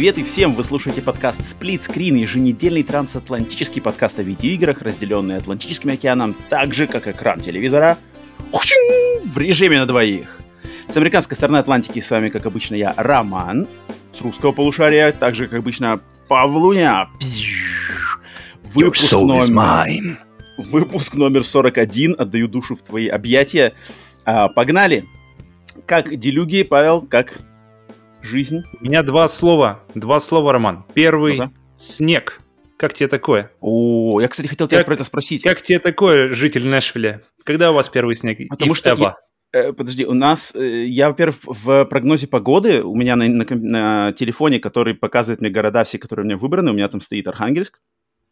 привет 0.00 0.16
и 0.16 0.24
всем! 0.24 0.54
Вы 0.54 0.64
слушаете 0.64 1.02
подкаст 1.02 1.42
Split 1.42 1.80
Screen, 1.86 2.16
еженедельный 2.16 2.82
трансатлантический 2.82 3.82
подкаст 3.82 4.18
о 4.18 4.22
видеоиграх, 4.22 4.80
разделенный 4.80 5.36
Атлантическим 5.36 5.90
океаном, 5.90 6.34
так 6.48 6.72
же, 6.72 6.86
как 6.86 7.06
экран 7.06 7.38
телевизора, 7.38 7.98
в 8.50 9.36
режиме 9.36 9.78
на 9.78 9.84
двоих. 9.84 10.40
С 10.88 10.96
американской 10.96 11.36
стороны 11.36 11.58
Атлантики 11.58 12.00
с 12.00 12.10
вами, 12.10 12.30
как 12.30 12.46
обычно, 12.46 12.76
я, 12.76 12.94
Роман. 12.96 13.68
С 14.14 14.22
русского 14.22 14.52
полушария, 14.52 15.12
так 15.12 15.34
же, 15.34 15.48
как 15.48 15.58
обычно, 15.58 16.00
Павлуня. 16.28 17.10
Выпуск 18.72 19.12
номер... 19.12 20.18
Выпуск 20.56 21.14
номер 21.14 21.44
41. 21.44 22.16
Отдаю 22.16 22.48
душу 22.48 22.74
в 22.74 22.80
твои 22.80 23.08
объятия. 23.08 23.74
А, 24.24 24.48
погнали! 24.48 25.04
Как 25.84 26.16
делюги, 26.16 26.62
Павел, 26.62 27.02
как 27.02 27.42
жизнь? 28.22 28.62
У 28.80 28.84
меня 28.84 29.02
два 29.02 29.28
слова. 29.28 29.82
Два 29.94 30.20
слова, 30.20 30.52
Роман. 30.52 30.84
Первый 30.94 31.38
ну— 31.38 31.52
снег. 31.76 32.40
Как 32.76 32.94
тебе 32.94 33.08
такое? 33.08 33.50
О, 33.60 34.20
я, 34.20 34.28
кстати, 34.28 34.46
хотел 34.46 34.66
тебя 34.66 34.84
про 34.84 34.94
это 34.94 35.04
спросить. 35.04 35.42
Как 35.42 35.60
тебе 35.60 35.78
такое, 35.78 36.32
житель 36.32 36.66
Нэшвилля? 36.66 37.22
Когда 37.44 37.70
у 37.70 37.74
вас 37.74 37.88
первый 37.88 38.16
снег? 38.16 38.38
Потому 38.48 38.74
что 38.74 38.94
я, 38.94 39.16
э, 39.52 39.72
подожди, 39.72 40.06
у 40.06 40.14
нас, 40.14 40.54
э, 40.54 40.86
я, 40.86 41.08
во-первых, 41.08 41.36
в 41.44 41.84
прогнозе 41.84 42.26
погоды, 42.26 42.82
у 42.82 42.94
меня 42.96 43.16
на, 43.16 43.28
на, 43.28 43.44
на 43.50 44.12
телефоне, 44.12 44.60
который 44.60 44.94
показывает 44.94 45.42
мне 45.42 45.50
города 45.50 45.84
все, 45.84 45.98
которые 45.98 46.24
у 46.24 46.26
меня 46.26 46.38
выбраны, 46.38 46.70
у 46.70 46.74
меня 46.74 46.88
там 46.88 47.02
стоит 47.02 47.28
Архангельск, 47.28 47.80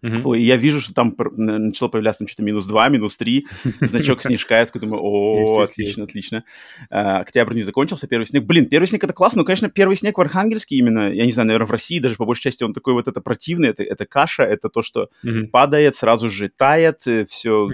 Uh-huh. 0.05 0.39
И 0.39 0.43
я 0.43 0.57
вижу, 0.57 0.81
что 0.81 0.95
там 0.95 1.15
начало 1.19 1.89
появляться 1.89 2.21
там, 2.21 2.29
что-то 2.29 2.45
минус 2.45 2.67
2, 2.67 2.89
минус 2.89 3.17
3, 3.17 3.47
значок 3.81 4.23
снежка, 4.23 4.59
я 4.59 4.67
такой 4.67 4.81
думаю, 4.81 5.03
о, 5.03 5.63
отлично, 5.63 6.05
отлично. 6.05 6.45
А, 6.89 7.19
октябрь 7.19 7.55
не 7.55 7.63
закончился, 7.63 8.07
первый 8.07 8.25
снег. 8.25 8.45
Блин, 8.45 8.67
первый 8.67 8.87
снег 8.87 9.03
это 9.03 9.13
классно, 9.13 9.41
но, 9.41 9.45
конечно, 9.45 9.69
первый 9.69 9.97
снег 9.97 10.17
в 10.17 10.21
Архангельске 10.21 10.77
именно, 10.77 11.13
я 11.13 11.27
не 11.27 11.33
знаю, 11.33 11.49
наверное, 11.49 11.67
в 11.67 11.73
России 11.73 11.99
даже 11.99 12.15
по 12.15 12.25
большей 12.25 12.43
части 12.43 12.63
он 12.63 12.73
такой 12.73 12.93
вот 12.93 13.09
это 13.09 13.21
противный, 13.21 13.71
это, 13.71 13.83
это 13.83 14.07
каша, 14.07 14.45
это 14.45 14.69
то, 14.69 14.83
что 14.83 15.09
падает, 15.51 15.97
сразу 15.97 16.31
же 16.31 16.49
тает, 16.49 17.07
э, 17.07 17.25
все 17.29 17.69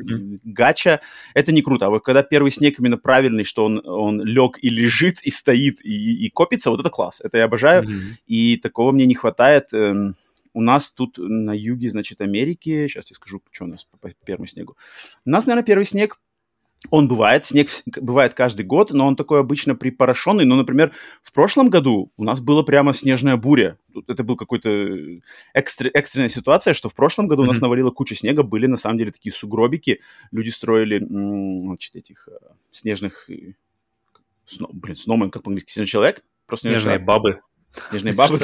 гача. 0.45 1.00
Это 1.34 1.52
не 1.52 1.62
круто. 1.62 1.86
А 1.86 1.91
вот 1.91 2.05
когда 2.05 2.22
первый 2.22 2.50
снег 2.50 2.78
именно 2.78 2.97
правильный, 2.97 3.45
что 3.45 3.64
он, 3.64 3.83
он 3.84 4.22
лег 4.22 4.58
и 4.62 4.70
лежит, 4.70 5.20
и 5.22 5.30
стоит, 5.30 5.84
и, 5.84 6.27
и 6.27 6.30
копится, 6.30 6.70
вот 6.70 6.80
это 6.80 6.91
класс. 6.91 7.20
Это 7.22 7.39
я 7.39 7.45
обожаю, 7.45 7.86
и 8.27 8.56
такого 8.56 8.92
мне 8.92 9.06
не 9.06 9.14
хватает. 9.14 9.69
У 10.55 10.62
нас 10.62 10.92
тут 10.92 11.19
на 11.19 11.52
юге, 11.52 11.91
значит, 11.91 12.20
Америки, 12.20 12.88
сейчас 12.88 13.10
я 13.10 13.16
скажу, 13.16 13.42
что 13.50 13.64
у 13.64 13.69
нас 13.69 13.84
по 14.00 14.10
первому 14.24 14.47
снегу. 14.47 14.77
У 15.27 15.30
нас, 15.30 15.46
наверное, 15.46 15.66
первый 15.66 15.84
снег 15.84 16.19
он 16.91 17.08
бывает, 17.08 17.46
снег 17.46 17.70
бывает 17.86 18.34
каждый 18.34 18.64
год, 18.64 18.91
но 18.91 19.06
он 19.06 19.16
такой 19.16 19.41
обычно 19.41 19.74
припорошенный. 19.74 20.44
Ну, 20.44 20.56
например, 20.56 20.92
в 21.22 21.33
прошлом 21.33 21.70
году 21.70 22.12
у 22.16 22.24
нас 22.24 22.41
была 22.41 22.62
прямо 22.62 22.92
снежная 22.92 23.36
буря. 23.36 23.78
Это 24.06 24.22
был 24.22 24.36
какой-то 24.36 25.20
экстр, 25.55 25.91
экстренная 25.94 26.28
ситуация, 26.28 26.74
что 26.74 26.89
в 26.89 26.94
прошлом 26.94 27.27
году 27.27 27.42
mm-hmm. 27.42 27.46
у 27.46 27.48
нас 27.48 27.61
навалила 27.61 27.91
куча 27.91 28.14
снега, 28.14 28.42
были 28.42 28.66
на 28.66 28.77
самом 28.77 28.98
деле 28.98 29.12
такие 29.12 29.33
сугробики. 29.33 30.00
Люди 30.30 30.50
строили, 30.50 30.98
значит, 30.98 31.96
этих 31.96 32.28
э, 32.28 32.36
снежных... 32.70 33.30
Э, 33.30 33.55
сно, 34.46 34.68
блин, 34.72 34.96
сноумен, 34.96 35.30
как 35.30 35.42
по-английски, 35.42 35.72
снежный 35.72 35.91
человек? 35.91 36.22
Просто 36.46 36.68
снежные 36.68 36.98
бабы. 36.98 37.41
Снежные 37.91 38.14
бабы. 38.14 38.39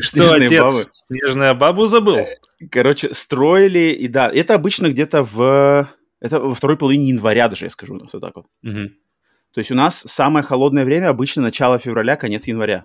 Что, 0.00 0.32
отец, 0.34 1.04
снежная 1.06 1.54
бабу 1.54 1.84
забыл? 1.84 2.16
Э, 2.16 2.36
короче, 2.70 3.12
строили, 3.14 3.90
и 3.90 4.08
да, 4.08 4.30
это 4.30 4.54
обычно 4.54 4.88
где-то 4.88 5.22
в... 5.22 5.88
Это 6.20 6.40
во 6.40 6.54
второй 6.54 6.76
половине 6.76 7.08
января 7.08 7.48
даже, 7.48 7.66
я 7.66 7.70
скажу, 7.70 7.98
вот 7.98 8.20
так 8.20 8.36
вот. 8.36 8.46
То 8.62 9.60
есть 9.60 9.70
у 9.70 9.74
нас 9.74 10.00
самое 10.00 10.44
холодное 10.44 10.84
время 10.84 11.08
обычно 11.08 11.42
начало 11.42 11.78
февраля, 11.78 12.16
конец 12.16 12.46
января. 12.46 12.84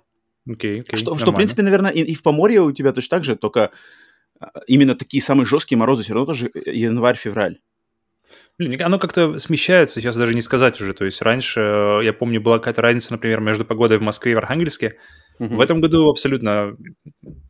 Окей, 0.50 0.80
окей, 0.80 0.97
Что, 0.97 1.18
что 1.18 1.31
в 1.31 1.36
принципе, 1.36 1.62
наверное, 1.64 1.91
и, 1.91 2.02
и 2.02 2.16
в 2.16 2.24
Поморье 2.24 2.62
у 2.62 2.72
тебя 2.72 2.94
точно 2.94 3.18
так 3.18 3.24
же, 3.24 3.36
только 3.36 3.72
а, 4.40 4.62
именно 4.68 4.96
такие 4.96 5.22
самые 5.22 5.46
жесткие 5.46 5.78
морозы 5.78 6.03
все 6.03 6.14
равно 6.14 6.25
тоже 6.25 6.50
э, 6.53 6.72
январь-февраль. 6.72 7.59
Блин, 8.58 8.81
оно 8.81 9.00
как-то 9.00 9.38
смещается, 9.38 10.02
сейчас 10.02 10.16
даже 10.16 10.34
не 10.34 10.41
сказать 10.41 10.80
уже. 10.81 10.94
То 10.94 11.06
есть 11.06 11.22
раньше, 11.22 11.59
э, 11.59 12.00
я 12.03 12.14
помню, 12.14 12.41
была 12.41 12.58
какая-то 12.58 12.81
разница, 12.81 13.12
например, 13.12 13.40
между 13.40 13.66
погодой 13.66 13.97
в 13.97 14.02
Москве 14.02 14.31
и 14.31 14.36
в 14.36 14.40
Архангельске. 14.40 14.97
Угу. 15.41 15.56
В 15.56 15.62
этом 15.62 15.81
году 15.81 16.07
абсолютно 16.07 16.78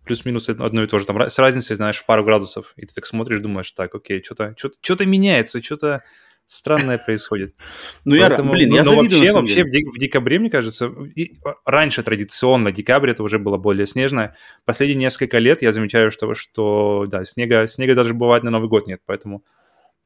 плюс-минус 0.06 0.48
одно 0.48 0.84
и 0.84 0.88
то 0.88 0.98
же. 0.98 1.06
Там 1.06 1.20
с 1.20 1.38
разницей, 1.38 1.76
знаешь, 1.76 1.98
в 1.98 2.06
пару 2.06 2.24
градусов. 2.24 2.74
И 2.78 2.86
ты 2.86 2.94
так 2.94 3.06
смотришь, 3.06 3.40
думаешь, 3.40 3.70
так, 3.72 3.94
окей, 3.94 4.24
что-то 4.24 4.56
что 4.58 4.72
что 4.82 5.06
меняется, 5.06 5.62
что-то 5.62 6.02
странное 6.46 6.98
происходит. 6.98 7.54
Ну, 8.06 8.16
я, 8.16 8.30
блин, 8.30 8.70
ну, 8.70 8.76
я 8.78 8.86
завидую, 8.86 9.34
вообще, 9.34 9.34
вообще 9.34 9.64
в 9.66 10.00
декабре, 10.00 10.40
мне 10.40 10.50
кажется, 10.50 10.90
и 11.16 11.34
раньше 11.66 12.02
традиционно 12.02 12.72
декабрь 12.72 13.10
это 13.10 13.24
уже 13.24 13.40
было 13.40 13.58
более 13.58 13.86
снежно. 13.86 14.36
Последние 14.64 14.98
несколько 14.98 15.38
лет 15.38 15.62
я 15.62 15.74
замечаю, 15.74 16.12
что, 16.12 16.34
что 16.34 17.06
да, 17.12 17.26
снега, 17.26 17.68
снега 17.68 17.94
даже 17.94 18.14
бывает 18.14 18.44
на 18.44 18.52
Новый 18.52 18.70
год 18.70 18.88
нет, 18.88 19.02
поэтому... 19.06 19.44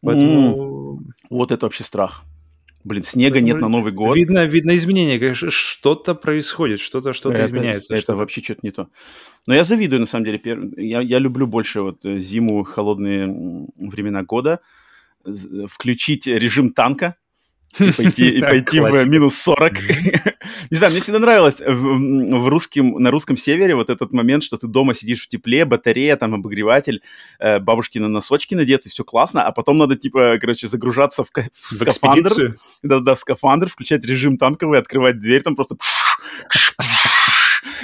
поэтому... 0.01 0.97
Mm. 0.97 1.13
Вот 1.29 1.51
это 1.51 1.67
вообще 1.67 1.83
страх. 1.83 2.23
Блин, 2.85 3.03
снега 3.03 3.41
нет 3.41 3.59
на 3.59 3.67
Новый 3.67 3.91
год. 3.91 4.15
Видно, 4.15 4.45
видно 4.45 4.75
изменения, 4.75 5.17
конечно, 5.17 5.49
что-то 5.49 6.13
происходит, 6.13 6.79
что-то 6.79 7.13
что 7.13 7.31
это, 7.31 7.43
изменяется. 7.43 7.95
Это 7.95 8.01
что 8.01 8.15
вообще 8.15 8.43
что-то 8.43 8.59
не 8.61 8.69
то. 8.69 8.89
Но 9.47 9.55
я 9.55 9.63
завидую, 9.63 10.01
на 10.01 10.05
самом 10.05 10.25
деле. 10.25 10.39
Я, 10.77 11.01
я 11.01 11.17
люблю 11.17 11.47
больше 11.47 11.81
вот 11.81 12.05
э, 12.05 12.19
зиму, 12.19 12.63
холодные 12.63 13.27
времена 13.75 14.21
года. 14.21 14.59
Включить 15.67 16.27
режим 16.27 16.73
танка, 16.73 17.15
и 17.79 17.91
пойти, 17.91 18.29
и 18.29 18.41
пойти 18.41 18.79
в 18.79 19.07
минус 19.07 19.35
40. 19.37 19.73
Не 20.71 20.77
знаю, 20.77 20.91
мне 20.91 21.01
всегда 21.01 21.19
нравилось 21.19 21.59
в, 21.59 22.39
в 22.39 22.47
русским, 22.47 22.99
на 22.99 23.11
русском 23.11 23.37
севере 23.37 23.75
вот 23.75 23.89
этот 23.89 24.11
момент, 24.11 24.43
что 24.43 24.57
ты 24.57 24.67
дома 24.67 24.93
сидишь 24.93 25.23
в 25.23 25.27
тепле, 25.27 25.65
батарея, 25.65 26.15
там 26.15 26.33
обогреватель, 26.33 27.01
э, 27.39 27.59
бабушки 27.59 27.99
на 27.99 28.07
носочки 28.07 28.55
надеты, 28.55 28.89
все 28.89 29.03
классно, 29.03 29.43
а 29.43 29.51
потом 29.51 29.77
надо, 29.77 29.95
типа, 29.95 30.37
короче, 30.39 30.67
загружаться 30.67 31.23
в, 31.23 31.29
в, 31.31 31.73
скафандр. 31.73 32.55
Да-да, 32.83 33.15
в 33.15 33.19
скафандр, 33.19 33.69
включать 33.69 34.05
режим 34.05 34.37
танковый, 34.37 34.79
открывать 34.79 35.19
дверь, 35.19 35.41
там 35.41 35.55
просто 35.55 35.77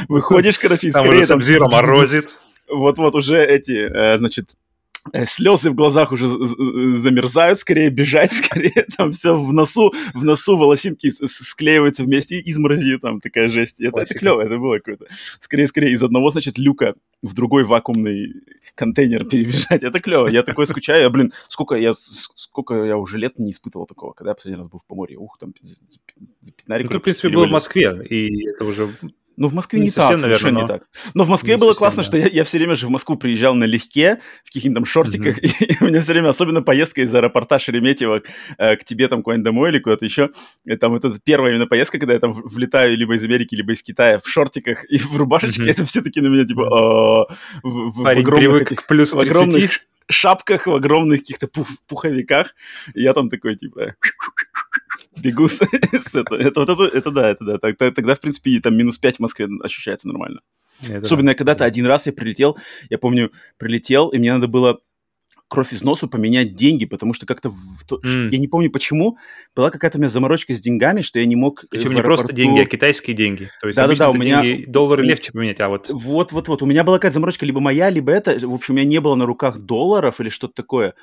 выходишь, 0.07 0.57
короче, 0.59 0.87
и 0.87 0.89
скорее... 0.89 1.25
Там 1.25 1.39
уже 1.39 1.59
морозит. 1.59 2.29
Вот-вот 2.67 3.15
уже 3.15 3.43
эти, 3.43 3.71
э, 3.71 4.17
значит, 4.17 4.51
Э, 4.51 4.70
слезы 5.25 5.71
в 5.71 5.75
глазах 5.75 6.11
уже 6.11 6.27
замерзают, 6.27 7.59
скорее 7.59 7.89
бежать, 7.89 8.31
скорее 8.31 8.85
там 8.97 9.11
все 9.11 9.37
в 9.37 9.51
носу, 9.51 9.93
в 10.13 10.23
носу 10.23 10.57
волосинки 10.57 11.09
склеиваются 11.09 12.03
вместе, 12.03 12.39
изморози 12.39 12.97
там 12.97 13.19
такая 13.19 13.47
жесть. 13.49 13.79
Это, 13.79 14.01
это 14.01 14.13
клево, 14.13 14.41
это 14.41 14.57
было 14.57 14.77
какое-то. 14.77 15.05
Скорее, 15.39 15.67
скорее 15.67 15.93
из 15.93 16.03
одного, 16.03 16.29
значит, 16.29 16.57
люка 16.57 16.95
в 17.21 17.33
другой 17.33 17.63
вакуумный 17.63 18.33
контейнер 18.75 19.25
перебежать. 19.25 19.83
Это 19.83 19.99
клево. 19.99 20.27
Я 20.27 20.43
такой 20.43 20.67
скучаю. 20.67 21.01
Я, 21.01 21.09
блин, 21.09 21.33
сколько 21.47 21.75
я, 21.75 21.93
сколько 21.93 22.83
я 22.83 22.97
уже 22.97 23.17
лет 23.17 23.39
не 23.39 23.51
испытывал 23.51 23.85
такого, 23.85 24.13
когда 24.13 24.31
я 24.31 24.35
последний 24.35 24.59
раз 24.59 24.69
был 24.69 24.79
в 24.79 24.85
Поморье. 24.85 25.17
Ух, 25.17 25.37
там 25.39 25.53
Ну, 26.67 26.89
ты, 26.89 26.99
в 26.99 27.01
принципе, 27.01 27.29
был 27.29 27.47
в 27.47 27.51
Москве, 27.51 28.05
и 28.09 28.47
это 28.47 28.65
уже 28.65 28.89
ну, 29.41 29.47
в 29.47 29.55
Москве 29.55 29.79
не, 29.79 29.85
не 29.85 29.89
совсем, 29.89 30.19
так, 30.19 30.21
наверное, 30.21 30.37
совершенно 30.37 30.53
но... 30.53 30.61
не 30.61 30.67
так. 30.67 30.87
Но 31.15 31.23
в 31.23 31.29
Москве 31.29 31.55
не 31.55 31.59
было 31.59 31.69
совсем, 31.69 31.79
классно, 31.79 32.03
да. 32.03 32.07
что 32.07 32.17
я, 32.17 32.27
я 32.27 32.43
все 32.43 32.57
время 32.59 32.75
же 32.75 32.85
в 32.85 32.91
Москву 32.91 33.17
приезжал 33.17 33.55
налегке, 33.55 34.21
в 34.43 34.49
каких-нибудь 34.49 34.75
там 34.75 34.85
шортиках, 34.85 35.39
mm-hmm. 35.39 35.65
и, 35.79 35.83
у 35.83 35.87
меня 35.87 35.99
все 35.99 36.11
время, 36.11 36.29
особенно 36.29 36.61
поездка 36.61 37.01
из 37.01 37.15
аэропорта 37.15 37.57
Шереметьево 37.57 38.21
э, 38.59 38.75
к 38.75 38.83
тебе 38.83 39.07
там 39.07 39.23
куда-нибудь 39.23 39.45
домой 39.45 39.71
или 39.71 39.79
куда-то 39.79 40.05
еще, 40.05 40.29
и, 40.65 40.75
там 40.75 40.91
вот 40.91 41.03
эта 41.03 41.19
первая 41.23 41.53
именно 41.53 41.65
поездка, 41.65 41.97
когда 41.97 42.13
я 42.13 42.19
там 42.19 42.33
влетаю 42.33 42.95
либо 42.95 43.15
из 43.15 43.23
Америки, 43.23 43.55
либо 43.55 43.73
из 43.73 43.81
Китая 43.81 44.19
в 44.19 44.29
шортиках 44.29 44.85
и 44.87 44.99
в 44.99 45.17
рубашечке, 45.17 45.63
mm-hmm. 45.63 45.71
это 45.71 45.85
все 45.85 46.01
таки 46.03 46.21
на 46.21 46.27
меня 46.27 46.45
типа 46.45 46.61
в, 46.61 47.27
в, 47.63 48.03
в 48.03 48.07
огромных, 48.07 48.61
этих, 48.61 48.85
плюс 48.85 49.11
в 49.11 49.19
огромных 49.19 49.79
шапках, 50.07 50.67
в 50.67 50.73
огромных 50.75 51.21
каких-то 51.21 51.47
пух, 51.47 51.67
пуховиках, 51.87 52.53
и 52.93 53.01
я 53.01 53.13
там 53.13 53.29
такой 53.29 53.55
типа 53.55 53.95
бегу 55.17 55.47
с, 55.47 55.57
с 55.61 56.15
это, 56.15 56.35
это, 56.35 56.61
это, 56.61 56.83
это 56.83 57.11
да, 57.11 57.29
это 57.29 57.45
да. 57.45 57.57
Тогда, 57.57 57.91
тогда, 57.91 58.15
в 58.15 58.19
принципе, 58.19 58.59
там 58.59 58.77
минус 58.77 58.97
5 58.97 59.17
в 59.17 59.19
Москве 59.19 59.47
ощущается 59.63 60.07
нормально. 60.07 60.41
Это 60.83 61.05
Особенно, 61.05 61.31
да. 61.31 61.35
когда-то 61.35 61.65
один 61.65 61.85
раз 61.85 62.07
я 62.07 62.13
прилетел, 62.13 62.57
я 62.89 62.97
помню, 62.97 63.31
прилетел, 63.57 64.09
и 64.09 64.17
мне 64.17 64.33
надо 64.33 64.47
было 64.47 64.79
кровь 65.51 65.73
из 65.73 65.83
носу 65.83 66.07
поменять 66.07 66.55
деньги, 66.55 66.85
потому 66.85 67.13
что 67.13 67.25
как-то, 67.25 67.49
в, 67.49 67.83
то, 67.85 67.97
mm. 67.97 68.29
я 68.29 68.37
не 68.37 68.47
помню 68.47 68.71
почему, 68.71 69.17
была 69.53 69.69
какая-то 69.69 69.97
у 69.97 69.99
меня 69.99 70.07
заморочка 70.07 70.55
с 70.55 70.61
деньгами, 70.61 71.01
что 71.01 71.19
я 71.19 71.25
не 71.25 71.35
мог... 71.35 71.65
Причем 71.69 71.93
не 71.93 72.01
просто 72.01 72.33
деньги, 72.33 72.61
а 72.61 72.65
китайские 72.65 73.17
деньги. 73.17 73.51
То 73.59 73.67
есть 73.67 73.75
да, 73.75 73.85
да, 73.85 73.95
да, 73.95 74.09
у 74.11 74.13
меня 74.13 74.43
доллары 74.67 75.03
легче 75.03 75.33
поменять, 75.33 75.59
а 75.59 75.67
вот... 75.67 75.89
Вот, 75.89 76.31
вот, 76.31 76.47
вот, 76.47 76.63
у 76.63 76.65
меня 76.65 76.85
была 76.85 76.97
какая-то 76.97 77.15
заморочка, 77.15 77.45
либо 77.45 77.59
моя, 77.59 77.89
либо 77.89 78.13
это, 78.13 78.39
в 78.47 78.53
общем, 78.53 78.75
у 78.75 78.77
меня 78.77 78.87
не 78.87 79.01
было 79.01 79.15
на 79.15 79.25
руках 79.25 79.59
долларов 79.59 80.21
или 80.21 80.29
что-то 80.29 80.53
такое 80.53 80.95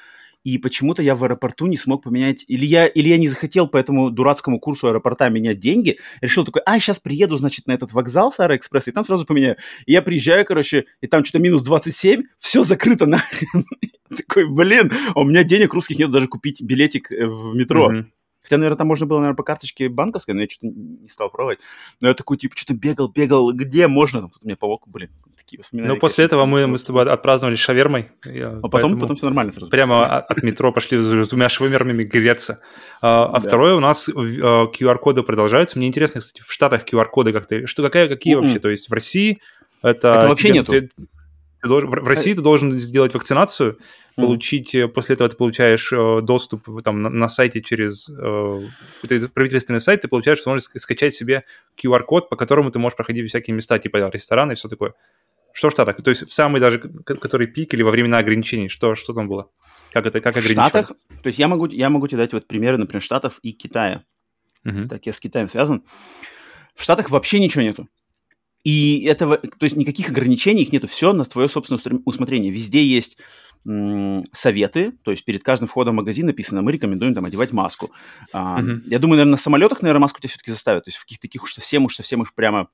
и 0.44 0.58
почему-то 0.58 1.02
я 1.02 1.14
в 1.14 1.24
аэропорту 1.24 1.66
не 1.66 1.76
смог 1.76 2.04
поменять, 2.04 2.44
или 2.48 2.64
я, 2.64 2.86
или 2.86 3.08
я 3.08 3.18
не 3.18 3.28
захотел 3.28 3.68
по 3.68 3.76
этому 3.76 4.10
дурацкому 4.10 4.60
курсу 4.60 4.88
аэропорта 4.88 5.28
менять 5.28 5.60
деньги, 5.60 5.98
решил 6.20 6.44
такой, 6.44 6.62
а, 6.64 6.78
сейчас 6.78 7.00
приеду, 7.00 7.36
значит, 7.36 7.66
на 7.66 7.72
этот 7.72 7.92
вокзал 7.92 8.32
с 8.32 8.40
Аэроэкспресс, 8.40 8.88
и 8.88 8.92
там 8.92 9.04
сразу 9.04 9.26
поменяю. 9.26 9.56
И 9.86 9.92
я 9.92 10.02
приезжаю, 10.02 10.44
короче, 10.44 10.86
и 11.00 11.06
там 11.06 11.24
что-то 11.24 11.42
минус 11.42 11.62
27, 11.62 12.22
все 12.38 12.62
закрыто 12.62 13.06
нахрен. 13.06 13.64
Такой, 14.16 14.48
блин, 14.48 14.90
а 15.14 15.20
у 15.20 15.24
меня 15.24 15.44
денег 15.44 15.74
русских 15.74 15.98
нет 15.98 16.10
даже 16.10 16.28
купить 16.28 16.62
билетик 16.62 17.12
э, 17.12 17.26
в 17.26 17.54
метро. 17.54 18.04
Хотя, 18.48 18.56
наверное, 18.56 18.78
там 18.78 18.86
можно 18.86 19.04
было, 19.04 19.18
наверное, 19.18 19.36
по 19.36 19.42
карточке 19.42 19.90
банковской, 19.90 20.34
но 20.34 20.40
я 20.40 20.48
что-то 20.48 20.68
не 20.68 21.08
стал 21.08 21.28
пробовать. 21.28 21.58
Но 22.00 22.08
я 22.08 22.14
такой, 22.14 22.38
типа, 22.38 22.56
что-то 22.56 22.72
бегал, 22.72 23.08
бегал, 23.08 23.52
где 23.52 23.86
можно? 23.88 24.22
Там, 24.22 24.30
тут 24.30 24.42
у 24.42 24.46
меня 24.46 24.56
паук, 24.56 24.88
блин, 24.88 25.10
такие 25.36 25.58
воспоминания. 25.58 25.92
Ну, 25.92 26.00
после 26.00 26.24
этого 26.24 26.46
мы, 26.46 26.66
мы 26.66 26.78
с 26.78 26.84
тобой 26.84 27.04
отпраздновали 27.10 27.56
шавермой. 27.56 28.08
А 28.24 28.68
потом, 28.68 28.98
потом 28.98 29.16
все 29.16 29.26
нормально 29.26 29.52
сразу. 29.52 29.70
Прямо 29.70 30.18
от 30.18 30.42
метро 30.42 30.72
пошли 30.72 30.98
с 30.98 31.28
двумя 31.28 31.50
шавермами 31.50 32.04
греться. 32.04 32.60
А, 33.02 33.26
а 33.26 33.38
второе, 33.38 33.74
у 33.74 33.80
нас 33.80 34.08
QR-коды 34.08 35.22
продолжаются. 35.22 35.78
Мне 35.78 35.88
интересно, 35.88 36.22
кстати, 36.22 36.42
в 36.46 36.50
Штатах 36.50 36.86
QR-коды 36.90 37.34
как-то... 37.34 37.66
Что, 37.66 37.82
какая, 37.82 38.08
какие 38.08 38.34
вообще? 38.34 38.58
То 38.60 38.70
есть 38.70 38.88
в 38.88 38.92
России 38.94 39.40
это... 39.82 40.14
Это 40.14 40.28
вообще 40.28 40.52
нету. 40.52 40.72
Ты 40.72 40.88
должен, 41.68 41.90
в 41.90 42.06
России 42.06 42.34
ты 42.34 42.40
должен 42.40 42.78
сделать 42.78 43.12
вакцинацию. 43.14 43.78
Получить, 44.26 44.74
э, 44.74 44.88
после 44.88 45.14
этого 45.14 45.30
ты 45.30 45.36
получаешь 45.36 45.92
э, 45.92 46.20
доступ 46.22 46.82
там, 46.82 47.00
на, 47.00 47.08
на 47.08 47.28
сайте 47.28 47.62
через 47.62 48.08
э, 48.08 48.66
правительственный 49.34 49.80
сайт, 49.80 50.02
ты 50.02 50.08
получаешь 50.08 50.38
возможность 50.38 50.80
скачать 50.80 51.14
себе 51.14 51.44
QR-код, 51.82 52.28
по 52.28 52.36
которому 52.36 52.70
ты 52.70 52.78
можешь 52.78 52.96
проходить 52.96 53.28
всякие 53.28 53.54
места, 53.54 53.78
типа 53.78 54.10
рестораны 54.10 54.52
и 54.52 54.54
все 54.54 54.68
такое. 54.68 54.94
Что 55.52 55.70
в 55.70 55.72
Штатах? 55.72 56.02
То 56.02 56.10
есть 56.10 56.28
в 56.28 56.32
самый 56.32 56.60
даже, 56.60 56.78
который 56.78 57.46
пик 57.46 57.74
или 57.74 57.82
во 57.82 57.90
времена 57.90 58.18
ограничений, 58.18 58.68
что, 58.68 58.94
что 58.94 59.12
там 59.12 59.28
было? 59.28 59.50
Как 59.92 60.06
это, 60.06 60.20
как 60.20 60.36
ограничивали? 60.36 60.66
В 60.66 60.68
Штатах? 60.68 60.96
То 61.22 61.26
есть 61.26 61.38
я 61.38 61.48
могу, 61.48 61.66
я 61.66 61.90
могу 61.90 62.06
тебе 62.06 62.18
дать 62.18 62.32
вот 62.32 62.46
примеры, 62.46 62.76
например, 62.76 63.02
Штатов 63.02 63.38
и 63.42 63.52
Китая. 63.52 64.04
Uh-huh. 64.64 64.88
Так, 64.88 65.06
я 65.06 65.12
с 65.12 65.20
Китаем 65.20 65.48
связан. 65.48 65.82
В 66.74 66.82
Штатах 66.82 67.10
вообще 67.10 67.40
ничего 67.40 67.62
нету. 67.62 67.88
И 68.64 69.04
этого, 69.04 69.38
то 69.38 69.64
есть 69.64 69.76
никаких 69.76 70.10
ограничений 70.10 70.62
их 70.62 70.72
нету, 70.72 70.86
все 70.88 71.12
на 71.12 71.24
твое 71.24 71.48
собственное 71.48 72.02
усмотрение. 72.04 72.50
Везде 72.50 72.84
есть 72.84 73.16
советы, 74.32 74.92
то 75.02 75.10
есть 75.10 75.24
перед 75.24 75.42
каждым 75.42 75.68
входом 75.68 75.94
в 75.94 75.96
магазин 75.96 76.26
написано, 76.26 76.62
мы 76.62 76.72
рекомендуем 76.72 77.14
там 77.14 77.24
одевать 77.24 77.52
маску. 77.52 77.90
Uh-huh. 78.32 78.80
Я 78.86 78.98
думаю, 78.98 79.18
наверное, 79.18 79.32
на 79.32 79.36
самолетах, 79.36 79.82
наверное, 79.82 80.00
маску 80.00 80.20
тебя 80.20 80.30
все-таки 80.30 80.50
заставят, 80.50 80.84
то 80.84 80.88
есть 80.88 80.98
в 80.98 81.02
каких-то 81.02 81.22
таких 81.22 81.42
уж 81.42 81.54
совсем 81.54 81.84
уж 81.84 81.96
совсем 81.96 82.20
уж 82.20 82.32
прямо 82.34 82.68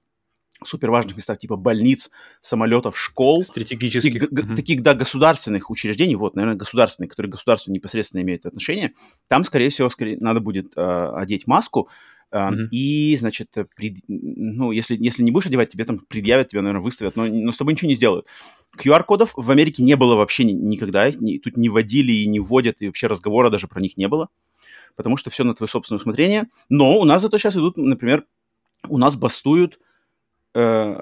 супер 0.62 0.90
важных 0.90 1.16
местах, 1.16 1.38
типа 1.38 1.56
больниц, 1.56 2.10
самолетов, 2.40 2.98
школ. 2.98 3.42
Стратегических. 3.42 4.12
Таких, 4.12 4.30
mm-hmm. 4.30 4.54
таких, 4.54 4.82
да, 4.82 4.94
государственных 4.94 5.70
учреждений, 5.70 6.14
вот, 6.14 6.36
наверное, 6.36 6.56
государственные, 6.56 7.08
которые 7.08 7.30
государству 7.30 7.72
непосредственно 7.72 8.22
имеют 8.22 8.46
отношение, 8.46 8.92
там, 9.28 9.44
скорее 9.44 9.70
всего, 9.70 9.88
скорее, 9.90 10.16
надо 10.20 10.40
будет 10.40 10.72
э, 10.76 11.12
одеть 11.16 11.46
маску, 11.46 11.88
Mm-hmm. 12.34 12.68
И, 12.72 13.16
значит, 13.16 13.54
при, 13.76 13.96
ну, 14.08 14.72
если, 14.72 14.96
если 14.96 15.22
не 15.22 15.30
будешь 15.30 15.46
одевать, 15.46 15.70
тебе 15.70 15.84
там 15.84 15.98
предъявят, 15.98 16.48
тебя, 16.48 16.62
наверное, 16.62 16.82
выставят, 16.82 17.14
но, 17.14 17.26
но 17.26 17.52
с 17.52 17.56
тобой 17.56 17.74
ничего 17.74 17.88
не 17.88 17.94
сделают. 17.94 18.26
QR-кодов 18.76 19.32
в 19.36 19.50
Америке 19.50 19.84
не 19.84 19.94
было 19.94 20.16
вообще 20.16 20.42
ни, 20.42 20.50
никогда, 20.50 21.10
ни, 21.10 21.38
тут 21.38 21.56
не 21.56 21.68
вводили 21.68 22.12
и 22.12 22.26
не 22.26 22.40
вводят, 22.40 22.82
и 22.82 22.86
вообще 22.88 23.06
разговора 23.06 23.50
даже 23.50 23.68
про 23.68 23.80
них 23.80 23.96
не 23.96 24.08
было, 24.08 24.28
потому 24.96 25.16
что 25.16 25.30
все 25.30 25.44
на 25.44 25.54
твое 25.54 25.68
собственное 25.68 26.00
усмотрение. 26.00 26.48
Но 26.68 26.98
у 26.98 27.04
нас 27.04 27.22
зато 27.22 27.38
сейчас 27.38 27.54
идут, 27.54 27.76
например, 27.76 28.24
у 28.88 28.98
нас 28.98 29.16
бастуют 29.16 29.78
э, 30.54 30.94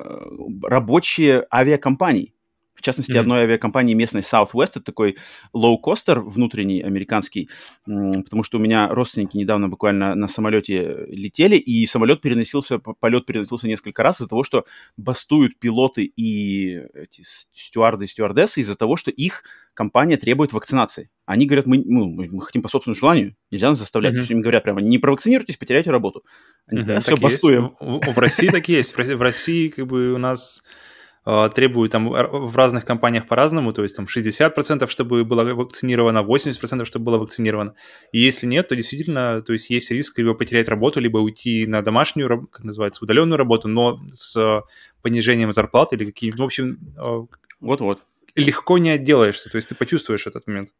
рабочие 0.62 1.46
авиакомпаний. 1.50 2.34
В 2.82 2.84
частности, 2.84 3.12
mm-hmm. 3.12 3.20
одной 3.20 3.40
авиакомпании 3.42 3.94
местной 3.94 4.22
Southwest, 4.22 4.70
это 4.70 4.80
такой 4.80 5.16
лоукостер 5.52 6.18
внутренний 6.18 6.82
американский, 6.82 7.48
потому 7.84 8.42
что 8.42 8.58
у 8.58 8.60
меня 8.60 8.88
родственники 8.88 9.36
недавно 9.36 9.68
буквально 9.68 10.16
на 10.16 10.26
самолете 10.26 11.06
летели, 11.06 11.54
и 11.54 11.86
самолет 11.86 12.20
переносился, 12.20 12.80
полет 12.80 13.24
переносился 13.24 13.68
несколько 13.68 14.02
раз 14.02 14.16
из-за 14.16 14.28
того, 14.28 14.42
что 14.42 14.64
бастуют 14.96 15.60
пилоты 15.60 16.02
и 16.04 16.80
эти 16.92 17.22
стюарды 17.22 18.06
и 18.06 18.08
стюардессы 18.08 18.60
из-за 18.60 18.74
того, 18.74 18.96
что 18.96 19.12
их 19.12 19.44
компания 19.74 20.16
требует 20.16 20.52
вакцинации. 20.52 21.08
Они 21.24 21.46
говорят, 21.46 21.66
мы, 21.66 21.84
ну, 21.86 22.08
мы 22.08 22.40
хотим 22.40 22.62
по 22.62 22.68
собственному 22.68 22.98
желанию, 22.98 23.36
нельзя 23.52 23.70
нас 23.70 23.78
заставлять. 23.78 24.12
Mm-hmm. 24.12 24.16
То 24.16 24.20
есть 24.20 24.30
им 24.32 24.40
говорят 24.40 24.64
прямо, 24.64 24.80
не 24.80 24.98
провакцинируйтесь, 24.98 25.56
потеряйте 25.56 25.92
работу. 25.92 26.24
Они 26.66 26.80
mm-hmm, 26.80 26.84
да, 26.84 27.00
все 27.00 27.16
бастуем. 27.16 27.76
В, 27.78 28.12
в 28.12 28.18
России 28.18 28.48
так 28.48 28.68
есть. 28.68 28.92
В 28.96 29.22
России 29.22 29.68
как 29.68 29.86
бы 29.86 30.14
у 30.14 30.18
нас 30.18 30.62
Э, 30.62 30.91
требуют 31.24 31.92
там 31.92 32.08
в 32.08 32.56
разных 32.56 32.84
компаниях 32.84 33.28
по-разному, 33.28 33.72
то 33.72 33.82
есть 33.84 33.96
там 33.96 34.06
60%, 34.06 34.88
чтобы 34.88 35.24
было 35.24 35.44
вакцинировано, 35.54 36.18
80%, 36.18 36.84
чтобы 36.84 37.04
было 37.04 37.18
вакцинировано. 37.18 37.74
И 38.10 38.18
если 38.18 38.46
нет, 38.46 38.68
то 38.68 38.74
действительно, 38.74 39.40
то 39.42 39.52
есть 39.52 39.70
есть 39.70 39.90
риск 39.90 40.18
либо 40.18 40.34
потерять 40.34 40.68
работу, 40.68 40.98
либо 41.00 41.18
уйти 41.18 41.66
на 41.66 41.82
домашнюю, 41.82 42.48
как 42.48 42.64
называется, 42.64 43.04
удаленную 43.04 43.38
работу, 43.38 43.68
но 43.68 44.00
с 44.10 44.64
понижением 45.02 45.52
зарплаты 45.52 45.96
или 45.96 46.04
какие-нибудь, 46.04 46.40
в 46.40 46.44
общем... 46.44 46.78
Э, 46.96 47.26
Вот-вот. 47.60 48.00
Легко 48.34 48.78
не 48.78 48.90
отделаешься, 48.90 49.50
то 49.50 49.56
есть 49.56 49.68
ты 49.68 49.74
почувствуешь 49.74 50.26
этот 50.26 50.46
момент. 50.46 50.70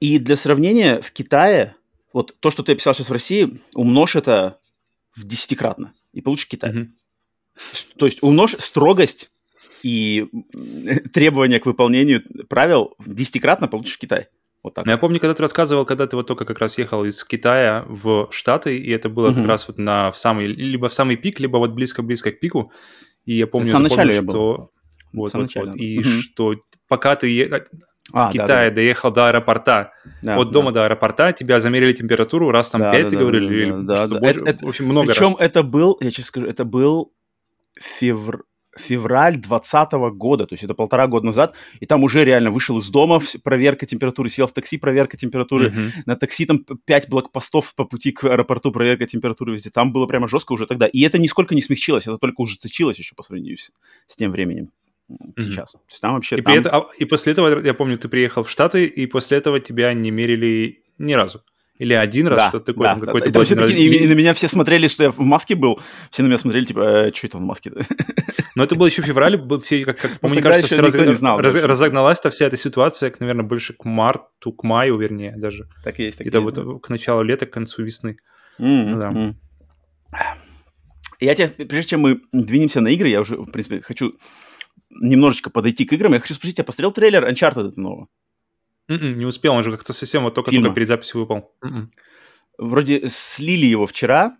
И 0.00 0.18
для 0.18 0.36
сравнения, 0.36 1.00
в 1.00 1.12
Китае, 1.12 1.76
вот 2.12 2.34
то, 2.40 2.50
что 2.50 2.62
ты 2.62 2.72
описал 2.72 2.94
сейчас 2.94 3.08
в 3.08 3.12
России, 3.12 3.60
умножь 3.74 4.16
это 4.16 4.58
в 5.14 5.24
десятикратно 5.24 5.92
и 6.12 6.20
получишь 6.20 6.48
Китай. 6.48 6.70
Угу. 6.70 6.88
То 7.98 8.06
есть 8.06 8.22
умножь 8.22 8.56
строгость 8.58 9.30
и 9.82 10.28
требования 11.12 11.60
к 11.60 11.66
выполнению 11.66 12.22
правил 12.48 12.94
десятикратно 13.04 13.68
получишь 13.68 13.96
в 13.96 13.98
Китай. 13.98 14.28
Вот 14.62 14.74
так. 14.74 14.86
Ну, 14.86 14.92
я 14.92 14.98
помню, 14.98 15.18
когда 15.18 15.34
ты 15.34 15.42
рассказывал, 15.42 15.84
когда 15.84 16.06
ты 16.06 16.14
вот 16.14 16.26
только 16.26 16.44
как 16.44 16.60
раз 16.60 16.78
ехал 16.78 17.04
из 17.04 17.24
Китая 17.24 17.84
в 17.88 18.28
Штаты, 18.30 18.78
и 18.78 18.90
это 18.90 19.08
было 19.08 19.28
угу. 19.28 19.36
как 19.36 19.46
раз 19.46 19.66
вот 19.66 19.78
на 19.78 20.12
в 20.12 20.18
самый, 20.18 20.46
либо 20.46 20.88
в 20.88 20.94
самый 20.94 21.16
пик, 21.16 21.40
либо 21.40 21.56
вот 21.56 21.72
близко-близко 21.72 22.30
к 22.30 22.38
пику. 22.38 22.70
И 23.24 23.34
я 23.34 23.46
помню, 23.46 23.70
запомнил, 23.70 23.90
что... 23.90 24.12
Я 24.12 24.22
был. 24.22 24.70
Вот, 25.12 25.34
вот, 25.34 25.54
вот. 25.54 25.76
И 25.76 25.98
угу. 25.98 26.08
что 26.08 26.54
пока 26.86 27.16
ты 27.16 27.28
е... 27.28 27.66
а, 28.12 28.28
в 28.28 28.32
Китае 28.32 28.46
да, 28.46 28.70
да. 28.70 28.74
доехал 28.76 29.10
до 29.10 29.28
аэропорта, 29.28 29.92
да, 30.22 30.36
от 30.36 30.52
дома 30.52 30.70
да. 30.70 30.80
до 30.80 30.84
аэропорта, 30.84 31.32
тебя 31.32 31.58
замерили 31.58 31.92
температуру 31.92 32.50
раз 32.50 32.70
там 32.70 32.82
да, 32.82 32.92
5, 32.92 33.02
да, 33.02 33.10
ты 33.10 33.16
да, 33.16 33.20
говорили, 33.20 33.48
да, 33.48 33.54
или 33.54 33.86
да, 33.86 34.06
да. 34.06 34.18
Больше, 34.20 34.40
это, 34.46 34.64
в 34.64 34.68
общем, 34.68 34.86
много 34.86 35.08
Причем 35.08 35.36
раз. 35.36 35.36
это 35.40 35.62
был, 35.64 35.98
я 36.00 36.10
сейчас 36.10 36.26
скажу, 36.26 36.46
это 36.46 36.64
был 36.64 37.12
февр 37.78 38.44
февраль 38.78 39.34
2020 39.34 39.92
года, 40.14 40.46
то 40.46 40.54
есть 40.54 40.64
это 40.64 40.74
полтора 40.74 41.06
года 41.06 41.26
назад, 41.26 41.54
и 41.80 41.86
там 41.86 42.02
уже 42.04 42.24
реально 42.24 42.50
вышел 42.50 42.78
из 42.78 42.88
дома, 42.88 43.20
проверка 43.42 43.86
температуры, 43.86 44.30
сел 44.30 44.46
в 44.46 44.52
такси, 44.52 44.78
проверка 44.78 45.16
температуры, 45.16 45.68
mm-hmm. 45.68 45.90
на 46.06 46.16
такси 46.16 46.46
там 46.46 46.64
5 46.64 47.08
блокпостов 47.08 47.74
по 47.74 47.84
пути 47.84 48.12
к 48.12 48.24
аэропорту, 48.24 48.72
проверка 48.72 49.06
температуры 49.06 49.52
везде, 49.52 49.70
там 49.70 49.92
было 49.92 50.06
прямо 50.06 50.28
жестко 50.28 50.52
уже 50.52 50.66
тогда, 50.66 50.86
и 50.86 51.00
это 51.02 51.18
нисколько 51.18 51.54
не 51.54 51.62
смягчилось, 51.62 52.04
это 52.04 52.18
только 52.18 52.40
ужесточилось 52.40 52.98
еще 52.98 53.14
по 53.14 53.22
сравнению 53.22 53.58
с, 53.58 53.72
с 54.06 54.16
тем 54.16 54.30
временем 54.30 54.70
сейчас. 55.38 55.74
Mm-hmm. 55.74 55.78
То 55.78 55.90
есть 55.90 56.00
там 56.00 56.14
вообще... 56.14 56.38
И, 56.38 56.42
там... 56.42 56.54
Это, 56.54 56.70
а, 56.70 56.88
и 56.98 57.04
после 57.04 57.32
этого, 57.32 57.64
я 57.64 57.74
помню, 57.74 57.98
ты 57.98 58.08
приехал 58.08 58.44
в 58.44 58.50
Штаты, 58.50 58.86
и 58.86 59.06
после 59.06 59.38
этого 59.38 59.60
тебя 59.60 59.92
не 59.92 60.10
мерили 60.10 60.82
ни 60.98 61.12
разу. 61.12 61.42
Или 61.82 61.94
один 61.94 62.28
раз, 62.28 62.38
да, 62.38 62.48
что-то 62.50 62.66
такое, 62.66 62.94
да, 62.94 63.06
какой-то... 63.06 63.30
Да, 63.30 63.42
это 63.42 63.56
таки, 63.56 63.74
и, 63.74 64.04
и 64.04 64.06
на 64.06 64.12
меня 64.12 64.34
все 64.34 64.46
смотрели, 64.46 64.86
что 64.86 65.02
я 65.02 65.10
в 65.10 65.18
маске 65.18 65.56
был, 65.56 65.80
все 66.12 66.22
на 66.22 66.28
меня 66.28 66.38
смотрели, 66.38 66.64
типа, 66.64 67.08
э, 67.08 67.12
что 67.12 67.26
это 67.26 67.38
он 67.38 67.42
в 67.42 67.46
маске 67.46 67.72
Но 68.54 68.62
это 68.62 68.76
было 68.76 68.86
еще 68.86 69.02
в 69.02 69.04
феврале, 69.04 69.36
все, 69.64 69.84
как, 69.84 69.98
как, 69.98 70.12
ну, 70.22 70.28
мне 70.28 70.40
кажется, 70.40 70.68
все 70.68 70.80
раз, 70.80 70.94
не 70.94 71.12
знал, 71.14 71.40
раз, 71.40 71.56
разогналась-то 71.56 72.30
вся 72.30 72.46
эта 72.46 72.56
ситуация, 72.56 73.10
к, 73.10 73.18
наверное, 73.18 73.42
больше 73.42 73.72
к 73.72 73.84
марту, 73.84 74.52
к 74.52 74.62
маю, 74.62 74.96
вернее, 74.96 75.34
даже. 75.36 75.66
Так 75.82 75.98
и 75.98 76.04
есть. 76.04 76.18
Так 76.18 76.26
Это 76.28 76.40
вот 76.40 76.54
к 76.80 76.88
началу 76.88 77.22
лета, 77.22 77.46
к 77.46 77.50
концу 77.50 77.82
весны. 77.82 78.16
Mm-hmm. 78.60 79.34
Да. 80.12 80.36
Я 81.18 81.34
тебе, 81.34 81.48
прежде 81.48 81.90
чем 81.90 82.02
мы 82.02 82.20
двинемся 82.30 82.80
на 82.80 82.88
игры, 82.88 83.08
я 83.08 83.22
уже, 83.22 83.36
в 83.36 83.50
принципе, 83.50 83.80
хочу 83.80 84.12
немножечко 84.90 85.50
подойти 85.50 85.84
к 85.84 85.92
играм. 85.94 86.12
Я 86.12 86.20
хочу 86.20 86.34
спросить, 86.34 86.58
я 86.58 86.64
посмотрел 86.64 86.92
трейлер 86.92 87.28
Uncharted 87.28 87.72
нового? 87.74 88.06
Mm-mm, 88.88 88.94
м-м, 88.96 89.18
не 89.18 89.26
успел, 89.26 89.54
он 89.54 89.62
же 89.62 89.70
как-то 89.70 89.92
совсем 89.92 90.22
вот 90.24 90.34
только, 90.34 90.50
только 90.50 90.70
перед 90.70 90.88
записью 90.88 91.20
выпал. 91.20 91.52
Mm-mm. 91.62 91.68
М-м. 91.68 91.90
Вроде 92.58 93.08
слили 93.08 93.66
его 93.66 93.86
вчера, 93.86 94.36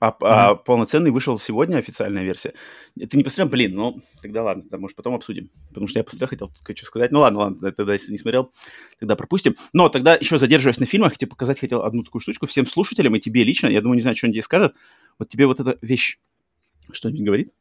а, 0.00 0.10
mm-hmm. 0.10 0.16
а 0.20 0.54
полноценный 0.56 1.10
вышел 1.10 1.38
сегодня, 1.38 1.78
официальная 1.78 2.24
версия. 2.24 2.52
Ты 2.94 3.16
не 3.16 3.24
посмотрел? 3.24 3.48
Блин, 3.48 3.74
ну, 3.74 4.00
тогда 4.20 4.42
ладно, 4.42 4.62
тогда, 4.64 4.78
может, 4.78 4.96
потом 4.96 5.14
обсудим. 5.14 5.50
Потому 5.68 5.88
что 5.88 5.98
я 5.98 6.04
посмотрел, 6.04 6.28
хотел 6.28 6.76
что 6.76 6.86
сказать. 6.86 7.10
Ну, 7.10 7.20
ладно, 7.20 7.38
ладно, 7.38 7.72
тогда, 7.72 7.94
если 7.94 8.12
не 8.12 8.18
смотрел, 8.18 8.52
тогда 8.98 9.16
пропустим. 9.16 9.54
Но 9.72 9.88
тогда, 9.88 10.16
еще 10.16 10.38
задерживаясь 10.38 10.78
на 10.78 10.86
фильмах, 10.86 11.16
тебе 11.16 11.30
показать 11.30 11.58
хотел 11.58 11.82
одну 11.82 12.02
такую 12.02 12.20
штучку 12.20 12.46
всем 12.46 12.66
слушателям 12.66 13.14
и 13.16 13.20
тебе 13.20 13.44
лично. 13.44 13.68
Я 13.68 13.80
думаю, 13.80 13.96
не 13.96 14.02
знаю, 14.02 14.16
что 14.16 14.26
он 14.26 14.32
тебе 14.32 14.42
скажет. 14.42 14.74
Вот 15.18 15.28
тебе 15.28 15.46
вот 15.46 15.60
эта 15.60 15.78
вещь 15.80 16.18
что-нибудь 16.92 17.24
говорит? 17.24 17.52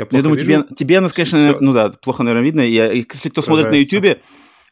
Я, 0.00 0.06
я 0.10 0.22
думаю, 0.22 0.40
вижу. 0.40 0.62
тебе, 0.62 0.74
тебе 0.74 0.98
она, 0.98 1.08
конечно, 1.08 1.38
все. 1.38 1.58
ну 1.60 1.72
да, 1.72 1.90
плохо, 1.90 2.22
наверное, 2.22 2.44
видно. 2.44 2.60
Я, 2.60 2.92
если 2.92 3.28
кто 3.28 3.42
смотрит 3.42 3.70
на 3.70 3.74
YouTube, 3.74 4.18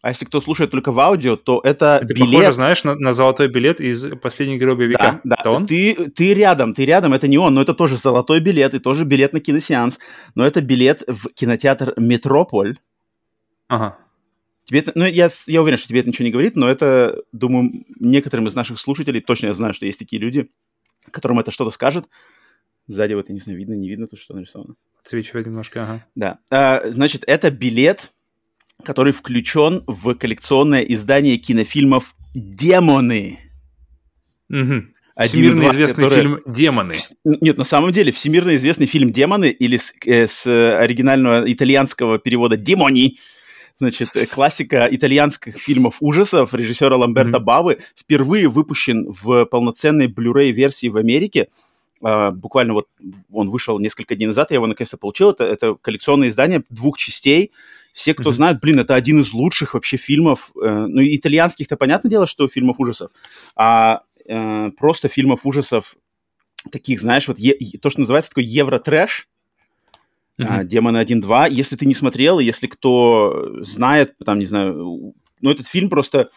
а 0.00 0.08
если 0.10 0.24
кто 0.24 0.40
слушает 0.40 0.70
только 0.70 0.92
в 0.92 1.00
аудио, 1.00 1.36
то 1.36 1.60
это, 1.64 2.00
это 2.02 2.14
билет... 2.14 2.30
похоже, 2.30 2.52
знаешь, 2.52 2.84
на, 2.84 2.94
на 2.94 3.12
золотой 3.12 3.48
билет 3.48 3.80
из 3.80 4.06
«Последней 4.22 4.56
героя 4.56 4.76
века». 4.76 5.20
Да, 5.24 5.36
да. 5.42 5.50
он? 5.50 5.66
Ты, 5.66 6.10
ты 6.10 6.34
рядом, 6.34 6.72
ты 6.72 6.84
рядом, 6.84 7.12
это 7.12 7.26
не 7.26 7.36
он, 7.36 7.54
но 7.54 7.62
это 7.62 7.74
тоже 7.74 7.96
золотой 7.96 8.38
билет 8.40 8.74
и 8.74 8.78
тоже 8.78 9.04
билет 9.04 9.32
на 9.32 9.40
киносеанс, 9.40 9.98
но 10.34 10.46
это 10.46 10.60
билет 10.60 11.02
в 11.06 11.28
кинотеатр 11.34 11.94
«Метрополь». 11.96 12.78
Ага. 13.66 13.98
Тебе 14.64 14.80
это, 14.80 14.92
ну, 14.94 15.04
я, 15.04 15.30
я 15.46 15.62
уверен, 15.62 15.78
что 15.78 15.88
тебе 15.88 16.00
это 16.00 16.10
ничего 16.10 16.26
не 16.26 16.30
говорит, 16.30 16.54
но 16.54 16.68
это, 16.68 17.22
думаю, 17.32 17.84
некоторым 17.98 18.46
из 18.46 18.54
наших 18.54 18.78
слушателей, 18.78 19.20
точно 19.20 19.46
я 19.46 19.54
знаю, 19.54 19.74
что 19.74 19.84
есть 19.84 19.98
такие 19.98 20.20
люди, 20.20 20.48
которым 21.10 21.40
это 21.40 21.50
что-то 21.50 21.70
скажет. 21.70 22.06
Сзади 22.88 23.12
вот, 23.12 23.28
я 23.28 23.34
не 23.34 23.40
знаю, 23.40 23.58
видно, 23.58 23.74
не 23.74 23.88
видно 23.88 24.06
тут, 24.06 24.18
что 24.18 24.34
нарисовано. 24.34 24.74
Отсвечивает 25.00 25.46
немножко, 25.46 25.82
ага. 25.82 26.06
Да. 26.14 26.38
А, 26.50 26.82
значит, 26.90 27.22
это 27.26 27.50
билет, 27.50 28.10
который 28.82 29.12
включен 29.12 29.84
в 29.86 30.14
коллекционное 30.14 30.82
издание 30.82 31.36
кинофильмов 31.36 32.14
«Демоны». 32.34 33.38
Угу. 34.50 34.84
Всемирно 35.26 35.62
два, 35.62 35.70
известный 35.72 36.04
которые... 36.04 36.22
фильм 36.22 36.40
«Демоны». 36.46 36.94
Нет, 37.24 37.58
на 37.58 37.64
самом 37.64 37.92
деле, 37.92 38.12
всемирно 38.12 38.56
известный 38.56 38.86
фильм 38.86 39.12
«Демоны» 39.12 39.50
или 39.50 39.76
с, 39.76 39.92
э, 40.06 40.26
с 40.26 40.46
оригинального 40.46 41.50
итальянского 41.52 42.18
перевода 42.18 42.56
«Демони», 42.56 43.18
значит, 43.74 44.08
э, 44.14 44.26
классика 44.26 44.88
итальянских 44.90 45.58
фильмов 45.58 45.96
ужасов 46.00 46.54
режиссера 46.54 46.96
Ламберта 46.96 47.38
mm-hmm. 47.38 47.42
Бавы, 47.42 47.78
впервые 47.96 48.48
выпущен 48.48 49.10
в 49.10 49.44
полноценной 49.46 50.06
Blu-ray 50.06 50.52
версии 50.52 50.88
в 50.88 50.96
Америке. 50.96 51.48
Uh, 52.00 52.30
буквально 52.30 52.74
вот 52.74 52.88
он 53.32 53.48
вышел 53.48 53.78
несколько 53.80 54.14
дней 54.14 54.26
назад, 54.26 54.50
я 54.50 54.56
его 54.56 54.66
наконец-то 54.66 54.96
получил. 54.96 55.30
Это, 55.30 55.44
это 55.44 55.74
коллекционное 55.74 56.28
издание 56.28 56.62
двух 56.68 56.96
частей. 56.96 57.52
Все, 57.92 58.14
кто 58.14 58.30
mm-hmm. 58.30 58.32
знает, 58.32 58.60
блин, 58.60 58.78
это 58.78 58.94
один 58.94 59.22
из 59.22 59.32
лучших 59.32 59.74
вообще 59.74 59.96
фильмов. 59.96 60.52
Uh, 60.54 60.86
ну, 60.86 61.02
итальянских-то 61.02 61.76
понятное 61.76 62.10
дело, 62.10 62.26
что 62.26 62.48
фильмов 62.48 62.78
ужасов. 62.78 63.10
А 63.56 64.02
э, 64.26 64.70
просто 64.78 65.08
фильмов 65.08 65.44
ужасов 65.44 65.96
таких, 66.70 67.00
знаешь, 67.00 67.26
вот 67.26 67.38
е- 67.38 67.78
то, 67.80 67.90
что 67.90 68.00
называется 68.00 68.30
такой 68.30 68.44
евро-трэш, 68.44 69.28
а, 70.40 70.62
«Демоны 70.62 70.98
1.2». 70.98 71.50
Если 71.50 71.76
ты 71.76 71.84
не 71.84 71.94
смотрел, 71.94 72.38
если 72.38 72.68
кто 72.68 73.62
знает, 73.62 74.14
там, 74.24 74.38
не 74.38 74.46
знаю, 74.46 75.14
ну, 75.40 75.50
этот 75.50 75.66
фильм 75.66 75.90
просто... 75.90 76.30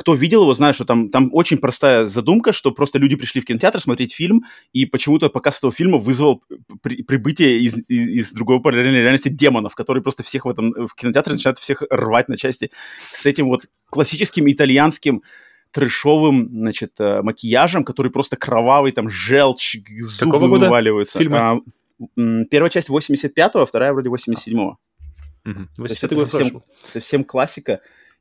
Кто 0.00 0.14
видел 0.14 0.40
его, 0.42 0.54
знает, 0.54 0.74
что 0.74 0.86
там, 0.86 1.10
там 1.10 1.28
очень 1.34 1.58
простая 1.58 2.06
задумка, 2.06 2.54
что 2.54 2.72
просто 2.72 2.98
люди 2.98 3.16
пришли 3.16 3.42
в 3.42 3.44
кинотеатр 3.44 3.82
смотреть 3.82 4.14
фильм, 4.14 4.44
и 4.72 4.86
почему-то 4.86 5.28
показ 5.28 5.58
этого 5.58 5.70
фильма 5.70 5.98
вызвал 5.98 6.42
при, 6.80 7.02
прибытие 7.02 7.60
из, 7.60 7.76
из, 7.76 8.08
из 8.08 8.32
другой 8.32 8.62
параллельной 8.62 9.02
реальности 9.02 9.28
демонов, 9.28 9.74
которые 9.74 10.02
просто 10.02 10.22
всех 10.22 10.46
в 10.46 10.48
этом 10.48 10.70
в 10.88 10.94
кинотеатре 10.94 11.34
начинают 11.34 11.58
всех 11.58 11.82
рвать 11.90 12.30
на 12.30 12.38
части 12.38 12.70
с 13.12 13.26
этим 13.26 13.48
вот 13.48 13.66
классическим 13.90 14.50
итальянским 14.50 15.22
трэшовым, 15.70 16.48
значит, 16.48 16.92
э, 16.98 17.20
макияжем, 17.20 17.84
который 17.84 18.10
просто 18.10 18.38
кровавый, 18.38 18.92
там, 18.92 19.10
желчь, 19.10 19.76
зубы 19.86 20.32
Какого 20.32 20.48
года 20.48 20.64
вываливаются. 20.64 21.18
Фильмы? 21.18 21.36
А, 21.36 21.58
первая 22.50 22.70
часть 22.70 22.88
85-го, 22.88 23.66
вторая 23.66 23.92
вроде 23.92 24.08
87-го. 24.08 24.78
Угу. 25.44 25.68
То 25.76 25.82
есть 25.82 26.02
это 26.02 26.26
совсем, 26.26 26.62
совсем 26.82 27.24
классика. 27.24 27.80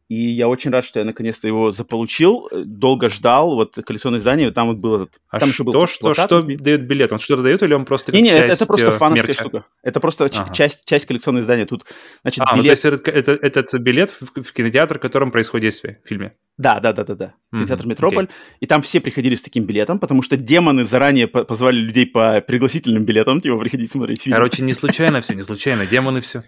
И 0.10 0.32
я 0.32 0.48
очень 0.48 0.72
рад, 0.72 0.84
что 0.84 0.98
я 0.98 1.06
наконец-то 1.06 1.48
его 1.48 1.70
заполучил. 1.70 2.50
Долго 2.51 3.10
ждал. 3.10 3.54
Вот 3.54 3.75
коллекционное 3.86 4.20
издание, 4.20 4.50
там 4.50 4.70
вот 4.70 4.78
был 4.78 4.96
этот... 4.96 5.22
А 5.30 5.39
там 5.39 5.51
что, 5.51 5.63
был 5.63 5.86
что, 5.86 6.00
плакат, 6.00 6.25
что 6.25 6.42
дает 6.42 6.88
билет? 6.88 7.13
Он 7.13 7.20
что-то 7.20 7.44
дает 7.44 7.62
или 7.62 7.75
он 7.75 7.86
просто 7.86 8.12
Не, 8.12 8.24
не, 8.24 8.32
это, 8.32 8.54
это 8.54 8.66
просто 8.66 8.88
э, 8.88 8.92
фановская 8.92 9.28
мерча? 9.28 9.44
штука. 9.44 9.66
Это 9.84 10.00
просто 10.00 10.25
ага. 10.25 10.51
часть, 10.51 10.86
часть 10.86 11.06
коллекционного 11.06 11.44
издания. 11.44 11.68
Тут, 11.68 11.86
значит, 12.24 12.44
а, 12.44 12.56
билет... 12.56 12.58
ну 12.58 12.63
то 12.63 12.72
есть 12.72 12.86
этот, 12.86 13.08
это, 13.08 13.32
этот 13.34 13.82
билет 13.82 14.10
в, 14.10 14.42
в 14.42 14.51
кинотеатр, 14.51 14.98
в 14.98 15.00
котором 15.00 15.32
происходит 15.32 15.66
действие 15.66 16.01
в 16.04 16.08
фильме? 16.08 16.34
Да, 16.58 16.80
да, 16.80 16.92
да, 16.92 17.04
да, 17.04 17.13
да. 17.13 17.34
Кинотеатр 17.51 17.84
mm-hmm. 17.84 17.89
Метрополь. 17.89 18.25
Okay. 18.25 18.30
И 18.62 18.66
там 18.66 18.82
все 18.82 19.01
приходили 19.01 19.36
с 19.36 19.44
таким 19.44 19.66
билетом, 19.66 20.00
потому 20.00 20.24
что 20.24 20.38
демоны 20.38 20.86
заранее 20.86 21.28
позвали 21.28 21.78
людей 21.78 22.08
по 22.08 22.42
пригласительным 22.42 23.06
билетам, 23.06 23.42
типа, 23.42 23.60
приходить 23.60 23.92
смотреть 23.92 24.24
фильм. 24.24 24.36
Короче, 24.36 24.63
не 24.63 24.74
случайно 24.74 25.22
все, 25.22 25.36
не 25.36 25.44
случайно. 25.44 25.86
Демоны 25.86 26.22
все 26.22 26.44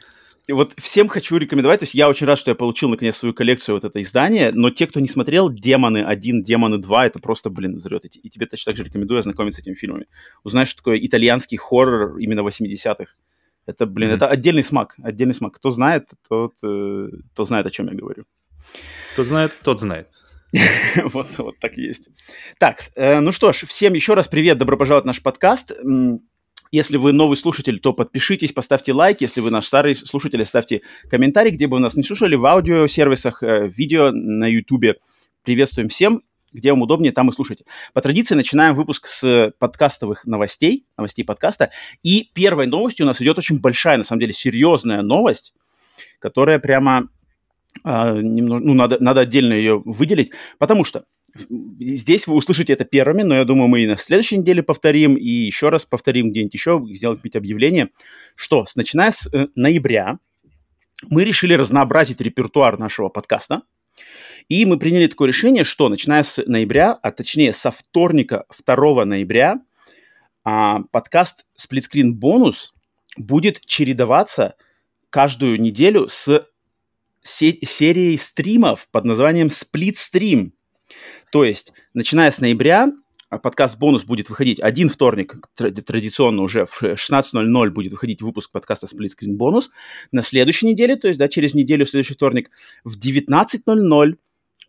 вот 0.50 0.74
всем 0.78 1.08
хочу 1.08 1.38
рекомендовать, 1.38 1.80
то 1.80 1.84
есть 1.84 1.94
я 1.94 2.10
очень 2.10 2.28
рад, 2.28 2.40
что 2.40 2.52
я 2.52 2.56
получил 2.56 2.90
наконец 2.90 3.18
свою 3.18 3.34
коллекцию 3.34 3.76
вот 3.76 3.84
это 3.84 4.02
издание, 4.02 4.52
но 4.52 4.70
те, 4.70 4.88
кто 4.88 5.00
не 5.00 5.08
смотрел 5.08 5.50
«Демоны 5.50 6.00
1», 6.00 6.42
«Демоны 6.42 6.76
2», 6.76 7.06
это 7.06 7.20
просто, 7.20 7.50
блин, 7.50 7.78
взрет. 7.78 8.06
И 8.06 8.30
тебе 8.30 8.46
точно 8.46 8.72
так 8.72 8.78
же 8.78 8.84
рекомендую 8.84 9.20
ознакомиться 9.20 9.62
с 9.62 9.64
этими 9.64 9.76
фильмами. 9.76 10.08
Узнаешь, 10.44 10.70
что 10.70 10.78
такое 10.78 10.98
итальянский 10.98 11.58
хоррор 11.58 12.18
именно 12.18 12.42
80-х. 12.42 13.14
Это, 13.66 13.86
блин, 13.86 14.10
mm-hmm. 14.10 14.16
это 14.16 14.28
отдельный 14.28 14.64
смак, 14.64 14.96
отдельный 15.04 15.36
смак. 15.36 15.56
Кто 15.56 15.72
знает, 15.72 16.10
тот, 16.28 16.54
э, 16.64 17.10
тот 17.36 17.48
знает, 17.48 17.68
о 17.68 17.70
чем 17.70 17.88
я 17.88 17.94
говорю. 17.94 18.26
Кто 19.14 19.24
знает, 19.24 19.56
тот 19.64 19.80
знает. 19.80 20.10
вот, 21.14 21.28
вот 21.38 21.58
так 21.60 21.78
и 21.78 21.84
есть. 21.84 22.10
Так, 22.58 22.80
э, 22.96 23.20
ну 23.20 23.32
что 23.32 23.54
ж, 23.54 23.64
всем 23.68 23.94
еще 23.94 24.16
раз 24.16 24.28
привет, 24.28 24.58
добро 24.58 24.78
пожаловать 24.78 25.06
в 25.06 25.08
наш 25.08 25.22
подкаст. 25.22 25.74
Если 26.72 26.96
вы 26.96 27.12
новый 27.12 27.36
слушатель, 27.36 27.80
то 27.80 27.92
подпишитесь, 27.92 28.54
поставьте 28.54 28.94
лайк. 28.94 29.20
Если 29.20 29.42
вы 29.42 29.52
наш 29.52 29.66
старый 29.66 29.94
слушатель, 29.94 30.46
ставьте 30.46 30.84
комментарий, 31.10 31.52
где 31.52 31.68
бы 31.68 31.76
вы 31.76 31.82
нас 31.82 31.96
не 31.96 32.04
слушали, 32.04 32.36
в 32.36 32.46
аудиосервисах, 32.46 33.44
э, 33.44 33.68
видео 33.68 34.12
на 34.12 34.48
YouTube. 34.48 34.96
Приветствуем 35.44 35.90
всем. 35.90 36.22
Где 36.54 36.72
вам 36.72 36.82
удобнее, 36.82 37.12
там 37.12 37.30
и 37.30 37.34
слушайте. 37.34 37.66
По 37.92 38.02
традиции 38.02 38.36
начинаем 38.36 38.76
выпуск 38.76 39.08
с 39.08 39.54
подкастовых 39.60 40.26
новостей, 40.26 40.86
новостей 40.98 41.26
подкаста. 41.26 41.72
И 42.04 42.30
первой 42.34 42.68
новостью 42.68 43.06
у 43.06 43.08
нас 43.08 43.22
идет 43.22 43.38
очень 43.38 43.60
большая, 43.60 43.98
на 43.98 44.06
самом 44.06 44.22
деле, 44.22 44.34
серьезная 44.34 45.02
новость, 45.02 45.54
которая 46.20 46.60
прямо 46.60 47.10
Uh, 47.86 48.22
немного, 48.22 48.66
ну, 48.66 48.74
надо, 48.74 48.98
надо 49.00 49.22
отдельно 49.22 49.54
ее 49.54 49.82
выделить, 49.86 50.32
потому 50.60 50.84
что 50.84 51.06
Здесь 51.80 52.28
вы 52.28 52.36
услышите 52.36 52.74
это 52.74 52.84
первыми, 52.84 53.24
но 53.24 53.36
я 53.36 53.46
думаю, 53.46 53.68
мы 53.68 53.82
и 53.82 53.88
на 53.88 53.98
следующей 53.98 54.38
неделе 54.38 54.64
повторим, 54.64 55.16
и 55.16 55.30
еще 55.30 55.70
раз 55.70 55.86
повторим 55.86 56.32
где-нибудь 56.32 56.54
еще, 56.54 56.84
сделаем 56.92 57.18
какие-то 57.18 57.38
объявления, 57.38 57.90
что 58.36 58.66
с, 58.66 58.76
начиная 58.76 59.12
с 59.12 59.28
э, 59.34 59.48
ноября 59.56 60.20
мы 61.10 61.24
решили 61.24 61.54
разнообразить 61.54 62.22
репертуар 62.22 62.78
нашего 62.78 63.10
подкаста, 63.10 63.64
и 64.50 64.66
мы 64.66 64.78
приняли 64.78 65.08
такое 65.08 65.30
решение, 65.30 65.64
что 65.64 65.90
начиная 65.90 66.24
с 66.24 66.44
ноября, 66.46 66.92
а 66.92 67.12
точнее 67.12 67.54
со 67.54 67.72
вторника 67.72 68.46
2 68.66 69.06
ноября, 69.06 69.62
а, 70.44 70.82
подкаст 70.92 71.46
«Сплитскрин 71.56 72.16
бонус» 72.16 72.74
будет 73.16 73.66
чередоваться 73.66 74.56
каждую 75.10 75.62
неделю 75.62 76.08
с 76.10 76.46
се- 77.22 77.60
серией 77.64 78.18
стримов 78.18 78.88
под 78.92 79.06
названием 79.06 79.50
«Сплит 79.50 79.98
Стрим». 79.98 80.54
То 81.32 81.46
есть, 81.46 81.72
начиная 81.94 82.30
с 82.30 82.42
ноября, 82.42 82.92
а, 83.30 83.38
подкаст 83.38 83.80
«Бонус» 83.80 84.04
будет 84.04 84.30
выходить 84.30 84.60
один 84.60 84.90
вторник, 84.90 85.36
традиционно 85.56 86.42
уже 86.42 86.66
в 86.66 86.84
16.00 86.84 87.70
будет 87.70 87.94
выходить 87.94 88.22
выпуск 88.22 88.52
подкаста 88.52 88.86
Split 88.86 89.12
Screen 89.18 89.38
Бонус. 89.38 89.72
На 90.12 90.22
следующей 90.22 90.68
неделе, 90.68 90.98
то 90.98 91.08
есть, 91.08 91.18
да, 91.18 91.30
через 91.30 91.54
неделю, 91.54 91.86
в 91.86 91.90
следующий 91.90 92.16
вторник, 92.16 92.52
в 92.84 93.00
19.00 93.00 94.12
э, 94.12 94.16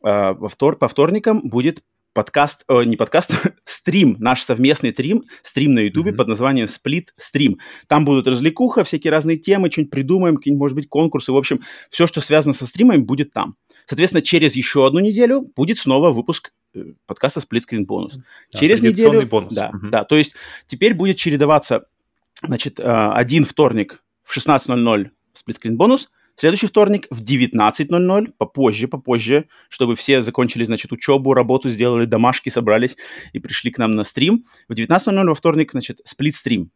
во 0.04 0.48
втор, 0.48 0.76
по 0.76 0.86
вторникам 0.86 1.48
будет 1.48 1.82
подкаст, 2.14 2.64
э, 2.68 2.84
не 2.84 2.96
подкаст, 2.96 3.32
стрим, 3.64 4.16
наш 4.20 4.42
совместный 4.42 4.90
стрим, 4.90 5.24
стрим 5.42 5.74
на 5.74 5.80
Ютубе 5.80 6.12
mm-hmm. 6.12 6.16
под 6.16 6.28
названием 6.28 6.66
Split 6.66 7.06
Stream. 7.18 7.56
Там 7.88 8.04
будут 8.04 8.26
развлекуха, 8.26 8.84
всякие 8.84 9.10
разные 9.10 9.36
темы, 9.36 9.70
что-нибудь 9.70 9.90
придумаем, 9.90 10.36
какие-нибудь, 10.36 10.60
может 10.60 10.74
быть, 10.76 10.88
конкурсы. 10.88 11.32
В 11.32 11.36
общем, 11.36 11.62
все, 11.90 12.06
что 12.06 12.20
связано 12.20 12.52
со 12.52 12.66
стримами, 12.66 12.98
будет 12.98 13.32
там. 13.32 13.56
Соответственно, 13.86 14.22
через 14.22 14.54
еще 14.56 14.86
одну 14.86 15.00
неделю 15.00 15.50
будет 15.56 15.78
снова 15.78 16.10
выпуск 16.12 16.52
э, 16.74 16.84
подкаста 17.06 17.40
Split 17.40 17.62
Screen 17.68 17.86
Bonus. 17.86 18.20
Да, 18.52 18.58
через 18.58 18.82
неделю... 18.82 19.26
бонус. 19.26 19.52
Да, 19.52 19.70
угу. 19.70 19.88
да, 19.88 20.04
то 20.04 20.16
есть 20.16 20.34
теперь 20.66 20.94
будет 20.94 21.16
чередоваться, 21.16 21.86
значит, 22.42 22.80
э, 22.80 22.82
один 22.82 23.44
вторник 23.44 24.02
в 24.24 24.36
16.00 24.36 25.10
Split 25.34 25.56
Screen 25.62 25.76
Bonus, 25.76 26.08
следующий 26.36 26.66
вторник 26.66 27.06
в 27.10 27.22
19.00, 27.22 28.32
попозже, 28.38 28.88
попозже, 28.88 29.46
чтобы 29.68 29.94
все 29.94 30.22
закончили, 30.22 30.64
значит, 30.64 30.92
учебу, 30.92 31.34
работу 31.34 31.68
сделали, 31.68 32.04
домашки 32.04 32.48
собрались 32.48 32.96
и 33.32 33.38
пришли 33.38 33.70
к 33.70 33.78
нам 33.78 33.92
на 33.92 34.04
стрим. 34.04 34.44
В 34.68 34.72
19.00 34.72 35.24
во 35.26 35.34
вторник, 35.34 35.72
значит, 35.72 36.00
Stream 36.06 36.68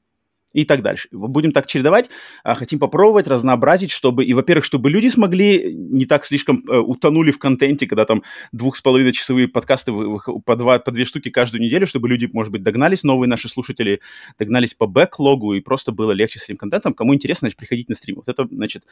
и 0.57 0.65
так 0.65 0.83
дальше. 0.83 1.09
Будем 1.13 1.53
так 1.53 1.67
чередовать, 1.67 2.09
а, 2.43 2.55
хотим 2.55 2.79
попробовать, 2.79 3.27
разнообразить, 3.27 3.91
чтобы, 3.91 4.25
и, 4.25 4.33
во-первых, 4.33 4.65
чтобы 4.65 4.91
люди 4.91 5.09
смогли 5.09 5.75
не 5.75 6.07
так 6.07 6.25
слишком 6.25 6.63
э, 6.69 6.79
утонули 6.79 7.31
в 7.31 7.39
контенте, 7.39 7.87
когда 7.87 8.07
там 8.07 8.23
двух 8.53 8.77
с 8.77 8.81
половиной 8.81 9.13
часовые 9.13 9.49
подкасты 9.49 9.93
по, 9.93 10.57
два, 10.57 10.79
по 10.79 10.91
две 10.91 11.05
штуки 11.05 11.29
каждую 11.29 11.61
неделю, 11.61 11.87
чтобы 11.87 12.09
люди, 12.09 12.29
может 12.33 12.51
быть, 12.51 12.63
догнались, 12.63 13.03
новые 13.03 13.29
наши 13.29 13.49
слушатели 13.49 14.01
догнались 14.39 14.73
по 14.73 14.87
бэклогу, 14.87 15.53
и 15.53 15.61
просто 15.61 15.93
было 15.93 16.13
легче 16.13 16.39
с 16.39 16.45
этим 16.45 16.57
контентом. 16.57 16.95
Кому 16.95 17.15
интересно, 17.15 17.47
значит, 17.47 17.59
приходить 17.59 17.91
на 17.91 17.95
стрим. 17.95 18.17
Вот 18.17 18.29
это, 18.29 18.49
значит, 18.51 18.85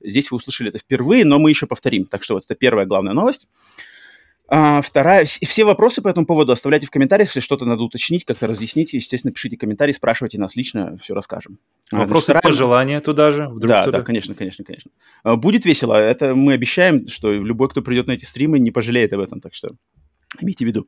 здесь 0.00 0.30
вы 0.30 0.36
услышали 0.36 0.68
это 0.68 0.78
впервые, 0.78 1.24
но 1.24 1.40
мы 1.40 1.50
еще 1.50 1.66
повторим. 1.66 2.06
Так 2.06 2.22
что 2.22 2.34
вот 2.34 2.44
это 2.44 2.54
первая 2.54 2.86
главная 2.86 3.12
новость. 3.12 3.48
А, 4.50 4.80
вторая, 4.80 5.26
все 5.26 5.64
вопросы 5.64 6.00
по 6.00 6.08
этому 6.08 6.24
поводу 6.24 6.52
оставляйте 6.52 6.86
в 6.86 6.90
комментариях, 6.90 7.28
если 7.28 7.40
что-то 7.40 7.66
надо 7.66 7.82
уточнить, 7.82 8.24
как-то 8.24 8.46
разъяснить, 8.46 8.94
естественно, 8.94 9.30
пишите 9.30 9.58
комментарии, 9.58 9.92
спрашивайте 9.92 10.38
нас 10.38 10.56
лично, 10.56 10.96
все 11.02 11.14
расскажем. 11.14 11.58
А, 11.92 11.98
вопросы, 11.98 12.32
Значит, 12.32 12.44
пожелания 12.44 13.00
туда 13.02 13.30
же? 13.30 13.48
Вдруг 13.48 13.68
да, 13.68 13.86
да, 13.86 14.02
конечно, 14.02 14.34
конечно, 14.34 14.64
конечно. 14.64 14.90
А, 15.22 15.36
будет 15.36 15.66
весело, 15.66 15.94
это 15.94 16.34
мы 16.34 16.54
обещаем, 16.54 17.08
что 17.08 17.30
любой, 17.30 17.68
кто 17.68 17.82
придет 17.82 18.06
на 18.06 18.12
эти 18.12 18.24
стримы, 18.24 18.58
не 18.58 18.70
пожалеет 18.70 19.12
об 19.12 19.20
этом, 19.20 19.40
так 19.40 19.54
что 19.54 19.72
Имейте 20.40 20.66
в 20.66 20.68
виду. 20.68 20.86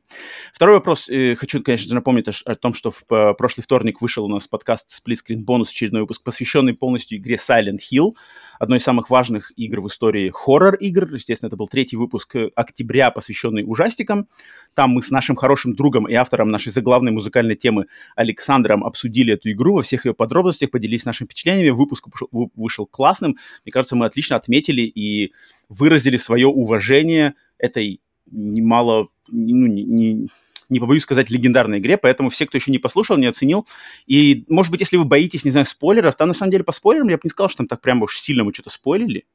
Второй 0.53 0.75
вопрос. 0.75 1.09
Э, 1.09 1.35
хочу, 1.35 1.63
конечно 1.63 1.95
напомнить 1.95 2.27
о, 2.27 2.55
том, 2.55 2.75
что 2.75 2.91
в 2.91 3.03
прошлый 3.33 3.63
вторник 3.63 3.99
вышел 3.99 4.23
у 4.23 4.27
нас 4.27 4.47
подкаст 4.47 4.89
Split 4.89 5.17
Screen 5.27 5.43
Bonus, 5.43 5.69
очередной 5.69 6.01
выпуск, 6.01 6.21
посвященный 6.23 6.75
полностью 6.75 7.17
игре 7.17 7.37
Silent 7.37 7.79
Hill, 7.91 8.13
одной 8.59 8.77
из 8.77 8.83
самых 8.83 9.09
важных 9.09 9.51
игр 9.57 9.81
в 9.81 9.87
истории 9.87 10.29
хоррор-игр. 10.31 11.15
Естественно, 11.15 11.47
это 11.47 11.57
был 11.57 11.67
третий 11.67 11.97
выпуск 11.97 12.35
э, 12.35 12.51
октября, 12.55 13.09
посвященный 13.09 13.63
ужастикам. 13.65 14.27
Там 14.75 14.91
мы 14.91 15.01
с 15.01 15.09
нашим 15.09 15.35
хорошим 15.35 15.73
другом 15.73 16.07
и 16.07 16.13
автором 16.13 16.49
нашей 16.49 16.71
заглавной 16.71 17.11
музыкальной 17.11 17.55
темы 17.55 17.87
Александром 18.15 18.83
обсудили 18.83 19.33
эту 19.33 19.49
игру 19.49 19.73
во 19.73 19.81
всех 19.81 20.05
ее 20.05 20.13
подробностях, 20.13 20.69
поделились 20.69 21.05
нашими 21.05 21.25
впечатлениями. 21.25 21.71
Выпуск 21.71 22.07
вышел 22.29 22.85
классным. 22.85 23.37
Мне 23.65 23.71
кажется, 23.71 23.95
мы 23.95 24.05
отлично 24.05 24.35
отметили 24.35 24.83
и 24.83 25.33
выразили 25.67 26.17
свое 26.17 26.45
уважение 26.45 27.33
этой 27.57 28.01
немало 28.31 29.09
ну, 29.31 29.67
не, 29.67 29.83
не, 29.83 30.27
не 30.69 30.79
побоюсь 30.79 31.03
сказать, 31.03 31.29
легендарной 31.29 31.79
игре, 31.79 31.97
поэтому 31.97 32.29
все, 32.29 32.45
кто 32.45 32.57
еще 32.57 32.71
не 32.71 32.79
послушал, 32.79 33.17
не 33.17 33.27
оценил, 33.27 33.67
и, 34.05 34.45
может 34.49 34.71
быть, 34.71 34.81
если 34.81 34.97
вы 34.97 35.05
боитесь, 35.05 35.45
не 35.45 35.51
знаю, 35.51 35.65
спойлеров, 35.65 36.15
там, 36.15 36.27
на 36.27 36.33
самом 36.33 36.51
деле, 36.51 36.63
по 36.63 36.71
спойлерам 36.71 37.09
я 37.09 37.15
бы 37.15 37.21
не 37.23 37.29
сказал, 37.29 37.49
что 37.49 37.57
там 37.57 37.67
так 37.67 37.81
прямо 37.81 38.03
уж 38.03 38.19
сильно 38.19 38.43
мы 38.43 38.53
что-то 38.53 38.69
спойлили, 38.69 39.25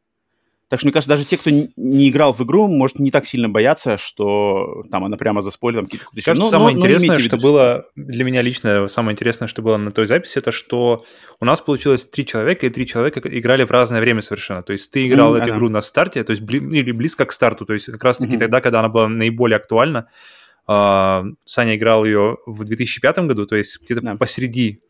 так 0.69 0.81
что, 0.81 0.87
мне 0.87 0.93
кажется, 0.93 1.11
даже 1.11 1.25
те, 1.25 1.37
кто 1.37 1.51
не 1.51 2.09
играл 2.09 2.33
в 2.33 2.43
игру, 2.43 2.67
может 2.67 2.99
не 2.99 3.13
так 3.13 3.25
сильно 3.27 3.49
бояться, 3.49 3.97
что 3.97 4.85
там 4.91 5.05
она 5.05 5.17
прямо 5.17 5.41
за 5.41 5.53
спойлером 5.53 5.87
какие-то... 5.87 6.07
Кажется, 6.25 6.45
но, 6.45 6.51
самое 6.51 6.75
но, 6.75 6.81
интересное, 6.81 7.17
но 7.17 7.21
что 7.21 7.37
было, 7.37 7.87
для 7.95 8.25
меня 8.25 8.43
лично, 8.43 8.89
самое 8.89 9.13
интересное, 9.13 9.47
что 9.47 9.63
было 9.63 9.77
на 9.77 9.93
той 9.93 10.07
записи, 10.07 10.39
это 10.39 10.51
что 10.51 11.05
у 11.39 11.45
нас 11.45 11.61
получилось 11.61 12.05
три 12.07 12.27
человека, 12.27 12.67
и 12.67 12.71
три 12.71 12.85
человека 12.85 13.21
играли 13.25 13.63
в 13.63 13.71
разное 13.71 14.01
время 14.01 14.23
совершенно. 14.23 14.63
То 14.63 14.73
есть 14.73 14.91
ты 14.91 15.07
играл 15.07 15.35
mm, 15.35 15.39
эту 15.39 15.47
ага. 15.47 15.57
игру 15.57 15.69
на 15.69 15.81
старте, 15.83 16.25
то 16.25 16.33
есть 16.33 16.43
бли, 16.43 16.59
или 16.59 16.91
близко 16.91 17.27
к 17.27 17.33
старту, 17.33 17.65
то 17.65 17.73
есть 17.73 17.87
как 17.87 18.03
раз-таки 18.03 18.35
mm-hmm. 18.35 18.39
тогда, 18.39 18.61
когда 18.61 18.81
она 18.81 18.89
была 18.89 19.09
наиболее 19.09 19.59
актуальна, 19.59 20.09
Саня 20.67 21.77
играл 21.77 22.05
ее 22.05 22.39
в 22.45 22.65
2005 22.65 23.19
году, 23.21 23.47
то 23.47 23.55
есть 23.55 23.81
где-то 23.81 24.01
да. 24.01 24.17
посреди 24.17 24.81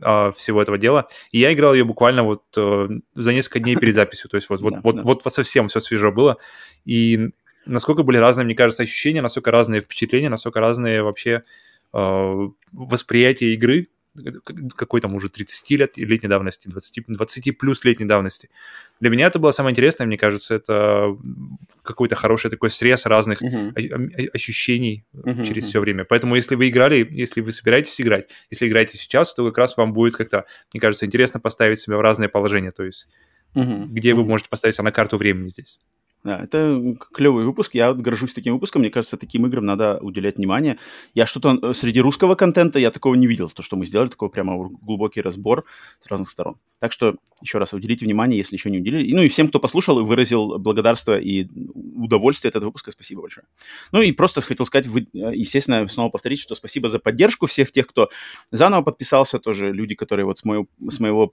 uh, 0.00 0.32
всего 0.34 0.62
этого 0.62 0.78
дела. 0.78 1.06
И 1.30 1.38
я 1.38 1.52
играл 1.52 1.74
ее 1.74 1.84
буквально 1.84 2.22
вот 2.22 2.42
uh, 2.56 3.00
за 3.14 3.32
несколько 3.34 3.58
дней 3.58 3.76
перед 3.76 3.94
записью. 3.94 4.30
То 4.30 4.36
есть 4.36 4.48
вот, 4.48 4.62
вот, 4.62 4.72
да, 4.72 4.80
вот, 4.82 4.96
да. 4.96 5.02
вот, 5.02 5.24
вот 5.24 5.32
совсем 5.34 5.68
все 5.68 5.80
свежо 5.80 6.10
было. 6.10 6.38
И 6.86 7.30
насколько 7.66 8.02
были 8.02 8.16
разные, 8.16 8.46
мне 8.46 8.54
кажется, 8.54 8.82
ощущения, 8.82 9.20
насколько 9.20 9.50
разные 9.50 9.82
впечатления, 9.82 10.30
насколько 10.30 10.60
разные 10.60 11.02
вообще 11.02 11.42
восприятия 11.92 13.54
игры 13.54 13.88
какой 14.74 15.00
там 15.00 15.14
уже 15.14 15.28
30 15.28 15.70
лет 15.70 15.96
летней 15.96 16.28
давности, 16.28 16.68
20, 16.68 17.04
20 17.08 17.58
плюс 17.58 17.84
летней 17.84 18.06
давности. 18.06 18.50
Для 19.00 19.10
меня 19.10 19.26
это 19.26 19.38
было 19.38 19.50
самое 19.50 19.72
интересное, 19.72 20.06
мне 20.06 20.16
кажется, 20.16 20.54
это 20.54 21.16
какой-то 21.82 22.16
хороший 22.16 22.50
такой 22.50 22.70
срез 22.70 23.06
разных 23.06 23.42
uh-huh. 23.42 24.30
ощущений 24.32 25.04
uh-huh. 25.14 25.44
через 25.44 25.66
все 25.66 25.80
время. 25.80 26.04
Поэтому 26.04 26.34
если 26.34 26.54
вы 26.54 26.68
играли, 26.68 27.06
если 27.10 27.40
вы 27.40 27.52
собираетесь 27.52 28.00
играть, 28.00 28.28
если 28.50 28.68
играете 28.68 28.98
сейчас, 28.98 29.34
то 29.34 29.44
как 29.46 29.58
раз 29.58 29.76
вам 29.76 29.92
будет 29.92 30.16
как-то, 30.16 30.46
мне 30.72 30.80
кажется, 30.80 31.06
интересно 31.06 31.40
поставить 31.40 31.80
себя 31.80 31.96
в 31.96 32.00
разные 32.00 32.28
положения, 32.28 32.70
то 32.70 32.84
есть 32.84 33.08
uh-huh. 33.54 33.86
где 33.86 34.10
uh-huh. 34.10 34.14
вы 34.14 34.24
можете 34.24 34.48
поставить 34.48 34.74
себя 34.74 34.84
на 34.84 34.92
карту 34.92 35.16
времени 35.16 35.48
здесь. 35.48 35.78
Да, 36.26 36.40
это 36.42 36.82
клевый 37.14 37.44
выпуск. 37.44 37.76
Я 37.76 37.94
горжусь 37.94 38.32
таким 38.32 38.54
выпуском. 38.54 38.80
Мне 38.80 38.90
кажется, 38.90 39.16
таким 39.16 39.46
играм 39.46 39.64
надо 39.64 39.98
уделять 40.00 40.38
внимание. 40.38 40.76
Я 41.14 41.24
что-то 41.24 41.56
э, 41.62 41.72
среди 41.72 42.00
русского 42.00 42.34
контента 42.34 42.80
я 42.80 42.90
такого 42.90 43.14
не 43.14 43.28
видел. 43.28 43.48
То, 43.48 43.62
что 43.62 43.76
мы 43.76 43.86
сделали, 43.86 44.08
такой 44.08 44.28
прямо 44.28 44.68
глубокий 44.68 45.20
разбор 45.20 45.64
с 46.02 46.08
разных 46.08 46.28
сторон. 46.28 46.56
Так 46.80 46.90
что 46.90 47.14
еще 47.40 47.58
раз 47.58 47.72
уделите 47.74 48.04
внимание, 48.04 48.38
если 48.38 48.56
еще 48.56 48.70
не 48.70 48.78
уделили. 48.78 49.14
Ну 49.14 49.22
и 49.22 49.28
всем, 49.28 49.48
кто 49.48 49.60
послушал 49.60 50.00
и 50.00 50.02
выразил 50.02 50.58
благодарство 50.58 51.16
и 51.16 51.46
удовольствие 51.94 52.48
от 52.48 52.56
этого 52.56 52.70
выпуска, 52.70 52.90
спасибо 52.90 53.22
большое. 53.22 53.46
Ну 53.92 54.02
и 54.02 54.10
просто 54.10 54.40
хотел 54.40 54.66
сказать, 54.66 54.88
вы, 54.88 55.06
э, 55.12 55.32
естественно, 55.32 55.86
снова 55.86 56.10
повторить, 56.10 56.40
что 56.40 56.56
спасибо 56.56 56.88
за 56.88 56.98
поддержку 56.98 57.46
всех 57.46 57.70
тех, 57.70 57.86
кто 57.86 58.10
заново 58.50 58.82
подписался, 58.82 59.38
тоже 59.38 59.72
люди, 59.72 59.94
которые 59.94 60.26
вот 60.26 60.38
с 60.38 60.44
моего, 60.44 60.66
с 60.90 60.98
моего 60.98 61.32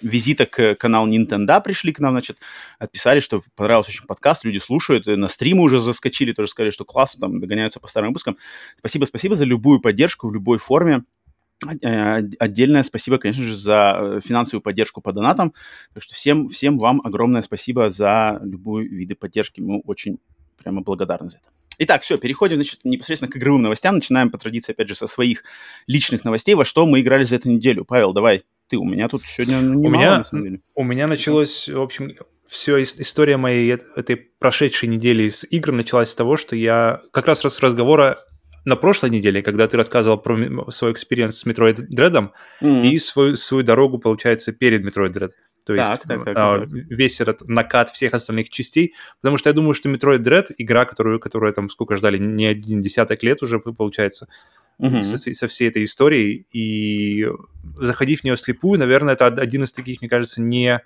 визита 0.00 0.46
к 0.46 0.74
каналу 0.76 1.06
Nintendo 1.10 1.62
пришли 1.62 1.92
к 1.92 2.00
нам, 2.00 2.12
значит, 2.12 2.38
отписали, 2.78 3.20
что 3.20 3.42
понравилось 3.56 3.73
понравился 3.74 3.90
очень 3.90 4.06
подкаст, 4.06 4.44
люди 4.44 4.58
слушают, 4.58 5.06
на 5.06 5.28
стримы 5.28 5.62
уже 5.62 5.80
заскочили, 5.80 6.32
тоже 6.32 6.48
сказали, 6.48 6.70
что 6.70 6.84
классно, 6.84 7.22
там 7.22 7.40
догоняются 7.40 7.80
по 7.80 7.88
старым 7.88 8.10
выпускам. 8.10 8.36
Спасибо, 8.78 9.04
спасибо 9.04 9.34
за 9.34 9.44
любую 9.44 9.80
поддержку 9.80 10.28
в 10.28 10.34
любой 10.34 10.58
форме. 10.58 11.02
Э, 11.82 12.20
отдельное 12.38 12.84
спасибо, 12.84 13.18
конечно 13.18 13.42
же, 13.42 13.56
за 13.56 13.96
э, 13.98 14.20
финансовую 14.24 14.62
поддержку 14.62 15.00
по 15.00 15.12
донатам. 15.12 15.54
Так 15.92 16.02
что 16.04 16.14
всем, 16.14 16.48
всем 16.48 16.78
вам 16.78 17.00
огромное 17.04 17.42
спасибо 17.42 17.90
за 17.90 18.40
любую 18.44 18.88
виды 18.88 19.16
поддержки. 19.16 19.60
Мы 19.60 19.80
очень 19.80 20.18
прямо 20.56 20.82
благодарны 20.82 21.30
за 21.30 21.38
это. 21.38 21.48
Итак, 21.78 22.02
все, 22.02 22.16
переходим, 22.18 22.56
значит, 22.56 22.80
непосредственно 22.84 23.32
к 23.32 23.36
игровым 23.36 23.62
новостям. 23.62 23.96
Начинаем 23.96 24.30
по 24.30 24.38
традиции, 24.38 24.70
опять 24.70 24.88
же, 24.88 24.94
со 24.94 25.08
своих 25.08 25.42
личных 25.88 26.24
новостей. 26.24 26.54
Во 26.54 26.64
что 26.64 26.86
мы 26.86 27.00
играли 27.00 27.24
за 27.24 27.36
эту 27.36 27.48
неделю? 27.48 27.84
Павел, 27.84 28.12
давай, 28.12 28.44
ты. 28.68 28.76
У 28.76 28.84
меня 28.84 29.08
тут 29.08 29.22
сегодня 29.24 29.56
немало, 29.56 29.86
у 29.86 29.90
меня, 29.90 30.18
на 30.18 30.24
самом 30.24 30.44
деле. 30.44 30.60
У 30.76 30.84
меня 30.84 31.08
началось, 31.08 31.68
в 31.68 31.80
общем, 31.80 32.12
все 32.46 32.82
история 32.82 33.36
моей 33.36 33.72
этой 33.96 34.16
прошедшей 34.16 34.88
недели 34.88 35.28
с 35.28 35.46
игр 35.50 35.72
началась 35.72 36.10
с 36.10 36.14
того, 36.14 36.36
что 36.36 36.56
я 36.56 37.00
как 37.12 37.26
раз 37.26 37.40
с 37.40 37.60
разговора 37.60 38.18
на 38.64 38.76
прошлой 38.76 39.10
неделе, 39.10 39.42
когда 39.42 39.68
ты 39.68 39.76
рассказывал 39.76 40.18
про 40.18 40.70
свой 40.70 40.92
experience 40.92 41.38
с 41.38 41.46
Metroid 41.46 41.88
Dread 41.94 42.30
mm-hmm. 42.62 42.86
и 42.86 42.98
свою, 42.98 43.36
свою 43.36 43.62
дорогу, 43.62 43.98
получается, 43.98 44.52
перед 44.52 44.84
Metroid 44.84 45.12
Dread. 45.12 45.30
То 45.66 45.74
есть 45.74 46.02
так, 46.02 46.24
так, 46.24 46.36
а, 46.36 46.58
так, 46.60 46.68
весь 46.70 47.20
этот 47.20 47.48
накат 47.48 47.90
всех 47.90 48.12
остальных 48.12 48.50
частей. 48.50 48.94
Потому 49.20 49.38
что 49.38 49.48
я 49.48 49.54
думаю, 49.54 49.74
что 49.74 49.88
Metroid 49.88 50.18
Dread, 50.18 50.46
игра, 50.58 50.84
которую, 50.84 51.20
которую 51.20 51.52
там 51.54 51.70
сколько 51.70 51.96
ждали, 51.96 52.18
не 52.18 52.46
один 52.46 52.82
десяток 52.82 53.22
лет 53.22 53.42
уже, 53.42 53.58
получается, 53.58 54.28
mm-hmm. 54.80 55.02
со, 55.02 55.16
со 55.32 55.48
всей 55.48 55.68
этой 55.68 55.84
историей. 55.84 56.46
И 56.52 57.26
заходив 57.80 58.20
в 58.20 58.24
нее 58.24 58.36
слепую, 58.36 58.78
наверное, 58.78 59.14
это 59.14 59.26
один 59.26 59.64
из 59.64 59.72
таких, 59.72 60.00
мне 60.00 60.10
кажется, 60.10 60.42
не 60.42 60.80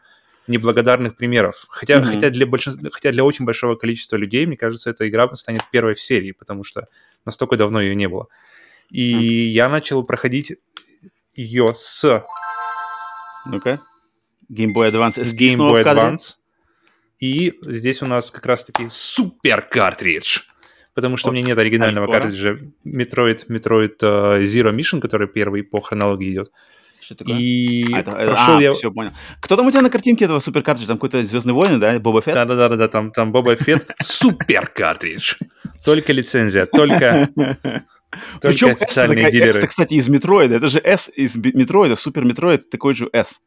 неблагодарных 0.49 1.17
примеров. 1.17 1.67
Хотя, 1.69 1.99
mm-hmm. 1.99 2.05
хотя, 2.05 2.31
для 2.31 2.47
большинства, 2.47 2.91
хотя 2.91 3.13
для 3.13 3.25
очень 3.25 3.45
большого 3.45 3.77
количества 3.77 4.17
людей, 4.17 4.47
мне 4.47 4.57
кажется, 4.57 4.91
эта 4.91 5.09
игра 5.09 5.35
станет 5.37 5.63
первой 5.71 5.95
в 5.95 6.01
серии, 6.01 6.33
потому 6.33 6.65
что 6.65 6.89
настолько 7.25 7.57
давно 7.57 7.81
ее 7.81 7.95
не 7.95 8.09
было. 8.09 8.29
И 8.91 9.13
mm-hmm. 9.13 9.51
я 9.51 9.69
начал 9.69 10.03
проходить 10.05 10.57
ее 11.35 11.69
с... 11.75 12.25
Ну-ка. 13.47 13.81
Game 14.51 14.73
Boy 14.75 14.91
Advance. 14.91 15.23
С 15.23 15.35
Game 15.35 15.57
Boy 15.57 15.85
Advance. 15.85 16.37
И 17.21 17.59
здесь 17.63 18.03
у 18.03 18.07
нас 18.07 18.31
как 18.31 18.47
раз-таки 18.47 18.87
супер 18.91 19.63
картридж. 19.63 20.41
Потому 20.95 21.17
что 21.17 21.29
вот. 21.29 21.33
у 21.33 21.37
меня 21.37 21.49
нет 21.49 21.59
оригинального 21.59 22.11
картриджа 22.11 22.57
Metroid, 22.85 23.47
Metroid 23.49 23.99
э, 24.01 24.43
Zero 24.43 24.75
Mission, 24.75 25.01
который 25.01 25.29
первый 25.29 25.63
по 25.63 25.81
хронологии 25.81 26.33
идет. 26.33 26.51
Что 27.09 27.15
такое? 27.15 27.39
И 27.39 27.91
а, 27.95 28.01
это, 28.01 28.11
прошел 28.11 28.59
а, 28.59 28.61
я... 28.61 28.75
все, 28.75 28.93
понял. 28.93 29.13
Кто 29.41 29.57
там 29.57 29.67
у 29.67 29.71
тебя 29.71 29.81
на 29.81 29.89
картинке 29.89 30.27
этого 30.27 30.41
супер 30.41 30.63
картридж? 30.63 30.89
Там 30.89 30.99
какой-то 30.99 31.25
Звездные 31.25 31.55
войны, 31.55 31.79
да? 31.79 31.99
Боба 31.99 32.21
Фетт? 32.21 32.35
Да-да-да, 32.35 32.87
там, 32.89 33.13
там 33.13 33.33
Боба 33.33 33.57
Фетт 33.57 33.91
супер 33.99 34.67
картридж. 34.67 35.37
Только 35.87 36.13
лицензия, 36.13 36.67
только... 36.67 37.31
Причем 38.43 38.73
официальные 38.73 39.25
такая, 39.25 39.33
дилеры. 39.33 39.61
S, 39.63 39.69
кстати, 39.71 39.95
из 39.95 40.07
Метроида. 40.09 40.57
Это 40.57 40.69
же 40.69 40.81
S 40.81 41.11
из 41.15 41.35
Метроида, 41.35 41.97
Super 41.97 42.27
Metroid, 42.27 42.69
такой 42.69 42.95
же 42.95 43.09
S. 43.15 43.41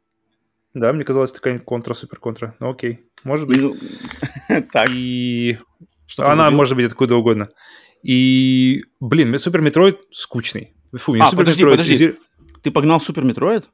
Да, 0.74 0.92
мне 0.92 1.04
казалось, 1.04 1.32
такая 1.32 1.60
Contra, 1.60 1.94
Super 1.94 2.18
Contra. 2.18 2.56
Ну 2.60 2.72
окей, 2.72 3.02
может 3.24 3.48
быть. 3.48 3.62
Ну, 3.62 3.78
так. 4.72 4.90
И 4.90 5.60
что 6.08 6.32
она 6.32 6.50
может 6.50 6.76
быть 6.76 6.88
откуда 6.88 7.16
угодно. 7.16 7.50
И, 8.02 8.86
блин, 9.00 9.38
Super 9.38 9.62
Metroid 9.62 10.00
скучный. 10.10 10.74
Фу, 10.94 11.14
а, 11.20 11.26
Супер 11.26 11.38
подожди, 11.38 11.62
Metroid... 11.62 11.78
подожди. 11.78 12.14
Ты 12.62 12.72
погнал 12.72 13.02
Super 13.02 13.24
Metroid? 13.24 13.66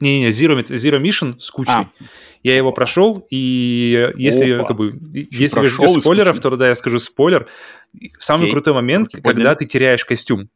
Не-не, 0.00 0.28
Zero, 0.28 0.62
Zero 0.62 1.00
Mission 1.00 1.36
скучный. 1.38 1.74
А. 1.74 1.88
Я 2.42 2.56
его 2.56 2.72
прошел, 2.72 3.26
и 3.30 4.12
если 4.16 4.52
Опа. 4.52 4.68
как 4.68 4.76
бы 4.76 4.92
если 5.12 5.54
прошел 5.54 5.84
без 5.84 5.94
спойлеров, 5.94 6.40
то 6.40 6.54
да, 6.56 6.68
я 6.68 6.74
скажу 6.74 6.98
спойлер. 6.98 7.48
Самый 8.18 8.44
Окей. 8.44 8.52
крутой 8.52 8.74
момент, 8.74 9.08
Окей, 9.08 9.22
когда 9.22 9.54
ты 9.54 9.64
теряешь 9.64 10.04
костюм. 10.04 10.50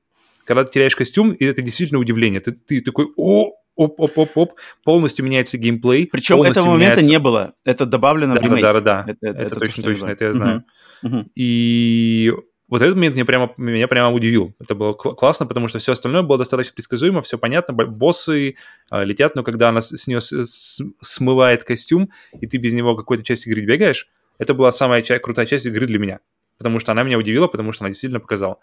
Когда 0.44 0.64
ты 0.64 0.72
теряешь 0.72 0.94
костюм, 0.94 1.32
и 1.32 1.44
это 1.44 1.62
действительно 1.62 1.98
удивление. 1.98 2.40
Ты, 2.40 2.52
ты 2.52 2.80
такой, 2.82 3.06
о, 3.16 3.52
оп-оп-оп-оп, 3.74 4.52
полностью 4.84 5.24
меняется 5.24 5.56
геймплей. 5.56 6.06
Причем 6.06 6.42
этого 6.42 6.66
момента 6.66 6.96
меняется... 6.96 7.10
не 7.10 7.18
было. 7.18 7.54
Это 7.64 7.86
добавлено 7.86 8.34
да, 8.34 8.40
в 8.40 8.44
ремейк. 8.44 8.62
Да, 8.62 8.72
да, 8.74 8.80
да. 8.80 9.04
Это, 9.08 9.26
это, 9.28 9.40
это 9.40 9.56
точно, 9.56 9.82
точно, 9.82 10.06
это 10.08 10.24
я 10.26 10.32
знаю. 10.34 10.64
Uh-huh. 11.04 11.24
И 11.34 12.32
вот 12.72 12.80
этот 12.80 12.94
момент 12.94 13.16
меня 13.16 13.26
прямо, 13.26 13.52
меня 13.58 13.86
прямо 13.86 14.14
удивил. 14.14 14.54
Это 14.58 14.74
было 14.74 14.94
кл- 14.94 15.12
классно, 15.12 15.44
потому 15.44 15.68
что 15.68 15.78
все 15.78 15.92
остальное 15.92 16.22
было 16.22 16.38
достаточно 16.38 16.72
предсказуемо, 16.72 17.20
все 17.20 17.36
понятно, 17.36 17.74
боссы 17.74 18.56
э, 18.90 19.04
летят, 19.04 19.34
но 19.34 19.42
когда 19.42 19.68
она 19.68 19.82
с, 19.82 19.94
с 19.94 20.06
нее 20.06 20.22
с, 20.22 20.80
смывает 21.02 21.64
костюм, 21.64 22.08
и 22.40 22.46
ты 22.46 22.56
без 22.56 22.72
него 22.72 22.96
какую-то 22.96 23.24
часть 23.24 23.46
игры 23.46 23.60
бегаешь, 23.60 24.08
это 24.38 24.54
была 24.54 24.72
самая 24.72 25.02
ча- 25.02 25.18
крутая 25.18 25.44
часть 25.44 25.66
игры 25.66 25.86
для 25.86 25.98
меня. 25.98 26.20
Потому 26.56 26.78
что 26.78 26.92
она 26.92 27.02
меня 27.02 27.18
удивила, 27.18 27.46
потому 27.46 27.72
что 27.72 27.84
она 27.84 27.90
действительно 27.90 28.20
показала. 28.20 28.58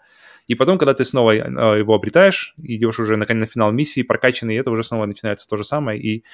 И 0.48 0.56
потом, 0.56 0.76
когда 0.76 0.92
ты 0.92 1.04
снова 1.04 1.30
э, 1.36 1.78
его 1.78 1.94
обретаешь, 1.94 2.56
идешь 2.60 2.98
уже 2.98 3.16
на, 3.16 3.32
на 3.32 3.46
финал 3.46 3.70
миссии, 3.70 4.02
прокачанный, 4.02 4.56
это 4.56 4.72
уже 4.72 4.82
снова 4.82 5.06
начинается 5.06 5.46
то 5.46 5.56
же 5.56 5.62
самое. 5.62 6.00
И, 6.00 6.24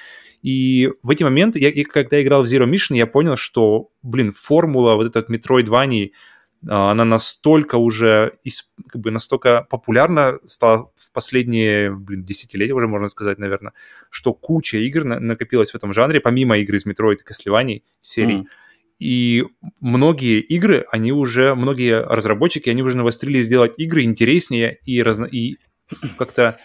и 0.41 0.91
в 1.03 1.11
эти 1.11 1.21
моменты, 1.21 1.59
я, 1.59 1.85
когда 1.85 2.17
я 2.17 2.23
играл 2.23 2.41
в 2.41 2.47
Zero 2.47 2.67
Mission, 2.67 2.95
я 2.95 3.05
понял, 3.05 3.37
что, 3.37 3.89
блин, 4.01 4.33
формула 4.33 4.95
вот 4.95 5.05
этот 5.05 5.29
а, 5.29 6.36
она 6.67 7.05
настолько 7.05 7.75
уже, 7.75 8.33
как 8.89 9.01
бы 9.01 9.11
настолько 9.11 9.65
популярна 9.69 10.39
стала 10.45 10.91
в 10.95 11.11
последние, 11.11 11.91
блин, 11.91 12.23
десятилетия 12.23 12.73
уже, 12.73 12.87
можно 12.87 13.07
сказать, 13.07 13.37
наверное, 13.39 13.73
что 14.09 14.33
куча 14.33 14.77
игр 14.77 15.03
накопилась 15.03 15.71
в 15.71 15.75
этом 15.75 15.93
жанре, 15.93 16.19
помимо 16.19 16.57
игр 16.57 16.75
из 16.75 16.85
Metroid 16.85 17.17
и 17.25 17.31
Castlevania 17.31 17.81
серий. 18.01 18.39
Mm. 18.39 18.45
И 18.99 19.45
многие 19.79 20.39
игры, 20.39 20.85
они 20.91 21.11
уже, 21.11 21.53
многие 21.55 22.01
разработчики, 22.03 22.69
они 22.69 22.81
уже 22.81 22.97
навострили 22.97 23.41
сделать 23.41 23.73
игры 23.77 24.03
интереснее 24.03 24.79
и, 24.83 25.03
разно, 25.03 25.25
и 25.25 25.57
как-то 26.17 26.57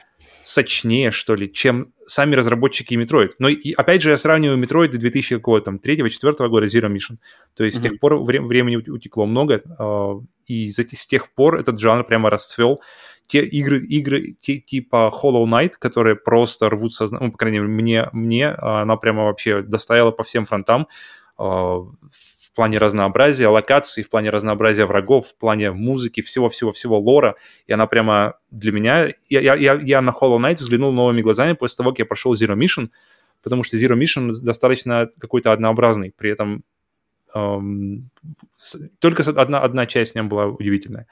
сочнее, 0.45 1.11
что 1.11 1.35
ли, 1.35 1.53
чем 1.53 1.93
сами 2.07 2.35
разработчики 2.35 2.95
Metroid. 2.95 3.33
Но 3.39 3.49
и, 3.49 3.73
опять 3.73 4.03
же, 4.03 4.11
я 4.11 4.17
сравниваю 4.17 4.63
Metroid 4.63 4.91
2003-2004 4.91 6.49
года 6.49 6.67
Zero 6.67 6.93
Mission. 6.93 7.19
То 7.55 7.65
есть 7.65 7.77
mm-hmm. 7.77 7.81
с 7.81 7.83
тех 7.83 8.01
пор 8.01 8.15
вре- 8.15 8.41
времени 8.41 8.77
утекло 8.77 9.27
много, 9.27 9.63
э, 9.63 10.21
и 10.47 10.71
с, 10.71 10.79
с 10.79 11.07
тех 11.07 11.31
пор 11.33 11.59
этот 11.59 11.81
жанр 11.81 12.05
прямо 12.05 12.31
расцвел. 12.31 12.81
Те 13.27 13.45
игры, 13.45 13.79
игры 13.79 14.33
те, 14.41 14.59
типа 14.59 15.13
Hollow 15.23 15.45
Knight, 15.45 15.73
которые 15.79 16.17
просто 16.17 16.69
рвут 16.69 16.93
сознание, 16.93 17.27
ну, 17.27 17.33
по 17.33 17.39
крайней 17.39 17.61
мере, 17.61 17.71
мне, 17.71 18.09
мне 18.13 18.49
она 18.49 18.97
прямо 18.97 19.25
вообще 19.25 19.63
доставила 19.63 20.11
по 20.11 20.23
всем 20.23 20.45
фронтам. 20.45 20.89
Э, 21.39 21.79
в 22.53 22.55
плане 22.55 22.77
разнообразия 22.77 23.49
локаций, 23.49 24.05
в 24.05 24.11
плане 24.11 24.29
разнообразия 24.29 24.85
врагов, 24.85 25.29
в 25.29 25.37
плане 25.37 25.73
музыки, 25.73 26.21
всего-всего-всего 26.21 26.99
лора. 26.99 27.37
И 27.67 27.73
она 27.73 27.87
прямо 27.87 28.35
для 28.51 28.73
меня... 28.73 29.09
Я, 29.31 29.55
я, 29.55 29.81
я 29.83 30.03
на 30.03 30.11
Hollow 30.11 30.39
Knight 30.39 30.57
взглянул 30.57 30.93
новыми 30.93 31.23
глазами 31.23 31.55
после 31.55 31.79
того, 31.79 31.91
как 31.91 32.01
я 32.01 32.05
прошел 32.05 32.35
Zero 32.35 32.55
Mission, 32.55 32.91
потому 33.43 33.63
что 33.65 33.79
Zero 33.79 33.99
Mission 33.99 34.33
достаточно 34.43 35.09
какой-то 35.19 35.53
однообразный, 35.53 36.13
при 36.15 36.31
этом 36.31 36.63
эм, 37.35 38.11
только 38.99 39.23
одна, 39.23 39.61
одна 39.61 39.87
часть 39.87 40.13
в 40.13 40.15
нем 40.15 40.29
была 40.29 40.49
удивительная. 40.49 41.07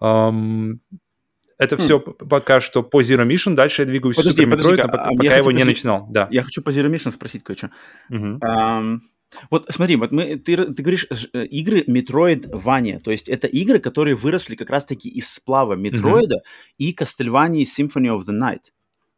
Эм, 0.00 0.80
это 1.58 1.76
хм. 1.76 1.80
все 1.80 1.98
пока 1.98 2.60
что 2.60 2.84
по 2.84 3.02
Zero 3.02 3.26
Mission. 3.26 3.54
Дальше 3.54 3.82
я 3.82 3.86
двигаюсь 3.86 4.14
подожди, 4.14 4.44
в 4.44 4.48
Super 4.48 4.56
Metroid, 4.56 4.76
но 4.76 4.88
пока, 4.88 5.04
а 5.04 5.10
пока 5.16 5.36
его 5.36 5.50
не 5.50 5.64
начинал. 5.64 6.06
Да. 6.08 6.28
Я 6.30 6.44
хочу 6.44 6.62
по 6.62 6.70
Zero 6.70 6.88
Mission 6.88 7.10
спросить 7.10 7.42
кое-что. 7.42 7.70
Угу. 8.08 8.38
Um, 8.38 9.00
вот 9.50 9.66
смотри, 9.70 9.96
вот 9.96 10.12
мы, 10.12 10.36
ты, 10.36 10.56
ты 10.56 10.82
говоришь 10.82 11.06
э, 11.32 11.44
игры 11.46 11.84
Metroidvania, 11.86 13.00
то 13.00 13.10
есть 13.10 13.28
это 13.28 13.46
игры, 13.46 13.78
которые 13.78 14.16
выросли 14.16 14.56
как 14.56 14.70
раз-таки 14.70 15.08
из 15.08 15.32
сплава 15.32 15.74
Метроида 15.74 16.36
mm-hmm. 16.36 16.74
и 16.78 16.94
Castlevania 16.94 17.64
Symphony 17.64 18.08
of 18.08 18.22
the 18.28 18.36
Night, 18.36 18.72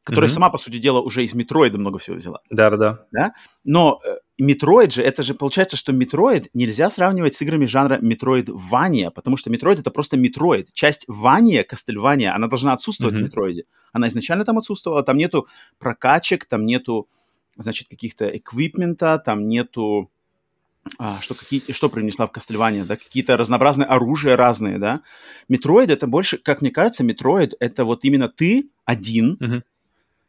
которая 0.04 0.28
mm-hmm. 0.28 0.34
сама, 0.34 0.50
по 0.50 0.58
сути 0.58 0.78
дела, 0.78 1.00
уже 1.00 1.24
из 1.24 1.34
Метроида 1.34 1.78
много 1.78 1.98
всего 1.98 2.16
взяла. 2.16 2.40
Да-да-да. 2.50 3.06
Да? 3.10 3.32
Но 3.64 4.00
Metroid 4.38 4.90
э, 4.90 4.92
же, 4.96 5.02
это 5.02 5.22
же 5.22 5.34
получается, 5.34 5.76
что 5.76 5.92
Metroid 5.92 6.48
нельзя 6.52 6.90
сравнивать 6.90 7.34
с 7.34 7.42
играми 7.42 7.66
жанра 7.66 7.98
Metroidvania, 8.00 9.10
потому 9.10 9.36
что 9.36 9.50
Metroid 9.50 9.80
это 9.80 9.90
просто 9.90 10.16
Metroid. 10.16 10.72
Часть 10.72 11.04
vania, 11.08 11.64
Castlevania, 11.64 12.30
она 12.30 12.48
должна 12.48 12.72
отсутствовать 12.74 13.14
mm-hmm. 13.14 13.20
в 13.20 13.24
Метроиде. 13.24 13.64
Она 13.92 14.08
изначально 14.08 14.44
там 14.44 14.58
отсутствовала, 14.58 15.02
там 15.02 15.16
нету 15.16 15.48
прокачек, 15.78 16.44
там 16.44 16.64
нету 16.64 17.08
значит, 17.56 17.88
каких-то 17.88 18.26
эквипмента, 18.36 19.18
там 19.18 19.48
нету 19.48 20.10
а, 20.98 21.20
что, 21.20 21.34
какие, 21.34 21.62
что 21.72 21.88
принесла 21.88 22.26
в 22.26 22.32
Castlevania, 22.32 22.84
да, 22.84 22.96
какие-то 22.96 23.36
разнообразные 23.36 23.86
оружия 23.86 24.36
разные, 24.36 24.78
да. 24.78 25.02
Metroid 25.48 25.90
это 25.90 26.06
больше, 26.06 26.38
как 26.38 26.60
мне 26.60 26.70
кажется, 26.70 27.04
Metroid 27.04 27.54
это 27.60 27.84
вот 27.84 28.04
именно 28.04 28.28
ты 28.28 28.68
один, 28.84 29.36
uh-huh. 29.40 29.62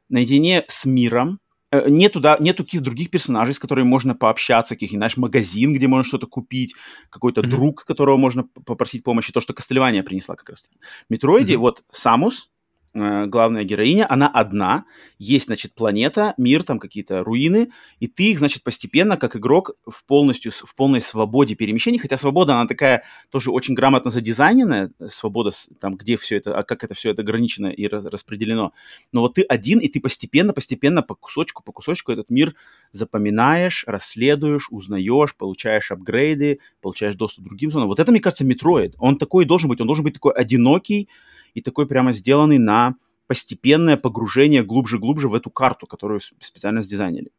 наедине 0.09 0.63
с 0.67 0.85
миром, 0.85 1.39
э, 1.71 1.89
нету, 1.89 2.19
да, 2.19 2.37
нету 2.39 2.63
каких-то 2.63 2.85
других 2.85 3.09
персонажей, 3.09 3.55
с 3.55 3.59
которыми 3.59 3.87
можно 3.87 4.13
пообщаться, 4.13 4.75
каких-нибудь, 4.75 4.99
знаешь, 4.99 5.17
магазин, 5.17 5.73
где 5.73 5.87
можно 5.87 6.07
что-то 6.07 6.27
купить, 6.27 6.75
какой-то 7.09 7.41
uh-huh. 7.41 7.47
друг, 7.47 7.83
которого 7.83 8.17
можно 8.17 8.43
попросить 8.43 9.03
помощи, 9.03 9.33
то, 9.33 9.41
что 9.41 9.53
Castlevania 9.53 10.03
принесла 10.03 10.35
как 10.35 10.51
раз. 10.51 10.69
В 11.09 11.11
Метроиде 11.11 11.55
uh-huh. 11.55 11.57
вот 11.57 11.83
Самус, 11.89 12.51
Э, 12.95 13.25
главная 13.25 13.63
героиня, 13.63 14.05
она 14.07 14.27
одна, 14.27 14.85
есть, 15.17 15.47
значит, 15.47 15.73
планета, 15.73 16.35
мир, 16.37 16.61
там 16.61 16.77
какие-то 16.77 17.23
руины, 17.23 17.71
и 17.99 18.07
ты 18.07 18.25
их, 18.31 18.37
значит, 18.37 18.61
постепенно, 18.61 19.17
как 19.17 19.35
игрок, 19.35 19.71
в 19.87 20.05
полностью, 20.05 20.51
в 20.51 20.75
полной 20.75 21.01
свободе 21.01 21.55
перемещений, 21.55 21.97
хотя 21.97 22.17
свобода, 22.17 22.53
она 22.53 22.67
такая 22.67 23.03
тоже 23.31 23.49
очень 23.49 23.73
грамотно 23.73 24.11
задизайненная, 24.11 24.91
свобода, 25.07 25.49
там, 25.79 25.95
где 25.95 26.17
все 26.17 26.37
это, 26.37 26.55
а 26.55 26.63
как 26.63 26.83
это 26.83 26.93
все 26.93 27.09
это 27.09 27.23
ограничено 27.23 27.67
и 27.67 27.87
распределено, 27.87 28.73
но 29.11 29.21
вот 29.21 29.35
ты 29.35 29.41
один, 29.41 29.79
и 29.79 29.87
ты 29.87 29.99
постепенно, 29.99 30.53
постепенно, 30.53 31.01
по 31.01 31.15
кусочку, 31.15 31.63
по 31.63 31.71
кусочку 31.71 32.11
этот 32.11 32.29
мир 32.29 32.53
запоминаешь, 32.91 33.85
расследуешь, 33.87 34.67
узнаешь, 34.69 35.35
получаешь 35.35 35.89
апгрейды, 35.89 36.59
получаешь 36.79 37.15
доступ 37.15 37.45
к 37.45 37.47
другим 37.47 37.71
зонам. 37.71 37.87
Вот 37.87 37.99
это, 37.99 38.11
мне 38.11 38.21
кажется, 38.21 38.45
Metroid. 38.45 38.93
Он 38.99 39.17
такой 39.17 39.45
должен 39.45 39.67
быть, 39.67 39.81
он 39.81 39.87
должен 39.87 40.03
быть 40.03 40.13
такой 40.13 40.33
одинокий, 40.33 41.09
и 41.53 41.61
такой 41.61 41.87
прямо 41.87 42.13
сделанный 42.13 42.57
на 42.57 42.95
постепенное 43.27 43.97
погружение 43.97 44.63
глубже-глубже 44.63 45.29
в 45.29 45.33
эту 45.33 45.49
карту, 45.49 45.87
которую 45.87 46.19
специально 46.39 46.83
сдизайнили. 46.83 47.31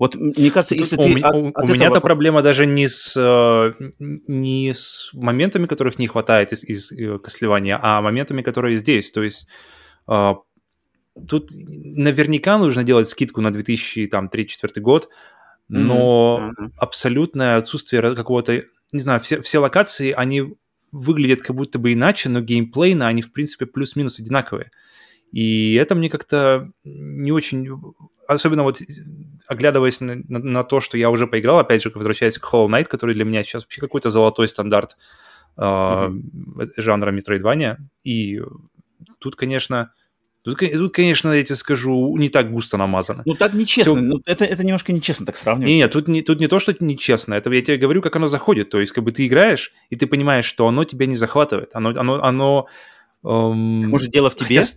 Вот 0.00 0.14
мне 0.14 0.50
кажется, 0.50 0.74
если 0.74 0.96
у, 0.96 1.02
ты... 1.02 1.20
От, 1.20 1.34
у, 1.34 1.48
от 1.48 1.64
у 1.64 1.66
меня 1.66 1.88
эта 1.88 2.00
проблема 2.00 2.40
даже 2.40 2.64
не 2.64 2.88
с, 2.88 3.14
э, 3.16 3.90
не 3.98 4.72
с 4.72 5.10
моментами, 5.12 5.66
которых 5.66 5.98
не 5.98 6.06
хватает 6.06 6.52
из, 6.52 6.64
из 6.64 6.90
э, 6.92 7.18
Кослевания, 7.18 7.78
а 7.80 8.00
моментами, 8.00 8.40
которые 8.40 8.78
здесь. 8.78 9.10
То 9.10 9.22
есть 9.22 9.46
э, 10.08 10.34
тут 11.28 11.50
наверняка 11.52 12.56
нужно 12.56 12.82
делать 12.82 13.08
скидку 13.08 13.42
на 13.42 13.48
2003-2004 13.48 14.80
год, 14.80 15.10
но 15.68 16.50
mm-hmm. 16.58 16.70
абсолютное 16.78 17.56
отсутствие 17.58 18.14
какого-то... 18.14 18.62
Не 18.92 19.00
знаю, 19.00 19.20
все, 19.20 19.42
все 19.42 19.58
локации, 19.58 20.12
они 20.12 20.54
выглядят 20.92 21.42
как 21.42 21.56
будто 21.56 21.78
бы 21.78 21.92
иначе, 21.92 22.28
но 22.28 22.40
геймплейно 22.40 23.06
они, 23.06 23.22
в 23.22 23.32
принципе, 23.32 23.66
плюс-минус 23.66 24.18
одинаковые. 24.18 24.70
И 25.32 25.74
это 25.74 25.94
мне 25.94 26.10
как-то 26.10 26.70
не 26.84 27.32
очень... 27.32 27.68
Особенно 28.26 28.62
вот 28.62 28.80
оглядываясь 29.48 30.00
на, 30.00 30.16
на, 30.28 30.38
на 30.38 30.62
то, 30.62 30.80
что 30.80 30.96
я 30.96 31.10
уже 31.10 31.26
поиграл, 31.26 31.58
опять 31.58 31.82
же, 31.82 31.90
возвращаясь 31.92 32.38
к 32.38 32.44
Hollow 32.52 32.68
Knight, 32.68 32.84
который 32.84 33.14
для 33.14 33.24
меня 33.24 33.42
сейчас 33.42 33.64
вообще 33.64 33.80
какой-то 33.80 34.10
золотой 34.10 34.48
стандарт 34.48 34.96
э, 35.56 35.60
mm-hmm. 35.60 36.70
жанра 36.76 37.12
Metroidvania. 37.12 37.76
И 38.04 38.40
тут, 39.18 39.34
конечно, 39.34 39.92
Тут, 40.42 40.58
тут, 40.58 40.94
конечно, 40.94 41.32
я 41.32 41.42
тебе 41.44 41.56
скажу, 41.56 42.16
не 42.16 42.30
так 42.30 42.50
густо 42.50 42.78
намазано. 42.78 43.22
Ну, 43.26 43.34
так 43.34 43.52
нечестно. 43.52 43.94
Все... 43.94 44.02
Ну, 44.02 44.22
это, 44.24 44.46
это 44.46 44.64
немножко 44.64 44.92
нечестно 44.92 45.26
так 45.26 45.36
сравнивать. 45.36 45.68
Не, 45.68 45.76
нет, 45.76 45.92
тут 45.92 46.08
не, 46.08 46.22
тут 46.22 46.40
не 46.40 46.46
то, 46.46 46.58
что 46.58 46.74
нечестно. 46.80 47.34
Это 47.34 47.50
я 47.50 47.60
тебе 47.60 47.76
говорю, 47.76 48.00
как 48.00 48.16
оно 48.16 48.28
заходит. 48.28 48.70
То 48.70 48.80
есть, 48.80 48.92
как 48.92 49.04
бы 49.04 49.12
ты 49.12 49.26
играешь, 49.26 49.72
и 49.90 49.96
ты 49.96 50.06
понимаешь, 50.06 50.46
что 50.46 50.66
оно 50.66 50.84
тебя 50.84 51.04
не 51.06 51.16
захватывает. 51.16 51.70
Оно... 51.74 51.90
оно, 51.90 52.22
оно 52.22 52.66
эм... 53.22 53.88
Может, 53.90 54.10
дело 54.10 54.30
в 54.30 54.34
тебе? 54.34 54.60
Хотя 54.60 54.72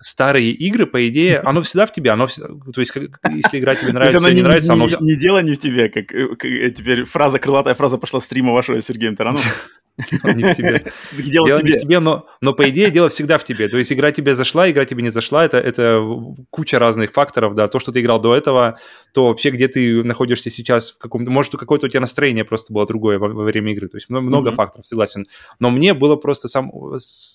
старые 0.00 0.50
игры, 0.50 0.86
по 0.86 1.08
идее, 1.08 1.38
оно 1.44 1.62
всегда 1.62 1.86
в 1.86 1.92
тебе, 1.92 2.10
оно 2.10 2.26
всегда, 2.26 2.48
то 2.72 2.80
есть, 2.80 2.92
как, 2.92 3.20
если 3.30 3.58
игра 3.58 3.74
тебе 3.74 3.92
нравится 3.92 4.26
или 4.26 4.34
не, 4.34 4.42
нравится, 4.42 4.72
оно... 4.72 4.88
Не 4.88 5.16
дело 5.16 5.40
не 5.40 5.54
в 5.54 5.58
тебе, 5.58 5.88
как, 5.88 6.08
как 6.08 6.40
теперь 6.74 7.04
фраза, 7.04 7.38
крылатая 7.38 7.74
фраза 7.74 7.96
пошла 7.96 8.20
стрима 8.20 8.52
вашего 8.52 8.80
Сергея 8.80 9.14
Таранова. 9.14 9.44
не 9.96 10.52
в 10.52 10.56
тебе. 10.56 10.92
Дело, 11.12 11.46
дело 11.46 11.62
не 11.62 11.72
в 11.72 11.80
тебе, 11.80 12.00
но, 12.00 12.26
но 12.40 12.52
по 12.52 12.68
идее 12.68 12.90
дело 12.90 13.08
всегда 13.08 13.38
в 13.38 13.44
тебе. 13.44 13.68
То 13.68 13.78
есть 13.78 13.92
игра 13.92 14.12
тебе 14.12 14.34
зашла, 14.34 14.70
игра 14.70 14.84
тебе 14.84 15.02
не 15.02 15.08
зашла, 15.08 15.44
это, 15.44 15.58
это 15.58 16.02
куча 16.50 16.78
разных 16.78 17.12
факторов, 17.12 17.54
да. 17.54 17.68
То, 17.68 17.78
что 17.78 17.92
ты 17.92 18.00
играл 18.00 18.20
до 18.20 18.34
этого, 18.34 18.78
то 19.12 19.28
вообще 19.28 19.50
где 19.50 19.68
ты 19.68 20.04
находишься 20.04 20.50
сейчас, 20.50 20.92
в 20.92 20.98
каком 20.98 21.24
может, 21.24 21.52
какое-то 21.52 21.86
у 21.86 21.88
тебя 21.88 22.00
настроение 22.00 22.44
просто 22.44 22.72
было 22.72 22.86
другое 22.86 23.18
во, 23.18 23.28
во 23.28 23.44
время 23.44 23.72
игры. 23.72 23.88
То 23.88 23.96
есть 23.96 24.10
много 24.10 24.50
mm-hmm. 24.50 24.54
факторов, 24.54 24.86
согласен. 24.86 25.26
Но 25.58 25.70
мне 25.70 25.94
было 25.94 26.16
просто 26.16 26.48
сам 26.48 26.70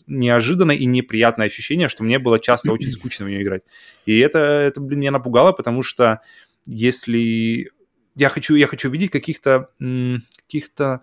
неожиданное 0.08 0.76
и 0.76 0.86
неприятное 0.86 1.48
ощущение, 1.48 1.90
что 1.90 2.04
мне 2.04 2.20
было 2.20 2.40
часто 2.40 2.72
очень 2.74 2.92
скучно 2.92 3.26
в 3.26 3.30
нее 3.30 3.42
играть. 3.42 3.64
И 4.06 4.20
это, 4.20 4.40
это 4.40 4.80
блин, 4.82 5.00
меня 5.00 5.12
напугало, 5.12 5.52
потому 5.52 5.82
что 5.82 6.22
если 6.66 7.72
я 8.16 8.30
хочу, 8.30 8.56
я 8.56 8.68
хочу 8.68 8.90
видеть 8.90 9.10
каких-то 9.12 9.70
каких-то 10.48 11.02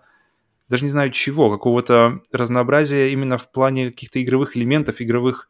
даже 0.69 0.85
не 0.85 0.91
знаю 0.91 1.11
чего, 1.11 1.49
какого-то 1.49 2.21
разнообразия 2.31 3.11
именно 3.11 3.37
в 3.37 3.51
плане 3.51 3.91
каких-то 3.91 4.21
игровых 4.21 4.55
элементов, 4.55 5.01
игровых 5.01 5.49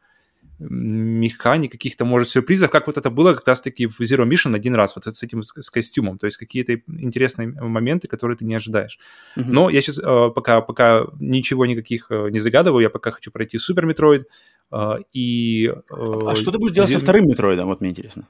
механик, 0.60 1.72
каких-то, 1.72 2.04
может, 2.04 2.28
сюрпризов, 2.28 2.70
как 2.70 2.86
вот 2.86 2.98
это 2.98 3.10
было 3.10 3.32
как 3.32 3.46
раз-таки 3.46 3.86
в 3.86 3.98
Zero 4.00 4.28
Mission 4.28 4.54
один 4.54 4.74
раз, 4.74 4.94
вот 4.94 5.04
с 5.04 5.22
этим, 5.22 5.42
с 5.42 5.70
костюмом, 5.70 6.18
то 6.18 6.26
есть 6.26 6.36
какие-то 6.36 6.74
интересные 6.86 7.48
моменты, 7.48 8.08
которые 8.08 8.36
ты 8.36 8.44
не 8.44 8.54
ожидаешь. 8.54 8.98
Mm-hmm. 9.36 9.44
Но 9.46 9.70
я 9.70 9.80
сейчас 9.80 9.98
э, 9.98 10.30
пока, 10.34 10.60
пока 10.60 11.06
ничего 11.18 11.64
никаких 11.64 12.10
э, 12.10 12.28
не 12.30 12.40
загадываю, 12.40 12.82
я 12.82 12.90
пока 12.90 13.10
хочу 13.10 13.30
пройти 13.30 13.56
Super 13.58 13.86
Metroid 13.86 14.26
э, 14.70 14.96
и... 15.14 15.72
А 15.90 16.36
что 16.36 16.52
ты 16.52 16.58
будешь 16.58 16.74
делать 16.74 16.90
Zero... 16.90 16.94
со 16.94 17.00
вторым 17.00 17.26
Метроидом, 17.26 17.66
вот 17.66 17.80
мне 17.80 17.90
интересно? 17.90 18.28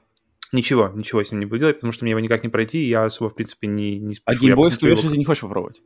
Ничего, 0.53 0.89
ничего 0.95 1.23
с 1.23 1.31
ним 1.31 1.41
не 1.41 1.45
буду 1.45 1.59
делать, 1.59 1.77
потому 1.77 1.91
что 1.91 2.05
мне 2.05 2.11
его 2.11 2.19
никак 2.21 2.43
не 2.43 2.49
пройти, 2.49 2.83
и 2.83 2.89
я 2.89 3.05
особо, 3.05 3.29
в 3.29 3.35
принципе, 3.35 3.67
не, 3.67 3.99
не 3.99 4.15
спешу. 4.15 4.37
А 4.37 4.41
геймбойскую 4.41 4.89
версию 4.89 5.11
ты 5.11 5.17
не 5.17 5.25
хочешь 5.25 5.41
попробовать? 5.41 5.81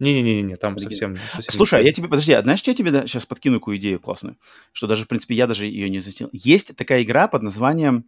Не-не-не, 0.00 0.56
там 0.56 0.78
совсем, 0.78 1.16
совсем... 1.32 1.54
Слушай, 1.54 1.80
а 1.80 1.82
я 1.82 1.92
тебе, 1.92 2.08
подожди, 2.08 2.32
а 2.32 2.42
знаешь, 2.42 2.58
что 2.58 2.70
я 2.70 2.74
тебе 2.74 2.90
да, 2.90 3.06
сейчас 3.06 3.26
подкину 3.26 3.60
какую 3.60 3.76
идею 3.76 4.00
классную? 4.00 4.36
Что 4.72 4.86
даже, 4.86 5.04
в 5.04 5.08
принципе, 5.08 5.34
я 5.34 5.46
даже 5.46 5.66
ее 5.66 5.88
не 5.88 6.00
затянул. 6.00 6.30
Есть 6.32 6.74
такая 6.76 7.02
игра 7.02 7.28
под 7.28 7.42
названием 7.42 8.04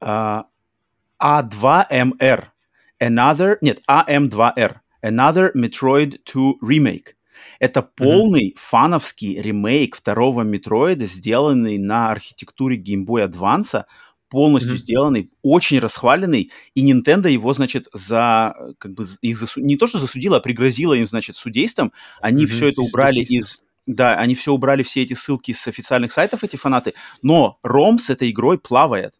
uh, 0.00 0.44
A2MR. 1.20 2.44
Another, 3.00 3.56
нет, 3.60 3.80
AM2R. 3.88 4.76
Another 5.02 5.50
Metroid 5.54 6.20
2 6.32 6.54
Remake. 6.62 7.14
Это 7.58 7.82
полный 7.82 8.50
mm-hmm. 8.50 8.58
фановский 8.58 9.40
ремейк 9.40 9.96
второго 9.96 10.42
Метроида, 10.42 11.06
сделанный 11.06 11.78
на 11.78 12.10
архитектуре 12.10 12.76
Game 12.76 13.04
Boy 13.04 13.28
Advance 13.28 13.84
полностью 14.34 14.74
mm-hmm. 14.74 14.78
сделанный, 14.78 15.30
очень 15.42 15.78
расхваленный, 15.78 16.50
и 16.74 16.92
Nintendo 16.92 17.30
его, 17.30 17.52
значит, 17.52 17.86
за, 17.92 18.52
как 18.78 18.92
бы, 18.92 19.06
их 19.22 19.38
засу... 19.38 19.60
не 19.60 19.76
то 19.76 19.86
что 19.86 20.00
засудила, 20.00 20.38
а 20.38 20.40
пригрозила 20.40 20.94
им, 20.94 21.06
значит, 21.06 21.36
судейством. 21.36 21.92
Они 22.20 22.42
mm-hmm. 22.42 22.48
все 22.48 22.68
это 22.70 22.82
убрали 22.82 23.20
из 23.20 23.62
Да, 23.86 24.16
они 24.16 24.34
все 24.34 24.52
убрали, 24.52 24.82
все 24.82 25.02
эти 25.02 25.14
ссылки 25.14 25.52
с 25.52 25.68
официальных 25.68 26.10
сайтов, 26.10 26.42
эти 26.42 26.56
фанаты, 26.56 26.94
но 27.22 27.60
ROM 27.64 28.00
с 28.00 28.10
этой 28.10 28.32
игрой 28.32 28.58
плавает. 28.58 29.14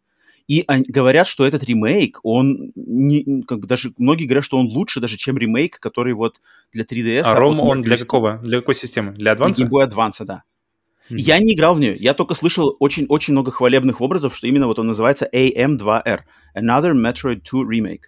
И 0.49 0.65
они 0.67 0.85
говорят, 0.89 1.29
что 1.29 1.47
этот 1.47 1.63
ремейк, 1.63 2.19
он 2.25 2.73
не, 2.75 3.45
как 3.47 3.61
бы 3.61 3.69
даже 3.69 3.95
многие 3.97 4.25
говорят, 4.25 4.45
что 4.45 4.59
он 4.59 4.67
лучше 4.67 4.99
даже, 4.99 5.17
чем 5.17 5.39
ремейк, 5.39 5.79
который 5.79 6.13
вот 6.15 6.41
для 6.73 6.83
3DS. 6.83 7.23
А 7.25 7.39
ROM 7.39 7.61
он 7.61 7.83
для 7.83 7.97
какого? 7.99 8.39
Для 8.43 8.59
какой 8.59 8.75
системы? 8.75 9.13
Для 9.13 9.35
Advance? 9.35 9.53
Game 9.53 9.69
Boy 9.69 9.89
Advance, 9.89 10.25
да. 10.25 10.43
Mm-hmm. 11.11 11.17
Я 11.17 11.39
не 11.39 11.55
играл 11.55 11.75
в 11.75 11.81
нее, 11.81 11.97
я 11.97 12.15
только 12.15 12.35
слышал 12.35 12.77
очень-очень 12.79 13.33
много 13.33 13.51
хвалебных 13.51 14.01
образов, 14.01 14.35
что 14.35 14.47
именно 14.47 14.67
вот 14.67 14.79
он 14.79 14.87
называется 14.87 15.29
AM2R, 15.33 16.21
Another 16.57 16.93
Metroid 16.93 17.43
2 17.49 17.63
Remake. 17.65 18.05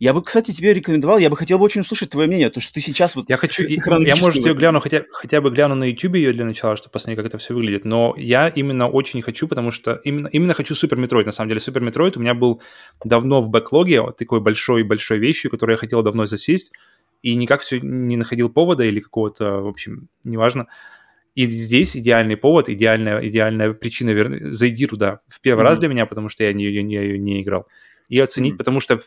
Я 0.00 0.14
бы, 0.14 0.22
кстати, 0.22 0.50
тебе 0.52 0.72
рекомендовал, 0.72 1.18
я 1.18 1.28
бы 1.28 1.36
хотел 1.36 1.58
бы 1.58 1.66
очень 1.66 1.82
услышать 1.82 2.08
твое 2.08 2.26
мнение, 2.26 2.48
то, 2.48 2.58
что 2.58 2.72
ты 2.72 2.80
сейчас 2.80 3.14
вот... 3.16 3.28
Я 3.28 3.36
хочу, 3.36 3.62
я, 3.64 4.16
может, 4.16 4.46
ее 4.46 4.54
гляну, 4.54 4.80
хотя, 4.80 5.04
хотя 5.12 5.42
бы 5.42 5.50
гляну 5.50 5.74
на 5.74 5.84
YouTube 5.84 6.14
ее 6.14 6.32
для 6.32 6.46
начала, 6.46 6.74
чтобы 6.74 6.92
посмотреть, 6.92 7.18
как 7.18 7.26
это 7.26 7.36
все 7.36 7.52
выглядит, 7.52 7.84
но 7.84 8.14
я 8.16 8.48
именно 8.48 8.88
очень 8.88 9.20
хочу, 9.20 9.46
потому 9.46 9.70
что 9.70 10.00
именно, 10.02 10.28
именно 10.28 10.54
хочу 10.54 10.74
Super 10.74 10.96
Metroid, 10.96 11.26
на 11.26 11.32
самом 11.32 11.50
деле. 11.50 11.60
Super 11.60 11.82
Metroid 11.82 12.16
у 12.16 12.20
меня 12.20 12.32
был 12.32 12.62
давно 13.04 13.42
в 13.42 13.50
бэклоге, 13.50 14.00
вот 14.00 14.16
такой 14.16 14.40
большой-большой 14.40 15.18
вещью, 15.18 15.50
которую 15.50 15.74
я 15.74 15.78
хотел 15.78 16.02
давно 16.02 16.24
засесть, 16.24 16.72
и 17.20 17.34
никак 17.34 17.60
все 17.60 17.78
не 17.78 18.16
находил 18.16 18.48
повода 18.48 18.84
или 18.84 19.00
какого-то, 19.00 19.60
в 19.60 19.66
общем, 19.66 20.08
неважно. 20.24 20.66
И 21.34 21.46
здесь 21.48 21.96
идеальный 21.96 22.36
повод, 22.36 22.68
идеальная, 22.68 23.26
идеальная 23.26 23.72
причина 23.72 24.10
вер... 24.10 24.52
зайти 24.52 24.86
туда 24.86 25.20
в 25.28 25.40
первый 25.40 25.60
mm-hmm. 25.60 25.64
раз 25.64 25.78
для 25.78 25.88
меня, 25.88 26.06
потому 26.06 26.28
что 26.28 26.44
я 26.44 26.52
не, 26.52 26.64
я, 26.64 26.82
я, 26.82 27.18
не 27.18 27.42
играл 27.42 27.66
и 28.10 28.18
оценить, 28.18 28.54
mm-hmm. 28.54 28.58
потому 28.58 28.80
что 28.80 29.00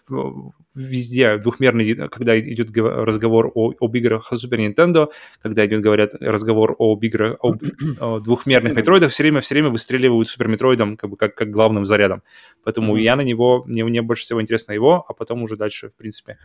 везде 0.74 1.38
двухмерный, 1.38 2.08
когда 2.08 2.40
идет 2.40 2.72
разговор 2.76 3.52
о, 3.54 3.74
об 3.78 3.96
играх 3.96 4.32
Super 4.32 4.58
Nintendo, 4.58 5.10
когда 5.42 5.66
идет, 5.66 5.82
говорят, 5.82 6.14
разговор 6.22 6.76
об 6.80 7.04
играх, 7.04 7.38
об, 7.42 7.62
о 8.00 8.20
двухмерных 8.22 8.74
метроидах, 8.74 9.12
все 9.12 9.24
время, 9.24 9.42
все 9.42 9.56
время 9.56 9.70
выстреливают 9.70 10.30
Супер 10.30 10.48
Метроидом 10.48 10.96
как 10.96 11.10
бы 11.10 11.18
как, 11.18 11.36
как 11.36 11.52
главным 11.52 11.86
зарядом. 11.86 12.24
Поэтому 12.64 12.98
mm-hmm. 12.98 13.02
я 13.02 13.16
на 13.18 13.22
него, 13.22 13.66
мне, 13.68 13.84
мне 13.84 14.02
больше 14.02 14.24
всего 14.24 14.42
интересно 14.42 14.72
его, 14.72 15.06
а 15.06 15.14
потом 15.14 15.44
уже 15.44 15.58
дальше, 15.58 15.90
в 15.90 15.96
принципе, 15.96 16.38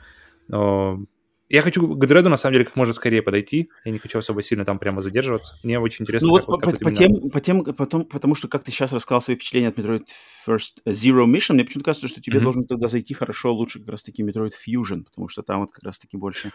я 1.49 1.63
хочу 1.63 1.87
к 1.97 2.07
Дреду, 2.07 2.29
на 2.29 2.37
самом 2.37 2.55
деле, 2.55 2.65
как 2.67 2.77
можно 2.77 2.93
скорее 2.93 3.23
подойти. 3.23 3.71
Я 3.85 3.93
не 3.93 3.99
хочу 3.99 4.19
особо 4.19 4.43
сильно 4.43 4.65
там 4.65 4.79
прямо 4.79 5.01
задерживаться. 5.01 5.55
Мне 5.65 5.81
очень 5.81 6.03
интересно, 6.03 6.29
ну, 6.29 6.37
как, 6.37 6.49
вот, 6.49 6.61
как 6.61 6.79
по, 6.79 6.85
по, 6.85 6.93
тем, 6.93 7.31
по 7.31 7.41
тем, 7.41 7.65
потом, 7.65 8.05
потому 8.05 8.35
что, 8.35 8.49
как 8.49 8.65
ты 8.65 8.71
сейчас 8.71 8.93
рассказал 8.93 9.23
свои 9.23 9.37
впечатления 9.37 9.69
от 9.69 9.79
Metroid 9.79 10.03
First 10.47 10.83
Zero 10.87 11.25
Mission, 11.25 11.55
мне 11.55 11.65
почему-то 11.65 11.87
кажется, 11.87 12.09
что 12.09 12.21
тебе 12.21 12.39
mm-hmm. 12.39 12.43
должен 12.43 12.65
тогда 12.67 12.89
зайти 12.89 13.15
хорошо 13.15 13.55
лучше 13.55 13.79
как 13.79 13.89
раз-таки 13.89 14.23
Metroid 14.23 14.53
Fusion, 14.53 15.05
потому 15.05 15.29
что 15.29 15.43
там 15.43 15.61
вот 15.61 15.73
как 15.73 15.85
раз-таки 15.85 16.17
больше... 16.17 16.51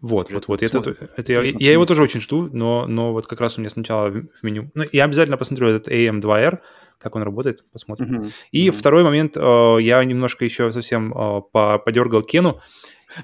Вот, 0.00 0.30
вот, 0.30 0.46
вот. 0.46 0.62
Это, 0.62 0.94
это 1.16 1.32
я, 1.32 1.42
я 1.42 1.72
его 1.72 1.86
тоже 1.86 2.02
очень 2.02 2.20
жду, 2.20 2.50
но, 2.52 2.86
но 2.86 3.12
вот 3.12 3.26
как 3.26 3.40
раз 3.40 3.56
у 3.56 3.60
меня 3.60 3.70
сначала 3.70 4.10
в 4.10 4.42
меню. 4.42 4.70
Ну, 4.74 4.84
я 4.92 5.04
обязательно 5.04 5.38
посмотрю 5.38 5.68
этот 5.68 5.88
AM2R, 5.88 6.58
как 6.98 7.16
он 7.16 7.22
работает, 7.22 7.64
посмотрим. 7.72 8.20
Uh-huh. 8.20 8.30
И 8.52 8.68
uh-huh. 8.68 8.72
второй 8.72 9.04
момент, 9.04 9.36
э, 9.38 9.76
я 9.80 10.04
немножко 10.04 10.44
еще 10.44 10.70
совсем 10.70 11.14
э, 11.14 11.40
подергал 11.50 12.22
Кену. 12.22 12.60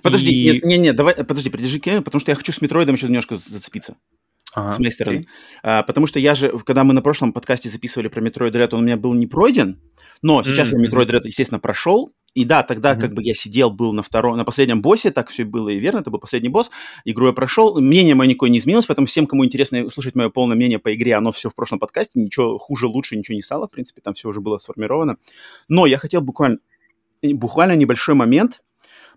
Подожди, 0.03 0.31
и... 0.31 0.53
нет, 0.53 0.65
нет, 0.65 0.81
нет, 0.81 0.97
давай, 0.97 1.15
подожди, 1.15 1.51
придержи 1.51 1.79
Кену, 1.79 2.03
потому 2.03 2.21
что 2.21 2.31
я 2.31 2.37
хочу 2.37 2.53
с 2.53 2.61
Метроидом 2.61 2.95
еще 2.95 3.07
немножко 3.07 3.37
зацепиться. 3.37 3.97
Ага, 4.55 4.75
с 4.75 4.79
моей 4.79 4.91
стороны. 4.91 5.17
Okay. 5.17 5.27
А, 5.63 5.83
потому 5.83 6.07
что 6.07 6.19
я 6.19 6.35
же, 6.35 6.59
когда 6.59 6.85
мы 6.85 6.93
на 6.93 7.03
прошлом 7.03 7.33
подкасте 7.33 7.69
записывали 7.69 8.09
про 8.09 8.21
Metroid 8.21 8.53
Dread, 8.53 8.69
он 8.73 8.81
у 8.81 8.83
меня 8.83 8.97
был 8.97 9.15
не 9.15 9.27
пройден, 9.27 9.81
но 10.21 10.43
сейчас 10.43 10.73
mm-hmm. 10.73 10.83
я 10.83 10.89
Metroid 10.89 11.07
Dread, 11.07 11.23
естественно, 11.25 11.59
прошел, 11.59 12.13
и 12.35 12.45
да, 12.45 12.63
тогда 12.63 12.93
mm-hmm. 12.93 13.01
как 13.01 13.15
бы 13.15 13.23
я 13.23 13.35
сидел, 13.35 13.71
был 13.71 13.93
на 13.93 14.03
втором, 14.03 14.37
на 14.37 14.45
последнем 14.45 14.83
боссе, 14.83 15.11
так 15.11 15.31
все 15.31 15.45
было 15.45 15.71
и 15.71 15.79
верно, 15.79 16.01
это 16.01 16.11
был 16.11 16.19
последний 16.19 16.51
босс, 16.51 16.71
игру 17.05 17.29
я 17.29 17.33
прошел, 17.33 17.81
мнение 17.81 18.15
мое 18.15 18.29
никакое 18.29 18.51
не 18.51 18.59
изменилось, 18.59 18.87
поэтому 18.87 19.07
всем, 19.07 19.27
кому 19.27 19.45
интересно 19.45 19.85
услышать 19.85 20.15
мое 20.15 20.29
полное 20.29 20.57
мнение 20.57 20.79
по 20.79 20.95
игре, 20.95 21.15
оно 21.15 21.33
все 21.33 21.49
в 21.49 21.55
прошлом 21.55 21.79
подкасте, 21.79 22.21
ничего 22.21 22.59
хуже, 22.59 22.87
лучше, 22.87 23.17
ничего 23.17 23.35
не 23.35 23.43
стало, 23.43 23.69
в 23.69 23.71
принципе, 23.71 24.03
там 24.03 24.13
все 24.15 24.29
уже 24.29 24.41
было 24.41 24.59
сформировано. 24.59 25.17
Но 25.69 25.87
я 25.87 25.97
хотел 25.97 26.21
буквально, 26.21 26.59
буквально 27.23 27.75
небольшой 27.75 28.15
момент, 28.15 28.63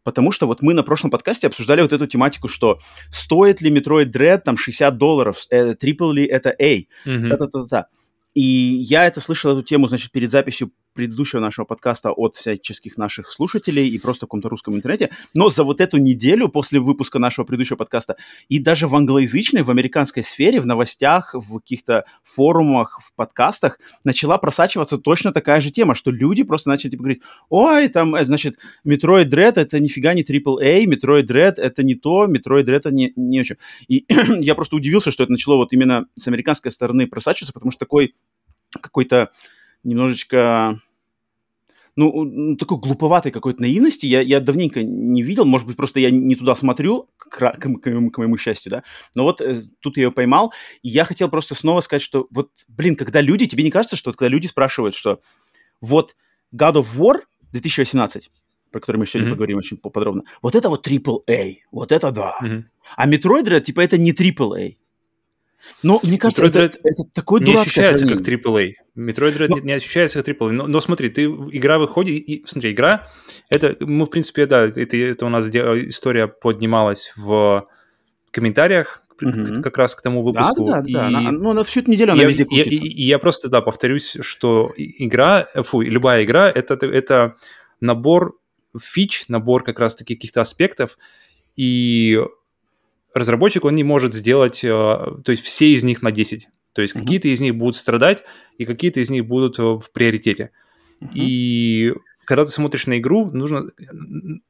потому 0.06 0.32
что 0.32 0.46
вот 0.46 0.62
мы 0.62 0.74
на 0.74 0.84
прошлом 0.84 1.12
подкасте 1.12 1.48
обсуждали 1.48 1.82
вот 1.82 1.92
эту 1.92 2.08
тематику, 2.08 2.48
что 2.48 2.78
стоит 3.12 3.60
ли 3.60 3.76
Metroid 3.76 4.12
Dread 4.12 4.42
там 4.46 4.56
60 4.56 4.98
долларов, 4.98 5.46
э, 5.50 5.74
трипл 5.74 6.12
ли 6.12 6.26
это 6.26 6.56
A, 6.58 6.86
mm-hmm. 7.06 7.30
та-та-та-та. 7.30 7.88
И 8.36 8.42
я 8.42 9.08
это 9.08 9.20
слышал, 9.20 9.52
эту 9.52 9.64
тему, 9.64 9.88
значит, 9.88 10.12
перед 10.12 10.30
записью 10.30 10.72
предыдущего 10.96 11.40
нашего 11.40 11.66
подкаста 11.66 12.12
от 12.12 12.36
всяческих 12.36 12.98
наших 12.98 13.30
слушателей 13.30 13.88
и 13.88 14.00
просто 14.00 14.26
в 14.26 14.30
каком-то 14.30 14.50
русском 14.50 14.76
интернете. 14.76 15.12
Но 15.36 15.52
за 15.52 15.64
вот 15.64 15.82
эту 15.82 15.98
неделю 15.98 16.50
после 16.50 16.80
выпуска 16.80 17.20
нашего 17.20 17.46
предыдущего 17.46 17.76
подкаста 17.76 18.16
и 18.50 18.58
даже 18.58 18.88
в 18.88 18.96
англоязычной, 18.96 19.62
в 19.62 19.70
американской 19.70 20.24
сфере, 20.24 20.60
в 20.62 20.66
новостях, 20.66 21.36
в 21.36 21.60
каких-то 21.60 22.06
форумах, 22.24 23.00
в 23.04 23.14
подкастах 23.14 23.80
начала 24.04 24.38
просачиваться 24.38 24.98
точно 24.98 25.32
такая 25.34 25.62
же 25.62 25.70
тема, 25.70 25.94
что 25.94 26.10
люди 26.10 26.44
просто 26.44 26.70
начали 26.70 26.92
типа 26.92 27.04
говорить, 27.04 27.22
ой, 27.50 27.90
там, 27.90 28.16
э, 28.16 28.26
значит, 28.26 28.58
Metroid 28.88 29.26
Dread 29.26 29.54
это 29.56 29.80
нифига 29.80 30.14
не 30.14 30.24
AAA, 30.24 30.86
Metroid 30.86 31.28
Dread 31.28 31.56
это 31.58 31.84
не 31.84 31.96
то, 31.96 32.26
Metroid 32.26 32.64
Dread 32.64 32.78
это 32.78 32.92
не, 32.92 33.12
не 33.16 33.42
очень. 33.42 33.58
И 33.88 34.06
я 34.40 34.56
просто 34.56 34.78
удивился, 34.78 35.12
что 35.12 35.24
это 35.24 35.32
начало 35.32 35.58
вот 35.58 35.74
именно 35.74 36.06
с 36.16 36.28
американской 36.28 36.72
стороны 36.72 37.06
просачиваться, 37.06 37.54
потому 37.54 37.72
что 37.72 37.80
такой 37.80 38.14
какой-то 38.82 39.32
немножечко 39.84 40.80
ну, 41.96 42.56
такой 42.58 42.78
глуповатой 42.78 43.32
какой-то 43.32 43.62
наивности 43.62 44.06
я, 44.06 44.22
я 44.22 44.40
давненько 44.40 44.84
не 44.84 45.24
видел. 45.24 45.46
Может 45.46 45.68
быть, 45.68 45.78
просто 45.78 46.00
я 46.00 46.12
не 46.12 46.36
туда 46.36 46.56
смотрю, 46.56 47.10
к, 47.18 47.30
к, 47.30 47.58
к, 47.58 47.86
моему, 47.86 48.12
к 48.12 48.18
моему 48.18 48.38
счастью, 48.38 48.70
да. 48.70 48.84
Но 49.16 49.24
вот 49.24 49.42
э, 49.42 49.62
тут 49.80 49.98
я 49.98 50.04
ее 50.04 50.12
поймал. 50.12 50.54
И 50.82 50.90
я 50.90 51.06
хотел 51.06 51.30
просто 51.30 51.56
снова 51.56 51.82
сказать, 51.82 52.02
что 52.02 52.28
вот, 52.32 52.52
блин, 52.68 52.96
когда 52.96 53.22
люди, 53.22 53.46
тебе 53.46 53.64
не 53.64 53.72
кажется, 53.72 53.96
что 53.96 54.10
вот, 54.10 54.18
когда 54.18 54.30
люди 54.30 54.48
спрашивают, 54.48 54.94
что 54.94 55.22
вот 55.80 56.16
God 56.54 56.76
of 56.76 56.88
War 56.96 57.22
2018, 57.52 58.30
про 58.72 58.80
который 58.80 58.98
мы 58.98 59.06
сегодня 59.06 59.30
mm-hmm. 59.30 59.32
поговорим 59.32 59.58
очень 59.58 59.78
подробно, 59.78 60.24
вот 60.42 60.56
это 60.56 60.70
вот 60.70 60.86
AAA, 60.86 61.58
вот 61.72 61.92
это 61.92 62.12
да. 62.12 62.38
Mm-hmm. 62.44 62.64
А 62.98 63.10
Metroid, 63.10 63.62
типа, 63.62 63.80
это 63.80 63.98
не 63.98 64.12
AAA. 64.12 64.78
Ну, 65.84 66.00
мне 66.04 66.18
кажется, 66.18 66.44
это, 66.44 66.60
это, 66.60 66.78
это 66.84 67.04
такой 67.14 67.42
не 67.42 67.54
ощущается 67.54 68.08
как 68.08 68.22
AAA. 68.22 68.74
Metroid 68.98 69.38
Dread 69.38 69.48
но... 69.50 69.60
не, 69.60 69.74
ощущается 69.74 70.22
как 70.22 70.36
AAA. 70.36 70.52
Но, 70.52 70.68
но 70.68 70.82
смотри, 70.82 71.10
ты 71.10 71.26
игра 71.26 71.78
выходит, 71.78 72.16
и, 72.16 72.44
смотри, 72.48 72.72
игра, 72.72 73.08
это, 73.50 73.76
мы, 73.80 74.06
в 74.06 74.10
принципе, 74.10 74.46
да, 74.46 74.64
это, 74.64 74.98
это 74.98 75.26
у 75.26 75.30
нас 75.30 75.48
история 75.48 76.28
поднималась 76.28 77.12
в 77.16 77.68
комментариях, 78.32 79.04
mm-hmm. 79.22 79.62
как 79.62 79.78
раз 79.78 79.96
к 79.96 80.02
тому 80.02 80.22
выпуску. 80.22 80.66
Да, 80.66 80.82
да, 80.82 80.82
да. 80.82 81.10
И... 81.10 81.14
Она, 81.16 81.32
ну, 81.32 81.54
на 81.54 81.64
всю 81.64 81.82
эту 81.82 81.92
неделю 81.92 82.14
она 82.14 82.22
я, 82.22 82.28
везде 82.28 82.46
крутится. 82.46 82.70
И, 82.70 82.90
и 82.90 83.04
я 83.04 83.20
просто, 83.20 83.50
да, 83.50 83.62
повторюсь, 83.62 84.18
что 84.22 84.72
игра, 84.78 85.48
фу, 85.64 85.82
любая 85.82 86.24
игра, 86.24 86.50
это, 86.50 86.74
это 86.86 87.36
набор 87.80 88.38
фич, 88.80 89.26
набор 89.28 89.64
как 89.64 89.80
раз-таки 89.80 90.16
каких-то 90.16 90.42
аспектов, 90.42 90.98
и 91.56 92.20
разработчик, 93.16 93.66
он 93.66 93.74
не 93.74 93.84
может 93.84 94.14
сделать, 94.14 94.64
э, 94.64 94.68
то 94.68 95.32
есть 95.32 95.44
все 95.44 95.70
из 95.70 95.84
них 95.84 96.02
на 96.02 96.12
10. 96.12 96.50
То 96.74 96.82
есть 96.82 96.96
mm-hmm. 96.96 97.02
какие-то 97.02 97.28
из 97.30 97.40
них 97.40 97.56
будут 97.56 97.78
страдать, 97.78 98.24
и 98.58 98.66
какие-то 98.66 99.00
из 99.00 99.10
них 99.10 99.26
будут 99.26 99.58
э, 99.58 99.64
в 99.64 99.90
приоритете. 99.94 100.52
Mm-hmm. 101.02 101.12
И 101.16 101.94
когда 102.26 102.44
ты 102.44 102.52
смотришь 102.52 102.88
на 102.88 103.00
игру, 103.00 103.32
нужно... 103.32 103.72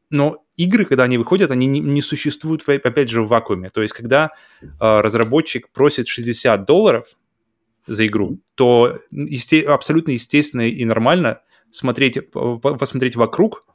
Но 0.10 0.44
игры, 0.58 0.86
когда 0.86 1.04
они 1.04 1.18
выходят, 1.18 1.52
они 1.52 1.68
не, 1.68 1.80
не 1.80 2.02
существуют, 2.02 2.68
опять 2.68 3.10
же, 3.10 3.22
в 3.22 3.28
вакууме. 3.28 3.70
То 3.70 3.82
есть 3.82 3.94
когда 3.94 4.32
э, 4.62 4.68
разработчик 4.80 5.70
просит 5.70 6.08
60 6.08 6.66
долларов 6.66 7.06
за 7.86 8.08
игру, 8.08 8.40
то 8.56 8.98
есте... 9.12 9.62
абсолютно 9.62 10.12
естественно 10.12 10.68
и 10.68 10.84
нормально 10.86 11.42
смотреть, 11.70 12.32
посмотреть 12.32 13.16
вокруг 13.16 13.66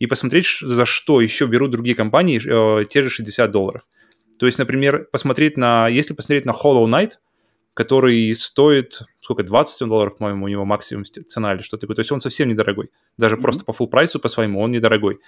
и 0.00 0.06
посмотреть, 0.06 0.46
за 0.60 0.86
что 0.86 1.20
еще 1.20 1.46
берут 1.46 1.70
другие 1.70 1.94
компании 1.94 2.40
э, 2.42 2.84
те 2.86 3.02
же 3.02 3.10
60 3.10 3.48
долларов. 3.50 3.82
То 4.40 4.46
есть, 4.46 4.58
например, 4.58 5.06
посмотреть 5.12 5.58
на, 5.58 5.86
если 5.88 6.14
посмотреть 6.14 6.46
на 6.46 6.52
Hollow 6.52 6.86
Knight, 6.86 7.18
который 7.74 8.34
стоит, 8.34 9.02
сколько, 9.20 9.42
20 9.42 9.86
долларов, 9.86 10.16
по-моему, 10.16 10.46
у 10.46 10.48
него 10.48 10.64
максимум 10.64 11.04
цена 11.04 11.52
или 11.52 11.60
что-то 11.60 11.82
такое. 11.82 11.96
То 11.96 12.00
есть 12.00 12.10
он 12.10 12.20
совсем 12.20 12.48
недорогой. 12.48 12.90
Даже 13.18 13.36
mm-hmm. 13.36 13.42
просто 13.42 13.64
по 13.66 13.72
full 13.72 13.88
прайсу 13.88 14.18
по 14.18 14.28
своему 14.28 14.62
он 14.62 14.72
недорогой. 14.72 15.18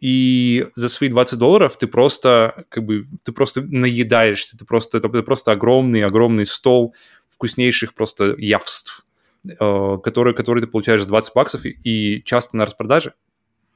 И 0.00 0.66
за 0.74 0.90
свои 0.90 1.08
20 1.08 1.38
долларов 1.38 1.78
ты 1.78 1.86
просто, 1.86 2.66
как 2.68 2.84
бы, 2.84 3.06
ты 3.22 3.32
просто 3.32 3.62
наедаешься, 3.62 4.58
ты 4.58 4.66
просто, 4.66 4.98
это 4.98 5.08
просто 5.08 5.52
огромный-огромный 5.52 6.44
стол 6.44 6.94
вкуснейших 7.30 7.94
просто 7.94 8.34
явств, 8.36 9.06
э, 9.48 9.96
которые, 10.04 10.34
которые 10.34 10.62
ты 10.62 10.70
получаешь 10.70 11.00
за 11.00 11.08
20 11.08 11.34
баксов 11.34 11.64
и, 11.64 11.70
и 11.70 12.22
часто 12.22 12.58
на 12.58 12.66
распродаже. 12.66 13.14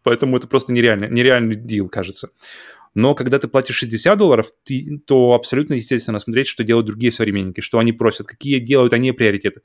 Поэтому 0.02 0.36
это 0.36 0.46
просто 0.46 0.74
нереально, 0.74 1.06
нереальный 1.06 1.56
дил, 1.56 1.88
кажется. 1.88 2.28
Но 2.94 3.14
когда 3.14 3.38
ты 3.38 3.48
платишь 3.48 3.76
60 3.76 4.16
долларов, 4.16 4.50
ты, 4.62 5.00
то 5.04 5.34
абсолютно 5.34 5.74
естественно 5.74 6.18
смотреть, 6.20 6.46
что 6.46 6.62
делают 6.62 6.86
другие 6.86 7.10
современники, 7.10 7.60
что 7.60 7.78
они 7.78 7.92
просят, 7.92 8.26
какие 8.26 8.60
делают 8.60 8.92
они 8.92 9.12
приоритеты. 9.12 9.62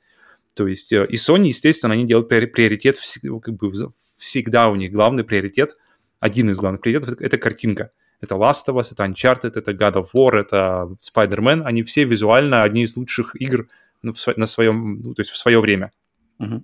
То 0.54 0.66
есть 0.66 0.92
э, 0.92 1.06
и 1.08 1.14
Sony, 1.14 1.48
естественно, 1.48 1.94
они 1.94 2.04
делают 2.04 2.28
приоритет 2.28 2.98
как 3.42 3.54
бы, 3.54 3.72
всегда 4.16 4.68
у 4.68 4.74
них 4.74 4.92
главный 4.92 5.22
приоритет, 5.22 5.76
один 6.18 6.50
из 6.50 6.58
главных 6.58 6.80
приоритетов— 6.82 7.18
это 7.20 7.38
картинка. 7.38 7.92
это 8.20 8.34
Last 8.34 8.66
of 8.68 8.76
Us, 8.76 8.88
это 8.92 9.04
Uncharted, 9.04 9.52
это 9.54 9.72
God 9.72 9.94
of 9.94 10.06
War, 10.14 10.38
это 10.38 10.94
Spider-Man, 11.00 11.62
они 11.62 11.82
все 11.84 12.04
визуально 12.04 12.64
одни 12.64 12.82
из 12.82 12.96
лучших 12.96 13.40
игр 13.40 13.68
на 14.02 14.46
своем, 14.46 15.00
ну, 15.02 15.14
то 15.14 15.20
есть 15.20 15.30
в 15.30 15.36
свое 15.36 15.60
время. 15.60 15.92
Uh-huh. 16.40 16.62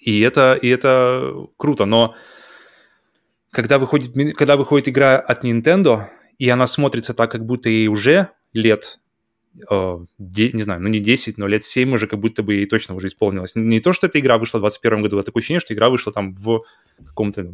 И 0.00 0.20
это, 0.20 0.54
и 0.54 0.68
это 0.68 1.46
круто, 1.56 1.86
но 1.86 2.14
когда 3.58 3.80
выходит, 3.80 4.14
когда 4.36 4.56
выходит 4.56 4.88
игра 4.88 5.16
от 5.16 5.44
Nintendo, 5.44 6.04
и 6.38 6.48
она 6.48 6.68
смотрится 6.68 7.12
так, 7.12 7.32
как 7.32 7.44
будто 7.44 7.68
ей 7.68 7.88
уже 7.88 8.28
лет, 8.52 9.00
э, 9.68 9.98
де, 10.16 10.52
не 10.52 10.62
знаю, 10.62 10.80
ну 10.80 10.88
не 10.88 11.00
10, 11.00 11.38
но 11.38 11.48
лет 11.48 11.64
7 11.64 11.92
уже 11.92 12.06
как 12.06 12.20
будто 12.20 12.44
бы 12.44 12.54
ей 12.54 12.66
точно 12.66 12.94
уже 12.94 13.08
исполнилось. 13.08 13.50
Не 13.56 13.80
то, 13.80 13.92
что 13.92 14.06
эта 14.06 14.20
игра 14.20 14.38
вышла 14.38 14.58
в 14.58 14.60
2021 14.60 15.02
году, 15.02 15.18
а 15.18 15.24
такое 15.24 15.40
ощущение, 15.40 15.58
что 15.58 15.74
игра 15.74 15.90
вышла 15.90 16.12
там 16.12 16.34
в 16.34 16.62
каком-то 17.04 17.50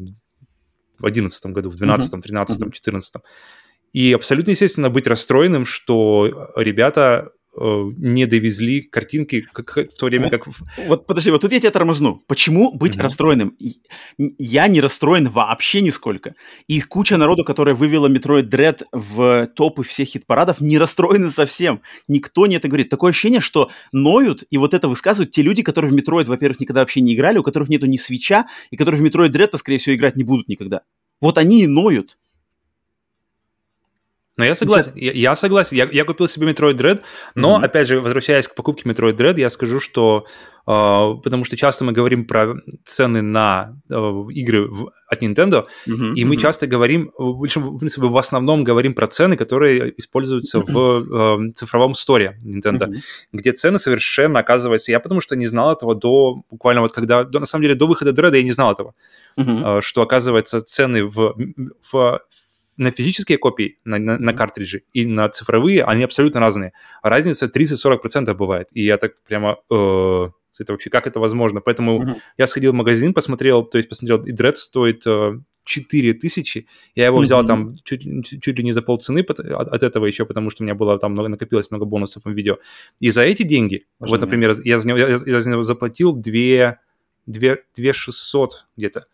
в 0.99 1.07
11 1.07 1.47
году, 1.47 1.71
в 1.71 1.77
12, 1.77 2.23
13, 2.23 2.75
14. 2.75 3.15
И 3.95 4.13
абсолютно 4.13 4.51
естественно 4.51 4.91
быть 4.91 5.07
расстроенным, 5.07 5.65
что 5.65 6.53
ребята 6.55 7.33
Э, 7.44 7.44
не 7.57 8.27
довезли 8.27 8.83
картинки 8.83 9.47
как, 9.53 9.77
в 9.77 9.97
то 9.97 10.07
время, 10.07 10.31
как... 10.31 10.47
Вот 10.87 11.07
подожди, 11.07 11.31
вот 11.31 11.41
тут 11.41 11.53
я 11.53 11.61
тебя 11.61 11.71
тормозну. 11.71 12.23
Почему 12.27 12.73
быть 12.73 12.97
mm-hmm. 12.97 13.03
расстроенным? 13.03 13.57
Я 14.19 14.67
не 14.69 14.81
расстроен 14.81 15.29
вообще 15.29 15.81
нисколько. 15.81 16.35
И 16.67 16.81
куча 16.81 17.17
народу, 17.17 17.45
которая 17.45 17.75
вывела 17.75 18.09
Metroid 18.09 18.49
Dread 18.49 18.83
в 18.93 19.47
топы 19.55 19.83
всех 19.83 20.09
хит-парадов, 20.09 20.61
не 20.61 20.79
расстроены 20.79 21.31
совсем. 21.31 21.83
Никто 22.09 22.47
не 22.47 22.57
это 22.57 22.69
говорит. 22.69 22.89
Такое 22.89 23.11
ощущение, 23.11 23.41
что 23.41 23.71
ноют 23.93 24.45
и 24.51 24.59
вот 24.59 24.75
это 24.75 24.89
высказывают 24.89 25.33
те 25.33 25.43
люди, 25.43 25.63
которые 25.63 25.93
в 25.93 25.97
Metroid, 25.97 26.27
во-первых, 26.27 26.61
никогда 26.61 26.81
вообще 26.81 27.01
не 27.01 27.15
играли, 27.15 27.39
у 27.39 27.43
которых 27.43 27.69
нету 27.69 27.87
ни 27.87 27.97
свеча, 27.97 28.47
и 28.71 28.77
которые 28.77 29.01
в 29.01 29.05
Metroid 29.05 29.31
Dread, 29.31 29.57
скорее 29.57 29.79
всего, 29.79 29.95
играть 29.95 30.17
не 30.17 30.25
будут 30.25 30.49
никогда. 30.49 30.83
Вот 31.21 31.39
они 31.39 31.63
и 31.63 31.67
ноют. 31.67 32.19
Но 34.37 34.45
я 34.45 34.55
согласен, 34.55 34.93
я, 34.97 35.13
я 35.13 35.35
согласен. 35.35 35.77
Я, 35.77 35.89
я 35.91 36.05
купил 36.05 36.27
себе 36.29 36.51
Metroid 36.51 36.75
Dread, 36.75 37.01
но, 37.35 37.59
mm-hmm. 37.59 37.65
опять 37.65 37.89
же, 37.89 38.01
возвращаясь 38.01 38.49
к 38.49 38.55
покупке 38.55 38.89
Metroid 38.89 39.17
Dread, 39.17 39.39
я 39.39 39.51
скажу, 39.51 39.81
что 39.81 40.27
Uh, 40.67 41.21
потому 41.21 41.45
что 41.45 41.59
часто 41.59 41.85
мы 41.85 41.93
говорим 41.93 42.25
про 42.27 42.55
цены 42.87 43.21
на 43.21 43.77
uh, 43.91 44.33
игры 44.33 44.67
в, 44.67 44.93
от 45.09 45.23
Nintendo, 45.23 45.67
uh-huh, 45.87 46.15
и 46.15 46.25
мы 46.25 46.37
uh-huh. 46.37 46.39
часто 46.39 46.67
говорим, 46.67 47.11
в, 47.19 47.45
в 47.45 47.79
принципе, 47.79 48.07
в 48.07 48.17
основном 48.17 48.65
говорим 48.65 48.95
про 48.95 49.07
цены, 49.07 49.37
которые 49.37 49.93
используются 49.99 50.61
в 50.61 50.71
uh, 50.71 51.53
цифровом 51.53 51.95
сторе 51.95 52.41
Nintendo, 52.43 52.89
uh-huh. 52.89 52.97
где 53.35 53.53
цены 53.53 53.79
совершенно, 53.79 54.41
оказывается, 54.41 54.91
я 54.91 55.01
потому 55.01 55.21
что 55.21 55.37
не 55.37 55.45
знал 55.45 55.71
этого 55.71 55.95
до 55.95 56.43
буквально 56.51 56.81
вот 56.81 56.93
когда, 56.93 57.25
до, 57.25 57.41
на 57.41 57.47
самом 57.47 57.65
деле, 57.65 57.75
до 57.75 57.87
выхода 57.87 58.13
Dread 58.13 58.35
я 58.35 58.43
не 58.43 58.53
знал 58.53 58.73
этого, 58.73 58.95
uh-huh. 59.39 59.83
что, 59.83 60.01
оказывается, 60.01 60.63
цены 60.63 61.05
в, 61.05 61.37
в 61.93 62.21
на 62.77 62.91
физические 62.91 63.39
копии, 63.39 63.79
на, 63.85 63.99
на, 63.99 64.19
на 64.19 64.33
картриджи 64.33 64.83
и 64.93 65.07
на 65.07 65.29
цифровые, 65.29 65.85
они 65.85 66.05
абсолютно 66.05 66.41
разные. 66.41 66.73
Разница 67.03 67.47
30-40% 67.47 68.35
бывает. 68.35 68.69
И 68.73 68.85
я 68.85 68.97
так 68.97 69.15
прямо... 69.27 69.57
Э, 69.71 70.29
это 70.61 70.73
вообще 70.73 70.91
как 70.91 71.07
это 71.07 71.19
возможно? 71.21 71.61
Поэтому 71.61 72.03
mm-hmm. 72.03 72.17
я 72.39 72.47
сходил 72.47 72.73
в 72.73 72.75
магазин, 72.75 73.13
посмотрел, 73.13 73.65
то 73.65 73.77
есть 73.77 73.89
посмотрел, 73.89 74.23
и 74.25 74.33
Dread 74.33 74.55
стоит 74.55 75.05
э, 75.07 75.41
4 75.65 76.15
тысячи. 76.15 76.69
Я 76.95 77.07
его 77.07 77.19
mm-hmm. 77.19 77.25
взял 77.25 77.45
там 77.45 77.77
чуть, 77.85 78.03
чуть 78.41 78.59
ли 78.59 78.65
не 78.65 78.73
за 78.73 78.83
полцены 78.83 79.21
от, 79.21 79.41
от 79.41 79.83
этого 79.83 80.07
еще, 80.07 80.27
потому 80.27 80.51
что 80.51 80.63
у 80.63 80.65
меня 80.65 80.75
было 80.75 80.99
там 80.99 81.13
много, 81.13 81.29
накопилось 81.29 81.71
много 81.71 81.87
бонусов 81.87 82.25
в 82.25 82.31
видео. 82.31 82.59
И 83.01 83.11
за 83.11 83.23
эти 83.23 83.43
деньги, 83.43 83.87
Важно 83.99 84.17
вот, 84.17 84.21
например, 84.21 84.55
я 84.65 84.79
за, 84.79 84.87
него, 84.87 84.99
я, 84.99 85.19
я 85.25 85.41
за 85.41 85.51
него 85.51 85.63
заплатил 85.63 86.13
2, 86.13 86.79
2, 87.27 87.57
2 87.77 87.93
600 87.93 88.67
где-то. 88.77 89.07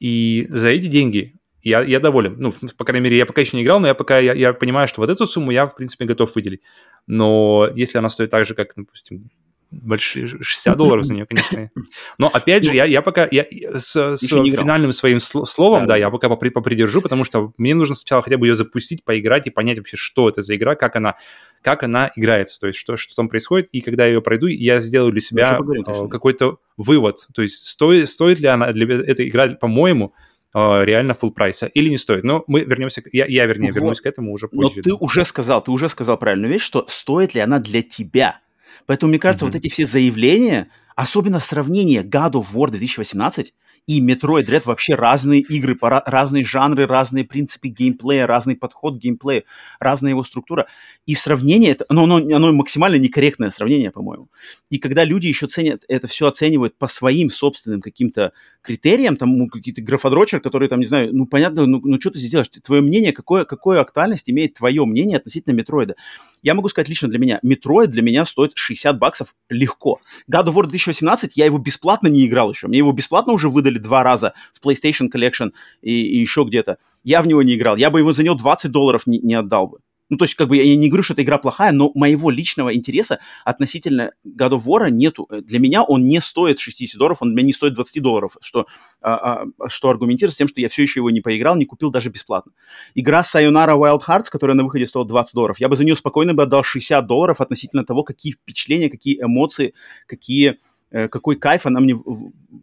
И 0.00 0.46
за 0.50 0.70
эти 0.70 0.86
деньги 0.86 1.34
я, 1.62 1.82
я 1.82 2.00
доволен. 2.00 2.34
Ну, 2.38 2.52
по 2.76 2.84
крайней 2.84 3.04
мере, 3.04 3.16
я 3.16 3.26
пока 3.26 3.40
еще 3.40 3.56
не 3.56 3.62
играл, 3.62 3.80
но 3.80 3.86
я 3.86 3.94
пока 3.94 4.18
я, 4.18 4.32
я 4.32 4.52
понимаю, 4.52 4.88
что 4.88 5.00
вот 5.00 5.10
эту 5.10 5.26
сумму 5.26 5.50
я, 5.50 5.66
в 5.66 5.76
принципе, 5.76 6.04
готов 6.04 6.34
выделить. 6.34 6.62
Но 7.06 7.68
если 7.74 7.98
она 7.98 8.08
стоит 8.08 8.30
так 8.30 8.44
же, 8.44 8.54
как, 8.54 8.72
допустим, 8.76 9.30
большие 9.72 10.28
60 10.28 10.76
долларов 10.76 11.04
за 11.04 11.14
нее, 11.14 11.26
конечно. 11.26 11.70
Но 12.18 12.28
опять 12.28 12.64
же, 12.64 12.74
я, 12.74 12.84
я 12.84 13.00
пока 13.00 13.26
я, 13.30 13.46
с, 13.74 14.16
с 14.16 14.28
финальным 14.28 14.92
своим 14.92 15.18
словом, 15.18 15.86
да, 15.86 15.94
да, 15.94 15.96
я 15.96 16.10
пока 16.10 16.28
попридержу, 16.28 17.00
потому 17.00 17.24
что 17.24 17.52
мне 17.56 17.74
нужно 17.74 17.94
сначала 17.94 18.22
хотя 18.22 18.36
бы 18.36 18.46
ее 18.46 18.54
запустить, 18.54 19.04
поиграть 19.04 19.46
и 19.46 19.50
понять 19.50 19.78
вообще, 19.78 19.96
что 19.96 20.28
это 20.28 20.42
за 20.42 20.54
игра, 20.56 20.74
как 20.74 20.96
она, 20.96 21.16
как 21.62 21.82
она 21.82 22.10
играется, 22.16 22.60
то 22.60 22.66
есть 22.66 22.78
что, 22.78 22.96
что 22.96 23.14
там 23.14 23.28
происходит. 23.28 23.68
И 23.72 23.80
когда 23.80 24.04
я 24.04 24.12
ее 24.12 24.22
пройду, 24.22 24.46
я 24.46 24.80
сделаю 24.80 25.12
для 25.12 25.20
себя 25.20 25.54
поговорим, 25.54 26.08
какой-то 26.08 26.58
вывод. 26.76 27.26
То 27.34 27.42
есть 27.42 27.66
стоит, 27.66 28.10
стоит 28.10 28.40
ли 28.40 28.48
она 28.48 28.72
для 28.72 28.86
этой 28.94 29.26
игры, 29.26 29.56
по-моему, 29.56 30.12
а, 30.14 30.31
реально 30.54 31.12
full 31.12 31.30
прайса 31.30 31.66
или 31.66 31.88
не 31.88 31.98
стоит. 31.98 32.24
Но 32.24 32.44
мы 32.46 32.60
вернемся, 32.60 33.02
я, 33.12 33.26
я 33.26 33.46
вернее, 33.46 33.68
вот. 33.68 33.76
вернусь 33.76 34.00
к 34.00 34.06
этому 34.06 34.32
уже 34.32 34.48
позже. 34.48 34.76
Но 34.76 34.82
ты 34.82 34.92
уже 34.94 35.24
сказал, 35.24 35.62
ты 35.62 35.70
уже 35.70 35.88
сказал 35.88 36.18
правильную 36.18 36.52
вещь, 36.52 36.62
что 36.62 36.86
стоит 36.88 37.34
ли 37.34 37.40
она 37.40 37.58
для 37.58 37.82
тебя. 37.82 38.40
Поэтому, 38.86 39.10
мне 39.10 39.18
кажется, 39.18 39.44
mm-hmm. 39.44 39.48
вот 39.48 39.56
эти 39.56 39.68
все 39.68 39.86
заявления, 39.86 40.68
особенно 40.96 41.40
сравнение 41.40 42.02
God 42.02 42.32
of 42.32 42.46
War 42.52 42.70
2018 42.70 43.54
и 43.86 44.00
Metroid 44.00 44.46
Dread 44.46 44.62
вообще 44.64 44.94
разные 44.94 45.40
игры, 45.40 45.76
разные 45.80 46.44
жанры, 46.44 46.86
разные 46.86 47.24
принципы 47.24 47.68
геймплея, 47.68 48.26
разный 48.26 48.56
подход 48.56 48.96
к 48.96 49.00
геймплею, 49.00 49.44
разная 49.80 50.10
его 50.10 50.22
структура. 50.22 50.68
И 51.04 51.14
сравнение, 51.14 51.72
это, 51.72 51.84
оно, 51.88 52.04
оно, 52.04 52.16
оно 52.16 52.52
максимально 52.52 52.96
некорректное 52.96 53.50
сравнение, 53.50 53.90
по-моему. 53.90 54.28
И 54.70 54.78
когда 54.78 55.04
люди 55.04 55.26
еще 55.26 55.48
ценят, 55.48 55.84
это 55.88 56.06
все 56.06 56.28
оценивают 56.28 56.78
по 56.78 56.86
своим 56.86 57.28
собственным 57.28 57.80
каким-то 57.80 58.32
критериям, 58.62 59.16
там 59.16 59.36
ну, 59.36 59.48
какие-то 59.48 59.82
графодрочер, 59.82 60.40
которые 60.40 60.68
там, 60.68 60.80
не 60.80 60.86
знаю, 60.86 61.10
ну 61.12 61.26
понятно, 61.26 61.66
ну, 61.66 61.80
ну 61.82 62.00
что 62.00 62.10
ты 62.10 62.18
здесь 62.18 62.30
делаешь? 62.30 62.48
Твое 62.62 62.80
мнение, 62.80 63.12
какое, 63.12 63.44
какую 63.44 63.80
актуальность 63.80 64.30
имеет 64.30 64.54
твое 64.54 64.84
мнение 64.86 65.18
относительно 65.18 65.54
Метроида? 65.54 65.96
Я 66.42 66.54
могу 66.54 66.68
сказать 66.68 66.88
лично 66.88 67.08
для 67.08 67.18
меня, 67.18 67.40
Metroid 67.42 67.90
для 67.90 68.02
меня 68.02 68.24
стоит 68.24 68.52
60 68.54 68.98
баксов 68.98 69.34
легко. 69.48 70.00
God 70.30 70.46
of 70.46 70.54
War 70.54 70.62
2018, 70.62 71.36
я 71.36 71.46
его 71.46 71.58
бесплатно 71.58 72.06
не 72.08 72.24
играл 72.24 72.52
еще. 72.52 72.68
Мне 72.68 72.78
его 72.78 72.92
бесплатно 72.92 73.32
уже 73.32 73.48
выдали 73.48 73.71
два 73.78 74.02
раза 74.02 74.34
в 74.52 74.66
PlayStation 74.66 75.08
Collection 75.14 75.52
и, 75.80 75.92
и 75.92 76.18
еще 76.18 76.44
где-то. 76.44 76.78
Я 77.04 77.22
в 77.22 77.26
него 77.26 77.42
не 77.42 77.54
играл. 77.54 77.76
Я 77.76 77.90
бы 77.90 77.98
его 77.98 78.12
за 78.12 78.22
него 78.22 78.34
20 78.34 78.70
долларов 78.70 79.06
не, 79.06 79.18
не 79.18 79.34
отдал 79.34 79.68
бы. 79.68 79.78
Ну, 80.12 80.18
то 80.18 80.24
есть, 80.24 80.34
как 80.34 80.48
бы 80.48 80.58
я 80.58 80.76
не 80.76 80.88
говорю, 80.88 81.02
что 81.02 81.14
эта 81.14 81.22
игра 81.22 81.38
плохая, 81.38 81.72
но 81.72 81.90
моего 81.94 82.28
личного 82.28 82.74
интереса 82.76 83.18
относительно 83.46 84.12
God 84.26 84.50
of 84.50 84.64
War 84.64 84.90
нету. 84.90 85.26
Для 85.30 85.58
меня 85.58 85.82
он 85.82 86.06
не 86.06 86.20
стоит 86.20 86.60
60 86.60 86.98
долларов, 86.98 87.22
он 87.22 87.28
для 87.28 87.36
меня 87.36 87.46
не 87.46 87.52
стоит 87.54 87.72
20 87.72 88.02
долларов, 88.02 88.36
что, 88.42 88.66
а, 89.00 89.46
а, 89.58 89.68
что 89.70 89.88
аргументирует 89.88 90.34
с 90.34 90.36
тем, 90.36 90.48
что 90.48 90.60
я 90.60 90.68
все 90.68 90.82
еще 90.82 91.00
его 91.00 91.08
не 91.08 91.22
поиграл, 91.22 91.56
не 91.56 91.64
купил 91.64 91.90
даже 91.90 92.10
бесплатно. 92.10 92.52
Игра 92.94 93.22
Sayonara 93.22 93.74
Wild 93.74 94.02
Hearts, 94.06 94.26
которая 94.30 94.54
на 94.54 94.64
выходе 94.64 94.86
стоила 94.86 95.08
20 95.08 95.32
долларов, 95.32 95.60
я 95.60 95.70
бы 95.70 95.76
за 95.76 95.84
нее 95.84 95.96
спокойно 95.96 96.34
бы 96.34 96.42
отдал 96.42 96.62
60 96.62 97.06
долларов 97.06 97.40
относительно 97.40 97.82
того, 97.82 98.02
какие 98.02 98.34
впечатления, 98.34 98.90
какие 98.90 99.18
эмоции, 99.18 99.72
какие 100.06 100.58
какой 100.92 101.36
кайф 101.36 101.66
она 101.66 101.80
мне, 101.80 101.96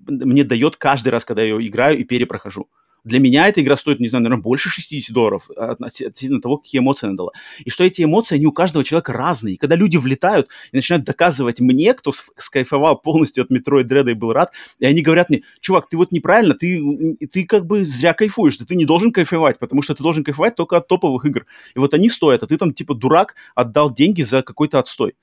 мне 0.08 0.44
дает 0.44 0.78
каждый 0.78 1.10
раз, 1.10 1.26
когда 1.26 1.42
я 1.42 1.50
ее 1.56 1.68
играю 1.68 1.98
и 1.98 2.04
перепрохожу. 2.04 2.68
Для 3.04 3.20
меня 3.20 3.48
эта 3.48 3.62
игра 3.62 3.78
стоит, 3.78 4.00
не 4.00 4.10
знаю, 4.10 4.24
наверное, 4.24 4.44
больше 4.44 4.70
60 4.70 5.14
долларов 5.14 5.50
относительно 5.56 6.42
того, 6.42 6.58
какие 6.58 6.80
эмоции 6.80 7.08
она 7.08 7.16
дала. 7.16 7.32
И 7.64 7.70
что 7.70 7.84
эти 7.84 8.04
эмоции, 8.04 8.36
они 8.36 8.46
у 8.46 8.52
каждого 8.52 8.84
человека 8.84 9.14
разные. 9.14 9.56
И 9.56 9.58
когда 9.58 9.76
люди 9.76 9.98
влетают 9.98 10.50
и 10.72 10.76
начинают 10.76 11.06
доказывать 11.06 11.60
мне, 11.60 11.94
кто 11.94 12.12
скайфовал 12.36 13.00
полностью 13.00 13.44
от 13.44 13.52
Metroid 13.52 13.86
Dread 13.86 14.12
и 14.12 14.14
был 14.14 14.34
рад, 14.34 14.52
и 14.80 14.86
они 14.86 15.02
говорят 15.02 15.30
мне, 15.30 15.44
чувак, 15.62 15.90
ты 15.90 15.98
вот 15.98 16.12
неправильно, 16.12 16.56
ты, 16.56 17.18
ты 17.32 17.46
как 17.46 17.66
бы 17.66 17.86
зря 17.86 18.14
кайфуешь, 18.14 18.58
ты 18.58 18.76
не 18.76 18.86
должен 18.86 19.12
кайфовать, 19.12 19.60
потому 19.60 19.82
что 19.82 19.96
ты 19.96 20.04
должен 20.04 20.24
кайфовать 20.24 20.56
только 20.56 20.78
от 20.78 20.88
топовых 20.88 21.26
игр. 21.26 21.46
И 21.76 21.80
вот 21.80 21.94
они 21.94 22.10
стоят, 22.10 22.44
а 22.44 22.48
ты 22.48 22.58
там 22.58 22.74
типа 22.74 22.96
дурак 22.96 23.36
отдал 23.56 23.94
деньги 23.94 24.22
за 24.22 24.42
какой-то 24.42 24.80
отстой. 24.80 25.16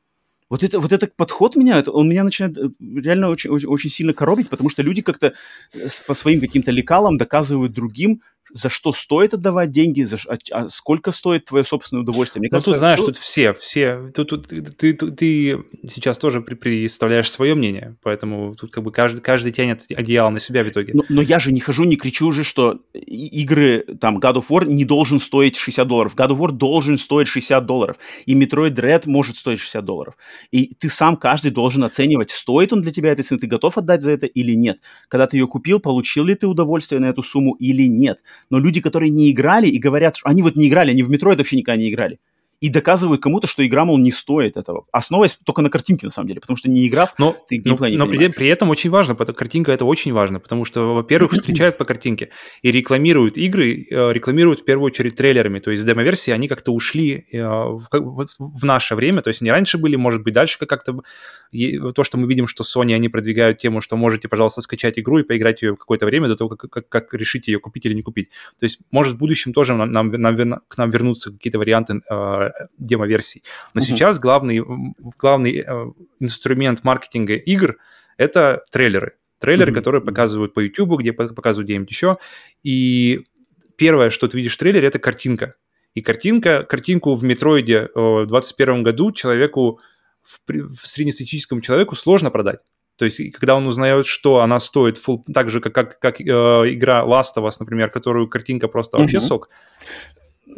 Вот, 0.48 0.62
это, 0.62 0.78
вот 0.78 0.92
этот 0.92 1.16
подход 1.16 1.56
меня, 1.56 1.82
он 1.86 2.08
меня 2.08 2.22
начинает 2.22 2.56
э, 2.56 2.68
реально 2.80 3.30
очень, 3.30 3.50
очень, 3.50 3.90
сильно 3.90 4.14
коробить, 4.14 4.48
потому 4.48 4.70
что 4.70 4.82
люди 4.82 5.02
как-то 5.02 5.34
э, 5.74 5.88
по 6.06 6.14
своим 6.14 6.40
каким-то 6.40 6.70
лекалам 6.70 7.16
доказывают 7.16 7.72
другим, 7.72 8.22
за 8.56 8.70
что 8.70 8.92
стоит 8.92 9.34
отдавать 9.34 9.70
деньги, 9.70 10.02
за, 10.02 10.16
а, 10.28 10.36
а 10.50 10.68
сколько 10.68 11.12
стоит 11.12 11.44
твое 11.44 11.64
собственное 11.64 12.02
удовольствие. 12.02 12.40
Мне 12.40 12.48
ну, 12.50 12.56
кажется, 12.56 12.70
тут, 12.72 12.78
знаешь, 12.78 13.00
тут 13.00 13.16
все, 13.16 13.52
все, 13.54 14.10
тут, 14.14 14.30
тут 14.30 14.48
ты, 14.48 14.62
ты, 14.62 14.94
ты 14.94 15.64
сейчас 15.88 16.16
тоже 16.18 16.40
представляешь 16.40 17.30
свое 17.30 17.54
мнение, 17.54 17.96
поэтому 18.02 18.54
тут 18.54 18.72
как 18.72 18.82
бы 18.82 18.90
каждый, 18.92 19.20
каждый 19.20 19.52
тянет 19.52 19.82
одеяло 19.94 20.30
на 20.30 20.40
себя 20.40 20.64
в 20.64 20.68
итоге. 20.68 20.92
Но, 20.94 21.02
но 21.08 21.22
я 21.22 21.38
же 21.38 21.52
не 21.52 21.60
хожу, 21.60 21.84
не 21.84 21.96
кричу 21.96 22.28
уже, 22.28 22.44
что 22.44 22.80
игры, 22.94 23.84
там, 24.00 24.18
God 24.18 24.36
of 24.36 24.46
War 24.48 24.64
не 24.66 24.84
должен 24.84 25.20
стоить 25.20 25.56
60 25.56 25.86
долларов. 25.86 26.14
God 26.16 26.30
of 26.30 26.38
War 26.38 26.52
должен 26.52 26.98
стоить 26.98 27.28
60 27.28 27.66
долларов. 27.66 27.96
И 28.24 28.34
Metroid 28.34 28.74
Dread 28.74 29.02
может 29.06 29.36
стоить 29.36 29.60
60 29.60 29.84
долларов. 29.84 30.16
И 30.50 30.74
ты 30.74 30.88
сам, 30.88 31.16
каждый 31.16 31.50
должен 31.50 31.84
оценивать, 31.84 32.30
стоит 32.30 32.72
он 32.72 32.80
для 32.80 32.92
тебя 32.92 33.12
этой 33.12 33.22
цены, 33.22 33.40
ты 33.40 33.46
готов 33.46 33.76
отдать 33.76 34.02
за 34.02 34.12
это 34.12 34.26
или 34.26 34.52
нет. 34.54 34.78
Когда 35.08 35.26
ты 35.26 35.36
ее 35.36 35.46
купил, 35.46 35.78
получил 35.78 36.24
ли 36.24 36.34
ты 36.34 36.46
удовольствие 36.46 37.00
на 37.00 37.06
эту 37.06 37.22
сумму 37.22 37.54
или 37.54 37.86
нет 37.86 38.22
но 38.50 38.58
люди, 38.58 38.80
которые 38.80 39.10
не 39.10 39.30
играли 39.30 39.68
и 39.68 39.78
говорят, 39.78 40.16
что 40.16 40.28
они 40.28 40.42
вот 40.42 40.56
не 40.56 40.68
играли, 40.68 40.90
они 40.90 41.02
в 41.02 41.10
Metroid 41.10 41.36
вообще 41.36 41.56
никогда 41.56 41.80
не 41.80 41.90
играли. 41.90 42.18
И 42.60 42.68
доказывают 42.68 43.22
кому-то, 43.22 43.46
что 43.46 43.66
игра, 43.66 43.84
мол, 43.84 43.98
не 43.98 44.12
стоит 44.12 44.56
этого. 44.56 44.86
Основываясь 44.92 45.38
только 45.44 45.62
на 45.62 45.70
картинке, 45.70 46.06
на 46.06 46.12
самом 46.12 46.28
деле, 46.28 46.40
потому 46.40 46.56
что 46.56 46.68
не 46.68 46.86
игра, 46.86 47.10
но, 47.18 47.36
ты 47.48 47.60
но, 47.64 47.76
не 47.86 47.96
но 47.96 48.06
при, 48.06 48.28
при 48.28 48.48
этом 48.48 48.70
очень 48.70 48.90
важно, 48.90 49.14
картинка 49.14 49.72
это 49.72 49.84
очень 49.84 50.12
важно, 50.12 50.40
потому 50.40 50.64
что, 50.64 50.94
во-первых, 50.94 51.32
встречают 51.32 51.78
по 51.78 51.84
картинке 51.84 52.30
и 52.62 52.72
рекламируют 52.72 53.36
игры, 53.36 53.86
э, 53.90 54.12
рекламируют 54.12 54.60
в 54.60 54.64
первую 54.64 54.86
очередь 54.86 55.16
трейлерами, 55.16 55.58
то 55.58 55.70
есть 55.70 55.84
демо-версии, 55.84 56.30
они 56.30 56.48
как-то 56.48 56.72
ушли 56.72 57.26
э, 57.32 57.42
в, 57.42 57.88
в 58.38 58.64
наше 58.64 58.94
время, 58.94 59.22
то 59.22 59.28
есть 59.28 59.42
они 59.42 59.50
раньше 59.50 59.78
были, 59.78 59.96
может 59.96 60.22
быть, 60.22 60.34
дальше 60.34 60.58
как-то 60.66 61.00
то, 61.94 62.04
что 62.04 62.18
мы 62.18 62.26
видим, 62.26 62.46
что 62.46 62.64
Sony, 62.64 62.94
они 62.94 63.08
продвигают 63.08 63.58
тему, 63.58 63.80
что 63.80 63.96
можете, 63.96 64.28
пожалуйста, 64.28 64.60
скачать 64.60 64.98
игру 64.98 65.18
и 65.18 65.22
поиграть 65.22 65.62
ее 65.62 65.76
какое-то 65.76 66.06
время 66.06 66.28
до 66.28 66.36
того, 66.36 66.50
как, 66.50 66.70
как, 66.70 66.88
как 66.88 67.14
решите 67.14 67.52
ее 67.52 67.60
купить 67.60 67.86
или 67.86 67.94
не 67.94 68.02
купить. 68.02 68.30
То 68.58 68.66
есть, 68.66 68.80
может, 68.90 69.14
в 69.14 69.18
будущем 69.18 69.52
тоже 69.52 69.74
нам, 69.74 69.90
нам, 69.90 70.08
нам, 70.08 70.60
к 70.68 70.76
нам 70.76 70.90
вернутся 70.90 71.32
какие-то 71.32 71.58
варианты 71.58 72.00
э, 72.08 72.45
демо-версий. 72.78 73.42
Но 73.74 73.80
uh-huh. 73.80 73.84
сейчас 73.84 74.18
главный, 74.18 74.62
главный 75.18 75.64
э, 75.66 75.86
инструмент 76.20 76.84
маркетинга 76.84 77.34
игр— 77.34 77.76
это 78.16 78.64
трейлеры. 78.70 79.14
Трейлеры, 79.38 79.72
mm-hmm. 79.72 79.74
которые 79.74 80.02
показывают 80.02 80.54
по 80.54 80.60
YouTube, 80.60 80.98
где 81.00 81.12
показывают 81.12 81.66
где-нибудь 81.66 81.90
еще. 81.90 82.16
И 82.62 83.24
первое, 83.76 84.10
что 84.10 84.28
ты 84.28 84.36
видишь 84.36 84.54
в 84.54 84.58
трейлере, 84.58 84.88
это 84.88 84.98
картинка. 84.98 85.54
И 85.94 86.02
картинка, 86.02 86.62
картинку 86.62 87.14
в 87.14 87.22
Метроиде 87.22 87.88
в 87.94 88.26
2021 88.26 88.82
году 88.82 89.12
человеку, 89.12 89.80
в, 90.22 90.40
в 90.48 90.86
среднестатистическому 90.86 91.60
человеку 91.60 91.96
сложно 91.96 92.30
продать. 92.30 92.60
То 92.96 93.04
есть, 93.04 93.32
когда 93.32 93.54
он 93.54 93.66
узнает, 93.66 94.06
что 94.06 94.40
она 94.40 94.58
стоит 94.58 94.96
full, 94.96 95.22
так 95.32 95.50
же, 95.50 95.60
как, 95.60 95.74
как, 95.74 95.98
как 95.98 96.20
э, 96.20 96.24
игра 96.24 97.04
Last 97.04 97.36
of 97.36 97.46
Us, 97.46 97.56
например, 97.60 97.90
которую 97.90 98.28
картинка 98.28 98.68
просто 98.68 98.98
вообще 98.98 99.18
mm-hmm. 99.18 99.20
сок, 99.20 99.50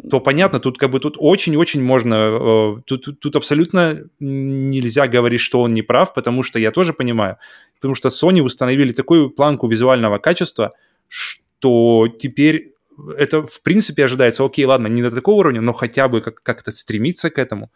то 0.09 0.19
понятно, 0.19 0.59
тут 0.59 0.77
как 0.77 0.91
бы 0.91 0.99
тут 0.99 1.15
очень-очень 1.17 1.83
можно, 1.83 2.15
э, 2.15 2.81
тут, 2.85 3.19
тут 3.19 3.35
абсолютно 3.35 4.03
нельзя 4.19 5.07
говорить, 5.07 5.41
что 5.41 5.61
он 5.61 5.73
не 5.73 5.81
прав, 5.81 6.13
потому 6.13 6.43
что 6.43 6.59
я 6.59 6.71
тоже 6.71 6.93
понимаю, 6.93 7.37
потому 7.75 7.95
что 7.95 8.09
Sony 8.09 8.41
установили 8.41 8.91
такую 8.91 9.29
планку 9.29 9.67
визуального 9.67 10.17
качества, 10.19 10.71
что 11.07 12.07
теперь 12.19 12.73
это 13.17 13.41
в 13.41 13.61
принципе 13.61 14.05
ожидается, 14.05 14.43
окей, 14.43 14.65
ладно, 14.65 14.87
не 14.87 15.01
до 15.01 15.11
такого 15.11 15.39
уровня, 15.39 15.61
но 15.61 15.73
хотя 15.73 16.07
бы 16.07 16.21
как- 16.21 16.43
как-то 16.43 16.71
стремиться 16.71 17.29
к 17.29 17.37
этому. 17.37 17.69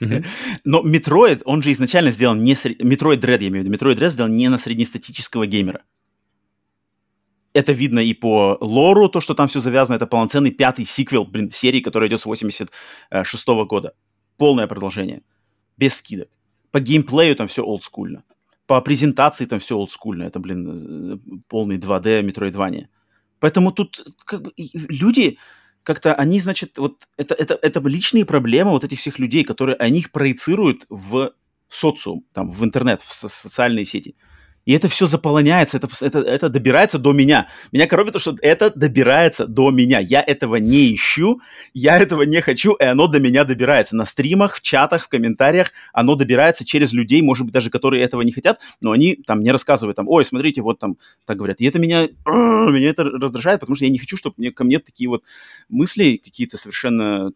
Но 0.64 0.82
Metroid, 0.82 1.42
он 1.44 1.62
же 1.62 1.70
изначально 1.72 2.12
сделан 2.12 2.42
не... 2.42 2.54
Metroid 2.54 3.20
Dread, 3.20 3.42
я 3.42 3.48
имею 3.48 3.64
в 3.64 3.66
виду, 3.66 3.70
Metroid 3.70 3.96
Dread 3.96 4.10
сделан 4.10 4.36
не 4.36 4.48
на 4.48 4.58
среднестатического 4.58 5.46
геймера. 5.46 5.82
Это 7.54 7.72
видно 7.72 8.00
и 8.00 8.14
по 8.14 8.58
лору, 8.60 9.08
то, 9.08 9.20
что 9.20 9.34
там 9.34 9.46
все 9.48 9.60
завязано. 9.60 9.96
Это 9.96 10.06
полноценный 10.06 10.50
пятый 10.50 10.84
сиквел, 10.84 11.24
блин, 11.24 11.50
серии, 11.50 11.80
которая 11.80 12.08
идет 12.08 12.20
с 12.20 12.26
86 12.26 13.48
-го 13.48 13.64
года. 13.64 13.94
Полное 14.36 14.66
продолжение. 14.66 15.22
Без 15.76 15.94
скидок. 15.94 16.28
По 16.72 16.80
геймплею 16.80 17.36
там 17.36 17.46
все 17.46 17.62
олдскульно. 17.62 18.24
По 18.66 18.80
презентации 18.80 19.46
там 19.46 19.60
все 19.60 19.76
олдскульно. 19.76 20.24
Это, 20.24 20.40
блин, 20.40 21.12
э, 21.12 21.18
полный 21.48 21.78
2D 21.78 22.22
Metroidvania. 22.22 22.86
Поэтому 23.38 23.72
тут 23.72 24.04
как 24.24 24.42
бы 24.42 24.52
люди 24.56 25.38
как-то 25.84 26.14
они, 26.14 26.40
значит, 26.40 26.78
вот 26.78 27.06
это, 27.16 27.34
это, 27.34 27.58
это 27.62 27.80
личные 27.88 28.24
проблемы 28.24 28.70
вот 28.70 28.84
этих 28.84 28.98
всех 28.98 29.18
людей, 29.18 29.44
которые 29.44 29.76
они 29.76 29.98
их 29.98 30.10
проецируют 30.10 30.86
в 30.88 31.32
социум, 31.68 32.24
там, 32.32 32.50
в 32.50 32.64
интернет, 32.64 33.02
в 33.02 33.12
со- 33.12 33.28
социальные 33.28 33.84
сети. 33.84 34.16
И 34.64 34.72
это 34.72 34.88
все 34.88 35.06
заполоняется, 35.06 35.76
это, 35.76 35.88
это, 36.00 36.20
это 36.20 36.48
добирается 36.48 36.98
до 36.98 37.12
меня. 37.12 37.48
Меня 37.72 37.86
коробит 37.86 38.14
то, 38.14 38.18
что 38.18 38.36
это 38.40 38.72
добирается 38.74 39.46
до 39.46 39.70
меня. 39.70 39.98
Я 39.98 40.22
этого 40.22 40.56
не 40.56 40.94
ищу, 40.94 41.40
я 41.74 41.98
этого 41.98 42.22
не 42.22 42.40
хочу, 42.40 42.72
и 42.74 42.84
оно 42.84 43.06
до 43.06 43.20
меня 43.20 43.44
добирается. 43.44 43.96
На 43.96 44.06
стримах, 44.06 44.56
в 44.56 44.60
чатах, 44.62 45.04
в 45.04 45.08
комментариях 45.08 45.72
оно 45.92 46.14
добирается 46.14 46.64
через 46.64 46.92
людей, 46.92 47.20
может 47.22 47.44
быть, 47.44 47.52
даже 47.52 47.70
которые 47.70 48.02
этого 48.02 48.22
не 48.22 48.32
хотят, 48.32 48.58
но 48.80 48.92
они 48.92 49.16
там 49.26 49.42
не 49.42 49.52
рассказывают, 49.52 49.96
там, 49.96 50.08
ой, 50.08 50.24
смотрите, 50.24 50.62
вот 50.62 50.78
там 50.78 50.96
так 51.26 51.36
говорят. 51.36 51.60
И 51.60 51.66
это 51.66 51.78
меня, 51.78 52.08
меня 52.26 52.88
это 52.88 53.04
раздражает, 53.04 53.60
потому 53.60 53.76
что 53.76 53.84
я 53.84 53.90
не 53.90 53.98
хочу, 53.98 54.16
чтобы 54.16 54.34
мне, 54.38 54.50
ко 54.50 54.64
мне 54.64 54.78
такие 54.78 55.08
вот 55.08 55.24
мысли 55.68 56.20
какие-то 56.22 56.56
совершенно 56.56 57.32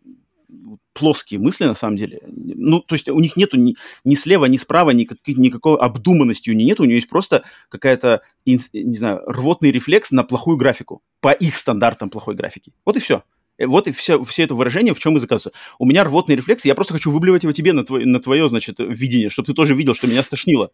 плоские 0.93 1.41
мысли, 1.41 1.65
на 1.65 1.75
самом 1.75 1.97
деле. 1.97 2.21
Ну, 2.27 2.81
то 2.81 2.95
есть 2.95 3.09
у 3.09 3.21
них 3.21 3.37
нету 3.37 3.57
ни, 3.57 3.77
ни 4.05 4.15
слева, 4.15 4.47
ни 4.47 4.57
справа 4.57 4.91
никак, 4.91 5.19
никакой 5.27 5.77
обдуманности 5.79 6.51
у 6.51 6.55
них 6.55 6.67
нет. 6.67 6.81
У 6.81 6.85
нее 6.85 6.97
есть 6.97 7.09
просто 7.09 7.45
какая-то, 7.69 8.23
не 8.47 8.97
знаю, 8.97 9.23
рвотный 9.27 9.71
рефлекс 9.71 10.11
на 10.11 10.25
плохую 10.25 10.57
графику. 10.57 11.03
По 11.21 11.33
их 11.33 11.57
стандартам 11.57 12.11
плохой 12.11 12.35
графики. 12.35 12.73
Вот 12.85 12.97
и 12.97 13.01
все. 13.01 13.23
Э, 13.59 13.67
вот 13.67 13.87
и 13.89 13.93
все, 13.93 14.23
все 14.25 14.45
это 14.45 14.55
выражение, 14.55 14.95
в 14.95 14.99
чем 14.99 15.17
и 15.17 15.21
заказывается. 15.21 15.59
У 15.79 15.87
меня 15.87 16.05
рвотный 16.05 16.37
рефлекс, 16.37 16.65
я 16.65 16.75
просто 16.75 16.95
хочу 16.95 17.11
выблевать 17.11 17.43
его 17.43 17.53
тебе 17.53 17.73
на, 17.73 17.85
твой, 17.85 18.07
на 18.07 18.21
твое, 18.21 18.49
значит, 18.49 18.77
видение, 18.79 19.31
чтобы 19.31 19.47
ты 19.47 19.55
тоже 19.55 19.75
видел, 19.75 19.95
что 19.95 20.07
меня 20.07 20.23
стошнило. 20.23 20.71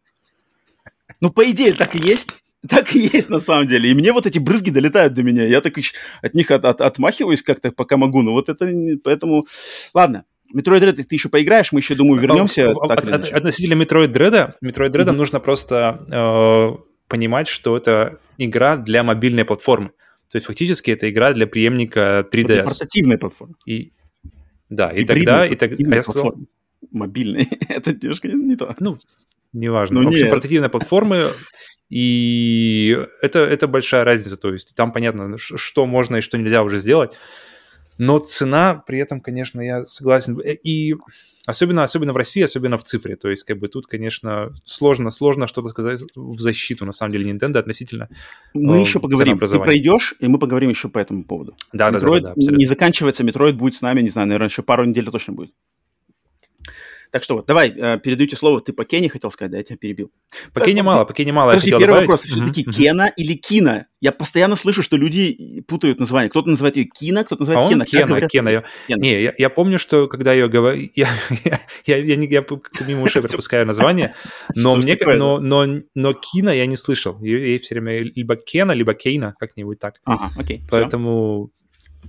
Ну, 1.20 1.30
по 1.30 1.48
идее, 1.50 1.72
так 1.72 1.94
и 1.96 2.06
есть. 2.06 2.30
Так 2.68 2.94
и 2.94 2.98
есть 2.98 3.28
на 3.28 3.40
самом 3.40 3.68
деле. 3.68 3.90
И 3.90 3.94
мне 3.94 4.12
вот 4.12 4.26
эти 4.26 4.38
брызги 4.38 4.70
долетают 4.70 5.12
до 5.14 5.22
меня. 5.22 5.44
Я 5.44 5.60
так 5.60 5.74
от 6.22 6.34
них 6.34 6.50
от, 6.50 6.64
от, 6.64 6.80
отмахиваюсь 6.80 7.42
как-то, 7.42 7.72
пока 7.72 7.96
могу. 7.96 8.22
Ну 8.22 8.32
вот 8.32 8.48
это, 8.48 8.70
поэтому... 9.02 9.46
Ладно, 9.92 10.24
Metroid 10.54 10.80
Dread 10.80 11.02
ты 11.02 11.14
еще 11.14 11.28
поиграешь, 11.28 11.72
мы 11.72 11.80
еще, 11.80 11.94
думаю, 11.94 12.20
вернемся. 12.20 12.70
А, 12.70 12.88
так 12.88 13.04
от, 13.04 13.32
относительно 13.32 13.82
Metroid 13.82 14.12
Dread, 14.12 14.54
Metroid 14.62 14.90
Dread 14.90 15.06
mm-hmm. 15.06 15.12
нужно 15.12 15.40
просто 15.40 16.06
э, 16.10 16.82
понимать, 17.08 17.48
что 17.48 17.76
это 17.76 18.18
игра 18.38 18.76
для 18.76 19.02
мобильной 19.02 19.44
платформы. 19.44 19.90
То 20.30 20.36
есть 20.36 20.46
фактически 20.46 20.90
это 20.90 21.10
игра 21.10 21.32
для 21.32 21.46
преемника 21.46 22.26
3DS. 22.32 22.46
Для 22.46 22.64
портативной 22.64 23.18
платформы. 23.18 23.54
И, 23.66 23.92
да, 24.68 24.90
и 24.90 25.04
тогда... 25.04 25.46
И 25.46 25.54
тогда 25.54 25.76
а 25.92 25.96
я 25.96 26.02
сказал... 26.02 26.34
Мобильной. 26.90 27.48
это 27.68 27.92
немножко 27.92 28.28
не 28.28 28.56
то. 28.56 28.74
Ну, 28.78 28.98
неважно. 29.52 30.00
Ну, 30.00 30.06
в 30.06 30.08
общем, 30.12 30.30
портативной 30.30 30.68
платформы 30.68 31.24
и 31.90 32.98
это, 33.22 33.40
это 33.40 33.68
большая 33.68 34.04
разница, 34.04 34.36
то 34.36 34.52
есть 34.52 34.74
там 34.74 34.92
понятно, 34.92 35.36
что 35.38 35.86
можно 35.86 36.16
и 36.16 36.20
что 36.20 36.38
нельзя 36.38 36.62
уже 36.62 36.78
сделать. 36.78 37.12
Но 37.98 38.18
цена 38.18 38.82
при 38.86 38.98
этом, 38.98 39.20
конечно, 39.20 39.60
я 39.60 39.86
согласен. 39.86 40.40
Э, 40.40 40.54
и 40.54 40.96
особенно, 41.46 41.84
особенно 41.84 42.12
в 42.12 42.16
России, 42.16 42.42
особенно 42.42 42.76
в 42.76 42.84
цифре. 42.84 43.16
То 43.16 43.30
есть, 43.30 43.44
как 43.44 43.58
бы 43.58 43.68
тут, 43.68 43.86
конечно, 43.86 44.52
сложно, 44.64 45.10
сложно 45.10 45.46
что-то 45.46 45.68
сказать 45.68 46.00
в 46.14 46.40
защиту, 46.40 46.84
на 46.86 46.92
самом 46.92 47.12
деле, 47.12 47.30
Nintendo 47.30 47.58
относительно 47.58 48.08
Мы 48.52 48.78
э, 48.78 48.80
еще 48.80 48.98
поговорим. 49.00 49.38
Ты 49.38 49.58
пройдешь, 49.58 50.14
и 50.18 50.26
мы 50.26 50.38
поговорим 50.38 50.70
еще 50.70 50.88
по 50.88 50.98
этому 50.98 51.24
поводу. 51.24 51.54
Да, 51.72 51.90
да, 51.90 52.00
да, 52.00 52.20
да, 52.20 52.34
Не 52.36 52.66
заканчивается, 52.66 53.22
Metroid 53.22 53.52
будет 53.52 53.76
с 53.76 53.82
нами, 53.82 54.00
не 54.00 54.10
знаю, 54.10 54.26
наверное, 54.26 54.48
еще 54.48 54.62
пару 54.62 54.84
недель 54.84 55.04
точно 55.10 55.34
будет. 55.34 55.52
Так 57.14 57.22
что 57.22 57.36
вот, 57.36 57.46
давай, 57.46 57.68
э, 57.70 58.00
передаю 58.00 58.26
тебе 58.26 58.36
слово. 58.36 58.60
Ты 58.60 58.72
по 58.72 58.84
Кене 58.84 59.08
хотел 59.08 59.30
сказать, 59.30 59.52
да, 59.52 59.58
я 59.58 59.62
тебя 59.62 59.76
перебил. 59.76 60.10
По 60.52 60.60
Кене 60.60 60.82
мало, 60.82 61.04
по 61.04 61.14
Кене 61.14 61.32
мало. 61.32 61.50
Подожди, 61.50 61.70
первый 61.70 61.86
добавить. 61.86 62.08
вопрос. 62.08 62.22
Все-таки 62.22 62.64
mm-hmm. 62.64 62.72
Кена 62.72 63.12
или 63.16 63.34
Кина? 63.34 63.86
Я 64.00 64.10
постоянно 64.10 64.56
слышу, 64.56 64.82
что 64.82 64.96
люди 64.96 65.62
путают 65.68 66.00
название. 66.00 66.28
Кто-то 66.28 66.48
называет 66.48 66.74
ее 66.74 66.86
Кина, 66.86 67.22
кто-то 67.22 67.42
называет 67.42 67.68
Кена. 67.68 67.86
Кена, 67.86 68.06
говорят, 68.08 68.30
Кена. 68.32 68.48
Я... 68.48 68.64
Кена. 68.88 69.00
Не, 69.00 69.22
я, 69.22 69.32
я 69.38 69.48
помню, 69.48 69.78
что 69.78 70.08
когда 70.08 70.32
ее 70.32 70.48
говорю... 70.48 70.90
Я, 70.96 71.08
я, 71.44 71.60
я, 71.86 71.98
я, 71.98 72.14
я, 72.14 72.14
я 72.16 72.44
мимо 72.84 73.02
ушей 73.02 73.22
пропускаю 73.28 73.64
название, 73.64 74.16
но 74.56 74.74
мне... 74.74 74.98
Но, 75.00 75.38
но, 75.38 75.72
но 75.94 76.14
Кина 76.14 76.50
я 76.50 76.66
не 76.66 76.76
слышал. 76.76 77.20
Ей 77.22 77.60
все 77.60 77.76
время 77.76 78.00
либо 78.00 78.34
Кена, 78.34 78.72
либо 78.72 78.92
Кейна, 78.92 79.36
как-нибудь 79.38 79.78
так. 79.78 80.00
Ага, 80.02 80.32
окей. 80.36 80.62
Поэтому... 80.68 81.52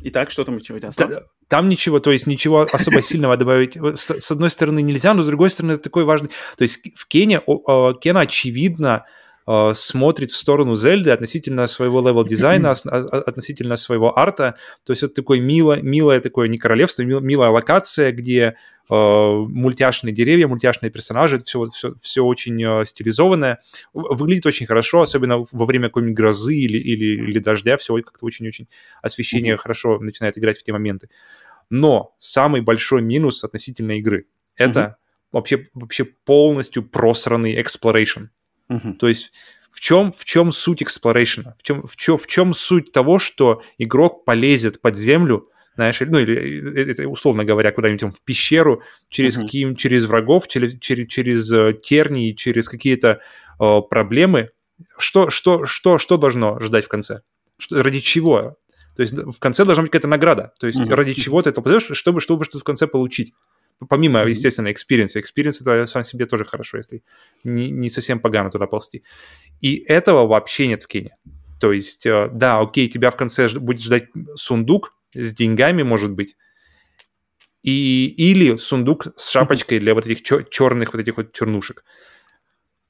Итак, 0.04 0.32
что 0.32 0.44
там 0.46 0.56
у 0.56 0.60
тебя 0.62 0.88
осталось? 0.88 1.20
Там 1.48 1.70
ничего, 1.70 2.00
то 2.00 2.12
есть 2.12 2.26
ничего 2.26 2.66
особо 2.72 3.02
сильного 3.02 3.38
добавить 3.38 3.76
с, 3.76 4.20
с 4.20 4.32
одной 4.32 4.50
стороны 4.50 4.82
нельзя, 4.82 5.14
но 5.14 5.22
с 5.22 5.28
другой 5.28 5.50
стороны 5.50 5.74
это 5.74 5.84
такой 5.84 6.04
важный... 6.04 6.30
То 6.58 6.64
есть 6.64 6.88
в 6.96 7.08
Kena, 7.08 7.42
Kena 8.02 8.22
очевидно 8.22 9.06
э, 9.48 9.72
смотрит 9.76 10.32
в 10.32 10.36
сторону 10.36 10.76
Зельды 10.76 11.12
относительно 11.12 11.68
своего 11.68 12.02
левел-дизайна, 12.02 12.74
а, 12.86 12.98
относительно 13.28 13.76
своего 13.76 14.18
арта. 14.18 14.56
То 14.86 14.94
есть 14.94 15.04
это 15.04 15.14
такое 15.14 15.40
мило, 15.40 15.80
милое 15.82 16.20
такое 16.20 16.48
не 16.48 16.58
королевство, 16.58 17.04
милая 17.04 17.52
локация, 17.52 18.12
где 18.12 18.56
мультяшные 18.90 20.14
деревья, 20.14 20.48
мультяшные 20.48 20.90
персонажи, 20.92 21.42
все, 21.44 21.70
все, 21.70 21.96
все 22.02 22.24
очень 22.24 22.64
э, 22.64 22.86
стилизованное. 22.86 23.60
Выглядит 23.94 24.46
очень 24.46 24.66
хорошо, 24.66 25.02
особенно 25.02 25.46
во 25.52 25.66
время 25.66 25.88
какой-нибудь 25.88 26.16
грозы 26.16 26.56
или, 26.56 26.78
или, 26.78 27.28
или 27.28 27.40
дождя, 27.40 27.78
все 27.78 27.96
как-то 28.02 28.26
очень-очень 28.26 28.68
освещение 29.02 29.54
mm-hmm. 29.54 29.58
хорошо 29.58 30.00
начинает 30.00 30.38
играть 30.38 30.60
в 30.60 30.64
те 30.64 30.72
моменты. 30.72 31.10
Но 31.70 32.14
самый 32.20 32.62
большой 32.62 33.02
минус 33.02 33.44
относительно 33.44 33.94
игры— 33.94 34.28
это 34.56 34.80
mm-hmm. 34.80 35.30
вообще, 35.32 35.68
вообще 35.74 36.06
полностью 36.06 36.84
просранный 36.84 37.56
exploration. 37.60 38.28
Mm-hmm. 38.70 38.94
То 38.94 39.08
есть 39.08 39.32
в 39.72 39.82
чем, 39.82 40.14
в 40.14 40.24
чем 40.24 40.52
суть 40.54 40.82
exploration? 40.82 41.54
В 41.58 41.64
чем, 41.64 41.86
в, 41.86 41.98
чем, 41.98 42.18
в 42.18 42.28
чем 42.28 42.54
суть 42.54 42.92
того, 42.92 43.20
что 43.20 43.62
игрок 43.78 44.24
полезет 44.24 44.80
под 44.80 44.96
землю, 44.96 45.50
знаешь, 45.76 46.00
ну 46.02 46.20
или 46.20 46.72
э, 46.76 46.92
это, 46.92 47.08
условно 47.08 47.46
говоря, 47.46 47.72
куда-нибудь 47.72 48.16
в 48.16 48.22
пещеру 48.24 48.82
через 49.10 49.38
uh-huh. 49.38 49.44
каким, 49.44 49.76
через 49.76 50.06
врагов, 50.06 50.48
через 50.48 50.78
через 50.80 51.08
через 51.08 51.52
э, 51.52 51.74
тернии, 51.82 52.32
через 52.34 52.70
какие-то 52.70 53.20
э, 53.60 53.82
проблемы. 53.90 54.50
Что 54.98 55.30
что 55.30 55.66
что 55.66 55.98
что 55.98 56.18
должно 56.18 56.60
ждать 56.60 56.86
в 56.86 56.90
конце? 56.90 57.22
Что, 57.58 57.84
ради 57.84 58.00
чего? 58.00 58.58
То 58.96 59.02
есть 59.02 59.14
в 59.14 59.40
конце 59.40 59.66
должна 59.66 59.84
быть 59.84 59.92
какая-то 59.92 60.08
награда. 60.08 60.54
То 60.60 60.68
есть 60.68 60.80
mm-hmm. 60.80 60.94
ради 60.94 61.14
чего 61.14 61.42
ты 61.42 61.50
это 61.50 61.62
подаешь, 61.62 61.90
чтобы, 61.92 62.22
чтобы 62.22 62.46
что-то 62.46 62.60
в 62.60 62.64
конце 62.64 62.88
получить. 62.88 63.34
Помимо, 63.90 64.22
mm-hmm. 64.22 64.30
естественно, 64.30 64.72
experience 64.72 65.20
а. 65.20 65.27
Experience 65.27 65.62
это 65.62 65.86
сам 65.86 66.06
себе 66.06 66.26
тоже 66.26 66.46
хорошо, 66.46 66.78
если 66.78 67.04
не, 67.44 67.70
не 67.70 67.90
совсем 67.90 68.22
погано 68.22 68.50
туда 68.50 68.68
ползти. 68.68 69.04
И 69.60 69.76
этого 69.76 70.26
вообще 70.26 70.68
нет 70.68 70.84
в 70.84 70.88
Кене. 70.88 71.18
То 71.60 71.74
есть, 71.74 72.06
э, 72.06 72.30
да, 72.34 72.60
окей, 72.60 72.88
тебя 72.88 73.12
в 73.12 73.18
конце 73.18 73.50
будет 73.50 73.82
ждать 73.82 74.06
сундук 74.36 74.94
с 75.16 75.34
деньгами, 75.34 75.84
может 75.84 76.12
быть, 76.12 76.36
и, 77.64 78.14
или 78.18 78.58
сундук 78.58 79.08
с 79.18 79.30
шапочкой 79.30 79.80
для 79.80 79.96
вот 79.96 80.06
этих 80.06 80.22
черных 80.50 80.94
вот 80.94 81.00
этих 81.00 81.18
вот 81.18 81.34
чернушек. 81.34 81.84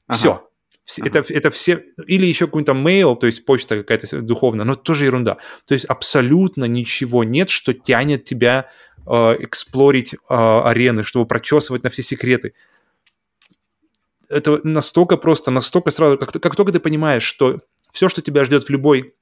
Ага. 0.07 0.17
Все. 0.17 0.31
Ага. 0.31 0.49
Это, 1.07 1.33
это 1.33 1.49
все... 1.49 1.83
Или 2.05 2.25
еще 2.27 2.45
какой-то 2.45 2.73
mail, 2.73 3.15
то 3.15 3.25
есть 3.25 3.45
почта 3.45 3.77
какая-то 3.77 4.21
духовная, 4.21 4.65
но 4.65 4.75
тоже 4.75 5.05
ерунда. 5.05 5.37
То 5.65 5.73
есть 5.73 5.85
абсолютно 5.85 6.65
ничего 6.65 7.23
нет, 7.23 7.49
что 7.49 7.73
тянет 7.73 8.25
тебя 8.25 8.69
э, 9.07 9.11
эксплорить 9.39 10.13
э, 10.13 10.17
арены, 10.29 11.03
чтобы 11.03 11.25
прочесывать 11.25 11.83
на 11.83 11.89
все 11.89 12.03
секреты. 12.03 12.53
Это 14.29 14.59
настолько 14.63 15.17
просто, 15.17 15.51
настолько 15.51 15.89
сразу... 15.89 16.17
Как, 16.17 16.31
как 16.31 16.55
только 16.55 16.71
ты 16.71 16.79
понимаешь, 16.79 17.23
что 17.23 17.61
все, 17.91 18.09
что 18.09 18.21
тебя 18.21 18.45
ждет 18.45 18.65
в 18.65 18.69
любой 18.69 19.15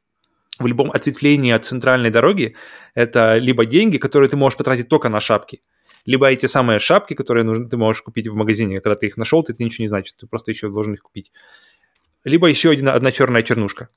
в 0.59 0.67
любом 0.67 0.91
ответвлении 0.91 1.51
от 1.51 1.65
центральной 1.65 2.09
дороги, 2.09 2.55
это 2.93 3.37
либо 3.37 3.65
деньги, 3.65 3.97
которые 3.97 4.29
ты 4.29 4.37
можешь 4.37 4.57
потратить 4.57 4.87
только 4.87 5.09
на 5.09 5.19
шапки, 5.19 5.61
либо 6.05 6.27
эти 6.27 6.45
самые 6.45 6.79
шапки, 6.79 7.13
которые 7.13 7.43
нужны, 7.43 7.69
ты 7.69 7.77
можешь 7.77 8.01
купить 8.01 8.27
в 8.27 8.35
магазине, 8.35 8.81
когда 8.81 8.95
ты 8.95 9.07
их 9.07 9.17
нашел, 9.17 9.43
ты, 9.43 9.53
ты 9.53 9.63
ничего 9.63 9.83
не 9.83 9.87
значит, 9.87 10.15
ты 10.17 10.27
просто 10.27 10.51
еще 10.51 10.69
должен 10.69 10.93
их 10.93 11.01
купить. 11.01 11.31
Либо 12.23 12.47
еще 12.47 12.71
один, 12.71 12.89
одна 12.89 13.11
черная 13.11 13.43
чернушка. 13.43 13.89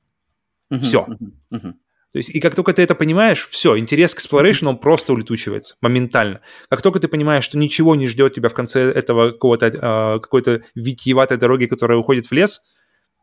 Uh-huh, 0.72 0.78
все. 0.78 1.06
Uh-huh, 1.08 1.32
uh-huh. 1.52 1.72
То 2.12 2.18
есть, 2.18 2.30
и 2.30 2.40
как 2.40 2.54
только 2.54 2.72
ты 2.72 2.82
это 2.82 2.94
понимаешь, 2.94 3.46
все, 3.46 3.76
интерес 3.78 4.14
к 4.14 4.20
exploration, 4.20 4.68
он 4.68 4.78
просто 4.78 5.12
улетучивается 5.12 5.76
моментально. 5.80 6.40
Как 6.68 6.80
только 6.80 6.98
ты 6.98 7.08
понимаешь, 7.08 7.44
что 7.44 7.58
ничего 7.58 7.94
не 7.94 8.06
ждет 8.06 8.34
тебя 8.34 8.48
в 8.48 8.54
конце 8.54 8.90
этого 8.90 9.32
какого-то, 9.32 9.66
э, 9.66 10.20
какой-то 10.20 10.62
витиеватой 10.74 11.36
дороги, 11.36 11.66
которая 11.66 11.98
уходит 11.98 12.26
в 12.26 12.32
лес, 12.32 12.62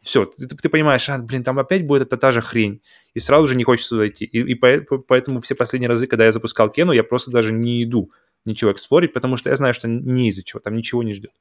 все, 0.02 0.26
ты, 0.26 0.48
ты 0.48 0.70
понимаешь, 0.70 1.08
а, 1.10 1.18
блин, 1.18 1.44
там 1.44 1.60
опять 1.60 1.88
будет 1.88 2.04
эта 2.04 2.18
та 2.18 2.32
же 2.32 2.42
хрень, 2.42 2.82
и 3.14 3.20
сразу 3.20 3.48
же 3.48 3.56
не 3.56 3.64
хочется 3.64 3.92
туда 3.92 4.08
идти. 4.08 4.26
И, 4.26 4.40
и 4.40 4.56
поэтому 4.56 5.40
все 5.40 5.56
последние 5.56 5.90
разы, 5.90 6.08
когда 6.08 6.26
я 6.26 6.32
запускал 6.32 6.70
Кену, 6.70 6.92
я 6.92 7.04
просто 7.04 7.32
даже 7.32 7.54
не 7.54 7.84
иду 7.84 8.12
ничего 8.46 8.72
эксплорить, 8.72 9.14
потому 9.14 9.38
что 9.38 9.50
я 9.50 9.56
знаю, 9.56 9.74
что 9.74 9.88
не 9.88 10.30
из-за 10.30 10.44
чего, 10.44 10.60
там 10.60 10.76
ничего 10.76 11.04
не 11.04 11.14
ждет. 11.14 11.32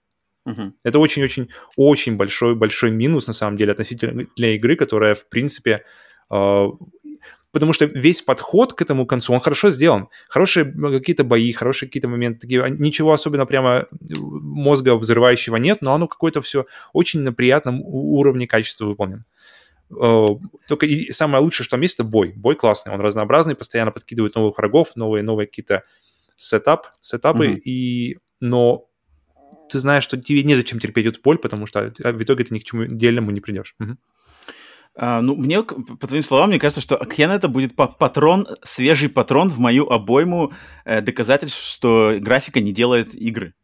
Uh-huh. 0.47 0.73
Это 0.83 0.99
очень-очень-очень 0.99 2.17
большой 2.17 2.57
большой 2.57 2.91
минус 2.91 3.29
на 3.29 3.33
самом 3.33 3.57
деле 3.57 3.73
относительно 3.73 4.27
для 4.37 4.55
игры, 4.57 4.75
которая 4.75 5.15
в 5.15 5.29
принципе 5.29 5.85
э, 6.31 6.67
потому 7.53 7.73
что 7.73 7.85
весь 7.85 8.23
подход 8.23 8.73
к 8.73 8.83
этому 8.83 9.07
концу, 9.07 9.33
он 9.33 9.41
хорошо 9.41 9.71
сделан. 9.71 10.09
Хорошие 10.29 10.65
какие-то 10.65 11.23
бои, 11.23 11.53
хорошие 11.53 11.89
какие-то 11.89 12.09
моменты, 12.09 12.41
такие, 12.41 12.65
ничего 12.71 13.13
особенно 13.13 13.47
прямо 13.47 13.87
э, 13.91 14.15
мозга 14.19 14.97
взрывающего 14.97 15.57
нет, 15.57 15.79
но 15.81 15.95
оно 15.95 16.09
какое-то 16.09 16.43
все 16.43 16.67
очень 16.93 17.21
на 17.21 17.33
приятном 17.33 17.81
уровне 17.83 18.49
качества 18.49 18.87
выполнено. 18.87 19.25
Э, 20.01 20.27
только 20.69 20.87
и 20.87 21.13
самое 21.13 21.43
лучшее, 21.43 21.65
что 21.65 21.73
там 21.73 21.81
есть, 21.81 21.95
это 21.95 22.05
бой. 22.05 22.33
Бой 22.35 22.57
классный, 22.57 22.93
он 22.93 23.01
разнообразный, 23.01 23.55
постоянно 23.55 23.93
подкидывает 23.93 24.35
новых 24.35 24.59
врагов, 24.59 24.97
новые, 24.97 25.23
новые 25.23 25.47
какие-то 25.47 25.85
сетап, 26.37 26.89
сетапы, 27.01 27.49
mm-hmm. 27.49 27.61
и... 27.65 28.19
но 28.41 28.89
ты 29.71 29.79
знаешь, 29.79 30.05
что 30.05 30.21
тебе 30.21 30.43
незачем 30.43 30.79
терпеть 30.79 31.07
эту 31.07 31.21
боль, 31.23 31.39
потому 31.39 31.67
что 31.67 31.93
в 31.99 32.23
итоге 32.23 32.45
ты 32.45 32.55
ни 32.55 32.59
к 32.59 32.65
чему 32.65 32.85
дельному 32.85 33.31
не 33.31 33.41
придешь. 33.41 33.75
Угу. 33.81 33.97
А, 34.95 35.23
ну, 35.23 35.35
мне, 35.35 35.63
по 35.63 36.07
твоим 36.07 36.23
словам, 36.23 36.51
мне 36.51 36.59
кажется, 36.59 36.83
что 36.83 36.97
Кен 37.07 37.31
это 37.31 37.49
будет 37.49 37.75
патрон, 37.75 38.47
свежий 38.63 39.09
патрон 39.09 39.49
в 39.49 39.59
мою 39.59 39.89
обойму 39.89 40.53
э, 40.85 41.01
доказательств, 41.01 41.63
что 41.63 42.17
графика 42.21 42.61
не 42.61 42.73
делает 42.73 43.15
игры. 43.15 43.55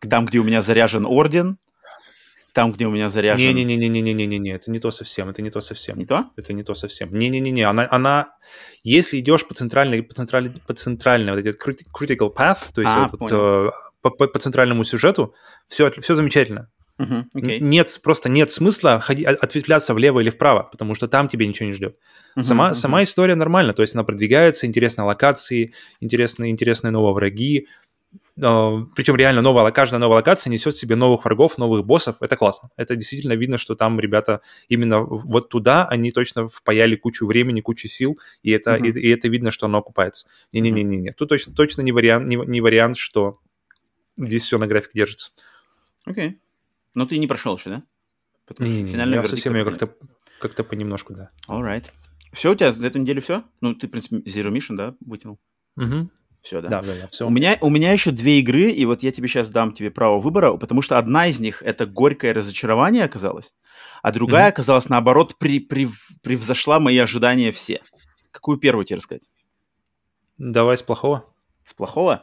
Там, 0.00 0.26
где 0.26 0.38
у 0.40 0.44
меня 0.44 0.62
заряжен 0.62 1.06
орден, 1.06 1.58
там, 2.56 2.72
где 2.72 2.86
у 2.86 2.90
меня 2.90 3.10
заряжен... 3.10 3.54
Не-не-не-не-не-не-не-не, 3.54 4.54
это 4.54 4.70
не 4.70 4.78
то 4.78 4.90
совсем, 4.90 5.28
это 5.28 5.42
не 5.42 5.50
то 5.50 5.60
совсем. 5.60 5.98
Не 5.98 6.06
то? 6.06 6.30
Это 6.36 6.54
не 6.54 6.62
то 6.62 6.74
совсем. 6.74 7.10
Не-не-не-не, 7.10 7.68
она, 7.68 7.86
она... 7.90 8.28
Если 8.82 9.20
идешь 9.20 9.46
по 9.46 9.52
центральной, 9.52 10.02
по 10.02 10.14
центральной, 10.14 10.62
по 10.66 10.72
центральной, 10.72 11.32
вот 11.34 11.44
этот 11.44 11.60
critical 11.60 12.34
path, 12.34 12.60
то 12.74 12.80
есть 12.80 12.94
а, 12.94 13.10
вот, 13.12 13.30
э, 13.30 13.70
по, 14.00 14.08
по, 14.08 14.26
по 14.26 14.38
центральному 14.38 14.84
сюжету, 14.84 15.34
все, 15.68 15.90
все 16.00 16.14
замечательно. 16.14 16.70
Uh-huh, 16.98 17.24
okay. 17.34 17.58
Нет, 17.58 18.00
просто 18.02 18.30
нет 18.30 18.50
смысла 18.52 19.00
ходить, 19.00 19.26
ответвляться 19.26 19.92
влево 19.92 20.20
или 20.20 20.30
вправо, 20.30 20.62
потому 20.62 20.94
что 20.94 21.08
там 21.08 21.28
тебе 21.28 21.46
ничего 21.46 21.66
не 21.66 21.74
ждет. 21.74 21.96
Uh-huh, 22.38 22.42
сама, 22.42 22.70
uh-huh. 22.70 22.74
сама 22.74 23.02
история 23.02 23.34
нормальна, 23.34 23.74
то 23.74 23.82
есть 23.82 23.94
она 23.94 24.02
продвигается, 24.02 24.66
интересные 24.66 25.04
локации, 25.04 25.74
интересные, 26.00 26.50
интересные 26.50 26.90
новые 26.90 27.12
враги, 27.12 27.66
причем 28.36 29.16
реально 29.16 29.40
новая, 29.40 29.70
каждая 29.70 29.98
новая 29.98 30.16
локация 30.16 30.50
несет 30.50 30.74
в 30.74 30.78
себе 30.78 30.94
новых 30.94 31.24
врагов, 31.24 31.56
новых 31.56 31.86
боссов. 31.86 32.16
Это 32.20 32.36
классно. 32.36 32.70
Это 32.76 32.94
действительно 32.94 33.32
видно, 33.32 33.56
что 33.56 33.74
там 33.74 33.98
ребята 33.98 34.42
именно 34.68 35.00
вот 35.00 35.48
туда 35.48 35.86
они 35.86 36.10
точно 36.10 36.46
впаяли 36.46 36.96
кучу 36.96 37.26
времени, 37.26 37.62
кучу 37.62 37.88
сил, 37.88 38.18
и 38.42 38.50
это, 38.50 38.76
uh-huh. 38.76 38.88
и, 38.88 39.00
и 39.00 39.08
это 39.08 39.28
видно, 39.28 39.50
что 39.50 39.66
оно 39.66 39.78
окупается. 39.78 40.26
Не-не-не-не. 40.52 41.12
Тут 41.12 41.30
точно, 41.30 41.54
точно 41.54 41.80
не, 41.80 41.92
вариант, 41.92 42.28
не, 42.28 42.36
не 42.36 42.60
вариант, 42.60 42.98
что 42.98 43.40
здесь 44.18 44.44
все 44.44 44.58
на 44.58 44.66
графике 44.66 44.92
держится. 44.94 45.30
Окей. 46.04 46.28
Okay. 46.28 46.38
Но 46.94 47.06
ты 47.06 47.18
не 47.18 47.26
прошел 47.26 47.56
еще, 47.56 47.70
да? 47.70 47.82
Не, 48.58 48.82
не, 48.82 48.92
не, 48.92 49.14
я 49.14 49.24
совсем 49.24 49.54
ее 49.56 49.64
как-то 49.64 49.94
как 50.40 50.68
понемножку, 50.68 51.14
да. 51.14 51.30
Alright. 51.48 51.86
Все, 52.32 52.52
у 52.52 52.54
тебя 52.54 52.72
за 52.72 52.86
эту 52.86 52.98
неделю 52.98 53.22
все? 53.22 53.44
Ну, 53.60 53.74
ты, 53.74 53.86
в 53.86 53.90
принципе, 53.90 54.16
Zero 54.16 54.50
Mission, 54.50 54.76
да, 54.76 54.94
вытянул? 55.00 55.38
Угу. 55.76 56.10
Все, 56.46 56.60
да? 56.60 56.68
Да, 56.68 56.82
да, 56.82 56.92
да, 57.02 57.08
все. 57.08 57.26
У 57.26 57.30
меня, 57.30 57.58
у 57.60 57.68
меня 57.68 57.90
еще 57.90 58.12
две 58.12 58.38
игры, 58.38 58.70
и 58.70 58.84
вот 58.84 59.02
я 59.02 59.10
тебе 59.10 59.26
сейчас 59.26 59.48
дам 59.48 59.72
тебе 59.72 59.90
право 59.90 60.20
выбора, 60.20 60.56
потому 60.56 60.80
что 60.80 60.96
одна 60.96 61.26
из 61.26 61.40
них 61.40 61.60
это 61.60 61.86
горькое 61.86 62.32
разочарование 62.32 63.02
оказалось, 63.02 63.52
а 64.00 64.12
другая 64.12 64.46
mm 64.46 64.50
оказалась, 64.50 64.88
наоборот, 64.88 65.34
при, 65.38 65.58
при, 65.58 65.88
превзошла 66.22 66.78
мои 66.78 66.98
ожидания 66.98 67.50
все. 67.50 67.80
Какую 68.30 68.58
первую 68.58 68.84
тебе 68.84 68.98
рассказать? 68.98 69.24
Давай 70.38 70.76
с 70.76 70.82
плохого. 70.82 71.24
С 71.64 71.74
плохого? 71.74 72.22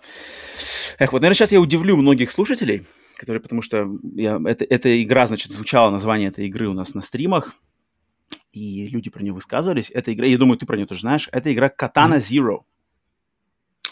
Эх, 0.99 1.11
вот, 1.11 1.21
наверное, 1.21 1.35
сейчас 1.35 1.51
я 1.51 1.59
удивлю 1.59 1.97
многих 1.97 2.31
слушателей, 2.31 2.85
который, 3.17 3.41
потому 3.41 3.61
что 3.61 3.89
я, 4.15 4.39
это, 4.45 4.63
эта 4.63 5.03
игра, 5.03 5.27
значит, 5.27 5.51
звучало 5.51 5.89
название 5.89 6.29
этой 6.29 6.47
игры 6.47 6.69
у 6.69 6.73
нас 6.73 6.93
на 6.93 7.01
стримах, 7.01 7.53
и 8.53 8.87
люди 8.87 9.09
про 9.09 9.21
нее 9.21 9.33
высказывались. 9.33 9.91
Эта 9.93 10.13
игра, 10.13 10.25
я 10.27 10.37
думаю, 10.37 10.57
ты 10.57 10.65
про 10.65 10.77
нее 10.77 10.85
тоже 10.85 11.01
знаешь, 11.01 11.27
это 11.33 11.53
игра 11.53 11.67
Katana 11.67 12.19
Zero. 12.19 12.61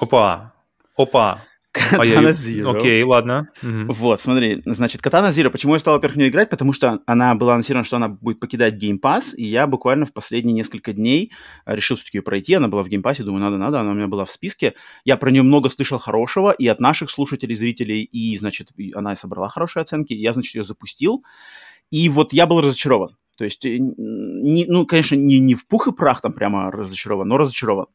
Опа, 0.01 0.53
опа. 0.97 1.43
Katana 1.73 2.31
Zero. 2.31 2.75
Окей, 2.75 3.03
ладно. 3.03 3.47
Вот, 3.61 4.19
смотри, 4.19 4.61
значит, 4.65 4.99
Katana 4.99 5.29
Zero, 5.29 5.49
почему 5.51 5.73
я 5.73 5.79
стал, 5.79 5.93
во-первых, 5.93 6.15
в 6.15 6.19
нее 6.19 6.29
играть? 6.29 6.49
Потому 6.49 6.73
что 6.73 6.99
она 7.05 7.35
была 7.35 7.53
анонсирована, 7.53 7.85
что 7.85 7.97
она 7.97 8.09
будет 8.09 8.39
покидать 8.39 8.73
Game 8.73 8.99
Pass, 8.99 9.35
и 9.35 9.45
я 9.45 9.67
буквально 9.67 10.07
в 10.07 10.11
последние 10.11 10.53
несколько 10.53 10.91
дней 10.91 11.31
э, 11.65 11.75
решил 11.75 11.95
все-таки 11.95 12.17
ее 12.17 12.23
пройти. 12.23 12.55
Она 12.55 12.67
была 12.67 12.83
в 12.83 12.87
Game 12.87 13.03
Pass, 13.03 13.23
думаю, 13.23 13.41
надо-надо, 13.41 13.79
она 13.79 13.91
у 13.91 13.93
меня 13.93 14.07
была 14.07 14.25
в 14.25 14.31
списке. 14.31 14.73
Я 15.05 15.17
про 15.17 15.29
нее 15.29 15.43
много 15.43 15.69
слышал 15.69 15.99
хорошего 15.99 16.51
и 16.51 16.67
от 16.67 16.79
наших 16.81 17.11
слушателей, 17.11 17.55
зрителей, 17.55 18.03
и, 18.03 18.35
значит, 18.37 18.69
она 18.95 19.15
собрала 19.15 19.47
хорошие 19.49 19.81
оценки. 19.81 20.13
Я, 20.13 20.33
значит, 20.33 20.55
ее 20.55 20.63
запустил, 20.63 21.23
и 21.91 22.09
вот 22.09 22.33
я 22.33 22.47
был 22.47 22.59
разочарован. 22.59 23.17
То 23.37 23.45
есть, 23.45 23.65
э, 23.65 23.77
не, 23.79 24.65
ну, 24.67 24.85
конечно, 24.85 25.15
не, 25.15 25.39
не 25.39 25.55
в 25.55 25.67
пух 25.67 25.87
и 25.87 25.91
прах 25.91 26.21
там 26.21 26.33
прямо 26.33 26.69
разочарован, 26.71 27.27
но 27.27 27.37
разочарован. 27.37 27.85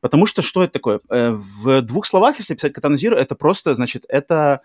Потому 0.00 0.26
что 0.26 0.42
что 0.42 0.62
это 0.62 0.72
такое? 0.72 1.00
Э, 1.10 1.32
в 1.32 1.82
двух 1.82 2.06
словах, 2.06 2.38
если 2.38 2.54
писать 2.54 2.76
Katana 2.76 2.94
Zero, 2.94 3.14
это 3.14 3.34
просто, 3.34 3.74
значит, 3.74 4.04
это 4.08 4.62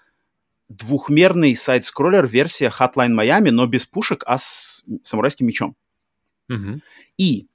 двухмерный 0.70 1.56
сайт-скроллер 1.56 2.28
версия 2.28 2.70
Hotline 2.70 3.14
Miami, 3.14 3.52
но 3.52 3.66
без 3.66 3.86
пушек, 3.86 4.24
а 4.26 4.38
с 4.38 4.84
самурайским 5.04 5.48
мечом. 5.48 5.76
Mm-hmm. 6.52 6.80
И 7.18 7.48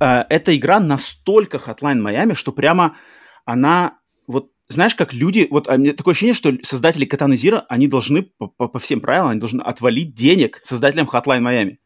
э, 0.00 0.24
эта 0.28 0.56
игра 0.56 0.80
настолько 0.80 1.58
Hotline 1.58 2.00
Miami, 2.00 2.34
что 2.34 2.52
прямо 2.52 2.96
она 3.44 3.98
вот 4.26 4.50
знаешь, 4.68 4.94
как 4.94 5.12
люди, 5.12 5.46
вот 5.50 5.68
а, 5.68 5.76
такое 5.94 6.12
ощущение, 6.12 6.34
что 6.34 6.56
создатели 6.62 7.06
Katana 7.06 7.34
Zero, 7.34 7.62
они 7.68 7.86
должны 7.86 8.22
по, 8.22 8.48
по, 8.48 8.66
по 8.68 8.78
всем 8.78 9.00
правилам, 9.00 9.28
они 9.28 9.40
должны 9.40 9.60
отвалить 9.60 10.14
денег 10.14 10.60
создателям 10.62 11.08
Hotline 11.08 11.42
Miami. 11.42 11.76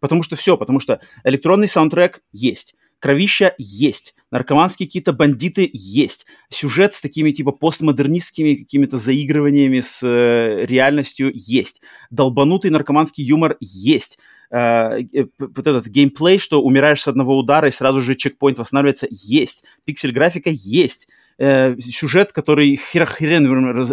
Потому 0.00 0.22
что 0.22 0.36
все, 0.36 0.56
потому 0.56 0.80
что 0.80 1.00
электронный 1.24 1.68
саундтрек 1.68 2.22
есть, 2.32 2.74
кровища 2.98 3.54
есть, 3.58 4.14
наркоманские 4.30 4.86
какие-то 4.86 5.12
бандиты 5.12 5.68
есть, 5.72 6.26
сюжет 6.48 6.94
с 6.94 7.00
такими 7.00 7.30
типа 7.30 7.52
постмодернистскими 7.52 8.54
какими-то 8.54 8.98
заигрываниями 8.98 9.80
с 9.80 10.00
э, 10.02 10.66
реальностью 10.66 11.30
есть, 11.34 11.80
долбанутый 12.10 12.70
наркоманский 12.70 13.24
юмор 13.24 13.56
есть, 13.60 14.18
э, 14.50 15.00
э, 15.00 15.26
вот 15.38 15.66
этот 15.66 15.86
геймплей, 15.86 16.38
что 16.38 16.62
умираешь 16.62 17.02
с 17.02 17.08
одного 17.08 17.38
удара 17.38 17.68
и 17.68 17.72
сразу 17.72 18.00
же 18.00 18.14
чекпоинт 18.14 18.58
восстанавливается, 18.58 19.06
есть, 19.10 19.64
пиксель-графика 19.84 20.50
есть, 20.50 21.08
э, 21.38 21.78
сюжет, 21.80 22.32
который 22.32 22.76
хер 22.76 23.06
хрен 23.06 23.46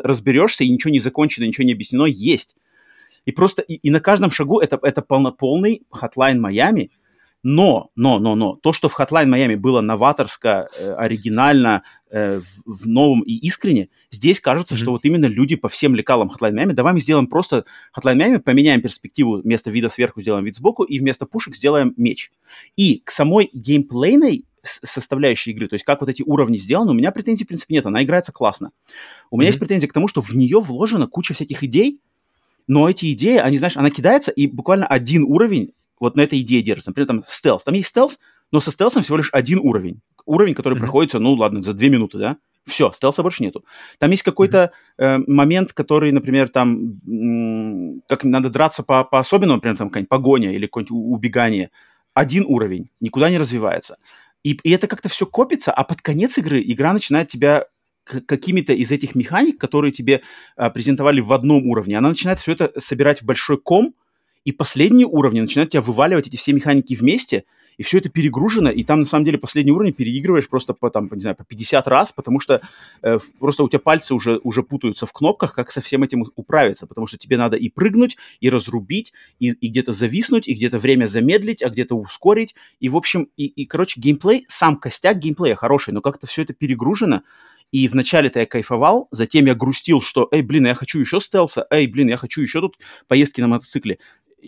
разберешься 0.03 0.63
и 0.63 0.69
ничего 0.69 0.91
не 0.91 0.99
закончено, 0.99 1.45
ничего 1.45 1.65
не 1.65 1.73
объяснено, 1.73 2.05
есть. 2.05 2.55
И 3.25 3.31
просто 3.31 3.63
и, 3.63 3.75
и 3.75 3.89
на 3.89 3.99
каждом 3.99 4.29
шагу 4.29 4.59
это, 4.59 4.79
это 4.81 5.01
полнополный 5.01 5.83
Hotline 5.91 6.39
Miami– 6.39 6.89
Но, 7.47 7.91
но, 7.95 8.17
но, 8.17 8.33
но, 8.33 8.55
то, 8.55 8.73
что 8.73 8.89
в 8.89 8.99
Hotline 8.99 9.27
Miami 9.27 9.55
было 9.55 9.79
новаторско, 9.79 10.67
э, 10.79 10.93
оригинально, 10.93 11.83
э, 12.09 12.39
в, 12.39 12.79
в 12.79 12.87
новом 12.87 13.21
и 13.21 13.33
искренне, 13.33 13.89
здесь 14.09 14.39
кажется, 14.39 14.73
mm-hmm. 14.73 14.79
что 14.79 14.89
вот 14.89 15.05
именно 15.05 15.27
люди 15.27 15.55
по 15.55 15.69
всем 15.69 15.93
лекалам 15.93 16.31
Hotline 16.31 16.55
Miami, 16.55 16.73
давай 16.73 16.93
мы 16.93 17.01
сделаем 17.01 17.27
просто 17.27 17.65
Hotline 17.95 18.17
Miami, 18.17 18.39
поменяем 18.39 18.81
перспективу, 18.81 19.41
вместо 19.43 19.69
вида 19.69 19.89
сверху 19.89 20.23
сделаем 20.23 20.43
вид 20.43 20.55
сбоку, 20.55 20.85
и 20.85 20.99
вместо 20.99 21.27
пушек 21.27 21.55
сделаем 21.55 21.93
меч. 21.97 22.31
И 22.77 23.03
к 23.05 23.11
самой 23.11 23.51
геймплейной 23.53 24.45
составляющей 24.63 25.51
игры, 25.51 25.67
то 25.67 25.75
есть 25.75 25.85
как 25.85 25.99
вот 25.99 26.09
эти 26.09 26.23
уровни 26.23 26.57
сделаны, 26.57 26.89
у 26.89 26.95
меня 26.95 27.11
претензий, 27.11 27.43
в 27.43 27.47
принципе, 27.47 27.75
нет, 27.75 27.85
она 27.85 28.01
играется 28.01 28.31
классно. 28.31 28.71
У 29.29 29.37
меня 29.37 29.45
mm-hmm. 29.45 29.49
есть 29.49 29.59
претензии 29.59 29.85
к 29.85 29.93
тому, 29.93 30.07
что 30.07 30.21
в 30.21 30.33
нее 30.33 30.59
вложена 30.59 31.05
куча 31.05 31.35
всяких 31.35 31.61
идей, 31.61 32.01
но 32.65 32.89
эти 32.89 33.13
идеи, 33.13 33.37
они, 33.37 33.59
знаешь, 33.59 33.77
она 33.77 33.91
кидается, 33.91 34.31
и 34.31 34.47
буквально 34.47 34.87
один 34.87 35.25
уровень 35.25 35.73
вот 35.99 36.15
на 36.15 36.21
этой 36.21 36.41
идее 36.41 36.61
держится. 36.61 36.91
Например, 36.91 37.07
там 37.07 37.23
стелс. 37.25 37.63
Там 37.63 37.73
есть 37.73 37.89
стелс, 37.89 38.19
но 38.51 38.61
со 38.61 38.71
стелсом 38.71 39.03
всего 39.03 39.17
лишь 39.17 39.29
один 39.31 39.59
уровень. 39.59 40.01
Уровень, 40.25 40.53
который 40.53 40.75
mm-hmm. 40.75 40.79
проходится, 40.79 41.19
ну 41.19 41.33
ладно, 41.33 41.61
за 41.61 41.73
две 41.73 41.89
минуты, 41.89 42.17
да? 42.17 42.37
Все, 42.65 42.91
стелса 42.91 43.21
больше 43.21 43.43
нету. 43.43 43.63
Там 43.99 44.09
есть 44.09 44.23
какой-то 44.23 44.71
mm-hmm. 44.97 45.03
э, 45.03 45.23
момент, 45.27 45.73
который, 45.73 46.11
например, 46.11 46.49
там, 46.49 46.93
м- 47.07 48.01
как 48.07 48.23
надо 48.23 48.49
драться 48.49 48.81
по, 48.81 49.03
по 49.03 49.19
особенному, 49.19 49.57
например, 49.57 49.77
там 49.77 49.89
какая-нибудь 49.89 50.09
погоня 50.09 50.51
или 50.51 50.65
какое-нибудь 50.65 50.91
убегание. 50.91 51.69
Один 52.13 52.45
уровень, 52.47 52.89
никуда 52.99 53.29
не 53.29 53.37
развивается. 53.37 53.97
И, 54.43 54.59
и 54.63 54.71
это 54.71 54.87
как-то 54.87 55.09
все 55.09 55.25
копится, 55.25 55.71
а 55.71 55.83
под 55.83 56.01
конец 56.01 56.37
игры 56.37 56.61
игра 56.63 56.93
начинает 56.93 57.27
тебя 57.29 57.65
какими-то 58.05 58.73
из 58.73 58.91
этих 58.91 59.15
механик, 59.15 59.59
которые 59.59 59.91
тебе 59.91 60.21
а, 60.55 60.69
презентовали 60.69 61.19
в 61.19 61.33
одном 61.33 61.67
уровне, 61.67 61.97
она 61.97 62.09
начинает 62.09 62.39
все 62.39 62.51
это 62.51 62.71
собирать 62.79 63.21
в 63.21 63.25
большой 63.25 63.57
ком, 63.57 63.95
и 64.45 64.51
последние 64.51 65.07
уровни 65.07 65.41
начинают 65.41 65.71
тебя 65.71 65.81
вываливать 65.81 66.27
эти 66.27 66.37
все 66.37 66.53
механики 66.53 66.95
вместе, 66.95 67.43
и 67.77 67.83
все 67.83 67.97
это 67.97 68.09
перегружено, 68.09 68.69
и 68.69 68.83
там, 68.83 69.01
на 69.01 69.05
самом 69.05 69.25
деле, 69.25 69.37
последний 69.37 69.71
уровень 69.71 69.91
переигрываешь 69.91 70.47
просто 70.47 70.73
по, 70.73 70.89
там, 70.89 71.09
не 71.11 71.21
знаю, 71.21 71.35
по 71.35 71.43
50 71.43 71.87
раз, 71.87 72.13
потому 72.13 72.39
что 72.39 72.61
э, 73.01 73.19
просто 73.39 73.63
у 73.63 73.69
тебя 73.69 73.79
пальцы 73.79 74.13
уже, 74.13 74.39
уже 74.43 74.63
путаются 74.63 75.05
в 75.05 75.11
кнопках, 75.11 75.53
как 75.53 75.71
со 75.71 75.81
всем 75.81 76.03
этим 76.03 76.23
управиться, 76.35 76.87
потому 76.87 77.05
что 77.07 77.17
тебе 77.17 77.37
надо 77.37 77.57
и 77.57 77.69
прыгнуть, 77.69 78.17
и 78.39 78.49
разрубить, 78.49 79.13
и, 79.39 79.49
и 79.49 79.67
где-то 79.67 79.91
зависнуть, 79.91 80.47
и 80.47 80.53
где-то 80.53 80.79
время 80.79 81.07
замедлить, 81.07 81.61
а 81.63 81.69
где-то 81.69 81.95
ускорить, 81.95 82.55
и, 82.79 82.87
в 82.87 82.95
общем, 82.95 83.27
и, 83.35 83.45
и, 83.45 83.65
короче, 83.65 83.99
геймплей, 83.99 84.45
сам 84.47 84.77
костяк 84.77 85.19
геймплея 85.19 85.55
хороший, 85.55 85.93
но 85.93 86.01
как-то 86.01 86.27
все 86.27 86.43
это 86.43 86.53
перегружено, 86.53 87.23
и 87.71 87.87
вначале-то 87.87 88.39
я 88.39 88.45
кайфовал, 88.45 89.09
затем 89.11 89.47
я 89.47 89.55
грустил, 89.55 89.99
что, 89.99 90.29
эй, 90.31 90.43
блин, 90.43 90.65
я 90.67 90.75
хочу 90.75 90.99
еще 90.99 91.19
стелса, 91.19 91.67
эй, 91.71 91.87
блин, 91.87 92.07
я 92.07 92.15
хочу 92.15 92.41
еще 92.41 92.61
тут 92.61 92.77
поездки 93.07 93.41
на 93.41 93.47
мотоцикле 93.47 93.99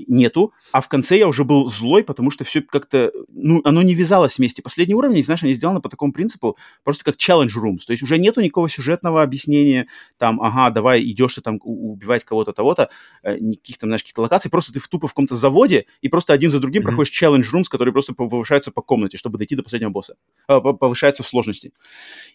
нету, 0.07 0.53
а 0.71 0.81
в 0.81 0.87
конце 0.87 1.17
я 1.17 1.27
уже 1.27 1.43
был 1.43 1.69
злой, 1.69 2.03
потому 2.03 2.31
что 2.31 2.43
все 2.43 2.61
как-то, 2.61 3.11
ну, 3.29 3.61
оно 3.63 3.81
не 3.81 3.95
вязалось 3.95 4.37
вместе. 4.37 4.61
Последние 4.61 4.95
уровни, 4.95 5.21
знаешь, 5.21 5.43
они 5.43 5.53
сделаны 5.53 5.81
по 5.81 5.89
такому 5.89 6.13
принципу, 6.13 6.57
просто 6.83 7.03
как 7.03 7.15
challenge 7.15 7.51
rooms, 7.57 7.85
то 7.85 7.91
есть 7.91 8.03
уже 8.03 8.17
нету 8.17 8.41
никакого 8.41 8.69
сюжетного 8.69 9.23
объяснения, 9.23 9.87
там, 10.17 10.41
ага, 10.41 10.69
давай 10.69 11.03
идешь 11.03 11.35
ты 11.35 11.41
там 11.41 11.59
убивать 11.63 12.23
кого-то, 12.23 12.53
того-то, 12.53 12.89
э, 13.23 13.37
никаких 13.39 13.77
там, 13.77 13.89
знаешь, 13.89 14.01
каких-то 14.01 14.21
локаций, 14.21 14.51
просто 14.51 14.73
ты 14.73 14.79
в 14.79 14.87
тупо 14.87 15.07
в 15.07 15.11
каком-то 15.11 15.35
заводе 15.35 15.85
и 16.01 16.09
просто 16.09 16.33
один 16.33 16.51
за 16.51 16.59
другим 16.59 16.81
mm-hmm. 16.81 16.85
проходишь 16.85 17.23
challenge 17.23 17.45
rooms, 17.53 17.65
которые 17.69 17.93
просто 17.93 18.13
повышаются 18.13 18.71
по 18.71 18.81
комнате, 18.81 19.17
чтобы 19.17 19.37
дойти 19.37 19.55
до 19.55 19.63
последнего 19.63 19.89
босса, 19.89 20.15
э, 20.47 20.59
повышаются 20.59 21.23
в 21.23 21.27
сложности. 21.27 21.73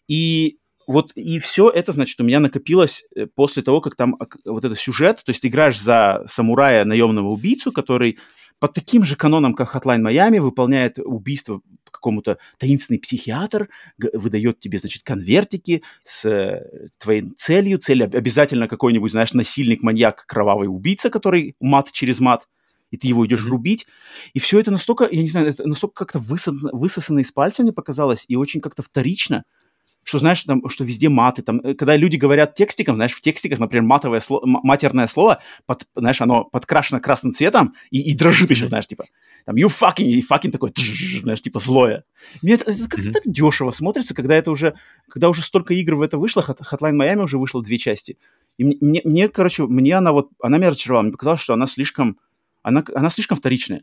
И 0.08 0.58
вот 0.86 1.12
и 1.14 1.38
все 1.38 1.68
это, 1.68 1.92
значит, 1.92 2.20
у 2.20 2.24
меня 2.24 2.40
накопилось 2.40 3.04
э, 3.14 3.26
после 3.26 3.62
того, 3.62 3.80
как 3.80 3.96
там 3.96 4.16
вот 4.44 4.64
этот 4.64 4.78
сюжет, 4.78 5.18
то 5.24 5.30
есть 5.30 5.40
ты 5.40 5.48
играешь 5.48 5.80
за 5.80 6.24
самурая 6.26 6.84
наемного 6.84 7.28
убийцу, 7.28 7.72
который 7.72 8.18
под 8.58 8.74
таким 8.74 9.04
же 9.04 9.16
каноном, 9.16 9.54
как 9.54 9.74
Hotline 9.74 10.02
Miami, 10.02 10.40
выполняет 10.40 10.98
убийство 10.98 11.60
какому-то 11.90 12.38
таинственный 12.58 13.00
психиатр, 13.00 13.68
выдает 13.98 14.60
тебе, 14.60 14.78
значит, 14.78 15.02
конвертики 15.02 15.82
с 16.04 16.24
э, 16.24 16.88
твоей 16.98 17.30
целью. 17.36 17.78
Цель 17.78 18.04
обязательно 18.04 18.68
какой-нибудь, 18.68 19.10
знаешь, 19.10 19.32
насильник, 19.32 19.82
маньяк, 19.82 20.24
кровавый 20.26 20.68
убийца, 20.68 21.10
который 21.10 21.56
мат 21.60 21.90
через 21.92 22.20
мат, 22.20 22.46
и 22.92 22.96
ты 22.96 23.08
его 23.08 23.26
идешь 23.26 23.44
рубить. 23.44 23.86
И 24.32 24.38
все 24.38 24.60
это 24.60 24.70
настолько, 24.70 25.08
я 25.10 25.22
не 25.22 25.28
знаю, 25.28 25.48
это 25.48 25.66
настолько 25.66 25.94
как-то 25.94 26.18
высосано, 26.18 26.70
высосано 26.72 27.18
из 27.18 27.32
пальца 27.32 27.62
мне 27.62 27.72
показалось, 27.72 28.24
и 28.28 28.36
очень 28.36 28.60
как-то 28.60 28.82
вторично 28.82 29.44
что, 30.05 30.18
знаешь, 30.18 30.42
там, 30.42 30.68
что 30.68 30.84
везде 30.84 31.09
маты, 31.09 31.42
там, 31.42 31.61
э, 31.61 31.74
когда 31.74 31.96
люди 31.96 32.16
говорят 32.16 32.55
текстиком, 32.55 32.96
знаешь, 32.96 33.12
в 33.12 33.20
текстиках, 33.20 33.59
например, 33.59 33.84
матовое 33.84 34.20
слово, 34.20 34.42
матерное 34.44 35.07
слово, 35.07 35.40
под, 35.66 35.86
знаешь, 35.94 36.20
оно 36.20 36.44
подкрашено 36.44 37.00
красным 37.00 37.32
цветом 37.32 37.74
и, 37.90 38.00
и 38.00 38.14
дрожит 38.14 38.50
еще, 38.50 38.66
знаешь, 38.66 38.86
типа, 38.86 39.05
там, 39.44 39.57
you 39.57 39.68
fucking, 39.68 40.05
и 40.05 40.22
fucking 40.22 40.50
такой, 40.50 40.72
знаешь, 41.20 41.42
типа, 41.42 41.61
злое. 41.61 42.05
Мне 42.42 42.55
это, 42.55 42.70
это 42.70 42.88
как-то 42.88 43.12
так 43.12 43.22
дешево 43.24 43.70
смотрится, 43.70 44.14
когда 44.14 44.34
это 44.34 44.50
уже, 44.50 44.74
когда 45.09 45.28
уже 45.28 45.42
столько 45.42 45.74
игр 45.74 45.94
в 45.94 46.03
это 46.03 46.18
вышло, 46.18 46.40
Hotline 46.42 46.96
Miami 46.96 47.22
уже 47.22 47.38
вышло 47.38 47.62
две 47.62 47.78
части. 47.78 48.18
И 48.59 48.64
мне, 48.64 49.00
мне, 49.05 49.28
короче, 49.28 49.66
мне 49.66 49.96
она 49.96 50.12
вот, 50.12 50.30
она 50.40 50.59
меня 50.59 50.70
разочаровала, 50.70 51.05
мне 51.05 51.12
показалось, 51.12 51.40
что 51.40 51.55
она 51.55 51.66
слишком, 51.66 52.18
она, 52.62 52.84
она 52.94 53.09
слишком 53.11 53.36
вторичная. 53.36 53.82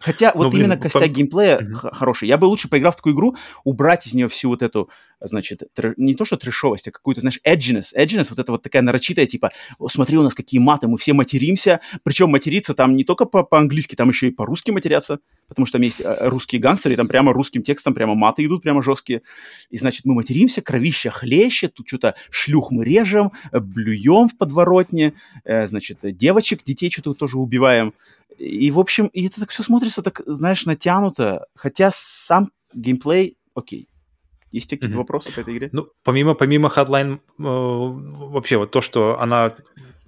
Хотя 0.00 0.32
вот 0.34 0.44
ну, 0.44 0.50
блин, 0.50 0.64
именно 0.64 0.76
костяк 0.78 1.02
по... 1.02 1.08
геймплея 1.08 1.58
mm-hmm. 1.58 1.94
хороший. 1.94 2.26
Я 2.26 2.38
бы 2.38 2.46
лучше 2.46 2.68
поиграл 2.68 2.90
в 2.92 2.96
такую 2.96 3.14
игру, 3.14 3.36
убрать 3.64 4.06
из 4.06 4.14
нее 4.14 4.28
всю 4.28 4.48
вот 4.48 4.62
эту, 4.62 4.88
значит, 5.20 5.62
тр... 5.74 5.92
не 5.98 6.14
то 6.14 6.24
что 6.24 6.38
трешовость, 6.38 6.88
а 6.88 6.90
какую-то, 6.90 7.20
знаешь, 7.20 7.38
edginess. 7.46 7.94
Edginess, 7.94 8.28
вот 8.30 8.38
это 8.38 8.50
вот 8.52 8.62
такая 8.62 8.80
нарочитая, 8.80 9.26
типа, 9.26 9.50
смотри, 9.88 10.16
у 10.16 10.22
нас 10.22 10.34
какие 10.34 10.58
маты, 10.58 10.88
мы 10.88 10.96
все 10.96 11.12
материмся. 11.12 11.80
Причем 12.02 12.30
материться 12.30 12.72
там 12.72 12.94
не 12.94 13.04
только 13.04 13.26
по- 13.26 13.42
по-английски, 13.42 13.94
там 13.94 14.08
еще 14.08 14.28
и 14.28 14.30
по-русски 14.30 14.70
матерятся, 14.70 15.18
потому 15.48 15.66
что 15.66 15.74
там 15.74 15.82
есть 15.82 16.00
э, 16.00 16.28
русские 16.28 16.62
гангстеры, 16.62 16.96
там 16.96 17.06
прямо 17.06 17.34
русским 17.34 17.62
текстом 17.62 17.92
прямо 17.92 18.14
маты 18.14 18.44
идут, 18.46 18.62
прямо 18.62 18.82
жесткие. 18.82 19.20
И, 19.68 19.76
значит, 19.76 20.06
мы 20.06 20.14
материмся, 20.14 20.62
кровища 20.62 21.10
хлещет, 21.10 21.74
тут 21.74 21.88
что-то 21.88 22.14
шлюх 22.30 22.70
мы 22.70 22.86
режем, 22.86 23.32
э, 23.52 23.60
блюем 23.60 24.30
в 24.30 24.38
подворотне, 24.38 25.12
э, 25.44 25.66
значит, 25.66 25.98
девочек, 26.02 26.64
детей 26.64 26.90
что-то 26.90 27.12
тоже 27.12 27.38
убиваем. 27.38 27.92
И, 28.40 28.70
в 28.70 28.78
общем, 28.78 29.08
и 29.08 29.26
это 29.26 29.40
так 29.40 29.50
все 29.50 29.62
смотрится 29.62 30.02
так, 30.02 30.22
знаешь, 30.24 30.64
натянуто, 30.64 31.46
хотя 31.54 31.90
сам 31.92 32.50
геймплей 32.72 33.36
окей. 33.54 33.88
Есть 34.50 34.70
какие-то 34.70 34.94
mm-hmm. 34.94 34.98
вопросы 34.98 35.32
по 35.32 35.40
этой 35.40 35.56
игре? 35.56 35.68
Ну, 35.72 35.88
помимо, 36.02 36.34
помимо 36.34 36.72
Hotline, 36.74 37.16
э, 37.16 37.18
вообще 37.38 38.56
вот 38.56 38.70
то, 38.70 38.80
что 38.80 39.20
она 39.20 39.54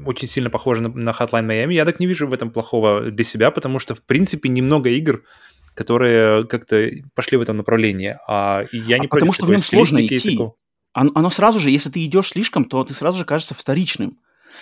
очень 0.04 0.28
сильно 0.28 0.48
похожа 0.48 0.80
на, 0.80 0.88
на 0.88 1.10
Hotline 1.10 1.46
Miami, 1.46 1.74
я 1.74 1.84
так 1.84 2.00
не 2.00 2.06
вижу 2.06 2.26
в 2.26 2.32
этом 2.32 2.50
плохого 2.50 3.10
для 3.10 3.24
себя, 3.24 3.50
потому 3.50 3.78
что, 3.78 3.94
в 3.94 4.02
принципе, 4.02 4.48
немного 4.48 4.88
игр, 4.88 5.22
которые 5.74 6.46
как-то 6.46 6.90
пошли 7.14 7.36
в 7.36 7.42
этом 7.42 7.58
направлении. 7.58 8.16
А 8.26 8.64
я 8.72 8.98
не 8.98 9.06
а 9.06 9.10
потому 9.10 9.34
что 9.34 9.44
в 9.44 9.50
нем 9.50 9.60
сложно 9.60 10.04
идти. 10.04 10.38
Оно, 10.94 11.12
оно 11.14 11.30
сразу 11.30 11.60
же, 11.60 11.70
если 11.70 11.90
ты 11.90 12.04
идешь 12.04 12.30
слишком, 12.30 12.64
то 12.64 12.82
ты 12.84 12.94
сразу 12.94 13.18
же 13.18 13.24
кажется 13.26 13.54
вторичным. 13.54 14.18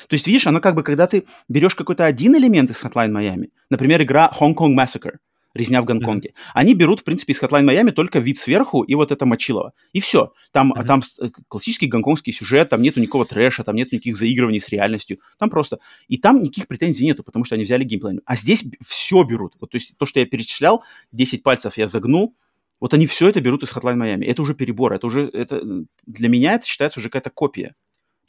То 0.08 0.14
есть, 0.14 0.26
видишь, 0.26 0.46
оно 0.46 0.60
как 0.60 0.74
бы, 0.74 0.82
когда 0.82 1.06
ты 1.06 1.24
берешь 1.48 1.74
какой-то 1.74 2.04
один 2.04 2.36
элемент 2.36 2.70
из 2.70 2.82
Hotline 2.82 3.10
Miami, 3.10 3.50
например, 3.70 4.02
игра 4.02 4.32
Hong 4.38 4.54
Kong 4.54 4.74
Massacre, 4.74 5.16
резня 5.54 5.82
в 5.82 5.84
Гонконге. 5.84 6.30
Mm-hmm. 6.30 6.50
Они 6.54 6.74
берут, 6.74 7.00
в 7.00 7.04
принципе, 7.04 7.32
из 7.32 7.42
Hotline 7.42 7.64
Miami 7.64 7.92
только 7.92 8.18
вид 8.18 8.38
сверху 8.38 8.82
и 8.82 8.94
вот 8.94 9.12
это 9.12 9.26
Мочилово. 9.26 9.72
И 9.92 10.00
все. 10.00 10.32
Там, 10.52 10.72
mm-hmm. 10.72 10.84
там 10.84 11.02
э, 11.20 11.30
классический 11.48 11.86
гонконгский 11.86 12.32
сюжет, 12.32 12.68
там 12.68 12.82
нету 12.82 13.00
никакого 13.00 13.26
трэша, 13.26 13.64
там 13.64 13.74
нет 13.74 13.92
никаких 13.92 14.16
заигрываний 14.16 14.60
с 14.60 14.68
реальностью. 14.68 15.18
Там 15.38 15.50
просто... 15.50 15.78
И 16.08 16.16
там 16.18 16.40
никаких 16.40 16.68
претензий 16.68 17.04
нету, 17.04 17.24
потому 17.24 17.44
что 17.44 17.56
они 17.56 17.64
взяли 17.64 17.84
геймплей. 17.84 18.20
А 18.24 18.36
здесь 18.36 18.64
все 18.80 19.22
берут. 19.24 19.54
Вот, 19.60 19.70
то 19.70 19.76
есть 19.76 19.96
то, 19.96 20.06
что 20.06 20.20
я 20.20 20.26
перечислял, 20.26 20.84
10 21.12 21.42
пальцев 21.42 21.76
я 21.76 21.88
загнул, 21.88 22.34
вот 22.78 22.94
они 22.94 23.06
все 23.06 23.28
это 23.28 23.40
берут 23.40 23.62
из 23.62 23.70
Hotline 23.70 23.96
Miami. 23.96 24.24
Это 24.24 24.42
уже 24.42 24.54
перебор. 24.54 24.92
Это 24.92 25.06
уже... 25.06 25.28
Это, 25.32 25.62
для 26.06 26.28
меня 26.28 26.54
это 26.54 26.66
считается 26.66 27.00
уже 27.00 27.08
какая-то 27.08 27.30
копия. 27.30 27.74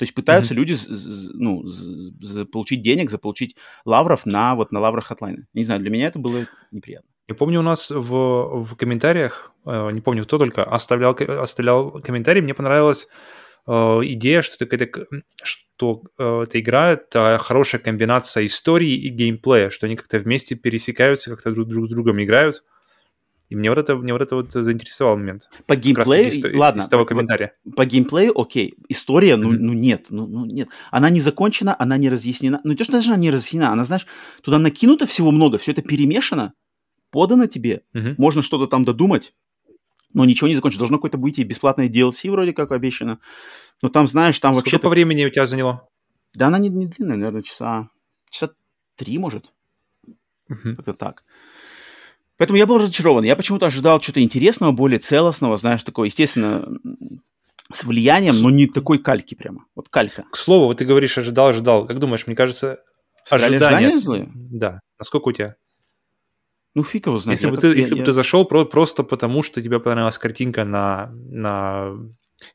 То 0.01 0.03
есть 0.03 0.15
пытаются 0.15 0.55
mm-hmm. 0.55 0.57
люди 0.57 0.77
ну, 1.35 1.61
заполучить 1.67 2.81
денег, 2.81 3.11
заполучить 3.11 3.55
лавров 3.85 4.25
на 4.25 4.55
вот 4.55 4.71
на 4.71 4.79
лаврах 4.79 5.05
хатлайна. 5.05 5.45
Не 5.53 5.63
знаю, 5.63 5.79
для 5.79 5.91
меня 5.91 6.07
это 6.07 6.17
было 6.17 6.47
неприятно. 6.71 7.07
Я 7.27 7.35
помню, 7.35 7.59
у 7.59 7.61
нас 7.61 7.91
в, 7.91 8.63
в 8.63 8.75
комментариях, 8.77 9.51
э, 9.63 9.91
не 9.91 10.01
помню 10.01 10.23
кто 10.23 10.39
только, 10.39 10.63
оставлял, 10.63 11.15
оставлял 11.15 12.01
комментарий, 12.01 12.41
мне 12.41 12.55
понравилась 12.55 13.09
э, 13.67 13.71
идея, 13.73 14.41
что, 14.41 14.65
это, 14.65 14.89
что 15.43 16.01
э, 16.17 16.45
эта 16.47 16.59
игра— 16.59 16.91
это 16.93 17.37
хорошая 17.39 17.79
комбинация 17.79 18.47
истории 18.47 18.93
и 18.93 19.09
геймплея, 19.09 19.69
что 19.69 19.85
они 19.85 19.97
как-то 19.97 20.17
вместе 20.17 20.55
пересекаются, 20.55 21.29
как-то 21.29 21.51
друг, 21.51 21.67
друг 21.67 21.85
с 21.85 21.89
другом 21.89 22.23
играют. 22.23 22.63
И 23.51 23.55
мне 23.55 23.69
вот 23.69 23.77
это, 23.77 23.97
мне 23.97 24.13
вот 24.13 24.21
это 24.21 24.37
вот 24.37 24.49
заинтересовал 24.49 25.17
момент. 25.17 25.49
По 25.65 25.75
геймплею, 25.75 26.31
из, 26.31 26.57
ладно, 26.57 26.79
из 26.79 26.87
того 26.87 27.03
комментария. 27.03 27.53
По, 27.65 27.71
по 27.71 27.85
геймплею, 27.85 28.39
окей. 28.39 28.75
История, 28.87 29.35
ну, 29.35 29.51
mm-hmm. 29.51 29.57
ну 29.59 29.73
нет, 29.73 30.07
ну, 30.09 30.25
ну 30.25 30.45
нет. 30.45 30.69
Она 30.89 31.09
не 31.09 31.19
закончена, 31.19 31.75
она 31.77 31.97
не 31.97 32.09
разъяснена. 32.09 32.61
Ну, 32.63 32.71
не 32.71 32.77
то, 32.77 32.85
что 32.85 32.93
даже 32.93 33.09
она 33.09 33.17
не 33.17 33.29
разъяснена, 33.29 33.73
она, 33.73 33.83
знаешь, 33.83 34.07
туда 34.41 34.57
накинуто 34.57 35.05
всего 35.05 35.31
много, 35.31 35.57
все 35.57 35.73
это 35.73 35.81
перемешано, 35.81 36.53
подано 37.09 37.45
тебе, 37.45 37.81
mm-hmm. 37.93 38.15
можно 38.17 38.41
что-то 38.41 38.67
там 38.67 38.85
додумать, 38.85 39.33
но 40.13 40.23
ничего 40.23 40.47
не 40.47 40.55
закончено. 40.55 40.79
Должно 40.79 40.99
какое-то 40.99 41.17
быть 41.17 41.37
и 41.37 41.43
бесплатное 41.43 41.89
DLC 41.89 42.31
вроде 42.31 42.53
как 42.53 42.71
обещано. 42.71 43.19
Но 43.81 43.89
там, 43.89 44.07
знаешь, 44.07 44.39
там 44.39 44.53
вообще... 44.53 44.69
Сколько 44.69 44.83
по 44.83 44.89
времени 44.91 45.25
у 45.25 45.29
тебя 45.29 45.45
заняло? 45.45 45.89
Да 46.33 46.47
она 46.47 46.57
не, 46.57 46.69
не 46.69 46.87
длинная, 46.87 47.17
наверное, 47.17 47.41
часа... 47.41 47.89
Часа 48.29 48.53
три, 48.95 49.17
может. 49.17 49.51
Uh-huh. 50.49 50.75
Как-то 50.75 50.93
так. 50.93 51.25
Поэтому 52.41 52.57
я 52.57 52.65
был 52.65 52.79
разочарован. 52.79 53.23
Я 53.23 53.35
почему-то 53.35 53.67
ожидал 53.67 53.99
чего-то 53.99 54.23
интересного, 54.23 54.71
более 54.71 54.97
целостного, 54.97 55.57
знаешь, 55.57 55.83
такого, 55.83 56.05
естественно, 56.05 56.67
с 57.71 57.83
влиянием, 57.83 58.33
но 58.41 58.49
не 58.49 58.65
такой 58.65 58.97
кальки 58.97 59.35
прямо. 59.35 59.65
Вот 59.75 59.89
калька. 59.89 60.25
К 60.31 60.35
слову, 60.35 60.65
вот 60.65 60.77
ты 60.79 60.85
говоришь, 60.85 61.15
ожидал, 61.19 61.49
ожидал. 61.49 61.85
Как 61.85 61.99
думаешь, 61.99 62.25
мне 62.25 62.35
кажется, 62.35 62.79
ожидания... 63.29 63.95
злые? 63.99 64.31
Да. 64.33 64.79
Насколько 64.97 65.27
у 65.27 65.31
тебя? 65.33 65.55
Ну, 66.73 66.83
фиг 66.83 67.05
его 67.05 67.19
знает. 67.19 67.37
Если 67.37 67.47
бы, 67.47 67.57
так, 67.57 67.61
ты, 67.61 67.67
я, 67.67 67.75
если 67.75 67.93
я... 67.93 67.99
бы 67.99 68.05
ты 68.05 68.11
зашел 68.11 68.43
про- 68.45 68.65
просто 68.65 69.03
потому, 69.03 69.43
что 69.43 69.61
тебе 69.61 69.79
понравилась 69.79 70.17
картинка 70.17 70.65
на, 70.65 71.11
на 71.13 71.93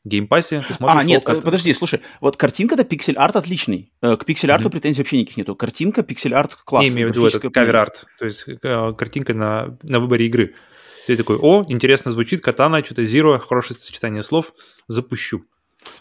Game 0.03 0.25
Pass 0.25 0.48
е, 0.48 0.59
ты 0.59 0.73
смотришь... 0.73 1.01
А, 1.01 1.03
нет, 1.03 1.23
как... 1.23 1.43
подожди, 1.43 1.73
слушай, 1.73 2.01
вот 2.21 2.37
картинка-то 2.37 2.83
pixel 2.83 3.16
art 3.16 3.35
отличный. 3.35 3.91
Э, 4.01 4.15
к 4.15 4.25
pixel 4.25 4.48
art 4.48 4.62
у 4.62 4.67
mm-hmm. 4.67 4.71
претензий 4.71 5.01
вообще 5.01 5.17
никаких 5.17 5.37
нету. 5.37 5.55
Картинка, 5.55 6.03
pixel 6.03 6.36
art 6.36 6.55
классный. 6.55 6.87
Я 6.87 6.93
имею 6.93 7.09
в 7.09 7.11
виду 7.11 7.25
этот 7.25 7.53
cover 7.53 7.82
art, 7.82 8.05
то 8.17 8.25
есть 8.25 8.45
э, 8.47 8.93
картинка 8.97 9.33
на, 9.33 9.77
на 9.83 9.99
выборе 9.99 10.25
игры. 10.25 10.55
Ты 11.07 11.15
такой, 11.15 11.37
о, 11.37 11.63
интересно 11.69 12.11
звучит, 12.11 12.41
катана, 12.41 12.83
что-то 12.83 13.05
Zero, 13.05 13.39
хорошее 13.39 13.79
сочетание 13.79 14.23
слов, 14.23 14.53
запущу. 14.87 15.45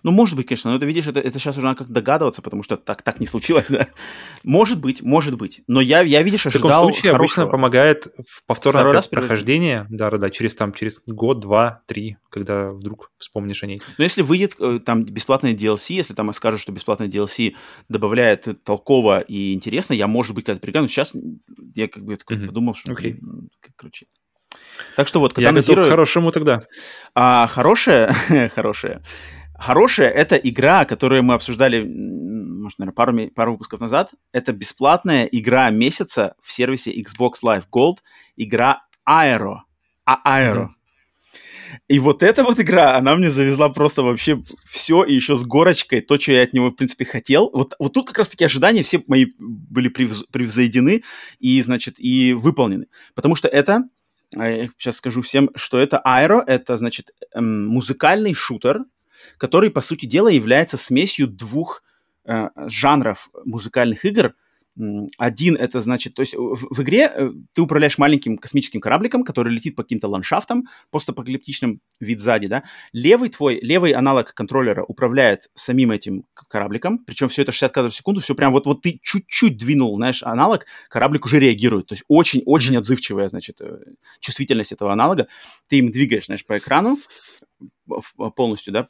Ну, 0.02 0.10
может 0.10 0.36
быть, 0.36 0.46
конечно, 0.46 0.70
но 0.70 0.76
это, 0.78 0.86
видишь, 0.86 1.06
это, 1.06 1.20
это 1.20 1.38
сейчас 1.38 1.56
уже 1.56 1.66
надо 1.66 1.78
как 1.78 1.90
догадываться, 1.90 2.40
потому 2.42 2.62
что 2.62 2.76
так, 2.76 3.02
так 3.02 3.20
не 3.20 3.26
случилось, 3.26 3.66
да. 3.70 3.88
Может 4.42 4.80
быть, 4.80 5.02
может 5.02 5.36
быть. 5.36 5.62
Но 5.68 5.80
я, 5.80 6.00
я 6.00 6.22
видишь, 6.22 6.46
ожидал 6.46 6.68
В 6.68 6.72
таком 6.72 6.92
случае 6.92 7.12
хорошего. 7.12 7.42
обычно 7.42 7.46
помогает 7.46 8.06
в 8.26 8.44
повторное 8.46 8.80
Второй 8.80 8.94
раз 8.94 9.08
прохождение, 9.08 9.86
да-да-да, 9.90 10.30
через, 10.30 10.54
там, 10.56 10.72
через 10.72 11.00
год, 11.06 11.40
два, 11.40 11.82
три, 11.86 12.16
когда 12.30 12.70
вдруг 12.72 13.10
вспомнишь 13.18 13.62
о 13.62 13.66
ней. 13.66 13.80
Но 13.98 14.04
если 14.04 14.22
выйдет 14.22 14.56
э, 14.58 14.80
там 14.84 15.04
бесплатный 15.04 15.54
DLC, 15.54 15.92
если 15.94 16.14
там 16.14 16.32
скажут, 16.32 16.60
что 16.60 16.72
бесплатный 16.72 17.08
DLC 17.08 17.54
добавляет 17.88 18.64
толково 18.64 19.18
и 19.18 19.52
интересно, 19.52 19.92
я, 19.92 20.06
может 20.06 20.34
быть, 20.34 20.46
когда-то 20.46 20.62
пригляну. 20.62 20.88
Сейчас 20.88 21.12
я 21.74 21.86
как 21.88 22.02
бы 22.04 22.16
такой 22.16 22.38
Мгм. 22.38 22.46
подумал, 22.48 22.74
что, 22.74 22.94
как 22.94 23.76
короче. 23.76 24.06
Так 24.96 25.06
что 25.06 25.20
вот, 25.20 25.36
Я 25.38 25.50
Katana 25.50 25.54
готов 25.56 25.76
Zero- 25.78 25.86
к 25.86 25.88
хорошему 25.90 26.32
тогда. 26.32 26.62
А 27.14 27.46
хорошая, 27.46 28.14
хорошая, 28.54 29.02
хорошая 29.58 30.10
это 30.10 30.36
игра, 30.36 30.84
которую 30.84 31.22
мы 31.22 31.34
обсуждали, 31.34 31.82
может, 31.82 32.78
наверное, 32.78 32.94
пару, 32.94 33.30
пару 33.30 33.52
выпусков 33.52 33.80
назад. 33.80 34.12
Это 34.32 34.52
бесплатная 34.52 35.24
игра 35.24 35.70
месяца 35.70 36.34
в 36.42 36.52
сервисе 36.52 36.92
Xbox 36.92 37.34
Live 37.44 37.64
Gold. 37.72 37.98
Игра 38.36 38.82
Aero. 39.08 39.58
А 40.04 40.40
Aero. 40.40 40.68
И 41.88 41.98
вот 41.98 42.22
эта 42.22 42.42
вот 42.42 42.58
игра, 42.60 42.96
она 42.96 43.16
мне 43.16 43.30
завезла 43.30 43.68
просто 43.68 44.02
вообще 44.02 44.42
все, 44.64 45.04
и 45.04 45.14
еще 45.14 45.36
с 45.36 45.44
горочкой, 45.44 46.00
то, 46.00 46.18
что 46.18 46.32
я 46.32 46.42
от 46.42 46.52
него, 46.52 46.70
в 46.70 46.74
принципе, 46.76 47.04
хотел. 47.04 47.50
Вот, 47.52 47.74
вот 47.78 47.92
тут 47.92 48.06
как 48.06 48.18
раз-таки 48.18 48.44
ожидания 48.44 48.82
все 48.82 49.02
мои 49.06 49.26
были 49.38 49.90
превз- 49.90 50.24
превзойдены 50.30 51.02
и, 51.38 51.62
значит, 51.62 51.96
и 51.98 52.32
выполнены. 52.32 52.86
Потому 53.14 53.34
что 53.34 53.48
это, 53.48 53.84
сейчас 54.32 54.96
скажу 54.96 55.22
всем, 55.22 55.50
что 55.54 55.78
это 55.78 56.00
Aero, 56.04 56.42
это, 56.44 56.76
значит, 56.76 57.10
эм, 57.34 57.66
музыкальный 57.66 58.34
шутер, 58.34 58.84
который, 59.38 59.70
по 59.70 59.80
сути 59.80 60.06
дела, 60.06 60.28
является 60.28 60.76
смесью 60.76 61.26
двух 61.26 61.82
э, 62.24 62.48
жанров 62.66 63.28
музыкальных 63.44 64.04
игр. 64.04 64.34
Один 65.16 65.56
это 65.56 65.80
значит, 65.80 66.12
то 66.14 66.20
есть 66.20 66.34
в, 66.34 66.66
в 66.70 66.82
игре 66.82 67.10
э, 67.10 67.30
ты 67.54 67.62
управляешь 67.62 67.96
маленьким 67.96 68.36
космическим 68.36 68.80
корабликом, 68.80 69.24
который 69.24 69.50
летит 69.50 69.74
по 69.74 69.82
каким-то 69.82 70.06
ландшафтам, 70.06 70.64
постапокалиптичным 70.90 71.80
вид 71.98 72.20
сзади, 72.20 72.46
да. 72.46 72.62
Левый 72.92 73.30
твой, 73.30 73.58
левый 73.62 73.92
аналог 73.92 74.34
контроллера 74.34 74.84
управляет 74.84 75.48
самим 75.54 75.92
этим 75.92 76.26
корабликом, 76.34 76.98
причем 76.98 77.30
все 77.30 77.40
это 77.40 77.52
60 77.52 77.72
кадров 77.72 77.94
в 77.94 77.96
секунду, 77.96 78.20
все 78.20 78.34
прям 78.34 78.52
вот, 78.52 78.66
вот 78.66 78.82
ты 78.82 79.00
чуть-чуть 79.02 79.56
двинул, 79.56 79.96
знаешь, 79.96 80.22
аналог, 80.22 80.66
кораблик 80.90 81.24
уже 81.24 81.40
реагирует, 81.40 81.86
то 81.86 81.94
есть 81.94 82.04
очень-очень 82.08 82.76
отзывчивая, 82.76 83.28
значит, 83.28 83.62
э, 83.62 83.78
чувствительность 84.20 84.72
этого 84.72 84.92
аналога. 84.92 85.26
Ты 85.68 85.78
им 85.78 85.90
двигаешь, 85.90 86.26
знаешь, 86.26 86.44
по 86.44 86.58
экрану, 86.58 86.98
полностью, 88.34 88.72
да, 88.72 88.88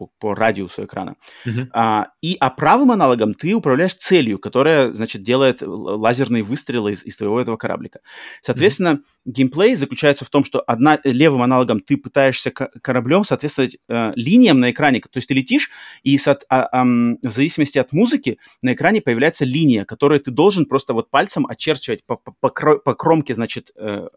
по, 0.00 0.10
по 0.18 0.34
радиусу 0.34 0.84
экрана. 0.84 1.16
Мгм. 1.44 1.68
А, 1.72 2.08
и 2.22 2.36
а 2.40 2.50
правым 2.50 2.90
аналогом 2.90 3.34
ты 3.34 3.54
управляешь 3.54 3.94
целью, 3.94 4.38
которая, 4.38 4.92
значит, 4.92 5.22
делает 5.22 5.62
лазерные 5.62 6.42
выстрелы 6.42 6.92
из, 6.92 7.04
из 7.04 7.16
твоего 7.16 7.40
этого 7.40 7.56
кораблика. 7.56 8.00
Соответственно, 8.40 9.00
геймплей 9.26 9.74
заключается 9.74 10.24
в 10.24 10.30
том, 10.30 10.44
что 10.44 10.60
одна, 10.66 10.98
левым 11.04 11.42
аналогом 11.42 11.80
ты 11.80 11.96
пытаешься 11.96 12.50
кораблем 12.50 13.24
соответствовать 13.24 13.76
э, 13.88 14.12
линиям 14.16 14.60
на 14.60 14.70
экране. 14.70 15.00
То 15.00 15.08
есть 15.16 15.28
ты 15.28 15.34
летишь, 15.34 15.70
и 16.02 16.16
соот- 16.16 16.44
а, 16.48 16.68
ам, 16.72 17.18
в 17.22 17.30
зависимости 17.30 17.78
от 17.78 17.92
музыки 17.92 18.38
на 18.62 18.72
экране 18.72 19.02
появляется 19.02 19.44
линия, 19.44 19.84
которую 19.84 20.20
ты 20.20 20.30
должен 20.30 20.64
просто 20.66 20.94
вот 20.94 21.10
пальцем 21.10 21.46
очерчивать 21.46 22.04
по, 22.06 22.16
по, 22.16 22.32
по 22.32 22.50
по 22.78 22.94
кромке, 22.94 23.34
значит, 23.34 23.70
э, 23.76 24.08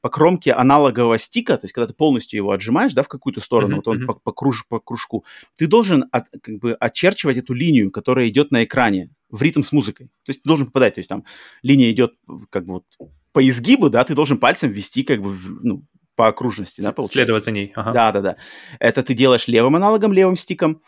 по 0.00 0.08
кромке 0.08 0.52
аналогового 0.52 1.18
стика, 1.18 1.56
то 1.56 1.64
есть 1.64 1.74
когда 1.74 1.86
ты 1.86 1.94
полностью 1.94 2.38
его 2.38 2.52
отжимаешь, 2.52 2.92
да, 2.92 3.02
в 3.02 3.08
какую-то 3.08 3.40
сторону, 3.40 3.68
Мгм, 3.68 3.76
вот 3.76 3.88
он 3.88 3.96
мгм. 3.98 4.06
по, 4.06 4.14
по, 4.14 4.32
круж- 4.32 4.64
по 4.68 4.80
кружку, 4.80 5.17
ты 5.56 5.66
должен 5.66 6.04
от- 6.12 6.28
как 6.42 6.58
бы 6.58 6.74
очерчивать 6.74 7.36
эту 7.36 7.52
линию, 7.54 7.90
которая 7.90 8.28
идет 8.28 8.50
на 8.50 8.64
экране 8.64 9.10
в 9.30 9.42
ритм 9.42 9.62
с 9.62 9.72
музыкой. 9.72 10.06
То 10.24 10.30
есть 10.32 10.42
ты 10.42 10.48
должен 10.48 10.66
попадать, 10.66 10.94
то 10.94 11.00
есть 11.00 11.08
там 11.08 11.24
линия 11.62 11.90
идет 11.90 12.14
как 12.50 12.64
бы 12.64 12.74
вот 12.74 12.84
по 13.32 13.46
изгибу, 13.46 13.90
да, 13.90 14.04
ты 14.04 14.14
должен 14.14 14.38
пальцем 14.38 14.70
ввести 14.70 15.02
как 15.02 15.22
бы 15.22 15.30
в- 15.30 15.64
ну, 15.64 15.84
по 16.16 16.26
окружности, 16.28 16.80
да, 16.80 16.92
получается. 16.92 17.12
Следовать 17.14 17.44
за 17.44 17.50
ней. 17.52 17.72
Ага. 17.76 17.92
Да, 17.92 18.12
да, 18.12 18.20
да. 18.20 18.36
Это 18.80 19.02
ты 19.02 19.14
делаешь 19.14 19.46
левым 19.46 19.76
аналогом, 19.76 20.12
левым 20.12 20.36
стиком, 20.36 20.80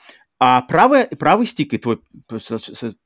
а 0.43 0.63
правый, 0.63 1.05
правый 1.07 1.47
стик 1.47 1.75
и 1.75 1.79
твой, 1.79 2.01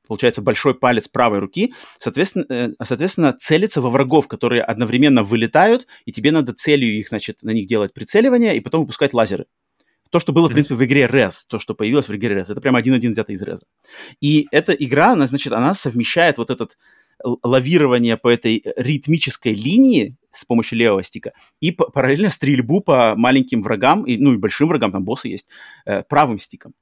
получается, 0.07 0.41
большой 0.41 0.73
палец 0.73 1.07
правой 1.09 1.39
руки, 1.39 1.73
соответственно, 1.99 2.45
э, 2.49 2.69
соответственно, 2.81 3.33
целится 3.33 3.81
во 3.81 3.89
врагов, 3.89 4.27
которые 4.27 4.63
одновременно 4.63 5.21
вылетают, 5.23 5.85
и 6.05 6.11
тебе 6.11 6.31
надо 6.31 6.53
целью 6.53 6.97
их, 6.97 7.09
значит, 7.09 7.43
на 7.43 7.51
них 7.51 7.67
делать 7.67 7.93
прицеливание 7.93 8.55
и 8.55 8.61
потом 8.61 8.81
выпускать 8.81 9.13
лазеры. 9.13 9.45
То, 10.11 10.19
что 10.19 10.33
было, 10.33 10.47
в 10.47 10.51
принципе, 10.51 10.75
в 10.75 10.83
игре 10.83 11.05
Res, 11.05 11.43
то, 11.49 11.59
что 11.59 11.73
появилось 11.73 12.07
в 12.07 12.15
игре 12.15 12.35
Res, 12.35 12.51
это 12.51 12.61
прям 12.61 12.75
один-один 12.75 13.13
взято 13.13 13.33
из 13.33 13.43
Res. 13.43 13.59
И 14.21 14.47
эта 14.51 14.71
игра, 14.73 15.13
она, 15.13 15.27
значит, 15.27 15.51
она 15.53 15.73
совмещает 15.73 16.37
вот 16.37 16.49
этот 16.49 16.77
лавирование 17.23 18.17
по 18.17 18.29
этой 18.29 18.63
ритмической 18.75 19.53
линии 19.53 20.15
с 20.31 20.43
помощью 20.43 20.77
левого 20.77 21.03
стика 21.03 21.31
и 21.61 21.71
параллельно 21.71 22.29
стрельбу 22.29 22.81
по 22.81 23.15
маленьким 23.15 23.63
врагам, 23.63 24.03
и, 24.03 24.17
ну 24.17 24.33
и 24.33 24.37
большим 24.37 24.67
врагам, 24.67 24.91
там 24.91 25.03
боссы 25.03 25.29
есть, 25.29 25.47
э, 25.85 26.03
правым 26.03 26.39
стиком. 26.39 26.73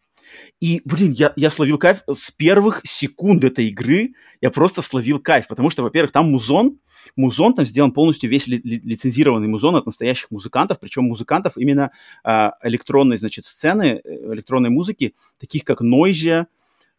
И, 0.59 0.81
блин, 0.85 1.11
я, 1.11 1.33
я 1.35 1.49
словил 1.49 1.77
кайф 1.77 2.03
с 2.11 2.31
первых 2.31 2.81
секунд 2.83 3.43
этой 3.43 3.67
игры, 3.67 4.13
я 4.41 4.49
просто 4.49 4.81
словил 4.81 5.19
кайф, 5.19 5.47
потому 5.47 5.69
что, 5.69 5.83
во-первых, 5.83 6.11
там 6.11 6.31
музон, 6.31 6.79
музон 7.15 7.53
там 7.53 7.65
сделан 7.65 7.91
полностью 7.91 8.29
весь 8.29 8.47
ли- 8.47 8.61
ли- 8.63 8.81
лицензированный 8.83 9.47
музон 9.47 9.75
от 9.75 9.85
настоящих 9.85 10.31
музыкантов, 10.31 10.79
причем 10.79 11.03
музыкантов 11.03 11.57
именно 11.57 11.91
а, 12.23 12.53
электронной, 12.63 13.17
значит, 13.17 13.45
сцены, 13.45 14.01
э, 14.03 14.33
электронной 14.33 14.69
музыки, 14.69 15.15
таких 15.39 15.63
как 15.63 15.81
Нойжа, 15.81 16.47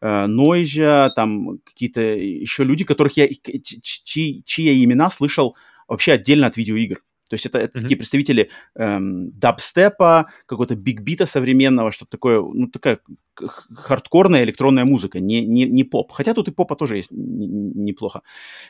Нойжа, 0.00 1.10
там 1.16 1.60
какие-то 1.64 2.02
еще 2.02 2.62
люди, 2.64 2.84
которых 2.84 3.16
я, 3.16 3.26
чьи, 3.28 4.42
чьи 4.44 4.64
я 4.64 4.84
имена 4.84 5.08
слышал 5.08 5.56
вообще 5.88 6.12
отдельно 6.12 6.46
от 6.46 6.58
видеоигр. 6.58 7.02
То 7.28 7.34
есть 7.34 7.46
это, 7.46 7.58
это 7.58 7.78
Мгм. 7.78 7.82
такие 7.82 7.96
представители 7.96 8.50
эм, 8.76 9.30
дабстепа, 9.32 10.30
какого-то 10.46 10.76
бигбита 10.76 11.26
современного, 11.26 11.90
что-то 11.90 12.10
такое, 12.10 12.40
ну, 12.40 12.68
такая 12.68 13.00
хардкорная 13.34 14.44
электронная 14.44 14.84
музыка, 14.84 15.20
не, 15.20 15.44
не, 15.44 15.64
не 15.64 15.84
поп. 15.84 16.12
Хотя 16.12 16.34
тут 16.34 16.48
и 16.48 16.52
попа 16.52 16.76
тоже 16.76 16.96
есть 16.96 17.10
неплохо. 17.10 18.22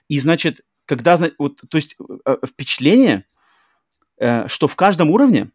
И, 0.08 0.18
значит, 0.18 0.60
когда, 0.86 1.18
вот, 1.38 1.60
то 1.68 1.76
есть 1.76 1.96
э, 2.26 2.36
впечатление, 2.46 3.26
э, 4.18 4.46
что 4.48 4.68
в 4.68 4.76
каждом 4.76 5.10
уровне 5.10 5.50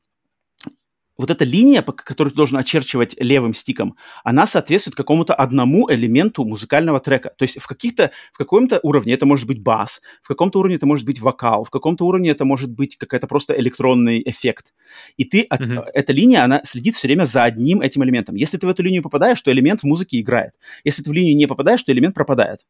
вот 1.19 1.29
эта 1.29 1.43
линия, 1.43 1.81
по 1.81 1.91
которой 1.91 2.29
ты 2.29 2.35
должен 2.35 2.57
очерчивать 2.57 3.15
левым 3.19 3.53
стиком, 3.53 3.95
она 4.23 4.47
соответствует 4.47 4.95
какому-то 4.95 5.33
одному 5.35 5.91
элементу 5.91 6.45
музыкального 6.45 6.99
трека. 6.99 7.33
То 7.37 7.43
есть 7.43 7.59
в 7.59 7.67
каких-то, 7.67 8.11
в 8.33 8.37
каком-то 8.37 8.79
уровне 8.83 9.13
это 9.13 9.25
может 9.25 9.45
быть 9.45 9.61
бас, 9.61 10.01
в 10.23 10.27
каком-то 10.29 10.59
уровне 10.59 10.77
это 10.77 10.85
может 10.85 11.05
быть 11.05 11.19
вокал, 11.19 11.65
в 11.65 11.69
каком-то 11.69 12.05
уровне 12.05 12.29
это 12.29 12.45
может 12.45 12.71
быть 12.71 12.95
какая-то 12.97 13.27
просто 13.27 13.53
электронный 13.59 14.23
эффект. 14.25 14.73
И 15.17 15.25
ты, 15.25 15.41
от- 15.41 15.59
Мгм. 15.59 15.83
эта 15.93 16.13
линия, 16.13 16.43
она 16.45 16.61
следит 16.63 16.95
все 16.95 17.07
время 17.07 17.25
за 17.25 17.43
одним 17.43 17.81
этим 17.81 18.03
элементом. 18.05 18.35
Если 18.35 18.57
ты 18.57 18.65
в 18.65 18.69
эту 18.69 18.81
линию 18.81 19.03
попадаешь, 19.03 19.41
то 19.41 19.51
элемент 19.51 19.81
в 19.81 19.83
музыке 19.85 20.21
играет. 20.21 20.53
Если 20.85 21.03
ты 21.03 21.09
в 21.09 21.13
линию 21.13 21.35
не 21.35 21.47
попадаешь, 21.47 21.83
то 21.83 21.91
элемент 21.91 22.15
пропадает. 22.15 22.61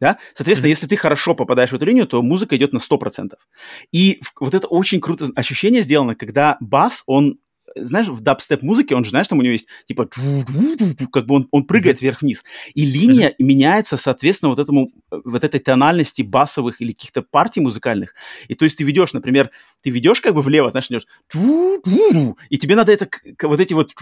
Да? 0.00 0.18
Соответственно, 0.34 0.68
Мгм. 0.68 0.70
если 0.70 0.86
ты 0.88 0.96
хорошо 0.96 1.34
попадаешь 1.34 1.70
в 1.70 1.74
эту 1.74 1.84
линию, 1.84 2.06
то 2.06 2.22
музыка 2.22 2.56
идет 2.56 2.72
на 2.72 2.80
100%. 2.80 3.38
И 3.92 4.20
вот 4.40 4.54
это 4.54 4.66
очень 4.66 5.00
круто 5.00 5.30
ощущение 5.36 5.82
сделано, 5.82 6.14
когда 6.14 6.56
бас, 6.60 7.02
он 7.06 7.38
знаешь, 7.76 8.08
в 8.08 8.20
дабстеп-музыке, 8.20 8.94
он 8.94 9.04
же, 9.04 9.10
знаешь, 9.10 9.28
там 9.28 9.38
у 9.38 9.42
него 9.42 9.52
есть, 9.52 9.68
типа, 9.86 10.08
как 11.12 11.26
бы 11.26 11.34
он, 11.34 11.48
он 11.50 11.64
прыгает 11.64 12.00
вверх-вниз. 12.00 12.44
И 12.74 12.84
линия 12.84 13.28
mm-hmm. 13.28 13.34
меняется, 13.44 13.96
соответственно, 13.96 14.50
вот 14.50 14.58
этому, 14.58 14.90
вот 15.10 15.44
этой 15.44 15.60
тональности 15.60 16.22
басовых 16.22 16.80
или 16.80 16.92
каких-то 16.92 17.22
партий 17.22 17.60
музыкальных. 17.60 18.14
И 18.48 18.54
то 18.54 18.64
есть 18.64 18.78
ты 18.78 18.84
ведешь, 18.84 19.12
например, 19.12 19.50
ты 19.82 19.90
ведешь 19.90 20.20
как 20.20 20.34
бы 20.34 20.42
влево, 20.42 20.70
знаешь, 20.70 20.88
идешь, 20.88 21.06
и 22.50 22.58
тебе 22.58 22.76
надо 22.76 22.92
это, 22.92 23.08
вот 23.42 23.60
эти 23.60 23.74
вот, 23.74 23.92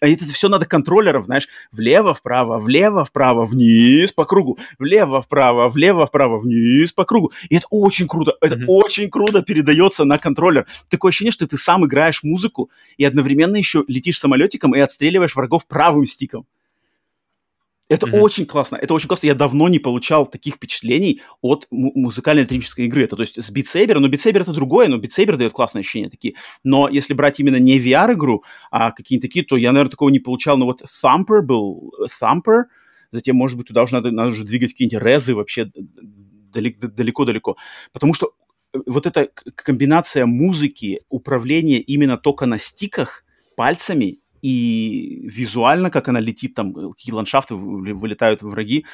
а 0.00 0.08
это 0.08 0.24
все 0.26 0.48
надо 0.48 0.66
контроллеров, 0.66 1.24
знаешь, 1.24 1.48
влево, 1.72 2.14
вправо, 2.14 2.58
влево, 2.58 3.04
вправо, 3.04 3.44
вниз 3.46 4.12
по 4.12 4.24
кругу, 4.24 4.58
влево, 4.78 5.22
вправо, 5.22 5.68
влево, 5.68 6.06
вправо, 6.06 6.38
вниз 6.38 6.92
по 6.92 7.04
кругу. 7.04 7.32
И 7.48 7.56
это 7.56 7.66
очень 7.70 8.06
круто, 8.06 8.34
это 8.40 8.54
mm-hmm. 8.54 8.64
очень 8.66 9.10
круто 9.10 9.42
передается 9.42 10.04
на 10.04 10.18
контроллер. 10.18 10.66
Такое 10.88 11.10
ощущение, 11.10 11.32
что 11.32 11.39
ты 11.46 11.56
сам 11.56 11.84
играешь 11.86 12.22
музыку 12.22 12.70
и 12.96 13.04
одновременно 13.04 13.56
еще 13.56 13.84
летишь 13.88 14.18
самолетиком 14.18 14.74
и 14.74 14.80
отстреливаешь 14.80 15.34
врагов 15.34 15.66
правым 15.66 16.06
стиком. 16.06 16.46
Это 17.90 18.06
mm-hmm. 18.06 18.20
очень 18.20 18.46
классно, 18.46 18.76
это 18.76 18.94
очень 18.94 19.08
классно. 19.08 19.26
Я 19.26 19.34
давно 19.34 19.68
не 19.68 19.80
получал 19.80 20.24
таких 20.24 20.54
впечатлений 20.54 21.22
от 21.40 21.66
музыкальной 21.72 22.42
электрической 22.42 22.86
игры. 22.86 23.02
Это 23.02 23.16
то 23.16 23.22
есть 23.22 23.42
с 23.42 23.50
Saber, 23.50 23.98
но 23.98 24.06
Saber 24.06 24.42
это 24.42 24.52
другое, 24.52 24.86
но 24.86 24.98
Saber 24.98 25.36
дает 25.36 25.52
классные 25.52 25.80
ощущения 25.80 26.08
такие. 26.08 26.36
Но 26.62 26.88
если 26.88 27.14
брать 27.14 27.40
именно 27.40 27.56
не 27.56 27.80
VR-игру, 27.80 28.44
а 28.70 28.92
какие-то 28.92 29.26
такие, 29.26 29.44
то 29.44 29.56
я, 29.56 29.72
наверное, 29.72 29.90
такого 29.90 30.08
не 30.10 30.20
получал. 30.20 30.56
Но 30.56 30.66
вот 30.66 30.82
Thumper 30.82 31.42
был, 31.42 31.92
Thumper, 32.22 32.66
затем, 33.10 33.34
может 33.34 33.58
быть, 33.58 33.66
туда 33.66 33.82
уже 33.82 33.94
надо, 33.94 34.12
надо 34.12 34.28
уже 34.28 34.44
двигать 34.44 34.70
какие-нибудь 34.70 35.02
резы 35.02 35.34
вообще 35.34 35.68
далеко-далеко. 36.52 37.56
Потому 37.92 38.14
что 38.14 38.34
вот 38.86 39.06
эта 39.06 39.28
комбинация 39.54 40.26
музыки, 40.26 41.00
управления 41.08 41.80
именно 41.80 42.16
только 42.16 42.46
на 42.46 42.58
стиках, 42.58 43.24
пальцами 43.56 44.20
и 44.42 45.20
визуально, 45.24 45.90
как 45.90 46.08
она 46.08 46.20
летит, 46.20 46.54
там, 46.54 46.92
какие 46.92 47.12
ландшафты 47.12 47.54
вылетают 47.54 48.42
враги, 48.42 48.86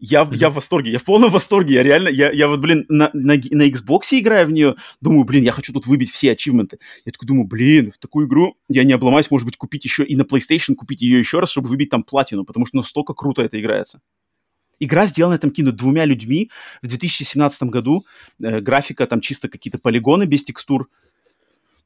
я, 0.00 0.22
mm-hmm. 0.22 0.36
я 0.36 0.50
в 0.50 0.54
восторге, 0.54 0.92
я 0.92 0.98
в 0.98 1.04
полном 1.04 1.30
восторге, 1.30 1.74
я 1.74 1.82
реально, 1.82 2.08
я, 2.08 2.30
я 2.30 2.48
вот, 2.48 2.60
блин, 2.60 2.84
на, 2.88 3.10
на, 3.12 3.34
на 3.34 3.68
Xbox 3.68 4.02
играю 4.12 4.46
в 4.46 4.50
нее, 4.50 4.76
думаю, 5.00 5.24
блин, 5.24 5.42
я 5.42 5.52
хочу 5.52 5.72
тут 5.72 5.86
выбить 5.86 6.10
все 6.10 6.32
ачивменты. 6.32 6.78
Я 7.04 7.12
такой 7.12 7.26
думаю, 7.26 7.48
блин, 7.48 7.92
в 7.92 7.98
такую 7.98 8.28
игру 8.28 8.56
я 8.68 8.84
не 8.84 8.92
обломаюсь, 8.92 9.30
может 9.30 9.44
быть, 9.44 9.56
купить 9.56 9.84
еще 9.84 10.04
и 10.04 10.14
на 10.14 10.22
PlayStation, 10.22 10.74
купить 10.74 11.02
ее 11.02 11.18
еще 11.18 11.40
раз, 11.40 11.50
чтобы 11.50 11.68
выбить 11.68 11.90
там 11.90 12.04
платину, 12.04 12.44
потому 12.44 12.66
что 12.66 12.76
настолько 12.76 13.12
круто 13.12 13.42
это 13.42 13.60
играется. 13.60 14.00
Игра 14.80 15.06
сделана 15.06 15.38
там 15.38 15.50
кино 15.50 15.72
двумя 15.72 16.04
людьми 16.04 16.50
в 16.82 16.86
2017 16.86 17.62
году. 17.64 18.04
Э, 18.42 18.60
графика 18.60 19.06
там 19.06 19.20
чисто 19.20 19.48
какие-то 19.48 19.78
полигоны 19.78 20.24
без 20.24 20.44
текстур. 20.44 20.88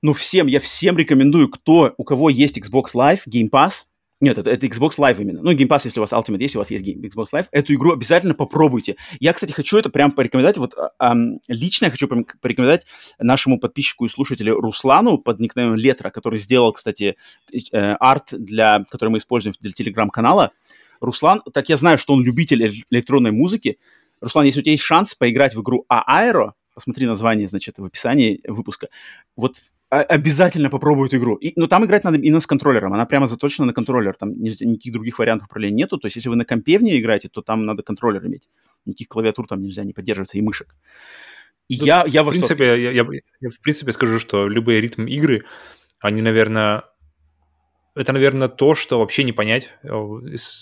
Ну, 0.02 0.12
всем, 0.12 0.46
я 0.48 0.58
всем 0.60 0.96
рекомендую, 0.96 1.48
кто, 1.48 1.94
у 1.96 2.04
кого 2.04 2.28
есть 2.28 2.58
Xbox 2.58 2.94
Live, 2.94 3.20
Game 3.28 3.48
Pass, 3.50 3.84
нет, 4.22 4.38
это, 4.38 4.50
это 4.50 4.66
Xbox 4.66 4.98
Live 4.98 5.20
именно. 5.20 5.42
Ну, 5.42 5.52
Game 5.52 5.66
Pass, 5.66 5.80
если 5.84 5.98
у 5.98 6.04
вас 6.04 6.12
Ultimate 6.12 6.40
есть, 6.40 6.54
у 6.54 6.60
вас 6.60 6.70
есть 6.70 6.86
Game, 6.86 7.00
Xbox 7.00 7.26
Live. 7.32 7.46
Эту 7.50 7.74
игру 7.74 7.92
обязательно 7.92 8.34
попробуйте. 8.34 8.94
Я, 9.18 9.32
кстати, 9.32 9.50
хочу 9.50 9.76
это 9.78 9.90
прям 9.90 10.12
порекомендовать. 10.12 10.58
Вот 10.58 10.76
а, 11.00 11.16
лично 11.48 11.86
я 11.86 11.90
хочу 11.90 12.06
порекомендовать 12.06 12.86
нашему 13.18 13.58
подписчику 13.58 14.04
и 14.04 14.08
слушателю 14.08 14.60
Руслану 14.60 15.18
под 15.18 15.40
никнеймом 15.40 15.74
Летра, 15.74 16.10
который 16.10 16.38
сделал, 16.38 16.72
кстати, 16.72 17.16
э, 17.50 17.94
арт, 17.98 18.28
для, 18.30 18.84
который 18.90 19.10
мы 19.10 19.18
используем 19.18 19.56
для 19.58 19.72
телеграм-канала. 19.72 20.52
Руслан, 21.02 21.42
так 21.52 21.68
я 21.68 21.76
знаю, 21.76 21.98
что 21.98 22.14
он 22.14 22.22
любитель 22.22 22.84
электронной 22.90 23.32
музыки. 23.32 23.78
Руслан, 24.20 24.46
если 24.46 24.60
у 24.60 24.62
тебя 24.62 24.72
есть 24.72 24.84
шанс 24.84 25.14
поиграть 25.14 25.54
в 25.54 25.60
игру 25.60 25.84
Аэро, 25.88 26.54
посмотри 26.74 27.06
название, 27.06 27.48
значит, 27.48 27.78
в 27.78 27.84
описании 27.84 28.40
выпуска. 28.46 28.88
Вот 29.36 29.56
обязательно 29.90 30.70
попробуй 30.70 31.08
эту 31.08 31.18
игру. 31.18 31.34
И, 31.34 31.52
но 31.56 31.66
там 31.66 31.84
играть 31.84 32.04
надо 32.04 32.16
именно 32.16 32.40
с 32.40 32.46
контроллером. 32.46 32.94
Она 32.94 33.04
прямо 33.04 33.26
заточена 33.26 33.66
на 33.66 33.74
контроллер. 33.74 34.14
Там 34.14 34.40
нельзя, 34.40 34.64
никаких 34.64 34.92
других 34.94 35.18
вариантов 35.18 35.48
управления 35.48 35.76
нету. 35.76 35.98
То 35.98 36.06
есть, 36.06 36.16
если 36.16 36.30
вы 36.30 36.36
на 36.36 36.44
компе 36.44 36.78
в 36.78 36.82
нее 36.82 36.98
играете, 36.98 37.28
то 37.28 37.42
там 37.42 37.66
надо 37.66 37.82
контроллер 37.82 38.24
иметь. 38.26 38.48
Никаких 38.86 39.08
клавиатур 39.08 39.46
там 39.46 39.60
нельзя 39.60 39.84
не 39.84 39.92
поддерживаться 39.92 40.38
и 40.38 40.40
мышек. 40.40 40.74
И 41.68 41.78
ну, 41.78 41.84
я, 41.84 42.04
я 42.06 42.22
в 42.22 42.30
принципе, 42.30 42.64
я, 42.64 42.90
я, 42.90 43.06
я 43.40 43.50
в 43.50 43.60
принципе 43.60 43.92
скажу, 43.92 44.18
что 44.18 44.48
любые 44.48 44.80
ритм 44.80 45.06
игры, 45.06 45.44
они, 46.00 46.22
наверное, 46.22 46.84
это, 47.94 48.12
наверное, 48.12 48.48
то, 48.48 48.74
что 48.74 48.98
вообще 48.98 49.22
не 49.22 49.32
понять, 49.32 49.68
э, 49.82 49.88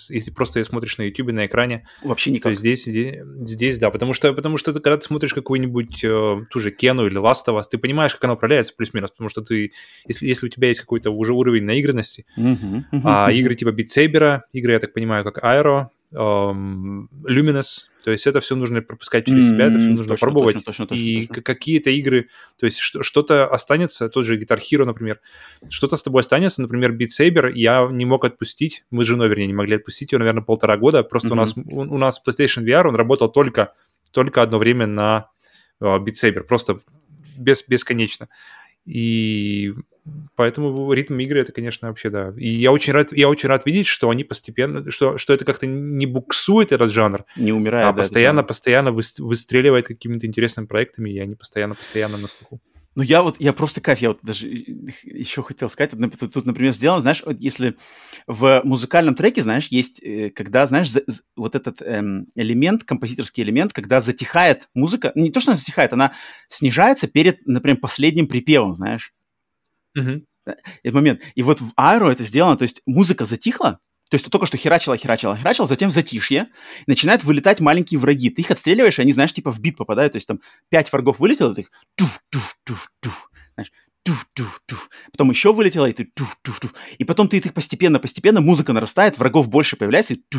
если 0.08 0.30
просто 0.32 0.62
смотришь 0.64 0.98
на 0.98 1.02
YouTube 1.02 1.32
на 1.32 1.46
экране. 1.46 1.86
Вообще 2.02 2.30
никак. 2.30 2.42
То 2.42 2.48
есть 2.50 2.60
здесь, 2.60 2.84
здесь, 2.84 3.78
да, 3.78 3.90
потому 3.90 4.14
что, 4.14 4.32
потому 4.32 4.56
что 4.56 4.72
ты, 4.72 4.80
когда 4.80 4.96
ты 4.96 5.04
смотришь 5.04 5.32
какую-нибудь 5.32 6.02
э, 6.02 6.44
ту 6.50 6.58
же 6.58 6.70
Кену 6.72 7.06
или 7.06 7.20
Last 7.20 7.46
of 7.46 7.58
Us, 7.58 7.64
ты 7.70 7.78
понимаешь, 7.78 8.14
как 8.14 8.24
она 8.24 8.32
управляется 8.34 8.74
плюс-минус, 8.76 9.10
потому 9.12 9.28
что 9.28 9.42
ты, 9.42 9.72
если, 10.06 10.26
если 10.26 10.46
у 10.46 10.48
тебя 10.48 10.68
есть 10.68 10.80
какой-то 10.80 11.10
уже 11.10 11.32
уровень 11.32 11.64
наигранности, 11.64 12.26
uh-huh, 12.36 12.82
uh-huh, 12.92 13.00
а 13.04 13.30
игры 13.30 13.54
типа 13.54 13.70
Saber, 13.70 14.40
игры, 14.52 14.72
я 14.72 14.78
так 14.80 14.92
понимаю, 14.92 15.24
как 15.24 15.38
Aero, 15.44 15.88
Luminous, 16.12 17.86
то 18.02 18.10
есть 18.10 18.26
это 18.26 18.40
все 18.40 18.56
нужно 18.56 18.82
пропускать 18.82 19.26
через 19.26 19.48
себя, 19.48 19.66
это 19.66 19.78
все 19.78 19.88
нужно 19.88 20.08
точно, 20.08 20.26
пробовать. 20.26 20.54
Точно, 20.54 20.66
точно, 20.66 20.86
точно, 20.88 21.02
и 21.02 21.26
точно. 21.26 21.42
какие-то 21.42 21.90
игры, 21.90 22.28
то 22.58 22.66
есть 22.66 22.78
что-то 22.78 23.46
останется, 23.46 24.08
тот 24.08 24.24
же 24.24 24.36
Guitar 24.36 24.58
Hero, 24.58 24.84
например, 24.84 25.20
что-то 25.68 25.96
с 25.96 26.02
тобой 26.02 26.20
останется, 26.20 26.62
например, 26.62 26.96
Beat 26.96 27.10
Saber 27.16 27.52
я 27.54 27.88
не 27.90 28.06
мог 28.06 28.24
отпустить, 28.24 28.84
мы 28.90 29.04
с 29.04 29.06
женой, 29.06 29.28
вернее, 29.28 29.46
не 29.46 29.54
могли 29.54 29.76
отпустить 29.76 30.10
его, 30.10 30.18
наверное, 30.18 30.42
полтора 30.42 30.76
года, 30.76 31.04
просто 31.04 31.28
mm-hmm. 31.28 31.32
у 31.32 31.36
нас 31.36 31.54
у, 31.56 31.80
у 31.80 31.98
нас 31.98 32.20
PlayStation 32.26 32.64
VR, 32.64 32.88
он 32.88 32.96
работал 32.96 33.30
только, 33.30 33.74
только 34.10 34.42
одно 34.42 34.58
время 34.58 34.86
на 34.86 35.30
uh, 35.80 36.02
Beat 36.02 36.14
Saber, 36.14 36.42
просто 36.42 36.80
без, 37.36 37.66
бесконечно. 37.68 38.28
И 38.84 39.74
Поэтому 40.36 40.92
ритм 40.92 41.18
игры 41.18 41.40
это, 41.40 41.52
конечно, 41.52 41.88
вообще 41.88 42.10
да. 42.10 42.32
И 42.36 42.48
я 42.48 42.72
очень 42.72 42.92
рад, 42.92 43.12
я 43.12 43.28
очень 43.28 43.48
рад 43.48 43.66
видеть, 43.66 43.86
что 43.86 44.10
они 44.10 44.24
постепенно, 44.24 44.90
что, 44.90 45.18
что 45.18 45.34
это 45.34 45.44
как-то 45.44 45.66
не 45.66 46.06
буксует 46.06 46.72
этот 46.72 46.90
жанр, 46.90 47.24
не 47.36 47.52
умирает, 47.52 47.88
а 47.88 47.92
да, 47.92 47.96
постоянно, 47.96 48.42
постоянно 48.42 48.92
выстреливает 48.92 49.86
какими-то 49.86 50.26
интересными 50.26 50.66
проектами, 50.66 51.10
и 51.10 51.18
они 51.18 51.34
постоянно, 51.34 51.74
постоянно 51.74 52.16
на 52.16 52.28
слуху. 52.28 52.60
Ну, 52.96 53.04
я 53.04 53.22
вот, 53.22 53.36
я 53.38 53.52
просто 53.52 53.80
кайф, 53.80 54.00
я 54.00 54.08
вот 54.08 54.18
даже 54.22 54.48
еще 54.48 55.42
хотел 55.44 55.68
сказать, 55.68 55.92
тут, 56.18 56.32
тут, 56.32 56.44
например, 56.44 56.72
сделано, 56.72 57.00
знаешь, 57.00 57.22
вот 57.24 57.36
если 57.38 57.76
в 58.26 58.62
музыкальном 58.64 59.14
треке, 59.14 59.42
знаешь, 59.42 59.68
есть, 59.68 60.02
э, 60.02 60.30
когда, 60.30 60.66
знаешь, 60.66 60.90
за, 60.90 61.02
вот 61.36 61.54
этот 61.54 61.80
эм, 61.82 62.26
элемент, 62.34 62.82
композиторский 62.82 63.44
элемент, 63.44 63.72
когда 63.72 64.00
затихает 64.00 64.68
музыка, 64.74 65.12
не 65.14 65.30
то, 65.30 65.38
что 65.38 65.52
она 65.52 65.56
затихает, 65.56 65.92
она 65.92 66.14
снижается 66.48 67.06
перед, 67.06 67.46
например, 67.46 67.78
последним 67.78 68.26
припевом, 68.26 68.74
знаешь. 68.74 69.14
Этот 69.94 70.94
момент. 70.94 71.20
И 71.34 71.42
вот 71.42 71.60
в 71.60 71.72
Аэро 71.76 72.10
это 72.10 72.22
сделано, 72.22 72.56
то 72.56 72.62
есть 72.62 72.82
музыка 72.86 73.24
затихла, 73.24 73.80
то 74.10 74.16
есть 74.16 74.24
ты 74.24 74.30
только 74.30 74.46
что 74.46 74.56
херачила, 74.56 74.96
херачила, 74.96 75.36
херачила, 75.36 75.68
затем 75.68 75.92
затишье, 75.92 76.48
начинают 76.88 77.22
вылетать 77.22 77.60
маленькие 77.60 78.00
враги. 78.00 78.30
Ты 78.30 78.42
их 78.42 78.50
отстреливаешь, 78.50 78.98
и 78.98 79.02
они, 79.02 79.12
знаешь, 79.12 79.32
типа 79.32 79.52
в 79.52 79.60
бит 79.60 79.76
попадают. 79.76 80.14
То 80.14 80.16
есть 80.16 80.26
там 80.26 80.40
пять 80.68 80.90
врагов 80.92 81.20
вылетело, 81.20 81.54
ты 81.54 81.60
их 81.60 81.70
туф-туф-туф-туф, 81.96 83.30
знаешь, 83.54 83.70
туф-туф-туф. 84.04 84.90
Потом 85.12 85.30
еще 85.30 85.52
вылетело, 85.52 85.86
и 85.88 85.92
ты 85.92 86.10
туф-туф-туф. 86.12 86.74
И 86.98 87.04
потом 87.04 87.28
ты 87.28 87.36
их 87.36 87.54
постепенно-постепенно, 87.54 88.40
музыка 88.40 88.72
нарастает, 88.72 89.16
врагов 89.16 89.48
больше 89.48 89.76
появляется, 89.76 90.14
и 90.14 90.16
ты 90.16 90.38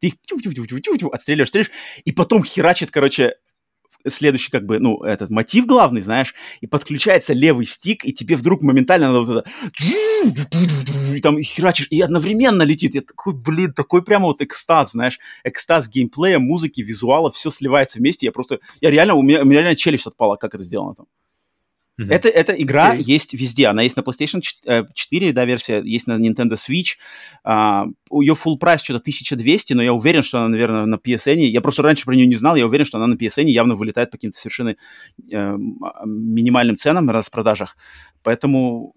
их 0.00 0.24
отстреливаешь, 1.12 1.48
стреляешь, 1.48 1.70
и 2.04 2.12
потом 2.12 2.44
херачит, 2.44 2.90
короче, 2.90 3.34
следующий, 4.08 4.50
как 4.50 4.66
бы, 4.66 4.78
ну, 4.78 5.02
этот 5.02 5.30
мотив 5.30 5.66
главный, 5.66 6.00
знаешь, 6.00 6.34
и 6.60 6.66
подключается 6.66 7.32
левый 7.32 7.66
стик, 7.66 8.04
и 8.04 8.12
тебе 8.12 8.36
вдруг 8.36 8.62
моментально 8.62 9.12
надо 9.12 9.20
вот 9.20 9.38
это... 9.38 9.50
И 11.14 11.20
там 11.20 11.40
херачишь, 11.42 11.88
и 11.90 12.00
одновременно 12.00 12.62
летит. 12.62 12.94
Я 12.94 13.02
такой, 13.02 13.34
блин, 13.34 13.72
такой 13.72 14.02
прямо 14.02 14.26
вот 14.26 14.42
экстаз, 14.42 14.92
знаешь, 14.92 15.18
экстаз 15.44 15.88
геймплея, 15.88 16.38
музыки, 16.38 16.80
визуала, 16.80 17.30
все 17.30 17.50
сливается 17.50 17.98
вместе. 17.98 18.26
Я 18.26 18.32
просто... 18.32 18.60
Я 18.80 18.90
реально... 18.90 19.14
У 19.14 19.22
меня, 19.22 19.42
у 19.42 19.44
меня 19.44 19.60
реально 19.60 19.76
челюсть 19.76 20.06
отпала, 20.06 20.36
как 20.36 20.54
это 20.54 20.64
сделано 20.64 20.94
там. 20.94 21.06
Mm-hmm. 22.00 22.10
Это, 22.10 22.28
эта 22.28 22.52
игра 22.52 22.96
okay. 22.96 23.02
есть 23.02 23.34
везде. 23.34 23.68
Она 23.68 23.82
есть 23.82 23.96
на 23.96 24.00
PlayStation 24.00 24.40
4, 24.40 25.28
э, 25.28 25.32
да, 25.32 25.44
версия, 25.44 25.80
есть 25.84 26.06
на 26.06 26.18
Nintendo 26.18 26.54
Switch. 26.54 26.96
Uh, 27.46 27.92
ее 28.10 28.34
full 28.34 28.56
прайс 28.58 28.82
что-то 28.82 28.98
1200, 28.98 29.74
но 29.74 29.82
я 29.82 29.92
уверен, 29.92 30.22
что 30.22 30.38
она, 30.38 30.48
наверное, 30.48 30.86
на 30.86 30.96
PSN. 30.96 31.36
Я 31.36 31.60
просто 31.60 31.82
раньше 31.82 32.04
про 32.04 32.14
нее 32.14 32.26
не 32.26 32.34
знал, 32.34 32.56
я 32.56 32.66
уверен, 32.66 32.84
что 32.84 32.98
она 32.98 33.06
на 33.06 33.14
PSN 33.14 33.44
явно 33.44 33.76
вылетает 33.76 34.10
по 34.10 34.16
каким-то 34.16 34.38
совершенно 34.38 34.76
uh, 35.30 35.56
минимальным 36.04 36.76
ценам 36.76 37.06
на 37.06 37.12
распродажах. 37.12 37.76
Поэтому 38.22 38.94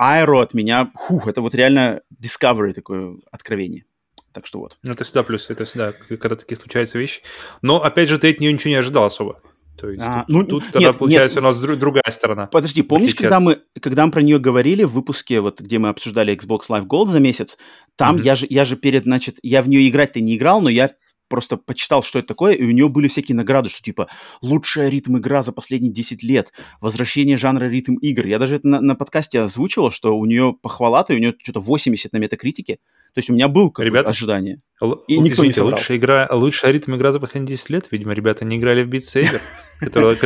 Aero 0.00 0.40
от 0.40 0.54
меня, 0.54 0.92
хух, 0.94 1.26
это 1.26 1.40
вот 1.40 1.54
реально 1.54 2.02
Discovery 2.22 2.72
такое 2.72 3.16
откровение. 3.32 3.84
Так 4.32 4.46
что 4.46 4.60
вот. 4.60 4.78
Ну, 4.82 4.92
это 4.92 5.02
всегда 5.02 5.24
плюс, 5.24 5.50
это 5.50 5.64
всегда, 5.64 5.92
когда 5.92 6.36
такие 6.36 6.56
случаются 6.56 6.98
вещи. 6.98 7.22
Но, 7.62 7.82
опять 7.82 8.08
же, 8.08 8.18
ты 8.18 8.30
от 8.30 8.38
нее 8.38 8.52
ничего 8.52 8.70
не 8.70 8.76
ожидал 8.76 9.04
особо. 9.04 9.40
То 9.78 9.90
есть 9.90 10.02
а, 10.04 10.24
тут, 10.24 10.28
ну, 10.28 10.44
тут 10.44 10.64
тогда 10.72 10.88
нет, 10.88 10.98
получается 10.98 11.36
нет. 11.36 11.44
у 11.44 11.46
нас 11.46 11.60
другая 11.60 12.02
сторона. 12.10 12.46
Подожди, 12.46 12.82
помнишь, 12.82 13.14
когда 13.14 13.38
мы, 13.38 13.60
когда 13.80 14.04
мы 14.06 14.12
про 14.12 14.22
нее 14.22 14.38
говорили 14.38 14.82
в 14.82 14.92
выпуске, 14.92 15.40
вот 15.40 15.60
где 15.60 15.78
мы 15.78 15.88
обсуждали 15.88 16.36
Xbox 16.36 16.62
Live 16.68 16.86
Gold 16.86 17.10
за 17.10 17.20
месяц, 17.20 17.56
там 17.96 18.16
mm-hmm. 18.16 18.22
я 18.22 18.34
же, 18.34 18.46
я 18.50 18.64
же 18.64 18.76
перед, 18.76 19.04
значит, 19.04 19.38
я 19.42 19.62
в 19.62 19.68
нее 19.68 19.88
играть-то 19.88 20.20
не 20.20 20.36
играл, 20.36 20.60
но 20.60 20.68
я 20.68 20.90
просто 21.28 21.56
почитал, 21.56 22.02
что 22.02 22.18
это 22.18 22.28
такое, 22.28 22.54
и 22.54 22.64
у 22.64 22.70
нее 22.70 22.88
были 22.88 23.08
всякие 23.08 23.36
награды, 23.36 23.68
что 23.68 23.82
типа 23.82 24.08
лучшая 24.40 24.88
ритм-игра 24.88 25.42
за 25.42 25.52
последние 25.52 25.92
10 25.92 26.22
лет, 26.22 26.52
возвращение 26.80 27.36
жанра 27.36 27.66
ритм-игр. 27.66 28.26
Я 28.26 28.38
даже 28.38 28.56
это 28.56 28.66
на, 28.66 28.80
на 28.80 28.94
подкасте 28.94 29.40
озвучивал, 29.40 29.90
что 29.90 30.16
у 30.16 30.24
нее 30.24 30.56
похвала-то, 30.60 31.14
у 31.14 31.18
нее 31.18 31.34
что-то 31.42 31.60
80 31.60 32.12
на 32.12 32.16
метакритике. 32.16 32.78
То 33.14 33.18
есть 33.18 33.30
у 33.30 33.34
меня 33.34 33.48
был 33.48 33.72
Ребята, 33.78 34.10
ожидание. 34.10 34.60
Л- 34.82 35.04
и 35.06 35.18
никто 35.18 35.42
извините, 35.42 35.60
не 35.60 35.66
лучшая 35.66 35.98
игра, 35.98 36.28
лучшая 36.30 36.72
ритм-игра 36.72 37.12
за 37.12 37.20
последние 37.20 37.56
10 37.56 37.70
лет, 37.70 37.88
видимо, 37.90 38.12
ребята 38.12 38.44
не 38.44 38.56
играли 38.56 38.82
в 38.82 38.88
Beat 38.88 39.00
Saber, 39.00 39.40
которая, 39.80 40.16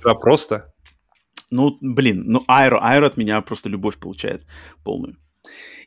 игра 0.00 0.14
просто. 0.14 0.64
Ну, 1.50 1.78
блин, 1.80 2.24
ну 2.26 2.42
Айро, 2.48 2.82
Айро 2.82 3.06
от 3.06 3.16
меня 3.16 3.40
просто 3.40 3.68
любовь 3.68 3.98
получает 3.98 4.46
полную. 4.84 5.16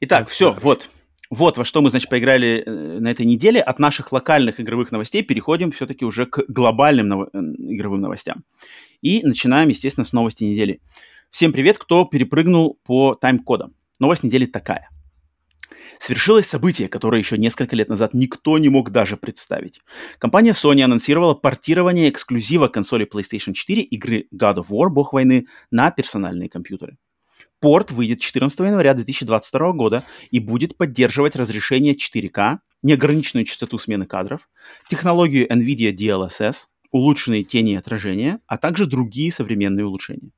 Итак, 0.01 0.29
все, 0.29 0.53
вот. 0.61 0.89
Вот 1.29 1.57
во 1.57 1.65
что 1.65 1.81
мы, 1.81 1.91
значит, 1.91 2.09
поиграли 2.09 2.63
э, 2.65 2.99
на 2.99 3.09
этой 3.09 3.25
неделе. 3.25 3.61
От 3.61 3.77
наших 3.77 4.11
локальных 4.11 4.59
игровых 4.59 4.91
новостей 4.91 5.21
переходим 5.21 5.71
все-таки 5.71 6.03
уже 6.03 6.25
к 6.25 6.43
глобальным 6.47 7.07
нов... 7.07 7.27
Э, 7.33 7.37
игровым 7.37 8.01
новостям. 8.01 8.43
И 9.01 9.21
начинаем, 9.23 9.69
естественно, 9.69 10.05
с 10.05 10.13
новости 10.13 10.43
недели. 10.43 10.81
Всем 11.29 11.53
привет, 11.53 11.77
кто 11.77 12.05
перепрыгнул 12.05 12.79
по 12.83 13.13
тайм-кодам. 13.13 13.75
Новость 13.99 14.23
недели 14.23 14.45
такая. 14.45 14.89
Свершилось 15.99 16.47
событие, 16.47 16.87
которое 16.87 17.19
еще 17.19 17.37
несколько 17.37 17.75
лет 17.75 17.89
назад 17.89 18.13
никто 18.13 18.57
не 18.57 18.69
мог 18.69 18.91
даже 18.91 19.17
представить. 19.17 19.81
Компания 20.17 20.51
Sony 20.51 20.81
анонсировала 20.81 21.33
портирование 21.33 22.09
эксклюзива 22.09 22.67
консоли 22.67 23.07
PlayStation 23.07 23.53
4 23.53 23.81
игры 23.81 24.27
God 24.33 24.57
of 24.57 24.67
War, 24.69 24.89
Бог 24.89 25.13
войны, 25.13 25.47
на 25.71 25.91
персональные 25.91 26.49
компьютеры. 26.49 26.97
Порт 27.59 27.91
выйдет 27.91 28.21
14 28.21 28.57
января 28.59 28.93
2022 28.93 29.71
года 29.73 30.03
и 30.31 30.39
будет 30.39 30.77
поддерживать 30.77 31.35
разрешение 31.35 31.93
4К, 31.93 32.59
неограниченную 32.81 33.45
частоту 33.45 33.77
смены 33.77 34.05
кадров, 34.05 34.49
технологию 34.89 35.47
NVIDIA 35.51 35.93
DLSS, 35.93 36.67
улучшенные 36.91 37.43
тени 37.43 37.73
и 37.73 37.75
отражения, 37.75 38.39
а 38.47 38.57
также 38.57 38.85
другие 38.85 39.31
современные 39.31 39.85
улучшения. 39.85 40.31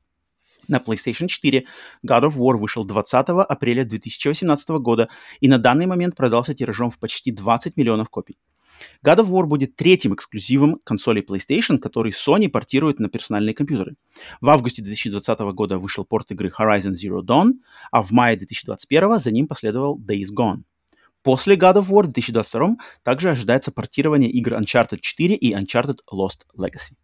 На 0.71 0.77
PlayStation 0.77 1.27
4 1.27 1.65
God 2.07 2.23
of 2.23 2.37
War 2.37 2.55
вышел 2.55 2.85
20 2.85 3.29
апреля 3.29 3.83
2018 3.83 4.69
года 4.69 5.09
и 5.41 5.49
на 5.49 5.57
данный 5.57 5.85
момент 5.85 6.15
продался 6.15 6.53
тиражом 6.53 6.89
в 6.89 6.97
почти 6.97 7.31
20 7.31 7.75
миллионов 7.75 8.07
копий. 8.07 8.37
God 9.05 9.17
of 9.17 9.29
War 9.29 9.45
будет 9.45 9.75
третьим 9.75 10.13
эксклюзивом 10.13 10.79
консолей 10.85 11.23
PlayStation, 11.23 11.77
который 11.77 12.13
Sony 12.13 12.47
портирует 12.47 12.99
на 12.99 13.09
персональные 13.09 13.53
компьютеры. 13.53 13.95
В 14.39 14.49
августе 14.49 14.81
2020 14.81 15.39
года 15.53 15.77
вышел 15.77 16.05
порт 16.05 16.31
игры 16.31 16.49
Horizon 16.57 16.93
Zero 16.93 17.21
Dawn, 17.21 17.51
а 17.91 18.01
в 18.01 18.11
мае 18.11 18.37
2021 18.37 19.19
за 19.19 19.31
ним 19.31 19.47
последовал 19.49 19.99
Days 19.99 20.29
Gone. 20.33 20.59
После 21.21 21.57
God 21.57 21.75
of 21.75 21.89
War 21.89 22.03
в 22.03 22.13
2022 22.13 22.77
также 23.03 23.29
ожидается 23.29 23.73
портирование 23.73 24.31
игр 24.31 24.53
Uncharted 24.53 24.99
4 25.01 25.35
и 25.35 25.53
Uncharted 25.53 25.97
Lost 26.09 26.45
Legacy. 26.57 26.95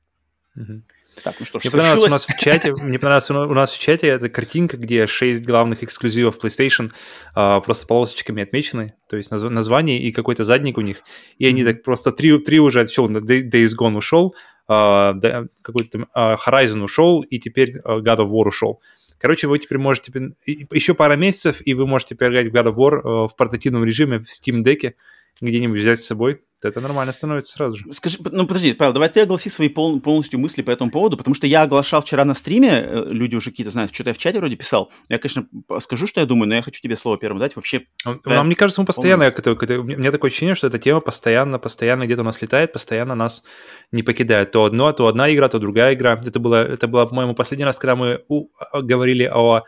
Mm-hmm. 0.58 0.82
Так, 1.24 1.36
ну 1.40 1.46
что 1.46 1.60
ж, 1.60 1.64
мне 1.64 1.72
понравилось 1.72 2.08
у 2.08 2.12
нас 2.12 2.26
в 2.26 2.38
чате, 2.38 2.74
мне 2.82 3.00
понравилось 3.00 3.30
у 3.30 3.54
нас 3.54 3.72
в 3.72 3.80
чате 3.80 4.08
эта 4.08 4.30
картинка, 4.30 4.78
где 4.78 5.08
шесть 5.08 5.44
главных 5.44 5.84
эксклюзивов 5.84 6.38
PlayStation 6.38 6.92
а, 7.36 7.60
просто 7.62 7.88
полосочками 7.88 8.44
отмечены, 8.44 8.94
то 9.10 9.18
есть 9.18 9.32
наз, 9.32 9.44
название 9.44 10.00
и 10.00 10.12
какой-то 10.12 10.44
задник 10.44 10.78
у 10.78 10.82
них, 10.82 11.04
и 11.38 11.48
они 11.48 11.64
так 11.64 11.84
просто 11.84 12.12
три, 12.12 12.38
три 12.40 12.60
уже 12.60 12.82
отчел, 12.82 13.10
Days 13.10 13.70
Gone 13.80 13.98
ушел, 13.98 14.36
а, 14.68 15.14
какой-то 15.62 16.08
а, 16.14 16.36
Horizon 16.36 16.84
ушел, 16.84 17.22
и 17.22 17.40
теперь 17.40 17.80
а, 17.84 18.00
God 18.00 18.18
of 18.18 18.30
War 18.30 18.48
ушел. 18.48 18.82
Короче, 19.20 19.48
вы 19.48 19.58
теперь 19.58 19.80
можете 19.80 20.12
еще 20.46 20.94
пара 20.94 21.16
месяцев, 21.16 21.62
и 21.66 21.74
вы 21.74 21.88
можете 21.88 22.16
поиграть 22.16 22.50
в 22.50 22.54
God 22.54 22.74
of 22.74 22.76
War 22.76 23.02
а, 23.04 23.28
в 23.28 23.36
портативном 23.36 23.84
режиме 23.84 24.20
в 24.20 24.28
Steam 24.28 24.64
Deck 24.64 24.94
где-нибудь 25.42 25.80
взять 25.80 26.00
с 26.00 26.08
собой 26.08 26.42
то 26.62 26.68
это 26.68 26.82
нормально 26.82 27.14
становится 27.14 27.52
сразу 27.54 27.78
же. 27.78 27.94
Скажи, 27.94 28.18
ну 28.20 28.48
подожди, 28.48 28.74
Павел, 28.74 28.94
давай 28.94 29.10
ты 29.10 29.22
огласи 29.22 29.50
свои 29.50 29.70
пол, 29.70 30.00
полностью 30.02 30.40
мысли 30.40 30.64
по 30.64 30.72
этому 30.72 30.90
поводу, 30.90 31.16
потому 31.16 31.36
что 31.36 31.46
я 31.46 31.62
оглашал 31.62 32.02
вчера 32.02 32.26
на 32.26 32.34
стриме, 32.34 32.84
э, 32.84 33.06
люди 33.10 33.36
уже 33.36 33.52
какие-то 33.52 33.70
знают, 33.70 33.94
что-то 33.94 34.10
я 34.10 34.14
в 34.16 34.18
чате 34.18 34.40
вроде 34.40 34.56
писал. 34.56 34.92
Я, 35.08 35.20
конечно, 35.20 35.48
скажу, 35.80 36.08
что 36.08 36.20
я 36.20 36.26
думаю, 36.26 36.50
но 36.50 36.56
я 36.56 36.64
хочу 36.64 36.82
тебе 36.82 36.98
слово 36.98 37.20
первым 37.20 37.40
дать. 37.40 37.56
Вообще... 37.56 37.84
Ну, 38.06 38.20
да, 38.26 38.44
мне 38.44 38.56
кажется, 38.56 38.82
мы 38.82 38.88
постоянно, 38.88 39.24
это, 39.24 39.52
это, 39.52 39.80
у 39.80 39.84
меня 39.84 40.12
такое 40.12 40.32
ощущение, 40.32 40.56
что 40.56 40.66
эта 40.66 40.80
тема 40.80 41.00
постоянно, 41.00 41.60
постоянно 41.60 42.06
где-то 42.06 42.22
у 42.22 42.26
нас 42.26 42.42
летает, 42.42 42.74
постоянно 42.74 43.14
нас 43.14 43.44
не 43.92 44.02
покидает. 44.02 44.52
То 44.52 44.66
одно, 44.66 44.92
то 44.94 45.06
одна 45.06 45.32
игра, 45.32 45.50
то 45.50 45.60
другая 45.60 45.94
игра. 45.94 46.20
Это 46.26 46.40
было, 46.40 46.64
это 46.66 46.88
было 46.88 47.06
по-моему, 47.06 47.36
последний 47.36 47.66
раз, 47.66 47.78
когда 47.78 47.96
мы 47.96 48.24
у, 48.30 48.48
говорили 48.74 49.30
о 49.32 49.64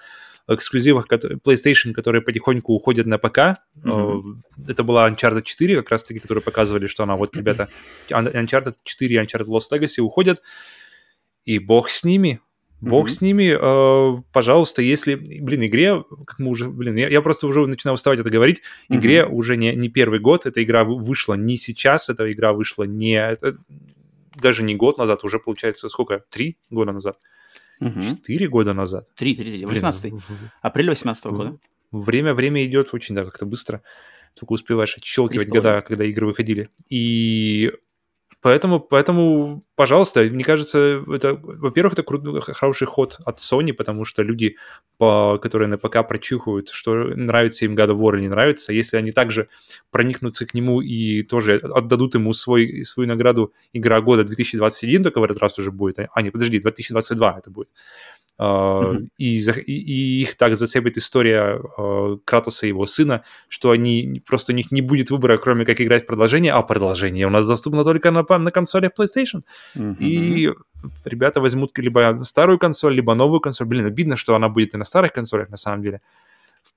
эксклюзивах 0.50 1.08
PlayStation, 1.08 1.94
которые 1.94 2.22
потихоньку 2.22 2.74
уходят 2.74 3.06
на 3.06 3.18
ПК. 3.18 3.60
Mm-hmm. 3.84 4.22
Это 4.68 4.84
была 4.84 5.10
Uncharted 5.10 5.44
4, 5.44 5.78
как 5.78 5.92
раз-таки, 5.92 6.20
которые 6.20 6.42
показывали, 6.42 6.88
что 6.88 7.04
она 7.04 7.16
вот, 7.16 7.36
ребята, 7.38 7.68
Uncharted 8.10 8.76
4 8.84 9.16
и 9.16 9.20
Uncharted 9.20 9.48
Lost 9.48 9.72
Legacy 9.72 10.02
уходят, 10.02 10.42
и 11.46 11.60
бог 11.60 11.90
с 11.90 12.04
ними, 12.04 12.42
Бог 12.82 13.08
mm-hmm. 13.08 13.10
с 13.10 13.22
ними, 13.22 13.58
э, 13.60 14.22
пожалуйста, 14.32 14.82
если, 14.82 15.16
блин, 15.16 15.66
игре, 15.66 16.02
как 16.26 16.40
мы 16.40 16.50
уже, 16.50 16.70
блин, 16.70 16.96
я, 16.96 17.10
я 17.10 17.22
просто 17.22 17.46
уже 17.48 17.66
начинаю 17.68 17.96
уставать 17.96 18.20
это 18.20 18.30
говорить, 18.30 18.62
игре 18.88 19.20
mm-hmm. 19.20 19.32
уже 19.32 19.58
не, 19.58 19.76
не 19.76 19.90
первый 19.90 20.20
год, 20.20 20.46
эта 20.46 20.64
игра 20.64 20.86
вышла 20.86 21.34
не 21.34 21.58
сейчас, 21.58 22.10
эта 22.10 22.32
игра 22.32 22.54
вышла 22.54 22.84
не, 22.84 23.16
это, 23.16 23.58
даже 24.36 24.64
не 24.64 24.76
год 24.76 24.98
назад, 24.98 25.26
уже 25.26 25.40
получается 25.40 25.90
сколько, 25.90 26.24
три 26.30 26.58
года 26.70 26.94
назад. 26.94 27.18
Четыре 27.80 28.48
угу. 28.48 28.54
года 28.54 28.74
назад. 28.74 29.08
Три, 29.16 29.36
три, 29.36 29.52
три. 29.52 29.66
18 29.66 30.14
Апрель 30.62 30.90
18 30.90 31.26
-го 31.26 31.32
года. 31.32 31.60
Время, 31.92 32.34
время 32.34 32.66
идет 32.66 32.94
очень, 32.94 33.16
да, 33.16 33.26
как-то 33.26 33.46
быстро. 33.46 33.82
Только 34.40 34.54
успеваешь 34.54 34.96
отщелкивать 34.96 35.48
года, 35.50 35.82
когда 35.82 36.04
игры 36.04 36.28
выходили. 36.28 36.70
И 36.90 37.72
Поэтому, 38.42 38.80
поэтому, 38.80 39.64
пожалуйста, 39.76 40.22
мне 40.24 40.46
кажется, 40.46 41.04
это, 41.14 41.34
во-первых, 41.34 41.94
это 41.94 42.04
крут, 42.04 42.42
хороший 42.42 42.88
ход 42.88 43.18
от 43.26 43.40
Sony, 43.40 43.74
потому 43.74 44.06
что 44.06 44.24
люди, 44.24 44.56
по, 44.98 45.38
которые 45.38 45.68
на 45.68 45.78
ПК 45.78 46.08
прочухают, 46.08 46.70
что 46.70 46.94
нравится 46.94 47.66
им 47.66 47.76
God 47.76 47.90
of 47.90 48.00
War 48.00 48.16
или 48.16 48.22
не 48.22 48.28
нравится, 48.30 48.72
если 48.72 48.96
они 48.96 49.12
также 49.12 49.50
проникнутся 49.92 50.46
к 50.46 50.54
нему 50.54 50.80
и 50.80 51.24
тоже 51.24 51.58
отдадут 51.58 52.16
ему 52.16 52.32
свой, 52.32 52.86
свою 52.86 53.10
награду 53.10 53.54
Игра 53.74 54.00
года 54.00 54.24
2021, 54.24 55.04
только 55.04 55.20
в 55.20 55.24
этот 55.24 55.40
раз 55.40 55.60
уже 55.60 55.72
будет, 55.72 55.98
а 56.14 56.22
не, 56.22 56.30
подожди, 56.30 56.60
2022 56.60 57.40
это 57.40 57.52
будет. 57.52 57.68
Uh, 58.40 59.06
и, 59.18 59.38
и, 59.38 60.22
их 60.22 60.36
так 60.36 60.56
зацепит 60.56 60.98
история 60.98 61.60
uh, 61.78 62.18
Кратоса 62.24 62.68
и 62.68 62.70
его 62.70 62.86
сына, 62.86 63.24
что 63.50 63.72
они 63.72 64.24
просто 64.26 64.54
у 64.54 64.56
них 64.56 64.72
не 64.72 64.82
будет 64.82 65.12
выбора, 65.12 65.38
кроме 65.38 65.66
как 65.66 65.82
играть 65.82 66.04
в 66.04 66.06
продолжение, 66.06 66.54
а 66.54 66.62
продолжение 66.62 67.28
у 67.28 67.30
нас 67.30 67.46
доступно 67.46 67.84
только 67.84 68.12
на, 68.12 68.24
на 68.38 68.52
консоли 68.52 68.90
PlayStation. 68.98 69.42
Uh-huh. 69.76 69.98
И 70.00 70.54
ребята 71.04 71.42
возьмут 71.42 71.78
либо 71.78 72.22
старую 72.24 72.60
консоль, 72.60 72.94
либо 72.94 73.14
новую 73.14 73.42
консоль. 73.42 73.68
Блин, 73.68 73.86
обидно, 73.86 74.16
что 74.16 74.36
она 74.36 74.48
будет 74.48 74.74
и 74.74 74.78
на 74.78 74.86
старых 74.86 75.12
консолях, 75.12 75.50
на 75.50 75.58
самом 75.58 75.82
деле. 75.82 75.98
Э, 75.98 76.29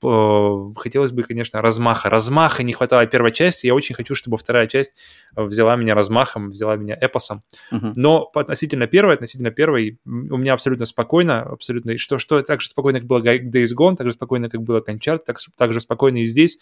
хотелось 0.03 1.13
бы, 1.13 1.23
конечно, 1.23 1.63
размаха. 1.63 2.11
Размаха 2.11 2.63
не 2.63 2.73
хватало 2.73 3.07
первой 3.07 3.33
части. 3.33 3.67
Я 3.67 3.75
очень 3.75 3.95
хочу, 3.95 4.15
чтобы 4.15 4.37
вторая 4.37 4.67
часть 4.67 4.95
э, 5.37 5.43
взяла 5.43 5.77
меня 5.77 5.95
размахом, 5.95 6.51
взяла 6.51 6.77
меня 6.77 6.97
эпосом. 7.01 7.43
Uh-huh. 7.73 7.93
Но 7.95 8.31
относительно 8.35 8.87
первой, 8.87 9.15
относительно 9.15 9.51
первой, 9.51 9.99
у 10.05 10.37
меня 10.37 10.55
абсолютно 10.55 10.87
спокойно, 10.87 11.43
абсолютно, 11.43 11.97
что, 11.99 12.19
что 12.19 12.41
так 12.43 12.61
же 12.61 12.69
спокойно, 12.69 12.99
как 12.99 13.09
было 13.09 13.21
Days 13.21 13.71
Gone, 13.79 13.97
так 13.97 14.09
же 14.09 14.13
спокойно, 14.15 14.51
как 14.51 14.63
было 14.63 14.81
Conchart, 14.81 15.21
так, 15.25 15.39
так 15.57 15.73
же 15.73 15.81
спокойно 15.81 16.19
и 16.19 16.27
здесь. 16.27 16.59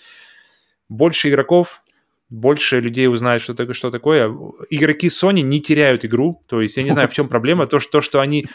Больше 0.88 1.30
игроков, 1.30 1.82
больше 2.30 2.80
людей 2.80 3.08
узнают, 3.08 3.42
что, 3.42 3.54
такое, 3.54 3.74
что 3.74 3.90
такое. 3.90 4.28
Игроки 4.70 5.08
Sony 5.08 5.40
не 5.40 5.60
теряют 5.60 6.04
игру, 6.04 6.42
то 6.46 6.60
есть 6.60 6.76
я 6.76 6.84
не 6.84 6.92
знаю, 6.92 7.08
в 7.08 7.12
чем 7.12 7.28
проблема, 7.28 7.66
то, 7.66 7.80
что, 7.80 8.00
что 8.00 8.20
они... 8.20 8.46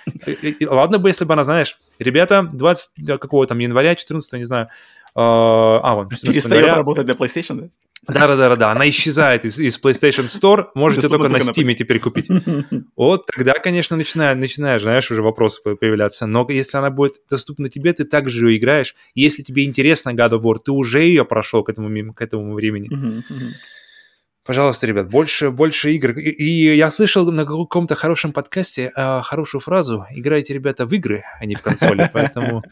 Ладно 0.62 0.98
бы, 0.98 1.10
если 1.10 1.26
бы 1.26 1.34
она, 1.34 1.44
знаешь, 1.44 1.78
ребята, 2.00 2.50
20 2.52 3.20
какого 3.20 3.46
там 3.48 3.60
января, 3.60 3.96
14 3.96 4.34
не 4.34 4.46
знаю, 4.46 4.70
а, 5.16 5.80
а 5.84 5.96
вон, 5.96 6.10
Перестает 6.10 6.46
января... 6.46 6.76
работать 6.76 7.06
для 7.06 7.16
PlayStation, 7.16 7.62
да? 7.62 7.70
Да-да-да, 8.08 8.72
она 8.72 8.88
исчезает 8.90 9.46
из, 9.46 9.58
из 9.58 9.80
PlayStation 9.82 10.28
Store, 10.28 10.66
можете 10.76 11.10
только 11.10 11.30
на 11.30 11.38
Steam 11.38 11.74
теперь 11.74 12.00
купить. 12.00 12.28
Вот 12.96 13.26
тогда, 13.26 13.54
конечно, 13.54 13.98
начинает, 13.98 14.38
начинаешь, 14.38 14.84
знаешь, 14.84 15.10
уже 15.10 15.22
вопросы 15.22 15.76
появляться. 15.76 16.28
Но 16.28 16.46
если 16.50 16.78
она 16.78 16.92
будет 16.92 17.16
доступна 17.30 17.70
тебе, 17.70 17.94
ты 17.94 18.06
также 18.06 18.50
ее 18.50 18.58
играешь. 18.58 18.96
Если 19.16 19.42
тебе 19.42 19.66
интересно 19.66 20.12
God 20.12 20.32
of 20.32 20.42
War, 20.44 20.58
ты 20.64 20.72
уже 20.72 21.04
ее 21.04 21.26
прошел 21.26 21.64
к 21.64 21.70
этому, 21.70 22.14
к 22.14 22.22
этому 22.22 22.54
времени. 22.54 23.24
Пожалуйста, 24.46 24.86
ребят, 24.86 25.10
больше, 25.10 25.50
больше 25.50 25.92
игр. 25.94 26.12
И, 26.12 26.30
и 26.30 26.76
я 26.76 26.92
слышал 26.92 27.30
на 27.32 27.46
каком-то 27.46 27.96
хорошем 27.96 28.32
подкасте 28.32 28.92
э, 28.96 29.22
хорошую 29.24 29.60
фразу. 29.60 30.06
Играйте, 30.12 30.54
ребята, 30.54 30.86
в 30.86 30.94
игры, 30.94 31.24
а 31.40 31.46
не 31.46 31.56
в 31.56 31.64
консоли. 31.64 32.10
Поэтому... 32.14 32.64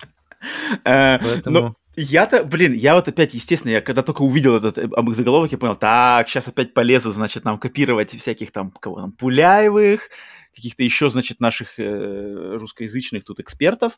Э, 0.83 1.17
поэтому... 1.19 1.75
Я-то, 1.95 2.43
блин, 2.43 2.73
я 2.73 2.95
вот 2.95 3.07
опять, 3.07 3.33
естественно, 3.33 3.71
я 3.71 3.81
когда 3.81 4.03
только 4.03 4.23
увидел 4.23 4.57
этот 4.57 4.77
э, 4.77 5.13
заголовок, 5.13 5.51
я 5.51 5.57
понял, 5.57 5.75
так, 5.75 6.27
сейчас 6.27 6.47
опять 6.47 6.73
полезу, 6.73 7.11
значит, 7.11 7.45
нам 7.45 7.57
копировать 7.57 8.11
всяких 8.11 8.51
там, 8.51 8.71
кого 8.71 8.97
там, 8.97 9.11
Пуляевых, 9.11 10.09
каких-то 10.53 10.83
еще, 10.83 11.09
значит, 11.09 11.39
наших 11.39 11.79
э, 11.79 12.57
русскоязычных 12.59 13.23
тут 13.23 13.39
экспертов, 13.39 13.97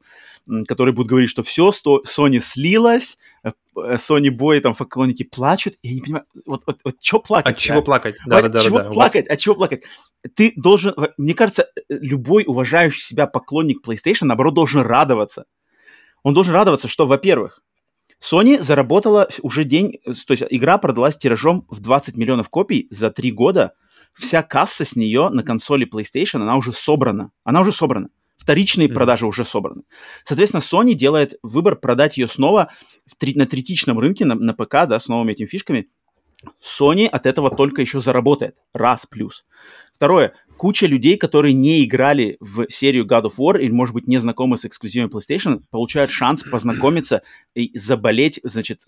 которые 0.68 0.94
будут 0.94 1.10
говорить, 1.10 1.30
что 1.30 1.44
все, 1.44 1.72
сто, 1.72 2.04
Sony 2.08 2.40
слилась, 2.40 3.18
э, 3.44 3.52
э, 3.76 3.96
Sony 3.96 4.30
Boy, 4.30 4.60
там, 4.62 4.74
поклонники 4.74 5.24
плачут, 5.24 5.76
я 5.84 5.94
не 5.94 6.02
понимаю, 6.02 6.26
вот, 6.46 6.64
вот, 6.66 6.80
вот 6.84 6.96
что 7.02 7.20
плакать? 7.20 7.56
От 7.56 7.60
чего 7.60 7.82
плакать? 7.82 8.16
Да, 8.26 8.40
от 8.40 8.52
да, 8.52 8.64
чего 8.64 8.80
да, 8.80 8.90
плакать? 8.90 9.28
От 9.28 9.40
чего 9.40 9.56
плакать? 9.56 9.84
Ты 10.36 10.54
должен, 10.56 10.94
мне 11.18 11.34
кажется, 11.34 11.68
любой 11.90 12.46
уважающий 12.46 13.02
себя 13.02 13.28
поклонник 13.28 13.88
PlayStation, 13.88 14.26
наоборот, 14.26 14.54
должен 14.54 14.82
радоваться. 14.82 15.46
Он 16.24 16.34
должен 16.34 16.54
радоваться, 16.54 16.88
что, 16.88 17.06
во-первых, 17.06 17.62
Sony 18.22 18.62
заработала 18.62 19.28
уже 19.42 19.64
день, 19.64 20.00
то 20.04 20.32
есть 20.32 20.44
игра 20.50 20.78
продалась 20.78 21.18
тиражом 21.18 21.66
в 21.70 21.80
20 21.80 22.16
миллионов 22.16 22.50
копий 22.50 22.88
за 22.90 23.12
три 23.12 23.32
года. 23.32 23.74
Вся 24.16 24.42
касса 24.44 24.86
с 24.86 24.96
нее 24.96 25.30
на 25.30 25.44
консоли 25.44 25.86
PlayStation, 25.86 26.42
она 26.42 26.56
уже 26.56 26.74
собрана. 26.74 27.32
Она 27.44 27.62
уже 27.62 27.74
собрана. 27.74 28.10
Вторичные 28.38 28.88
mm-hmm. 28.88 28.94
продажи 28.94 29.26
уже 29.26 29.44
собраны. 29.46 29.84
Соответственно, 30.24 30.62
Sony 30.62 30.94
делает 30.94 31.38
выбор 31.44 31.76
продать 31.76 32.18
ее 32.18 32.28
снова 32.28 32.72
в 33.06 33.16
три, 33.16 33.34
на 33.36 33.46
третичном 33.46 34.00
рынке, 34.00 34.26
на, 34.26 34.36
на 34.36 34.54
ПК, 34.54 34.88
да, 34.88 35.00
с 35.00 35.08
новыми 35.08 35.34
этими 35.34 35.48
фишками. 35.48 35.90
Sony 36.62 37.08
от 37.08 37.26
этого 37.26 37.50
только 37.50 37.82
еще 37.82 38.00
заработает. 38.00 38.58
Раз 38.74 39.06
плюс. 39.06 39.46
Второе 39.96 40.34
куча 40.58 40.88
людей, 40.88 41.18
которые 41.18 41.54
не 41.54 41.84
играли 41.84 42.38
в 42.40 42.68
серию 42.70 43.06
God 43.06 43.24
of 43.24 43.34
War 43.38 43.60
или, 43.60 43.72
может 43.72 43.94
быть, 43.94 44.08
не 44.08 44.18
знакомы 44.18 44.58
с 44.58 44.66
эксклюзивами 44.66 45.10
PlayStation, 45.10 45.62
получают 45.70 46.12
шанс 46.12 46.44
познакомиться 46.52 47.22
и 47.54 47.78
заболеть, 47.78 48.40
значит, 48.44 48.82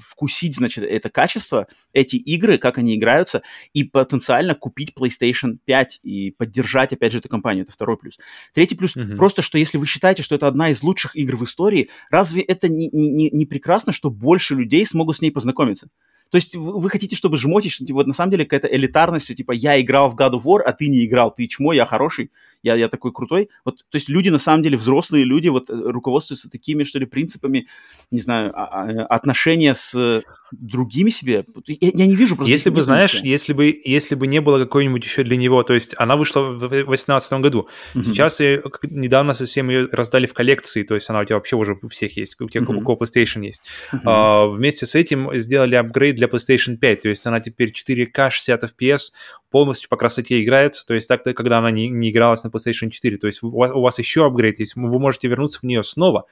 вкусить, 0.00 0.56
значит, 0.56 0.84
это 0.84 1.10
качество, 1.10 1.66
эти 1.92 2.16
игры, 2.16 2.58
как 2.58 2.78
они 2.78 2.96
играются, 2.96 3.42
и 3.72 3.84
потенциально 3.84 4.54
купить 4.54 4.92
PlayStation 4.98 5.58
5 5.64 6.00
и 6.02 6.30
поддержать, 6.30 6.92
опять 6.92 7.12
же, 7.12 7.18
эту 7.18 7.28
компанию. 7.28 7.64
Это 7.64 7.72
второй 7.72 7.96
плюс. 7.96 8.18
Третий 8.54 8.74
плюс, 8.74 8.96
mm-hmm. 8.96 9.16
просто, 9.16 9.42
что 9.42 9.58
если 9.58 9.78
вы 9.78 9.86
считаете, 9.86 10.22
что 10.22 10.34
это 10.34 10.46
одна 10.46 10.70
из 10.70 10.82
лучших 10.82 11.16
игр 11.16 11.36
в 11.36 11.44
истории, 11.44 11.90
разве 12.10 12.42
это 12.42 12.68
не, 12.68 12.88
не, 12.90 13.30
не 13.30 13.46
прекрасно, 13.46 13.92
что 13.92 14.10
больше 14.10 14.54
людей 14.54 14.86
смогут 14.86 15.16
с 15.16 15.20
ней 15.20 15.30
познакомиться? 15.30 15.88
То 16.32 16.36
есть 16.36 16.56
вы, 16.56 16.80
вы 16.80 16.88
хотите, 16.88 17.14
чтобы 17.14 17.36
жмотить, 17.36 17.72
что 17.72 17.84
типа, 17.84 17.96
вот 17.96 18.06
на 18.06 18.14
самом 18.14 18.30
деле 18.30 18.44
какая-то 18.44 18.66
элитарность, 18.66 19.34
типа 19.36 19.52
я 19.52 19.78
играл 19.78 20.08
в 20.08 20.16
God 20.16 20.32
of 20.32 20.44
War, 20.44 20.60
а 20.62 20.72
ты 20.72 20.88
не 20.88 21.04
играл, 21.04 21.30
ты 21.30 21.46
чмо, 21.46 21.74
я 21.74 21.84
хороший, 21.84 22.30
я, 22.62 22.74
я 22.74 22.88
такой 22.88 23.12
крутой. 23.12 23.50
Вот, 23.66 23.84
то 23.90 23.96
есть 23.96 24.08
люди 24.08 24.30
на 24.30 24.38
самом 24.38 24.62
деле, 24.62 24.78
взрослые 24.78 25.24
люди, 25.24 25.48
вот 25.48 25.68
э, 25.68 25.74
руководствуются 25.74 26.48
такими, 26.48 26.84
что 26.84 26.98
ли, 26.98 27.04
принципами, 27.04 27.66
не 28.10 28.20
знаю, 28.20 28.50
а, 28.54 28.64
а, 28.64 29.04
отношения 29.06 29.74
с 29.74 30.22
другими 30.52 31.10
себе. 31.10 31.44
Я, 31.66 31.90
я 31.92 32.06
не 32.06 32.14
вижу 32.14 32.36
просто... 32.36 32.50
Если 32.50 32.70
бы, 32.70 32.82
знаешь, 32.82 33.20
если 33.22 33.52
бы, 33.52 33.80
если 33.84 34.14
бы 34.14 34.26
не 34.26 34.40
было 34.40 34.58
какой-нибудь 34.58 35.04
еще 35.04 35.22
для 35.22 35.36
него, 35.36 35.62
то 35.62 35.74
есть 35.74 35.94
она 35.98 36.16
вышла 36.16 36.42
в 36.42 36.58
2018 36.58 37.32
году, 37.40 37.68
mm-hmm. 37.94 38.02
сейчас 38.04 38.40
ее, 38.40 38.62
недавно 38.82 39.32
совсем 39.32 39.70
ее 39.70 39.88
раздали 39.90 40.26
в 40.26 40.34
коллекции, 40.34 40.82
то 40.82 40.94
есть 40.94 41.08
она 41.10 41.20
у 41.20 41.24
тебя 41.24 41.36
вообще 41.36 41.56
уже 41.56 41.78
у 41.82 41.88
всех 41.88 42.16
есть, 42.16 42.40
у 42.40 42.48
тех, 42.48 42.62
mm-hmm. 42.62 42.76
у 42.76 42.80
кого 42.80 42.96
PlayStation 42.96 43.44
есть. 43.44 43.62
Mm-hmm. 43.92 44.00
А, 44.04 44.46
вместе 44.46 44.86
с 44.86 44.94
этим 44.94 45.30
сделали 45.38 45.74
апгрейд 45.74 46.16
для 46.22 46.28
PlayStation 46.28 46.76
5, 46.76 47.02
то 47.02 47.08
есть 47.08 47.26
она 47.26 47.40
теперь 47.40 47.70
4К 47.70 48.30
60 48.30 48.64
FPS 48.64 49.12
полностью 49.50 49.88
по 49.88 49.96
красоте 49.96 50.42
играется, 50.42 50.86
то 50.86 50.94
есть 50.94 51.08
так, 51.08 51.24
когда 51.24 51.58
она 51.58 51.70
не, 51.70 51.88
не 51.88 52.10
игралась 52.10 52.44
на 52.44 52.48
PlayStation 52.48 52.90
4, 52.90 53.16
то 53.18 53.26
есть 53.26 53.42
у 53.42 53.50
вас, 53.50 53.72
у 53.72 53.80
вас 53.80 53.98
еще 53.98 54.24
апгрейд 54.24 54.60
есть, 54.60 54.76
вы 54.76 54.98
можете 54.98 55.28
вернуться 55.28 55.58
в 55.60 55.64
нее 55.64 55.82
снова, 55.82 56.26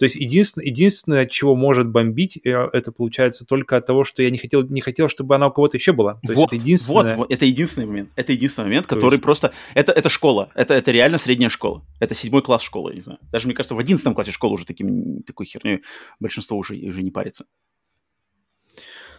то 0.00 0.04
есть 0.04 0.16
единственное, 0.16 0.66
единственное, 0.66 1.22
от 1.24 1.30
чего 1.30 1.54
может 1.54 1.90
бомбить, 1.90 2.38
э, 2.42 2.50
это 2.72 2.90
получается 2.90 3.44
только 3.44 3.76
от 3.76 3.84
того, 3.84 4.04
что 4.04 4.22
я 4.22 4.30
не 4.30 4.38
хотел, 4.38 4.66
не 4.66 4.80
хотел, 4.80 5.10
чтобы 5.10 5.34
она 5.34 5.48
у 5.48 5.52
кого-то 5.52 5.76
еще 5.76 5.92
была. 5.92 6.14
То 6.14 6.32
вот, 6.32 6.36
есть 6.36 6.42
это 6.46 6.56
единственное... 6.56 7.02
вот, 7.02 7.16
вот, 7.18 7.30
это 7.30 7.44
единственный 7.44 7.86
момент. 7.86 8.08
Это 8.16 8.32
единственный 8.32 8.64
момент, 8.64 8.86
То 8.86 8.94
который 8.94 9.16
есть... 9.16 9.22
просто... 9.22 9.52
Это, 9.74 9.92
это 9.92 10.08
школа. 10.08 10.50
Это, 10.54 10.72
это 10.72 10.90
реально 10.90 11.18
средняя 11.18 11.50
школа. 11.50 11.84
Это 11.98 12.14
седьмой 12.14 12.40
класс 12.40 12.62
школы, 12.62 12.94
не 12.94 13.02
знаю. 13.02 13.18
Даже, 13.30 13.46
мне 13.46 13.54
кажется, 13.54 13.74
в 13.74 13.78
одиннадцатом 13.78 14.14
классе 14.14 14.30
школы 14.32 14.54
уже 14.54 14.64
таким, 14.64 15.22
такой 15.22 15.44
херней 15.44 15.82
большинство 16.18 16.56
уже, 16.56 16.76
уже 16.76 17.02
не 17.02 17.10
парится. 17.10 17.44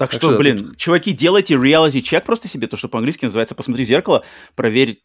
Так, 0.01 0.09
так 0.09 0.19
что, 0.19 0.31
что, 0.31 0.37
блин, 0.39 0.69
тут... 0.69 0.77
чуваки, 0.77 1.13
делайте 1.13 1.53
reality 1.53 2.01
чек 2.01 2.25
просто 2.25 2.47
себе, 2.47 2.67
то, 2.67 2.75
что 2.75 2.87
по-английски 2.87 3.25
называется 3.25 3.53
«посмотри 3.53 3.85
в 3.85 3.87
зеркало», 3.87 4.25
проверь, 4.55 4.99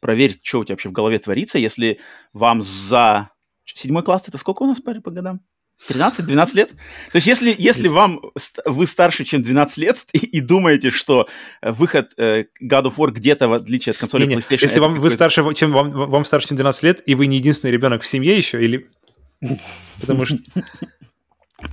проверь, 0.00 0.40
что 0.42 0.58
у 0.58 0.64
тебя 0.64 0.74
вообще 0.74 0.88
в 0.88 0.92
голове 0.92 1.20
творится, 1.20 1.58
если 1.58 2.00
вам 2.32 2.62
за 2.62 3.30
Седьмой 3.64 4.02
класс 4.02 4.24
это 4.26 4.38
сколько 4.38 4.62
у 4.62 4.66
нас 4.66 4.80
по, 4.80 4.92
по 5.00 5.10
годам? 5.12 5.40
13-12 5.88 6.56
лет? 6.56 6.70
То 6.70 7.16
есть 7.16 7.26
если, 7.26 7.54
если 7.56 7.86
вам, 7.86 8.20
вы 8.66 8.86
старше, 8.86 9.24
чем 9.24 9.42
12 9.42 9.76
лет 9.78 9.98
и, 10.12 10.18
и 10.18 10.40
думаете, 10.40 10.90
что 10.90 11.28
э, 11.62 11.72
выход 11.72 12.10
э, 12.16 12.46
God 12.62 12.86
of 12.86 12.96
War 12.96 13.12
где-то, 13.12 13.48
в 13.48 13.52
отличие 13.52 13.92
от 13.92 13.98
консоли 13.98 14.26
не, 14.26 14.34
PlayStation... 14.34 14.58
Если 14.62 14.80
вам, 14.80 14.98
вы 14.98 15.10
старше, 15.10 15.42
чем, 15.54 15.72
вам, 15.72 15.90
вам 15.92 16.24
старше, 16.24 16.48
чем 16.48 16.56
12 16.56 16.82
лет, 16.82 17.02
и 17.06 17.14
вы 17.14 17.26
не 17.28 17.36
единственный 17.36 17.70
ребенок 17.70 18.02
в 18.02 18.06
семье 18.06 18.36
еще, 18.36 18.62
или... 18.62 18.90
Потому 20.00 20.26
что... 20.26 20.38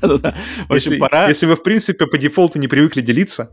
В 0.01 0.73
общем, 0.73 0.91
если, 0.91 0.97
пора... 0.97 1.27
Если 1.27 1.45
вы, 1.45 1.55
в 1.55 1.63
принципе, 1.63 2.07
по 2.07 2.17
дефолту 2.17 2.59
не 2.59 2.67
привыкли 2.67 3.01
делиться... 3.01 3.51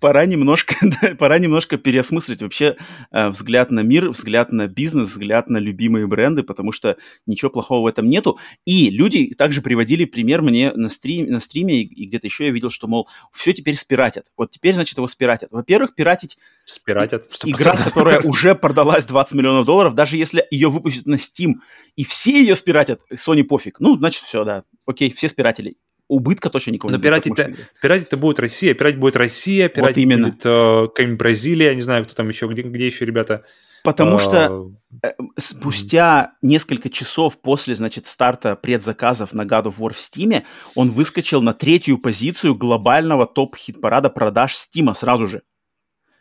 Пора 0.00 0.26
немножко, 0.26 0.74
пора 1.18 1.38
немножко 1.38 1.78
переосмыслить 1.78 2.42
вообще 2.42 2.76
э, 3.12 3.28
взгляд 3.28 3.70
на 3.70 3.80
мир, 3.80 4.10
взгляд 4.10 4.50
на 4.50 4.66
бизнес, 4.66 5.10
взгляд 5.10 5.48
на 5.48 5.58
любимые 5.58 6.08
бренды, 6.08 6.42
потому 6.42 6.72
что 6.72 6.96
ничего 7.24 7.50
плохого 7.50 7.84
в 7.84 7.86
этом 7.86 8.06
нету. 8.06 8.38
И 8.64 8.90
люди 8.90 9.32
также 9.32 9.62
приводили 9.62 10.04
пример 10.04 10.42
мне 10.42 10.72
на, 10.72 10.88
стрим, 10.88 11.26
на 11.26 11.38
стриме, 11.38 11.82
и, 11.82 12.06
где-то 12.06 12.26
еще 12.26 12.46
я 12.46 12.50
видел, 12.50 12.70
что, 12.70 12.88
мол, 12.88 13.08
все 13.32 13.52
теперь 13.52 13.76
спиратят. 13.76 14.26
Вот 14.36 14.50
теперь, 14.50 14.74
значит, 14.74 14.96
его 14.96 15.06
спиратят. 15.06 15.52
Во-первых, 15.52 15.94
пиратить... 15.94 16.36
Спиратят? 16.64 17.28
Игра, 17.44 17.76
которая 17.76 18.20
уже 18.24 18.56
продалась 18.56 19.04
20 19.04 19.34
миллионов 19.34 19.66
долларов, 19.66 19.94
даже 19.94 20.16
если 20.16 20.44
ее 20.50 20.68
выпустят 20.68 21.06
на 21.06 21.14
Steam, 21.14 21.54
и 21.94 22.04
все 22.04 22.40
ее 22.40 22.56
спиратят, 22.56 23.02
Sony 23.12 23.44
пофиг. 23.44 23.78
Ну, 23.78 23.96
значит, 23.96 24.24
все, 24.24 24.44
да, 24.44 24.64
окей, 24.84 25.12
все 25.12 25.28
спиратели 25.28 25.71
убытка 26.12 26.50
точно 26.50 26.72
никого 26.72 26.90
Но 26.90 26.96
не 26.96 27.02
будет. 27.02 27.22
Но 27.38 27.44
пиратить-то 27.80 28.16
будет 28.16 28.38
Россия, 28.38 28.74
пиратить 28.74 29.00
будет 29.00 29.16
Россия, 29.16 29.68
пиратить 29.68 29.96
вот 29.96 30.02
именно. 30.02 30.28
будет 30.28 30.42
э, 30.44 30.88
какая-нибудь 30.88 31.18
Бразилия, 31.18 31.66
я 31.66 31.74
не 31.74 31.82
знаю, 31.82 32.04
кто 32.04 32.14
там 32.14 32.28
еще, 32.28 32.46
где, 32.46 32.62
где 32.62 32.86
еще 32.86 33.04
ребята. 33.04 33.44
Потому 33.82 34.16
а... 34.16 34.18
что 34.18 34.70
э, 35.02 35.12
спустя 35.38 36.34
несколько 36.42 36.90
часов 36.90 37.40
после, 37.40 37.74
значит, 37.74 38.06
старта 38.06 38.54
предзаказов 38.56 39.32
на 39.32 39.42
God 39.42 39.64
of 39.64 39.78
War 39.78 39.92
в 39.92 39.98
Steam, 39.98 40.44
он 40.74 40.90
выскочил 40.90 41.42
на 41.42 41.54
третью 41.54 41.98
позицию 41.98 42.54
глобального 42.54 43.26
топ-хит-парада 43.26 44.10
продаж 44.10 44.54
Steam 44.54 44.94
сразу 44.94 45.26
же. 45.26 45.42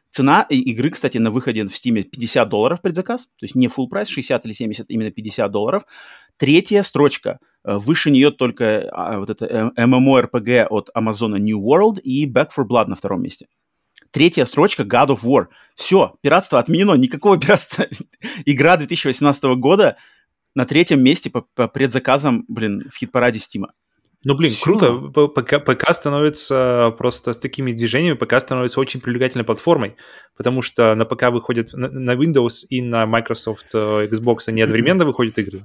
Цена 0.09 0.45
игры, 0.49 0.89
кстати, 0.89 1.17
на 1.19 1.31
выходе 1.31 1.63
в 1.63 1.69
Steam 1.69 2.03
50 2.03 2.49
долларов 2.49 2.81
предзаказ, 2.81 3.27
то 3.27 3.43
есть 3.43 3.55
не 3.55 3.67
full 3.67 3.87
прайс, 3.87 4.09
60 4.09 4.45
или 4.45 4.53
70, 4.53 4.89
именно 4.89 5.09
50 5.09 5.49
долларов. 5.49 5.83
Третья 6.41 6.81
строчка– 6.81 7.39
Э, 7.63 7.77
выше 7.77 8.09
нее 8.11 8.31
только 8.31 8.89
а, 8.91 9.19
вот 9.19 9.29
это 9.29 9.71
MMORPG 9.77 10.49
э, 10.49 10.65
от 10.65 10.89
Amazon 10.97 11.37
New 11.37 11.59
World 11.59 11.99
и 12.01 12.25
Back 12.25 12.49
for 12.55 12.65
Blood 12.67 12.87
на 12.87 12.95
втором 12.95 13.21
месте. 13.21 13.47
Третья 14.11 14.45
строчка 14.45 14.83
God 14.83 15.09
of 15.09 15.21
War. 15.23 15.47
Все, 15.75 16.15
пиратство 16.21 16.59
отменено, 16.59 16.93
никакого 16.95 17.37
пиратства. 17.39 17.87
Игра 18.45 18.77
2018 18.77 19.43
года 19.57 19.97
на 20.55 20.65
третьем 20.65 21.01
месте 21.01 21.29
по, 21.29 21.41
по 21.53 21.67
предзаказам, 21.67 22.45
блин, 22.47 22.89
в 22.91 22.97
хит-параде 22.97 23.39
Стима. 23.39 23.73
Ну, 24.23 24.35
блин, 24.35 24.51
Все. 24.51 24.63
круто. 24.63 25.27
ПК, 25.27 25.63
ПК 25.63 25.93
становится 25.93 26.93
просто 26.97 27.33
с 27.33 27.39
такими 27.39 27.71
движениями, 27.71 28.15
ПК 28.15 28.39
становится 28.39 28.79
очень 28.79 29.01
привлекательной 29.01 29.45
платформой, 29.45 29.95
потому 30.37 30.61
что 30.61 30.93
на 30.93 31.05
ПК 31.05 31.31
выходят 31.31 31.73
на 31.73 32.11
Windows 32.11 32.65
и 32.69 32.83
на 32.83 33.07
Microsoft 33.07 33.73
э, 33.73 34.07
Xbox 34.11 34.41
они 34.47 34.61
одновременно 34.61 35.05
выходят 35.05 35.39
игры, 35.39 35.61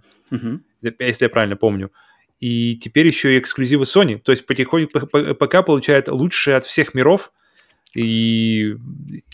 если 0.98 1.26
я 1.26 1.28
правильно 1.28 1.56
помню. 1.56 1.92
И 2.40 2.76
теперь 2.76 3.06
еще 3.06 3.34
и 3.34 3.38
эксклюзивы 3.38 3.84
Sony. 3.84 4.18
То 4.18 4.32
есть 4.32 4.46
потихоньку 4.46 5.06
ПК 5.06 5.64
получает 5.64 6.08
лучшее 6.08 6.56
от 6.56 6.64
всех 6.64 6.94
миров, 6.94 7.32
и 7.94 8.76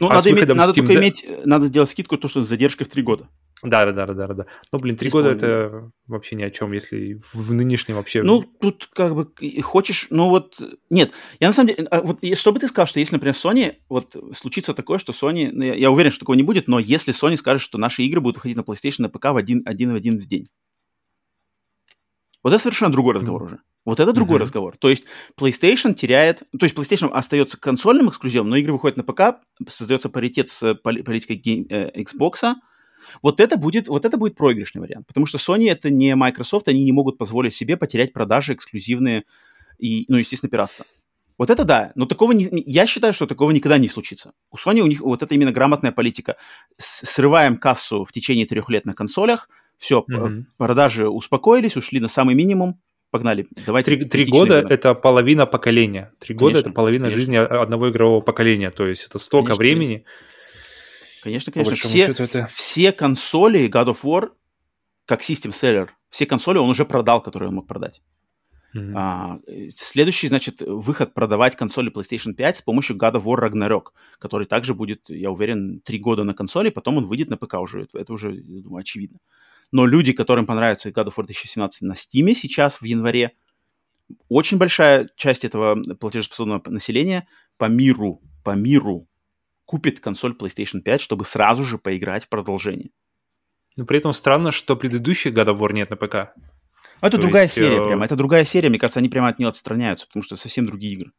ну, 0.01 0.09
а 0.09 0.15
надо, 0.15 0.31
иметь, 0.31 0.49
надо 0.49 0.73
Steam, 0.73 0.75
только 0.75 0.95
да... 0.95 1.01
иметь, 1.01 1.27
надо 1.45 1.69
делать 1.69 1.91
скидку, 1.91 2.17
то, 2.17 2.29
что 2.29 2.43
с 2.43 2.49
задержкой 2.49 2.87
в 2.87 2.91
три 2.91 3.03
года. 3.03 3.29
Да, 3.63 3.87
да, 3.87 3.93
да, 3.93 4.07
да, 4.07 4.27
да, 4.27 4.35
да. 4.35 4.47
Ну, 4.73 4.79
блин, 4.81 4.97
три 4.97 5.09
года 5.09 5.31
это 5.31 5.93
вообще 6.07 6.35
ни 6.35 6.43
о 6.43 6.51
чем, 6.51 6.73
если 6.73 7.21
в 7.33 7.53
нынешнем 7.53 7.95
вообще. 7.95 8.23
Ну, 8.23 8.43
тут 8.43 8.89
как 8.93 9.15
бы 9.15 9.33
хочешь, 9.63 10.09
ну 10.11 10.29
вот 10.29 10.61
нет. 10.91 11.13
Я 11.39 11.49
на 11.49 11.53
самом 11.53 11.69
деле, 11.69 11.85
а 11.85 12.01
вот 12.01 12.19
что 12.35 12.53
бы 12.53 12.59
ты 12.59 12.67
сказал, 12.67 12.87
что 12.87 12.99
если, 12.99 13.15
например, 13.15 13.35
Sony, 13.35 13.77
вот 13.89 14.17
случится 14.35 14.75
такое, 14.75 14.99
что 14.99 15.13
Sony, 15.13 15.51
ну, 15.53 15.65
я, 15.65 15.75
я 15.75 15.91
уверен, 15.91 16.11
что 16.11 16.21
такого 16.21 16.35
не 16.35 16.43
будет, 16.43 16.67
но 16.67 16.81
если 16.81 17.15
Sony 17.15 17.37
скажет, 17.37 17.63
что 17.63 17.79
наши 17.79 18.03
игры 18.03 18.21
будут 18.21 18.37
выходить 18.37 18.57
на 18.57 18.63
PlayStation, 18.63 19.03
на 19.03 19.09
ПК 19.09 19.27
в 19.27 19.37
один, 19.37 19.63
один 19.65 19.93
в 19.93 19.95
один 19.95 20.19
в 20.19 20.27
день. 20.27 20.49
Вот 22.43 22.53
это 22.53 22.61
совершенно 22.61 22.93
другой 22.93 23.15
разговор 23.15 23.43
mm-hmm. 23.43 23.47
уже. 23.47 23.59
Вот 23.85 24.01
это 24.01 24.13
другой 24.13 24.39
mm-hmm. 24.39 24.41
разговор. 24.41 24.77
То 24.79 24.89
есть 24.89 25.05
PlayStation 25.39 25.95
теряет... 25.95 26.43
То 26.59 26.67
есть 26.67 26.77
PlayStation 26.77 27.11
остается 27.13 27.59
консольным 27.59 28.11
эксклюзивом, 28.11 28.49
но 28.49 28.57
игры 28.57 28.73
выходят 28.73 28.97
на 28.97 29.05
ПК, 29.05 29.41
создается 29.69 30.09
паритет 30.09 30.51
с 30.51 30.75
политикой 30.75 31.67
э, 31.69 32.03
Xbox, 32.03 32.55
вот 33.23 33.41
это 33.41 33.57
будет, 33.57 33.89
вот 33.89 34.05
это 34.05 34.17
будет 34.17 34.37
проигрышный 34.37 34.81
вариант, 34.81 35.07
потому 35.07 35.27
что 35.27 35.39
Sony 35.39 35.71
это 35.71 35.91
не 35.91 36.15
Microsoft, 36.15 36.69
они 36.69 36.85
не 36.85 36.93
могут 36.93 37.19
позволить 37.19 37.55
себе 37.55 37.77
потерять 37.77 38.13
продажи 38.13 38.55
эксклюзивные 38.55 39.25
и, 39.79 40.05
ну, 40.09 40.17
естественно, 40.17 40.51
пиратство. 40.51 40.87
Вот 41.39 41.51
это 41.51 41.65
да, 41.65 41.93
но 41.95 42.07
такого 42.07 42.33
не, 42.33 42.49
я 42.67 42.87
считаю, 42.87 43.13
что 43.13 43.27
такого 43.27 43.51
никогда 43.51 43.79
не 43.79 43.89
случится. 43.89 44.33
У 44.51 44.57
Sony 44.57 44.81
у 44.81 44.87
них 44.87 45.01
вот 45.01 45.23
это 45.23 45.35
именно 45.35 45.51
грамотная 45.51 45.91
политика. 45.91 46.37
Срываем 46.77 47.57
кассу 47.57 48.05
в 48.05 48.13
течение 48.13 48.47
трех 48.47 48.69
лет 48.69 48.85
на 48.85 48.95
консолях, 48.95 49.49
все, 49.79 50.05
mm-hmm. 50.09 50.45
продажи 50.59 51.09
успокоились, 51.09 51.77
ушли 51.77 51.99
на 51.99 52.09
самый 52.09 52.37
минимум, 52.37 52.81
погнали. 53.11 53.49
Давайте. 53.67 53.97
Три, 53.97 54.05
три 54.05 54.25
года 54.27 54.65
это 54.69 54.95
половина 54.95 55.47
поколения. 55.47 56.13
Три 56.21 56.35
года 56.35 56.61
это 56.61 56.71
половина 56.71 57.07
конечно. 57.07 57.19
жизни 57.19 57.37
одного 57.37 57.91
игрового 57.91 58.21
поколения. 58.21 58.71
То 58.71 58.87
есть 58.87 59.07
это 59.07 59.19
столько 59.19 59.55
конечно, 59.55 59.61
времени. 59.61 59.87
Конечно, 59.87 60.11
конечно. 61.53 61.77
Все, 61.89 62.25
это... 62.25 62.47
все 62.53 62.93
консоли 62.93 63.69
God 63.69 63.95
of 63.95 64.03
War, 64.03 64.31
как 65.07 65.23
System 65.23 65.51
Seller, 65.51 65.89
все 66.11 66.27
консоли 66.27 66.59
он 66.59 66.69
уже 66.69 66.85
продал, 66.85 67.21
которые 67.21 67.49
он 67.49 67.57
мог 67.57 67.67
продать. 67.67 68.03
Mm-hmm. 68.75 68.93
А, 68.97 69.39
следующий, 69.77 70.29
значит, 70.29 70.63
выход 70.63 71.13
продавать 71.13 71.57
консоли 71.57 71.93
PlayStation 71.93 72.33
5 72.33 72.57
с 72.57 72.63
помощью 72.63 72.97
God 72.97 73.15
of 73.15 73.25
War 73.25 73.39
Ragnarok, 73.39 73.89
который 74.19 74.47
также 74.47 74.75
будет, 74.75 75.09
я 75.09 75.31
уверен, 75.31 75.81
три 75.81 75.99
года 75.99 76.25
на 76.25 76.35
консоли, 76.35 76.71
потом 76.71 76.97
он 76.97 77.07
выйдет 77.07 77.29
на 77.29 77.37
ПК 77.37 77.55
уже. 77.55 77.83
Это, 77.83 77.99
это 77.99 78.13
уже, 78.13 78.35
я 78.35 78.63
думаю, 78.63 78.81
очевидно. 78.81 79.19
Но 79.73 79.87
люди, 79.87 80.13
которым 80.13 80.47
понравится 80.47 80.91
God 80.91 81.09
of 81.09 81.15
War 81.17 81.25
2017 81.27 81.83
на 81.83 81.93
Steam 81.93 82.35
сейчас 82.35 82.81
в 82.81 82.85
январе, 82.85 83.33
очень 84.29 84.59
большая 84.59 85.09
часть 85.17 85.45
этого 85.45 85.95
платежеспособного 85.95 86.63
населения 86.67 87.27
по 87.59 87.67
миру, 87.67 88.21
по 88.43 88.55
миру 88.55 89.07
купит 89.73 90.01
консоль 90.01 90.37
PlayStation 90.39 90.83
5, 90.83 91.01
чтобы 91.01 91.25
сразу 91.25 91.65
же 91.65 91.79
поиграть 91.79 92.25
в 92.25 92.29
продолжение. 92.29 92.91
Но 93.79 93.87
при 93.87 93.97
этом 93.97 94.13
странно, 94.13 94.53
что 94.53 94.77
предыдущий 94.77 95.31
God 95.31 95.47
of 95.47 95.59
War 95.61 95.73
нет 95.73 95.89
на 95.89 95.97
ПК. 95.97 96.15
Ну, 97.01 97.09
это 97.09 97.17
То 97.17 97.23
другая 97.23 97.45
есть, 97.45 97.55
серия 97.55 97.83
э... 97.83 97.87
прямо. 97.87 98.05
Это 98.05 98.15
другая 98.15 98.45
серия. 98.45 98.69
Мне 98.69 98.79
кажется, 98.79 99.01
они 99.01 99.09
прямо 99.09 99.29
от 99.29 99.39
нее 99.39 99.49
отстраняются, 99.49 100.07
потому 100.07 100.25
что 100.25 100.37
совсем 100.37 100.67
другие 100.67 100.93
игры. 100.93 101.13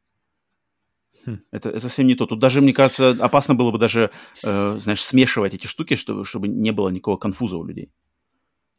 Хм. 1.25 1.39
Это, 1.49 1.69
это 1.69 1.79
совсем 1.79 2.05
не 2.05 2.13
то. 2.13 2.27
Тут 2.27 2.37
даже, 2.37 2.61
мне 2.61 2.73
кажется, 2.73 3.17
опасно 3.19 3.55
было 3.55 3.71
бы 3.71 3.79
даже, 3.79 4.11
э, 4.43 4.77
знаешь, 4.77 5.03
смешивать 5.03 5.55
эти 5.55 5.65
штуки, 5.65 5.95
чтобы, 5.95 6.23
чтобы 6.23 6.47
не 6.47 6.69
было 6.69 6.89
никакого 6.89 7.17
конфуза 7.17 7.57
у 7.57 7.65
людей. 7.65 7.91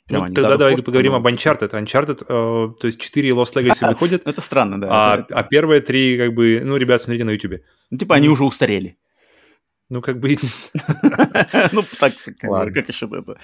Прямо 0.07 0.29
ну, 0.29 0.35
тогда 0.35 0.57
давай 0.57 0.81
поговорим 0.81 1.13
но... 1.13 1.19
об 1.19 1.27
Uncharted. 1.27 1.73
Uncharted, 1.73 2.23
э, 2.23 2.75
то 2.79 2.87
есть 2.87 3.01
4 3.01 3.31
Lost 3.31 3.57
Legacy 3.57 3.89
выходят. 3.89 4.25
Это 4.25 4.41
странно, 4.41 4.81
да. 4.81 4.89
А, 4.89 5.27
а 5.31 5.43
первые 5.43 5.81
три, 5.81 6.17
как 6.17 6.33
бы, 6.33 6.63
ну, 6.65 6.77
ребят, 6.77 7.03
смотрите 7.03 7.25
на 7.25 7.31
YouTube. 7.31 7.63
Ну, 7.91 7.99
типа, 7.99 8.15
они 8.15 8.29
уже 8.29 8.45
устарели. 8.45 8.99
Ну, 9.91 10.01
как 10.01 10.19
бы... 10.19 10.35
Ну, 11.73 11.85
так, 12.01 12.15
как 12.41 12.89
еще 12.89 13.07
это? 13.07 13.39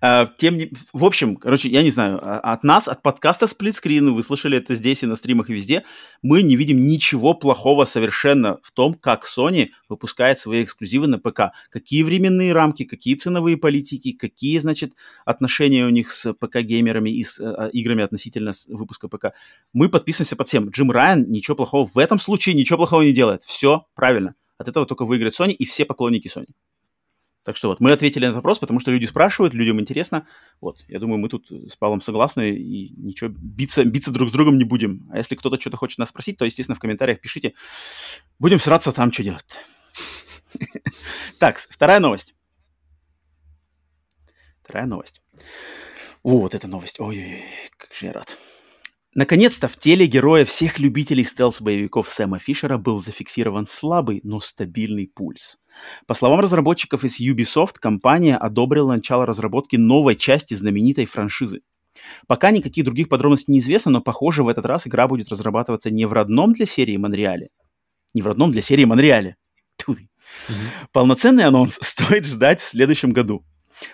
А, 0.00 0.30
тем 0.36 0.58
не... 0.58 0.70
В 0.92 1.04
общем, 1.04 1.36
короче, 1.36 1.70
я 1.70 1.82
не 1.82 1.90
знаю, 1.90 2.18
а, 2.22 2.40
от 2.40 2.62
нас, 2.62 2.88
от 2.88 3.02
подкаста 3.02 3.46
сплитскрин, 3.46 4.12
вы 4.12 4.22
слышали 4.22 4.58
это 4.58 4.74
здесь 4.74 5.02
и 5.02 5.06
на 5.06 5.16
стримах 5.16 5.48
и 5.48 5.54
везде, 5.54 5.84
мы 6.20 6.42
не 6.42 6.56
видим 6.56 6.86
ничего 6.86 7.32
плохого 7.32 7.86
совершенно 7.86 8.58
в 8.62 8.70
том, 8.72 8.94
как 8.94 9.24
Sony 9.24 9.70
выпускает 9.88 10.38
свои 10.38 10.62
эксклюзивы 10.62 11.06
на 11.06 11.18
ПК. 11.18 11.52
Какие 11.70 12.02
временные 12.02 12.52
рамки, 12.52 12.84
какие 12.84 13.14
ценовые 13.14 13.56
политики, 13.56 14.12
какие, 14.12 14.58
значит, 14.58 14.92
отношения 15.24 15.86
у 15.86 15.90
них 15.90 16.10
с 16.10 16.34
ПК-геймерами 16.34 17.10
и 17.10 17.24
с 17.24 17.40
а, 17.40 17.68
играми 17.68 18.04
относительно 18.04 18.52
выпуска 18.68 19.08
ПК. 19.08 19.32
Мы 19.72 19.88
подписываемся 19.88 20.36
под 20.36 20.48
всем. 20.48 20.68
Джим 20.68 20.90
Райан 20.90 21.24
ничего 21.30 21.56
плохого 21.56 21.86
в 21.86 21.96
этом 21.96 22.18
случае, 22.18 22.54
ничего 22.56 22.76
плохого 22.76 23.00
не 23.00 23.12
делает. 23.12 23.42
Все 23.44 23.86
правильно. 23.94 24.34
От 24.58 24.68
этого 24.68 24.84
только 24.86 25.04
выиграет 25.04 25.38
Sony 25.38 25.52
и 25.52 25.64
все 25.64 25.84
поклонники 25.84 26.28
Sony. 26.28 26.48
Так 27.44 27.56
что 27.56 27.68
вот, 27.68 27.80
мы 27.80 27.92
ответили 27.92 28.24
на 28.24 28.30
этот 28.30 28.36
вопрос, 28.36 28.58
потому 28.58 28.78
что 28.78 28.90
люди 28.90 29.06
спрашивают, 29.06 29.54
людям 29.54 29.80
интересно. 29.80 30.26
Вот, 30.60 30.84
я 30.88 30.98
думаю, 30.98 31.18
мы 31.18 31.30
тут 31.30 31.50
с 31.50 31.76
Павлом 31.76 32.02
согласны 32.02 32.50
и 32.50 32.92
ничего, 32.96 33.30
биться, 33.30 33.84
биться 33.84 34.10
друг 34.10 34.28
с 34.28 34.32
другом 34.32 34.58
не 34.58 34.64
будем. 34.64 35.08
А 35.10 35.16
если 35.16 35.34
кто-то 35.34 35.58
что-то 35.58 35.78
хочет 35.78 35.98
нас 35.98 36.10
спросить, 36.10 36.36
то, 36.36 36.44
естественно, 36.44 36.76
в 36.76 36.80
комментариях 36.80 37.20
пишите. 37.20 37.54
Будем 38.38 38.58
сраться 38.58 38.92
там, 38.92 39.12
что 39.12 39.22
делать. 39.22 39.46
Так, 41.38 41.58
вторая 41.58 42.00
новость. 42.00 42.34
Вторая 44.62 44.86
новость. 44.86 45.22
Вот 46.22 46.54
эта 46.54 46.66
новость. 46.66 47.00
Ой-ой-ой, 47.00 47.44
как 47.78 47.94
же 47.94 48.06
я 48.06 48.12
рад. 48.12 48.36
Наконец-то 49.14 49.68
в 49.68 49.76
теле 49.76 50.06
героя 50.06 50.44
всех 50.44 50.78
любителей 50.78 51.24
стелс-боевиков 51.24 52.08
Сэма 52.08 52.38
Фишера 52.38 52.76
был 52.76 53.00
зафиксирован 53.02 53.66
слабый, 53.66 54.20
но 54.22 54.38
стабильный 54.40 55.10
пульс. 55.12 55.58
По 56.06 56.14
словам 56.14 56.40
разработчиков 56.40 57.04
из 57.04 57.18
Ubisoft, 57.18 57.76
компания 57.80 58.36
одобрила 58.36 58.92
начало 58.94 59.24
разработки 59.24 59.76
новой 59.76 60.14
части 60.14 60.54
знаменитой 60.54 61.06
франшизы. 61.06 61.62
Пока 62.26 62.50
никаких 62.50 62.84
других 62.84 63.08
подробностей 63.08 63.52
не 63.52 63.60
известно, 63.60 63.90
но 63.90 64.00
похоже 64.02 64.42
в 64.42 64.48
этот 64.48 64.66
раз 64.66 64.86
игра 64.86 65.08
будет 65.08 65.30
разрабатываться 65.30 65.90
не 65.90 66.04
в 66.04 66.12
родном 66.12 66.52
для 66.52 66.66
серии 66.66 66.96
Монреале. 66.96 67.48
Не 68.14 68.22
в 68.22 68.26
родном 68.26 68.52
для 68.52 68.62
серии 68.62 68.84
Монреале. 68.84 69.36
Mm-hmm. 69.86 70.58
Полноценный 70.92 71.44
анонс 71.44 71.78
стоит 71.82 72.26
ждать 72.26 72.60
в 72.60 72.68
следующем 72.68 73.12
году. 73.12 73.44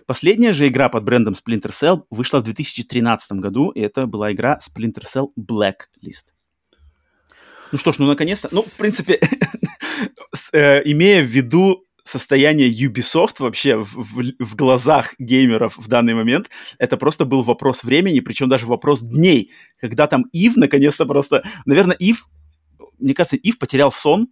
Последняя 0.07 0.53
же 0.53 0.67
игра 0.69 0.89
под 0.89 1.05
брендом 1.05 1.35
Splinter 1.35 1.71
Cell 1.71 2.05
вышла 2.11 2.41
в 2.41 2.45
2013 2.45 3.33
году, 3.33 3.71
и 3.71 3.81
это 3.81 4.07
была 4.07 4.33
игра 4.33 4.59
Splinter 4.59 5.05
Cell 5.05 5.29
Blacklist. 5.39 6.33
Ну 7.73 7.79
что 7.79 7.93
ж, 7.93 7.99
ну 7.99 8.07
наконец-то, 8.07 8.49
ну, 8.53 8.63
в 8.63 8.73
принципе, 8.73 9.21
э, 10.53 10.83
имея 10.85 11.23
в 11.23 11.27
виду 11.27 11.85
состояние 12.05 12.69
Ubisoft 12.69 13.37
вообще 13.39 13.77
в, 13.77 13.95
в, 13.95 14.33
в 14.39 14.55
глазах 14.55 15.15
геймеров 15.19 15.77
в 15.77 15.89
данный 15.89 16.15
момент, 16.15 16.51
это 16.79 16.97
просто 16.97 17.25
был 17.25 17.43
вопрос 17.43 17.83
времени, 17.83 18.21
причем 18.21 18.49
даже 18.49 18.67
вопрос 18.67 19.01
дней, 19.01 19.51
когда 19.79 20.07
там 20.07 20.25
Ив 20.33 20.57
наконец-то 20.57 21.07
просто... 21.07 21.45
Наверное, 21.65 21.97
Ив, 21.99 22.29
мне 22.99 23.15
кажется, 23.15 23.37
Ив 23.37 23.59
потерял 23.59 23.91
сон 23.91 24.29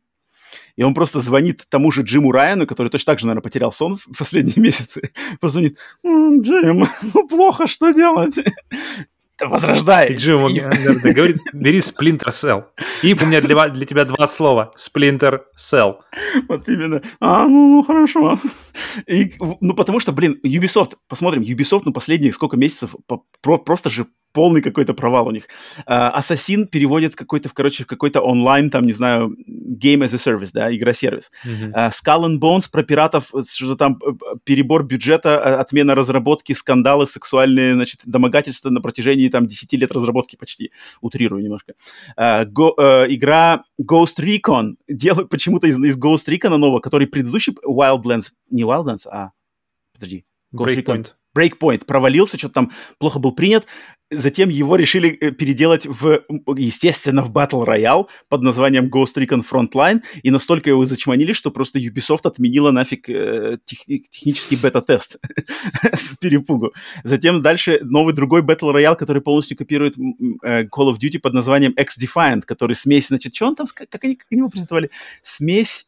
и 0.76 0.82
он 0.82 0.94
просто 0.94 1.20
звонит 1.20 1.64
тому 1.68 1.90
же 1.90 2.02
Джиму 2.02 2.32
Райану, 2.32 2.66
который 2.66 2.88
точно 2.88 3.12
так 3.12 3.18
же, 3.20 3.26
наверное, 3.26 3.42
потерял 3.42 3.72
сон 3.72 3.96
в 3.96 4.18
последние 4.18 4.56
месяцы. 4.62 5.12
Просто 5.40 5.60
звонит, 5.60 5.78
Джим, 6.04 6.86
ну 7.14 7.28
плохо, 7.28 7.66
что 7.66 7.92
делать? 7.92 8.36
возрождай. 9.40 10.12
И 10.12 10.16
Джим 10.16 10.46
и... 10.48 10.60
наверное, 10.60 11.12
говорит, 11.14 11.38
бери 11.52 11.78
Splinter 11.78 12.28
Cell. 12.28 12.64
И 13.02 13.14
у 13.14 13.26
меня 13.26 13.40
для, 13.40 13.68
для 13.68 13.86
тебя 13.86 14.04
два 14.04 14.26
слова. 14.26 14.74
Splinter 14.76 15.40
Cell. 15.58 15.96
Вот 16.48 16.68
именно. 16.68 17.02
А, 17.20 17.46
ну, 17.46 17.68
ну 17.68 17.82
хорошо. 17.82 18.38
И, 19.06 19.34
ну, 19.60 19.74
потому 19.74 20.00
что, 20.00 20.12
блин, 20.12 20.38
Ubisoft, 20.44 20.96
посмотрим, 21.08 21.42
Ubisoft, 21.42 21.82
ну, 21.84 21.92
последние 21.92 22.32
сколько 22.32 22.56
месяцев 22.56 22.94
про, 23.40 23.58
просто 23.58 23.90
же 23.90 24.06
полный 24.32 24.62
какой-то 24.62 24.94
провал 24.94 25.28
у 25.28 25.30
них. 25.30 25.48
Ассасин 25.86 26.66
переводит 26.66 27.14
какой-то, 27.14 27.48
короче, 27.52 27.84
какой-то 27.84 28.20
онлайн, 28.20 28.70
там, 28.70 28.84
не 28.86 28.92
знаю, 28.92 29.36
game 29.72 30.04
as 30.04 30.14
a 30.14 30.18
service, 30.18 30.50
да, 30.52 30.74
игра-сервис. 30.74 31.30
Mm-hmm. 31.44 31.72
Uh, 31.72 31.90
Skull 31.90 32.26
and 32.26 32.38
Bones 32.38 32.68
про 32.70 32.82
пиратов, 32.82 33.32
что 33.48 33.76
там 33.76 33.98
э, 34.04 34.12
перебор 34.44 34.84
бюджета, 34.84 35.60
отмена 35.60 35.94
разработки, 35.94 36.52
скандалы, 36.52 37.06
сексуальные, 37.06 37.74
значит, 37.74 38.00
домогательства 38.04 38.70
на 38.70 38.80
протяжении, 38.80 39.28
там, 39.28 39.46
10 39.46 39.72
лет 39.74 39.92
разработки 39.92 40.36
почти, 40.36 40.72
утрирую 41.00 41.42
немножко. 41.42 41.74
Uh, 42.18 42.46
go, 42.46 42.70
uh, 42.78 43.06
игра 43.08 43.64
Ghost 43.80 44.18
Recon, 44.18 44.74
делают 44.88 45.28
почему-то 45.28 45.66
из, 45.66 45.78
из 45.78 45.98
Ghost 45.98 46.28
Recon 46.28 46.56
нового, 46.56 46.80
который 46.80 47.06
предыдущий 47.06 47.54
Wildlands, 47.66 48.30
не 48.50 48.62
Wildlands, 48.62 49.06
а, 49.10 49.30
подожди, 49.94 50.24
Ghost 50.54 50.76
Breakpoint. 50.76 50.84
Recon. 50.84 51.12
Breakpoint 51.34 51.86
провалился, 51.86 52.36
что-то 52.36 52.54
там 52.54 52.72
плохо 52.98 53.18
был 53.18 53.32
принят. 53.32 53.66
Затем 54.12 54.48
его 54.50 54.76
решили 54.76 55.10
э, 55.10 55.30
переделать 55.30 55.86
в, 55.86 56.22
естественно, 56.56 57.22
в 57.22 57.30
Battle 57.30 57.66
Royale 57.66 58.06
под 58.28 58.42
названием 58.42 58.88
Ghost 58.88 59.16
Recon 59.16 59.42
Frontline, 59.48 60.02
и 60.22 60.30
настолько 60.30 60.70
его 60.70 60.84
зачманили, 60.84 61.32
что 61.32 61.50
просто 61.50 61.78
Ubisoft 61.78 62.24
отменила 62.24 62.70
нафиг 62.70 63.08
э, 63.08 63.58
тех, 63.64 63.78
технический 64.10 64.56
бета-тест 64.56 65.16
с 65.92 66.16
перепугу. 66.18 66.72
Затем 67.04 67.40
дальше 67.42 67.80
новый 67.82 68.14
другой 68.14 68.42
Battle 68.42 68.74
Royale, 68.74 68.96
который 68.96 69.22
полностью 69.22 69.56
копирует 69.56 69.96
э, 69.96 70.64
Call 70.64 70.92
of 70.92 70.98
Duty 70.98 71.18
под 71.18 71.32
названием 71.32 71.72
X-Defiant, 71.72 72.42
который 72.42 72.74
смесь, 72.74 73.08
значит, 73.08 73.34
что 73.34 73.46
он 73.46 73.54
там, 73.54 73.66
как 73.72 73.88
как 73.88 74.04
они 74.04 74.18
его 74.30 74.48
презентовали? 74.48 74.90
Смесь 75.22 75.86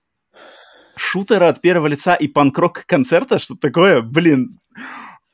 шутера 0.96 1.48
от 1.48 1.60
первого 1.60 1.88
лица 1.88 2.14
и 2.14 2.28
панк-рок 2.28 2.84
концерта, 2.86 3.38
что 3.38 3.56
такое, 3.56 4.00
блин, 4.00 4.60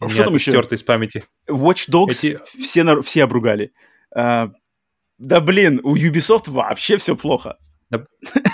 у 0.00 0.08
что 0.08 0.24
там 0.24 0.34
еще? 0.34 0.60
из 0.70 0.82
памяти. 0.82 1.24
Watch 1.48 1.90
Dogs 1.90 2.10
Эти... 2.10 2.38
все, 2.44 3.02
все 3.02 3.24
обругали. 3.24 3.72
А, 4.14 4.50
да 5.18 5.40
блин, 5.40 5.80
у 5.82 5.96
Ubisoft 5.96 6.50
вообще 6.50 6.96
все 6.96 7.16
плохо. 7.16 7.58
Да. 7.90 8.06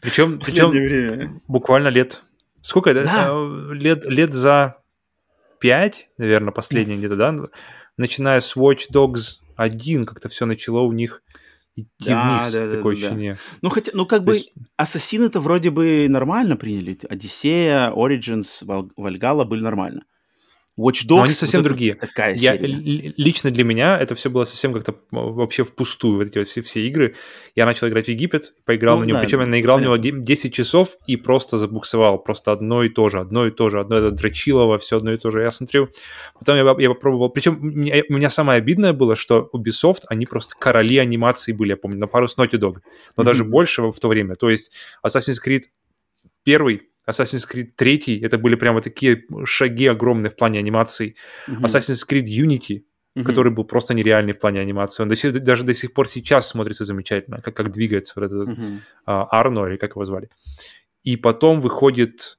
Причем, 0.00 0.40
причем 0.40 1.40
буквально 1.48 1.88
лет... 1.88 2.22
Сколько? 2.60 2.94
Да. 2.94 3.28
Э, 3.30 3.72
лет, 3.72 4.04
лет 4.06 4.32
за 4.32 4.78
пять, 5.60 6.08
наверное, 6.18 6.52
последние 6.52 6.98
где-то, 6.98 7.16
да? 7.16 7.34
Начиная 7.96 8.40
с 8.40 8.56
Watch 8.56 8.90
Dogs 8.92 9.40
1, 9.56 10.06
как-то 10.06 10.28
все 10.28 10.46
начало 10.46 10.80
у 10.80 10.92
них 10.92 11.22
идти 11.76 12.10
да, 12.10 12.40
вниз, 12.40 12.52
да, 12.52 12.70
такое 12.70 12.96
да, 12.96 13.00
ощущение. 13.00 13.34
Да. 13.34 13.40
Ну, 13.62 13.70
хотя, 13.70 13.92
ну, 13.94 14.06
как 14.06 14.20
То 14.20 14.26
бы, 14.26 14.34
есть... 14.36 14.52
Ассасины-то 14.76 15.40
вроде 15.40 15.70
бы 15.70 16.06
нормально 16.08 16.56
приняли. 16.56 16.98
Одиссея, 17.08 17.90
Origins, 17.90 18.90
Вальгала 18.96 19.44
были 19.44 19.62
нормально. 19.62 20.04
Watch 20.78 21.06
Dogs. 21.06 21.16
Но 21.16 21.22
они 21.22 21.32
совсем 21.32 21.60
вот 21.60 21.64
другие. 21.64 21.94
Такая 21.94 22.34
я, 22.36 22.56
лично 22.56 23.50
для 23.50 23.64
меня 23.64 23.98
это 23.98 24.14
все 24.14 24.30
было 24.30 24.44
совсем 24.44 24.72
как-то 24.72 24.94
вообще 25.10 25.64
впустую, 25.64 26.18
вот 26.18 26.28
эти 26.28 26.38
вот 26.38 26.48
все, 26.48 26.62
все 26.62 26.86
игры. 26.86 27.16
Я 27.56 27.66
начал 27.66 27.88
играть 27.88 28.06
в 28.06 28.08
Египет, 28.08 28.54
поиграл 28.64 28.96
ну, 28.96 29.02
на 29.02 29.06
него, 29.08 29.18
да, 29.18 29.24
причем 29.24 29.40
я 29.40 29.46
наиграл 29.46 29.78
понятно. 29.78 29.96
в 29.96 30.04
него 30.04 30.24
10 30.24 30.54
часов 30.54 30.96
и 31.06 31.16
просто 31.16 31.58
забуксовал. 31.58 32.18
Просто 32.18 32.52
одно 32.52 32.84
и 32.84 32.88
то 32.88 33.08
же, 33.08 33.18
одно 33.18 33.46
и 33.46 33.50
то 33.50 33.70
же, 33.70 33.80
одно 33.80 33.96
это 33.96 34.12
Драчилово, 34.12 34.78
все 34.78 34.98
одно 34.98 35.12
и 35.12 35.16
то 35.16 35.30
же. 35.30 35.42
Я 35.42 35.50
смотрю, 35.50 35.88
потом 36.38 36.56
я, 36.56 36.76
я 36.78 36.88
попробовал, 36.88 37.28
причем 37.30 37.58
у 37.60 37.64
меня, 37.64 38.02
у 38.08 38.12
меня 38.12 38.30
самое 38.30 38.58
обидное 38.58 38.92
было, 38.92 39.16
что 39.16 39.50
Ubisoft, 39.52 40.02
они 40.08 40.26
просто 40.26 40.54
короли 40.56 40.98
анимации 40.98 41.52
были, 41.52 41.70
я 41.70 41.76
помню, 41.76 41.98
на 41.98 42.06
пару 42.06 42.28
с 42.28 42.38
Naughty 42.38 42.58
Dog, 42.58 42.76
но 43.16 43.22
mm-hmm. 43.22 43.26
даже 43.26 43.44
больше 43.44 43.82
в 43.82 43.98
то 43.98 44.08
время. 44.08 44.36
То 44.36 44.48
есть 44.48 44.72
Assassin's 45.04 45.38
Creed 45.44 45.62
первый 46.44 46.87
Assassin's 47.06 47.46
Creed 47.50 47.72
3, 47.76 48.20
это 48.22 48.38
были 48.38 48.54
прямо 48.54 48.80
такие 48.80 49.24
шаги 49.44 49.86
огромные 49.86 50.30
в 50.30 50.36
плане 50.36 50.58
анимации. 50.58 51.14
Mm-hmm. 51.48 51.60
Assassin's 51.60 52.06
Creed 52.08 52.24
Unity, 52.24 52.82
mm-hmm. 53.16 53.24
который 53.24 53.52
был 53.52 53.64
просто 53.64 53.94
нереальный 53.94 54.32
в 54.32 54.38
плане 54.38 54.60
анимации. 54.60 55.02
Он 55.02 55.08
до 55.08 55.16
сих, 55.16 55.32
даже 55.42 55.64
до 55.64 55.74
сих 55.74 55.92
пор 55.92 56.08
сейчас 56.08 56.48
смотрится 56.48 56.84
замечательно, 56.84 57.40
как, 57.40 57.54
как 57.56 57.70
двигается 57.70 58.14
вот 58.16 58.24
этот 58.24 58.48
mm-hmm. 58.48 58.78
uh, 59.06 59.26
Арно, 59.30 59.66
или 59.66 59.76
как 59.76 59.92
его 59.92 60.04
звали. 60.04 60.28
И 61.02 61.16
потом 61.16 61.60
выходит 61.60 62.38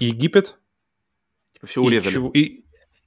Египет. 0.00 0.56
Типа 1.52 1.66
все 1.66 1.82
урезали. 1.82 2.30
И, 2.34 2.40
и, 2.40 2.64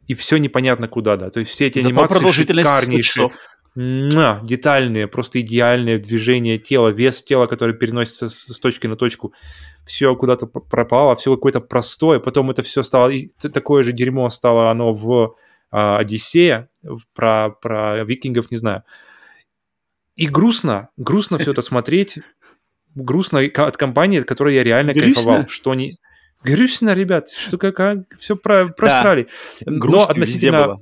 и 0.07 0.13
все 0.13 0.37
непонятно 0.37 0.87
куда, 0.87 1.17
да. 1.17 1.29
То 1.29 1.39
есть 1.39 1.51
все 1.51 1.67
эти 1.67 1.79
Зато 1.79 1.89
анимации 1.89 2.31
шикарнейшие. 2.31 3.27
На, 3.27 3.33
детальные, 3.75 5.07
просто 5.07 5.39
идеальные 5.41 5.97
движения 5.99 6.57
тела, 6.57 6.89
вес 6.89 7.23
тела, 7.23 7.47
который 7.47 7.75
переносится 7.75 8.27
с, 8.27 8.59
точки 8.59 8.87
на 8.87 8.95
точку 8.95 9.33
все 9.85 10.15
куда-то 10.15 10.45
пропало, 10.45 11.15
все 11.15 11.33
какое-то 11.33 11.61
простое, 11.61 12.19
потом 12.19 12.51
это 12.51 12.63
все 12.63 12.83
стало, 12.83 13.11
такое 13.41 13.83
же 13.83 13.93
дерьмо 13.93 14.29
стало 14.29 14.69
оно 14.69 14.93
в 14.93 15.35
а, 15.71 15.97
Одиссее, 15.97 16.69
про, 17.15 17.49
про 17.49 18.03
викингов 18.03 18.51
не 18.51 18.57
знаю. 18.57 18.83
И 20.15 20.27
грустно, 20.27 20.89
грустно 20.97 21.37
все 21.37 21.51
это 21.51 21.61
смотреть, 21.61 22.19
грустно 22.93 23.39
от 23.39 23.77
компании, 23.77 24.19
от 24.19 24.25
которой 24.25 24.53
я 24.53 24.63
реально 24.63 24.93
грустно? 24.93 25.13
кайфовал, 25.13 25.47
что 25.47 25.71
они... 25.71 25.95
Грустно, 26.43 26.93
ребят, 26.93 27.29
что 27.29 27.57
как, 27.57 27.75
как 27.75 27.99
все 28.19 28.35
про, 28.35 28.67
просрали. 28.67 29.27
Да, 29.61 29.71
Но 29.71 30.03
относительно 30.03 30.77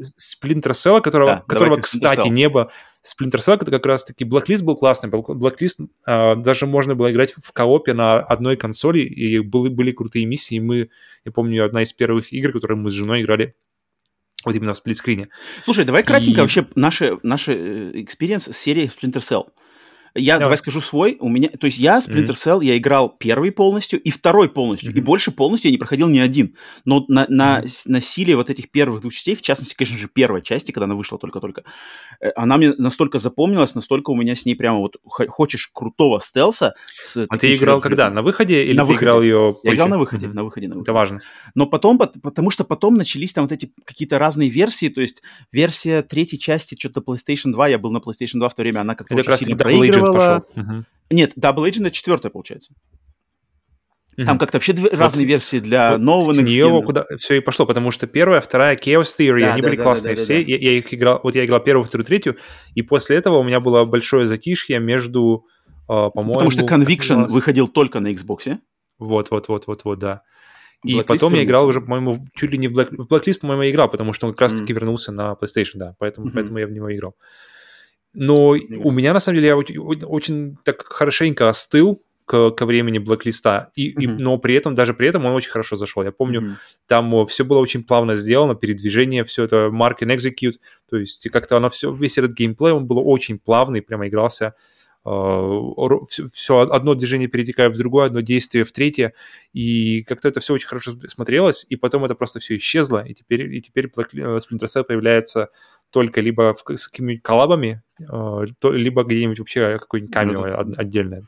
Splinter 0.00 0.72
Cell, 0.72 1.00
которого, 1.00 1.36
да, 1.36 1.44
которого 1.46 1.80
кстати, 1.80 2.28
не 2.28 2.48
было, 2.48 2.70
Splinter 3.04 3.38
Cell 3.38 3.56
это 3.56 3.70
как 3.70 3.86
раз-таки 3.86 4.24
Blacklist 4.24 4.62
был 4.62 4.76
классный. 4.76 5.08
Blacklist 5.10 5.88
а, 6.04 6.34
даже 6.36 6.66
можно 6.66 6.94
было 6.94 7.10
играть 7.10 7.34
в 7.42 7.52
коопе 7.52 7.94
на 7.94 8.18
одной 8.18 8.56
консоли, 8.56 9.00
и 9.00 9.38
были, 9.38 9.68
были 9.68 9.92
крутые 9.92 10.26
миссии. 10.26 10.56
И 10.56 10.60
мы, 10.60 10.90
я 11.24 11.32
помню, 11.32 11.64
одна 11.64 11.82
из 11.82 11.92
первых 11.92 12.32
игр, 12.32 12.52
которые 12.52 12.76
мы 12.76 12.90
с 12.90 12.94
женой 12.94 13.22
играли 13.22 13.54
вот 14.44 14.54
именно 14.54 14.74
в 14.74 14.76
split 14.76 14.96
screen 14.96 15.20
е. 15.20 15.28
Слушай, 15.64 15.84
давай 15.84 16.02
кратенько 16.02 16.40
и... 16.40 16.42
вообще 16.42 16.66
наши, 16.74 17.18
наши 17.22 17.92
experience 18.02 18.44
с 18.44 18.56
серией 18.56 18.88
Splinter 18.88 19.20
Cell. 19.20 19.48
Я 20.14 20.34
давай. 20.34 20.40
давай 20.40 20.58
скажу 20.58 20.80
свой. 20.80 21.16
У 21.20 21.28
меня, 21.28 21.48
то 21.48 21.66
есть 21.66 21.78
я 21.78 21.98
Splinter 21.98 22.34
Cell 22.34 22.58
mm-hmm. 22.58 22.64
я 22.64 22.76
играл 22.78 23.08
первый 23.08 23.52
полностью 23.52 24.00
и 24.00 24.10
второй 24.10 24.48
полностью, 24.48 24.92
mm-hmm. 24.92 24.98
и 24.98 25.00
больше 25.00 25.30
полностью 25.30 25.68
я 25.68 25.72
не 25.72 25.78
проходил 25.78 26.08
ни 26.08 26.18
один. 26.18 26.56
Но 26.84 27.04
на, 27.08 27.26
на, 27.28 27.60
mm-hmm. 27.60 27.82
на 27.86 28.00
силе 28.00 28.36
вот 28.36 28.50
этих 28.50 28.70
первых 28.70 29.02
двух 29.02 29.12
частей, 29.12 29.34
в 29.34 29.42
частности, 29.42 29.74
конечно 29.74 29.98
же, 29.98 30.08
первой 30.08 30.42
части, 30.42 30.72
когда 30.72 30.84
она 30.84 30.94
вышла 30.94 31.18
только-только, 31.18 31.62
э, 32.20 32.30
она 32.36 32.56
мне 32.56 32.72
настолько 32.76 33.18
запомнилась, 33.18 33.74
настолько 33.74 34.10
у 34.10 34.16
меня 34.16 34.34
с 34.34 34.44
ней 34.44 34.54
прямо 34.54 34.78
вот 34.78 34.96
хочешь 35.04 35.70
крутого 35.72 36.20
стелса. 36.20 36.74
С 37.00 37.26
а 37.28 37.38
ты 37.38 37.54
играл 37.54 37.80
когда? 37.80 38.10
На 38.10 38.22
выходе 38.22 38.64
или 38.64 38.76
на 38.76 38.82
ты 38.82 38.92
выходе. 38.92 39.04
играл 39.04 39.22
ее 39.22 39.54
позже? 39.54 39.60
Я 39.64 39.74
играл 39.74 39.88
на 39.88 39.98
выходе, 39.98 40.26
mm-hmm. 40.26 40.32
на 40.32 40.44
выходе, 40.44 40.68
на 40.68 40.74
выходе. 40.74 40.90
Это 40.90 40.92
важно. 40.92 41.20
Но 41.54 41.66
потом, 41.66 41.98
потому 41.98 42.50
что 42.50 42.64
потом 42.64 42.96
начались 42.96 43.32
там 43.32 43.44
вот 43.44 43.52
эти 43.52 43.72
какие-то 43.84 44.18
разные 44.18 44.48
версии, 44.48 44.88
то 44.88 45.00
есть 45.00 45.22
версия 45.52 46.02
третьей 46.02 46.38
части, 46.38 46.76
что-то 46.78 47.00
PlayStation 47.00 47.52
2, 47.52 47.68
я 47.68 47.78
был 47.78 47.92
на 47.92 47.98
PlayStation 47.98 48.38
2 48.38 48.48
в 48.48 48.54
то 48.54 48.62
время, 48.62 48.80
она 48.80 48.94
как-то 48.94 49.14
очень 49.14 49.36
сильно 49.36 49.56
проигрывала. 49.56 49.99
Пошел. 50.00 50.84
Нет, 51.10 51.32
Double 51.36 51.68
Agent 51.68 51.86
это 51.86 51.90
четвертая, 51.90 52.30
получается. 52.30 52.74
Там 54.16 54.38
как-то 54.38 54.56
вообще 54.56 54.72
две, 54.72 54.90
вот 54.90 54.98
разные 54.98 55.26
версии 55.26 55.60
для 55.60 55.92
вот 55.92 56.00
нового 56.00 56.32
с 56.32 56.38
нее 56.38 56.82
куда 56.84 57.06
все 57.18 57.36
и 57.36 57.40
пошло, 57.40 57.64
потому 57.64 57.90
что 57.90 58.06
первая, 58.06 58.40
вторая, 58.40 58.76
Chaos 58.76 59.06
Theory, 59.18 59.40
да, 59.40 59.52
они 59.52 59.62
да, 59.62 59.68
были 59.68 59.76
да, 59.76 59.82
классные 59.82 60.14
да, 60.14 60.16
да, 60.16 60.22
все. 60.22 60.38
Да, 60.38 60.44
да. 60.44 60.50
Я, 60.50 60.58
я 60.58 60.78
их 60.78 60.92
играл, 60.92 61.20
вот 61.22 61.34
я 61.34 61.44
играл 61.44 61.60
первую, 61.60 61.84
вторую, 61.86 62.04
третью, 62.04 62.36
и 62.74 62.82
после 62.82 63.16
этого 63.16 63.38
у 63.38 63.42
меня 63.42 63.60
было 63.60 63.84
большое 63.84 64.26
затишье 64.26 64.78
между, 64.78 65.46
э, 65.66 65.86
по-моему... 65.86 66.34
Потому 66.34 66.50
что 66.50 66.62
Conviction 66.62 67.28
выходил 67.28 67.68
только 67.68 68.00
на 68.00 68.12
Xbox. 68.12 68.58
Вот, 68.98 69.30
вот, 69.30 69.48
вот, 69.48 69.66
вот, 69.66 69.84
вот, 69.84 69.98
да. 69.98 70.20
И 70.84 70.98
Blacklist 70.98 71.04
потом 71.04 71.34
я 71.34 71.44
играл 71.44 71.66
уже, 71.66 71.80
по-моему, 71.80 72.26
чуть 72.34 72.50
ли 72.50 72.58
не 72.58 72.68
в, 72.68 72.78
Black... 72.78 72.88
в 72.90 73.06
Blacklist, 73.06 73.40
по-моему, 73.40 73.62
я 73.62 73.70
играл, 73.70 73.88
потому 73.88 74.12
что 74.12 74.26
он 74.26 74.32
как 74.32 74.42
раз-таки 74.42 74.72
mm. 74.72 74.76
вернулся 74.76 75.12
на 75.12 75.34
PlayStation, 75.40 75.76
да, 75.76 75.94
поэтому, 75.98 76.26
mm-hmm. 76.26 76.32
поэтому 76.34 76.58
я 76.58 76.66
в 76.66 76.72
него 76.72 76.94
играл. 76.94 77.14
Но 78.14 78.56
yeah. 78.56 78.80
у 78.82 78.90
меня, 78.90 79.12
на 79.12 79.20
самом 79.20 79.36
деле, 79.36 79.48
я 79.48 79.56
очень, 79.56 79.78
очень 79.78 80.56
так 80.64 80.82
хорошенько 80.84 81.48
остыл 81.48 82.02
к, 82.24 82.50
ко 82.52 82.66
времени 82.66 82.98
блоклиста, 82.98 83.70
и, 83.74 83.90
mm-hmm. 83.90 84.02
и, 84.02 84.06
но 84.06 84.38
при 84.38 84.54
этом, 84.54 84.74
даже 84.74 84.94
при 84.94 85.08
этом 85.08 85.26
он 85.26 85.32
очень 85.32 85.50
хорошо 85.50 85.76
зашел. 85.76 86.02
Я 86.02 86.12
помню, 86.12 86.40
mm-hmm. 86.40 86.54
там 86.86 87.26
все 87.26 87.44
было 87.44 87.58
очень 87.58 87.82
плавно 87.82 88.16
сделано, 88.16 88.54
передвижение, 88.54 89.24
все 89.24 89.44
это 89.44 89.68
mark 89.72 89.98
and 90.00 90.16
execute, 90.16 90.54
то 90.88 90.96
есть 90.96 91.28
как-то 91.30 91.56
оно 91.56 91.70
все, 91.70 91.92
весь 91.92 92.18
этот 92.18 92.32
геймплей, 92.32 92.72
он 92.72 92.86
был 92.86 93.00
очень 93.04 93.38
плавный, 93.38 93.82
прямо 93.82 94.06
игрался 94.06 94.54
все, 95.02 96.28
все 96.30 96.58
одно 96.58 96.94
движение 96.94 97.26
перетекает 97.26 97.74
в 97.74 97.78
другое, 97.78 98.04
одно 98.06 98.20
действие 98.20 98.64
в 98.64 98.72
третье, 98.72 99.14
и 99.54 100.02
как-то 100.02 100.28
это 100.28 100.40
все 100.40 100.52
очень 100.52 100.68
хорошо 100.68 100.92
смотрелось, 101.06 101.64
и 101.70 101.76
потом 101.76 102.04
это 102.04 102.14
просто 102.14 102.38
все 102.38 102.58
исчезло, 102.58 103.02
и 103.04 103.14
теперь, 103.14 103.54
и 103.54 103.62
теперь 103.62 103.86
Splinter 103.86 104.66
Cell 104.66 104.84
появляется 104.84 105.48
только 105.90 106.20
либо 106.20 106.54
в, 106.54 106.76
с 106.76 106.88
какими-нибудь 106.88 107.22
коллабами, 107.22 107.82
э, 108.00 108.04
то, 108.58 108.72
либо 108.72 109.04
где-нибудь 109.04 109.38
вообще 109.38 109.78
какой-нибудь 109.78 110.12
камео 110.12 110.46
mm-hmm. 110.46 110.74
отдельное. 110.76 111.24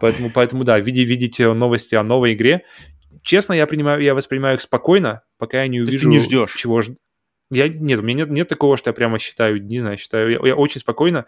Поэтому, 0.00 0.30
поэтому 0.30 0.64
да, 0.64 0.78
видите, 0.80 1.04
видите 1.04 1.52
новости 1.52 1.94
о 1.94 2.02
новой 2.02 2.34
игре. 2.34 2.64
Честно, 3.22 3.52
я, 3.52 3.66
принимаю, 3.66 4.02
я 4.02 4.14
воспринимаю 4.14 4.56
их 4.56 4.62
спокойно, 4.62 5.22
пока 5.38 5.62
я 5.62 5.68
не 5.68 5.80
увижу, 5.80 6.08
не 6.08 6.20
ждешь. 6.20 6.54
чего 6.56 6.82
жд... 6.82 6.96
Я, 7.50 7.68
нет, 7.68 8.00
у 8.00 8.02
меня 8.02 8.18
нет, 8.24 8.30
нет 8.30 8.48
такого, 8.48 8.76
что 8.76 8.90
я 8.90 8.94
прямо 8.94 9.18
считаю, 9.18 9.62
не 9.62 9.78
знаю, 9.78 9.96
считаю, 9.96 10.30
я, 10.30 10.48
я 10.48 10.56
очень 10.56 10.80
спокойно, 10.80 11.26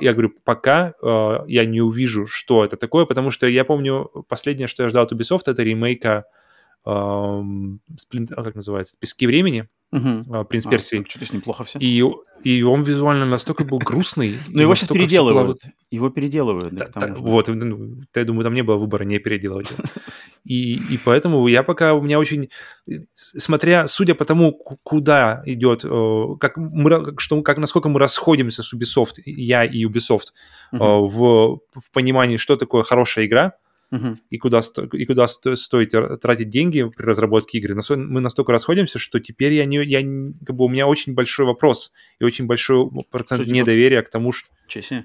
я 0.00 0.12
говорю, 0.12 0.32
пока 0.44 0.94
э, 1.00 1.38
я 1.46 1.64
не 1.64 1.80
увижу, 1.80 2.26
что 2.26 2.64
это 2.64 2.76
такое, 2.76 3.04
потому 3.04 3.30
что 3.30 3.46
я 3.46 3.64
помню, 3.64 4.10
последнее, 4.28 4.66
что 4.66 4.82
я 4.82 4.88
ждал 4.88 5.04
от 5.04 5.12
Ubisoft, 5.12 5.42
это 5.46 5.62
ремейка, 5.62 6.24
э, 6.84 7.42
сплин, 7.96 8.26
как 8.26 8.54
называется, 8.54 8.96
«Пески 8.98 9.26
времени», 9.26 9.68
Угу. 9.92 10.44
«Принц 10.44 10.66
а, 10.66 10.70
Персии». 10.70 11.04
Что-то 11.08 11.26
с 11.26 11.32
ним 11.32 11.42
плохо 11.42 11.64
все. 11.64 11.78
И, 11.78 12.02
и 12.42 12.62
он 12.62 12.82
визуально 12.82 13.24
настолько 13.24 13.64
был 13.64 13.78
грустный. 13.78 14.38
Но 14.48 14.62
его 14.62 14.74
сейчас 14.74 14.88
переделывают. 14.88 15.60
Его 15.90 16.10
переделывают. 16.10 16.74
Вот, 17.18 17.48
ну, 17.48 18.02
я 18.14 18.24
думаю, 18.24 18.42
там 18.42 18.54
не 18.54 18.62
было 18.62 18.76
выбора 18.76 19.04
не 19.04 19.18
переделывать. 19.18 19.72
И, 20.44 20.98
поэтому 21.04 21.48
я 21.48 21.62
пока, 21.62 21.94
у 21.94 22.02
меня 22.02 22.18
очень, 22.18 22.50
смотря, 23.14 23.86
судя 23.86 24.14
по 24.14 24.24
тому, 24.24 24.52
куда 24.52 25.42
идет, 25.44 25.82
как, 26.40 26.56
мы, 26.56 27.14
что, 27.18 27.42
как 27.42 27.58
насколько 27.58 27.88
мы 27.88 27.98
расходимся 27.98 28.62
с 28.62 28.72
Ubisoft, 28.72 29.22
я 29.24 29.64
и 29.64 29.84
Ubisoft, 29.84 30.32
в, 30.70 31.08
в 31.08 31.90
понимании, 31.92 32.36
что 32.36 32.56
такое 32.56 32.84
хорошая 32.84 33.26
игра, 33.26 33.54
uh-huh. 33.92 34.16
и 34.30 34.38
куда, 34.38 34.60
и 34.92 35.04
куда 35.04 35.26
стоит 35.26 36.20
тратить 36.20 36.48
деньги 36.48 36.84
при 36.84 37.04
разработке 37.04 37.58
игры. 37.58 37.78
Мы 37.96 38.20
настолько 38.20 38.52
расходимся, 38.52 38.98
что 38.98 39.20
теперь 39.20 39.52
я 39.52 39.64
не, 39.64 39.84
я, 39.84 40.00
как 40.44 40.56
бы 40.56 40.64
у 40.64 40.68
меня 40.68 40.86
очень 40.86 41.14
большой 41.14 41.46
вопрос 41.46 41.92
и 42.18 42.24
очень 42.24 42.46
большой 42.46 42.88
процент 43.10 43.42
что 43.42 43.52
недоверия 43.52 44.02
к 44.02 44.10
тому, 44.10 44.32
что, 44.32 44.48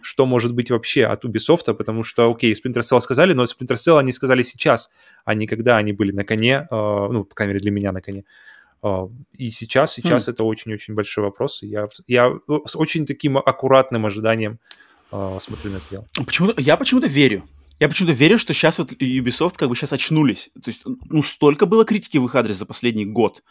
что 0.01 0.25
может 0.25 0.53
быть 0.53 0.71
вообще 0.71 1.05
от 1.05 1.25
Ubisoft, 1.25 1.73
потому 1.73 2.03
что, 2.03 2.29
окей, 2.31 2.53
Splinter 2.53 2.81
Cell 2.81 2.99
сказали, 2.99 3.33
но 3.33 3.43
Splinter 3.43 3.75
Cell 3.75 3.99
они 3.99 4.11
сказали 4.11 4.43
сейчас, 4.43 4.89
а 5.25 5.33
не 5.33 5.47
когда 5.47 5.77
они 5.77 5.93
были 5.93 6.11
на 6.11 6.23
коне, 6.23 6.67
э, 6.69 6.75
ну, 6.75 7.23
по 7.23 7.35
крайней 7.35 7.53
мере, 7.53 7.63
для 7.63 7.71
меня 7.71 7.91
на 7.91 8.01
коне. 8.01 8.23
Uh, 8.83 9.11
и 9.37 9.51
сейчас, 9.51 9.93
сейчас 9.93 10.27
mm. 10.27 10.31
это 10.31 10.43
очень-очень 10.43 10.95
большой 10.95 11.23
вопрос. 11.23 11.61
И 11.61 11.67
я, 11.67 11.87
я 12.07 12.33
с 12.65 12.75
очень 12.75 13.05
таким 13.05 13.37
аккуратным 13.37 14.07
ожиданием 14.07 14.57
uh, 15.11 15.39
смотрю 15.39 15.69
на 15.69 15.75
это 15.75 15.85
дело. 15.91 16.07
Почему 16.25 16.51
я 16.57 16.77
почему-то 16.77 17.05
верю. 17.05 17.43
Я 17.81 17.89
почему-то 17.89 18.13
верю, 18.13 18.37
что 18.37 18.53
сейчас 18.53 18.77
вот 18.77 18.91
Ubisoft 18.91 19.55
как 19.57 19.67
бы 19.67 19.75
сейчас 19.75 19.91
очнулись. 19.91 20.51
То 20.63 20.69
есть, 20.69 20.83
ну, 20.85 21.23
столько 21.23 21.65
было 21.65 21.83
критики 21.83 22.19
в 22.19 22.25
их 22.25 22.35
адрес 22.35 22.57
за 22.57 22.67
последний 22.67 23.05
год, 23.05 23.43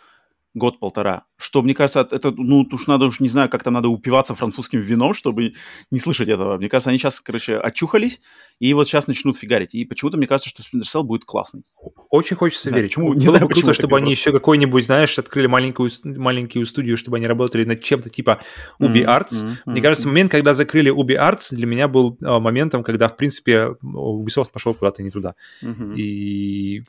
год-полтора, 0.54 1.24
что, 1.36 1.62
мне 1.62 1.74
кажется, 1.74 2.06
это, 2.10 2.32
ну, 2.32 2.66
уж 2.70 2.86
надо, 2.86 3.06
уж 3.06 3.20
не 3.20 3.28
знаю, 3.28 3.48
как 3.48 3.62
там 3.62 3.74
надо 3.74 3.88
упиваться 3.88 4.34
французским 4.34 4.80
вином, 4.80 5.14
чтобы 5.14 5.54
не 5.90 5.98
слышать 5.98 6.28
этого. 6.28 6.56
Мне 6.58 6.68
кажется, 6.68 6.90
они 6.90 6.98
сейчас, 6.98 7.20
короче, 7.20 7.56
очухались, 7.56 8.20
и 8.58 8.74
вот 8.74 8.88
сейчас 8.88 9.06
начнут 9.06 9.38
фигарить. 9.38 9.74
И 9.74 9.84
почему-то 9.84 10.16
мне 10.16 10.26
кажется, 10.26 10.50
что 10.50 10.62
Splinter 10.62 10.82
Cell 10.82 11.02
будет 11.02 11.24
классный. 11.24 11.62
Очень 12.10 12.36
хочется 12.36 12.70
да, 12.70 12.76
верить. 12.76 12.90
Почему? 12.90 13.14
Не 13.14 13.26
Было 13.26 13.36
знаю, 13.38 13.48
бы 13.48 13.54
круто, 13.54 13.74
чтобы 13.74 13.96
они 13.96 14.10
еще 14.10 14.32
какой-нибудь, 14.32 14.84
знаешь, 14.84 15.18
открыли 15.18 15.46
маленькую, 15.46 15.90
маленькую 16.04 16.66
студию, 16.66 16.96
чтобы 16.96 17.16
они 17.18 17.26
работали 17.26 17.64
над 17.64 17.82
чем-то 17.82 18.10
типа 18.10 18.40
Ubi 18.80 19.04
mm-hmm, 19.04 19.04
Arts. 19.04 19.44
Mm-hmm, 19.44 19.56
мне 19.66 19.80
кажется, 19.80 20.08
момент, 20.08 20.30
когда 20.30 20.52
закрыли 20.52 20.92
Ubi 20.92 21.16
Arts, 21.16 21.54
для 21.54 21.66
меня 21.66 21.88
был 21.88 22.18
а, 22.22 22.40
моментом, 22.40 22.82
когда, 22.82 23.08
в 23.08 23.16
принципе, 23.16 23.76
Ubisoft 23.82 24.50
пошел 24.52 24.74
куда-то 24.74 25.02
не 25.02 25.10
туда. 25.10 25.36
Mm-hmm. 25.62 25.96
И 25.96 26.82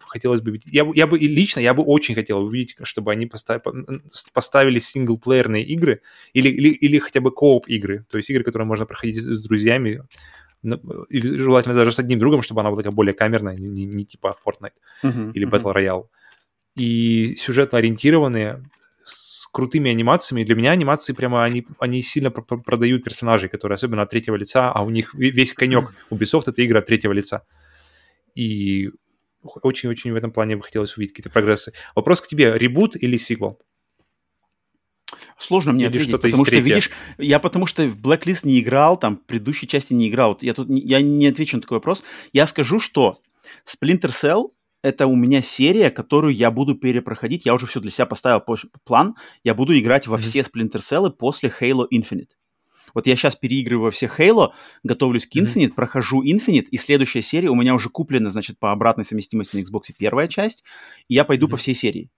хотелось 0.00 0.40
бы. 0.40 0.60
Я, 0.66 0.86
я 0.94 1.06
бы 1.06 1.18
лично, 1.18 1.60
я 1.60 1.72
бы 1.72 1.82
очень 1.82 2.14
хотел 2.14 2.40
увидеть, 2.40 2.74
чтобы 2.96 3.12
они 3.12 3.26
поставили, 3.26 4.78
синглплеерные 4.78 5.64
игры 5.64 6.00
или, 6.32 6.48
или, 6.48 6.68
или 6.68 6.98
хотя 6.98 7.20
бы 7.20 7.30
кооп 7.30 7.68
игры, 7.68 8.04
то 8.10 8.16
есть 8.16 8.30
игры, 8.30 8.42
которые 8.42 8.66
можно 8.66 8.86
проходить 8.86 9.16
с 9.16 9.42
друзьями, 9.42 10.02
или 10.62 11.38
желательно 11.38 11.74
даже 11.74 11.92
с 11.92 11.98
одним 11.98 12.18
другом, 12.18 12.42
чтобы 12.42 12.60
она 12.60 12.70
была 12.70 12.78
такая 12.78 12.92
более 12.92 13.14
камерная, 13.14 13.56
не, 13.56 13.84
не 13.84 14.04
типа 14.04 14.36
Fortnite 14.44 14.72
uh-huh, 15.04 15.32
или 15.32 15.46
Battle 15.46 15.72
uh-huh. 15.72 15.76
Royale. 15.76 16.04
И 16.76 17.36
сюжетно 17.38 17.78
ориентированные, 17.78 18.62
с 19.04 19.46
крутыми 19.46 19.90
анимациями. 19.90 20.42
Для 20.42 20.56
меня 20.56 20.72
анимации 20.72 21.12
прямо, 21.12 21.44
они, 21.44 21.64
они 21.78 22.02
сильно 22.02 22.30
продают 22.30 23.04
персонажей, 23.04 23.48
которые 23.48 23.76
особенно 23.76 24.02
от 24.02 24.10
третьего 24.10 24.34
лица, 24.34 24.72
а 24.72 24.82
у 24.82 24.90
них 24.90 25.14
весь 25.14 25.54
конек 25.54 25.92
Ubisoft— 26.10 26.44
это 26.46 26.60
игры 26.62 26.80
от 26.80 26.86
третьего 26.86 27.12
лица. 27.12 27.44
И 28.34 28.90
очень-очень 29.46 30.12
в 30.12 30.16
этом 30.16 30.32
плане 30.32 30.56
бы 30.56 30.62
хотелось 30.62 30.96
увидеть 30.96 31.14
какие-то 31.14 31.30
прогрессы. 31.30 31.72
Вопрос 31.94 32.20
к 32.20 32.28
тебе, 32.28 32.56
ребут 32.56 32.96
или 32.96 33.16
сиквел? 33.16 33.58
Сложно 35.38 35.72
мне 35.72 35.84
Или 35.84 35.88
ответить, 35.88 36.12
потому 36.12 36.44
что, 36.44 36.50
третье. 36.50 36.64
видишь, 36.64 36.90
я 37.18 37.38
потому 37.38 37.66
что 37.66 37.86
в 37.86 38.00
Blacklist 38.00 38.40
не 38.44 38.60
играл, 38.60 38.98
там, 38.98 39.18
в 39.18 39.26
предыдущей 39.26 39.68
части 39.68 39.92
не 39.92 40.08
играл. 40.08 40.36
Я 40.40 40.54
тут, 40.54 40.68
я 40.70 41.00
не 41.02 41.26
отвечу 41.26 41.56
на 41.56 41.62
такой 41.62 41.76
вопрос. 41.76 42.02
Я 42.32 42.46
скажу, 42.46 42.80
что 42.80 43.20
Splinter 43.66 44.10
Cell 44.10 44.50
это 44.82 45.06
у 45.06 45.16
меня 45.16 45.42
серия, 45.42 45.90
которую 45.90 46.34
я 46.34 46.50
буду 46.50 46.74
перепроходить. 46.74 47.44
Я 47.44 47.54
уже 47.54 47.66
все 47.66 47.80
для 47.80 47.90
себя 47.90 48.06
поставил 48.06 48.42
план. 48.84 49.16
Я 49.42 49.54
буду 49.54 49.76
играть 49.78 50.06
во 50.06 50.16
mm-hmm. 50.16 50.20
все 50.20 50.40
Splinter 50.40 50.80
Cell 50.80 51.10
после 51.10 51.52
Halo 51.60 51.86
Infinite. 51.92 52.30
Вот 52.94 53.06
я 53.06 53.16
сейчас 53.16 53.36
переигрываю 53.36 53.92
все 53.92 54.06
Halo, 54.06 54.50
готовлюсь 54.82 55.26
к 55.26 55.34
Infinite, 55.36 55.68
mm-hmm. 55.68 55.74
прохожу 55.74 56.22
Infinite, 56.22 56.66
и 56.70 56.76
следующая 56.76 57.22
серия 57.22 57.48
у 57.48 57.54
меня 57.54 57.74
уже 57.74 57.88
куплена, 57.88 58.30
значит, 58.30 58.58
по 58.58 58.72
обратной 58.72 59.04
совместимости 59.04 59.56
на 59.56 59.60
Xbox 59.60 59.92
первая 59.98 60.28
часть, 60.28 60.64
и 61.08 61.14
я 61.14 61.24
пойду 61.24 61.46
mm-hmm. 61.46 61.50
по 61.50 61.56
всей 61.56 61.74
серии 61.74 62.10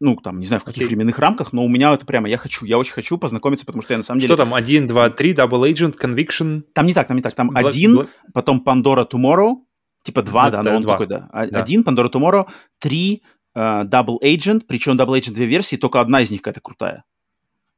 ну, 0.00 0.16
там, 0.16 0.38
не 0.38 0.46
знаю, 0.46 0.60
в 0.60 0.64
каких 0.64 0.84
okay. 0.84 0.88
временных 0.88 1.18
рамках, 1.18 1.52
но 1.52 1.64
у 1.64 1.68
меня 1.68 1.94
это 1.94 2.04
прямо, 2.04 2.28
я 2.28 2.36
хочу, 2.36 2.66
я 2.66 2.78
очень 2.78 2.92
хочу 2.92 3.16
познакомиться, 3.16 3.64
потому 3.64 3.82
что 3.82 3.94
я 3.94 3.98
на 3.98 4.04
самом 4.04 4.20
деле... 4.20 4.34
Что 4.34 4.44
там, 4.44 4.52
1, 4.52 4.86
2, 4.86 5.10
3, 5.10 5.32
Double 5.32 5.72
Agent, 5.72 5.94
Conviction? 5.98 6.62
Там 6.74 6.86
не 6.86 6.94
так, 6.94 7.06
там 7.08 7.16
не 7.16 7.22
так, 7.22 7.32
там 7.34 7.50
Black, 7.50 7.68
один, 7.68 8.00
Black... 8.00 8.08
потом 8.32 8.62
Pandora 8.64 9.08
Tomorrow, 9.10 9.56
типа 10.02 10.22
два, 10.22 10.50
да, 10.50 10.62
но 10.62 10.76
он 10.76 10.82
2. 10.82 10.92
такой, 10.92 11.06
да. 11.06 11.28
да. 11.32 11.62
Один, 11.62 11.82
Pandora 11.82 12.10
Tomorrow, 12.12 12.46
три, 12.78 13.22
uh, 13.56 13.88
Double 13.88 14.18
Agent, 14.22 14.64
причем 14.66 14.98
Double 14.98 15.18
Agent 15.18 15.32
две 15.32 15.46
версии, 15.46 15.76
только 15.76 16.00
одна 16.00 16.20
из 16.20 16.30
них 16.30 16.42
какая-то 16.42 16.60
крутая. 16.60 17.04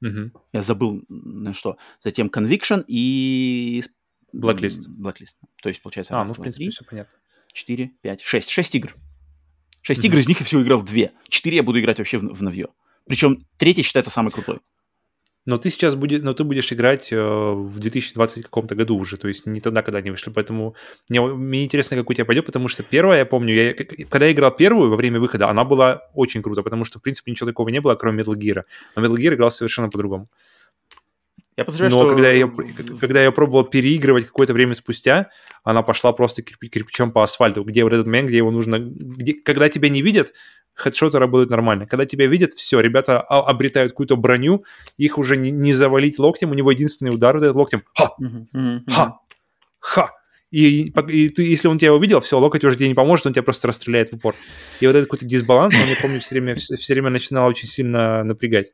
Uh-huh. 0.04 0.30
Я 0.52 0.62
забыл, 0.62 1.04
на 1.08 1.54
что. 1.54 1.78
Затем 2.02 2.28
Conviction 2.28 2.84
и... 2.86 3.82
Blacklist. 4.34 4.88
Blacklist. 4.88 5.36
То 5.62 5.68
есть, 5.68 5.82
получается... 5.82 6.18
А, 6.18 6.24
ну, 6.24 6.34
в 6.34 6.40
принципе, 6.40 6.66
3, 6.66 6.70
все 6.70 6.84
понятно. 6.84 7.18
4, 7.52 7.90
5, 8.02 8.20
6. 8.20 8.50
6 8.50 8.74
игр. 8.74 8.94
Шесть 9.86 10.02
mm-hmm. 10.02 10.06
игр, 10.06 10.18
из 10.18 10.26
них 10.26 10.40
я 10.40 10.46
всего 10.46 10.62
играл 10.62 10.80
в 10.80 10.84
две. 10.84 11.12
Четыре 11.28 11.58
я 11.58 11.62
буду 11.62 11.78
играть 11.78 11.98
вообще 11.98 12.18
в, 12.18 12.22
в 12.22 12.42
новье. 12.42 12.66
Причем 13.06 13.46
третий 13.56 13.82
считается 13.82 14.10
самый 14.10 14.32
крутой. 14.32 14.58
Но 15.46 15.58
ты 15.58 15.70
сейчас 15.70 15.94
будешь, 15.94 16.22
но 16.22 16.34
ты 16.34 16.42
будешь 16.42 16.72
играть 16.72 17.12
э, 17.12 17.16
в 17.16 17.78
2020 17.78 18.42
каком-то 18.42 18.74
году 18.74 18.98
уже, 18.98 19.16
то 19.16 19.28
есть 19.28 19.46
не 19.46 19.60
тогда, 19.60 19.82
когда 19.82 19.98
они 19.98 20.10
вышли. 20.10 20.30
Поэтому 20.30 20.74
мне, 21.08 21.20
мне 21.22 21.64
интересно, 21.64 21.96
как 21.96 22.10
у 22.10 22.14
тебя 22.14 22.24
пойдет, 22.24 22.46
потому 22.46 22.66
что 22.66 22.82
первая, 22.82 23.20
я 23.20 23.26
помню, 23.26 23.54
я, 23.54 23.72
когда 24.08 24.26
я 24.26 24.32
играл 24.32 24.50
первую 24.50 24.90
во 24.90 24.96
время 24.96 25.20
выхода, 25.20 25.48
она 25.48 25.64
была 25.64 26.02
очень 26.14 26.42
круто, 26.42 26.62
потому 26.62 26.84
что, 26.84 26.98
в 26.98 27.02
принципе, 27.02 27.30
ничего 27.30 27.48
такого 27.48 27.68
не 27.68 27.80
было, 27.80 27.94
кроме 27.94 28.24
Metal 28.24 28.34
Gear. 28.34 28.64
Но 28.96 29.04
Metal 29.04 29.16
Gear 29.16 29.34
играл 29.34 29.52
совершенно 29.52 29.88
по-другому. 29.88 30.28
Я 31.56 31.64
подозреваю, 31.64 31.92
Но 31.94 32.02
что... 32.02 32.12
когда, 32.12 32.32
я, 32.32 32.50
когда 33.00 33.22
я 33.22 33.30
пробовал 33.30 33.64
переигрывать 33.64 34.26
какое-то 34.26 34.52
время 34.52 34.74
спустя, 34.74 35.30
она 35.64 35.82
пошла 35.82 36.12
просто 36.12 36.42
кирпичом 36.42 37.12
по 37.12 37.22
асфальту, 37.22 37.64
где 37.64 37.82
вот 37.84 37.92
этот 37.92 38.06
момент, 38.06 38.28
где 38.28 38.38
его 38.38 38.50
нужно... 38.50 38.78
Где, 38.78 39.32
когда 39.32 39.68
тебя 39.68 39.88
не 39.88 40.02
видят, 40.02 40.34
хедшоты 40.76 41.18
работают 41.18 41.50
нормально. 41.50 41.86
Когда 41.86 42.06
тебя 42.06 42.26
видят, 42.26 42.52
все, 42.52 42.80
ребята 42.80 43.20
обретают 43.20 43.92
какую-то 43.92 44.16
броню, 44.16 44.64
их 44.96 45.18
уже 45.18 45.36
не, 45.36 45.50
не 45.50 45.72
завалить 45.72 46.18
локтем, 46.18 46.50
у 46.50 46.54
него 46.54 46.70
единственный 46.70 47.08
удар 47.08 47.34
вот 47.34 47.42
этот 47.42 47.56
локтем. 47.56 47.82
Ха! 47.96 48.14
Ха! 48.88 49.18
Ха! 49.80 50.10
И, 50.50 50.92
и 51.08 51.28
ты, 51.28 51.42
если 51.42 51.66
он 51.68 51.78
тебя 51.78 51.92
увидел, 51.92 52.20
все, 52.20 52.38
локоть 52.38 52.64
уже 52.64 52.76
тебе 52.76 52.88
не 52.88 52.94
поможет, 52.94 53.26
он 53.26 53.32
тебя 53.32 53.42
просто 53.42 53.68
расстреляет 53.68 54.10
в 54.10 54.16
упор. 54.16 54.36
И 54.80 54.86
вот 54.86 54.94
этот 54.94 55.06
какой-то 55.06 55.26
дисбаланс, 55.26 55.74
он, 55.74 55.88
я 55.88 55.96
помню, 56.00 56.20
все 56.20 56.36
время, 56.36 56.54
все 56.54 56.94
время 56.94 57.10
начинал 57.10 57.48
очень 57.48 57.68
сильно 57.68 58.22
напрягать. 58.22 58.72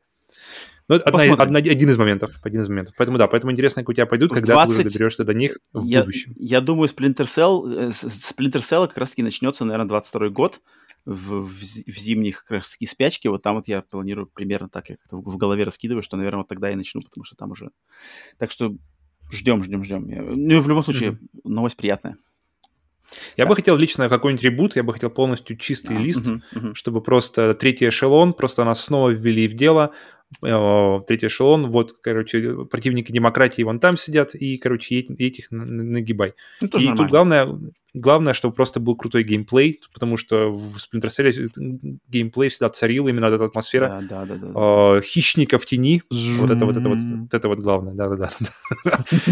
Ну, 0.89 0.95
это 0.95 1.05
одна, 1.05 1.33
одна, 1.35 1.59
один 1.59 1.89
из 1.89 1.97
моментов. 1.97 2.39
Один 2.43 2.61
из 2.61 2.67
моментов. 2.67 2.93
Поэтому 2.97 3.17
да, 3.17 3.27
поэтому 3.27 3.53
интересно, 3.53 3.81
как 3.81 3.89
у 3.89 3.93
тебя 3.93 4.05
пойдут, 4.05 4.31
в 4.31 4.33
когда 4.33 4.53
20... 4.53 4.75
ты 4.75 4.81
уже 4.81 4.89
доберешься 4.89 5.23
до 5.23 5.33
них 5.33 5.57
в 5.71 5.85
я, 5.85 6.01
будущем. 6.01 6.33
Я 6.37 6.59
думаю, 6.59 6.89
Splinter 6.89 7.25
Cell, 7.25 7.87
э, 7.87 7.89
Splinter 7.89 8.61
Cell 8.61 8.87
как 8.87 8.97
раз-таки 8.97 9.23
начнется, 9.23 9.63
наверное, 9.63 9.87
22 9.87 10.29
год 10.29 10.59
в, 11.05 11.41
в, 11.41 11.51
в 11.51 11.97
зимних 11.97 12.45
как 12.45 12.63
спячке. 12.65 13.29
Вот 13.29 13.41
там 13.41 13.55
вот 13.55 13.67
я 13.67 13.81
планирую 13.81 14.27
примерно 14.27 14.69
так, 14.69 14.89
я 14.89 14.97
как-то 14.97 15.17
в 15.17 15.37
голове 15.37 15.63
раскидываю, 15.63 16.03
что, 16.03 16.17
наверное, 16.17 16.39
вот 16.39 16.47
тогда 16.47 16.69
я 16.69 16.75
начну, 16.75 17.01
потому 17.01 17.23
что 17.23 17.35
там 17.35 17.51
уже... 17.51 17.71
Так 18.37 18.51
что 18.51 18.75
ждем, 19.31 19.63
ждем, 19.63 19.83
ждем. 19.83 20.07
Ну, 20.07 20.61
в 20.61 20.67
любом 20.67 20.83
случае, 20.83 21.11
mm-hmm. 21.11 21.41
новость 21.43 21.77
приятная. 21.77 22.17
Я 23.37 23.45
да. 23.45 23.49
бы 23.49 23.55
хотел 23.55 23.77
лично 23.77 24.09
какой-нибудь 24.09 24.43
ребут, 24.43 24.75
я 24.75 24.83
бы 24.83 24.93
хотел 24.93 25.09
полностью 25.09 25.57
чистый 25.57 25.97
а, 25.97 25.99
лист, 25.99 26.27
угу, 26.27 26.41
угу. 26.55 26.75
чтобы 26.75 27.01
просто 27.01 27.53
третий 27.53 27.89
эшелон, 27.89 28.33
просто 28.33 28.63
нас 28.63 28.83
снова 28.83 29.09
ввели 29.09 29.47
в 29.47 29.53
дело, 29.53 29.93
третий 30.41 31.27
эшелон, 31.27 31.69
вот, 31.69 31.93
короче, 32.01 32.65
противники 32.65 33.11
демократии 33.11 33.61
вон 33.63 33.79
там 33.79 33.97
сидят, 33.97 34.35
и, 34.35 34.57
короче, 34.57 34.99
этих 34.99 35.51
нагибай. 35.51 36.33
Ну, 36.61 36.67
и 36.67 36.71
нормально. 36.71 36.97
тут 36.97 37.09
главное, 37.09 37.49
главное, 37.93 38.33
чтобы 38.33 38.55
просто 38.55 38.79
был 38.79 38.95
крутой 38.95 39.23
геймплей, 39.23 39.79
потому 39.93 40.17
что 40.17 40.51
в 40.51 40.77
Splinter 40.77 41.09
Cell 41.09 41.99
геймплей 42.07 42.49
всегда 42.49 42.69
царил, 42.69 43.07
именно 43.07 43.25
эта 43.25 43.45
атмосфера 43.45 44.01
да, 44.09 44.25
да, 44.25 44.35
да, 44.35 44.47
да, 44.47 44.97
э, 44.97 45.01
хищника 45.01 45.59
в 45.59 45.65
тени, 45.65 46.01
вот 46.09 46.49
это 46.49 46.65
вот 46.65 46.77
это 46.77 46.89
вот, 46.89 46.97
вот 46.97 47.33
это 47.33 47.47
вот 47.47 47.59
главное, 47.59 47.93
да-да-да. 47.93 48.31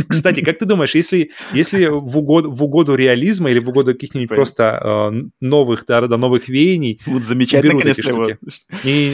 Кстати, 0.07 0.43
как 0.43 0.59
ты 0.59 0.65
думаешь, 0.65 0.93
если, 0.95 1.31
если 1.53 1.87
в, 1.87 2.17
угоду, 2.17 2.51
в 2.51 2.63
угоду 2.63 2.95
реализма 2.95 3.49
или 3.49 3.59
в 3.59 3.69
угоду 3.69 3.93
каких-нибудь 3.93 4.29
просто 4.29 5.11
новых, 5.39 5.85
да, 5.87 6.01
да, 6.01 6.17
новых 6.17 6.47
веяний, 6.47 6.99
вот 7.05 7.23
замечательно, 7.23 7.81
конечно, 7.81 8.09
его... 8.09 8.27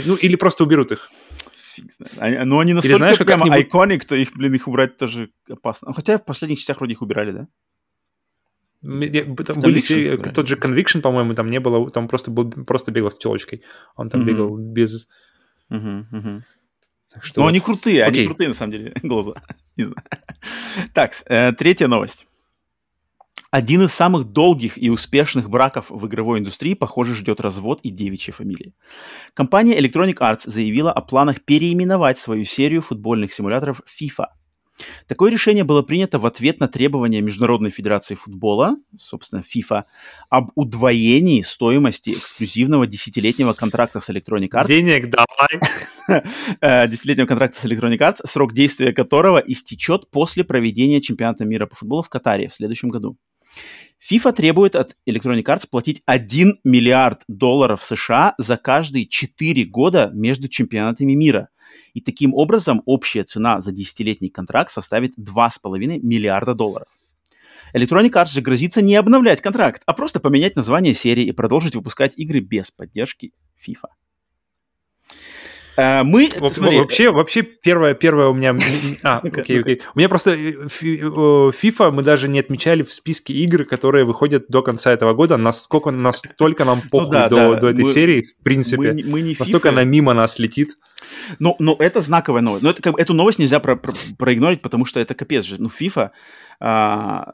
Ну, 0.08 0.16
или 0.16 0.36
просто 0.36 0.64
уберут 0.64 0.92
их. 0.92 1.10
Фиг 1.78 1.94
знает. 1.94 2.46
Ну, 2.46 2.60
они 2.60 2.74
настолько 2.74 2.98
знаешь, 2.98 3.18
прямо 3.18 3.54
айконик, 3.54 4.06
то 4.06 4.16
их, 4.16 4.34
блин, 4.34 4.56
их 4.56 4.68
убрать 4.68 4.98
тоже 4.98 5.30
опасно. 5.50 5.94
Хотя 5.94 6.18
в 6.18 6.26
последних 6.26 6.58
частях 6.58 6.78
вроде 6.78 6.94
их 6.94 7.02
убирали, 7.02 7.32
да? 7.32 7.48
Там 8.82 9.60
были 9.62 9.80
серии, 9.80 10.18
тот 10.18 10.48
же 10.48 10.56
Conviction, 10.56 11.02
по-моему, 11.02 11.34
там 11.34 11.50
не 11.50 11.60
было, 11.60 11.90
там 11.90 12.08
просто 12.08 12.32
был 12.32 12.50
просто 12.52 12.92
бегал 12.92 13.10
с 13.10 13.18
телочкой. 13.18 13.64
Он 13.96 14.10
там 14.10 14.22
mm-hmm. 14.22 14.26
бегал 14.26 14.58
без... 14.58 15.08
Mm-hmm, 15.72 16.06
mm-hmm. 16.12 16.42
Так 17.12 17.26
что 17.26 17.40
Но 17.40 17.46
вот. 17.46 17.50
они 17.50 17.60
крутые, 17.60 18.04
Окей. 18.04 18.20
они 18.20 18.28
крутые, 18.28 18.48
на 18.50 18.54
самом 18.54 18.72
деле, 18.72 18.94
глаза. 19.04 19.34
Не 19.76 19.86
знаю. 19.86 20.04
Так, 20.94 21.14
э, 21.26 21.54
третья 21.54 21.88
новость. 21.88 22.27
Один 23.52 23.84
из 23.84 23.94
самых 23.94 24.26
долгих 24.26 24.78
и 24.78 24.90
успешных 24.90 25.50
браков 25.50 25.90
в 25.90 26.06
игровой 26.06 26.40
индустрии, 26.40 26.74
похоже, 26.74 27.16
ждет 27.16 27.40
развод 27.40 27.80
и 27.82 27.90
девичья 27.90 28.34
фамилия. 28.34 28.74
Компания 29.34 29.80
Electronic 29.80 30.18
Arts 30.18 30.50
заявила 30.50 30.92
о 30.92 31.02
планах 31.02 31.42
переименовать 31.42 32.20
свою 32.20 32.44
серию 32.44 32.82
футбольных 32.82 33.32
симуляторов 33.32 33.82
FIFA. 33.88 34.28
Такое 35.08 35.32
решение 35.32 35.64
было 35.64 35.82
принято 35.82 36.20
в 36.20 36.26
ответ 36.26 36.60
на 36.60 36.68
требования 36.68 37.22
Международной 37.22 37.72
Федерации 37.72 38.16
Футбола, 38.16 38.76
собственно, 39.00 39.42
FIFA, 39.42 39.84
об 40.30 40.52
удвоении 40.56 41.42
стоимости 41.42 42.12
эксклюзивного 42.12 42.86
десятилетнего 42.86 43.54
контракта 43.54 44.00
с 44.00 44.10
Electronic 44.10 44.50
Arts. 44.50 44.68
Денег 44.68 45.10
давай! 45.10 45.62
Э, 46.62 46.88
десятилетнего 46.88 47.26
контракта 47.26 47.60
с 47.60 47.66
Electronic 47.66 47.98
Arts, 47.98 48.22
срок 48.26 48.54
действия 48.54 48.94
которого 48.94 49.40
истечет 49.40 50.10
после 50.10 50.46
проведения 50.46 51.02
чемпионата 51.02 51.44
мира 51.44 51.66
по 51.66 51.76
футболу 51.76 52.02
в 52.02 52.10
Катаре 52.10 52.48
в 52.48 52.54
следующем 52.54 52.90
году. 52.90 53.18
FIFA 54.02 54.34
требует 54.34 54.76
от 54.76 54.96
Electronic 55.08 55.44
Arts 55.44 55.68
платить 55.70 56.02
1 56.06 56.60
миллиард 56.64 57.24
долларов 57.28 57.84
США 57.84 58.36
за 58.38 58.58
каждые 58.58 59.08
4 59.08 59.66
года 59.66 60.12
между 60.14 60.48
чемпионатами 60.48 61.14
мира. 61.14 61.50
И 61.94 62.02
таким 62.02 62.34
образом 62.34 62.82
общая 62.86 63.24
цена 63.24 63.60
за 63.60 63.72
десятилетний 63.72 64.30
контракт 64.30 64.72
составит 64.72 65.18
2,5 65.18 66.00
миллиарда 66.02 66.54
долларов. 66.54 66.88
Electronic 67.74 68.12
Arts 68.12 68.32
же 68.32 68.42
грозится 68.42 68.82
не 68.82 68.96
обновлять 68.96 69.42
контракт, 69.42 69.82
а 69.86 69.94
просто 69.94 70.20
поменять 70.20 70.56
название 70.56 70.94
серии 70.94 71.26
и 71.26 71.32
продолжить 71.32 71.76
выпускать 71.76 72.18
игры 72.18 72.40
без 72.40 72.72
поддержки 72.72 73.34
FIFA. 73.66 73.90
Э, 75.78 76.02
мы, 76.02 76.30
смотри, 76.52 76.80
вообще, 76.80 77.12
вообще 77.12 77.44
первое, 77.44 77.94
первое 77.94 78.28
у 78.28 78.34
меня... 78.34 78.58
А, 79.04 79.18
окей, 79.24 79.62
окей. 79.62 79.82
У 79.94 80.00
меня 80.00 80.10
просто 80.10 80.34
FIFA 80.34 81.92
мы 81.92 82.02
даже 82.02 82.28
не 82.28 82.40
отмечали 82.40 82.82
в 82.82 82.92
списке 82.92 83.34
игр, 83.34 83.64
которые 83.64 84.04
выходят 84.04 84.48
до 84.50 84.64
конца 84.64 84.92
этого 84.92 85.14
года. 85.14 85.38
Насколько, 85.38 85.92
настолько 85.92 86.66
нам 86.66 86.82
ну 86.84 86.90
похуй 86.90 87.06
ну, 87.06 87.12
да, 87.14 87.30
до, 87.30 87.36
да. 87.36 87.60
до 87.60 87.70
этой 87.70 87.86
мы, 87.86 87.92
серии, 87.92 88.24
в 88.24 88.44
принципе. 88.44 88.94
Мы, 88.94 89.04
мы 89.06 89.22
не 89.22 89.34
FIFA. 89.34 89.40
Настолько 89.40 89.70
она 89.70 89.84
мимо 89.84 90.14
нас 90.16 90.40
летит. 90.40 90.70
Ну, 91.38 91.56
ну 91.60 91.76
это 91.76 92.02
знаковая 92.02 92.42
новость. 92.42 92.64
Но 92.64 92.72
это, 92.72 92.82
как, 92.82 93.00
эту 93.00 93.14
новость 93.14 93.38
нельзя 93.38 93.60
про, 93.60 93.76
про, 93.76 93.94
проигнорить, 94.18 94.64
потому 94.64 94.86
что 94.86 95.00
это 95.00 95.14
капец 95.14 95.46
же. 95.46 95.62
Ну, 95.62 95.70
FIFA... 95.70 96.10
А, 96.60 97.34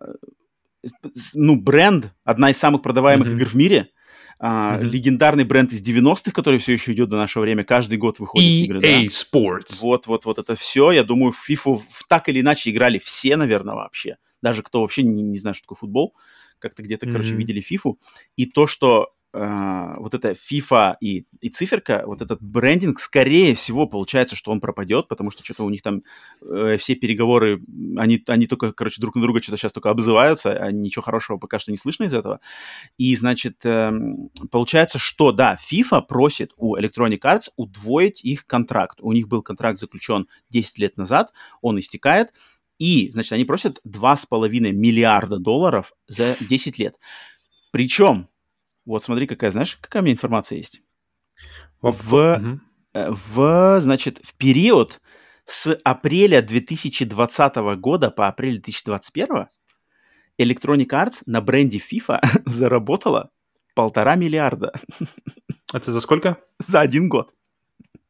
ну, 1.34 1.56
бренд, 1.56 2.14
одна 2.26 2.50
из 2.50 2.58
самых 2.58 2.82
продаваемых 2.82 3.30
mm-hmm. 3.30 3.36
игр 3.36 3.46
в 3.46 3.54
мире– 3.54 3.88
mm-hmm. 4.44 4.84
легендарный 4.84 5.44
бренд 5.46 5.72
из 5.72 5.82
90-х, 5.82 6.32
который 6.32 6.60
все 6.60 6.74
еще 6.74 6.92
идет 6.92 7.10
до 7.10 7.18
нашего 7.18 7.44
времени, 7.44 7.64
каждый 7.64 7.98
год 7.98 8.20
выходит 8.20 8.48
EA 8.48 8.64
игры. 8.66 8.80
EA 8.80 8.82
да? 8.82 9.08
Sports. 9.08 9.80
Вот, 9.82 10.08
вот, 10.08 10.26
вот 10.26 10.38
это 10.38 10.56
все. 10.56 10.92
Я 10.92 11.04
думаю, 11.04 11.32
в 11.32 11.50
FIFA 11.50 11.80
так 12.10 12.30
или 12.30 12.42
иначе 12.42 12.70
играли 12.70 13.00
все, 13.00 13.38
наверное, 13.38 13.76
вообще. 13.76 14.18
Даже 14.42 14.62
кто 14.62 14.82
вообще 14.82 15.04
не, 15.04 15.24
не 15.24 15.40
знает, 15.40 15.56
что 15.56 15.66
такое 15.66 15.78
футбол, 15.78 16.16
как-то 16.60 16.84
где-то, 16.84 17.06
mm-hmm. 17.06 17.12
короче, 17.12 17.36
видели 17.36 17.64
FIFA. 17.64 17.96
И 18.36 18.46
то, 18.46 18.68
что 18.68 19.14
э, 19.34 19.96
вот 19.98 20.14
эта 20.14 20.32
FIFA 20.32 20.96
и, 21.02 21.26
и 21.42 21.50
циферка, 21.50 22.04
вот 22.06 22.22
этот 22.22 22.42
брендинг, 22.42 23.00
скорее 23.00 23.56
всего, 23.56 23.88
получается, 23.88 24.36
что 24.36 24.52
он 24.52 24.60
пропадет, 24.60 25.08
потому 25.08 25.32
что 25.32 25.44
что-то 25.44 25.64
у 25.64 25.70
них 25.70 25.82
там 25.82 26.04
э, 26.42 26.78
все 26.80 26.96
переговоры, 26.96 27.62
они, 27.98 28.24
они 28.28 28.48
только, 28.48 28.72
короче, 28.74 29.02
друг 29.02 29.16
на 29.16 29.22
друга 29.22 29.42
что-то 29.42 29.58
сейчас 29.58 29.72
только 29.72 29.90
обзываются, 29.90 30.52
а 30.52 30.72
ничего 30.72 31.02
хорошего 31.02 31.38
пока 31.38 31.60
что 31.60 31.72
не 31.72 31.78
слышно 31.78 32.06
из 32.06 32.14
этого. 32.14 32.40
И, 32.98 33.16
значит, 33.16 33.66
э, 33.66 33.92
получается, 34.52 35.00
что, 35.00 35.32
да, 35.32 35.58
FIFA 35.72 36.04
просит 36.04 36.52
у 36.58 36.78
Electronic 36.78 37.20
Arts 37.20 37.50
удвоить 37.56 38.24
их 38.24 38.46
контракт. 38.46 39.00
У 39.02 39.14
них 39.14 39.28
был 39.28 39.42
контракт 39.42 39.80
заключен 39.80 40.28
10 40.50 40.78
лет 40.80 40.98
назад, 40.98 41.34
он 41.62 41.80
истекает, 41.80 42.30
и, 42.80 43.10
значит, 43.12 43.34
они 43.34 43.46
просят 43.46 43.80
2,5 43.88 44.72
миллиарда 44.72 45.38
долларов 45.38 45.94
за 46.08 46.36
10 46.40 46.78
лет. 46.80 46.98
Причем 47.72 48.28
вот 48.86 49.04
смотри, 49.04 49.28
какая, 49.28 49.52
знаешь, 49.52 49.78
какая 49.78 50.02
у 50.02 50.06
меня 50.06 50.14
информация 50.14 50.58
есть? 50.58 50.82
В, 51.82 52.36
угу. 52.38 52.60
в 52.94 53.82
значит, 53.82 54.20
в 54.24 54.36
период 54.36 55.02
с 55.46 55.78
апреля 55.84 56.42
2020 56.42 57.56
года 57.78 58.12
по 58.12 58.28
апрель 58.28 58.62
2021 58.62 59.48
Electronic 60.40 60.88
Arts 60.88 61.24
на 61.26 61.42
бренде 61.42 61.80
FIFA 61.80 62.20
заработала 62.46 63.32
полтора 63.76 64.16
миллиарда. 64.16 64.74
Это 65.74 65.92
за 65.92 66.00
сколько? 66.02 66.38
За 66.60 66.82
один 66.82 67.10
год. 67.10 67.34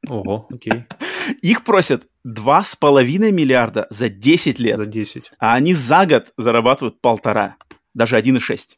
Ого, 0.08 0.48
окей. 0.52 0.86
Их 1.42 1.64
просят 1.64 2.08
два 2.24 2.64
с 2.64 2.76
половиной 2.76 3.32
миллиарда 3.32 3.88
за 3.90 4.10
10 4.10 4.60
лет. 4.60 4.78
За 4.78 4.86
10. 4.86 5.32
А 5.40 5.56
они 5.56 5.74
за 5.74 6.06
год 6.06 6.34
зарабатывают 6.38 7.00
полтора, 7.02 7.56
даже 7.94 8.18
1,6. 8.18 8.78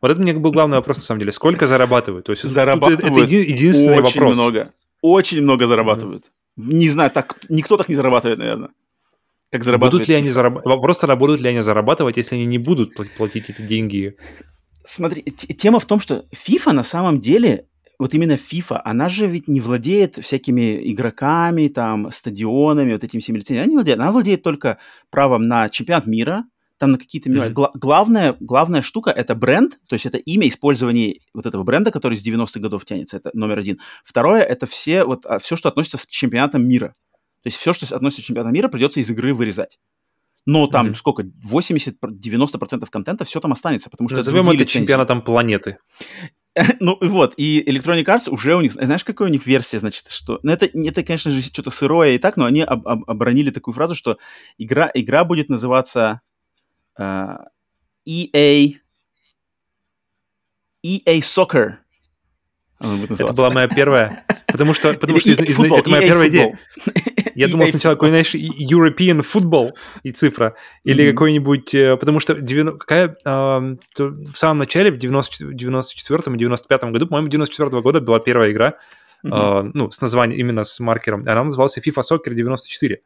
Вот 0.00 0.10
это 0.10 0.20
мне 0.20 0.32
был 0.34 0.52
главный 0.52 0.78
вопрос, 0.78 0.98
на 0.98 1.02
самом 1.02 1.20
деле. 1.20 1.32
Сколько 1.32 1.66
зарабатывают? 1.66 2.26
То 2.26 2.32
есть 2.32 2.42
зарабатывают 2.42 3.00
это, 3.00 3.20
это 3.20 3.34
единственный 3.34 4.00
очень 4.00 4.20
вопрос. 4.20 4.36
много. 4.36 4.72
Очень 5.02 5.42
много 5.42 5.66
зарабатывают. 5.66 6.24
Mm-hmm. 6.24 6.72
Не 6.74 6.88
знаю, 6.90 7.10
так 7.10 7.36
никто 7.48 7.76
так 7.76 7.88
не 7.88 7.94
зарабатывает, 7.94 8.38
наверное. 8.38 8.70
Как 9.50 9.64
зарабатывают. 9.64 10.02
Будут 10.02 10.08
ли 10.08 10.14
они 10.14 10.30
зарабатывать? 10.30 10.76
Вопрос 10.76 10.98
тогда, 10.98 11.16
будут 11.16 11.40
ли 11.40 11.48
они 11.48 11.60
зарабатывать, 11.60 12.16
если 12.16 12.36
они 12.36 12.46
не 12.46 12.58
будут 12.58 12.94
платить 13.16 13.50
эти 13.50 13.62
деньги? 13.62 14.16
Смотри, 14.84 15.22
тема 15.22 15.80
в 15.80 15.86
том, 15.86 16.00
что 16.00 16.24
FIFA 16.32 16.72
на 16.72 16.82
самом 16.82 17.20
деле, 17.20 17.66
вот 17.98 18.14
именно 18.14 18.32
FIFA, 18.32 18.80
она 18.84 19.08
же 19.08 19.26
ведь 19.26 19.48
не 19.48 19.60
владеет 19.60 20.18
всякими 20.24 20.90
игроками, 20.92 21.68
там, 21.68 22.10
стадионами, 22.10 22.92
вот 22.92 23.04
этими 23.04 23.20
всеми 23.20 23.38
лицензиями. 23.38 23.64
Она 23.64 23.70
не 23.70 23.76
владеет. 23.76 23.98
Она 23.98 24.12
владеет 24.12 24.42
только 24.42 24.78
правом 25.10 25.48
на 25.48 25.68
чемпионат 25.68 26.06
мира, 26.06 26.44
там 26.80 26.92
на 26.92 26.98
какие-то 26.98 27.28
mm-hmm. 27.28 27.50
Гла- 27.50 27.70
главная, 27.74 28.36
главная 28.40 28.80
штука 28.80 29.10
это 29.10 29.34
бренд, 29.34 29.78
то 29.86 29.92
есть 29.92 30.06
это 30.06 30.16
имя 30.16 30.48
использования 30.48 31.20
вот 31.34 31.44
этого 31.44 31.62
бренда, 31.62 31.90
который 31.90 32.16
с 32.16 32.26
90-х 32.26 32.58
годов 32.58 32.86
тянется, 32.86 33.18
это 33.18 33.30
номер 33.34 33.58
один. 33.58 33.78
Второе 34.02 34.42
это 34.42 34.64
все, 34.64 35.04
вот, 35.04 35.26
а, 35.26 35.38
все, 35.38 35.56
что 35.56 35.68
относится 35.68 35.98
к 35.98 36.10
чемпионатам 36.10 36.66
мира. 36.66 36.94
То 37.42 37.48
есть 37.48 37.58
все, 37.58 37.74
что 37.74 37.94
относится 37.94 38.22
к 38.22 38.24
чемпионатам 38.24 38.54
мира, 38.54 38.68
придется 38.68 38.98
из 38.98 39.10
игры 39.10 39.34
вырезать. 39.34 39.78
Но 40.46 40.66
там 40.68 40.88
mm-hmm. 40.88 40.94
сколько, 40.94 41.22
80-90% 41.22 42.86
контента 42.90 43.26
все 43.26 43.40
там 43.40 43.52
останется, 43.52 43.90
потому 43.90 44.08
что 44.08 44.16
Назовем 44.16 44.48
это, 44.48 44.62
это 44.62 44.64
чемпионатом 44.64 45.20
планеты. 45.20 45.76
ну 46.80 46.96
вот, 47.02 47.34
и 47.36 47.62
Electronic 47.66 48.04
Arts 48.06 48.30
уже 48.30 48.56
у 48.56 48.62
них, 48.62 48.72
знаешь, 48.72 49.04
какая 49.04 49.28
у 49.28 49.30
них 49.30 49.46
версия, 49.46 49.80
значит, 49.80 50.10
что... 50.10 50.40
Ну 50.42 50.50
это, 50.50 50.64
это 50.64 51.02
конечно 51.02 51.30
же, 51.30 51.42
что-то 51.42 51.70
сырое 51.70 52.12
и 52.12 52.18
так, 52.18 52.38
но 52.38 52.46
они 52.46 52.62
об, 52.62 52.88
об, 52.88 53.08
оборонили 53.08 53.50
такую 53.50 53.74
фразу, 53.74 53.94
что 53.94 54.16
игра, 54.56 54.90
игра 54.94 55.24
будет 55.24 55.50
называться 55.50 56.22
EA 56.98 58.80
EA 60.84 61.20
Soccer. 61.20 61.74
Это 62.80 63.32
была 63.34 63.50
моя 63.50 63.68
первая, 63.68 64.24
потому 64.46 64.72
что, 64.72 64.94
потому 64.94 65.20
что 65.20 65.28
из, 65.28 65.38
из, 65.38 65.58
это 65.58 65.90
моя 65.90 66.02
EA 66.02 66.06
первая 66.06 66.28
идея. 66.28 66.58
Я 67.34 67.48
думал 67.48 67.68
сначала 67.68 67.94
какой, 67.94 68.08
знаешь, 68.08 68.34
European 68.34 69.24
Football 69.24 69.72
и 70.02 70.12
цифра, 70.12 70.56
или 70.84 71.04
mm-hmm. 71.04 71.12
какой-нибудь, 71.12 71.74
э, 71.74 71.96
потому 71.96 72.20
что 72.20 72.34
90, 72.34 72.78
какая, 72.78 73.16
э, 73.24 73.76
в 73.96 74.36
самом 74.36 74.58
начале, 74.58 74.90
в 74.90 74.98
90, 74.98 75.52
94 75.52 76.22
и 76.34 76.38
95 76.38 76.84
году, 76.84 77.06
по-моему, 77.06 77.28
94 77.28 77.82
года 77.82 78.00
была 78.00 78.18
первая 78.18 78.50
игра, 78.50 78.74
mm-hmm. 79.24 79.68
э, 79.68 79.70
ну, 79.74 79.90
с 79.90 80.00
названием, 80.00 80.38
именно 80.40 80.64
с 80.64 80.80
маркером, 80.80 81.22
она 81.22 81.44
называлась 81.44 81.78
FIFA 81.78 82.02
Soccer 82.10 82.34
94. 82.34 83.00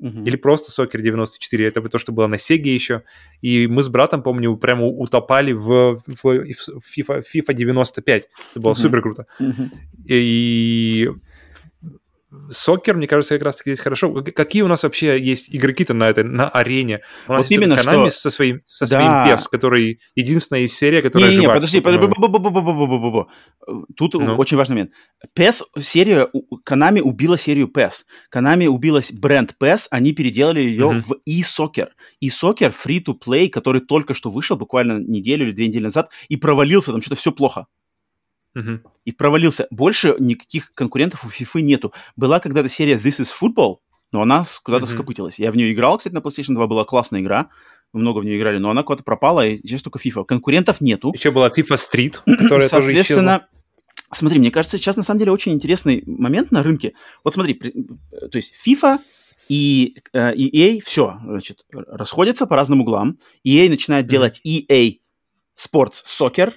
Uh-huh. 0.00 0.24
Или 0.24 0.36
просто 0.36 0.70
Soccer 0.72 1.00
94. 1.00 1.66
Это 1.66 1.82
то, 1.82 1.98
что 1.98 2.12
было 2.12 2.26
на 2.26 2.36
Sega 2.36 2.68
еще. 2.68 3.02
И 3.42 3.66
мы 3.66 3.82
с 3.82 3.88
братом, 3.88 4.22
помню, 4.22 4.56
прямо 4.56 4.86
утопали 4.86 5.52
в, 5.52 6.02
в, 6.06 6.22
в 6.22 6.98
FIFA, 6.98 7.22
FIFA 7.34 7.54
95. 7.54 8.28
Это 8.52 8.60
было 8.60 8.72
uh-huh. 8.72 8.74
супер 8.76 9.02
круто. 9.02 9.26
Uh-huh. 9.38 9.68
И 10.08 11.10
Сокер, 12.48 12.96
мне 12.96 13.08
кажется, 13.08 13.34
как 13.34 13.44
раз-таки 13.44 13.70
здесь 13.70 13.80
хорошо. 13.82 14.12
Какие 14.22 14.62
у 14.62 14.68
нас 14.68 14.84
вообще 14.84 15.18
есть 15.20 15.46
игроки-то 15.48 15.94
на 15.94 16.08
этой, 16.08 16.22
на 16.22 16.48
арене? 16.48 17.00
У 17.26 17.32
нас 17.32 17.42
вот 17.42 17.50
именно 17.50 17.74
Konami 17.74 18.10
что... 18.10 18.20
со 18.20 18.30
своим, 18.30 18.60
со 18.62 18.86
да. 18.86 18.88
своим 18.88 19.10
PES, 19.34 19.44
который 19.50 20.00
единственная 20.14 20.62
из 20.62 20.72
серий, 20.76 21.02
которая 21.02 21.30
не, 21.30 21.34
жива. 21.34 21.48
Не, 21.48 21.54
подожди, 21.54 21.80
подожди, 21.80 22.06
тут 23.96 24.14
ну. 24.14 24.36
очень 24.36 24.56
важный 24.56 24.74
момент. 24.74 24.92
PES 25.36 25.62
серия, 25.80 26.28
Konami 26.64 27.00
убила 27.00 27.36
серию 27.36 27.66
PES. 27.66 28.04
Konami 28.32 28.66
убилась 28.66 29.10
бренд 29.10 29.56
PES, 29.60 29.88
они 29.90 30.12
переделали 30.12 30.60
ее 30.60 30.84
mm-hmm. 30.84 31.00
в 31.00 31.16
eSoccer. 31.28 31.88
eSoccer 32.22 32.72
free-to-play, 32.72 33.48
который 33.48 33.80
только 33.80 34.14
что 34.14 34.30
вышел, 34.30 34.56
буквально 34.56 35.00
неделю 35.00 35.46
или 35.46 35.52
две 35.52 35.66
недели 35.66 35.84
назад, 35.84 36.10
и 36.28 36.36
провалился, 36.36 36.92
там 36.92 37.02
что-то 37.02 37.16
все 37.16 37.32
плохо. 37.32 37.66
Uh-huh. 38.56 38.80
И 39.04 39.12
провалился. 39.12 39.66
Больше 39.70 40.16
никаких 40.18 40.72
конкурентов 40.74 41.24
у 41.24 41.28
FIFA 41.28 41.60
нету. 41.60 41.92
Была 42.16 42.40
когда-то 42.40 42.68
серия 42.68 42.96
This 42.96 43.20
is 43.20 43.28
Football, 43.40 43.78
но 44.12 44.22
она 44.22 44.44
куда-то 44.64 44.86
uh-huh. 44.86 44.88
скопытилась. 44.88 45.38
Я 45.38 45.52
в 45.52 45.56
нее 45.56 45.72
играл, 45.72 45.98
кстати, 45.98 46.14
на 46.14 46.18
PlayStation 46.18 46.54
2, 46.54 46.66
была 46.66 46.84
классная 46.84 47.20
игра. 47.20 47.50
Мы 47.92 48.00
много 48.00 48.18
в 48.18 48.24
нее 48.24 48.38
играли, 48.38 48.58
но 48.58 48.70
она 48.70 48.82
куда-то 48.82 49.02
пропала, 49.04 49.46
и 49.46 49.58
сейчас 49.58 49.82
только 49.82 49.98
FIFA. 49.98 50.24
Конкурентов 50.24 50.80
нету. 50.80 51.12
Еще 51.12 51.30
была 51.30 51.48
FIFA 51.48 51.76
Street, 51.76 52.18
которая 52.38 52.68
тоже 52.68 52.92
исчезла. 52.94 53.46
Смотри, 54.12 54.40
мне 54.40 54.50
кажется, 54.50 54.76
сейчас 54.78 54.96
на 54.96 55.04
самом 55.04 55.20
деле 55.20 55.30
очень 55.30 55.52
интересный 55.52 56.02
момент 56.06 56.50
на 56.50 56.64
рынке. 56.64 56.94
Вот 57.22 57.34
смотри, 57.34 57.54
то 57.54 58.36
есть 58.36 58.54
FIFA 58.66 58.98
и 59.48 59.96
э, 60.12 60.34
EA, 60.34 60.80
все, 60.84 61.18
значит, 61.24 61.64
расходятся 61.72 62.46
по 62.46 62.56
разным 62.56 62.80
углам. 62.80 63.18
EA 63.46 63.68
начинает 63.68 64.06
mm-hmm. 64.06 64.08
делать 64.08 64.40
EA 64.44 64.98
Sports 65.56 66.02
Soccer, 66.06 66.54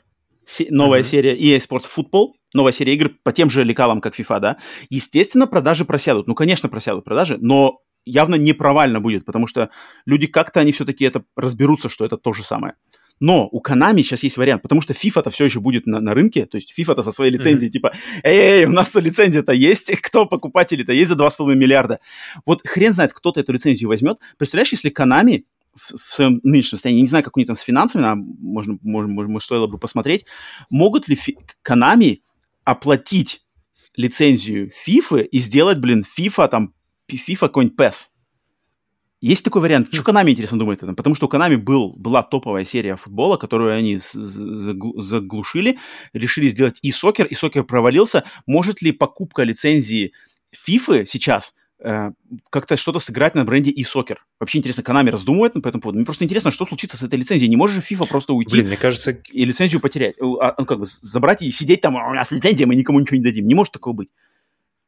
новая 0.70 1.02
uh-huh. 1.02 1.04
серия 1.04 1.36
EA 1.36 1.58
Sports 1.58 1.86
Football, 1.96 2.34
новая 2.54 2.72
серия 2.72 2.94
игр 2.94 3.12
по 3.24 3.32
тем 3.32 3.50
же 3.50 3.64
лекалам, 3.64 4.02
как 4.02 4.20
FIFA, 4.20 4.40
да, 4.40 4.58
естественно, 4.90 5.48
продажи 5.48 5.86
просядут. 5.86 6.28
Ну, 6.28 6.36
конечно, 6.36 6.70
просядут 6.70 7.06
продажи, 7.06 7.38
но 7.40 7.80
явно 8.06 8.36
не 8.36 8.54
провально 8.54 9.00
будет, 9.00 9.26
потому 9.26 9.48
что 9.48 9.70
люди 10.06 10.28
как-то, 10.28 10.60
они 10.60 10.72
все-таки 10.72 11.06
это 11.06 11.24
разберутся, 11.36 11.90
что 11.90 12.06
это 12.06 12.18
то 12.18 12.34
же 12.34 12.44
самое. 12.44 12.76
Но 13.20 13.48
у 13.52 13.62
Konami 13.62 14.02
сейчас 14.02 14.24
есть 14.24 14.38
вариант, 14.38 14.64
потому 14.64 14.82
что 14.82 14.94
FIFA-то 14.94 15.30
все 15.30 15.46
еще 15.46 15.60
будет 15.60 15.86
на, 15.86 16.02
на 16.02 16.14
рынке, 16.14 16.46
то 16.46 16.58
есть 16.58 16.78
FIFA-то 16.78 17.04
со 17.04 17.12
своей 17.12 17.32
лицензией, 17.32 17.70
mm-hmm. 17.70 17.74
типа, 17.74 17.94
эй, 18.24 18.38
эй, 18.38 18.66
у 18.66 18.72
нас-то 18.72 19.00
лицензия-то 19.00 19.54
есть, 19.54 19.92
кто 20.02 20.26
покупатели-то 20.26 20.92
есть 20.92 21.10
за 21.10 21.16
2,5 21.16 21.56
миллиарда. 21.56 22.00
Вот 22.46 22.68
хрен 22.68 22.92
знает, 22.92 23.14
кто-то 23.14 23.40
эту 23.40 23.54
лицензию 23.54 23.90
возьмет. 23.90 24.18
Представляешь, 24.38 24.72
если 24.72 24.92
Konami 24.92 25.44
в, 25.76 25.98
в 25.98 26.14
своем 26.14 26.40
нынешнем 26.44 26.78
состоянии, 26.78 27.02
не 27.02 27.08
знаю, 27.08 27.24
как 27.24 27.36
у 27.36 27.40
них 27.40 27.48
там 27.48 27.56
с 27.56 27.62
финансами, 27.62 28.06
а 28.06 28.16
можно, 28.16 28.78
можно, 28.82 29.12
можно 29.12 29.40
стоило 29.40 29.68
бы 29.68 29.78
посмотреть, 29.78 30.26
могут 30.70 31.08
ли 31.08 31.18
Konami 31.64 32.20
оплатить 32.64 33.44
лицензию 33.96 34.72
FIFA 34.88 35.24
и 35.24 35.40
сделать, 35.40 35.80
блин, 35.80 36.06
FIFA 36.18 36.48
там, 36.48 36.74
FIFA 37.12 37.40
какой-нибудь 37.40 37.80
PES. 37.80 37.96
Есть 39.22 39.46
такой 39.46 39.62
вариант. 39.62 39.88
Что 39.94 40.04
Konami, 40.04 40.32
интересно, 40.32 40.60
думает 40.60 40.84
этом? 40.84 40.98
Потому 40.98 41.16
что 41.16 41.28
у 41.28 41.30
Konami 41.30 41.56
был, 41.56 41.94
была 41.96 42.24
топовая 42.24 42.66
серия 42.66 42.98
футбола, 42.98 43.38
которую 43.38 43.74
они 43.74 44.00
заглушили, 44.14 45.80
решили 46.12 46.50
сделать 46.50 46.80
и 46.82 46.92
сокер, 46.92 47.28
и 47.28 47.34
сокер 47.34 47.64
провалился. 47.64 48.26
Может 48.46 48.82
ли 48.82 48.92
покупка 48.92 49.44
лицензии 49.44 50.12
FIFA 50.54 51.06
сейчас 51.06 51.56
как-то 52.50 52.78
что-то 52.78 53.00
сыграть 53.00 53.36
на 53.36 53.44
бренде 53.44 53.72
eSoccer. 53.72 54.18
Вообще 54.40 54.60
интересно, 54.60 54.82
Konami 54.82 55.10
раздумывает 55.10 55.54
по 55.54 55.68
этому 55.68 55.82
поводу. 55.82 55.98
Мне 55.98 56.06
просто 56.06 56.24
интересно, 56.24 56.50
что 56.50 56.66
случится 56.66 56.96
с 56.98 57.04
этой 57.04 57.20
лицензией. 57.20 57.50
Не 57.50 57.58
можешь 57.58 57.76
же 57.76 57.82
FIFA 57.82 58.08
просто 58.08 58.34
уйти 58.34 58.52
Блин, 58.52 58.68
мне 58.68 58.78
кажется... 58.78 59.12
и 59.12 59.46
лицензию 59.46 59.82
потерять. 59.82 60.16
А, 60.40 60.56
ну, 60.58 60.66
как 60.66 60.80
бы 60.80 60.86
забрать 60.86 61.42
и 61.42 61.52
сидеть 61.52 61.82
там, 61.82 61.98
«А 61.98 62.10
у 62.10 62.14
нас 62.14 62.32
лицензия, 62.32 62.66
мы 62.66 62.76
никому 62.76 63.00
ничего 63.00 63.18
не 63.18 63.24
дадим. 63.24 63.46
Не 63.46 63.56
может 63.56 63.74
такого 63.74 63.94
быть. 63.94 64.10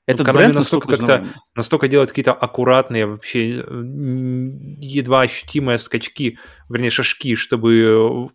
Этот 0.07 0.27
ну, 0.27 0.33
бренд 0.33 0.53
настолько 0.53 0.87
как-то 0.87 1.27
настолько 1.55 1.87
делает 1.87 2.09
какие-то 2.09 2.33
аккуратные, 2.33 3.07
вообще 3.07 3.49
едва 3.57 5.21
ощутимые 5.21 5.79
скачки, 5.79 6.37
вернее, 6.69 6.91
шажки, 6.91 7.35
чтобы 7.35 8.29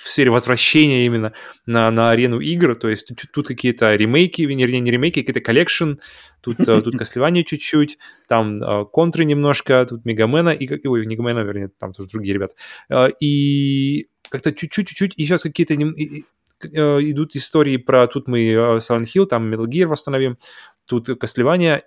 в 0.00 0.08
сфере 0.08 0.30
возвращения 0.30 1.04
именно 1.04 1.34
на, 1.66 1.90
на 1.90 2.10
арену 2.10 2.40
игр, 2.40 2.74
то 2.74 2.88
есть 2.88 3.06
тут, 3.06 3.18
тут 3.32 3.48
какие-то 3.48 3.94
ремейки, 3.94 4.42
вернее, 4.42 4.80
не 4.80 4.90
ремейки, 4.90 5.20
какие-то 5.20 5.42
collection, 5.42 5.94
тут, 6.40 6.58
э, 6.60 6.80
тут 6.80 6.96
Castlevania 6.96 7.44
чуть-чуть, 7.44 7.98
там 8.26 8.62
э, 8.62 8.86
контры 8.86 9.26
немножко, 9.26 9.84
тут 9.86 10.06
Mega 10.06 10.26
Man 10.26 10.40
а, 10.40 10.50
и, 10.50 10.88
ой, 10.88 11.06
Mega 11.06 11.21
Man 11.21 11.32
а, 11.32 11.40
вернее, 11.40 11.70
там 11.78 11.92
тоже 11.92 12.08
другие 12.08 12.32
ребята, 12.32 12.54
э, 12.88 13.10
и 13.20 14.08
как-то 14.30 14.52
чуть-чуть, 14.52 14.88
чуть-чуть, 14.88 15.12
и 15.16 15.26
сейчас 15.26 15.42
какие-то 15.42 15.74
идут 15.74 17.36
истории 17.36 17.76
про 17.76 18.06
тут 18.06 18.26
мы 18.26 18.52
Silent 18.78 19.06
Hill, 19.14 19.26
там 19.26 19.52
Metal 19.52 19.66
Gear 19.66 19.86
восстановим, 19.86 20.38
тут 20.86 21.08
Костлевание, 21.18 21.84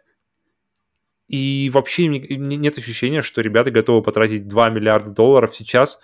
и 1.27 1.71
вообще 1.73 2.07
нет 2.07 2.77
ощущения, 2.77 3.23
что 3.23 3.41
ребята 3.41 3.71
готовы 3.71 4.03
потратить 4.03 4.47
2 4.47 4.69
миллиарда 4.69 5.11
долларов 5.11 5.55
сейчас 5.55 5.99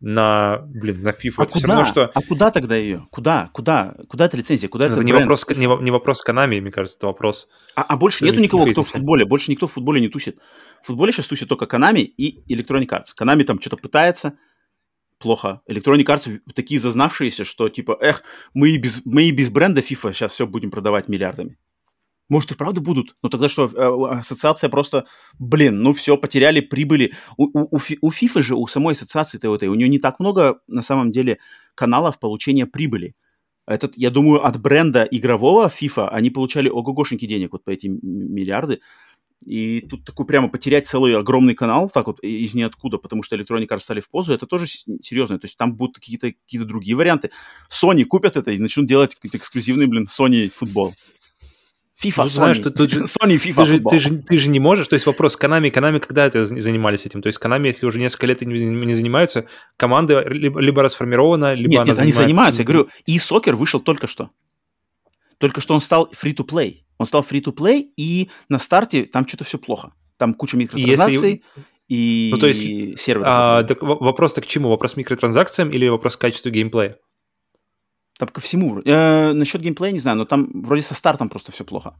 на, 0.00 0.62
блин, 0.66 1.02
на 1.02 1.10
FIFA. 1.10 1.34
А 1.36 1.42
это 1.44 1.52
куда? 1.52 1.68
Равно, 1.68 1.84
что... 1.84 2.10
А 2.14 2.22
куда 2.22 2.50
тогда 2.50 2.74
ее? 2.74 3.06
Куда? 3.10 3.50
Куда? 3.52 3.94
Куда 4.08 4.26
эта 4.26 4.36
лицензия? 4.36 4.68
Куда 4.68 4.88
это 4.88 5.02
не 5.04 5.12
вопрос, 5.12 5.46
не, 5.50 5.82
не 5.82 5.90
вопрос 5.90 6.24
Konami, 6.26 6.60
мне 6.60 6.70
кажется, 6.70 6.96
это 6.96 7.06
вопрос... 7.06 7.48
А, 7.74 7.82
а 7.82 7.96
больше 7.96 8.24
нету 8.24 8.40
никого, 8.40 8.64
кто 8.66 8.82
в 8.82 8.88
футболе? 8.88 9.26
Больше 9.26 9.50
никто 9.50 9.66
в 9.66 9.72
футболе 9.72 10.00
не 10.00 10.08
тусит. 10.08 10.38
В 10.82 10.86
футболе 10.86 11.12
сейчас 11.12 11.26
тусит 11.26 11.48
только 11.48 11.66
Konami 11.66 12.02
и 12.02 12.42
Electronic 12.52 12.88
Arts. 12.88 13.08
Konami 13.20 13.44
там 13.44 13.60
что-то 13.60 13.76
пытается, 13.76 14.38
плохо. 15.18 15.60
Electronic 15.68 16.06
Arts 16.06 16.40
такие 16.54 16.80
зазнавшиеся, 16.80 17.44
что 17.44 17.68
типа, 17.68 17.98
эх, 18.00 18.22
мы 18.54 18.70
и 18.70 18.78
без, 18.78 19.04
мы 19.04 19.24
и 19.24 19.32
без 19.32 19.50
бренда 19.50 19.82
FIFA 19.82 20.14
сейчас 20.14 20.32
все 20.32 20.46
будем 20.46 20.70
продавать 20.70 21.08
миллиардами. 21.08 21.58
Может, 22.30 22.52
и 22.52 22.54
правда 22.54 22.80
будут, 22.80 23.16
но 23.22 23.28
тогда 23.28 23.48
что, 23.48 23.66
э, 23.66 24.18
ассоциация 24.20 24.70
просто, 24.70 25.06
блин, 25.40 25.82
ну 25.82 25.92
все, 25.92 26.16
потеряли 26.16 26.60
прибыли. 26.60 27.12
У, 27.36 27.46
у, 27.46 27.68
у 27.74 28.10
FIFA 28.10 28.42
же, 28.42 28.54
у 28.54 28.66
самой 28.68 28.94
ассоциации-то 28.94 29.52
этой, 29.52 29.68
у 29.68 29.74
нее 29.74 29.88
не 29.88 29.98
так 29.98 30.20
много, 30.20 30.60
на 30.68 30.82
самом 30.82 31.10
деле, 31.10 31.40
каналов 31.74 32.20
получения 32.20 32.66
прибыли. 32.66 33.16
Этот, 33.66 33.98
я 33.98 34.10
думаю, 34.10 34.46
от 34.46 34.60
бренда 34.60 35.02
игрового 35.02 35.66
FIFA 35.66 36.08
они 36.10 36.30
получали 36.30 36.68
ого-гошеньки 36.68 37.26
денег, 37.26 37.50
вот 37.52 37.64
по 37.64 37.70
эти 37.70 37.88
миллиарды. 37.88 38.80
И 39.44 39.80
тут 39.80 40.04
такой 40.04 40.24
прямо 40.24 40.48
потерять 40.48 40.86
целый 40.86 41.16
огромный 41.16 41.54
канал 41.56 41.90
так 41.90 42.06
вот 42.06 42.20
из 42.20 42.54
ниоткуда, 42.54 42.98
потому 42.98 43.24
что 43.24 43.34
Electronic 43.34 43.66
Arts 43.66 43.80
стали 43.80 44.00
в 44.00 44.08
позу, 44.08 44.32
это 44.32 44.46
тоже 44.46 44.66
серьезно. 44.68 45.40
То 45.40 45.46
есть 45.46 45.56
там 45.56 45.74
будут 45.74 45.96
какие-то 45.96 46.30
какие 46.30 46.60
другие 46.60 46.96
варианты. 46.96 47.30
Sony 47.70 48.04
купят 48.04 48.36
это 48.36 48.52
и 48.52 48.58
начнут 48.58 48.86
делать 48.86 49.16
какой-то 49.16 49.38
эксклюзивный, 49.38 49.86
блин, 49.86 50.04
Sony 50.04 50.48
футбол. 50.54 50.94
FIFA, 52.02 52.14
ну, 52.16 52.24
Sony. 52.24 52.28
Знаешь, 52.28 52.58
тут 52.58 52.90
же, 52.90 53.00
Sony, 53.04 53.36
FIFA, 53.36 53.54
ты 53.54 53.66
же, 53.66 53.80
ты, 53.80 53.98
же, 53.98 54.18
ты 54.18 54.38
же 54.38 54.48
не 54.48 54.60
можешь, 54.60 54.88
то 54.88 54.94
есть 54.94 55.06
вопрос, 55.06 55.38
Konami, 55.38 55.70
Konami 55.70 56.00
когда 56.00 56.26
это 56.26 56.44
занимались 56.44 57.06
этим? 57.06 57.20
То 57.22 57.26
есть 57.26 57.38
Konami, 57.40 57.66
если 57.66 57.86
уже 57.86 57.98
несколько 57.98 58.26
лет 58.26 58.40
не, 58.40 58.64
не 58.64 58.94
занимаются, 58.94 59.46
команда 59.76 60.26
либо, 60.28 60.60
либо 60.60 60.82
расформирована, 60.82 61.54
либо 61.54 61.70
нет, 61.70 61.80
она 61.80 61.86
нет, 61.88 61.96
занимается... 61.96 62.22
они 62.22 62.32
занимаются, 62.32 62.62
я 62.62 62.66
говорю, 62.66 62.88
и 63.06 63.18
сокер 63.18 63.56
вышел 63.56 63.80
только 63.80 64.06
что. 64.06 64.30
Только 65.38 65.60
что 65.60 65.74
он 65.74 65.80
стал 65.80 66.10
free-to-play. 66.12 66.82
Он 66.98 67.06
стал 67.06 67.24
free-to-play, 67.28 67.84
и 67.96 68.28
на 68.48 68.58
старте 68.58 69.04
там 69.04 69.26
что-то 69.26 69.44
все 69.44 69.58
плохо. 69.58 69.92
Там 70.18 70.34
куча 70.34 70.56
микротранзакций. 70.56 71.12
Если... 71.12 71.42
И 71.88 72.28
ну, 72.30 72.38
то 72.38 72.46
есть, 72.46 73.00
сервер. 73.00 73.24
А, 73.26 73.64
так 73.64 73.82
вопрос-то 73.82 74.40
к 74.40 74.46
чему? 74.46 74.68
Вопрос 74.68 74.92
к 74.92 74.96
микротранзакциям 74.96 75.70
или 75.70 75.88
вопрос 75.88 76.16
к 76.16 76.20
качеству 76.20 76.50
геймплея? 76.50 76.98
Там 78.20 78.28
ко 78.28 78.42
всему. 78.42 78.82
Э, 78.84 79.32
насчет 79.32 79.62
геймплея 79.62 79.92
не 79.92 79.98
знаю, 79.98 80.18
но 80.18 80.26
там 80.26 80.50
вроде 80.52 80.82
со 80.82 80.94
стартом 80.94 81.30
просто 81.30 81.52
все 81.52 81.64
плохо. 81.64 81.94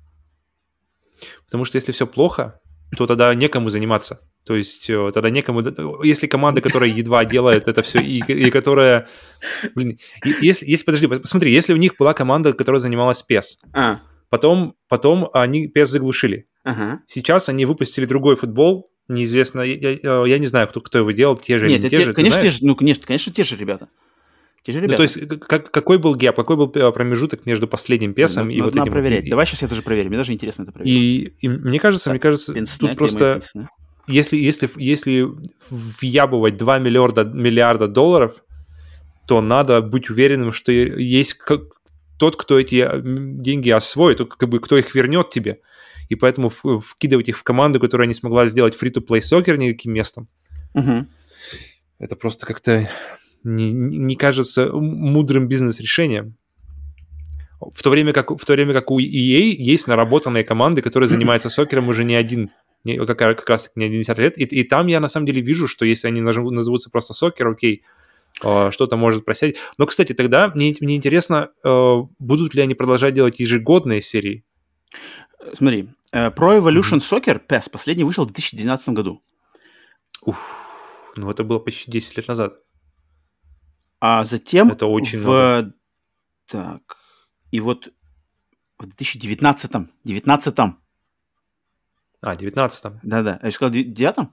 Потому 1.46 1.64
что 1.64 1.76
если 1.76 1.92
все 1.92 2.06
плохо, 2.06 2.60
то 2.94 3.06
тогда 3.06 3.34
некому 3.34 3.70
заниматься. 3.70 4.20
То 4.44 4.54
есть 4.54 4.90
э, 4.90 5.10
тогда 5.14 5.30
некому... 5.30 5.62
Если 6.04 6.26
команда, 6.26 6.60
которая 6.60 6.90
едва 6.90 7.24
делает 7.24 7.68
это 7.68 7.82
все, 7.82 8.00
и, 8.00 8.18
и 8.18 8.50
которая... 8.50 9.08
Блин, 9.74 9.98
если, 10.42 10.66
если, 10.66 10.84
подожди, 10.84 11.06
посмотри, 11.06 11.52
если 11.52 11.72
у 11.72 11.78
них 11.78 11.96
была 11.98 12.12
команда, 12.12 12.52
которая 12.52 12.80
занималась 12.80 13.24
PES, 13.26 13.44
а. 13.72 14.00
потом, 14.28 14.74
потом 14.88 15.30
они 15.32 15.72
PES 15.74 15.86
заглушили. 15.86 16.48
Ага. 16.64 17.00
Сейчас 17.06 17.48
они 17.48 17.64
выпустили 17.64 18.04
другой 18.04 18.36
футбол, 18.36 18.90
неизвестно, 19.08 19.62
я, 19.62 19.92
я, 19.92 20.26
я 20.26 20.38
не 20.38 20.48
знаю, 20.48 20.68
кто, 20.68 20.82
кто 20.82 20.98
его 20.98 21.12
делал, 21.12 21.38
те 21.38 21.58
же 21.58 21.66
Нет, 21.66 21.78
или 21.78 21.84
не 21.84 21.90
те, 21.90 21.96
те 21.96 22.04
же, 22.04 22.12
конечно, 22.12 22.42
те 22.42 22.50
же, 22.50 22.58
ну, 22.60 22.76
конечно, 22.76 23.06
конечно, 23.06 23.32
те 23.32 23.42
же 23.42 23.56
ребята. 23.56 23.88
Те 24.62 24.72
же 24.72 24.80
ребята. 24.80 24.92
Ну, 24.92 24.96
то 24.96 25.02
есть, 25.02 25.40
как, 25.46 25.70
какой 25.70 25.98
был 25.98 26.14
гэп, 26.14 26.36
какой 26.36 26.56
был 26.56 26.70
э, 26.74 26.92
промежуток 26.92 27.46
между 27.46 27.66
последним 27.66 28.12
песом 28.12 28.46
ну, 28.46 28.52
и 28.52 28.60
вот 28.60 28.74
надо 28.74 28.90
этим? 28.90 28.92
проверять. 28.92 29.22
Вот, 29.24 29.30
Давай 29.30 29.46
сейчас 29.46 29.62
это 29.62 29.74
же 29.74 29.82
проверим. 29.82 30.08
Мне 30.08 30.18
даже 30.18 30.32
интересно 30.32 30.64
это 30.64 30.72
проверить. 30.72 30.94
И, 30.94 31.34
и 31.40 31.48
мне 31.48 31.78
кажется, 31.78 32.10
мне 32.10 32.18
кажется, 32.18 32.54
тут 32.78 32.96
просто 32.96 33.40
если, 34.06 34.36
если, 34.36 34.68
если 34.76 35.28
въябывать 35.70 36.56
2 36.56 36.78
миллиарда, 36.78 37.24
миллиарда 37.24 37.86
долларов, 37.86 38.42
то 39.26 39.40
надо 39.40 39.80
быть 39.80 40.10
уверенным, 40.10 40.52
что 40.52 40.72
есть 40.72 41.34
как, 41.34 41.62
тот, 42.18 42.36
кто 42.36 42.58
эти 42.58 42.86
деньги 43.02 43.70
освоит, 43.70 44.18
тот, 44.18 44.34
как 44.34 44.48
бы, 44.48 44.60
кто 44.60 44.76
их 44.76 44.94
вернет 44.94 45.30
тебе. 45.30 45.60
И 46.08 46.16
поэтому 46.16 46.48
вкидывать 46.48 47.28
их 47.28 47.38
в 47.38 47.42
команду, 47.44 47.78
которая 47.78 48.08
не 48.08 48.14
смогла 48.14 48.46
сделать 48.46 48.76
free-to-play 48.80 49.20
сокер 49.20 49.56
никаким 49.56 49.92
местом, 49.92 50.28
угу. 50.74 51.06
это 52.00 52.16
просто 52.16 52.46
как-то 52.46 52.90
не, 53.44 53.72
не 53.72 54.16
кажется 54.16 54.70
мудрым 54.72 55.48
бизнес-решением. 55.48 56.36
В 57.60 57.82
то, 57.82 57.90
время 57.90 58.12
как, 58.12 58.30
в 58.30 58.44
то 58.44 58.54
время 58.54 58.72
как 58.72 58.90
у 58.90 58.98
EA 58.98 59.54
есть 59.54 59.86
наработанные 59.86 60.44
команды, 60.44 60.82
которые 60.82 61.08
занимаются 61.08 61.50
сокером 61.50 61.88
уже 61.88 62.04
не 62.04 62.14
один 62.14 62.50
не, 62.84 62.96
как, 63.04 63.18
как 63.18 63.48
раз 63.48 63.70
не 63.74 63.88
10 63.88 64.18
лет. 64.18 64.38
И, 64.38 64.44
и 64.44 64.64
там 64.64 64.86
я 64.86 65.00
на 65.00 65.08
самом 65.08 65.26
деле 65.26 65.42
вижу, 65.42 65.66
что 65.66 65.84
если 65.84 66.08
они 66.08 66.20
назовут, 66.20 66.52
назовутся 66.52 66.90
просто 66.90 67.12
сокер, 67.12 67.48
окей, 67.48 67.82
э, 68.42 68.70
что-то 68.70 68.96
может 68.96 69.24
просядь. 69.24 69.56
Но, 69.78 69.86
кстати, 69.86 70.14
тогда 70.14 70.48
мне, 70.54 70.74
мне 70.80 70.96
интересно, 70.96 71.50
э, 71.62 71.96
будут 72.18 72.54
ли 72.54 72.62
они 72.62 72.74
продолжать 72.74 73.14
делать 73.14 73.40
ежегодные 73.40 74.00
серии? 74.00 74.44
Смотри, 75.54 75.88
э, 76.12 76.28
Pro 76.28 76.58
Evolution 76.58 77.00
mm-hmm. 77.00 77.22
Soccer 77.22 77.40
PES 77.46 77.70
последний 77.70 78.04
вышел 78.04 78.24
в 78.24 78.28
2012 78.28 78.88
году. 78.90 79.22
Ух, 80.22 80.38
ну 81.16 81.30
это 81.30 81.44
было 81.44 81.58
почти 81.58 81.90
10 81.90 82.16
лет 82.16 82.28
назад. 82.28 82.54
А 84.00 84.24
затем 84.24 84.70
это 84.70 84.86
очень 84.86 85.20
в... 85.20 85.26
Много. 85.26 85.74
Так, 86.46 86.96
и 87.50 87.60
вот 87.60 87.88
в 88.78 88.86
2019 88.86 89.70
19 90.04 90.58
а, 92.22 92.34
19-м. 92.34 93.00
Да-да. 93.02 93.38
А 93.40 93.46
я 93.46 93.52
сказал 93.52 93.74
9-м? 93.74 94.32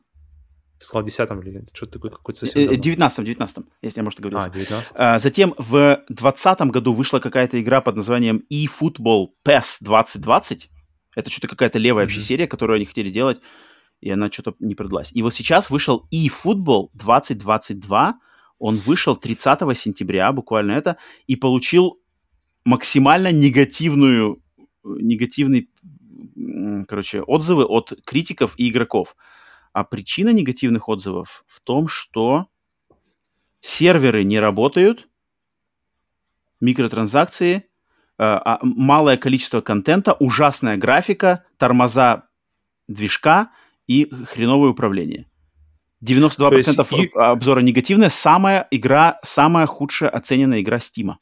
Ты 0.80 0.86
сказал 0.86 1.08
10-м 1.08 1.42
или? 1.42 1.66
Что-то 1.74 1.94
такое 1.94 2.12
какой-то 2.12 2.42
совсем 2.42 2.62
19-м, 2.70 3.26
19-м, 3.26 3.70
если 3.82 4.00
я, 4.00 4.04
может, 4.04 4.20
оговорился. 4.20 4.50
А, 4.50 4.54
19 4.54 4.94
а, 4.98 5.20
Затем 5.20 5.54
в 5.58 6.04
2020 6.10 6.62
году 6.72 6.94
вышла 6.94 7.20
какая-то 7.20 7.60
игра 7.62 7.82
под 7.82 7.96
названием 7.96 8.44
eFootball 8.52 9.28
PES 9.46 9.78
2020. 9.82 10.70
Это 11.16 11.30
что-то 11.32 11.48
какая-то 11.48 11.80
левая 11.80 12.04
mm-hmm. 12.04 12.08
вообще 12.08 12.22
серия, 12.22 12.48
которую 12.48 12.76
они 12.76 12.86
хотели 12.86 13.10
делать, 13.10 13.42
и 14.02 14.12
она 14.12 14.30
что-то 14.30 14.54
не 14.60 14.76
продалась. 14.76 15.12
И 15.14 15.24
вот 15.24 15.34
сейчас 15.34 15.70
вышел 15.70 16.08
eFootball 16.14 16.90
2022. 16.94 18.20
Он 18.60 18.78
вышел 18.78 19.16
30 19.16 19.78
сентября, 19.78 20.32
буквально 20.32 20.72
это, 20.74 20.98
и 21.28 21.36
получил 21.36 22.00
максимально 22.66 23.32
негативную 23.32 24.42
негативный 24.84 25.70
короче, 26.88 27.22
отзывы 27.22 27.66
от 27.66 27.94
критиков 28.06 28.54
и 28.58 28.70
игроков. 28.70 29.16
А 29.74 29.84
причина 29.84 30.30
негативных 30.30 30.90
отзывов 30.90 31.44
в 31.48 31.62
том, 31.62 31.88
что 31.88 32.48
серверы 33.62 34.24
не 34.24 34.40
работают, 34.40 35.08
микротранзакции, 36.60 37.56
э, 37.58 37.62
а, 38.18 38.60
малое 38.64 39.18
количество 39.18 39.62
контента, 39.62 40.14
ужасная 40.14 40.78
графика, 40.78 41.46
тормоза 41.58 42.28
движка 42.88 43.52
и 43.86 44.10
хреновое 44.26 44.72
управление. 44.72 45.30
92% 46.06 46.88
есть... 46.92 47.12
обзора 47.16 47.62
негативное. 47.62 48.10
Самая 48.10 48.68
игра, 48.72 49.20
самая 49.24 49.66
худшая 49.66 50.10
оцененная 50.10 50.62
игра 50.62 50.80
Стима. 50.80 51.20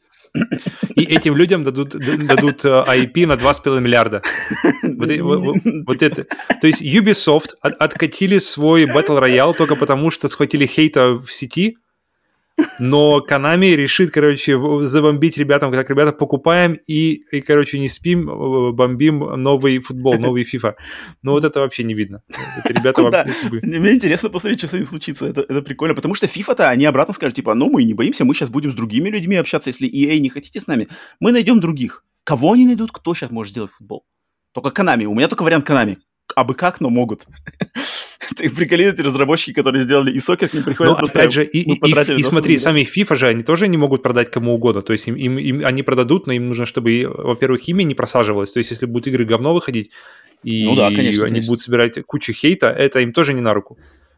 И 0.95 1.03
этим 1.03 1.35
людям 1.35 1.63
дадут, 1.63 1.89
дадут 1.89 2.65
IP 2.65 3.23
э, 3.23 3.27
на 3.27 3.33
2,5 3.33 3.79
миллиарда. 3.79 4.21
Вот, 4.83 5.09
вот, 5.19 5.57
вот 5.87 6.03
это. 6.03 6.25
То 6.61 6.67
есть 6.67 6.81
Ubisoft 6.81 7.51
от, 7.61 7.73
откатили 7.75 8.39
свой 8.39 8.85
Battle 8.85 9.21
Royale 9.21 9.55
только 9.55 9.75
потому, 9.75 10.11
что 10.11 10.27
схватили 10.27 10.65
хейта 10.65 11.13
в 11.13 11.31
сети, 11.31 11.77
но 12.79 13.25
Konami 13.27 13.75
решит, 13.75 14.11
короче, 14.11 14.59
забомбить 14.81 15.37
ребятам, 15.37 15.71
как 15.71 15.89
ребята 15.89 16.11
покупаем 16.13 16.79
и, 16.87 17.23
и, 17.31 17.41
короче, 17.41 17.79
не 17.79 17.89
спим, 17.89 18.29
э, 18.29 18.71
бомбим 18.71 19.19
новый 19.19 19.79
футбол, 19.79 20.17
новый 20.17 20.43
FIFA. 20.53 20.75
Ну 21.21 21.31
вот 21.33 21.43
это 21.43 21.59
вообще 21.59 21.83
не 21.83 21.93
видно. 21.93 22.23
Это 22.63 22.73
ребята 22.73 23.01
Куда? 23.01 23.25
вообще... 23.25 23.59
Мне 23.61 23.93
интересно 23.93 24.29
посмотреть, 24.29 24.59
что 24.59 24.67
с 24.67 24.73
ним 24.73 24.85
случится. 24.85 25.25
Это, 25.25 25.41
это 25.41 25.61
прикольно, 25.61 25.95
потому 25.95 26.15
что 26.15 26.27
FIFA-то 26.27 26.69
они 26.69 26.85
обратно 26.85 27.13
скажут, 27.13 27.35
типа, 27.35 27.53
ну 27.55 27.69
мы 27.69 27.83
не 27.83 27.93
боимся, 27.93 28.25
мы 28.25 28.33
сейчас 28.33 28.49
будем 28.49 28.71
с 28.71 28.75
другими 28.75 29.09
людьми 29.09 29.35
общаться, 29.35 29.69
если 29.69 29.89
EA 29.89 30.19
не 30.19 30.29
хотите 30.29 30.59
с 30.59 30.67
нами, 30.67 30.87
мы 31.19 31.31
найдем 31.31 31.59
других. 31.59 32.03
Кого 32.23 32.53
они 32.53 32.65
найдут, 32.65 32.91
кто 32.91 33.13
сейчас 33.13 33.31
может 33.31 33.51
сделать 33.51 33.71
футбол? 33.71 34.05
Только 34.53 34.69
Konami. 34.69 35.05
У 35.05 35.13
меня 35.13 35.27
только 35.27 35.43
вариант 35.43 35.69
Konami. 35.69 35.97
А 36.35 36.43
бы 36.43 36.55
как, 36.55 36.81
но 36.81 36.89
могут. 36.89 37.25
Ты 38.35 38.49
приколи, 38.49 38.85
эти 38.85 39.01
разработчики, 39.01 39.53
которые 39.53 39.83
сделали 39.83 40.11
и 40.11 40.19
сокер, 40.19 40.49
не 40.53 40.61
приходят 40.61 40.93
Но, 40.93 40.97
просто... 40.97 41.19
опять 41.19 41.33
же, 41.33 41.45
и, 41.45 41.59
и, 41.59 41.73
и, 41.73 42.19
и 42.19 42.23
смотри, 42.23 42.57
сами 42.57 42.81
FIFA 42.81 43.15
же, 43.15 43.27
они 43.27 43.43
тоже 43.43 43.67
не 43.67 43.77
могут 43.77 44.03
продать 44.03 44.31
кому 44.31 44.53
угодно. 44.53 44.81
То 44.81 44.93
есть 44.93 45.07
им, 45.07 45.15
им, 45.15 45.37
им 45.37 45.65
они 45.65 45.83
продадут, 45.83 46.27
но 46.27 46.33
им 46.33 46.47
нужно, 46.47 46.65
чтобы, 46.65 47.05
во-первых, 47.07 47.67
имя 47.67 47.83
не 47.83 47.95
просаживалось. 47.95 48.51
То 48.51 48.59
есть 48.59 48.71
если 48.71 48.85
будут 48.85 49.07
игры 49.07 49.25
говно 49.25 49.53
выходить, 49.53 49.91
и 50.43 50.65
ну 50.65 50.75
да, 50.75 50.89
конечно, 50.89 51.23
они 51.23 51.33
конечно. 51.33 51.49
будут 51.49 51.61
собирать 51.61 52.05
кучу 52.05 52.33
хейта, 52.33 52.69
это 52.69 52.99
им 52.99 53.13
тоже 53.13 53.33
не 53.33 53.41
на 53.41 53.53
руку. 53.53 53.77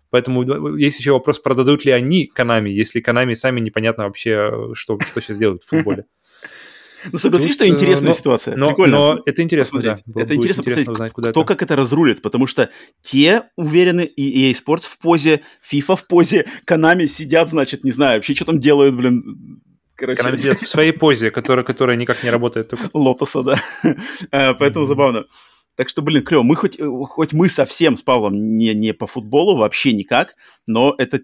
Поэтому 0.09 0.75
есть 0.77 0.99
еще 0.99 1.11
вопрос, 1.11 1.39
продадут 1.39 1.85
ли 1.85 1.91
они 1.91 2.29
Konami, 2.35 2.69
если 2.69 3.01
Konami 3.01 3.35
сами 3.35 3.59
непонятно 3.59 4.05
вообще, 4.05 4.71
что, 4.73 4.99
что 5.01 5.21
сейчас 5.21 5.37
делают 5.37 5.63
в 5.63 5.67
футболе. 5.67 6.05
Ну, 7.11 7.17
согласись, 7.19 7.53
что 7.53 7.67
интересная 7.67 8.09
но, 8.09 8.13
ситуация. 8.13 8.55
Но, 8.55 8.67
Прикольно. 8.69 8.97
Но 8.97 9.21
это 9.25 9.41
интересно, 9.41 9.81
да. 9.81 9.97
Это 10.15 10.35
интересно, 10.35 10.61
интересно 10.61 10.93
узнать, 10.93 11.13
куда 11.13 11.31
кто 11.31 11.41
это. 11.41 11.47
как 11.47 11.61
это 11.61 11.75
разрулит, 11.75 12.21
потому 12.21 12.47
что 12.47 12.69
те 13.01 13.43
уверены, 13.55 14.01
и 14.05 14.51
EA 14.51 14.53
Sports 14.53 14.87
в 14.87 14.97
позе, 14.99 15.41
FIFA 15.71 15.95
в 15.95 16.07
позе, 16.07 16.45
Konami 16.65 17.07
сидят, 17.07 17.49
значит, 17.49 17.83
не 17.83 17.91
знаю, 17.91 18.19
вообще 18.19 18.35
что 18.35 18.45
там 18.45 18.59
делают, 18.59 18.95
блин, 18.95 19.61
Короче. 19.97 20.37
Сидят 20.37 20.59
в 20.59 20.67
своей 20.67 20.91
позе, 20.91 21.31
которая, 21.31 21.65
которая 21.65 21.97
никак 21.97 22.23
не 22.23 22.29
работает. 22.29 22.69
Только. 22.69 22.89
Лотоса, 22.93 23.41
да. 23.41 23.61
Э, 24.31 24.53
поэтому 24.53 24.85
забавно. 24.85 25.25
Так 25.77 25.89
что, 25.89 26.01
блин, 26.01 26.23
клево. 26.23 26.41
Мы 26.41 26.55
хоть, 26.55 26.79
э, 26.79 26.89
хоть 27.07 27.33
мы 27.33 27.49
совсем 27.49 27.97
с 27.97 28.01
Павлом 28.01 28.33
не, 28.33 28.73
не 28.73 28.93
по 28.93 29.05
футболу, 29.05 29.55
вообще 29.55 29.93
никак, 29.93 30.35
но 30.65 30.95
это 30.97 31.21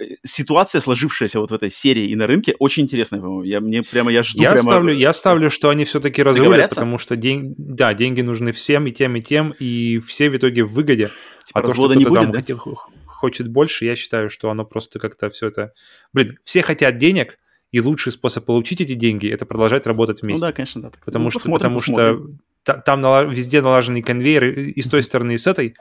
э, 0.00 0.04
ситуация, 0.24 0.80
сложившаяся 0.80 1.40
вот 1.40 1.50
в 1.50 1.54
этой 1.54 1.70
серии 1.70 2.06
и 2.06 2.16
на 2.16 2.26
рынке, 2.26 2.56
очень 2.58 2.84
интересная, 2.84 3.20
по-моему. 3.20 3.42
Я, 3.42 3.60
мне 3.60 3.82
прямо, 3.82 4.10
я 4.10 4.22
жду 4.22 4.42
я 4.42 4.52
прямо... 4.52 4.70
Ставлю, 4.70 4.94
я 4.94 5.12
ставлю, 5.12 5.50
что 5.50 5.68
они 5.68 5.84
все-таки 5.84 6.22
разрулят, 6.22 6.70
потому 6.70 6.96
что 6.96 7.16
день, 7.16 7.54
да, 7.58 7.92
деньги 7.92 8.22
нужны 8.22 8.52
всем, 8.52 8.86
и 8.86 8.92
тем, 8.92 9.14
и 9.14 9.20
тем, 9.20 9.50
и 9.58 9.98
все 9.98 10.30
в 10.30 10.36
итоге 10.36 10.64
в 10.64 10.72
выгоде. 10.72 11.10
Типа 11.46 11.60
а 11.60 11.62
то, 11.62 11.74
что 11.74 11.90
кто-то 11.90 12.14
там 12.14 12.32
да? 12.32 12.38
хотел, 12.38 12.58
хочет 13.04 13.48
больше, 13.48 13.84
я 13.84 13.94
считаю, 13.94 14.30
что 14.30 14.48
оно 14.48 14.64
просто 14.64 15.00
как-то 15.00 15.28
все 15.28 15.48
это... 15.48 15.74
Блин, 16.14 16.38
все 16.44 16.62
хотят 16.62 16.96
денег, 16.96 17.38
и 17.72 17.80
лучший 17.82 18.10
способ 18.12 18.46
получить 18.46 18.80
эти 18.80 18.94
деньги– 18.94 19.28
это 19.30 19.44
продолжать 19.44 19.86
работать 19.86 20.22
вместе. 20.22 20.42
Ну 20.42 20.48
да, 20.48 20.52
конечно, 20.54 20.80
да. 20.80 20.92
Потому, 21.04 21.24
ну, 21.24 21.30
что, 21.30 21.50
потому 21.50 21.78
посмотрим. 21.78 22.16
что 22.16 22.51
там 22.64 23.00
везде 23.30 23.60
налаженный 23.60 24.02
конвейер 24.02 24.44
и 24.44 24.80
с 24.80 24.88
той 24.88 25.02
стороны, 25.02 25.32
и 25.32 25.38
с 25.38 25.46
этой. 25.46 25.74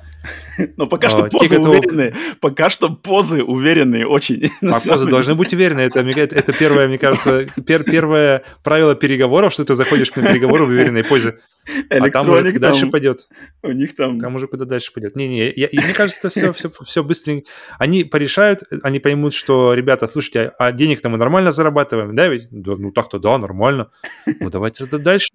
Но 0.77 0.87
пока 0.87 1.09
что 1.09 1.25
позы 1.25 1.59
уверенные. 1.59 2.15
Пока 2.39 2.69
что 2.69 2.89
позы 2.89 3.43
уверенные 3.43 4.07
очень. 4.07 4.49
А 4.61 4.79
позы 4.79 5.05
должны 5.05 5.35
быть 5.35 5.53
уверенные. 5.53 5.87
Это, 5.87 5.99
это 5.99 6.53
первое, 6.53 6.87
мне 6.87 6.97
кажется, 6.97 7.45
первое 7.65 8.43
правило 8.63 8.95
переговоров, 8.95 9.53
что 9.53 9.65
ты 9.65 9.75
заходишь 9.75 10.13
на 10.15 10.23
переговоры 10.23 10.65
в 10.65 10.69
уверенной 10.69 11.03
позе. 11.03 11.39
А 11.89 12.09
там 12.09 12.29
уже 12.29 12.51
дальше 12.59 12.87
пойдет. 12.87 13.27
У 13.61 13.71
них 13.71 13.95
там... 13.95 14.19
Там 14.19 14.35
уже 14.35 14.47
куда 14.47 14.65
дальше 14.65 14.91
пойдет. 14.91 15.15
Не-не, 15.15 15.53
мне 15.71 15.93
кажется, 15.93 16.29
все, 16.29 16.51
все, 16.53 16.71
все 16.83 17.03
быстренько. 17.03 17.47
Они 17.77 18.03
порешают, 18.03 18.63
они 18.83 18.99
поймут, 18.99 19.33
что, 19.33 19.73
ребята, 19.73 20.07
слушайте, 20.07 20.53
а 20.57 20.71
денег-то 20.71 21.09
мы 21.09 21.17
нормально 21.17 21.51
зарабатываем, 21.51 22.15
да 22.15 22.27
ведь? 22.27 22.47
Да, 22.51 22.75
ну 22.75 22.91
так-то 22.91 23.19
да, 23.19 23.37
нормально. 23.37 23.91
Ну 24.39 24.49
давайте 24.49 24.83
это 24.85 24.97
дальше. 24.97 25.29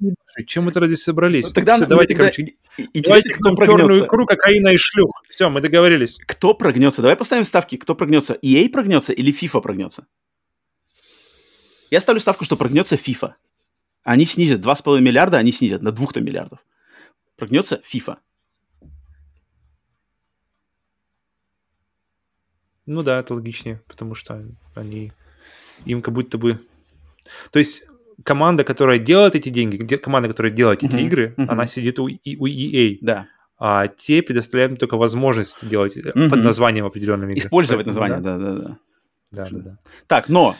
Чем 0.47 0.65
мы 0.65 0.73
тогда 0.73 0.87
здесь 0.87 1.03
собрались? 1.03 1.47
Ну, 1.47 1.53
тогда, 1.53 1.77
все, 1.77 1.87
давайте, 1.87 2.15
тогда... 2.15 2.31
короче, 2.31 2.55
давайте 2.95 3.31
кто 3.31 3.55
прогнется. 3.55 3.79
черную 3.79 4.07
икру, 4.07 4.27
кокаина 4.27 4.69
и 4.69 4.77
шлюх. 4.77 5.23
Все, 5.29 5.49
мы 5.49 5.61
договорились. 5.61 6.19
Кто 6.27 6.55
прогнется? 6.55 7.03
Давай 7.03 7.17
поставим 7.17 7.45
ставки. 7.45 7.77
Кто 7.77 7.95
прогнется? 7.95 8.35
EA 8.43 8.69
прогнется 8.69 9.13
или 9.13 9.33
FIFA 9.33 9.63
прогнется? 9.63 10.07
Я 11.91 12.01
ставлю 12.01 12.21
ставку, 12.21 12.45
что 12.45 12.57
прогнется 12.57 12.97
FIFA. 12.97 13.35
Они 14.07 14.25
снизят 14.25 14.61
2,5 14.61 15.01
миллиарда, 15.01 15.39
они 15.39 15.51
снизят 15.51 15.83
на 15.83 15.91
2 15.91 16.21
миллиардов. 16.21 16.61
Прогнется 17.37 17.83
FIFA. 17.93 18.19
Ну 22.87 23.03
да, 23.03 23.19
это 23.19 23.35
логичнее, 23.35 23.83
потому 23.89 24.15
что 24.15 24.47
они 24.77 25.13
им 25.87 26.03
как 26.03 26.15
будто 26.15 26.39
бы... 26.39 26.61
То 27.51 27.59
есть 27.59 27.83
команда, 28.23 28.63
которая 28.63 29.01
делает 29.01 29.35
эти 29.35 29.49
деньги, 29.49 29.77
где 29.77 29.99
команда, 29.99 30.29
которая 30.29 30.53
делает 30.53 30.85
эти 30.85 30.95
uh-huh, 30.95 31.07
игры, 31.07 31.35
uh-huh. 31.37 31.47
она 31.49 31.67
сидит 31.67 31.99
у, 31.99 32.05
у 32.05 32.09
EA. 32.47 32.99
Да. 33.01 33.27
А 33.59 33.89
те 33.89 34.23
предоставляют 34.23 34.79
только 34.79 34.97
возможность 34.97 35.57
делать 35.69 35.97
uh-huh. 35.97 36.31
под 36.31 36.45
названием 36.45 36.87
определенными 36.87 37.33
играми. 37.33 37.45
Использовать 37.45 37.87
Поэтому, 37.87 38.07
название, 38.07 38.23
да-да-да. 38.23 38.79
Да-да-да. 39.33 39.79
Так, 40.07 40.29
но 40.29 40.55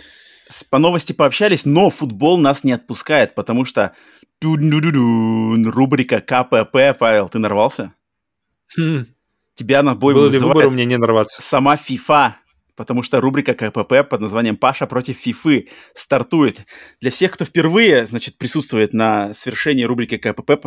по 0.71 0.79
новости 0.79 1.13
пообщались, 1.13 1.65
но 1.65 1.91
футбол 1.91 2.39
нас 2.39 2.65
не 2.65 2.73
отпускает, 2.73 3.35
потому 3.35 3.65
что 3.65 3.95
рубрика 4.41 6.21
КПП, 6.21 6.99
Павел, 6.99 7.29
ты 7.29 7.39
нарвался? 7.39 7.93
Хм. 8.77 9.07
Тебя 9.55 9.83
на 9.83 9.95
бой 9.95 10.15
Был 10.15 10.29
ли 10.29 10.39
выбор 10.39 10.67
у 10.67 10.71
меня 10.71 10.85
не 10.85 10.99
нарваться? 10.99 11.43
Сама 11.43 11.77
FIFA, 11.77 12.35
потому 12.77 13.03
что 13.03 13.21
рубрика 13.21 13.55
КПП 13.55 14.09
под 14.09 14.21
названием 14.21 14.57
«Паша 14.57 14.87
против 14.87 15.17
Фифы» 15.17 15.69
стартует. 15.95 16.67
Для 17.01 17.11
всех, 17.11 17.33
кто 17.33 17.45
впервые, 17.45 18.05
значит, 18.05 18.37
присутствует 18.37 18.93
на 18.93 19.33
свершении 19.33 19.85
рубрики 19.85 20.19
КПП, 20.19 20.67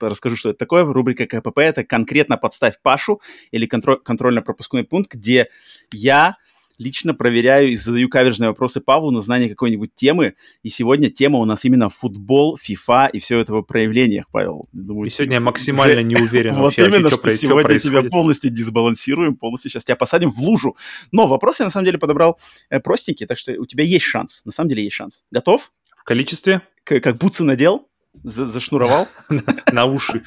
расскажу, 0.00 0.36
что 0.36 0.50
это 0.50 0.58
такое. 0.58 0.84
Рубрика 0.84 1.26
КПП— 1.26 1.58
это 1.60 1.84
конкретно 1.84 2.38
«Подставь 2.38 2.80
Пашу» 2.82 3.20
или 3.50 3.66
контрольно-пропускной 3.66 4.84
пункт, 4.84 5.14
где 5.14 5.48
я 5.92 6.36
лично 6.78 7.14
проверяю 7.14 7.70
и 7.72 7.76
задаю 7.76 8.08
кавержные 8.08 8.48
вопросы 8.48 8.80
Павлу 8.80 9.10
на 9.10 9.20
знание 9.20 9.48
какой-нибудь 9.48 9.94
темы. 9.94 10.34
И 10.62 10.68
сегодня 10.68 11.10
тема 11.10 11.38
у 11.38 11.44
нас 11.44 11.64
именно 11.64 11.88
футбол, 11.88 12.58
FIFA 12.62 13.10
и 13.12 13.20
все 13.20 13.38
это 13.38 13.54
в 13.54 13.62
проявлениях, 13.62 14.26
Павел. 14.30 14.66
Думаю, 14.72 15.06
и 15.06 15.10
сегодня 15.10 15.34
я 15.34 15.40
максимально 15.40 16.00
не 16.02 16.16
уверен 16.16 16.54
Вот 16.56 16.64
вообще, 16.64 16.86
именно, 16.86 17.08
что, 17.08 17.18
что 17.18 17.36
сегодня 17.36 17.78
тебя 17.78 18.02
полностью 18.02 18.50
дисбалансируем, 18.50 19.36
полностью 19.36 19.70
сейчас 19.70 19.84
тебя 19.84 19.96
посадим 19.96 20.30
в 20.30 20.38
лужу. 20.38 20.76
Но 21.12 21.26
вопрос 21.26 21.60
я 21.60 21.64
на 21.64 21.70
самом 21.70 21.86
деле 21.86 21.98
подобрал 21.98 22.38
э, 22.70 22.80
простенький, 22.80 23.26
так 23.26 23.38
что 23.38 23.52
у 23.52 23.66
тебя 23.66 23.84
есть 23.84 24.04
шанс. 24.04 24.42
На 24.44 24.52
самом 24.52 24.68
деле 24.68 24.84
есть 24.84 24.96
шанс. 24.96 25.22
Готов? 25.30 25.72
В 25.96 26.04
количестве? 26.04 26.62
как 26.84 27.18
бутсы 27.18 27.42
надел? 27.42 27.88
За 28.22 28.46
зашнуровал. 28.46 29.08
На 29.72 29.84
уши. 29.84 30.22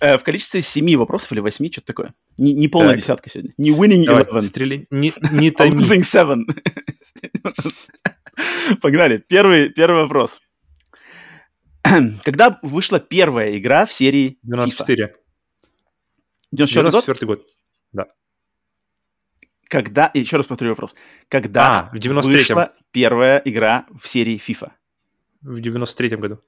Э, 0.00 0.18
в 0.18 0.22
количестве 0.22 0.62
семи 0.62 0.96
вопросов 0.96 1.32
или 1.32 1.40
восьми, 1.40 1.70
что-то 1.70 1.86
такое. 1.88 2.14
Не, 2.36 2.54
не 2.54 2.68
полная 2.68 2.92
так. 2.92 3.00
десятка 3.00 3.30
сегодня. 3.30 3.52
Не 3.58 3.70
winning 3.70 4.04
Давай, 4.04 4.24
eleven. 4.24 4.42
Стрели... 4.42 4.86
Не, 4.90 5.12
не 5.32 5.50
томи. 5.50 5.76
losing 5.76 6.00
seven. 6.00 6.44
Погнали. 8.80 9.18
Первый, 9.18 9.70
первый 9.70 10.02
вопрос. 10.02 10.40
Когда 12.24 12.58
вышла 12.62 13.00
первая 13.00 13.56
игра 13.56 13.86
в 13.86 13.92
серии 13.92 14.38
94. 14.42 15.04
FIFA? 15.04 15.12
94 16.52 16.90
94 16.90 17.26
год? 17.26 17.46
Да. 17.92 18.06
Когда, 19.68 20.10
еще 20.14 20.36
раз 20.36 20.46
повторю 20.46 20.70
вопрос. 20.70 20.94
Когда 21.28 21.80
а, 21.80 21.90
в 21.92 21.98
93 21.98 22.38
вышла 22.38 22.72
первая 22.90 23.42
игра 23.44 23.86
в 23.98 24.08
серии 24.08 24.40
FIFA? 24.44 24.72
В 25.42 25.60
93 25.60 26.16
году. 26.16 26.40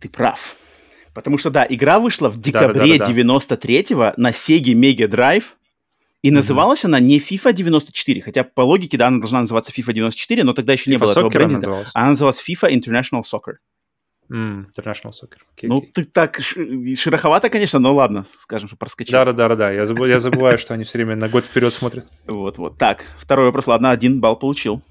Ты 0.00 0.08
прав. 0.08 0.56
Потому 1.14 1.38
что, 1.38 1.50
да, 1.50 1.66
игра 1.68 1.98
вышла 1.98 2.28
в 2.28 2.38
декабре 2.38 2.96
да, 2.98 3.04
да, 3.04 3.06
да, 3.06 3.12
93-го 3.12 4.12
на 4.16 4.30
Sega 4.30 4.72
Mega 4.74 5.08
Drive, 5.08 5.44
и 6.22 6.30
называлась 6.30 6.84
mm-hmm. 6.84 6.86
она 6.86 7.00
не 7.00 7.18
FIFA 7.18 7.52
94, 7.52 8.22
хотя 8.22 8.44
по 8.44 8.62
логике, 8.62 8.96
да, 8.96 9.06
она 9.06 9.20
должна 9.20 9.40
называться 9.40 9.72
FIFA 9.72 9.92
94, 9.94 10.44
но 10.44 10.52
тогда 10.52 10.72
еще 10.72 10.90
FIFA 10.90 10.92
не 10.92 10.98
было 10.98 11.10
этого 11.10 11.28
бренда. 11.28 11.56
Называлась. 11.56 11.90
Она 11.94 12.08
называлась 12.10 12.42
FIFA 12.46 12.72
International 12.72 13.22
Soccer. 13.22 13.54
Mm, 14.30 14.66
International 14.76 15.10
Soccer. 15.10 15.38
Okay, 15.56 15.68
ну, 15.68 15.78
okay. 15.80 15.86
ты 15.94 16.04
так 16.04 16.38
шероховато, 16.40 17.48
конечно, 17.48 17.78
но 17.78 17.94
ладно, 17.94 18.24
скажем, 18.28 18.68
что 18.68 18.76
проскочил. 18.76 19.12
Да-да-да, 19.12 19.70
я, 19.70 19.86
забываю, 19.86 20.12
я 20.12 20.20
забываю, 20.20 20.58
что 20.58 20.74
они 20.74 20.84
все 20.84 20.98
время 20.98 21.16
на 21.16 21.28
год 21.28 21.44
вперед 21.44 21.72
смотрят. 21.72 22.06
Вот-вот. 22.26 22.78
Так, 22.78 23.04
второй 23.16 23.46
вопрос. 23.46 23.66
Ладно, 23.66 23.90
один 23.90 24.20
балл 24.20 24.36
получил. 24.36 24.82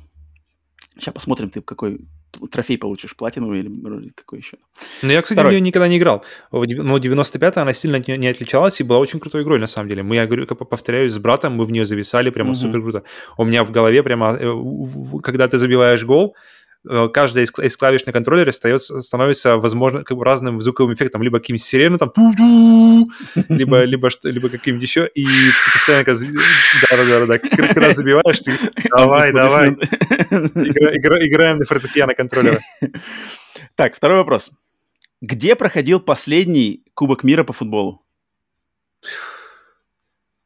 Сейчас 0.96 1.14
посмотрим, 1.14 1.52
ты 1.52 1.62
какой 1.62 2.00
трофей 2.52 2.78
получишь, 2.78 3.16
платину 3.16 3.54
или 3.54 4.12
какой 4.16 4.40
еще. 4.40 4.58
Ну, 5.02 5.12
я, 5.12 5.22
кстати, 5.22 5.38
Второй. 5.38 5.52
в 5.52 5.54
нее 5.54 5.62
никогда 5.62 5.88
не 5.88 5.98
играл. 5.98 6.24
Но 6.52 6.98
95-я 6.98 7.62
она 7.62 7.74
сильно 7.74 7.98
не 7.98 8.28
отличалась 8.28 8.80
и 8.80 8.84
была 8.84 9.00
очень 9.00 9.20
крутой 9.20 9.44
игрой, 9.44 9.60
на 9.60 9.68
самом 9.68 9.90
деле. 9.90 10.04
Мы, 10.04 10.16
я 10.16 10.26
говорю, 10.26 10.48
как 10.48 10.70
повторяюсь, 10.70 11.14
с 11.14 11.20
братом 11.20 11.54
мы 11.54 11.66
в 11.66 11.72
нее 11.72 11.86
зависали, 11.86 12.30
прямо 12.30 12.52
угу. 12.52 12.60
супер 12.60 12.82
круто. 12.82 13.04
У 13.38 13.46
меня 13.46 13.64
в 13.64 13.72
голове 13.72 14.04
прямо, 14.04 14.38
э, 14.40 14.54
когда 15.24 15.48
ты 15.48 15.58
забиваешь 15.58 16.04
гол, 16.04 16.36
каждая 17.14 17.46
из, 17.46 17.52
из 17.60 17.78
клавиш 17.78 18.06
на 18.06 18.14
контроллере 18.14 18.50
остается, 18.50 19.02
становится, 19.02 19.58
возможно, 19.58 20.04
как 20.04 20.18
бы 20.18 20.24
разным 20.24 20.62
звуковым 20.62 20.94
эффектом. 20.94 21.22
Либо 21.22 21.40
каким-нибудь 21.40 21.66
сирены 21.66 21.98
там, 21.98 22.12
либо, 23.50 23.84
либо, 23.84 24.10
что, 24.10 24.30
либо 24.30 24.50
каким-нибудь 24.50 24.88
еще. 24.88 25.10
И 25.14 25.26
ты 25.26 25.72
постоянно, 25.74 26.06
да-да-да, 26.90 27.40
когда 27.40 27.92
забиваешь, 27.92 28.40
ты 28.40 28.54
давай, 28.90 29.34
давай. 29.34 29.70
Играем 31.28 31.58
на 31.58 31.66
фортепиано 31.66 32.14
контроллера. 32.14 32.62
Так, 33.76 33.96
второй 33.96 34.18
вопрос. 34.18 34.52
Где 35.22 35.56
проходил 35.56 36.00
последний 36.00 36.84
Кубок 36.94 37.24
мира 37.24 37.44
по 37.44 37.54
футболу? 37.54 38.04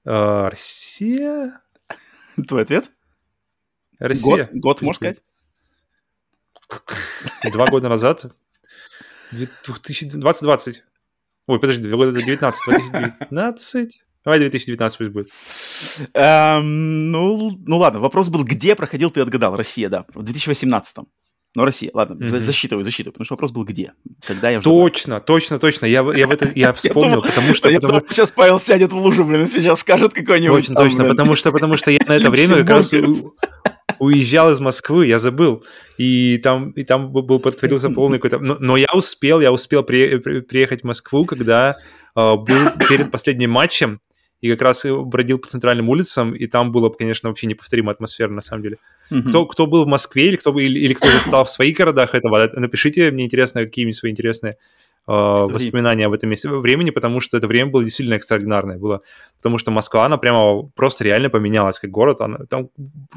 А, 0.06 0.50
Россия? 0.50 1.62
Твой 2.48 2.64
ответ? 2.64 2.90
Россия. 4.00 4.46
Год, 4.46 4.50
год 4.54 4.82
можешь 4.82 4.98
сказать? 4.98 5.22
Два 7.52 7.68
года 7.68 7.89
назад. 7.89 8.26
2020. 9.31 10.84
Ой, 11.48 11.60
подожди, 11.60 11.88
два 11.88 11.98
года 11.98 12.11
19. 12.11 12.61
2019. 12.65 14.02
Давай 14.23 14.39
2019 14.39 14.98
пусть 14.98 15.10
будет. 15.10 15.30
Эм, 16.14 17.11
ну, 17.11 17.52
ну 17.65 17.77
ладно, 17.77 17.99
вопрос 17.99 18.30
был, 18.30 18.43
где 18.43 18.76
проходил, 18.76 19.10
ты 19.10 19.22
отгадал. 19.22 19.56
Россия, 19.56 19.89
да, 19.89 20.06
в 20.14 20.23
2018. 20.23 20.98
Ну, 21.53 21.65
Россия, 21.65 21.91
ладно, 21.93 22.14
mm-hmm. 22.14 22.39
засчитываю, 22.39 22.85
засчитываю, 22.85 23.14
потому 23.14 23.26
что 23.26 23.34
вопрос 23.34 23.52
был 23.52 23.65
где? 23.65 23.91
Когда 24.26 24.49
я 24.49 24.61
Точно, 24.61 25.19
точно, 25.19 25.60
точно, 25.60 25.85
я, 25.85 25.99
я, 26.15 26.27
в 26.27 26.31
это, 26.31 26.49
я 26.56 26.72
вспомнил, 26.73 27.22
потому 27.22 27.53
что... 27.53 27.69
Я 27.69 27.81
думал, 27.81 28.03
сейчас 28.10 28.31
Павел 28.31 28.57
сядет 28.57 28.93
в 28.93 28.98
лужу, 28.98 29.26
блин, 29.26 29.48
сейчас 29.48 29.81
скажет 29.81 30.14
какой-нибудь... 30.14 30.68
Точно, 30.68 30.76
точно, 30.76 31.06
потому 31.06 31.35
что, 31.35 31.52
потому 31.52 31.76
что 31.76 31.91
я 31.91 31.99
на 32.07 32.14
это 32.14 32.30
время 32.30 32.57
как 32.57 32.69
раз 32.69 32.93
уезжал 34.02 34.52
из 34.52 34.60
Москвы, 34.60 35.06
я 35.06 35.19
забыл, 35.19 35.64
и 35.98 36.40
там, 36.44 36.72
и 36.72 36.84
там 36.84 37.11
был 37.11 37.40
подтвердился 37.40 37.90
полный 37.95 38.18
какой-то... 38.18 38.40
Но, 38.40 38.57
но 38.60 38.76
я 38.76 38.88
успел, 38.94 39.40
я 39.40 39.52
успел 39.52 39.84
при, 39.84 40.18
при, 40.18 40.41
приехать 40.41 40.82
в 40.82 40.86
Москву, 40.86 41.26
когда 41.26 41.76
э, 42.15 42.36
был 42.36 42.72
перед 42.90 43.11
последним 43.11 43.52
матчем, 43.52 44.02
и 44.41 44.49
как 44.49 44.64
раз 44.64 44.86
бродил 44.88 45.38
по 45.38 45.48
центральным 45.48 45.88
улицам, 45.88 46.34
и 46.34 46.48
там 46.48 46.72
было, 46.72 46.90
конечно, 46.90 47.30
вообще 47.30 47.45
неповторимая 47.45 47.94
атмосфера, 47.94 48.32
на 48.32 48.41
самом 48.41 48.64
деле. 48.64 48.78
Mm-hmm. 49.11 49.22
Кто, 49.30 49.45
кто 49.45 49.68
был 49.68 49.86
в 49.86 49.88
Москве 49.88 50.30
или 50.30 50.36
кто, 50.36 50.57
или, 50.60 50.80
или 50.80 50.94
кто 50.94 51.11
застал 51.11 51.45
в 51.45 51.49
своих 51.52 51.78
городах 51.78 52.15
этого, 52.15 52.49
напишите 52.53 53.11
мне 53.11 53.26
интересно 53.26 53.64
какие-нибудь 53.64 53.98
свои 53.98 54.11
интересные 54.11 54.57
э, 55.07 55.11
воспоминания 55.11 56.06
об 56.06 56.14
этом 56.14 56.30
месте 56.30 56.49
времени, 56.49 56.91
потому 56.91 57.19
что 57.19 57.38
это 57.38 57.48
время 57.48 57.72
было 57.72 57.84
действительно 57.84 58.15
экстраординарное. 58.15 58.78
Было, 58.78 59.02
потому 59.38 59.57
что 59.57 59.72
Москва, 59.72 60.06
она 60.06 60.18
прямо 60.18 60.64
просто 60.76 61.03
реально 61.03 61.30
поменялась 61.30 61.80
как 61.80 61.90
город. 61.91 62.22
Она, 62.22 62.40
там 62.49 62.69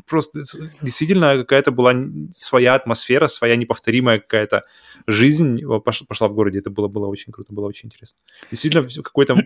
просто 0.09 0.43
действительно 0.82 1.36
какая-то 1.39 1.70
была 1.70 1.94
своя 2.32 2.74
атмосфера, 2.74 3.28
своя 3.28 3.56
неповторимая 3.56 4.19
какая-то 4.19 4.62
жизнь 5.06 5.61
пошла, 5.85 6.06
пошла 6.06 6.28
в 6.28 6.35
городе. 6.35 6.59
Это 6.59 6.70
было, 6.70 6.89
было 6.89 7.06
очень 7.06 7.32
круто, 7.32 7.52
было 7.52 7.66
очень 7.66 7.86
интересно. 7.86 8.19
Действительно, 8.51 8.89
какой-то 9.02 9.36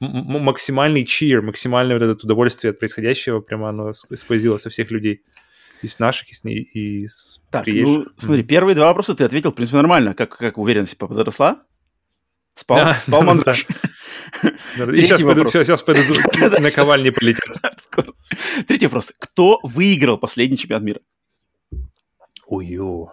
максимальный 0.00 1.04
чир, 1.04 1.42
максимальное 1.42 1.98
вот 1.98 2.04
это 2.04 2.26
удовольствие 2.26 2.70
от 2.70 2.78
происходящего, 2.78 3.40
прямо 3.40 3.68
оно 3.68 3.92
сквозило 3.92 4.56
со 4.56 4.70
всех 4.70 4.90
людей. 4.90 5.22
И 5.82 5.88
с 5.88 5.98
наших, 5.98 6.30
и 6.30 6.34
с, 6.34 6.44
и 6.44 7.06
с 7.06 7.40
так, 7.50 7.64
приезжих. 7.64 8.06
ну, 8.06 8.12
смотри, 8.16 8.42
первые 8.44 8.74
два 8.76 8.86
вопроса 8.86 9.14
ты 9.14 9.24
ответил, 9.24 9.50
в 9.50 9.54
принципе, 9.54 9.78
нормально. 9.78 10.14
Как, 10.14 10.36
как 10.36 10.58
уверенность 10.58 10.96
подросла? 10.96 11.64
Спал, 12.54 12.78
а, 12.78 12.94
спал 12.94 13.22
мандраж. 13.22 13.66
И 14.42 15.02
сейчас 15.02 15.22
пойду, 15.22 15.46
сейчас 15.46 15.82
пойду 15.82 16.02
на 16.60 16.70
ковальне 16.70 17.10
полетят. 17.10 17.56
Третий 18.68 18.86
вопрос. 18.86 19.12
Кто 19.18 19.58
выиграл 19.62 20.18
последний 20.18 20.56
чемпионат 20.56 20.84
мира? 20.84 21.00
Ой-ё. 22.46 23.12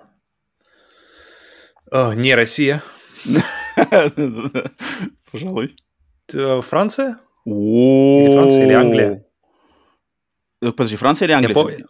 Не 1.91 2.35
Россия. 2.35 2.83
Пожалуй. 5.31 5.75
Э, 6.33 6.61
Франция? 6.61 7.19
Или 7.45 8.33
Франция 8.33 8.65
или 8.65 8.73
Англия? 8.73 9.25
Э, 10.61 10.71
подожди, 10.71 10.97
Франция 10.97 11.25
или 11.25 11.33
Англия? 11.33 11.85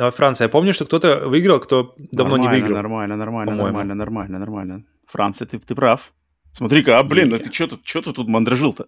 Э, 0.00 0.10
Франция. 0.10 0.46
Я 0.46 0.48
помню, 0.48 0.72
что 0.72 0.84
кто-то 0.86 1.28
выиграл, 1.28 1.60
кто 1.60 1.94
давно 1.98 2.36
нормально, 2.36 2.42
не 2.42 2.60
выиграл. 2.60 2.76
Нормально, 2.76 3.16
нормально, 3.16 3.54
нормально, 3.54 3.94
нормально, 3.94 4.38
нормально. 4.38 4.84
Франция, 5.06 5.46
ты, 5.46 5.58
ты 5.58 5.74
прав. 5.74 6.12
Смотри-ка, 6.52 6.98
а, 6.98 7.02
блин, 7.02 7.34
а 7.34 7.38
ты 7.38 7.52
что 7.52 7.66
тут, 7.66 7.80
что 7.84 8.00
ты 8.00 8.12
тут 8.12 8.28
мандрожил-то? 8.28 8.86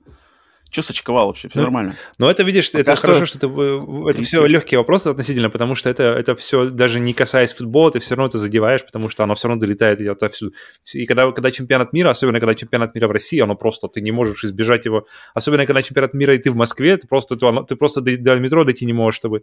Что 0.72 0.80
сочковал 0.80 1.26
вообще? 1.26 1.50
Все 1.50 1.58
ну, 1.58 1.64
нормально. 1.64 1.96
Но 2.18 2.30
это, 2.30 2.44
видишь, 2.44 2.72
Пока 2.72 2.80
это 2.80 2.96
что... 2.96 3.06
хорошо, 3.08 3.26
что 3.26 3.36
это, 3.36 4.10
это 4.10 4.22
все 4.22 4.46
легкие 4.46 4.78
вопросы 4.78 5.08
относительно, 5.08 5.50
потому 5.50 5.74
что 5.74 5.90
это, 5.90 6.04
это 6.04 6.34
все, 6.34 6.70
даже 6.70 6.98
не 6.98 7.12
касаясь 7.12 7.52
футбола, 7.52 7.90
ты 7.90 8.00
все 8.00 8.14
равно 8.14 8.28
это 8.28 8.38
задеваешь, 8.38 8.82
потому 8.82 9.10
что 9.10 9.22
оно 9.22 9.34
все 9.34 9.48
равно 9.48 9.60
долетает 9.60 10.00
и 10.00 10.06
отовсюду. 10.08 10.54
И 10.94 11.04
когда, 11.04 11.30
когда 11.30 11.50
чемпионат 11.50 11.92
мира, 11.92 12.08
особенно 12.08 12.40
когда 12.40 12.54
чемпионат 12.54 12.94
мира 12.94 13.06
в 13.06 13.10
России, 13.10 13.38
оно 13.38 13.54
просто, 13.54 13.86
ты 13.88 14.00
не 14.00 14.12
можешь 14.12 14.44
избежать 14.44 14.86
его. 14.86 15.06
Особенно 15.34 15.66
когда 15.66 15.82
чемпионат 15.82 16.14
мира 16.14 16.34
и 16.34 16.38
ты 16.38 16.50
в 16.50 16.56
Москве, 16.56 16.96
ты 16.96 17.06
просто, 17.06 17.36
ты, 17.36 17.46
ты 17.68 17.76
просто 17.76 18.00
до, 18.00 18.16
до 18.16 18.36
метро 18.36 18.64
дойти 18.64 18.86
не 18.86 18.94
можешь, 18.94 19.18
чтобы, 19.18 19.42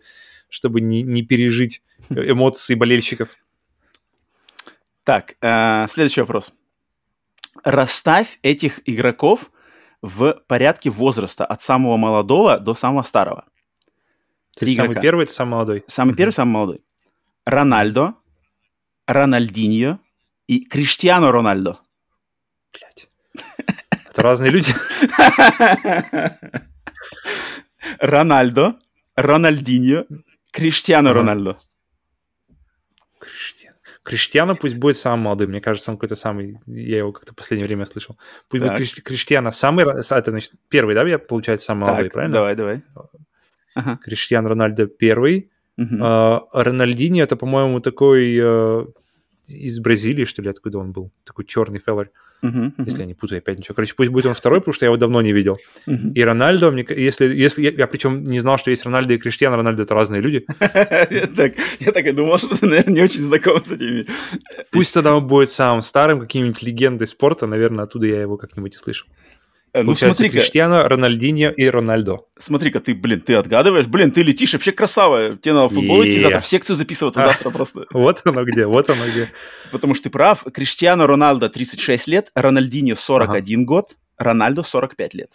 чтобы 0.50 0.82
не, 0.82 1.04
не 1.04 1.22
пережить 1.22 1.84
эмоции 2.10 2.74
болельщиков. 2.74 3.30
Так, 5.04 5.36
э, 5.42 5.86
следующий 5.90 6.22
вопрос. 6.22 6.52
Расставь 7.64 8.40
этих 8.42 8.80
игроков 8.88 9.52
в 10.02 10.34
порядке 10.48 10.90
возраста 10.90 11.46
от 11.46 11.62
самого 11.62 11.98
молодого 11.98 12.60
до 12.60 12.74
самого 12.74 13.04
старого. 13.04 13.46
Три 14.56 14.74
самый 14.74 14.88
игрока. 14.88 15.02
первый, 15.02 15.24
это 15.24 15.34
самый 15.34 15.52
молодой. 15.52 15.84
Самый 15.88 16.16
первый, 16.16 16.32
самый 16.32 16.52
молодой. 16.52 16.84
Рональдо, 17.46 18.16
Рональдиньо 19.08 20.00
и 20.48 20.66
Криштиану 20.66 21.32
Рональдо. 21.32 21.80
Блять. 22.74 23.08
Это 24.06 24.22
разные 24.22 24.52
люди. 24.52 24.74
Рональдо, 28.00 28.80
Рональдиньо, 29.16 30.06
Криштиану 30.52 31.14
Рональдо. 31.14 31.60
Криштиану 33.20 33.59
пусть 34.56 34.76
будет 34.76 34.98
самый 34.98 35.24
молодой. 35.24 35.48
Мне 35.48 35.62
кажется, 35.62 35.92
он 35.92 35.98
какой-то 35.98 36.16
самый... 36.16 36.58
Я 36.66 36.98
его 36.98 37.12
как-то 37.12 37.34
в 37.34 37.36
последнее 37.36 37.68
время 37.68 37.86
слышал. 37.86 38.18
Пусть 38.50 38.64
так. 38.64 38.78
будет 38.78 39.04
Криштиану 39.04 39.52
самый... 39.52 39.86
Это, 39.86 40.32
значит, 40.32 40.54
первый, 40.70 40.96
да, 40.96 41.08
я, 41.08 41.20
получается, 41.20 41.68
самый 41.68 41.86
так, 41.86 41.94
молодой, 41.94 42.10
правильно? 42.10 42.34
давай, 42.34 42.56
давай. 42.56 42.84
Ага. 43.76 44.00
Криштиан 44.04 44.46
Рональдо 44.46 44.88
первый. 44.88 45.52
Угу. 45.78 45.98
А, 46.02 46.48
Рональдини 46.54 47.22
это, 47.22 47.36
по-моему, 47.36 47.80
такой... 47.80 48.40
А, 48.42 48.88
из 49.48 49.80
Бразилии, 49.80 50.26
что 50.26 50.42
ли, 50.42 50.50
откуда 50.50 50.78
он 50.80 50.92
был? 50.92 51.12
Такой 51.24 51.46
черный 51.46 51.80
феллер. 51.80 52.12
Uh-huh, 52.42 52.72
uh-huh. 52.72 52.86
Если 52.86 53.00
я 53.02 53.06
не 53.06 53.14
путаю 53.14 53.40
опять 53.40 53.58
ничего. 53.58 53.76
Короче, 53.76 53.94
пусть 53.96 54.12
будет 54.12 54.26
он 54.26 54.34
второй, 54.34 54.60
потому 54.60 54.74
что 54.74 54.86
я 54.86 54.88
его 54.88 54.98
давно 54.98 55.22
не 55.22 55.34
видел. 55.34 55.58
Uh-huh. 55.88 56.14
И 56.14 56.24
Рональдо, 56.24 56.72
мне, 56.72 56.86
если, 56.90 57.26
если 57.26 57.64
я, 57.64 57.72
я 57.72 57.88
причем 57.88 58.24
не 58.24 58.40
знал, 58.40 58.58
что 58.58 58.72
есть 58.72 58.86
Рональдо 58.86 59.14
и 59.14 59.18
Криштиан, 59.18 59.54
Рональдо 59.54 59.84
это 59.84 59.94
разные 59.94 60.22
люди. 60.22 60.46
Я 61.80 61.92
так 61.92 62.06
и 62.06 62.12
думал, 62.12 62.38
что 62.38 62.58
ты, 62.58 62.66
наверное, 62.66 62.94
не 62.94 63.02
очень 63.02 63.22
знаком 63.22 63.62
с 63.62 63.72
этими. 63.72 64.06
Пусть 64.72 64.94
тогда 64.94 65.16
он 65.16 65.28
будет 65.28 65.50
самым 65.50 65.82
старым, 65.82 66.20
каким-нибудь 66.20 66.62
легендой 66.64 67.08
спорта, 67.08 67.48
наверное, 67.48 67.86
оттуда 67.86 68.08
я 68.08 68.22
его 68.22 68.38
как-нибудь 68.38 68.76
и 68.76 68.78
слышал. 68.78 69.08
Э, 69.74 69.84
ну, 69.84 69.96
смотри 69.96 70.30
Криштиану, 70.30 70.88
Рональдиньо 70.88 71.52
и 71.52 71.66
Рональдо. 71.66 72.20
Смотри-ка, 72.38 72.80
ты, 72.80 72.96
блин, 72.96 73.22
ты 73.22 73.36
отгадываешь, 73.36 73.88
блин, 73.88 74.12
ты 74.12 74.24
летишь, 74.24 74.54
вообще 74.54 74.72
красава. 74.72 75.38
Тебе 75.38 75.54
надо 75.54 75.68
в 75.70 75.74
футбол 75.76 76.04
идти 76.04 76.20
завтра, 76.20 76.40
в 76.40 76.48
секцию 76.48 76.76
записываться 76.76 77.22
завтра 77.22 77.50
просто. 77.52 77.86
Вот 77.94 78.22
оно 78.26 78.44
где, 78.44 78.66
вот 78.66 78.90
оно 78.90 79.04
где. 79.12 79.30
Потому 79.72 79.94
что 79.94 80.06
ты 80.06 80.10
прав, 80.10 80.44
Криштиану 80.52 81.06
Роналдо 81.06 81.50
36 81.50 82.08
лет, 82.08 82.32
Рональдиньо 82.34 82.96
41 82.96 83.66
год, 83.66 83.96
Рональдо 84.18 84.64
45 84.64 85.14
лет. 85.14 85.34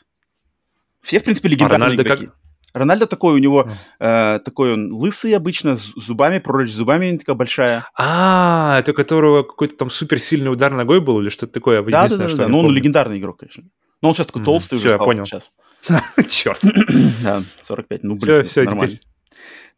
Все, 1.02 1.20
в 1.20 1.24
принципе, 1.24 1.48
легендарные 1.50 1.96
игроки. 1.96 2.28
Рональдо 2.72 3.06
такой 3.06 3.34
у 3.34 3.38
него, 3.38 3.70
э, 4.00 4.40
такой 4.44 4.72
он 4.72 4.92
лысый 4.92 5.32
обычно, 5.36 5.76
с 5.76 5.92
зубами, 5.94 6.40
пророчь 6.40 6.72
зубами 6.72 7.16
такая 7.16 7.36
большая. 7.36 7.88
А, 7.96 8.80
это 8.80 8.92
которого 8.92 9.44
какой-то 9.44 9.76
там 9.76 9.90
суперсильный 9.90 10.50
удар 10.50 10.72
ногой 10.72 11.00
был 11.00 11.20
или 11.20 11.28
что-то 11.28 11.52
такое? 11.52 11.80
Да, 11.82 12.08
да, 12.08 12.16
да, 12.16 12.28
да. 12.34 12.48
Ну, 12.48 12.58
он 12.58 12.74
легендарный 12.74 13.20
игрок, 13.20 13.38
конечно. 13.38 13.62
Но 14.04 14.10
он 14.10 14.14
сейчас 14.14 14.26
такой 14.26 14.44
толстый 14.44 14.74
уже 14.74 14.90
стал. 14.90 15.00
я 15.00 15.04
понял. 15.06 15.24
Сейчас. 15.24 15.50
Черт. 16.28 16.60
Да, 17.22 17.42
45. 17.62 18.02
Ну, 18.04 18.16
блин, 18.16 18.44
все, 18.44 18.64
нормально. 18.64 18.98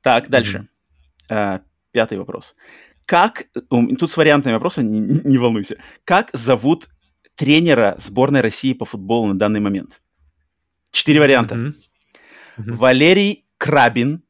Так, 0.00 0.28
дальше. 0.28 0.66
Э, 1.30 1.60
пятый 1.92 2.18
вопрос. 2.18 2.56
Как, 3.04 3.46
тут 3.70 4.10
с 4.10 4.16
вариантами 4.16 4.54
вопроса, 4.54 4.82
не, 4.82 5.38
волнуйся. 5.38 5.76
Как 6.04 6.30
зовут 6.32 6.88
тренера 7.36 7.94
сборной 7.98 8.40
России 8.40 8.72
по 8.72 8.84
футболу 8.84 9.28
на 9.28 9.38
данный 9.38 9.60
момент? 9.60 10.02
Четыре 10.90 11.20
варианта. 11.20 11.72
Валерий 12.56 13.46
Крабин, 13.58 14.24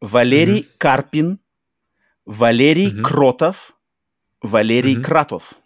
Валерий 0.00 0.68
Карпин, 0.78 1.40
Валерий 2.24 3.02
Кротов, 3.02 3.76
Валерий 4.40 5.02
Кратос. 5.02 5.60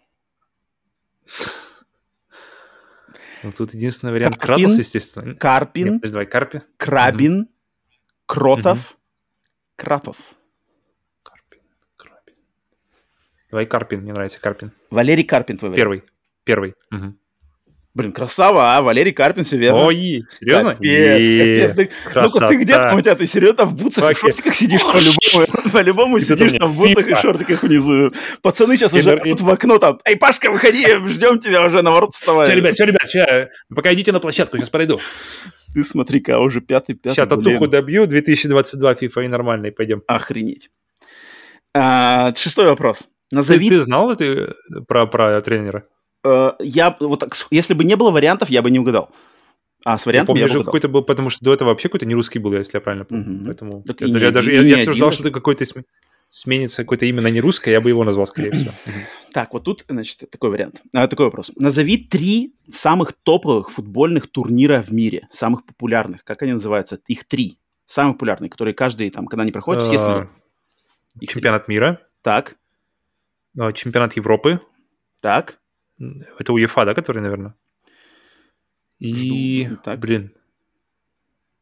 Ну, 3.43 3.51
тут 3.51 3.73
единственный 3.73 4.11
вариант 4.11 4.37
Карпин, 4.37 4.65
Кратос, 4.65 4.79
естественно. 4.79 5.35
Карпин. 5.35 5.93
Нет, 5.93 6.11
давай, 6.11 6.25
Карпи. 6.25 6.61
Крабин. 6.77 7.41
Угу. 7.41 7.49
Кротов. 8.25 8.91
Угу. 8.91 8.97
Кратос. 9.75 10.37
Карпин. 11.23 11.61
Крабин. 11.95 12.35
Давай 13.51 13.65
Карпин, 13.65 14.01
мне 14.01 14.13
нравится 14.13 14.39
Карпин. 14.39 14.71
Валерий 14.89 15.23
Карпин 15.23 15.57
твой 15.57 15.75
Первый. 15.75 16.03
Первый. 16.43 16.73
Угу. 16.91 17.15
Блин, 17.97 18.11
красава, 18.11 18.77
а? 18.77 18.81
Валерий 18.83 19.11
Карпин, 19.11 19.43
все 19.43 19.57
верно. 19.57 19.87
Ой, 19.87 20.23
серьезно? 20.39 20.75
Капец, 20.75 21.71
капец. 21.71 21.91
Ну-ка 22.13 22.47
ты 22.49 22.55
где 22.57 22.73
там 22.73 22.95
у 22.95 23.01
тебя, 23.01 23.15
ты 23.15 23.25
серьезно 23.25 23.65
в 23.65 23.73
бутсах 23.73 24.11
и 24.11 24.13
шортиках 24.13 24.53
сидишь 24.53 24.83
по-любому? 24.83 25.71
По-любому 25.73 26.19
сидишь 26.19 26.59
там 26.59 26.69
в 26.69 26.77
бутсах 26.77 27.09
и 27.09 27.15
шортиках 27.15 27.63
внизу. 27.63 28.11
Пацаны 28.43 28.77
сейчас 28.77 28.93
уже 28.93 29.17
тут 29.17 29.41
в 29.41 29.49
окно 29.49 29.79
там, 29.79 29.99
эй, 30.05 30.15
Пашка, 30.15 30.51
выходи, 30.51 30.85
ждем 31.07 31.39
тебя 31.39 31.65
уже 31.65 31.81
на 31.81 31.89
ворот 31.89 32.13
вставай. 32.13 32.45
Че, 32.45 32.53
ребят, 32.53 32.75
че, 32.75 32.85
ребят, 32.85 33.09
че, 33.09 33.49
пока 33.75 33.91
идите 33.91 34.11
на 34.11 34.19
площадку, 34.19 34.57
сейчас 34.57 34.69
пройду. 34.69 34.99
Ты 35.73 35.83
смотри-ка, 35.83 36.37
уже 36.37 36.61
пятый, 36.61 36.93
пятый. 36.93 37.15
Сейчас 37.15 37.27
татуху 37.27 37.65
добью, 37.65 38.05
2022 38.05 38.93
FIFA 38.93 39.25
и 39.25 39.27
нормальный, 39.27 39.71
пойдем. 39.71 40.03
Охренеть. 40.05 40.69
А, 41.73 42.31
шестой 42.35 42.67
вопрос. 42.67 43.09
Назови... 43.31 43.69
Ты, 43.69 43.77
ты 43.77 43.81
знал 43.81 44.11
это 44.11 44.53
про, 44.87 45.07
про 45.07 45.41
тренера? 45.41 45.85
Э, 46.27 46.51
я 46.59 46.95
вот 46.99 47.19
так, 47.19 47.35
если 47.51 47.73
бы 47.73 47.83
не 47.83 47.95
было 47.95 48.11
вариантов, 48.11 48.49
я 48.49 48.61
бы 48.61 48.69
не 48.71 48.79
угадал. 48.79 49.09
А 49.83 49.97
с 49.97 50.05
вариантами 50.05 50.39
я, 50.39 50.47
помню, 50.47 50.59
я 50.59 50.65
какой-то 50.65 50.89
был, 50.89 51.03
потому 51.03 51.29
что 51.29 51.45
до 51.45 51.53
этого 51.53 51.69
вообще 51.69 51.87
какой-то 51.87 52.05
не 52.05 52.15
русский 52.15 52.39
был, 52.39 52.53
если 52.53 52.77
я 52.77 52.81
правильно 52.81 53.05
помню. 53.05 53.25
Mm-hmm. 53.25 53.45
Поэтому 53.45 53.83
так 53.83 54.01
я, 54.01 54.07
не, 54.07 54.19
я 54.19 54.31
даже 54.31 54.51
не, 54.51 54.57
я, 54.57 54.63
не 54.63 54.69
я 54.69 54.77
все 54.79 54.91
ждал, 54.91 55.11
что 55.11 55.23
ты 55.23 55.31
какой-то 55.31 55.65
см... 55.65 55.87
сменится 56.29 56.83
какое-то 56.83 57.05
имя 57.05 57.21
на 57.21 57.27
не 57.27 57.39
русское, 57.39 57.71
я 57.71 57.79
бы 57.79 57.89
его 57.89 58.03
назвал, 58.03 58.27
скорее 58.27 58.51
всего. 58.51 58.71
Так, 59.33 59.53
вот 59.53 59.63
тут, 59.63 59.85
значит, 59.87 60.29
такой 60.29 60.49
вариант, 60.49 60.81
а, 60.93 61.07
такой 61.07 61.27
вопрос. 61.27 61.51
Назови 61.55 61.97
три 61.97 62.55
самых 62.71 63.13
топовых 63.13 63.71
футбольных 63.71 64.29
турнира 64.29 64.81
в 64.81 64.91
мире, 64.91 65.27
самых 65.31 65.63
популярных. 65.63 66.23
Как 66.23 66.41
они 66.41 66.53
называются? 66.53 66.99
Их 67.07 67.25
три. 67.25 67.59
Самые 67.85 68.13
популярные, 68.13 68.49
которые 68.49 68.73
каждый, 68.73 69.09
там, 69.11 69.27
когда 69.27 69.43
они 69.43 69.51
проходят, 69.51 69.83
все 69.83 69.97
следуют. 69.97 70.29
Их 71.21 71.29
три. 71.29 71.35
Чемпионат 71.35 71.67
мира, 71.67 72.01
Так, 72.23 72.57
а, 73.57 73.71
чемпионат 73.71 74.15
Европы, 74.15 74.59
так. 75.21 75.59
Это 75.99 76.53
УЕФА, 76.53 76.85
да, 76.85 76.93
который, 76.93 77.21
наверное? 77.21 77.55
И, 78.99 79.65
Жду. 79.65 79.77
Так. 79.83 79.99
блин, 79.99 80.33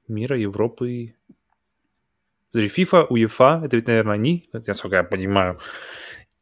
мира, 0.08 0.38
Европы. 0.38 1.16
Подожди, 2.52 2.84
FIFA, 2.84 3.08
УЕФА, 3.10 3.62
это 3.66 3.76
ведь, 3.76 3.88
наверное, 3.88 4.14
они, 4.14 4.50
насколько 4.54 4.96
я 4.96 5.04
понимаю. 5.04 5.60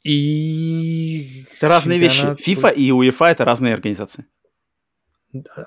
И... 0.04 1.46
Это 1.58 1.70
разные 1.70 2.00
чемпионат- 2.00 2.38
вещи. 2.38 2.60
FIFA 2.60 2.74
и 2.76 2.92
UEFA 2.92 3.32
это 3.32 3.46
разные 3.46 3.74
организации. 3.74 4.26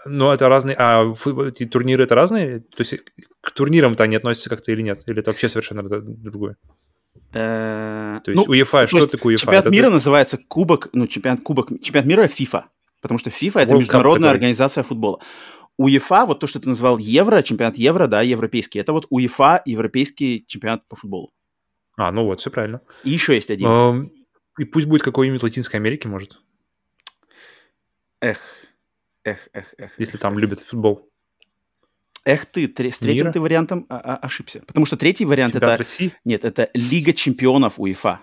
Ну, 0.05 0.31
это 0.31 0.49
разные... 0.49 0.77
А 0.79 1.13
эти 1.49 1.65
турниры 1.65 2.05
это 2.05 2.15
разные? 2.15 2.61
То 2.61 2.81
есть 2.83 2.95
к 3.41 3.51
турнирам-то 3.51 4.05
они 4.05 4.17
относятся 4.17 4.51
как-то 4.51 4.71
или 4.73 4.83
нет? 4.83 5.03
Или 5.07 5.21
это 5.21 5.31
вообще 5.31 5.49
совершенно 5.49 5.83
другое? 5.83 6.57
Э, 7.33 8.21
То 8.25 8.31
есть 8.31 8.47
ну, 8.47 8.51
УЕФА, 8.53 8.83
то 8.83 8.87
что 8.87 8.97
есть 8.99 9.11
такое 9.11 9.33
УЕФА? 9.33 9.43
Чемпионат 9.43 9.67
Это- 9.67 9.73
мира 9.73 9.91
называется 9.91 10.39
Кубок, 10.49 10.89
ну, 10.93 11.07
чемпионат, 11.07 11.41
кубок, 11.41 11.69
чемпионат 11.83 12.07
мира 12.07 12.25
FIFA, 12.25 12.65
потому 13.01 13.19
что 13.19 13.31
FIFA 13.31 13.61
это 13.61 13.73
World 13.73 13.79
международная 13.79 14.31
организация 14.31 14.83
футбола. 14.83 15.21
УЕФА, 15.79 16.25
вот 16.27 16.41
то, 16.41 16.47
что 16.47 16.59
ты 16.59 16.69
назвал 16.69 16.99
Евро, 16.99 17.43
чемпионат 17.43 17.77
Евро, 17.77 18.07
да, 18.07 18.23
европейский, 18.23 18.79
это 18.79 18.93
вот 18.93 19.07
УЕФА, 19.11 19.63
европейский 19.67 20.45
чемпионат 20.47 20.87
по 20.89 20.97
футболу. 20.97 21.33
А, 21.99 22.11
ну 22.13 22.25
вот, 22.25 22.41
все 22.41 22.51
правильно. 22.51 22.81
И 23.05 23.11
еще 23.11 23.35
есть 23.35 23.51
один. 23.51 24.11
И 24.59 24.65
пусть 24.65 24.87
будет 24.87 25.03
какой-нибудь 25.03 25.43
Латинской 25.43 25.79
Америки, 25.79 26.07
может, 26.07 26.39
Эх, 28.21 28.39
эх, 29.25 29.49
эх, 29.53 29.75
эх. 29.77 29.93
если 29.99 30.17
там 30.17 30.39
любят 30.39 30.61
футбол. 30.61 31.11
Эх 32.27 32.45
ты, 32.47 32.67
тре- 32.67 32.91
с 32.91 32.99
третьим 32.99 33.27
Мира? 33.27 33.33
ты 33.33 33.41
вариантом 33.41 33.87
а- 33.89 33.99
а- 33.99 34.17
ошибся. 34.17 34.61
Потому 34.67 34.85
что 34.85 34.97
третий 34.97 35.25
вариант 35.25 35.53
Чемпионат 35.53 35.75
это... 35.77 35.79
России? 35.85 36.13
Нет, 36.25 36.45
это 36.45 36.69
Лига 36.75 37.13
чемпионов 37.13 37.79
УЕФА. 37.79 38.19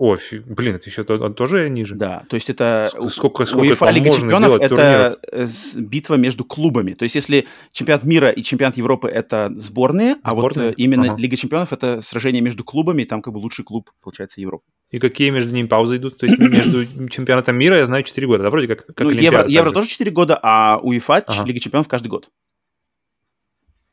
О, 0.00 0.16
фи- 0.16 0.38
блин, 0.38 0.76
это 0.76 0.88
еще 0.88 1.02
то- 1.02 1.28
тоже 1.30 1.68
ниже. 1.68 1.96
Да, 1.96 2.22
то 2.28 2.36
есть 2.36 2.48
это... 2.48 2.88
Ск- 2.94 3.08
сколько- 3.10 3.44
сколько 3.44 3.62
УЕФА 3.62 3.90
Лига 3.90 4.12
чемпионов 4.12 4.60
это 4.60 5.18
с- 5.32 5.74
битва 5.74 6.14
между 6.14 6.44
клубами. 6.44 6.94
То 6.94 7.02
есть 7.02 7.16
если 7.16 7.48
чемпионат 7.72 8.04
мира 8.04 8.30
и 8.30 8.44
чемпионат 8.44 8.76
Европы 8.76 9.08
это 9.08 9.52
сборные, 9.56 10.14
а 10.22 10.34
вот 10.36 10.52
Сборные? 10.52 10.70
э, 10.70 10.74
именно 10.76 11.12
Ага. 11.14 11.20
Лига 11.20 11.36
чемпионов 11.36 11.72
это 11.72 12.00
сражение 12.02 12.40
между 12.40 12.62
клубами, 12.62 13.02
и 13.02 13.04
там 13.04 13.20
как 13.20 13.34
бы 13.34 13.38
лучший 13.38 13.64
клуб, 13.64 13.90
получается, 14.00 14.40
Европы. 14.40 14.62
И 14.92 15.00
какие 15.00 15.30
между 15.30 15.52
ними 15.52 15.66
паузы 15.66 15.96
идут? 15.96 16.18
То 16.18 16.26
есть 16.26 16.38
между 16.38 16.86
чемпионатом 17.08 17.56
мира, 17.56 17.78
я 17.78 17.86
знаю, 17.86 18.04
4 18.04 18.24
года, 18.28 18.44
да, 18.44 18.50
вроде 18.50 18.68
как, 18.68 18.86
как 18.86 19.00
ну, 19.00 19.10
Евро, 19.10 19.44
Евро 19.48 19.72
тоже 19.72 19.88
4 19.88 20.08
года, 20.12 20.38
а 20.40 20.78
УЕФА 20.80 21.24
Ага. 21.26 21.44
Лига 21.44 21.58
чемпионов 21.58 21.88
каждый 21.88 22.06
год. 22.06 22.28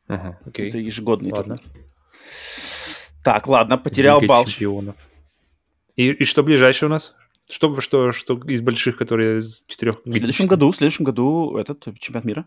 Ага, 0.07 0.39
окей. 0.45 0.69
Это 0.69 0.77
ежегодный 0.77 1.31
Ладно. 1.31 1.57
турнир. 1.57 1.75
Так, 3.23 3.47
ладно, 3.47 3.77
потерял 3.77 4.21
Лига 4.21 4.29
балл. 4.29 4.45
чемпионов. 4.45 4.95
И, 5.95 6.09
и 6.11 6.25
что 6.25 6.43
ближайшее 6.43 6.87
у 6.87 6.91
нас? 6.91 7.15
Что, 7.49 7.79
что, 7.81 8.11
что 8.11 8.35
из 8.47 8.61
больших, 8.61 8.97
которые 8.97 9.39
из 9.39 9.63
четырех? 9.67 10.01
В 10.05 10.11
следующем 10.11 10.47
году, 10.47 10.71
в 10.71 10.75
следующем 10.75 11.05
году 11.05 11.57
этот 11.57 11.83
чемпионат 11.99 12.25
мира. 12.25 12.45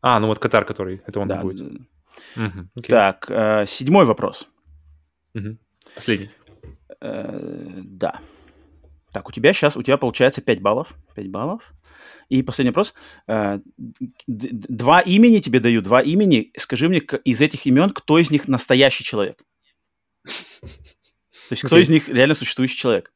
А, 0.00 0.18
ну 0.20 0.26
вот 0.28 0.38
Катар, 0.38 0.64
который, 0.64 1.02
это 1.06 1.20
он 1.20 1.28
Да, 1.28 1.40
будет. 1.40 1.82
окей. 2.36 2.88
Так, 2.88 3.26
э, 3.30 3.64
седьмой 3.66 4.04
вопрос. 4.04 4.46
Мгм. 5.34 5.58
Последний. 5.94 6.30
Э, 7.00 7.80
да. 7.84 8.20
Так, 9.12 9.28
у 9.28 9.32
тебя 9.32 9.52
сейчас, 9.52 9.76
у 9.76 9.82
тебя 9.82 9.96
получается 9.96 10.40
5 10.42 10.60
баллов. 10.60 10.92
5 11.14 11.30
баллов. 11.30 11.72
И 12.28 12.42
последний 12.42 12.70
вопрос. 12.70 12.94
Э, 13.26 13.60
Два 14.26 15.00
имени 15.00 15.38
тебе 15.40 15.60
даю, 15.60 15.82
два 15.82 16.00
имени. 16.02 16.52
Скажи 16.56 16.88
мне, 16.88 16.98
из 17.24 17.40
этих 17.40 17.66
имен, 17.66 17.90
кто 17.90 18.18
из 18.18 18.30
них 18.30 18.48
настоящий 18.48 19.04
человек? 19.04 19.42
То 20.24 21.52
есть, 21.52 21.62
кто 21.62 21.78
из 21.78 21.88
них 21.88 22.08
реально 22.08 22.34
существующий 22.34 22.76
человек? 22.76 23.12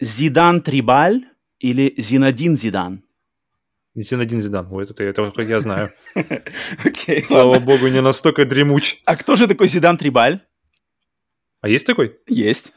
Зидан 0.00 0.60
Трибаль 0.60 1.24
или 1.58 1.94
Зинадин 1.96 2.56
Зидан? 2.56 3.02
Зинедин 3.96 4.40
Зидан. 4.40 4.68
Ой, 4.72 4.84
это, 4.84 5.02
это 5.04 5.30
хоть 5.30 5.46
я 5.48 5.60
знаю. 5.60 5.92
Окей, 6.84 7.24
Слава 7.24 7.50
ладно. 7.50 7.66
богу, 7.66 7.88
не 7.88 8.00
настолько 8.02 8.44
дремуч. 8.44 8.96
А 9.04 9.16
кто 9.16 9.36
же 9.36 9.46
такой 9.46 9.68
Зидан 9.68 9.96
Трибаль? 9.96 10.40
А 11.60 11.68
есть 11.68 11.86
такой? 11.86 12.18
Есть. 12.28 12.72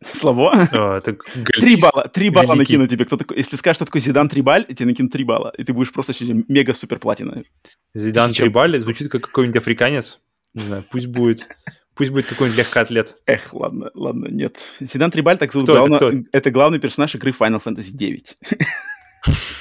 Слабо? 0.14 0.50
А, 0.72 1.00
Три 1.60 1.76
балла, 1.76 2.08
три 2.08 2.30
балла 2.30 2.54
великий. 2.54 2.76
накину 2.76 2.86
тебе. 2.86 3.04
Кто 3.04 3.16
такой, 3.16 3.36
если 3.36 3.56
скажешь, 3.56 3.76
что 3.76 3.84
такой 3.84 4.00
Зидан 4.00 4.28
Трибаль, 4.28 4.64
тебе 4.64 4.86
накинут 4.86 5.12
три 5.12 5.24
балла, 5.24 5.52
и 5.58 5.64
ты 5.64 5.72
будешь 5.72 5.92
просто 5.92 6.12
мега 6.48 6.72
супер 6.74 6.98
платина. 6.98 7.42
Зидан. 7.94 8.32
Трибаль 8.32 8.80
звучит 8.80 9.10
как 9.10 9.22
какой-нибудь 9.22 9.60
африканец. 9.60 10.20
Не 10.54 10.62
знаю, 10.62 10.84
пусть 10.90 11.06
будет, 11.06 11.46
пусть 11.94 12.10
будет 12.10 12.26
какой-нибудь 12.26 12.58
легкоатлет. 12.58 13.16
Эх, 13.26 13.52
ладно, 13.52 13.90
ладно, 13.94 14.28
нет. 14.28 14.58
Зидан 14.80 15.10
Трибаль 15.10 15.38
так 15.38 15.52
зовут. 15.52 15.68
Кто 15.68 15.86
это, 15.86 15.96
кто? 15.96 16.12
это 16.32 16.50
главный 16.50 16.78
персонаж 16.78 17.14
игры 17.14 17.32
Final 17.38 17.62
Fantasy 17.62 17.90
9. 17.92 18.36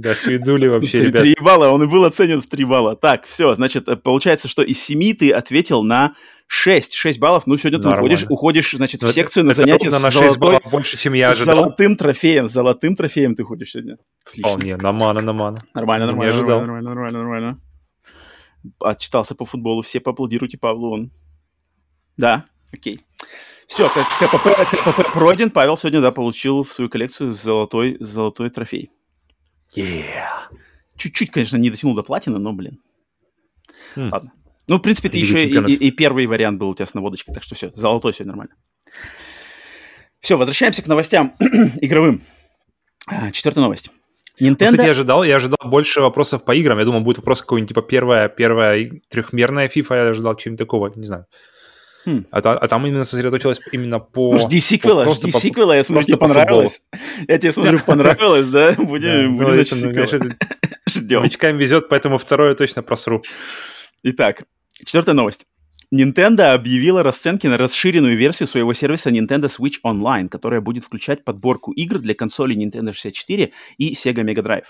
Да, 0.00 0.14
свидули 0.14 0.68
вообще, 0.68 0.98
Три 0.98 1.06
ребят. 1.08 1.22
три 1.22 1.36
балла, 1.40 1.68
он 1.70 1.82
и 1.82 1.86
был 1.86 2.04
оценен 2.04 2.40
в 2.40 2.46
3 2.46 2.64
балла. 2.64 2.94
Так, 2.96 3.24
все, 3.26 3.54
значит, 3.54 3.88
э, 3.88 3.96
получается, 3.96 4.46
что 4.48 4.62
из 4.62 4.80
7 4.82 5.14
ты 5.14 5.32
ответил 5.32 5.82
на 5.82 6.14
6. 6.46 6.94
6 6.94 7.18
баллов. 7.18 7.46
Ну, 7.46 7.58
сегодня 7.58 7.78
ты 7.80 7.88
Нормально. 7.88 8.14
уходишь, 8.14 8.26
уходишь, 8.30 8.70
значит, 8.72 9.02
в 9.02 9.06
Ну, 9.06 9.12
секцию 9.12 9.44
на 9.44 9.54
ровно 9.54 9.74
с 9.74 10.02
на 10.02 10.10
6 10.10 10.34
золотой- 10.34 10.38
баллов 10.38 10.62
больше, 10.70 10.96
чем 10.98 11.14
я 11.14 11.30
ожидал. 11.30 11.56
золотым 11.56 11.96
трофеем. 11.96 12.46
С 12.48 12.52
золотым 12.52 12.94
трофеем 12.96 13.34
ты 13.34 13.42
ходишь 13.44 13.70
сегодня. 13.72 13.96
Отлично. 14.26 14.50
Вполне, 14.50 14.76
на 14.76 14.92
мана, 14.92 15.20
на 15.20 15.32
мана. 15.32 15.58
Нормально, 15.74 16.04
Не 16.04 16.12
нормально, 16.12 16.42
нормально, 16.42 16.80
нормально, 16.88 17.18
нормально. 17.18 17.60
Отчитался 18.80 19.34
по 19.34 19.46
футболу, 19.46 19.82
все 19.82 20.00
поаплодируйте 20.00 20.58
Павлу, 20.58 20.92
он. 20.92 21.10
Да, 22.16 22.44
окей. 22.72 23.00
Все, 23.66 23.88
КПП, 23.88 24.56
КПП 24.70 25.12
пройден, 25.12 25.50
Павел 25.50 25.76
сегодня, 25.76 26.00
да, 26.00 26.10
получил 26.10 26.64
в 26.64 26.72
свою 26.72 26.88
коллекцию 26.88 27.32
золотой, 27.32 27.96
золотой 28.00 28.50
трофей. 28.50 28.90
Чуть-чуть, 30.96 31.30
конечно, 31.30 31.56
не 31.56 31.70
дотянул 31.70 31.94
до 31.94 32.02
платины, 32.02 32.38
но, 32.38 32.52
блин. 32.52 32.80
М. 33.96 34.10
Ладно. 34.12 34.32
Ну, 34.66 34.76
в 34.76 34.80
принципе, 34.80 35.08
ты 35.08 35.18
еще 35.18 35.44
и, 35.44 35.50
и- 35.72 35.88
и 35.88 35.90
первый 35.90 36.26
вариант 36.26 36.58
был 36.58 36.68
у 36.70 36.74
тебя 36.74 36.86
с 36.86 36.94
наводочкой, 36.94 37.34
так 37.34 37.42
что 37.42 37.54
все, 37.54 37.70
золотой 37.74 38.12
все 38.12 38.24
нормально. 38.24 38.54
Все, 40.20 40.36
возвращаемся 40.36 40.82
к 40.82 40.86
новостям 40.86 41.34
игровым. 41.80 42.20
А, 43.06 43.30
Четвертая 43.30 43.62
новость. 43.64 43.90
Ну, 44.40 44.48
Nintendo... 44.48 44.66
Кстати, 44.66 44.84
я 44.86 44.90
ожидал, 44.90 45.24
я 45.24 45.36
ожидал 45.36 45.58
больше 45.70 46.00
вопросов 46.00 46.44
по 46.44 46.54
играм. 46.54 46.78
Я 46.78 46.84
думал, 46.84 47.00
будет 47.00 47.18
вопрос 47.18 47.40
какой-нибудь 47.40 47.68
типа 47.70 47.82
первая, 47.82 48.28
первая 48.28 48.90
трехмерная 49.08 49.68
FIFA. 49.68 49.94
Я 50.04 50.08
ожидал 50.10 50.36
чего-нибудь 50.36 50.58
такого, 50.58 50.92
не 50.94 51.06
знаю. 51.06 51.26
Хм. 52.08 52.24
А, 52.30 52.38
а 52.38 52.68
там 52.68 52.86
именно 52.86 53.04
сосредоточилось 53.04 53.60
именно 53.72 53.98
по... 53.98 54.32
Ну, 54.32 54.38
жди 54.38 54.60
сиквела, 54.60 55.04
по- 55.04 55.14
жди 55.14 55.30
по- 55.30 55.38
сиквела, 55.40 55.76
я 55.76 55.84
смотрю, 55.84 56.04
тебе 56.06 56.16
по 56.16 56.26
понравилось. 56.26 56.80
Я 57.26 57.38
тебе 57.38 57.52
смотрю, 57.52 57.80
понравилось, 57.80 58.46
да? 58.48 58.72
Да, 58.72 58.82
Будем, 58.82 59.32
ну, 59.32 59.38
будем 59.38 59.52
это, 59.60 59.74
ну, 59.76 59.88
сиквела. 59.88 60.04
это 60.06 60.36
Ждем. 60.88 61.20
Новичкам 61.20 61.58
везет, 61.58 61.88
поэтому 61.90 62.16
второе 62.18 62.54
точно 62.54 62.82
просру. 62.82 63.22
Итак, 64.02 64.44
четвертая 64.78 65.14
новость. 65.14 65.44
Nintendo 65.94 66.52
объявила 66.52 67.02
расценки 67.02 67.46
на 67.46 67.56
расширенную 67.56 68.14
версию 68.16 68.46
своего 68.46 68.74
сервиса 68.74 69.08
Nintendo 69.10 69.44
Switch 69.48 69.76
Online, 69.84 70.28
которая 70.28 70.60
будет 70.60 70.84
включать 70.84 71.24
подборку 71.24 71.72
игр 71.72 71.98
для 71.98 72.14
консолей 72.14 72.56
Nintendo 72.62 72.92
64 72.92 73.52
и 73.78 73.92
Sega 73.94 74.22
Mega 74.22 74.42
Drive. 74.42 74.64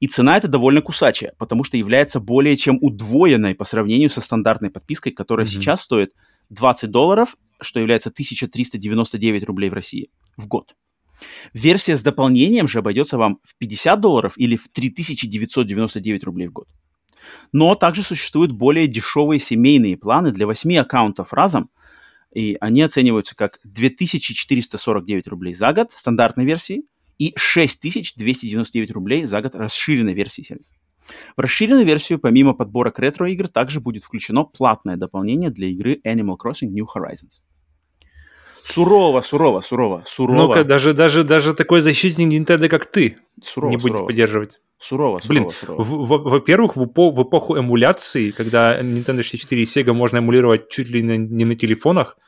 И 0.00 0.06
цена 0.06 0.36
эта 0.38 0.48
довольно 0.48 0.80
кусачая, 0.80 1.34
потому 1.36 1.62
что 1.62 1.76
является 1.76 2.20
более 2.20 2.56
чем 2.56 2.78
удвоенной 2.80 3.54
по 3.54 3.64
сравнению 3.64 4.08
со 4.08 4.22
стандартной 4.22 4.70
подпиской, 4.70 5.12
которая 5.12 5.44
Мгм. 5.46 5.52
сейчас 5.52 5.82
стоит 5.82 6.12
20 6.50 6.90
долларов 6.90 7.36
что 7.60 7.80
является 7.80 8.10
1399 8.10 9.44
рублей 9.44 9.70
в 9.70 9.74
России 9.74 10.10
в 10.36 10.46
год. 10.46 10.74
Версия 11.54 11.96
с 11.96 12.02
дополнением 12.02 12.68
же 12.68 12.80
обойдется 12.80 13.16
вам 13.16 13.38
в 13.42 13.56
50 13.56 14.00
долларов 14.00 14.34
или 14.36 14.56
в 14.56 14.68
3999 14.68 16.24
рублей 16.24 16.48
в 16.48 16.52
год. 16.52 16.68
Но 17.52 17.74
также 17.74 18.02
существуют 18.02 18.52
более 18.52 18.86
дешевые 18.86 19.40
семейные 19.40 19.96
планы 19.96 20.30
для 20.30 20.46
8 20.46 20.76
аккаунтов 20.76 21.32
разом, 21.32 21.70
и 22.34 22.58
они 22.60 22.82
оцениваются 22.82 23.34
как 23.34 23.58
2449 23.64 25.28
рублей 25.28 25.54
за 25.54 25.72
год 25.72 25.92
стандартной 25.92 26.44
версии 26.44 26.82
и 27.16 27.32
6299 27.34 28.90
рублей 28.90 29.24
за 29.24 29.40
год 29.40 29.54
расширенной 29.54 30.12
версии 30.12 30.42
сервиса. 30.42 30.74
В 31.36 31.40
расширенную 31.40 31.84
версию, 31.86 32.18
помимо 32.18 32.54
подборок 32.54 32.98
ретро-игр, 32.98 33.48
также 33.48 33.80
будет 33.80 34.04
включено 34.04 34.44
платное 34.44 34.96
дополнение 34.96 35.50
для 35.50 35.68
игры 35.68 36.00
Animal 36.06 36.36
Crossing 36.42 36.68
New 36.70 36.86
Horizons. 36.86 37.42
Сурово, 38.62 39.20
сурово, 39.20 39.60
сурово, 39.60 40.02
сурово. 40.06 40.36
Ну-ка, 40.48 40.64
даже, 40.64 40.92
даже, 40.92 41.22
даже 41.22 41.54
такой 41.54 41.80
защитник 41.82 42.28
Nintendo, 42.32 42.68
как 42.68 42.86
ты, 42.86 43.16
сурово, 43.44 43.70
не 43.70 43.76
будет 43.76 43.92
сурово. 43.92 44.06
поддерживать. 44.08 44.60
Сурово, 44.78 45.20
Блин, 45.28 45.50
сурово, 45.60 45.82
сурово. 45.82 45.82
в- 45.82 46.06
в- 46.08 46.30
во-первых, 46.30 46.76
в, 46.76 46.82
эпо- 46.82 47.10
в 47.12 47.22
эпоху 47.22 47.58
эмуляции, 47.58 48.30
когда 48.30 48.78
Nintendo 48.80 49.22
64 49.22 49.62
и 49.62 49.64
Sega 49.64 49.92
можно 49.92 50.18
эмулировать 50.18 50.68
чуть 50.68 50.90
ли 50.90 51.00
не 51.02 51.44
на 51.44 51.54
телефонах, 51.54 52.18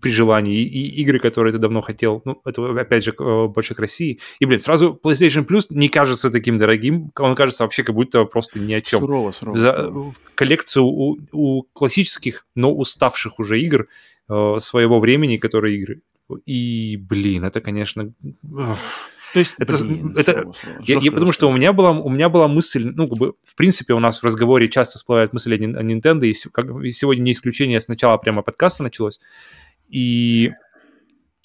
при 0.00 0.10
желании, 0.12 0.60
и, 0.62 1.02
игры, 1.02 1.18
которые 1.18 1.52
ты 1.52 1.58
давно 1.58 1.80
хотел, 1.80 2.22
ну, 2.24 2.40
это, 2.44 2.80
опять 2.80 3.02
же, 3.04 3.10
э, 3.18 3.46
больше 3.48 3.74
к 3.74 3.80
России. 3.80 4.20
И, 4.38 4.46
блин, 4.46 4.60
сразу 4.60 4.98
PlayStation 5.02 5.44
Plus 5.46 5.66
не 5.70 5.88
кажется 5.88 6.30
таким 6.30 6.58
дорогим, 6.58 7.10
он 7.18 7.34
кажется 7.34 7.64
вообще 7.64 7.82
как 7.82 7.94
будто 7.94 8.24
просто 8.24 8.60
ни 8.60 8.72
о 8.72 8.80
чем. 8.80 9.00
Сурово, 9.00 9.32
сурово. 9.32 9.58
За 9.58 9.92
коллекцию 10.36 10.84
у, 10.84 11.18
у 11.32 11.62
классических, 11.72 12.46
но 12.54 12.72
уставших 12.72 13.38
уже 13.40 13.60
игр 13.60 13.88
э, 14.28 14.56
своего 14.58 15.00
времени, 15.00 15.38
которые 15.38 15.76
игры. 15.78 16.02
И, 16.46 16.96
блин, 16.96 17.44
это, 17.44 17.60
конечно... 17.60 18.12
То 19.32 19.38
есть, 19.38 19.54
это- 19.58 19.76
блин, 19.84 20.14
это- 20.16 20.32
сурово, 20.32 20.52
сурово. 20.52 20.82
Я, 20.86 20.98
я 21.00 21.12
потому 21.12 21.32
что 21.32 21.48
у 21.48 21.52
меня 21.52 21.72
была 21.72 21.90
у 21.92 22.08
меня 22.08 22.28
была 22.28 22.48
мысль, 22.48 22.92
ну 22.96 23.06
как 23.08 23.16
бы 23.18 23.34
в 23.44 23.54
принципе 23.54 23.94
у 23.94 24.00
нас 24.00 24.20
в 24.22 24.24
разговоре 24.24 24.68
часто 24.68 24.98
всплывает 24.98 25.32
мысль 25.32 25.54
о 25.54 25.58
Nintendo, 25.58 26.26
и, 26.26 26.34
как- 26.52 26.82
и 26.84 26.90
сегодня 26.90 27.22
не 27.22 27.32
исключение, 27.32 27.80
сначала 27.80 28.16
прямо 28.18 28.42
подкаста 28.42 28.82
началось, 28.82 29.20
и 29.90 30.52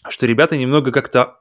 что 0.07 0.26
ребята 0.26 0.57
немного 0.57 0.91
как-то 0.91 1.39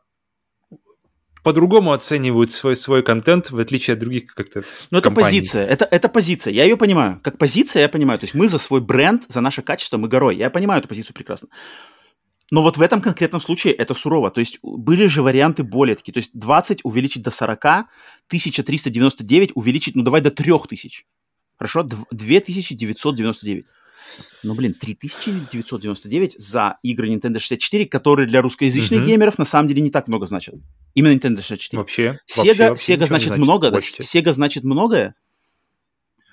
по-другому 1.43 1.93
оценивают 1.93 2.52
свой 2.52 2.74
свой 2.74 3.02
контент 3.02 3.51
в 3.51 3.59
отличие 3.59 3.94
от 3.94 4.01
других 4.01 4.35
как-то. 4.35 4.64
Ну, 4.90 4.98
это 4.98 5.10
позиция, 5.10 5.64
это, 5.64 5.85
это 5.85 6.09
позиция, 6.09 6.52
я 6.55 6.64
ее 6.64 6.76
понимаю. 6.76 7.20
Как 7.22 7.36
позиция 7.39 7.82
я 7.82 7.89
понимаю, 7.89 8.18
то 8.18 8.24
есть 8.24 8.35
мы 8.35 8.48
за 8.48 8.59
свой 8.59 8.81
бренд, 8.81 9.24
за 9.28 9.40
наше 9.43 9.62
качество, 9.62 9.98
мы 9.98 10.09
горой. 10.09 10.36
Я 10.36 10.48
понимаю 10.48 10.81
эту 10.81 10.89
позицию 10.89 11.14
прекрасно. 11.14 11.48
Но 12.51 12.62
вот 12.62 12.76
в 12.76 12.82
этом 12.82 13.01
конкретном 13.01 13.40
случае 13.40 13.74
это 13.74 13.94
сурово. 13.94 14.31
То 14.31 14.40
есть 14.40 14.59
были 14.62 15.06
же 15.06 15.22
варианты 15.22 15.62
более 15.62 15.97
такие. 15.97 16.12
То 16.12 16.18
есть 16.18 16.31
20 16.35 16.81
увеличить 16.85 17.22
до 17.22 17.31
40, 17.31 17.64
1399 17.64 19.52
увеличить, 19.55 19.97
ну 19.97 20.02
давай 20.02 20.20
до 20.20 20.31
3000. 20.31 21.06
Хорошо? 21.59 21.81
Дв- 21.82 22.06
2999. 22.10 23.66
Ну, 24.43 24.55
блин, 24.55 24.74
3999 24.74 26.36
за 26.39 26.78
игры 26.82 27.09
Nintendo 27.12 27.39
64, 27.39 27.86
которые 27.86 28.26
для 28.26 28.43
русскоязычных 28.43 29.01
Мгм. 29.01 29.09
геймеров 29.09 29.39
на 29.39 29.44
самом 29.44 29.68
деле 29.68 29.82
не 29.82 29.90
так 29.90 30.09
много 30.09 30.26
значат. 30.26 30.55
Именно 30.94 31.14
Nintendo 31.14 31.43
64. 31.43 31.78
Вообще. 31.78 32.18
Sega, 32.31 32.47
вообще- 32.47 32.68
вообще 32.68 32.94
Sega 32.94 32.98
не 33.01 33.06
значит 33.06 33.36
много, 33.36 33.66
да, 33.68 33.72
больше. 33.72 33.97
Sega 34.02 34.32
значит 34.32 34.64
многое, 34.64 35.14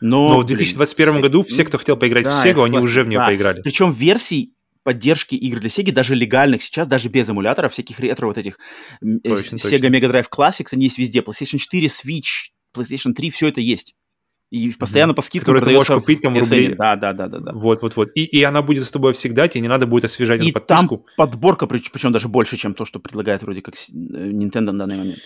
но... 0.01 0.29
Но 0.29 0.39
в 0.39 0.45
блин, 0.45 0.57
2021 0.57 1.21
году 1.21 1.43
все, 1.43 1.63
кто 1.63 1.77
хотел 1.77 1.95
поиграть 1.95 2.25
да, 2.25 2.31
в 2.31 2.45
Sega, 2.45 2.65
они 2.65 2.79
уже 2.79 3.03
в 3.03 3.07
нее 3.07 3.19
да. 3.19 3.27
поиграли. 3.27 3.61
Причем 3.61 3.91
версий 3.91 4.53
поддержки 4.83 5.35
игр 5.35 5.59
для 5.59 5.69
Sega, 5.69 5.91
даже 5.91 6.15
легальных 6.15 6.63
сейчас, 6.63 6.87
даже 6.87 7.07
без 7.07 7.29
эмуляторов, 7.29 7.73
всяких 7.73 7.99
ретро 7.99 8.25
вот 8.25 8.37
этих 8.37 8.57
э, 9.01 9.19
Точно, 9.23 9.55
Sega 9.57 9.79
точно. 9.79 9.85
Mega 9.85 10.11
Drive 10.11 10.25
Classics, 10.35 10.69
они 10.71 10.85
есть 10.85 10.97
везде. 10.97 11.19
PlayStation 11.19 11.59
4, 11.59 11.87
Switch, 11.87 12.49
PlayStation 12.75 13.13
3, 13.13 13.29
все 13.29 13.47
это 13.47 13.61
есть. 13.61 13.93
И 14.51 14.71
постоянно 14.71 15.13
по 15.13 15.21
скидкам 15.21 15.55
Которые 15.55 15.63
ты 15.63 15.71
можешь 15.71 15.95
купить 16.01 16.21
там 16.21 16.37
рублей. 16.37 16.75
Да, 16.75 16.97
да, 16.97 17.13
да, 17.13 17.27
да, 17.27 17.39
да. 17.39 17.51
Вот, 17.53 17.81
вот, 17.81 17.95
вот. 17.95 18.09
И, 18.15 18.25
и 18.25 18.43
она 18.43 18.61
будет 18.61 18.83
с 18.83 18.91
тобой 18.91 19.13
всегда, 19.13 19.47
тебе 19.47 19.61
не 19.61 19.69
надо 19.69 19.87
будет 19.87 20.03
освежать 20.03 20.43
И 20.43 20.49
эту 20.49 20.59
там 20.59 20.89
подписку. 20.89 21.05
подборка, 21.15 21.67
причем 21.67 22.11
даже 22.11 22.27
больше, 22.27 22.57
чем 22.57 22.73
то, 22.73 22.83
что 22.83 22.99
предлагает 22.99 23.43
вроде 23.43 23.61
как 23.61 23.75
э, 23.75 23.77
Nintendo 23.93 24.71
на 24.71 24.79
данный 24.79 24.97
момент. 24.97 25.19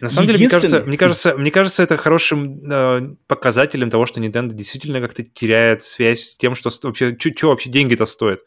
На 0.00 0.10
самом 0.10 0.26
деле, 0.26 0.38
мне 0.40 0.48
кажется, 0.48 0.82
мне 0.84 0.96
кажется, 0.96 1.36
мне 1.36 1.50
кажется, 1.52 1.82
это 1.84 1.96
хорошим 1.96 2.58
э, 2.68 3.14
показателем 3.28 3.90
того, 3.90 4.06
что 4.06 4.20
Nintendo 4.20 4.52
действительно 4.52 5.00
как-то 5.00 5.22
теряет 5.22 5.84
связь 5.84 6.30
с 6.30 6.36
тем, 6.36 6.56
что 6.56 6.70
вообще, 6.82 7.16
что 7.16 7.48
вообще 7.48 7.70
деньги-то 7.70 8.06
стоят. 8.06 8.40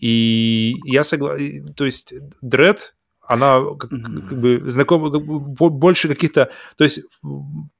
И 0.00 0.76
я 0.84 1.04
согласен, 1.04 1.74
то 1.74 1.84
есть 1.84 2.14
Dread, 2.42 2.78
она 3.30 3.62
как, 3.78 3.90
как 3.90 4.40
бы 4.40 4.58
знакома, 4.66 5.08
больше 5.10 6.08
каких-то, 6.08 6.50
то 6.76 6.84
есть 6.84 7.00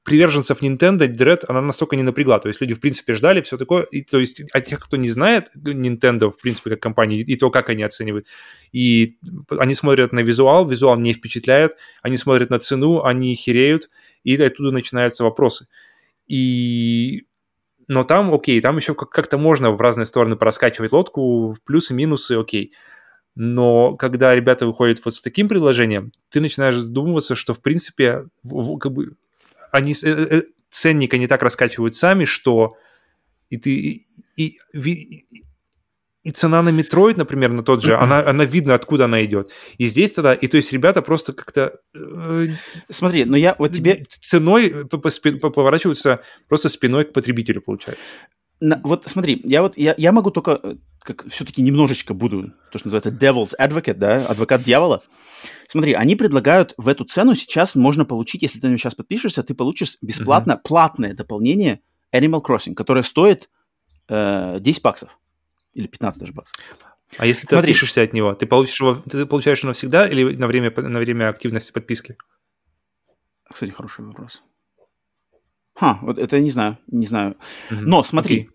приверженцев 0.03 0.61
Nintendo, 0.61 1.07
Dread, 1.07 1.41
она 1.47 1.61
настолько 1.61 1.97
не 1.97 2.03
напрягла, 2.03 2.39
то 2.39 2.47
есть 2.47 2.61
люди, 2.61 2.73
в 2.73 2.79
принципе, 2.79 3.13
ждали 3.13 3.41
все 3.41 3.57
такое, 3.57 3.83
и 3.83 4.01
то 4.01 4.19
есть 4.19 4.41
а 4.53 4.61
тех, 4.61 4.79
кто 4.79 4.95
не 4.95 5.09
знает 5.09 5.51
Nintendo, 5.55 6.31
в 6.31 6.41
принципе, 6.41 6.71
как 6.71 6.79
компанию, 6.79 7.25
и 7.25 7.35
то, 7.35 7.51
как 7.51 7.69
они 7.69 7.83
оценивают, 7.83 8.27
и 8.71 9.17
они 9.49 9.75
смотрят 9.75 10.13
на 10.13 10.21
визуал, 10.21 10.65
визуал 10.67 10.97
не 10.97 11.13
впечатляет, 11.13 11.73
они 12.01 12.15
смотрят 12.15 12.49
на 12.49 12.59
цену, 12.59 13.03
они 13.03 13.35
хереют, 13.35 13.89
и 14.23 14.41
оттуда 14.41 14.71
начинаются 14.71 15.23
вопросы. 15.23 15.67
И... 16.27 17.25
Но 17.87 18.05
там, 18.05 18.33
окей, 18.33 18.61
там 18.61 18.77
еще 18.77 18.95
как- 18.95 19.09
как-то 19.09 19.37
можно 19.37 19.71
в 19.71 19.81
разные 19.81 20.05
стороны 20.05 20.37
пораскачивать 20.37 20.93
лодку, 20.93 21.51
в 21.51 21.61
плюсы, 21.61 21.93
минусы, 21.93 22.39
окей. 22.39 22.73
Но 23.35 23.95
когда 23.95 24.35
ребята 24.35 24.65
выходят 24.65 25.03
вот 25.03 25.15
с 25.15 25.21
таким 25.21 25.47
предложением, 25.47 26.11
ты 26.29 26.41
начинаешь 26.41 26.75
задумываться, 26.75 27.35
что, 27.35 27.53
в 27.53 27.61
принципе, 27.61 28.25
как 28.79 28.91
бы 28.91 29.15
они 29.71 29.93
с- 29.93 30.03
э, 30.03 30.27
э, 30.29 30.41
ценник 30.69 31.13
они 31.13 31.27
так 31.27 31.41
раскачивают 31.41 31.95
сами, 31.95 32.25
что 32.25 32.75
и 33.49 33.57
ты 33.57 34.01
и, 34.35 34.57
и, 34.73 35.25
и 36.23 36.31
цена 36.31 36.61
на 36.61 36.69
Metroid, 36.69 37.17
например, 37.17 37.51
на 37.51 37.63
тот 37.63 37.81
же, 37.81 37.95
она, 37.95 38.19
она 38.19 38.45
видно, 38.45 38.73
откуда 38.75 39.05
она 39.05 39.23
идет. 39.25 39.49
И 39.77 39.87
здесь 39.87 40.11
тогда, 40.11 40.33
и 40.33 40.47
то 40.47 40.57
есть 40.57 40.71
ребята 40.71 41.01
просто 41.01 41.33
как-то 41.33 41.79
э, 41.95 42.47
Смотри, 42.89 43.25
но 43.25 43.37
я 43.37 43.55
вот 43.57 43.73
тебе 43.73 44.03
ценой 44.07 44.85
поворачиваются 44.85 46.21
просто 46.47 46.69
спиной 46.69 47.05
к 47.05 47.13
потребителю, 47.13 47.61
получается. 47.61 48.13
На- 48.61 48.79
вот 48.83 49.05
смотри, 49.07 49.41
я 49.43 49.63
вот 49.63 49.75
я, 49.75 49.95
я 49.97 50.11
могу 50.11 50.29
только 50.29 50.59
э, 50.61 50.75
как 50.99 51.27
все-таки 51.29 51.63
немножечко 51.63 52.13
буду 52.13 52.53
то, 52.71 52.77
что 52.77 52.89
называется 52.89 53.09
devil's 53.09 53.53
advocate, 53.59 53.95
да, 53.95 54.25
адвокат 54.27 54.61
дьявола. 54.61 55.01
Смотри, 55.67 55.93
они 55.93 56.15
предлагают 56.15 56.75
в 56.77 56.87
эту 56.87 57.03
цену 57.05 57.33
сейчас 57.33 57.73
можно 57.73 58.05
получить, 58.05 58.43
если 58.43 58.59
ты 58.59 58.69
на 58.69 58.77
сейчас 58.77 58.93
подпишешься, 58.93 59.41
ты 59.41 59.55
получишь 59.55 59.97
бесплатно 60.01 60.57
платное 60.63 61.15
дополнение 61.15 61.81
Animal 62.13 62.43
Crossing, 62.43 62.75
которое 62.75 63.03
стоит 63.03 63.49
э, 64.07 64.59
10 64.59 64.81
баксов 64.83 65.17
или 65.73 65.87
15 65.87 66.19
даже 66.19 66.33
баксов. 66.33 66.55
А 67.17 67.25
если 67.25 67.47
ты 67.47 67.55
Смотри. 67.55 67.71
отпишешься 67.71 68.03
от 68.03 68.13
него, 68.13 68.33
ты 68.35 68.45
получишь 68.45 68.79
его, 68.79 68.95
ты 68.95 69.25
получаешь 69.25 69.59
его 69.59 69.69
навсегда 69.69 70.07
или 70.07 70.35
на 70.35 70.47
время, 70.47 70.71
на 70.71 70.99
время 70.99 71.29
активности 71.29 71.71
подписки? 71.71 72.15
Кстати, 73.51 73.71
хороший 73.71 74.05
вопрос. 74.05 74.43
Ха, 75.81 75.97
вот 76.03 76.19
это 76.19 76.35
я 76.35 76.43
не 76.43 76.51
знаю, 76.51 76.77
не 76.91 77.07
знаю. 77.07 77.37
Но 77.71 78.03
смотри, 78.03 78.49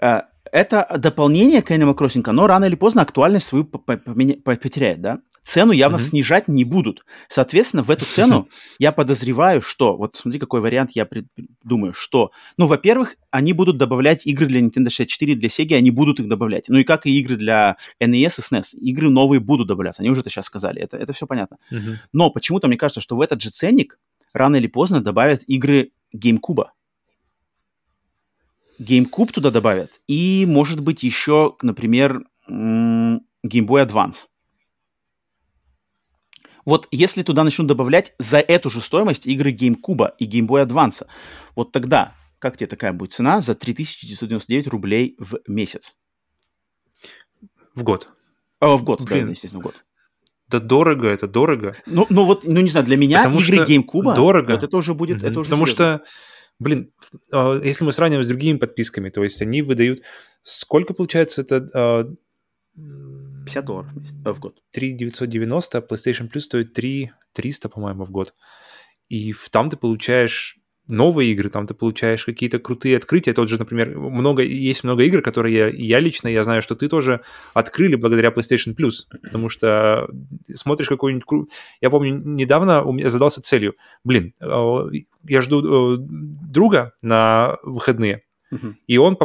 э, 0.00 0.22
это 0.50 0.96
дополнение 0.98 1.62
к 1.62 1.70
Animal 1.70 1.94
Crossing, 1.96 2.24
оно 2.26 2.48
рано 2.48 2.64
или 2.64 2.74
поздно 2.74 3.02
актуальность 3.02 3.46
свою 3.46 3.64
потеряет, 3.64 5.00
да? 5.00 5.20
Цену 5.44 5.70
явно 5.70 5.98
Мгм. 5.98 6.06
снижать 6.06 6.48
не 6.48 6.64
будут. 6.64 7.04
Соответственно, 7.28 7.84
в 7.84 7.90
эту 7.90 8.06
цену 8.06 8.48
я 8.80 8.90
подозреваю, 8.90 9.62
что... 9.62 9.96
Вот 9.96 10.16
смотри, 10.16 10.40
какой 10.40 10.60
вариант 10.60 10.92
я 10.94 11.06
думаю, 11.62 11.92
что... 11.92 12.32
Ну, 12.56 12.66
во-первых, 12.66 13.14
они 13.30 13.52
будут 13.52 13.76
добавлять 13.76 14.26
игры 14.26 14.46
для 14.46 14.60
Nintendo 14.60 14.90
64, 14.90 15.36
для 15.36 15.48
Sega, 15.48 15.76
они 15.76 15.92
будут 15.92 16.18
их 16.18 16.26
добавлять. 16.26 16.64
Ну 16.68 16.78
и 16.78 16.84
как 16.84 17.06
и 17.06 17.16
игры 17.20 17.36
для 17.36 17.76
NES 18.02 18.34
и 18.38 18.40
SNES. 18.40 18.64
Игры 18.80 19.10
новые 19.10 19.38
будут 19.38 19.68
добавляться, 19.68 20.02
они 20.02 20.10
уже 20.10 20.22
это 20.22 20.30
сейчас 20.30 20.46
сказали, 20.46 20.80
это, 20.80 20.96
это 20.96 21.12
все 21.12 21.26
понятно. 21.26 21.58
Мгм. 21.70 21.98
Но 22.12 22.30
почему-то 22.30 22.66
мне 22.66 22.76
кажется, 22.76 23.00
что 23.00 23.14
в 23.14 23.20
этот 23.20 23.40
же 23.40 23.50
ценник 23.50 23.98
рано 24.34 24.56
или 24.56 24.66
поздно 24.66 25.00
добавят 25.00 25.42
игры 25.46 25.92
GameCube. 26.14 26.66
GameCube 28.78 29.32
туда 29.32 29.50
добавят. 29.50 29.92
И, 30.06 30.44
может 30.46 30.80
быть, 30.80 31.02
еще, 31.02 31.56
например, 31.62 32.24
Game 32.50 33.20
Boy 33.44 33.86
Advance. 33.86 34.26
Вот 36.64 36.88
если 36.90 37.22
туда 37.22 37.44
начнут 37.44 37.68
добавлять 37.68 38.14
за 38.18 38.38
эту 38.38 38.70
же 38.70 38.80
стоимость 38.80 39.26
игры 39.26 39.52
GameCube 39.52 40.12
и 40.18 40.26
Game 40.26 40.48
Boy 40.48 40.66
Advance, 40.66 41.06
вот 41.54 41.72
тогда, 41.72 42.14
как 42.38 42.56
тебе 42.56 42.66
такая 42.66 42.92
будет 42.92 43.12
цена 43.12 43.40
за 43.40 43.54
3999 43.54 44.66
рублей 44.68 45.14
в 45.18 45.38
месяц? 45.46 45.94
В 47.74 47.82
год. 47.82 48.08
О, 48.60 48.76
в 48.76 48.82
год, 48.82 49.02
Блин. 49.02 49.30
естественно, 49.30 49.60
в 49.60 49.64
год. 49.64 49.84
Да 50.48 50.60
дорого 50.60 51.08
это, 51.08 51.26
дорого. 51.26 51.76
Ну, 51.86 52.06
ну 52.10 52.26
вот, 52.26 52.44
ну 52.44 52.60
не 52.60 52.68
знаю, 52.70 52.84
для 52.86 52.96
меня 52.96 53.18
Потому 53.22 53.40
игры 53.40 53.64
GameCube, 53.64 54.14
дорого. 54.14 54.52
вот 54.52 54.62
это 54.62 54.76
уже 54.76 54.94
будет, 54.94 55.18
Мгм. 55.18 55.26
это 55.26 55.40
уже 55.40 55.48
Потому 55.50 55.66
серьезно. 55.66 55.98
что, 55.98 56.04
блин, 56.58 56.92
а, 57.32 57.60
если 57.62 57.84
мы 57.84 57.92
сравниваем 57.92 58.24
с 58.24 58.28
другими 58.28 58.58
подписками, 58.58 59.08
то 59.10 59.22
есть 59.24 59.40
они 59.42 59.62
выдают... 59.62 60.02
Сколько 60.42 60.92
получается 60.92 61.40
это... 61.42 61.68
а, 61.72 62.14
50 63.46 63.64
долларов 63.64 63.90
в, 64.24 64.38
год. 64.40 64.62
3 64.72 64.92
990, 64.92 65.78
а 65.78 65.80
PlayStation 65.80 66.30
Plus 66.30 66.40
стоит 66.40 66.72
3 66.74 67.12
300, 67.32 67.68
по-моему, 67.68 68.04
в 68.04 68.10
год. 68.10 68.34
И 69.08 69.34
там 69.50 69.70
ты 69.70 69.76
получаешь 69.76 70.58
новые 70.86 71.32
игры, 71.32 71.48
там 71.48 71.66
ты 71.66 71.74
получаешь 71.74 72.24
какие-то 72.24 72.58
крутые 72.58 72.96
открытия. 72.96 73.32
Тот 73.32 73.48
же, 73.48 73.58
например, 73.58 73.98
много, 73.98 74.42
есть 74.42 74.84
много 74.84 75.02
игр, 75.04 75.22
которые 75.22 75.54
я, 75.54 75.68
я 75.68 76.00
лично, 76.00 76.28
я 76.28 76.44
знаю, 76.44 76.62
что 76.62 76.74
ты 76.74 76.88
тоже 76.88 77.22
открыли 77.54 77.96
благодаря 77.96 78.28
PlayStation 78.30 78.74
Plus, 78.76 79.06
потому 79.22 79.48
что 79.48 80.08
смотришь 80.52 80.88
какой-нибудь... 80.88 81.48
Я 81.80 81.90
помню, 81.90 82.20
недавно 82.24 82.82
у 82.82 82.92
меня 82.92 83.08
задался 83.08 83.40
целью, 83.42 83.74
блин, 84.04 84.34
э, 84.40 84.90
я 85.26 85.40
жду 85.40 85.94
э, 85.94 85.96
друга 85.98 86.92
на 87.00 87.56
выходные, 87.62 88.22
uh-huh. 88.52 88.74
и 88.86 88.98
он, 88.98 89.18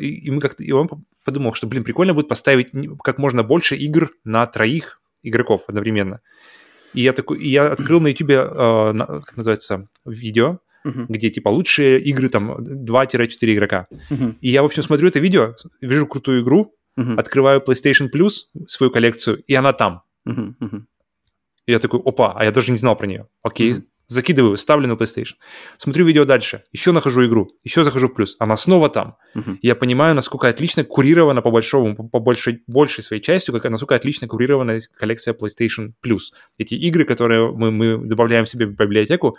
и, 0.00 0.30
мы 0.30 0.40
как 0.40 0.60
и 0.60 0.72
он 0.72 0.88
подумал, 1.24 1.54
что, 1.54 1.66
блин, 1.66 1.84
прикольно 1.84 2.12
будет 2.12 2.28
поставить 2.28 2.70
как 3.02 3.18
можно 3.18 3.42
больше 3.42 3.74
игр 3.76 4.10
на 4.24 4.46
троих 4.46 5.00
игроков 5.22 5.64
одновременно. 5.66 6.20
И 6.92 7.00
я 7.00 7.12
такой, 7.12 7.38
и 7.38 7.48
я 7.48 7.72
открыл 7.72 8.00
на 8.00 8.08
YouTube, 8.08 8.30
э, 8.30 8.94
как 8.96 9.36
называется, 9.36 9.88
видео, 10.04 10.60
uh-huh. 10.86 11.06
где 11.08 11.30
типа 11.30 11.48
лучшие 11.48 12.00
игры 12.00 12.28
там 12.28 12.56
2-4 12.56 13.54
игрока. 13.54 13.86
Uh-huh. 14.10 14.34
И 14.40 14.50
я, 14.50 14.62
в 14.62 14.66
общем, 14.66 14.82
смотрю 14.82 15.08
это 15.08 15.18
видео, 15.18 15.54
вижу 15.80 16.06
крутую 16.06 16.42
игру, 16.42 16.74
uh-huh. 16.98 17.16
открываю 17.16 17.62
PlayStation 17.66 18.08
Plus, 18.12 18.32
свою 18.66 18.90
коллекцию, 18.90 19.42
и 19.46 19.54
она 19.54 19.72
там. 19.72 20.02
Uh-huh. 20.28 20.54
Uh-huh. 20.60 20.82
И 21.66 21.72
я 21.72 21.78
такой, 21.78 22.00
опа, 22.04 22.34
а 22.36 22.44
я 22.44 22.52
даже 22.52 22.72
не 22.72 22.78
знал 22.78 22.96
про 22.96 23.06
нее. 23.06 23.26
Окей, 23.42 23.72
uh-huh. 23.72 23.82
закидываю, 24.06 24.56
ставлю 24.56 24.88
на 24.88 24.92
PlayStation. 24.92 25.34
Смотрю 25.78 26.06
видео 26.06 26.24
дальше, 26.24 26.62
еще 26.72 26.92
нахожу 26.92 27.26
игру, 27.26 27.50
еще 27.64 27.84
захожу 27.84 28.08
в 28.08 28.14
плюс, 28.14 28.36
она 28.38 28.56
снова 28.56 28.88
там. 28.88 29.16
Uh-huh. 29.34 29.56
И 29.60 29.66
я 29.66 29.74
понимаю, 29.74 30.14
насколько 30.14 30.48
отлично 30.48 30.84
курирована 30.84 31.42
по 31.42 31.50
большому, 31.50 32.08
по 32.08 32.20
большей, 32.20 32.62
большей 32.66 33.02
своей 33.02 33.22
частью, 33.22 33.54
как, 33.54 33.70
насколько 33.70 33.96
отлично 33.96 34.28
курирована 34.28 34.78
коллекция 34.96 35.34
PlayStation 35.34 35.92
Plus. 36.04 36.32
Эти 36.58 36.74
игры, 36.74 37.04
которые 37.04 37.52
мы, 37.52 37.70
мы 37.70 37.98
добавляем 37.98 38.46
себе 38.46 38.66
в 38.66 38.76
библиотеку, 38.76 39.36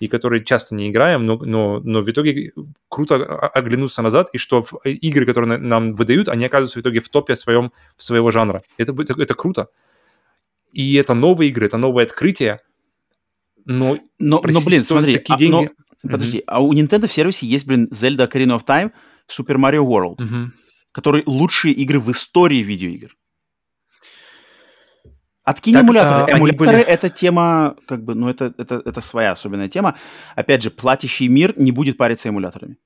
и 0.00 0.08
которые 0.08 0.44
часто 0.44 0.74
не 0.74 0.88
играем, 0.88 1.26
но, 1.26 1.36
но, 1.36 1.80
но 1.80 2.00
в 2.00 2.10
итоге 2.10 2.52
круто 2.88 3.16
оглянуться 3.48 4.02
назад, 4.02 4.30
и 4.32 4.38
что 4.38 4.64
игры, 4.84 5.26
которые 5.26 5.58
нам 5.58 5.94
выдают, 5.94 6.28
они 6.28 6.46
оказываются 6.46 6.78
в 6.78 6.82
итоге 6.82 7.00
в 7.00 7.08
топе 7.08 7.36
своем, 7.36 7.70
своего 7.98 8.30
жанра. 8.30 8.62
Это, 8.78 8.92
это, 8.92 9.14
это 9.20 9.34
круто. 9.34 9.68
И 10.72 10.94
это 10.94 11.14
новые 11.14 11.50
игры, 11.50 11.66
это 11.66 11.76
новое 11.76 12.04
открытие, 12.04 12.60
но... 13.66 13.98
Но, 14.18 14.42
но 14.42 14.60
блин, 14.62 14.80
смотри, 14.80 15.14
такие 15.18 15.34
а, 15.34 15.38
деньги... 15.38 15.70
но, 16.02 16.10
подожди, 16.10 16.38
mm-hmm. 16.38 16.44
а 16.46 16.62
у 16.62 16.72
Nintendo 16.72 17.06
в 17.06 17.12
сервисе 17.12 17.46
есть, 17.46 17.66
блин, 17.66 17.88
Zelda 17.92 18.28
Ocarina 18.28 18.58
of 18.58 18.64
Time, 18.64 18.92
Super 19.30 19.56
Mario 19.56 19.84
World, 19.84 20.16
mm-hmm. 20.16 20.46
которые 20.92 21.24
лучшие 21.26 21.74
игры 21.74 22.00
в 22.00 22.10
истории 22.10 22.62
видеоигр. 22.62 23.14
Откинь 25.50 25.74
так, 25.74 25.82
эмуляторы. 25.82 26.32
А, 26.32 26.36
эмуляторы 26.36 26.70
были... 26.70 26.82
это 26.82 27.08
тема, 27.08 27.74
как 27.86 28.04
бы, 28.04 28.14
ну, 28.14 28.28
это, 28.28 28.54
это, 28.56 28.82
это 28.84 29.00
своя 29.00 29.32
особенная 29.32 29.68
тема. 29.68 29.96
Опять 30.36 30.62
же, 30.62 30.70
платящий 30.70 31.28
мир 31.28 31.54
не 31.56 31.72
будет 31.72 31.96
париться 31.96 32.28
эмуляторами. 32.28 32.76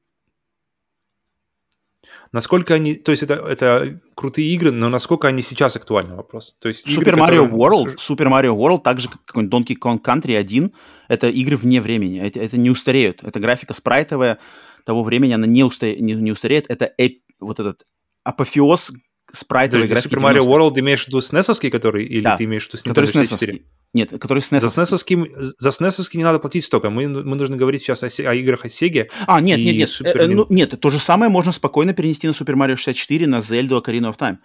Насколько 2.33 2.75
они, 2.75 2.95
то 2.95 3.13
есть 3.13 3.23
это, 3.23 3.35
это 3.35 4.01
крутые 4.15 4.49
игры, 4.55 4.73
но 4.73 4.89
насколько 4.89 5.29
они 5.29 5.43
сейчас 5.43 5.77
актуальны 5.77 6.17
вопрос? 6.17 6.57
То 6.59 6.69
есть 6.69 6.87
Super 6.87 7.03
игры, 7.03 7.17
Mario 7.19 7.45
которые... 7.45 7.49
World, 7.51 7.97
Super 7.97 8.29
Mario 8.29 8.57
World, 8.57 8.83
так 8.83 8.99
же 8.99 9.09
как 9.09 9.25
какой-нибудь 9.27 9.55
Donkey 9.55 9.77
Kong 9.79 10.03
Country 10.03 10.37
1, 10.37 10.73
это 11.09 11.29
игры 11.29 11.57
вне 11.57 11.83
времени, 11.83 12.19
это, 12.21 12.41
это 12.41 12.57
не 12.57 12.71
устареют. 12.71 13.23
Это 13.23 13.41
графика 13.41 13.75
спрайтовая 13.75 14.39
того 14.85 15.03
времени, 15.03 15.33
она 15.33 15.47
не, 15.47 15.63
устаре, 15.65 16.01
не, 16.01 16.15
не 16.15 16.33
устареет. 16.33 16.65
Это 16.69 16.93
эп, 16.97 17.21
вот 17.41 17.61
этот 17.61 17.87
апофеоз 18.25 18.91
спрайтовой 19.35 19.87
графики. 19.87 20.15
Super 20.15 20.23
Mario 20.23 20.47
World 20.47 20.79
имеешь 20.81 21.05
в 21.05 21.09
виду 21.09 21.19
SNES, 21.19 21.71
который, 21.71 22.05
или 22.05 22.23
да, 22.23 22.37
ты 22.37 22.45
имеешь 22.45 22.69
в 22.69 22.73
виду 22.73 22.83
который 22.85 23.11
SNES 23.11 23.63
Нет, 23.93 24.11
который 24.21 24.39
SNES. 24.39 24.61
За 24.61 24.67
SNES, 24.67 25.55
за 25.59 25.69
SNES 25.69 26.09
не 26.15 26.25
надо 26.25 26.39
платить 26.39 26.65
столько. 26.65 26.91
Мы, 26.91 27.09
мы 27.09 27.37
нужно 27.37 27.57
говорить 27.57 27.83
сейчас 27.83 28.03
о, 28.03 28.07
о 28.07 28.35
играх 28.35 28.65
о 28.65 28.69
Sega. 28.69 29.09
А, 29.27 29.41
нет, 29.41 29.59
нет, 29.59 29.77
нет. 29.77 29.89
Super... 29.89 30.19
Э, 30.19 30.27
ну, 30.27 30.47
нет, 30.49 30.79
то 30.81 30.91
же 30.91 30.99
самое 30.99 31.31
можно 31.31 31.53
спокойно 31.53 31.95
перенести 31.95 32.27
на 32.27 32.33
Super 32.33 32.55
Mario 32.55 32.77
64, 32.77 33.27
на 33.27 33.39
Zelda 33.39 33.83
Ocarina 33.83 34.13
of 34.13 34.19
Time. 34.19 34.39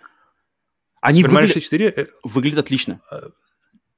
Они 1.01 1.23
Super 1.23 1.31
Mario 1.31 1.47
64 1.47 1.93
э, 1.95 2.05
выглядят 2.23 2.59
отлично. 2.59 3.01
А, 3.11 3.29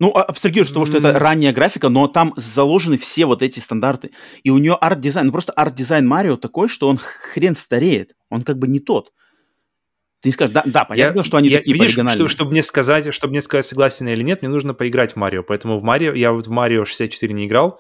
ну, 0.02 0.12
а, 0.16 0.24
абстрагируешь 0.24 0.70
с 0.72 0.74
того, 0.74 0.88
что 0.88 0.98
это 0.98 1.18
ранняя 1.20 1.54
графика, 1.54 1.88
но 1.90 2.08
там 2.08 2.34
заложены 2.36 2.98
все 2.98 3.28
вот 3.28 3.44
эти 3.44 3.60
стандарты. 3.60 4.10
И 4.42 4.50
у 4.50 4.58
нее 4.58 4.74
арт-дизайн, 4.74 5.28
ну 5.28 5.32
просто 5.32 5.54
арт-дизайн 5.54 6.08
Марио 6.08 6.38
такой, 6.38 6.70
что 6.70 6.88
он 6.88 6.98
хрен 6.98 7.54
стареет. 7.54 8.16
Он 8.32 8.42
как 8.42 8.58
бы 8.58 8.68
не 8.68 8.80
тот. 8.80 9.14
Ты 10.22 10.30
не 10.30 10.34
скажешь, 10.34 10.54
да, 10.54 10.62
да 10.66 10.86
понятно, 10.86 11.20
я, 11.20 11.24
что 11.24 11.38
они 11.38 11.50
я, 11.50 11.58
такие 11.58 11.74
видишь, 11.74 11.94
что, 11.94 12.28
чтобы 12.28 12.52
мне 12.52 12.62
сказать, 12.62 13.12
чтобы 13.12 13.32
мне 13.32 13.42
сказать, 13.42 13.66
согласен 13.66 14.08
или 14.08 14.22
нет, 14.22 14.44
мне 14.44 14.50
нужно 14.50 14.76
поиграть 14.76 15.14
в 15.14 15.16
Марио. 15.16 15.42
Поэтому 15.42 15.80
в 15.80 15.84
Марио, 15.84 16.14
я 16.14 16.32
вот 16.32 16.46
в 16.46 16.52
Марио 16.52 16.86
64 16.86 17.34
не 17.34 17.48
играл. 17.48 17.80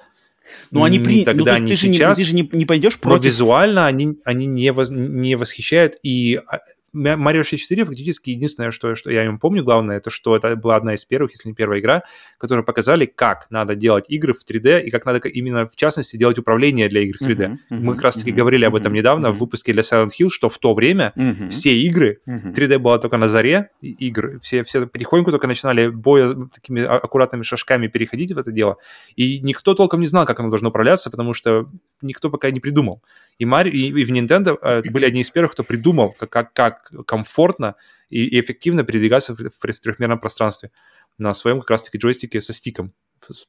Ну, 0.71 0.83
они 0.83 0.99
при... 0.99 1.23
тогда, 1.23 1.57
ну, 1.57 1.65
ты, 1.65 1.71
ты 1.71 1.75
сейчас. 1.75 2.17
Же 2.17 2.33
не, 2.33 2.43
ты 2.43 2.49
же 2.49 2.55
не, 2.55 2.59
не 2.59 2.65
пойдешь 2.65 2.99
против... 2.99 3.21
Но 3.21 3.23
визуально 3.23 3.85
они, 3.85 4.17
они 4.25 4.47
не, 4.47 4.71
воз... 4.71 4.89
не 4.89 5.35
восхищают. 5.35 5.95
И 6.03 6.41
а, 6.47 6.59
Mario 6.93 7.43
64 7.43 7.85
фактически 7.85 8.31
единственное, 8.31 8.71
что, 8.71 8.95
что 8.95 9.11
я 9.11 9.23
им 9.25 9.39
помню, 9.39 9.63
главное, 9.63 9.97
это 9.97 10.09
что 10.09 10.35
это 10.35 10.55
была 10.55 10.75
одна 10.75 10.93
из 10.93 11.05
первых, 11.05 11.31
если 11.31 11.47
не 11.47 11.55
первая 11.55 11.79
игра, 11.79 12.03
которая 12.37 12.63
показали, 12.63 13.05
как 13.05 13.47
надо 13.49 13.75
делать 13.75 14.05
игры 14.09 14.33
в 14.33 14.39
3D 14.45 14.83
и 14.83 14.91
как 14.91 15.05
надо 15.05 15.27
именно, 15.29 15.67
в 15.67 15.75
частности, 15.75 16.17
делать 16.17 16.37
управление 16.37 16.89
для 16.89 17.01
игр 17.01 17.15
в 17.17 17.21
3D. 17.21 17.37
Uh-huh, 17.37 17.57
uh-huh, 17.71 17.79
Мы 17.79 17.93
как 17.95 18.03
раз-таки 18.03 18.31
uh-huh, 18.31 18.35
говорили 18.35 18.65
об 18.65 18.75
этом 18.75 18.93
недавно 18.93 19.27
uh-huh. 19.27 19.33
в 19.33 19.39
выпуске 19.39 19.71
для 19.71 19.83
Silent 19.83 20.11
Hill, 20.19 20.29
что 20.29 20.49
в 20.49 20.57
то 20.57 20.73
время 20.73 21.13
uh-huh. 21.15 21.49
все 21.49 21.77
игры, 21.79 22.19
uh-huh. 22.27 22.53
3D 22.53 22.77
было 22.79 22.99
только 22.99 23.17
на 23.17 23.29
заре 23.29 23.69
игр, 23.81 24.39
все, 24.41 24.63
все 24.63 24.85
потихоньку 24.85 25.31
только 25.31 25.47
начинали 25.47 25.87
боя 25.87 26.35
такими 26.53 26.81
а, 26.81 26.97
аккуратными 26.97 27.43
шажками 27.43 27.87
переходить 27.87 28.33
в 28.33 28.37
это 28.37 28.51
дело, 28.51 28.77
и 29.15 29.39
никто 29.39 29.75
толком 29.75 30.01
не 30.01 30.07
знал, 30.07 30.25
как 30.25 30.39
оно 30.39 30.49
должно 30.49 30.69
управляться, 30.69 31.09
потому 31.09 31.33
что 31.33 31.67
никто 32.01 32.29
пока 32.29 32.51
не 32.51 32.59
придумал. 32.59 33.01
И, 33.37 33.45
Мари, 33.45 33.69
и, 33.69 33.87
и 33.87 34.05
в 34.05 34.11
Nintendo 34.11 34.57
э, 34.61 34.81
были 34.91 35.05
одни 35.05 35.21
из 35.21 35.29
первых, 35.29 35.53
кто 35.53 35.63
придумал, 35.63 36.15
как, 36.19 36.29
как, 36.29 36.53
как 36.53 36.80
комфортно 37.05 37.75
и, 38.09 38.25
и 38.25 38.39
эффективно 38.39 38.83
передвигаться 38.83 39.35
в, 39.35 39.39
в, 39.39 39.51
в 39.59 39.79
трехмерном 39.79 40.19
пространстве 40.19 40.71
на 41.17 41.33
своем 41.33 41.59
как 41.59 41.71
раз-таки 41.71 41.97
джойстике 41.97 42.41
со 42.41 42.53
стиком 42.53 42.93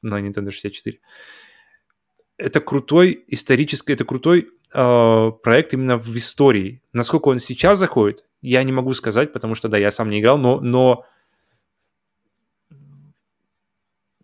на 0.03 0.21
Nintendo 0.21 0.51
64. 0.51 0.99
Это 2.37 2.61
крутой 2.61 3.25
исторический, 3.29 3.93
это 3.93 4.05
крутой 4.05 4.51
э, 4.75 5.31
проект 5.43 5.75
именно 5.75 5.97
в 5.97 6.17
истории. 6.17 6.83
Насколько 6.93 7.29
он 7.29 7.39
сейчас 7.39 7.79
заходит, 7.79 8.25
я 8.41 8.63
не 8.65 8.73
могу 8.73 8.95
сказать, 8.95 9.33
потому 9.33 9.55
что, 9.55 9.69
да, 9.69 9.79
я 9.79 9.91
сам 9.91 10.11
не 10.11 10.21
играл, 10.21 10.39
но, 10.39 10.61
но 10.61 11.05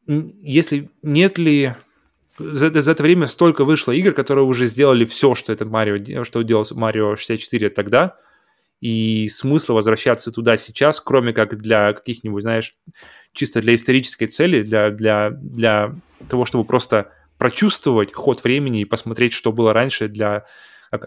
если 0.07 0.91
нет 1.03 1.39
ли 1.39 1.75
за, 2.39 2.83
за 2.83 2.91
это 2.91 3.03
время 3.03 3.27
столько 3.27 3.65
вышло 3.65 3.93
игр, 3.93 4.13
которые 4.13 4.45
уже 4.45 4.67
сделали 4.67 5.05
все, 5.05 5.35
что 5.35 5.53
это 5.53 5.65
Марио, 5.67 6.25
что 6.25 6.43
делал 6.43 6.67
Марио 6.71 7.17
64 7.17 7.71
тогда, 7.71 8.17
и 8.81 9.29
смысла 9.29 9.75
возвращаться 9.75 10.31
туда 10.31 10.57
сейчас, 10.57 11.01
кроме 11.01 11.33
как 11.33 11.59
для 11.59 11.93
каких-нибудь, 11.93 12.43
знаешь, 12.43 12.75
чисто 13.33 13.61
для 13.61 13.75
исторической 13.75 14.27
цели, 14.27 14.63
для, 14.63 14.91
для, 14.91 15.31
для 15.31 15.95
того, 16.29 16.45
чтобы 16.45 16.65
просто 16.65 17.11
прочувствовать 17.39 18.13
ход 18.13 18.43
времени 18.45 18.81
и 18.81 18.85
посмотреть, 18.85 19.33
что 19.33 19.53
было 19.53 19.73
раньше 19.73 20.09
для, 20.09 20.45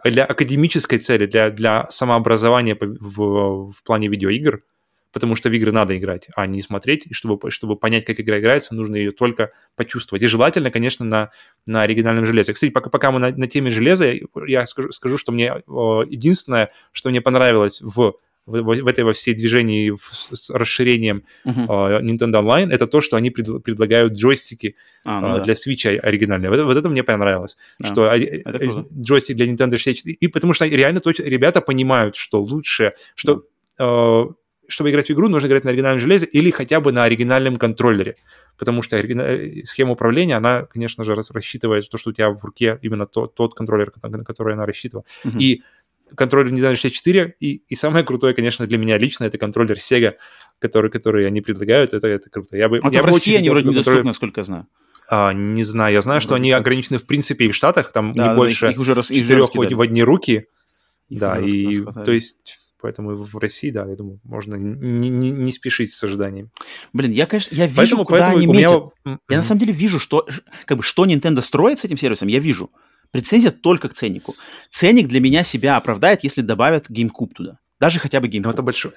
для 0.03 0.25
академической 0.25 0.97
цели, 0.97 1.25
для, 1.25 1.49
для 1.49 1.89
самообразования 1.89 2.77
в, 2.79 3.71
в 3.71 3.83
плане 3.83 4.07
видеоигр, 4.07 4.63
потому 5.11 5.35
что 5.35 5.49
в 5.49 5.53
игры 5.53 5.71
надо 5.71 5.97
играть, 5.97 6.27
а 6.35 6.47
не 6.47 6.61
смотреть. 6.61 7.07
И 7.07 7.13
чтобы, 7.13 7.51
чтобы 7.51 7.75
понять, 7.75 8.05
как 8.05 8.19
игра 8.19 8.39
играется, 8.39 8.75
нужно 8.75 8.95
ее 8.95 9.11
только 9.11 9.51
почувствовать. 9.75 10.23
И 10.23 10.27
желательно, 10.27 10.71
конечно, 10.71 11.05
на, 11.05 11.31
на 11.65 11.83
оригинальном 11.83 12.25
железе. 12.25 12.53
Кстати, 12.53 12.71
пока, 12.71 12.89
пока 12.89 13.11
мы 13.11 13.19
на, 13.19 13.31
на 13.31 13.47
теме 13.47 13.69
железа, 13.69 14.13
я 14.47 14.65
скажу, 14.65 14.91
скажу, 14.91 15.17
что 15.17 15.31
мне 15.31 15.45
единственное, 16.09 16.71
что 16.91 17.09
мне 17.09 17.21
понравилось 17.21 17.81
в 17.81 18.15
в, 18.45 18.61
в 18.63 18.87
этой 18.87 19.03
во 19.03 19.13
всей 19.13 19.33
движении 19.33 19.93
с 20.31 20.49
расширением 20.49 21.23
uh-huh. 21.45 21.67
uh, 21.67 22.01
Nintendo 22.01 22.41
Online, 22.41 22.71
это 22.71 22.87
то, 22.87 23.01
что 23.01 23.15
они 23.15 23.29
пред, 23.29 23.63
предлагают 23.63 24.13
джойстики 24.13 24.75
а, 25.05 25.21
ну 25.21 25.27
uh, 25.27 25.37
да. 25.37 25.43
для 25.43 25.53
Switch 25.53 25.87
оригинальные. 25.97 26.49
Вот, 26.49 26.59
вот 26.61 26.75
это 26.75 26.89
мне 26.89 27.03
понравилось. 27.03 27.55
Да. 27.79 27.87
Что 27.87 28.05
это 28.07 28.85
джойстик 28.99 29.35
для 29.35 29.45
Nintendo 29.45 29.77
64. 29.77 30.15
И 30.19 30.27
потому 30.27 30.53
что 30.53 30.65
реально 30.65 31.01
точно 31.01 31.23
ребята 31.23 31.61
понимают, 31.61 32.15
что 32.15 32.41
лучше, 32.41 32.93
что 33.15 33.43
uh, 33.79 34.33
чтобы 34.71 34.89
играть 34.89 35.09
в 35.09 35.11
игру, 35.11 35.29
нужно 35.29 35.47
играть 35.47 35.63
на 35.63 35.71
оригинальном 35.71 35.99
железе 35.99 36.25
или 36.25 36.51
хотя 36.51 36.79
бы 36.79 36.91
на 36.91 37.03
оригинальном 37.03 37.57
контроллере. 37.57 38.15
Потому 38.57 38.81
что 38.81 38.97
э, 38.97 39.63
схема 39.63 39.91
управления, 39.91 40.37
она, 40.37 40.63
конечно 40.63 41.03
же, 41.03 41.15
рассчитывает 41.15 41.89
то, 41.89 41.97
что 41.97 42.09
у 42.09 42.13
тебя 42.13 42.29
в 42.29 42.43
руке 42.43 42.79
именно 42.81 43.05
тот, 43.05 43.35
тот 43.35 43.55
контроллер, 43.55 43.91
на 44.03 44.23
который 44.23 44.53
она 44.53 44.65
рассчитывала. 44.65 45.05
Uh-huh. 45.25 45.39
И 45.39 45.63
контроллер 46.15 46.51
Nintendo 46.51 46.75
64, 46.75 47.35
и, 47.39 47.63
и 47.67 47.75
самое 47.75 48.03
крутое, 48.03 48.33
конечно, 48.33 48.67
для 48.67 48.77
меня 48.77 48.97
лично, 48.97 49.25
это 49.25 49.37
контроллер 49.37 49.77
Sega, 49.77 50.15
который, 50.59 50.91
который 50.91 51.25
они 51.27 51.41
предлагают, 51.41 51.93
это, 51.93 52.07
это 52.07 52.29
круто. 52.29 52.57
Я 52.57 52.69
бы, 52.69 52.79
а 52.83 52.91
я 52.91 53.01
в 53.01 53.05
России 53.05 53.35
они 53.35 53.49
вроде 53.49 53.69
недоступны, 53.69 53.83
контроллер... 53.83 54.05
насколько 54.05 54.41
я 54.41 54.43
знаю. 54.45 54.67
А, 55.09 55.33
не 55.33 55.63
знаю, 55.63 55.93
я 55.93 56.01
знаю, 56.01 56.21
что 56.21 56.35
они 56.35 56.51
ограничены 56.51 56.97
в 56.97 57.05
принципе 57.05 57.45
и 57.45 57.51
в 57.51 57.55
Штатах, 57.55 57.91
там 57.91 58.13
да, 58.13 58.23
не 58.23 58.29
да, 58.29 58.35
больше 58.35 58.69
их 58.69 58.79
уже 58.79 58.95
четырех 59.03 59.53
в 59.53 59.81
одни 59.81 60.03
руки. 60.03 60.47
Их 61.09 61.19
да, 61.19 61.37
и 61.37 61.83
то 62.05 62.11
есть 62.11 62.60
Поэтому 62.81 63.15
в 63.15 63.37
России, 63.37 63.69
да, 63.69 63.85
я 63.85 63.95
думаю, 63.95 64.19
можно 64.23 64.55
не, 64.55 65.09
не, 65.09 65.31
не 65.31 65.51
спешить 65.51 65.93
с 65.93 66.03
ожиданиями. 66.03 66.49
Блин, 66.93 67.11
я, 67.11 67.25
конечно, 67.25 67.53
я 67.55 67.67
вижу, 67.67 67.77
поэтому, 67.77 68.05
куда 68.05 68.19
поэтому 68.19 68.37
они 68.37 68.47
метят. 68.47 68.83
Меня... 69.05 69.19
Я 69.29 69.37
на 69.37 69.43
самом 69.43 69.59
деле 69.59 69.73
вижу, 69.73 69.99
что, 69.99 70.27
как 70.65 70.77
бы, 70.77 70.83
что 70.83 71.05
Nintendo 71.05 71.41
строит 71.41 71.79
с 71.79 71.83
этим 71.83 71.97
сервисом, 71.97 72.27
я 72.27 72.39
вижу. 72.39 72.71
Претензия 73.11 73.51
только 73.51 73.89
к 73.89 73.93
ценнику. 73.93 74.35
Ценник 74.69 75.07
для 75.07 75.19
меня 75.19 75.43
себя 75.43 75.77
оправдает, 75.77 76.23
если 76.23 76.41
добавят 76.41 76.89
GameCube 76.89 77.33
туда. 77.35 77.59
Даже 77.79 77.99
хотя 77.99 78.19
бы 78.19 78.27
GameCube. 78.27 78.43
Но 78.43 78.51
это 78.51 78.61
большой, 78.61 78.91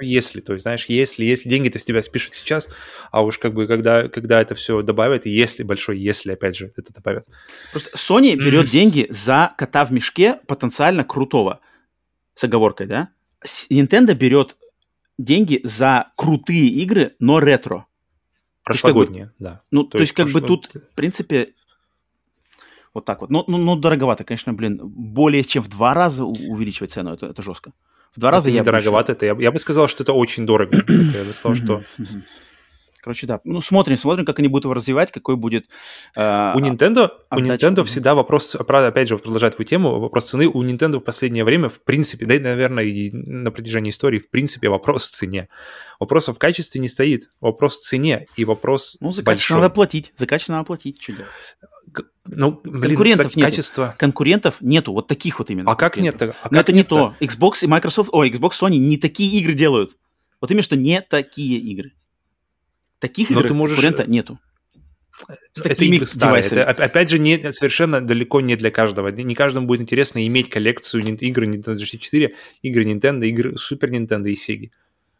если, 0.00 0.40
то 0.40 0.52
есть, 0.52 0.62
знаешь, 0.62 0.86
если, 0.88 1.24
если 1.24 1.48
деньги-то 1.48 1.78
с 1.78 1.84
тебя 1.84 2.02
спишут 2.02 2.34
сейчас, 2.34 2.68
а 3.10 3.22
уж 3.22 3.38
как 3.38 3.54
бы 3.54 3.66
когда, 3.66 4.08
когда 4.08 4.40
это 4.40 4.54
все 4.54 4.82
добавят, 4.82 5.26
и 5.26 5.30
если 5.30 5.62
большой, 5.62 5.98
если, 5.98 6.32
опять 6.32 6.56
же, 6.56 6.72
это 6.76 6.92
добавят. 6.92 7.26
Просто 7.72 7.96
Sony 7.96 8.34
берет 8.36 8.70
деньги 8.70 9.06
за 9.10 9.54
кота 9.56 9.84
в 9.84 9.92
мешке 9.92 10.40
потенциально 10.46 11.04
крутого, 11.04 11.60
с 12.36 12.44
оговоркой, 12.44 12.86
да? 12.86 13.08
Nintendo 13.70 14.14
берет 14.14 14.56
деньги 15.18 15.60
за 15.64 16.12
крутые 16.16 16.68
игры, 16.68 17.16
но 17.18 17.40
ретро. 17.40 17.86
Прошлогодние, 18.62 19.26
как 19.26 19.32
бы, 19.32 19.44
да. 19.44 19.62
Ну, 19.70 19.84
то, 19.84 19.98
то 19.98 19.98
есть, 19.98 20.12
как 20.12 20.26
прошло... 20.26 20.40
бы 20.40 20.46
тут, 20.46 20.74
в 20.74 20.94
принципе, 20.94 21.54
вот 22.92 23.04
так 23.04 23.20
вот. 23.20 23.30
Ну, 23.30 23.44
ну, 23.46 23.58
ну, 23.58 23.76
дороговато, 23.76 24.24
конечно, 24.24 24.52
блин. 24.52 24.80
Более 24.82 25.44
чем 25.44 25.62
в 25.62 25.68
два 25.68 25.94
раза 25.94 26.24
увеличивать 26.24 26.92
цену, 26.92 27.14
это, 27.14 27.26
это 27.26 27.42
жестко. 27.42 27.72
В 28.14 28.20
два 28.20 28.30
раза 28.30 28.50
это 28.50 28.56
я 28.56 28.64
дороговато. 28.64 29.12
Это, 29.12 29.26
я, 29.26 29.36
я 29.38 29.52
бы 29.52 29.58
сказал, 29.58 29.88
что 29.88 30.02
это 30.02 30.12
очень 30.12 30.46
дорого. 30.46 30.76
я 30.88 31.24
бы 31.24 31.32
сказал, 31.32 31.54
что... 31.54 31.82
Короче, 33.06 33.28
да. 33.28 33.40
Ну, 33.44 33.60
смотрим, 33.60 33.96
смотрим, 33.96 34.24
как 34.24 34.40
они 34.40 34.48
будут 34.48 34.64
его 34.64 34.74
развивать, 34.74 35.12
какой 35.12 35.36
будет... 35.36 35.68
Э, 36.16 36.52
у 36.56 36.58
Nintendo, 36.58 37.12
у 37.30 37.36
Nintendo 37.36 37.84
всегда 37.84 38.16
вопрос, 38.16 38.56
опять 38.56 39.08
же, 39.08 39.16
продолжать 39.16 39.54
твою 39.54 39.64
тему, 39.64 40.00
вопрос 40.00 40.24
цены. 40.24 40.48
У 40.48 40.64
Nintendo 40.64 40.98
в 40.98 41.04
последнее 41.04 41.44
время, 41.44 41.68
в 41.68 41.80
принципе, 41.82 42.26
да 42.26 42.34
и, 42.34 42.40
наверное, 42.40 42.82
и 42.82 43.12
на 43.12 43.52
протяжении 43.52 43.90
истории, 43.90 44.18
в 44.18 44.28
принципе, 44.28 44.68
вопрос 44.70 45.04
в 45.04 45.12
цене. 45.12 45.48
Вопрос 46.00 46.26
в 46.26 46.34
качестве 46.34 46.80
не 46.80 46.88
стоит. 46.88 47.30
Вопрос 47.40 47.78
в 47.78 47.82
цене 47.82 48.26
и 48.34 48.44
вопрос 48.44 48.96
Ну, 48.98 49.12
за 49.12 49.22
качество 49.22 49.54
надо 49.54 49.70
платить. 49.70 50.12
За 50.16 50.26
качество 50.26 50.54
надо 50.54 50.64
платить. 50.64 51.00
Что 51.00 51.12
делать? 51.12 51.30
Ну, 52.24 52.60
блин, 52.64 52.82
конкурентов 52.82 53.36
нет. 53.36 53.46
Качество... 53.46 53.94
Конкурентов 54.00 54.56
нету, 54.60 54.92
вот 54.92 55.06
таких 55.06 55.38
вот 55.38 55.48
именно. 55.48 55.70
А 55.70 55.76
как 55.76 55.96
нет? 55.96 56.20
А 56.20 56.32
Но 56.50 56.58
это 56.58 56.72
не 56.72 56.82
то. 56.82 57.14
Xbox 57.20 57.58
и 57.62 57.68
Microsoft, 57.68 58.10
ой, 58.12 58.30
Xbox, 58.30 58.54
Sony 58.60 58.78
не 58.78 58.96
такие 58.96 59.38
игры 59.38 59.52
делают. 59.52 59.96
Вот 60.40 60.50
именно, 60.50 60.62
что 60.62 60.74
не 60.74 61.00
такие 61.02 61.58
игры. 61.58 61.92
Таких 62.98 63.30
Но 63.30 63.40
игр 63.40 63.48
ты 63.48 63.54
можешь... 63.54 63.80
конкурента 63.80 64.10
нету. 64.10 64.38
С 65.54 65.60
это 65.60 65.70
такими 65.70 65.96
игры 65.96 66.06
старые. 66.06 66.44
Это, 66.44 66.84
опять 66.84 67.08
же, 67.08 67.18
не, 67.18 67.52
совершенно 67.52 68.00
далеко 68.00 68.40
не 68.40 68.56
для 68.56 68.70
каждого. 68.70 69.08
Не 69.08 69.34
каждому 69.34 69.66
будет 69.66 69.80
интересно 69.80 70.26
иметь 70.26 70.50
коллекцию 70.50 71.02
игр 71.20 71.44
Nintendo 71.44 71.78
64, 71.78 72.34
игры 72.62 72.84
Nintendo, 72.84 73.26
игры 73.26 73.54
Super 73.54 73.90
Nintendo 73.90 74.28
и 74.28 74.34
Sega. 74.34 74.70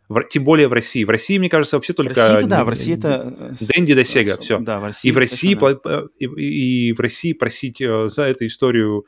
В, 0.09 0.23
тем 0.25 0.45
более 0.45 0.69
в 0.69 0.73
России. 0.73 1.03
В 1.03 1.11
России, 1.11 1.39
мне 1.39 1.49
кажется, 1.49 1.77
вообще 1.77 1.93
только... 1.93 2.15
В 2.15 2.35
России, 2.35 2.47
да, 2.47 2.65
в 2.65 2.69
России 2.69 2.95
это... 2.95 3.57
Дэнди 3.61 3.95
до 3.95 4.05
Сега, 4.05 4.37
все. 4.37 4.59
Да, 4.59 4.79
в 4.79 4.85
России. 4.85 5.09
И 5.09 5.13
в 5.13 5.19
России, 5.19 5.55
по, 5.55 5.81
и, 6.19 6.27
и 6.27 6.93
в 6.93 7.01
России 7.01 7.33
просить 7.33 7.81
э, 7.81 8.07
за 8.07 8.25
эту 8.25 8.47
историю 8.47 9.07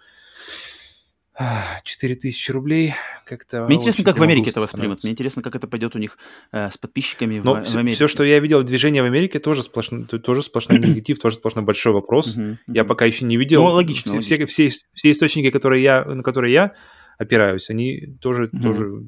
4000 1.84 2.50
рублей 2.50 2.94
как-то... 3.24 3.64
Мне 3.66 3.76
интересно, 3.76 4.04
как 4.04 4.18
в 4.18 4.22
Америке 4.22 4.50
это 4.50 4.60
воспримут. 4.60 5.02
Мне 5.04 5.12
интересно, 5.12 5.42
как 5.42 5.54
это 5.54 5.68
пойдет 5.68 5.94
у 5.94 5.98
них 5.98 6.18
э, 6.50 6.70
с 6.70 6.78
подписчиками 6.78 7.40
Но 7.42 7.54
в, 7.54 7.62
все, 7.62 7.76
в 7.76 7.80
Америке. 7.80 7.94
Все, 7.94 8.08
что 8.08 8.24
я 8.24 8.40
видел, 8.40 8.62
движение 8.62 9.02
в 9.02 9.06
Америке 9.06 9.38
тоже 9.38 9.62
сплошной, 9.62 10.04
тоже 10.04 10.42
сплошной 10.42 10.78
негатив, 10.78 11.18
тоже 11.20 11.36
сплошной 11.36 11.64
большой 11.64 11.92
вопрос. 11.92 12.36
Я 12.66 12.84
пока 12.84 13.04
еще 13.04 13.24
не 13.24 13.36
видел. 13.36 13.62
Ну, 13.62 13.70
логично. 13.70 14.20
Все, 14.20 14.46
все, 14.46 14.70
все 14.92 15.10
источники, 15.10 15.50
которые 15.50 15.82
я, 15.82 16.04
на 16.04 16.22
которые 16.22 16.52
я 16.52 16.74
опираюсь, 17.18 17.70
они 17.70 18.16
тоже, 18.20 18.48
тоже 18.48 19.04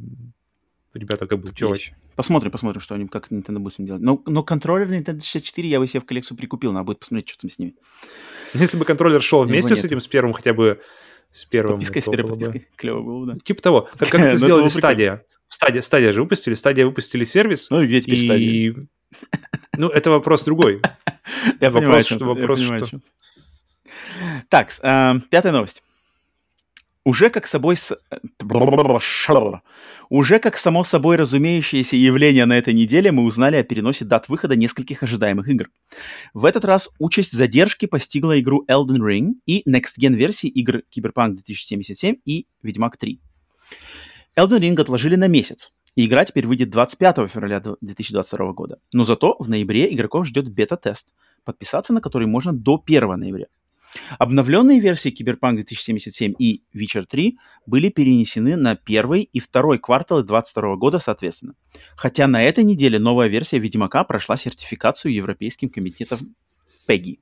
ребята 0.94 1.26
как 1.26 1.40
бы, 1.40 1.52
вообще? 1.60 1.94
Посмотрим, 2.16 2.50
посмотрим, 2.50 2.80
что 2.80 2.94
они, 2.94 3.08
как 3.08 3.30
Nintendo 3.30 3.58
будет 3.58 3.74
с 3.74 3.78
ним 3.78 3.86
делать. 3.86 4.02
Но, 4.02 4.22
но 4.26 4.42
контроллер 4.42 4.90
Nintendo 4.90 5.22
64 5.22 5.68
я 5.68 5.78
бы 5.78 5.86
себе 5.86 6.00
в 6.00 6.04
коллекцию 6.04 6.36
прикупил, 6.36 6.72
надо 6.72 6.84
будет 6.84 7.00
посмотреть, 7.00 7.30
что 7.30 7.40
там 7.40 7.50
с 7.50 7.58
ними. 7.58 7.74
Если 8.52 8.76
бы 8.76 8.84
контроллер 8.84 9.22
шел 9.22 9.42
вместе 9.44 9.74
с 9.74 9.84
этим, 9.84 10.00
с 10.00 10.06
первым 10.06 10.32
хотя 10.32 10.52
бы, 10.52 10.80
с 11.30 11.44
первым... 11.44 11.78
Подпиской, 11.78 12.02
с 12.02 12.04
первой 12.06 12.30
подпиской. 12.30 12.60
Бы... 12.60 12.66
Клево 12.76 13.02
было 13.02 13.24
бы, 13.24 13.32
да. 13.32 13.38
Типа 13.38 13.62
того. 13.62 13.88
Как, 13.98 14.08
как 14.08 14.20
это 14.20 14.36
сделали 14.36 14.68
Стадия. 14.68 15.24
Стадия, 15.48 15.82
стадия 15.82 16.12
же 16.12 16.22
выпустили, 16.22 16.54
стадия 16.54 16.86
выпустили 16.86 17.24
сервис. 17.24 17.70
Ну 17.70 17.82
и 17.82 17.86
где 17.86 18.00
теперь 18.00 18.18
и... 18.18 18.24
стадия? 18.24 18.86
Ну, 19.76 19.88
это 19.88 20.10
вопрос 20.10 20.44
другой. 20.44 20.80
Я 21.60 21.70
понимаю, 21.70 22.04
что... 22.04 22.24
Вопрос, 22.24 22.60
что... 22.60 23.00
Так, 24.48 24.72
э, 24.82 25.14
пятая 25.28 25.52
новость. 25.52 25.82
Уже 27.04 27.30
как 27.30 27.46
собой... 27.46 27.76
Уже 30.10 30.38
как 30.38 30.56
само 30.58 30.84
собой 30.84 31.16
разумеющееся 31.16 31.96
явление 31.96 32.44
на 32.44 32.58
этой 32.58 32.74
неделе 32.74 33.10
мы 33.10 33.24
узнали 33.24 33.56
о 33.56 33.62
переносе 33.62 34.04
дат 34.04 34.28
выхода 34.28 34.54
нескольких 34.54 35.02
ожидаемых 35.02 35.48
игр. 35.48 35.70
В 36.34 36.44
этот 36.44 36.64
раз 36.64 36.90
участь 36.98 37.32
задержки 37.32 37.86
постигла 37.86 38.38
игру 38.40 38.64
Elden 38.68 38.98
Ring 38.98 39.28
и 39.46 39.62
Next 39.70 39.98
Gen 39.98 40.14
версии 40.14 40.48
игр 40.48 40.82
Cyberpunk 40.94 41.34
2077 41.36 42.16
и 42.26 42.46
Ведьмак 42.62 42.98
3. 42.98 43.20
Elden 44.36 44.60
Ring 44.60 44.80
отложили 44.80 45.16
на 45.16 45.26
месяц, 45.26 45.72
и 45.94 46.04
игра 46.04 46.24
теперь 46.24 46.46
выйдет 46.46 46.70
25 46.70 47.30
февраля 47.30 47.60
2022 47.60 48.52
года. 48.52 48.78
Но 48.92 49.04
зато 49.04 49.36
в 49.38 49.48
ноябре 49.48 49.92
игроков 49.94 50.26
ждет 50.26 50.52
бета-тест, 50.52 51.14
подписаться 51.44 51.94
на 51.94 52.00
который 52.00 52.26
можно 52.26 52.52
до 52.52 52.82
1 52.84 53.18
ноября. 53.18 53.46
Обновленные 54.18 54.80
версии 54.80 55.12
Cyberpunk 55.12 55.54
2077 55.54 56.34
и 56.38 56.62
Witcher 56.74 57.04
3 57.06 57.38
были 57.66 57.88
перенесены 57.88 58.56
на 58.56 58.76
первый 58.76 59.22
и 59.22 59.40
второй 59.40 59.78
кварталы 59.78 60.22
2022 60.22 60.76
года 60.76 60.98
соответственно. 60.98 61.54
Хотя 61.96 62.26
на 62.26 62.42
этой 62.42 62.64
неделе 62.64 62.98
новая 62.98 63.28
версия 63.28 63.58
Ведьмака 63.58 64.04
прошла 64.04 64.36
сертификацию 64.36 65.12
Европейским 65.12 65.68
комитетом 65.68 66.34
PEGI. 66.88 67.18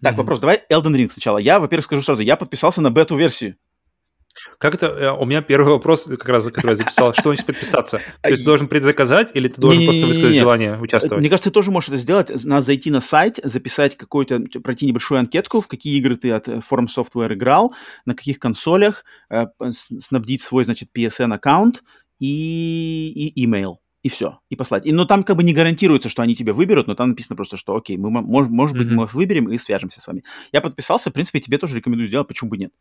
Так, 0.00 0.14
mm-hmm. 0.14 0.16
вопрос. 0.16 0.40
Давай 0.40 0.62
Elden 0.70 0.94
Ring 0.94 1.10
сначала. 1.10 1.38
Я, 1.38 1.58
во-первых, 1.58 1.84
скажу 1.84 2.02
сразу, 2.02 2.22
я 2.22 2.36
подписался 2.36 2.80
на 2.80 2.90
бету-версию. 2.90 3.56
Как 4.58 4.74
это? 4.74 4.86
Э, 4.86 5.10
у 5.12 5.24
меня 5.24 5.42
первый 5.42 5.70
вопрос, 5.70 6.04
как 6.04 6.28
раз, 6.28 6.44
который 6.44 6.70
я 6.70 6.76
записал. 6.76 7.12
Что 7.12 7.24
значит 7.24 7.46
подписаться? 7.46 8.00
То 8.22 8.30
есть 8.30 8.44
должен 8.44 8.68
предзаказать 8.68 9.30
или 9.34 9.48
ты 9.48 9.60
должен 9.60 9.84
просто 9.84 10.06
высказать 10.06 10.36
желание 10.36 10.78
участвовать? 10.78 11.20
Мне 11.20 11.30
кажется, 11.30 11.50
ты 11.50 11.54
тоже 11.54 11.70
можешь 11.70 11.88
это 11.88 11.98
сделать. 11.98 12.30
Надо 12.44 12.62
зайти 12.62 12.90
на 12.90 13.00
сайт, 13.00 13.38
записать 13.42 13.96
какой-то, 13.96 14.40
пройти 14.62 14.86
небольшую 14.86 15.20
анкетку, 15.20 15.60
в 15.60 15.66
какие 15.66 15.98
игры 15.98 16.16
ты 16.16 16.30
от 16.30 16.48
Forum 16.48 16.86
Software 16.94 17.34
играл, 17.34 17.74
на 18.04 18.14
каких 18.14 18.38
консолях, 18.38 19.04
э, 19.30 19.46
снабдить 19.70 20.42
свой, 20.42 20.64
значит, 20.64 20.90
PSN-аккаунт 20.94 21.82
и, 22.18 23.32
и 23.34 23.46
email 23.46 23.76
и 24.02 24.08
все, 24.08 24.38
и 24.48 24.56
послать. 24.56 24.86
И, 24.86 24.92
но 24.92 25.04
там 25.04 25.24
как 25.24 25.36
бы 25.36 25.42
не 25.42 25.52
гарантируется, 25.52 26.08
что 26.08 26.22
они 26.22 26.34
тебя 26.34 26.54
выберут, 26.54 26.86
но 26.86 26.94
там 26.94 27.10
написано 27.10 27.36
просто, 27.36 27.56
что 27.56 27.76
окей, 27.76 27.96
мы, 27.96 28.10
может, 28.10 28.50
может 28.50 28.76
быть, 28.76 28.88
mm-hmm. 28.88 28.92
мы 28.92 29.00
вас 29.02 29.14
выберем 29.14 29.50
и 29.50 29.58
свяжемся 29.58 30.00
с 30.00 30.06
вами. 30.06 30.24
Я 30.52 30.60
подписался, 30.60 31.10
в 31.10 31.12
принципе, 31.12 31.40
тебе 31.40 31.58
тоже 31.58 31.76
рекомендую 31.76 32.06
сделать, 32.06 32.28
почему 32.28 32.50
бы 32.50 32.58
нет. 32.58 32.72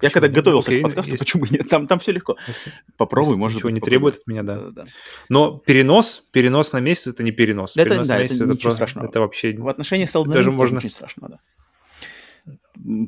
Я 0.00 0.10
когда 0.10 0.28
готовился 0.28 0.70
Окей, 0.70 0.80
к 0.80 0.82
подкасту, 0.82 1.12
есть... 1.12 1.24
почему 1.24 1.46
нет? 1.50 1.68
Там, 1.68 1.86
там 1.86 1.98
все 1.98 2.12
легко. 2.12 2.36
Если, 2.46 2.72
Попробуй, 2.96 3.32
если 3.32 3.40
может 3.40 3.56
ничего 3.56 3.70
не 3.70 3.80
требует 3.80 4.16
от 4.16 4.26
меня, 4.26 4.42
да. 4.42 4.56
Да, 4.56 4.70
да. 4.70 4.84
Но 5.28 5.58
перенос, 5.58 6.24
перенос 6.32 6.72
на 6.72 6.80
месяц 6.80 7.08
это 7.08 7.22
не 7.22 7.32
перенос. 7.32 7.76
Это, 7.76 7.90
перенос 7.90 8.08
да, 8.08 8.16
на 8.16 8.22
месяц 8.22 8.36
это, 8.36 8.44
это, 8.44 8.52
ничего 8.52 8.70
просто, 8.70 8.76
страшного. 8.76 9.06
это 9.06 9.20
вообще. 9.20 9.54
В 9.56 9.68
отношении 9.68 10.04
с 10.04 10.14
Elden 10.14 10.50
можно... 10.50 10.76
ничего 10.76 10.90
страшного, 10.90 11.28
да 11.30 11.38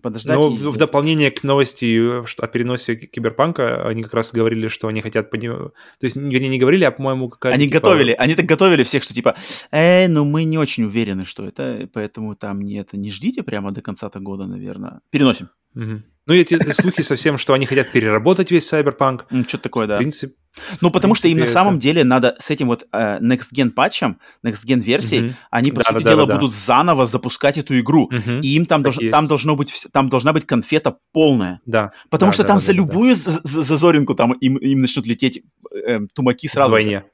подождать. 0.02 0.36
Но 0.36 0.48
и... 0.48 0.56
в 0.56 0.76
дополнение 0.76 1.30
к 1.30 1.42
новости 1.42 2.24
что, 2.26 2.44
о 2.44 2.46
переносе 2.46 2.96
Киберпанка, 2.96 3.86
они 3.86 4.02
как 4.02 4.14
раз 4.14 4.32
говорили, 4.32 4.68
что 4.68 4.88
они 4.88 5.02
хотят... 5.02 5.30
По 5.30 5.38
То 5.38 5.72
есть, 6.00 6.16
вернее, 6.16 6.48
не 6.48 6.58
говорили, 6.58 6.84
а, 6.84 6.90
по-моему, 6.90 7.28
какая-то... 7.28 7.54
Они 7.54 7.66
типа... 7.66 7.80
готовили, 7.80 8.12
они 8.12 8.34
так 8.34 8.46
готовили 8.46 8.82
всех, 8.82 9.02
что 9.02 9.14
типа, 9.14 9.36
э, 9.70 10.08
ну 10.08 10.24
мы 10.24 10.44
не 10.44 10.58
очень 10.58 10.84
уверены, 10.84 11.24
что 11.24 11.44
это, 11.44 11.88
поэтому 11.92 12.34
там 12.36 12.62
не, 12.62 12.78
это 12.78 12.96
не 12.96 13.10
ждите 13.10 13.42
прямо 13.42 13.72
до 13.72 13.82
конца-то 13.82 14.20
года, 14.20 14.46
наверное. 14.46 15.00
Переносим. 15.10 15.50
Угу. 15.76 16.02
Ну, 16.26 16.34
эти 16.34 16.58
слухи 16.72 17.02
совсем, 17.02 17.38
что 17.38 17.52
они 17.52 17.66
хотят 17.66 17.92
переработать 17.92 18.50
весь 18.50 18.72
Cyberpunk. 18.72 19.24
Что-то 19.46 19.62
такое, 19.62 19.86
да. 19.86 19.94
В 19.94 19.98
принципе, 19.98 20.34
ну, 20.80 20.90
потому 20.90 21.12
принципе, 21.12 21.28
что 21.28 21.28
им 21.28 21.38
на 21.38 21.46
самом 21.46 21.74
это... 21.74 21.82
деле 21.82 22.02
надо 22.02 22.34
с 22.38 22.50
этим 22.50 22.68
вот 22.68 22.86
uh, 22.92 23.20
Next 23.20 23.48
Gen 23.54 23.70
патчем, 23.70 24.18
Next 24.44 24.64
Gen 24.66 24.80
версией, 24.80 25.22
mm-hmm. 25.22 25.34
они, 25.50 25.70
по 25.70 25.84
да, 25.84 25.90
сути 25.90 26.02
да, 26.02 26.10
дела, 26.10 26.26
да, 26.26 26.34
будут 26.36 26.52
да. 26.52 26.56
заново 26.56 27.06
запускать 27.06 27.58
эту 27.58 27.78
игру. 27.78 28.10
Mm-hmm. 28.10 28.40
И 28.40 28.56
им 28.56 28.64
там, 28.66 28.82
долж... 28.82 28.96
там, 29.10 29.28
должно 29.28 29.54
быть, 29.54 29.86
там 29.92 30.08
должна 30.08 30.32
быть 30.32 30.46
конфета 30.46 30.96
полная. 31.12 31.60
Да. 31.66 31.92
Потому 32.08 32.30
да, 32.30 32.34
что 32.34 32.42
да, 32.42 32.48
там 32.48 32.56
да, 32.56 32.64
за 32.64 32.72
да, 32.72 32.72
любую 32.72 33.14
да. 33.14 33.30
зазоринку 33.44 34.14
там 34.14 34.32
им, 34.32 34.56
им 34.56 34.80
начнут 34.80 35.06
лететь 35.06 35.44
э, 35.72 36.00
тумаки 36.14 36.48
сразу 36.48 36.70
Вдвойне. 36.70 37.00
Же. 37.00 37.04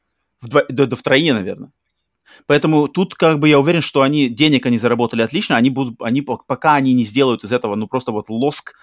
Вдво... 0.40 0.62
Да, 0.68 0.86
да, 0.86 0.96
втройне, 0.96 1.34
наверное. 1.34 1.72
Поэтому 2.46 2.88
тут 2.88 3.14
как 3.14 3.38
бы 3.38 3.48
я 3.48 3.58
уверен, 3.58 3.80
что 3.80 4.02
они 4.02 4.28
денег 4.28 4.66
они 4.66 4.78
заработали 4.78 5.22
отлично, 5.22 5.56
они 5.56 5.70
будут, 5.70 6.00
они 6.00 6.22
пока 6.22 6.74
они 6.74 6.92
не 6.94 7.04
сделают 7.04 7.44
из 7.44 7.52
этого, 7.52 7.74
ну 7.74 7.88
просто 7.88 8.12
вот 8.12 8.28
лоск 8.28 8.74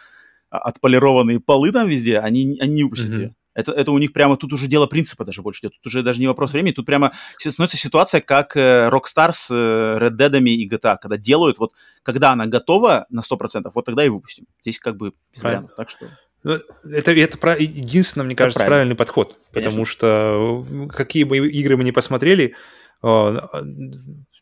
а, 0.50 0.58
отполированные 0.60 1.40
полы 1.40 1.72
там 1.72 1.88
везде, 1.88 2.20
они, 2.20 2.58
они 2.60 2.74
не 2.74 2.84
выпустят 2.84 3.10
mm-hmm. 3.10 3.22
ее. 3.22 3.36
Это, 3.56 3.72
это 3.74 3.92
у 3.92 3.98
них 3.98 4.14
прямо, 4.14 4.38
тут 4.38 4.54
уже 4.54 4.68
дело 4.68 4.86
принципа 4.88 5.26
даже 5.26 5.42
больше 5.42 5.62
идет. 5.62 5.74
Тут 5.74 5.88
уже 5.88 6.02
даже 6.02 6.22
не 6.22 6.28
вопрос 6.28 6.54
времени, 6.54 6.72
тут 6.72 6.86
прямо 6.86 7.12
становится 7.38 7.78
ситуация, 7.78 8.22
как 8.22 8.56
э, 8.56 8.90
Rockstar 8.90 9.32
с 9.34 9.50
э, 9.52 9.98
Red 10.00 10.16
Dead 10.18 10.40
и 10.40 10.70
GTA, 10.70 10.98
когда 11.02 11.18
делают, 11.18 11.58
вот, 11.58 11.74
когда 12.04 12.32
она 12.32 12.46
готова 12.46 13.06
на 13.10 13.20
100%, 13.20 13.70
вот 13.74 13.86
тогда 13.86 14.06
и 14.06 14.10
выпустим. 14.10 14.46
Здесь 14.62 14.80
как 14.80 14.98
бы 14.98 15.14
без 15.34 15.44
вариантов, 15.44 15.76
так 15.76 15.90
что... 15.90 16.08
Ну, 16.44 16.54
это, 16.54 17.12
это 17.12 17.58
единственное, 17.60 18.24
мне 18.24 18.36
кажется, 18.36 18.60
правильно. 18.60 18.76
правильный 18.76 18.96
подход. 18.96 19.38
Конечно. 19.52 19.72
Потому 19.72 19.86
что 19.86 20.66
какие 20.96 21.26
бы 21.26 21.50
игры 21.50 21.76
мы 21.76 21.84
не 21.84 21.92
посмотрели, 21.92 22.56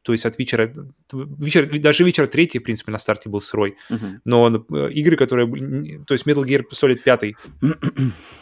то 0.07 0.13
есть 0.13 0.25
от 0.25 0.39
вечера, 0.39 0.73
вечер, 1.11 1.79
даже 1.79 2.05
вечер 2.05 2.27
третий, 2.27 2.59
в 2.59 2.63
принципе, 2.63 2.93
на 2.93 2.97
старте 2.97 3.27
был 3.27 3.41
сырой, 3.41 3.75
uh-huh. 3.91 4.19
но 4.23 4.65
э, 4.71 4.91
игры, 4.91 5.17
которые, 5.17 5.45
то 6.05 6.13
есть 6.13 6.25
Metal 6.25 6.45
Gear 6.45 6.63
Solid 6.71 6.99
5, 7.03 7.34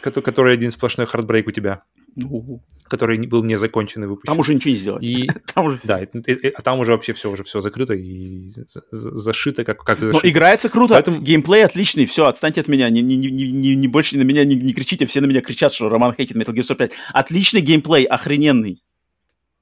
который 0.00 0.54
один 0.54 0.70
сплошной 0.70 1.08
хардбрейк 1.08 1.48
у 1.48 1.50
тебя, 1.50 1.82
uh-huh. 2.16 2.60
который 2.84 3.26
был 3.26 3.42
не 3.42 3.58
закончен 3.58 4.04
и 4.04 4.06
выпущен. 4.06 4.28
Там 4.28 4.38
уже 4.38 4.54
ничего 4.54 4.70
не 4.74 4.76
сделать. 4.76 5.02
И, 5.02 5.28
там 5.54 5.66
уже 5.66 5.80
да, 5.82 6.00
и, 6.04 6.06
и, 6.06 6.48
а 6.50 6.62
там 6.62 6.78
уже 6.78 6.92
вообще 6.92 7.14
все, 7.14 7.28
уже 7.32 7.42
все 7.42 7.60
закрыто 7.60 7.94
и 7.94 8.48
зашито, 8.92 9.64
как, 9.64 9.82
как 9.82 9.98
зашито. 9.98 10.20
Но 10.22 10.30
играется 10.30 10.68
круто, 10.68 10.94
Поэтому... 10.94 11.20
геймплей 11.20 11.64
отличный, 11.64 12.06
все, 12.06 12.26
отстаньте 12.26 12.60
от 12.60 12.68
меня, 12.68 12.88
не, 12.90 13.02
не, 13.02 13.16
не, 13.16 13.28
не, 13.28 13.74
не 13.74 13.88
больше 13.88 14.16
на 14.18 14.22
меня 14.22 14.44
не, 14.44 14.54
не 14.54 14.72
кричите, 14.72 15.06
все 15.06 15.20
на 15.20 15.26
меня 15.26 15.40
кричат, 15.40 15.72
что 15.72 15.88
Роман 15.88 16.14
хейтит 16.14 16.36
Metal 16.36 16.54
Gear 16.54 16.62
Solid 16.62 16.76
5. 16.76 16.92
Отличный 17.12 17.60
геймплей, 17.60 18.04
охрененный. 18.04 18.84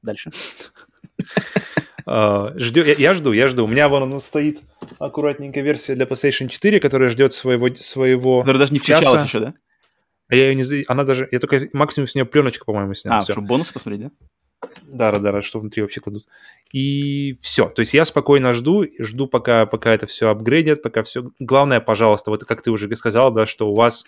Дальше. 0.05 0.31
Uh, 2.07 2.53
ждю, 2.59 2.85
я, 2.85 2.93
я 2.93 3.15
жду, 3.15 3.33
я 3.33 3.49
жду. 3.49 3.65
У 3.65 3.67
меня 3.67 3.89
вон 3.89 4.03
он 4.03 4.21
стоит 4.21 4.61
аккуратненькая 4.99 5.65
версия 5.65 5.95
для 5.95 6.05
PlayStation 6.05 6.49
4, 6.49 6.79
которая 6.79 7.09
ждет 7.09 7.33
своего... 7.33 7.75
своего 7.75 8.41
которая 8.41 8.59
даже 8.59 8.75
не 8.75 8.79
включалась 8.79 9.07
часа. 9.07 9.25
еще, 9.25 9.41
да? 9.41 9.55
А 10.29 10.35
я 10.35 10.51
ее 10.51 10.55
не... 10.55 10.85
Она 10.87 11.05
даже... 11.05 11.27
Я 11.33 11.39
только 11.39 11.67
максимум 11.73 12.07
с 12.07 12.15
нее 12.15 12.27
пленочка, 12.27 12.67
по-моему, 12.67 12.93
снял. 12.93 13.15
А, 13.15 13.21
все. 13.23 13.33
чтобы 13.33 13.47
бонусы 13.47 13.73
посмотреть, 13.73 14.03
да? 14.03 14.11
Да, 14.83 15.13
да, 15.13 15.33
да, 15.33 15.41
что 15.41 15.61
внутри 15.61 15.81
вообще 15.81 16.03
кладут. 16.03 16.25
И 16.75 17.39
все. 17.41 17.71
То 17.71 17.81
есть 17.81 17.95
я 17.95 18.05
спокойно 18.05 18.53
жду, 18.53 18.85
жду, 18.99 19.27
пока, 19.27 19.65
пока 19.65 19.95
это 19.95 20.07
все 20.07 20.29
апгрейдят, 20.29 20.83
пока 20.83 21.05
все... 21.05 21.31
Главное, 21.39 21.81
пожалуйста, 21.81 22.31
вот 22.31 22.45
как 22.45 22.61
ты 22.61 22.71
уже 22.71 22.95
сказал, 22.97 23.33
да, 23.33 23.47
что 23.47 23.71
у 23.71 23.75
вас 23.75 24.05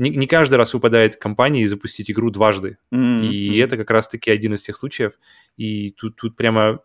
не, 0.00 0.10
не 0.10 0.26
каждый 0.26 0.54
раз 0.54 0.72
выпадает 0.72 1.16
компании 1.16 1.66
запустить 1.66 2.10
игру 2.10 2.30
дважды. 2.30 2.78
Mm-hmm. 2.92 3.26
И 3.26 3.58
это 3.58 3.76
как 3.76 3.90
раз-таки 3.90 4.30
один 4.30 4.54
из 4.54 4.62
тех 4.62 4.76
случаев. 4.76 5.12
И 5.58 5.90
тут, 5.90 6.16
тут 6.16 6.36
прямо 6.36 6.80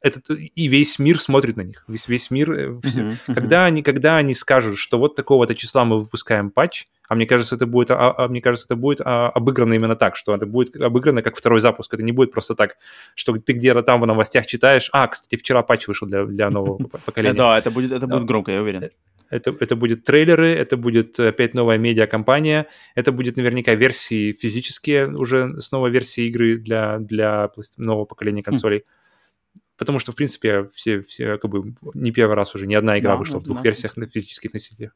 этот, 0.00 0.30
и 0.30 0.68
весь 0.68 1.00
мир 1.00 1.20
смотрит 1.20 1.56
на 1.56 1.62
них. 1.62 1.84
Весь, 1.88 2.06
весь 2.06 2.30
мир. 2.30 2.52
Mm-hmm. 2.52 2.80
Mm-hmm. 2.80 3.34
Когда, 3.34 3.64
они, 3.64 3.82
когда 3.82 4.16
они 4.18 4.34
скажут, 4.34 4.78
что 4.78 4.98
вот 4.98 5.16
такого-то 5.16 5.56
числа 5.56 5.84
мы 5.84 5.98
выпускаем 5.98 6.50
патч, 6.50 6.86
а 7.08 7.16
мне 7.16 7.26
кажется, 7.26 7.56
это 7.56 7.66
будет, 7.66 7.90
а, 7.90 8.14
а, 8.16 8.28
мне 8.28 8.40
кажется, 8.40 8.66
это 8.66 8.76
будет 8.76 9.00
а, 9.04 9.30
обыграно 9.30 9.74
именно 9.74 9.96
так, 9.96 10.14
что 10.14 10.32
это 10.32 10.46
будет 10.46 10.80
обыграно 10.80 11.22
как 11.22 11.36
второй 11.36 11.60
запуск. 11.60 11.92
Это 11.92 12.04
не 12.04 12.12
будет 12.12 12.30
просто 12.30 12.54
так, 12.54 12.76
что 13.16 13.36
ты 13.36 13.52
где-то 13.52 13.82
там 13.82 14.00
в 14.00 14.06
новостях 14.06 14.46
читаешь, 14.46 14.88
а, 14.92 15.08
кстати, 15.08 15.36
вчера 15.36 15.62
патч 15.62 15.88
вышел 15.88 16.06
для, 16.06 16.24
для 16.24 16.50
нового 16.50 16.78
поколения. 17.04 17.34
Да, 17.34 17.58
это 17.58 17.72
будет, 17.72 17.90
это 17.90 18.06
будет 18.06 18.24
громко, 18.24 18.52
я 18.52 18.62
уверен. 18.62 18.90
Это, 19.30 19.54
это 19.58 19.76
будет 19.76 20.04
трейлеры, 20.04 20.48
это 20.48 20.76
будет 20.76 21.18
опять 21.18 21.54
новая 21.54 21.78
медиакомпания, 21.78 22.66
это 22.94 23.12
будет 23.12 23.36
наверняка 23.36 23.74
версии 23.74 24.32
физические, 24.32 25.08
уже 25.08 25.60
снова 25.60 25.88
версии 25.88 26.26
игры 26.26 26.56
для, 26.56 26.98
для 26.98 27.50
нового 27.76 28.04
поколения 28.04 28.42
хм. 28.42 28.44
консолей. 28.44 28.80
Хм. 28.80 29.60
Потому 29.76 29.98
что, 29.98 30.12
в 30.12 30.14
принципе, 30.14 30.68
все, 30.74 31.02
все 31.02 31.36
как 31.38 31.50
бы 31.50 31.74
не 31.94 32.12
первый 32.12 32.36
раз 32.36 32.54
уже 32.54 32.66
ни 32.66 32.74
одна 32.74 32.98
игра 32.98 33.12
да, 33.12 33.16
вышла 33.16 33.34
да, 33.34 33.40
в 33.40 33.44
двух 33.44 33.58
да. 33.58 33.64
версиях 33.64 33.96
на 33.96 34.06
физических 34.06 34.52
носителях. 34.52 34.92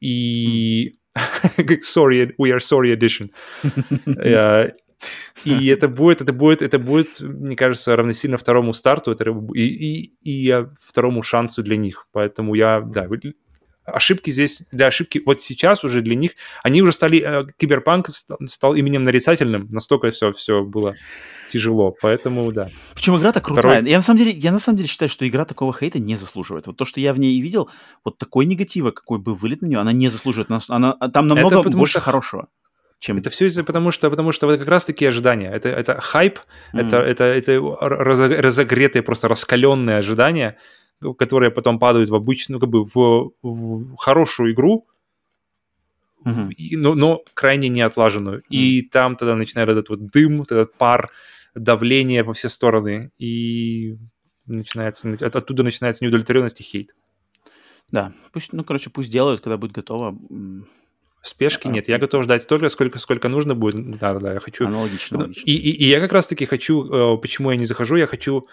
И... 0.00 0.98
sorry, 1.82 2.34
we 2.38 2.52
are 2.52 2.60
sorry 2.60 2.92
edition. 2.94 3.30
Э, 4.22 4.70
и 5.44 5.66
это 5.66 5.88
будет, 5.88 6.22
это 6.22 6.32
будет, 6.32 6.62
это 6.62 6.78
будет, 6.78 7.20
мне 7.20 7.54
кажется, 7.54 7.96
равносильно 7.96 8.38
второму 8.38 8.72
старту 8.72 9.12
это, 9.12 9.24
и, 9.54 9.60
и, 9.60 10.12
и 10.22 10.66
второму 10.82 11.22
шансу 11.22 11.62
для 11.62 11.76
них. 11.76 12.08
Поэтому 12.12 12.54
я, 12.54 12.80
да, 12.80 13.06
ошибки 13.86 14.30
здесь, 14.30 14.62
для 14.72 14.86
ошибки, 14.86 15.22
вот 15.24 15.42
сейчас 15.42 15.84
уже 15.84 16.02
для 16.02 16.14
них, 16.14 16.32
они 16.62 16.82
уже 16.82 16.92
стали, 16.92 17.20
э, 17.20 17.46
Киберпанк 17.56 18.08
стал 18.10 18.74
именем 18.74 19.02
нарицательным, 19.02 19.68
настолько 19.70 20.10
все, 20.10 20.32
все 20.32 20.62
было 20.64 20.96
тяжело, 21.50 21.94
поэтому 22.00 22.50
да. 22.52 22.68
Причем 22.94 23.16
игра-то 23.16 23.40
крутая. 23.40 23.62
Второй... 23.62 23.90
Я 23.90 23.96
на 23.98 24.02
самом 24.02 24.18
деле, 24.18 24.32
я 24.32 24.52
на 24.52 24.58
самом 24.58 24.78
деле 24.78 24.88
считаю, 24.88 25.08
что 25.08 25.26
игра 25.26 25.44
такого 25.44 25.72
хейта 25.72 25.98
не 25.98 26.16
заслуживает. 26.16 26.66
Вот 26.66 26.76
то, 26.76 26.84
что 26.84 27.00
я 27.00 27.12
в 27.12 27.18
ней 27.18 27.40
видел, 27.40 27.70
вот 28.04 28.18
такой 28.18 28.46
негатива, 28.46 28.90
какой 28.90 29.18
был 29.18 29.36
вылет 29.36 29.62
на 29.62 29.66
нее, 29.66 29.78
она 29.78 29.92
не 29.92 30.08
заслуживает. 30.08 30.50
Она, 30.68 30.92
там 30.92 31.26
намного 31.26 31.60
Это 31.60 31.70
больше 31.70 31.92
что... 31.92 32.00
хорошего. 32.00 32.48
Чем... 32.98 33.18
Это 33.18 33.30
все 33.30 33.46
из-за 33.46 33.62
потому 33.62 33.90
что 33.90 34.08
потому 34.10 34.32
что 34.32 34.46
вот 34.46 34.58
как 34.58 34.68
раз 34.68 34.86
таки 34.86 35.04
ожидания. 35.04 35.50
Это 35.50 35.68
это 35.68 36.00
хайп, 36.00 36.38
mm. 36.72 36.80
это 36.80 36.96
это 36.96 37.24
это 37.24 37.60
разогретые 37.80 39.02
просто 39.02 39.28
раскаленные 39.28 39.98
ожидания, 39.98 40.56
которые 41.18 41.50
потом 41.50 41.78
падают 41.78 42.10
в 42.10 42.14
обычную, 42.14 42.60
как 42.60 42.68
бы 42.68 42.84
в, 42.84 43.32
в 43.42 43.96
хорошую 43.96 44.52
игру, 44.52 44.86
mm-hmm. 46.24 46.32
в, 46.32 46.78
но, 46.78 46.94
но 46.94 47.22
крайне 47.34 47.68
неотлаженную. 47.68 48.38
Mm-hmm. 48.38 48.50
И 48.50 48.82
там 48.82 49.16
тогда 49.16 49.36
начинает 49.36 49.68
этот 49.68 49.88
вот 49.88 50.10
дым, 50.10 50.42
этот 50.42 50.74
пар, 50.74 51.10
давление 51.54 52.22
во 52.22 52.34
все 52.34 52.48
стороны, 52.48 53.10
и 53.18 53.96
начинается, 54.46 55.08
от, 55.08 55.36
оттуда 55.36 55.62
начинается 55.62 56.04
неудовлетворенность 56.04 56.60
и 56.60 56.64
хейт. 56.64 56.94
Да, 57.90 58.12
пусть, 58.32 58.52
ну, 58.52 58.64
короче, 58.64 58.90
пусть 58.90 59.10
делают, 59.10 59.40
когда 59.40 59.56
будет 59.56 59.72
готово. 59.72 60.18
Спешки 61.22 61.66
а, 61.66 61.70
нет, 61.70 61.88
я 61.88 61.98
готов 61.98 62.24
ждать 62.24 62.46
только 62.46 62.68
сколько, 62.68 62.98
сколько 62.98 63.28
нужно 63.28 63.54
будет. 63.54 63.98
Да, 63.98 64.14
да, 64.14 64.34
я 64.34 64.40
хочу. 64.40 64.66
Аналогично. 64.66 65.16
аналогично. 65.16 65.44
И, 65.44 65.56
и, 65.56 65.70
и 65.70 65.84
я 65.88 66.00
как 66.00 66.12
раз-таки 66.12 66.46
хочу, 66.46 66.84
э, 66.84 67.18
почему 67.18 67.50
я 67.50 67.56
не 67.56 67.64
захожу, 67.64 67.96
я 67.96 68.06
хочу 68.06 68.46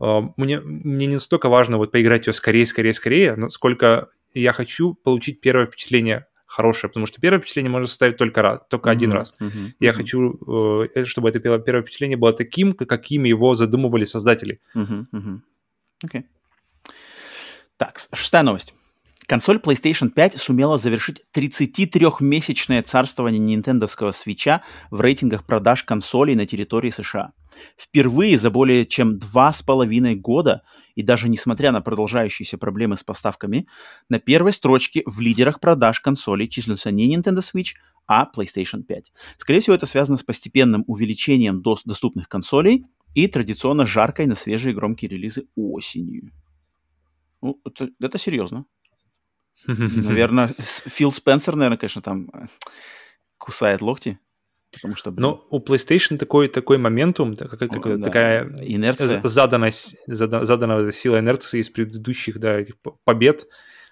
мне, 0.00 0.60
мне 0.60 1.06
не 1.06 1.14
настолько 1.14 1.48
важно 1.48 1.76
вот 1.76 1.92
поиграть 1.92 2.26
ее 2.26 2.32
скорее, 2.32 2.66
скорее, 2.66 2.94
скорее, 2.94 3.36
насколько 3.36 4.08
я 4.34 4.52
хочу 4.52 4.94
получить 4.94 5.40
первое 5.40 5.66
впечатление 5.66 6.26
хорошее, 6.46 6.88
потому 6.88 7.06
что 7.06 7.20
первое 7.20 7.40
впечатление 7.40 7.70
можно 7.70 7.86
составить 7.86 8.16
только 8.16 8.42
раз, 8.42 8.60
только 8.68 8.88
mm-hmm. 8.88 8.92
один 8.92 9.12
раз. 9.12 9.34
Mm-hmm. 9.40 9.72
Я 9.78 9.90
mm-hmm. 9.90 9.92
хочу, 9.92 10.88
э, 10.94 11.04
чтобы 11.04 11.28
это 11.28 11.38
первое 11.38 11.82
впечатление 11.82 12.16
было 12.16 12.32
таким, 12.32 12.72
каким 12.72 13.24
его 13.24 13.54
задумывали 13.54 14.04
создатели. 14.04 14.60
Mm-hmm. 14.74 15.04
Mm-hmm. 15.14 15.40
Okay. 16.06 16.24
Так, 17.76 18.00
шестая 18.12 18.42
новость. 18.42 18.74
Консоль 19.26 19.58
PlayStation 19.58 20.10
5 20.10 20.40
сумела 20.40 20.76
завершить 20.76 21.22
33-месячное 21.32 22.82
царствование 22.82 23.38
нинтендовского 23.38 24.10
свеча 24.10 24.64
в 24.90 25.00
рейтингах 25.00 25.44
продаж 25.44 25.84
консолей 25.84 26.34
на 26.34 26.46
территории 26.46 26.90
США. 26.90 27.32
Впервые 27.76 28.38
за 28.38 28.50
более 28.50 28.86
чем 28.86 29.18
два 29.18 29.52
с 29.52 29.62
половиной 29.62 30.14
года, 30.14 30.62
и 30.94 31.02
даже 31.02 31.28
несмотря 31.28 31.72
на 31.72 31.80
продолжающиеся 31.80 32.58
проблемы 32.58 32.96
с 32.96 33.04
поставками, 33.04 33.66
на 34.08 34.18
первой 34.18 34.52
строчке 34.52 35.02
в 35.06 35.20
лидерах 35.20 35.60
продаж 35.60 36.00
консолей 36.00 36.48
числился 36.48 36.90
не 36.90 37.14
Nintendo 37.14 37.38
Switch, 37.38 37.74
а 38.06 38.28
PlayStation 38.34 38.82
5. 38.82 39.12
Скорее 39.36 39.60
всего, 39.60 39.76
это 39.76 39.86
связано 39.86 40.16
с 40.16 40.22
постепенным 40.22 40.84
увеличением 40.86 41.62
дос- 41.62 41.82
доступных 41.84 42.28
консолей 42.28 42.86
и 43.14 43.26
традиционно 43.28 43.86
жаркой 43.86 44.26
на 44.26 44.34
свежие 44.34 44.74
громкие 44.74 45.08
релизы 45.08 45.46
осенью. 45.54 46.32
Ну, 47.40 47.60
это, 47.64 47.90
это 48.00 48.18
серьезно. 48.18 48.66
Наверное, 49.66 50.48
Фил 50.58 51.12
Спенсер, 51.12 51.56
наверное, 51.56 51.78
конечно, 51.78 52.02
там 52.02 52.30
э, 52.32 52.46
кусает 53.38 53.82
локти. 53.82 54.18
Потому 54.72 54.96
что, 54.96 55.10
блин... 55.10 55.22
Но 55.22 55.46
у 55.50 55.58
PlayStation 55.60 56.16
такой, 56.16 56.48
такой 56.48 56.78
моментум, 56.78 57.34
такая, 57.34 57.68
О, 57.68 57.96
да. 57.96 58.04
такая 58.04 58.44
инерция. 58.62 59.20
Заданность, 59.24 59.96
заданная 60.06 60.90
сила 60.92 61.18
инерции 61.18 61.60
из 61.60 61.68
предыдущих 61.70 62.38
да, 62.38 62.58
этих 62.60 62.74
побед, 63.04 63.46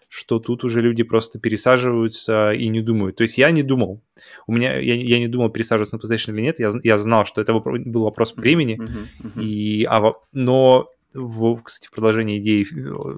что 0.09 0.39
тут 0.39 0.65
уже 0.65 0.81
люди 0.81 1.03
просто 1.03 1.39
пересаживаются 1.39 2.53
и 2.53 2.69
не 2.69 2.81
думают. 2.81 3.17
То 3.17 3.23
есть 3.23 3.39
я 3.39 3.51
не 3.51 3.63
думал. 3.63 4.03
У 4.47 4.53
меня 4.53 4.79
я, 4.79 4.95
я 4.95 5.19
не 5.19 5.29
думал 5.29 5.51
пересаживаться 5.51 5.97
на 5.97 6.01
PlayStation 6.01 6.33
или 6.35 6.43
нет. 6.43 6.61
Я, 6.61 6.73
я 6.83 6.97
знал, 6.97 7.27
что 7.27 7.41
это 7.41 7.53
был 7.53 8.05
вопрос 8.05 8.35
времени. 8.37 8.81
Uh-huh, 8.81 9.07
uh-huh. 9.23 9.43
И, 9.43 9.85
а, 9.85 10.13
но 10.33 10.89
в, 11.13 11.61
кстати, 11.63 11.89
в 11.89 11.91
продолжении 11.91 12.39
идеи 12.39 12.67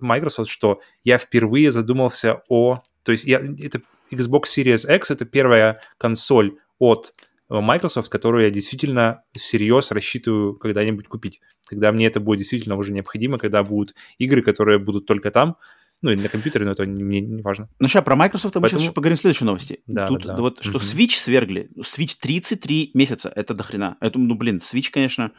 Microsoft, 0.01 0.51
что 0.51 0.81
я 1.05 1.19
впервые 1.19 1.70
задумался 1.70 2.43
о... 2.49 2.82
То 3.03 3.12
есть 3.12 3.24
я, 3.24 3.39
это 3.39 3.82
Xbox 4.11 4.45
Series 4.57 4.93
X— 4.97 5.11
это 5.12 5.24
первая 5.24 5.81
консоль 5.99 6.57
от 6.78 7.15
Microsoft, 7.51 8.09
которую 8.09 8.44
я 8.44 8.51
действительно 8.51 9.24
всерьез 9.32 9.90
рассчитываю 9.90 10.55
когда-нибудь 10.55 11.09
купить. 11.09 11.40
Когда 11.68 11.90
мне 11.90 12.06
это 12.06 12.20
будет 12.20 12.39
действительно 12.39 12.77
уже 12.77 12.93
необходимо, 12.93 13.39
когда 13.39 13.62
будут 13.64 13.94
игры, 14.18 14.43
которые 14.43 14.78
будут 14.78 15.06
только 15.06 15.31
там, 15.31 15.56
ну, 16.02 16.10
и 16.12 16.16
на 16.16 16.28
компьютере, 16.28 16.64
но 16.64 16.72
это 16.72 16.85
мне 16.85 17.20
не 17.20 17.43
важно. 17.43 17.68
Ну, 17.78 17.89
сейчас 17.89 18.05
про 18.05 18.16
Microsoft 18.16 18.55
мы 18.55 18.62
Поэтому... 18.62 18.78
сейчас 18.78 18.82
еще 18.82 18.93
поговорим 18.94 19.16
в 19.16 19.20
следующей 19.20 19.44
новости. 19.44 19.81
Да, 19.86 20.06
Тут 20.06 20.24
да, 20.24 20.36
вот, 20.36 20.62
что 20.62 20.78
mm-hmm. 20.78 20.97
Switch 20.97 21.10
свергли. 21.10 21.68
Switch 21.81 22.16
33 22.20 22.93
месяца, 22.94 23.31
это 23.35 23.52
дохрена. 23.52 23.97
Это, 24.01 24.18
ну, 24.18 24.35
блин, 24.35 24.59
Switch, 24.59 24.90
конечно... 24.90 25.32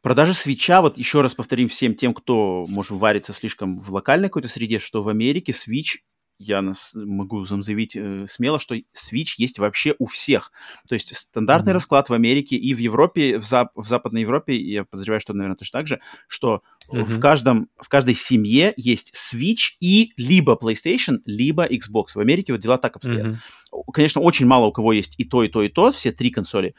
Продажи 0.00 0.32
свеча, 0.32 0.80
вот 0.80 0.96
еще 0.96 1.22
раз 1.22 1.34
повторим 1.34 1.68
всем 1.68 1.96
тем, 1.96 2.14
кто, 2.14 2.66
может, 2.68 2.92
варится 2.92 3.32
слишком 3.32 3.80
в 3.80 3.90
локальной 3.90 4.28
какой-то 4.28 4.46
среде, 4.46 4.78
что 4.78 5.02
в 5.02 5.08
Америке 5.08 5.50
Switch 5.50 5.96
я 6.38 6.62
нас 6.62 6.92
могу 6.94 7.44
заявить 7.44 7.96
э, 7.96 8.26
смело, 8.28 8.60
что 8.60 8.76
Switch 8.76 9.34
есть 9.38 9.58
вообще 9.58 9.94
у 9.98 10.06
всех. 10.06 10.52
То 10.88 10.94
есть 10.94 11.14
стандартный 11.14 11.72
mm-hmm. 11.72 11.74
расклад 11.74 12.08
в 12.08 12.14
Америке 12.14 12.56
и 12.56 12.74
в 12.74 12.78
Европе, 12.78 13.38
в, 13.38 13.42
зап- 13.42 13.70
в 13.74 13.86
Западной 13.86 14.22
Европе, 14.22 14.56
я 14.56 14.84
подозреваю, 14.84 15.20
что, 15.20 15.34
наверное, 15.34 15.56
точно 15.56 15.80
так 15.80 15.86
же, 15.88 16.00
что 16.28 16.62
mm-hmm. 16.92 17.04
в, 17.04 17.20
каждом, 17.20 17.68
в 17.76 17.88
каждой 17.88 18.14
семье 18.14 18.72
есть 18.76 19.12
Switch 19.14 19.76
и 19.80 20.12
либо 20.16 20.58
PlayStation, 20.60 21.18
либо 21.24 21.66
Xbox. 21.66 22.08
В 22.14 22.20
Америке 22.20 22.52
вот 22.52 22.62
дела 22.62 22.78
так 22.78 22.96
обстоят. 22.96 23.26
Mm-hmm. 23.26 23.82
Конечно, 23.92 24.20
очень 24.20 24.46
мало 24.46 24.66
у 24.66 24.72
кого 24.72 24.92
есть 24.92 25.14
и 25.18 25.24
то, 25.24 25.42
и 25.42 25.48
то, 25.48 25.62
и 25.62 25.68
то, 25.68 25.90
все 25.90 26.12
три 26.12 26.30
консоли. 26.30 26.74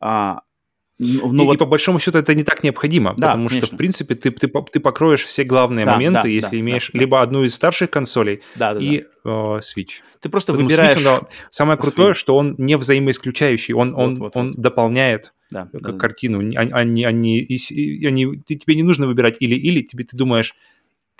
А, 0.00 0.40
ну, 1.02 1.42
и, 1.42 1.46
вот... 1.46 1.54
и 1.54 1.58
по 1.58 1.66
большому 1.66 1.98
счету 1.98 2.18
это 2.18 2.34
не 2.34 2.44
так 2.44 2.62
необходимо, 2.62 3.14
да, 3.16 3.28
потому 3.28 3.48
конечно. 3.48 3.66
что, 3.66 3.76
в 3.76 3.78
принципе, 3.78 4.14
ты, 4.14 4.30
ты, 4.30 4.48
ты 4.48 4.80
покроешь 4.80 5.24
все 5.24 5.44
главные 5.44 5.84
да, 5.84 5.92
моменты, 5.92 6.22
да, 6.22 6.28
если 6.28 6.56
да, 6.56 6.60
имеешь 6.60 6.90
да, 6.92 7.00
либо 7.00 7.22
одну 7.22 7.44
из 7.44 7.54
старших 7.54 7.90
консолей 7.90 8.42
да, 8.54 8.74
да, 8.74 8.80
и 8.80 9.04
да. 9.24 9.30
Э, 9.30 9.60
Switch. 9.60 10.00
Ты 10.20 10.28
просто 10.28 10.52
Поэтому 10.52 10.68
выбираешь... 10.68 10.98
Switch, 10.98 11.18
он, 11.18 11.28
самое 11.50 11.78
крутое, 11.78 12.12
Switch. 12.12 12.14
что 12.14 12.36
он 12.36 12.54
не 12.58 12.76
взаимоисключающий, 12.76 13.74
он, 13.74 13.94
он, 13.94 14.16
вот, 14.16 14.18
вот, 14.18 14.36
он 14.36 14.52
вот. 14.52 14.60
дополняет 14.60 15.32
да, 15.50 15.68
как 15.72 15.82
да, 15.82 15.92
картину. 15.92 16.40
Они, 16.40 16.56
они, 16.56 17.04
они, 17.04 17.04
они, 18.06 18.42
тебе 18.44 18.74
не 18.74 18.82
нужно 18.82 19.06
выбирать 19.06 19.36
или-или, 19.40 19.82
тебе 19.82 20.04
ты 20.04 20.16
думаешь, 20.16 20.54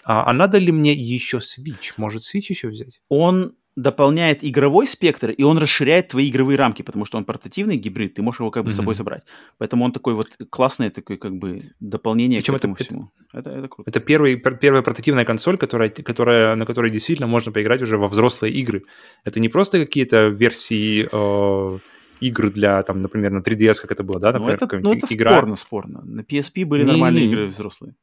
а, 0.04 0.28
а 0.28 0.32
надо 0.32 0.58
ли 0.58 0.72
мне 0.72 0.92
еще 0.92 1.38
Switch? 1.38 1.92
Может, 1.96 2.22
Switch 2.22 2.46
еще 2.48 2.68
взять? 2.68 3.00
Он 3.08 3.54
дополняет 3.76 4.44
игровой 4.44 4.86
спектр, 4.86 5.30
и 5.30 5.42
он 5.42 5.58
расширяет 5.58 6.08
твои 6.08 6.28
игровые 6.28 6.58
рамки, 6.58 6.82
потому 6.82 7.04
что 7.04 7.18
он 7.18 7.24
портативный 7.24 7.76
гибрид, 7.76 8.14
ты 8.14 8.22
можешь 8.22 8.40
его 8.40 8.50
как 8.50 8.64
бы 8.64 8.70
mm-hmm. 8.70 8.72
с 8.72 8.76
собой 8.76 8.94
забрать. 8.94 9.24
Поэтому 9.58 9.84
он 9.84 9.92
такой 9.92 10.14
вот 10.14 10.28
классное 10.50 10.90
такое 10.90 11.16
как 11.16 11.34
бы 11.34 11.62
дополнение 11.80 12.40
Причем 12.40 12.54
к 12.54 12.56
этому 12.58 12.74
это, 12.74 12.84
всему. 12.84 13.10
Это, 13.32 13.50
это, 13.50 13.68
круто. 13.68 13.90
Это 13.90 14.00
первый, 14.00 14.36
первая 14.36 14.82
портативная 14.82 15.24
консоль, 15.24 15.56
которая, 15.56 15.88
которая, 15.88 16.54
на 16.56 16.66
которой 16.66 16.90
действительно 16.90 17.26
можно 17.26 17.50
поиграть 17.52 17.82
уже 17.82 17.96
во 17.96 18.08
взрослые 18.08 18.52
игры. 18.52 18.84
Это 19.24 19.40
не 19.40 19.48
просто 19.48 19.78
какие-то 19.78 20.28
версии 20.28 21.08
э, 21.10 21.78
игр 22.20 22.50
для, 22.50 22.82
там, 22.82 23.00
например, 23.00 23.30
на 23.30 23.38
3DS, 23.38 23.80
как 23.80 23.92
это 23.92 24.02
было, 24.02 24.20
да? 24.20 24.32
Например, 24.32 24.58
ну, 24.60 24.66
это, 24.66 24.80
ну, 24.82 24.94
это 24.94 25.06
игра. 25.14 25.32
спорно, 25.32 25.56
спорно. 25.56 26.02
На 26.04 26.20
PSP 26.20 26.66
были 26.66 26.84
не, 26.84 26.90
нормальные 26.90 27.26
не, 27.26 27.32
игры 27.32 27.46
взрослые. 27.46 27.94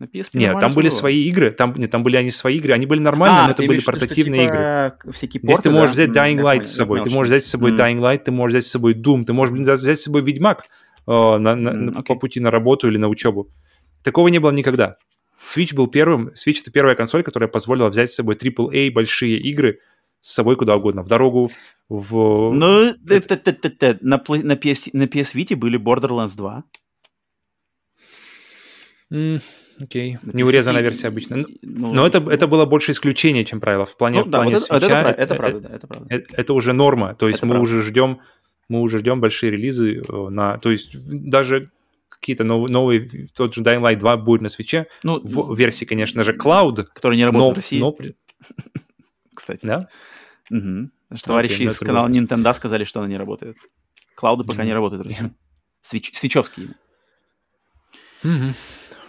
На 0.00 0.06
PSP 0.06 0.30
Нет, 0.32 0.58
там 0.60 0.72
были 0.72 0.88
было. 0.88 0.96
свои 0.96 1.24
игры, 1.24 1.50
там, 1.50 1.74
нет, 1.76 1.90
там 1.90 2.02
были 2.02 2.16
они 2.16 2.30
свои 2.30 2.56
игры, 2.56 2.72
они 2.72 2.86
были 2.86 3.00
нормальные, 3.00 3.40
а, 3.40 3.44
но 3.44 3.50
это 3.50 3.62
были 3.62 3.80
портативные 3.80 4.44
что, 4.44 4.50
типа, 4.50 5.02
игры. 5.04 5.12
Всякие 5.12 5.40
порты, 5.42 5.46
Здесь 5.46 5.60
ты 5.60 5.70
можешь 5.70 5.94
да? 5.94 6.02
взять 6.02 6.16
Dying 6.16 6.40
Light 6.40 6.64
с 6.64 6.74
собой, 6.74 7.04
ты 7.04 7.10
можешь 7.10 7.30
взять 7.30 7.44
с 7.44 7.50
собой 7.50 7.72
mm. 7.72 7.76
Dying 7.76 7.98
Light, 7.98 8.18
ты 8.24 8.30
можешь 8.30 8.54
взять 8.54 8.64
с 8.64 8.70
собой 8.70 8.94
Doom, 8.94 9.26
ты 9.26 9.34
можешь, 9.34 9.52
блин, 9.52 9.64
взять 9.64 10.00
с 10.00 10.04
собой 10.04 10.22
Ведьмак 10.22 10.64
э, 11.06 11.10
на, 11.10 11.36
на, 11.36 11.68
mm, 11.68 11.96
okay. 11.96 12.02
по 12.06 12.14
пути 12.14 12.40
на 12.40 12.50
работу 12.50 12.88
или 12.88 12.96
на 12.96 13.08
учебу. 13.08 13.50
Такого 14.02 14.28
не 14.28 14.38
было 14.38 14.52
никогда. 14.52 14.96
Switch 15.44 15.74
был 15.74 15.86
первым, 15.86 16.28
Switch 16.28 16.62
это 16.62 16.70
первая 16.70 16.94
консоль, 16.94 17.22
которая 17.22 17.48
позволила 17.48 17.90
взять 17.90 18.10
с 18.10 18.14
собой 18.14 18.36
AAA 18.36 18.90
большие 18.92 19.36
игры 19.36 19.80
с 20.20 20.32
собой 20.32 20.56
куда 20.56 20.76
угодно, 20.76 21.02
в 21.02 21.08
дорогу, 21.08 21.52
в... 21.90 22.54
Ну, 22.54 22.94
это... 23.06 23.98
на, 24.00 24.16
на, 24.16 24.52
PS, 24.54 24.90
на 24.94 25.02
PS 25.02 25.34
Vita 25.34 25.56
были 25.56 25.78
Borderlands 25.78 26.36
2. 26.36 26.64
Mm. 29.12 29.42
Окей. 29.80 30.18
Okay. 30.22 30.30
Неурезанная 30.34 30.82
версия 30.82 31.08
обычно. 31.08 31.36
Ну, 31.36 31.46
ну, 31.62 31.92
Но 31.92 32.06
это, 32.06 32.18
это 32.30 32.46
было 32.46 32.66
больше 32.66 32.92
исключение, 32.92 33.44
чем 33.44 33.60
правило. 33.60 33.86
В 33.86 33.96
плане, 33.96 34.20
ну, 34.20 34.24
да, 34.26 34.38
в 34.38 34.42
плане 34.42 34.52
вот 34.56 34.62
это, 34.62 34.80
свеча, 34.80 35.00
это, 35.02 35.22
это, 35.22 35.34
правда, 35.34 35.60
да, 35.60 35.74
это 35.74 35.86
правда. 35.86 36.14
Это, 36.14 36.34
это 36.36 36.54
уже 36.54 36.72
норма. 36.72 37.14
То 37.14 37.28
есть 37.28 37.38
это 37.38 37.46
мы 37.46 37.52
правда. 37.52 37.62
уже 37.62 37.82
ждем, 37.82 38.20
мы 38.68 38.80
уже 38.80 38.98
ждем 38.98 39.20
большие 39.20 39.50
релизы 39.50 40.02
э, 40.06 40.28
на, 40.28 40.58
то 40.58 40.70
есть 40.70 40.90
даже 41.06 41.70
какие-то 42.08 42.44
новые, 42.44 42.70
новые, 42.70 43.28
тот 43.34 43.54
же 43.54 43.62
Dying 43.62 43.80
Light 43.80 43.96
2 43.96 44.16
будет 44.18 44.42
на 44.42 44.48
свече, 44.48 44.86
ну, 45.02 45.20
в 45.22 45.56
версии, 45.56 45.86
конечно 45.86 46.22
же, 46.22 46.32
Cloud. 46.32 46.84
Который 46.92 47.16
не 47.16 47.24
работает 47.24 47.48
но, 47.48 47.52
в 47.52 47.56
России. 47.56 47.80
Но... 47.80 47.96
Кстати. 49.34 49.64
Да? 49.64 49.88
Угу. 50.50 50.90
Товарищи 51.24 51.62
okay, 51.62 51.70
из 51.70 51.78
канала 51.78 52.08
Nintendo 52.08 52.54
сказали, 52.54 52.84
что 52.84 53.00
она 53.00 53.08
не 53.08 53.16
работает. 53.16 53.56
Клауды 54.14 54.44
пока 54.44 54.64
не 54.64 54.74
работают 54.74 55.02
в 55.02 55.08
России. 55.08 55.30
Свеч... 55.80 56.12
Свечевские. 56.14 56.68
Mm-hmm. 58.22 58.54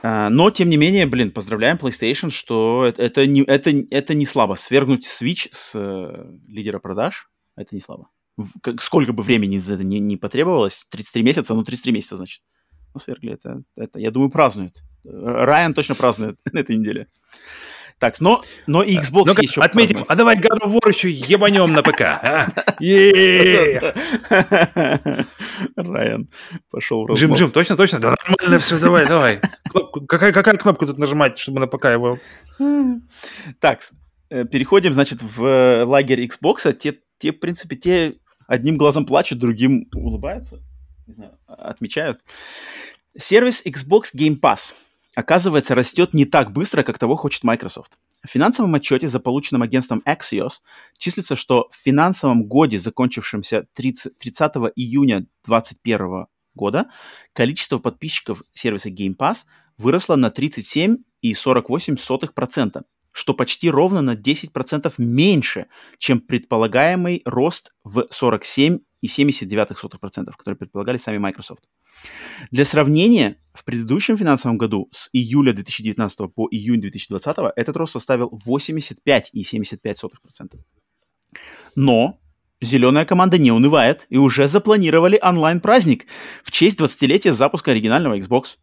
А, 0.03 0.29
но, 0.29 0.49
тем 0.49 0.69
не 0.69 0.77
менее, 0.77 1.05
блин, 1.05 1.31
поздравляем 1.31 1.77
PlayStation, 1.77 2.29
что 2.29 2.91
это, 2.97 3.27
не, 3.27 3.43
это, 3.43 3.71
это 3.91 4.13
не 4.13 4.25
слабо. 4.25 4.55
Свергнуть 4.55 5.05
Switch 5.05 5.47
с 5.51 5.73
э, 5.75 6.37
лидера 6.47 6.79
продаж, 6.79 7.29
это 7.55 7.75
не 7.75 7.81
слабо. 7.81 8.09
Как, 8.63 8.81
сколько 8.81 9.13
бы 9.13 9.21
времени 9.21 9.59
за 9.59 9.75
это 9.75 9.83
не, 9.83 9.99
не 9.99 10.17
потребовалось, 10.17 10.85
33 10.89 11.23
месяца, 11.23 11.53
ну 11.53 11.63
33 11.63 11.91
месяца, 11.91 12.17
значит. 12.17 12.41
Ну, 12.93 12.99
свергли, 12.99 13.33
это, 13.33 13.63
это, 13.77 13.99
я 13.99 14.11
думаю, 14.11 14.29
празднует. 14.31 14.83
Райан 15.03 15.73
точно 15.73 15.95
празднует 15.95 16.39
на 16.51 16.59
этой 16.59 16.75
неделе. 16.75 17.07
Так, 18.01 18.19
но, 18.19 18.41
но 18.65 18.81
и 18.81 18.97
Xbox 18.97 19.25
ну 19.27 19.33
есть 19.37 19.51
еще 19.51 19.61
Отметим, 19.61 20.03
а 20.07 20.15
давай 20.15 20.35
God 20.35 20.61
of 20.63 20.73
War 20.73 20.89
еще 20.89 21.11
ебанем 21.11 21.71
на 21.71 21.83
ПК. 21.83 22.01
А? 22.01 22.47
Райан 25.75 26.27
пошел 26.71 27.05
в 27.05 27.13
Джим, 27.13 27.35
Джим, 27.35 27.51
точно, 27.51 27.77
точно? 27.77 27.99
Да 27.99 28.15
нормально 28.27 28.57
все, 28.57 28.79
давай, 28.79 29.07
давай. 29.07 29.39
Какая, 30.07 30.33
какая 30.33 30.57
кнопка 30.57 30.87
тут 30.87 30.97
нажимать, 30.97 31.37
чтобы 31.37 31.59
на 31.59 31.67
ПК 31.67 31.85
его... 31.85 32.17
Так, 33.59 33.81
э, 34.31 34.45
переходим, 34.45 34.95
значит, 34.95 35.21
в 35.21 35.45
э, 35.45 35.83
лагерь 35.83 36.25
Xbox. 36.25 36.73
Те, 36.73 36.97
те, 37.19 37.31
в 37.31 37.39
принципе, 37.39 37.75
те 37.75 38.15
одним 38.47 38.77
глазом 38.77 39.05
плачут, 39.05 39.37
другим 39.37 39.87
улыбаются. 39.93 40.59
Не 41.05 41.13
знаю, 41.13 41.37
отмечают. 41.45 42.19
Сервис 43.15 43.63
Xbox 43.63 44.05
Game 44.15 44.39
Pass– 44.41 44.73
оказывается, 45.15 45.75
растет 45.75 46.13
не 46.13 46.25
так 46.25 46.51
быстро, 46.51 46.83
как 46.83 46.99
того 46.99 47.15
хочет 47.15 47.43
Microsoft. 47.43 47.97
В 48.23 48.29
финансовом 48.29 48.75
отчете, 48.75 49.07
заполученном 49.07 49.63
агентством 49.63 50.01
Axios, 50.05 50.61
числится, 50.97 51.35
что 51.35 51.69
в 51.71 51.75
финансовом 51.75 52.43
годе, 52.43 52.79
закончившемся 52.79 53.67
30, 53.73 54.17
30 54.17 54.51
июня 54.75 55.25
2021 55.45 56.25
года, 56.53 56.89
количество 57.33 57.79
подписчиков 57.79 58.43
сервиса 58.53 58.89
Game 58.89 59.17
Pass 59.17 59.45
выросло 59.77 60.15
на 60.15 60.27
37,48%, 60.27 62.83
что 63.11 63.33
почти 63.33 63.69
ровно 63.69 64.01
на 64.01 64.15
10% 64.15 64.93
меньше, 64.97 65.67
чем 65.97 66.21
предполагаемый 66.21 67.21
рост 67.25 67.73
в 67.83 68.07
47,79%, 68.11 70.31
который 70.37 70.55
предполагали 70.55 70.97
сами 70.97 71.17
Microsoft. 71.17 71.67
Для 72.51 72.65
сравнения, 72.65 73.40
в 73.53 73.65
предыдущем 73.65 74.17
финансовом 74.17 74.57
году 74.57 74.89
с 74.91 75.09
июля 75.13 75.53
2019 75.53 76.33
по 76.33 76.47
июнь 76.49 76.81
2020 76.81 77.37
этот 77.55 77.77
рост 77.77 77.93
составил 77.93 78.31
85,75%. 78.45 80.59
Но 81.75 82.19
зеленая 82.61 83.05
команда 83.05 83.37
не 83.37 83.51
унывает 83.51 84.05
и 84.09 84.17
уже 84.17 84.47
запланировали 84.47 85.19
онлайн-праздник 85.21 86.05
в 86.43 86.51
честь 86.51 86.79
20-летия 86.79 87.31
запуска 87.31 87.71
оригинального 87.71 88.17
Xbox. 88.17 88.57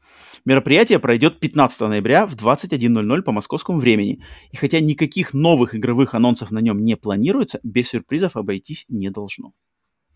Мероприятие 0.44 0.98
пройдет 0.98 1.40
15 1.40 1.80
ноября 1.80 2.26
в 2.26 2.34
21.00 2.34 3.22
по 3.22 3.32
московскому 3.32 3.78
времени. 3.78 4.22
И 4.52 4.56
хотя 4.56 4.80
никаких 4.80 5.34
новых 5.34 5.74
игровых 5.74 6.14
анонсов 6.14 6.50
на 6.50 6.60
нем 6.60 6.80
не 6.80 6.96
планируется, 6.96 7.60
без 7.62 7.88
сюрпризов 7.88 8.36
обойтись 8.36 8.84
не 8.88 9.10
должно. 9.10 9.52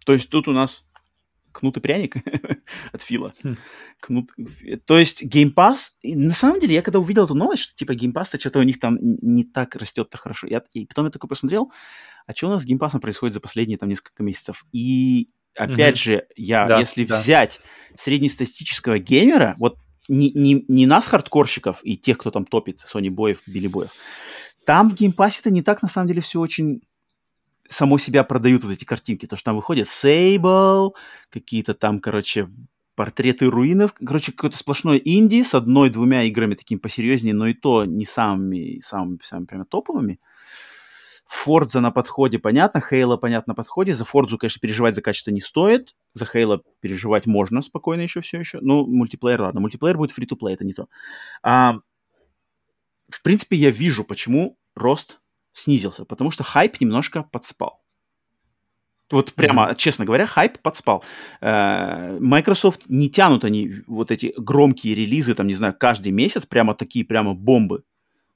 То 0.06 0.12
есть 0.12 0.30
тут 0.30 0.48
у 0.48 0.52
нас 0.52 0.86
кнут 1.52 1.76
и 1.76 1.80
пряник 1.80 2.16
от 2.92 3.02
Фила. 3.02 3.32
Хм. 3.42 3.56
Кнут... 4.00 4.30
То 4.86 4.98
есть 4.98 5.22
Game 5.24 5.54
Pass... 5.54 5.90
на 6.02 6.32
самом 6.32 6.60
деле, 6.60 6.74
я 6.74 6.82
когда 6.82 6.98
увидел 6.98 7.24
эту 7.24 7.34
новость, 7.34 7.62
что 7.62 7.74
типа 7.74 7.92
Game 7.92 8.12
Pass-то 8.12 8.40
что-то 8.40 8.58
у 8.58 8.62
них 8.62 8.80
там 8.80 8.98
не 9.00 9.44
так 9.44 9.76
растет-то 9.76 10.18
хорошо. 10.18 10.46
Я... 10.46 10.62
И 10.72 10.86
потом 10.86 11.06
я 11.06 11.10
такой 11.10 11.28
посмотрел, 11.28 11.72
а 12.26 12.32
что 12.32 12.48
у 12.48 12.50
нас 12.50 12.62
с 12.62 12.66
Game 12.66 12.78
Pass 12.78 12.98
происходит 12.98 13.34
за 13.34 13.40
последние 13.40 13.78
там 13.78 13.88
несколько 13.88 14.22
месяцев? 14.22 14.64
И 14.72 15.30
опять 15.54 15.96
угу. 15.96 16.02
же, 16.02 16.26
я, 16.36 16.66
да, 16.66 16.80
если 16.80 17.04
да. 17.04 17.20
взять 17.20 17.60
среднестатистического 17.96 18.98
геймера, 18.98 19.54
вот 19.58 19.76
не, 20.08 20.32
не, 20.32 20.64
не 20.66 20.86
нас, 20.86 21.06
хардкорщиков, 21.06 21.80
и 21.84 21.96
тех, 21.96 22.18
кто 22.18 22.30
там 22.30 22.44
топит, 22.44 22.80
Sony 22.80 23.10
Боев, 23.10 23.42
Билли 23.46 23.68
Боев, 23.68 23.90
там 24.64 24.90
в 24.90 25.00
это 25.00 25.50
не 25.50 25.62
так, 25.62 25.82
на 25.82 25.88
самом 25.88 26.08
деле, 26.08 26.20
все 26.20 26.40
очень 26.40 26.82
само 27.68 27.98
себя 27.98 28.24
продают 28.24 28.64
вот 28.64 28.72
эти 28.72 28.84
картинки, 28.84 29.26
то, 29.26 29.36
что 29.36 29.46
там 29.46 29.56
выходит 29.56 29.88
Сейбл, 29.88 30.94
какие-то 31.30 31.74
там, 31.74 32.00
короче, 32.00 32.48
портреты 32.94 33.46
руинов, 33.46 33.94
короче, 33.94 34.32
какое-то 34.32 34.58
сплошное 34.58 35.00
инди 35.02 35.42
с 35.42 35.54
одной-двумя 35.54 36.24
играми 36.24 36.54
такими 36.54 36.78
посерьезнее, 36.78 37.34
но 37.34 37.46
и 37.46 37.54
то 37.54 37.84
не 37.84 38.04
самыми, 38.04 38.80
самыми, 38.80 39.18
самыми 39.22 39.46
прямо 39.46 39.64
топовыми. 39.64 40.20
Фордза 41.26 41.80
на 41.80 41.90
подходе, 41.90 42.38
понятно, 42.38 42.82
Хейла, 42.82 43.16
понятно, 43.16 43.52
на 43.52 43.54
подходе. 43.54 43.94
За 43.94 44.04
Фордзу, 44.04 44.36
конечно, 44.36 44.60
переживать 44.60 44.94
за 44.94 45.00
качество 45.00 45.30
не 45.30 45.40
стоит. 45.40 45.94
За 46.12 46.26
Хейла 46.26 46.62
переживать 46.80 47.24
можно 47.24 47.62
спокойно 47.62 48.02
еще 48.02 48.20
все 48.20 48.38
еще. 48.38 48.58
Ну, 48.60 48.86
мультиплеер, 48.86 49.40
ладно. 49.40 49.60
Мультиплеер 49.60 49.96
будет 49.96 50.16
free-to-play, 50.16 50.52
это 50.52 50.66
не 50.66 50.74
то. 50.74 50.88
А, 51.42 51.76
в 53.08 53.22
принципе, 53.22 53.56
я 53.56 53.70
вижу, 53.70 54.04
почему 54.04 54.58
рост 54.74 55.21
снизился, 55.52 56.04
потому 56.04 56.30
что 56.30 56.44
хайп 56.44 56.80
немножко 56.80 57.22
подспал. 57.22 57.82
Вот 59.10 59.34
прямо, 59.34 59.68
mm-hmm. 59.68 59.76
честно 59.76 60.04
говоря, 60.06 60.26
хайп 60.26 60.58
подспал. 60.58 61.04
Э, 61.42 62.16
Microsoft 62.18 62.84
не 62.88 63.10
тянут 63.10 63.44
они 63.44 63.70
вот 63.86 64.10
эти 64.10 64.32
громкие 64.38 64.94
релизы, 64.94 65.34
там, 65.34 65.46
не 65.46 65.54
знаю, 65.54 65.74
каждый 65.78 66.12
месяц, 66.12 66.46
прямо 66.46 66.74
такие 66.74 67.04
прямо 67.04 67.34
бомбы. 67.34 67.84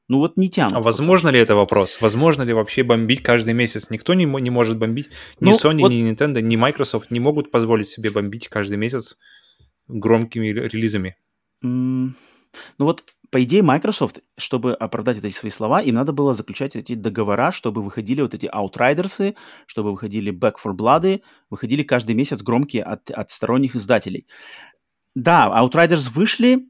Ну 0.09 0.18
вот 0.18 0.36
не 0.36 0.48
тянут. 0.48 0.74
А 0.74 0.80
возможно 0.80 1.30
ли 1.30 1.40
это 1.40 1.56
вопрос? 1.56 1.98
Возможно 2.01 2.43
ли 2.43 2.52
вообще 2.52 2.84
бомбить 2.84 3.22
каждый 3.22 3.55
месяц? 3.55 3.90
Никто 3.90 4.14
не, 4.14 4.24
не 4.24 4.51
может 4.51 4.78
бомбить. 4.78 5.09
Ни 5.40 5.51
ну, 5.51 5.56
Sony, 5.56 5.80
вот... 5.80 5.90
ни 5.90 6.09
Nintendo, 6.09 6.40
ни 6.40 6.56
Microsoft 6.56 7.10
не 7.10 7.18
могут 7.18 7.51
позволить 7.51 7.88
себе 7.88 8.10
бомбить 8.10 8.48
каждый 8.48 8.76
месяц 8.76 9.18
громкими 9.88 10.48
релизами. 10.48 11.16
Mm, 11.64 12.12
ну 12.78 12.84
вот, 12.86 13.04
по 13.30 13.42
идее, 13.42 13.62
Microsoft, 13.62 14.20
чтобы 14.36 14.74
оправдать 14.74 15.18
эти 15.18 15.34
свои 15.34 15.50
слова, 15.50 15.82
им 15.82 15.94
надо 15.94 16.12
было 16.12 16.34
заключать 16.34 16.76
эти 16.76 16.94
договора, 16.94 17.52
чтобы 17.52 17.82
выходили 17.82 18.22
вот 18.22 18.34
эти 18.34 18.46
Outriders, 18.46 19.34
чтобы 19.66 19.92
выходили 19.92 20.32
Back 20.32 20.54
for 20.64 20.72
Blood, 20.72 21.22
выходили 21.50 21.82
каждый 21.82 22.14
месяц 22.14 22.42
громкие 22.42 22.82
от, 22.82 23.10
от 23.10 23.30
сторонних 23.30 23.74
издателей. 23.76 24.26
Да, 25.14 25.52
Outriders 25.60 26.10
вышли, 26.10 26.68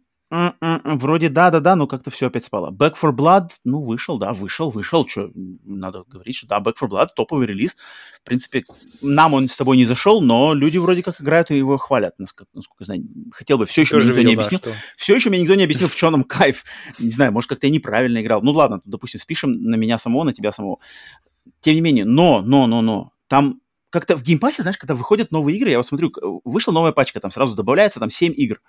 Вроде 0.60 1.28
да-да-да, 1.28 1.76
но 1.76 1.86
как-то 1.86 2.10
все 2.10 2.26
опять 2.26 2.44
спало. 2.44 2.70
Back 2.70 2.94
for 3.00 3.12
Blood, 3.12 3.50
ну, 3.64 3.80
вышел, 3.82 4.18
да, 4.18 4.32
вышел, 4.32 4.70
вышел. 4.70 5.06
Что, 5.06 5.30
надо 5.64 6.04
говорить, 6.06 6.36
что 6.36 6.46
да, 6.46 6.58
Back 6.58 6.74
for 6.80 6.88
Blood, 6.88 7.08
топовый 7.14 7.46
релиз. 7.46 7.76
В 8.20 8.24
принципе, 8.24 8.64
нам 9.00 9.34
он 9.34 9.48
с 9.48 9.56
тобой 9.56 9.76
не 9.76 9.84
зашел, 9.84 10.20
но 10.20 10.52
люди 10.54 10.78
вроде 10.78 11.02
как 11.02 11.20
играют 11.20 11.50
и 11.50 11.56
его 11.56 11.78
хвалят, 11.78 12.18
насколько, 12.18 12.50
насколько 12.54 12.84
знаю. 12.84 13.04
Хотел 13.32 13.58
бы, 13.58 13.66
все 13.66 13.82
еще 13.82 13.96
мне 13.96 14.04
никто 14.04 14.16
видел, 14.16 14.30
не 14.30 14.34
объяснил. 14.34 14.60
Да, 14.62 14.70
что... 14.70 14.80
Все 14.96 15.14
еще 15.14 15.30
мне 15.30 15.40
никто 15.40 15.54
не 15.54 15.64
объяснил, 15.64 15.88
в 15.88 15.94
чем 15.94 16.12
там 16.12 16.24
кайф. 16.24 16.64
Не 16.98 17.10
знаю, 17.10 17.32
может, 17.32 17.48
как-то 17.48 17.66
я 17.66 17.72
неправильно 17.72 18.20
играл. 18.20 18.42
Ну, 18.42 18.52
ладно, 18.52 18.80
допустим, 18.84 19.20
спишем 19.20 19.62
на 19.62 19.76
меня 19.76 19.98
самого, 19.98 20.24
на 20.24 20.32
тебя 20.32 20.52
самого. 20.52 20.78
Тем 21.60 21.74
не 21.74 21.80
менее, 21.80 22.04
но, 22.04 22.42
но, 22.42 22.66
но, 22.66 22.82
но, 22.82 23.12
там 23.28 23.60
как-то 23.90 24.16
в 24.16 24.22
Game 24.23 24.39
Pass 24.39 24.55
е, 24.55 24.62
знаешь, 24.62 24.76
когда 24.76 24.94
выходят 24.94 25.30
новые 25.30 25.56
игры, 25.56 25.70
я 25.70 25.78
вот 25.78 25.86
смотрю, 25.86 26.12
вышла 26.44 26.72
новая 26.72 26.92
пачка, 26.92 27.20
там 27.20 27.30
сразу 27.30 27.54
добавляется 27.54 28.00
там 28.00 28.10
7 28.10 28.34
игр. 28.36 28.60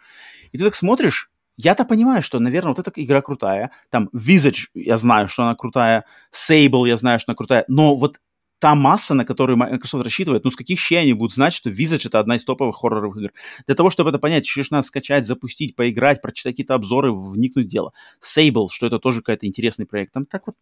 И 0.52 0.58
ты 0.58 0.64
так 0.64 0.76
смотришь, 0.76 1.30
я-то 1.58 1.86
понимаю, 1.86 2.22
что, 2.22 2.40
наверное, 2.40 2.74
вот 2.76 2.80
эта 2.80 2.92
игра 2.96 3.22
крутая. 3.22 3.72
Там 3.90 4.10
Visage, 4.14 4.68
я 4.76 4.98
знаю, 4.98 5.28
что 5.28 5.44
она 5.44 5.56
крутая. 5.56 6.06
Sable, 6.32 6.88
я 6.88 6.98
знаю, 6.98 7.20
что 7.20 7.32
она 7.32 7.36
крутая. 7.36 7.66
Но 7.68 7.96
вот 7.96 8.18
та 8.60 8.76
масса, 8.76 9.14
на 9.14 9.26
которую 9.26 9.58
Microsoft 9.58 10.04
рассчитывает, 10.04 10.44
ну, 10.44 10.52
с 10.52 10.56
каких 10.56 10.80
щей 10.80 11.00
они 11.00 11.14
будут 11.14 11.34
знать, 11.34 11.54
что 11.54 11.70
Visage— 11.70 12.02
это 12.08 12.20
одна 12.20 12.36
из 12.36 12.44
топовых 12.44 12.78
хорроровых 12.78 13.18
игр? 13.18 13.32
Для 13.66 13.76
того, 13.76 13.90
чтобы 13.90 14.10
это 14.10 14.20
понять, 14.20 14.46
еще 14.46 14.64
надо 14.72 14.86
скачать, 14.86 15.26
запустить, 15.26 15.76
поиграть, 15.76 16.22
прочитать 16.22 16.54
какие-то 16.54 16.76
обзоры, 16.76 17.12
вникнуть 17.14 17.66
в 17.66 17.70
дело. 17.70 17.94
Sable, 18.22 18.68
что 18.72 18.88
это 18.88 19.00
тоже 19.00 19.22
какой-то 19.22 19.46
интересный 19.46 19.86
проект. 19.86 20.14
Там 20.14 20.26
так 20.26 20.48
вот, 20.48 20.56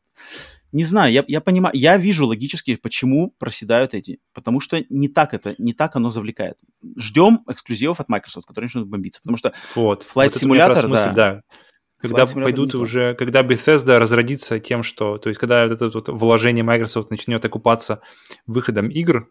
не 0.72 0.84
знаю, 0.84 1.14
я, 1.14 1.24
я 1.28 1.42
понимаю, 1.42 1.76
я 1.76 1.98
вижу 1.98 2.26
логически, 2.28 2.76
почему 2.76 3.34
проседают 3.38 3.94
эти. 3.94 4.20
Потому 4.34 4.60
что 4.60 4.84
не 4.90 5.08
так 5.08 5.34
это, 5.34 5.56
не 5.58 5.74
так 5.74 5.96
оно 5.96 6.12
завлекает. 6.12 6.58
Ждем 6.98 7.42
эксклюзивов 7.48 8.00
от 8.00 8.10
Microsoft, 8.10 8.48
которые 8.48 8.68
начнут 8.68 8.88
бомбиться. 8.88 9.22
Потому 9.22 9.38
что 9.38 9.54
вот, 9.76 10.04
Flight 10.04 10.32
вот 10.34 10.44
Simulator, 10.44 10.88
да, 10.90 11.12
да 11.12 11.42
когда 12.08 12.26
пойдут 12.26 12.76
уже, 12.76 13.16
когда 13.16 13.42
Bethesda 13.42 13.98
разродится 13.98 14.60
тем, 14.60 14.84
что, 14.84 15.18
то 15.18 15.30
есть 15.30 15.40
когда 15.40 15.66
это 15.66 15.90
вот 15.90 16.10
вложение 16.10 16.64
Microsoft 16.64 17.12
начнет 17.12 17.44
окупаться 17.44 18.02
выходом 18.48 18.90
игр, 18.90 19.30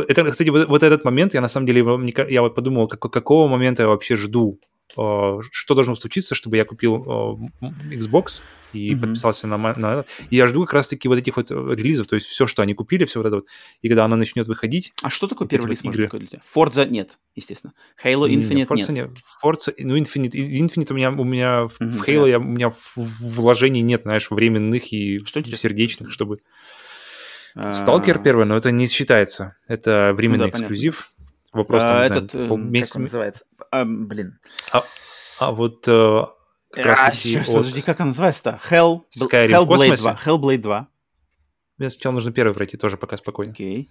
это, 0.00 0.30
кстати, 0.30 0.48
вот, 0.50 0.68
вот 0.68 0.82
этот 0.82 1.04
момент, 1.04 1.34
я 1.34 1.40
на 1.40 1.48
самом 1.48 1.66
деле, 1.66 1.84
я 2.28 2.42
вот 2.42 2.54
подумал, 2.54 2.88
как, 2.88 3.00
какого 3.00 3.48
момента 3.48 3.82
я 3.82 3.88
вообще 3.88 4.16
жду, 4.16 4.58
э, 4.96 5.38
что 5.50 5.74
должно 5.74 5.94
случиться, 5.94 6.34
чтобы 6.34 6.56
я 6.56 6.64
купил 6.64 7.48
э, 7.62 7.66
Xbox, 7.94 8.42
и 8.72 8.92
mm-hmm. 8.92 9.00
подписался 9.00 9.46
на, 9.46 9.56
на. 9.58 10.04
И 10.30 10.36
я 10.36 10.46
жду 10.46 10.62
как 10.62 10.74
раз-таки 10.74 11.08
вот 11.08 11.18
этих 11.18 11.36
вот 11.36 11.50
э, 11.50 11.54
релизов, 11.54 12.06
то 12.06 12.14
есть 12.14 12.26
все, 12.26 12.46
что 12.46 12.62
они 12.62 12.74
купили, 12.74 13.04
все 13.04 13.20
вот 13.20 13.26
это 13.26 13.36
вот. 13.36 13.46
И 13.80 13.88
когда 13.88 14.04
она 14.04 14.16
начнет 14.16 14.48
выходить... 14.48 14.92
А 15.02 15.10
что 15.10 15.26
такое 15.26 15.48
первый 15.48 15.66
релиз 15.66 15.84
игры? 15.84 16.08
для 16.08 16.26
тебя? 16.26 16.40
Forza 16.54 16.88
нет, 16.88 17.18
естественно. 17.34 17.74
Halo 18.02 18.28
Infinite 18.28 18.66
Forza 18.66 18.92
нет. 18.92 19.08
нет. 19.08 19.10
Forza, 19.44 19.74
ну, 19.78 19.96
Infinite, 19.96 20.32
Infinite 20.32 20.92
у 20.92 20.94
меня, 20.94 21.10
у 21.10 21.24
меня 21.24 21.62
mm-hmm, 21.64 21.90
в 21.90 22.08
Halo 22.08 22.22
да. 22.22 22.28
я, 22.28 22.38
у 22.38 22.42
меня 22.42 22.72
вложений 22.96 23.82
нет, 23.82 24.02
знаешь, 24.02 24.30
временных 24.30 24.92
и 24.92 25.20
что 25.24 25.42
сердечных, 25.44 26.12
чтобы... 26.12 26.38
Сталкер 27.70 28.16
а. 28.16 28.18
первый, 28.20 28.46
но 28.46 28.56
это 28.56 28.70
не 28.70 28.86
считается. 28.86 29.56
Это 29.66 30.12
временный 30.14 30.46
ну, 30.46 30.50
да, 30.52 30.58
эксклюзив. 30.58 31.12
Вопрос 31.52 31.82
там, 31.82 31.96
а, 31.96 32.04
этот, 32.04 32.32
знаю, 32.32 32.48
полмесяца. 32.48 32.92
Как 32.92 32.96
он 32.96 33.02
называется? 33.02 33.44
А, 33.70 33.84
блин. 33.84 34.38
А, 34.72 34.84
а 35.38 35.52
вот 35.52 35.86
э, 35.86 36.22
как 36.70 36.86
раз 36.86 36.98
а, 37.02 37.12
сейчас, 37.12 37.48
от... 37.48 37.56
подожди, 37.56 37.82
как 37.82 38.00
она 38.00 38.08
называется-то? 38.08 38.60
Hell... 38.70 39.02
Skyrim 39.18 39.50
Hellblade 39.50 39.96
2. 39.96 40.18
Hellblade 40.24 40.58
2. 40.58 40.88
Мне 41.78 41.90
сначала 41.90 42.14
нужно 42.14 42.32
первый 42.32 42.54
пройти, 42.54 42.76
тоже 42.78 42.96
пока 42.96 43.18
спокойно. 43.18 43.52
Окей. 43.52 43.90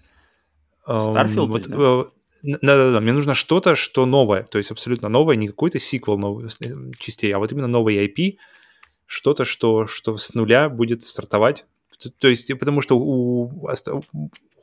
Okay. 0.88 1.14
Starfield, 1.14 1.48
вот, 1.48 1.68
да? 1.68 2.12
Да-да-да, 2.44 3.00
мне 3.00 3.14
нужно 3.14 3.36
что-то, 3.36 3.76
что 3.76 4.08
новое, 4.08 4.44
то 4.44 4.58
есть 4.58 4.72
абсолютно 4.72 5.10
новое, 5.10 5.36
не 5.36 5.48
какой-то 5.48 5.80
сиквел 5.80 6.18
новых 6.18 6.52
э, 6.62 6.74
частей, 6.98 7.32
а 7.34 7.38
вот 7.38 7.52
именно 7.52 7.68
новый 7.68 8.04
IP, 8.08 8.38
что-то, 9.06 9.46
что, 9.46 9.86
что 9.86 10.18
с 10.18 10.34
нуля 10.34 10.68
будет 10.68 11.04
стартовать. 11.04 11.66
То 12.20 12.28
есть, 12.28 12.48
потому 12.58 12.82
что 12.82 12.98
у, 12.98 13.70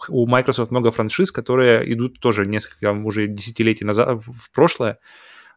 у 0.09 0.27
Microsoft 0.27 0.71
много 0.71 0.91
франшиз, 0.91 1.33
которые 1.33 1.93
идут 1.93 2.21
тоже 2.21 2.47
несколько 2.47 2.93
уже 2.93 3.27
десятилетий 3.27 3.85
назад, 3.85 4.21
в 4.25 4.51
прошлое, 4.53 4.99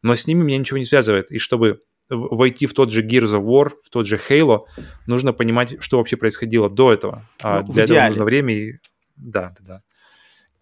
но 0.02 0.16
с 0.16 0.28
ними 0.28 0.44
меня 0.44 0.58
ничего 0.58 0.78
не 0.78 0.86
связывает. 0.86 1.32
И 1.32 1.40
чтобы 1.40 1.82
войти 2.10 2.66
в 2.66 2.74
тот 2.74 2.92
же 2.92 3.06
Gears 3.06 3.40
of 3.40 3.46
War, 3.46 3.72
в 3.84 3.90
тот 3.90 4.06
же 4.06 4.20
Halo, 4.30 4.66
нужно 5.08 5.34
понимать, 5.34 5.82
что 5.82 5.98
вообще 5.98 6.18
происходило 6.18 6.70
до 6.70 6.92
этого. 6.92 7.26
А 7.42 7.62
ну, 7.62 7.72
для 7.72 7.84
этого 7.84 8.08
нужно 8.08 8.24
время 8.26 8.54
и... 8.54 8.74
Да, 9.16 9.54
да, 9.60 9.66
да. 9.66 9.84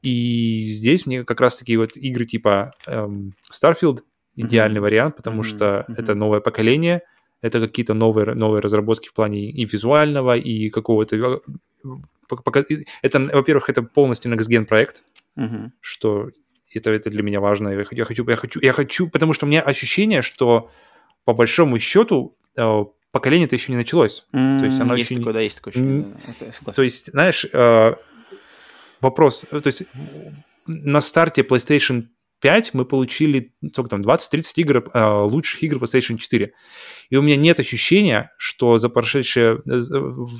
И 0.01 0.65
здесь 0.67 1.05
мне 1.05 1.23
как 1.23 1.41
раз-таки 1.41 1.75
вот 1.75 1.97
игры 1.97 2.25
типа 2.25 2.73
эм, 2.87 3.33
Starfield 3.51 3.99
идеальный 4.35 4.77
mm-hmm. 4.77 4.81
вариант, 4.81 5.15
потому 5.17 5.41
mm-hmm. 5.41 5.43
что 5.43 5.85
mm-hmm. 5.87 5.95
это 5.97 6.15
новое 6.15 6.39
поколение, 6.39 7.01
это 7.41 7.59
какие-то 7.59 7.93
новые, 7.93 8.33
новые 8.35 8.61
разработки 8.61 9.07
в 9.09 9.13
плане 9.13 9.49
и 9.49 9.65
визуального, 9.65 10.37
и 10.37 10.69
какого-то... 10.69 11.41
Э, 11.83 12.61
это, 13.01 13.19
во-первых, 13.19 13.69
это 13.69 13.81
полностью 13.81 14.31
next 14.31 14.49
gen 14.49 14.65
проект, 14.65 15.03
mm-hmm. 15.37 15.69
что 15.81 16.29
это, 16.73 16.91
это 16.91 17.09
для 17.09 17.23
меня 17.23 17.39
важно. 17.39 17.69
Я 17.69 17.83
хочу, 17.83 18.27
я 18.27 18.35
хочу, 18.35 18.59
я 18.61 18.73
хочу, 18.73 19.09
потому 19.09 19.33
что 19.33 19.45
у 19.45 19.49
меня 19.49 19.61
ощущение, 19.61 20.21
что 20.21 20.69
по 21.25 21.33
большому 21.33 21.79
счету 21.79 22.37
э, 22.55 22.85
поколение-то 23.11 23.55
еще 23.55 23.71
не 23.71 23.77
началось. 23.77 24.25
Mm, 24.33 24.59
то 24.59 24.65
есть 24.65 24.79
оно 24.79 24.95
есть 24.95 25.11
еще 25.11 25.19
такое, 25.19 25.33
да, 25.33 25.41
есть 25.41 25.55
такое 25.55 25.71
ощущение. 25.71 26.05
Mm, 26.05 26.73
то 26.73 26.81
есть, 26.83 27.11
знаешь, 27.11 27.45
э, 27.51 27.95
вопрос, 29.01 29.45
то 29.49 29.61
есть 29.65 29.83
на 30.67 31.01
старте 31.01 31.41
PlayStation 31.41 32.07
5 32.41 32.73
мы 32.73 32.85
получили, 32.85 33.53
сколько 33.71 33.89
там, 33.89 34.01
20-30 34.01 34.43
игр, 34.57 34.89
э, 34.93 35.23
лучших 35.23 35.63
игр 35.63 35.77
PlayStation 35.77 36.17
4. 36.17 36.53
И 37.09 37.15
у 37.15 37.21
меня 37.21 37.35
нет 37.35 37.59
ощущения, 37.59 38.31
что 38.37 38.77
за 38.77 38.89
прошедшее 38.89 39.61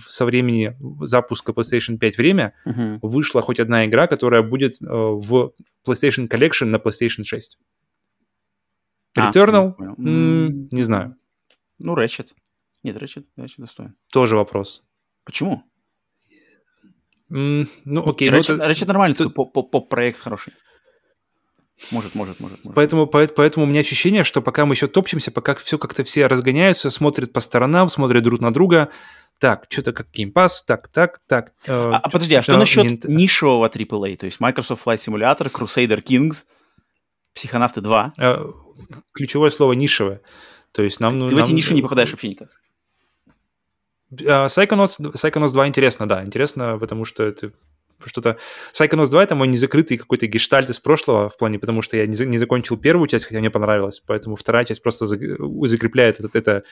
со 0.08 0.26
времени 0.26 0.78
запуска 1.02 1.52
PlayStation 1.52 1.98
5 1.98 2.18
время 2.18 2.54
uh-huh. 2.66 3.00
вышла 3.02 3.42
хоть 3.42 3.60
одна 3.60 3.86
игра, 3.86 4.08
которая 4.08 4.44
будет 4.44 4.76
в 4.80 5.54
PlayStation 5.86 6.28
Collection 6.28 6.66
на 6.66 6.78
PlayStation 6.78 7.24
6. 7.24 7.58
А, 9.18 9.32
Returnal? 9.32 9.74
А, 9.78 9.84
м- 9.98 10.68
не 10.72 10.84
знаю. 10.84 11.16
Ну, 11.80 11.96
Ratchet. 11.96 12.28
Нет, 12.84 12.96
Ratchet, 13.02 13.26
Ratchet 13.38 13.56
достоин. 13.58 13.96
Тоже 14.12 14.36
вопрос. 14.36 14.84
Почему? 15.26 15.64
М- 17.30 17.68
ну, 17.86 18.08
окей. 18.08 18.30
Ratchet, 18.30 18.56
ну, 18.56 18.64
это... 18.64 18.72
Ratchet 18.72 18.86
нормальный, 18.86 19.16
Тут... 19.16 19.34
поп-проект 19.34 20.20
хороший. 20.20 20.54
Может, 21.92 22.16
может, 22.16 22.40
может. 22.40 22.64
может. 22.64 22.76
Поэтому, 22.76 23.08
поэтому 23.08 23.66
у 23.66 23.70
меня 23.70 23.80
ощущение, 23.80 24.24
что 24.24 24.42
пока 24.42 24.66
мы 24.66 24.74
еще 24.74 24.88
топчемся, 24.88 25.32
пока 25.32 25.56
все 25.56 25.78
как-то 25.78 26.04
все 26.04 26.28
разгоняются, 26.28 26.90
смотрят 26.90 27.34
по 27.34 27.40
сторонам, 27.40 27.90
смотрят 27.90 28.24
друг 28.24 28.42
на 28.42 28.54
друга, 28.54 28.90
так, 29.40 29.68
что-то 29.70 29.94
как 29.94 30.08
Game 30.14 30.34
Pass, 30.34 30.50
так, 30.68 30.90
так, 30.90 31.22
так. 31.28 31.54
Э, 31.66 31.92
а, 31.94 31.98
а 31.98 32.10
подожди, 32.10 32.36
а 32.36 32.44
что 32.44 32.58
насчет 32.58 32.86
Nint... 32.86 33.08
нишевого 33.08 33.68
AAA? 33.68 34.18
То 34.18 34.26
есть 34.26 34.40
Microsoft 34.42 34.86
Flight 34.86 34.98
Simulator, 34.98 35.50
Crusader 35.50 36.04
Kings, 36.04 36.44
Психонавты 37.34 37.82
2? 37.82 38.14
ключевое 39.14 39.50
слово 39.50 39.74
нишевое. 39.74 40.22
То 40.72 40.84
есть 40.84 41.00
нам... 41.00 41.28
Ты 41.28 41.36
нам... 41.36 41.46
в 41.46 41.48
эти 41.48 41.54
ниши 41.54 41.74
не 41.74 41.82
попадаешь 41.82 42.12
вообще 42.12 42.30
никак? 42.30 42.50
Uh, 44.12 44.48
Psychonauts, 44.48 45.00
Psychonauts 45.00 45.54
2 45.54 45.68
интересно, 45.68 46.08
да, 46.08 46.24
интересно, 46.26 46.78
потому 46.80 47.06
что 47.06 47.24
это 47.24 47.52
что-то... 48.06 48.38
Psychonauts 48.74 49.10
2— 49.10 49.24
это 49.26 49.36
мой 49.36 49.48
незакрытый 49.48 49.98
какой-то 49.98 50.28
гештальт 50.28 50.70
из 50.70 50.80
прошлого 50.80 51.30
в 51.30 51.38
плане, 51.38 51.60
потому 51.60 51.82
что 51.82 51.98
я 51.98 52.06
не, 52.06 52.26
не 52.26 52.38
закончил 52.38 52.78
первую 52.78 53.08
часть, 53.08 53.26
хотя 53.26 53.40
мне 53.40 53.50
понравилось, 53.50 54.02
поэтому 54.06 54.36
вторая 54.36 54.66
часть 54.66 54.82
просто 54.82 55.06
закрепляет 55.06 56.20
это, 56.20 56.30
это 56.34 56.64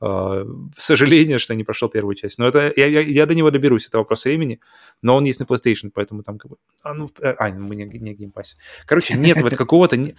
э, 0.00 0.46
сожаление, 0.76 1.38
что 1.38 1.52
я 1.52 1.56
не 1.56 1.64
прошел 1.64 1.88
первую 1.88 2.14
часть. 2.14 2.38
Но 2.38 2.46
это 2.46 2.72
я, 2.76 2.86
я, 2.86 3.00
я 3.00 3.26
до 3.26 3.34
него 3.34 3.50
доберусь, 3.50 3.86
это 3.86 3.98
вопрос 3.98 4.24
времени, 4.24 4.60
но 5.02 5.16
он 5.16 5.24
есть 5.24 5.40
на 5.40 5.44
PlayStation, 5.44 5.90
поэтому 5.92 6.22
там 6.22 6.38
как 6.38 6.50
бы... 6.50 6.56
А, 6.82 6.94
ну, 6.94 7.10
э, 7.20 7.34
а 7.38 7.48
мы 7.50 7.76
не, 7.76 7.84
не 7.84 8.14
геймпассе. 8.14 8.56
Короче, 8.86 9.14
нет 9.14 9.40
вот 9.40 9.56
какого-то... 9.56 9.96
Не, 9.96 10.14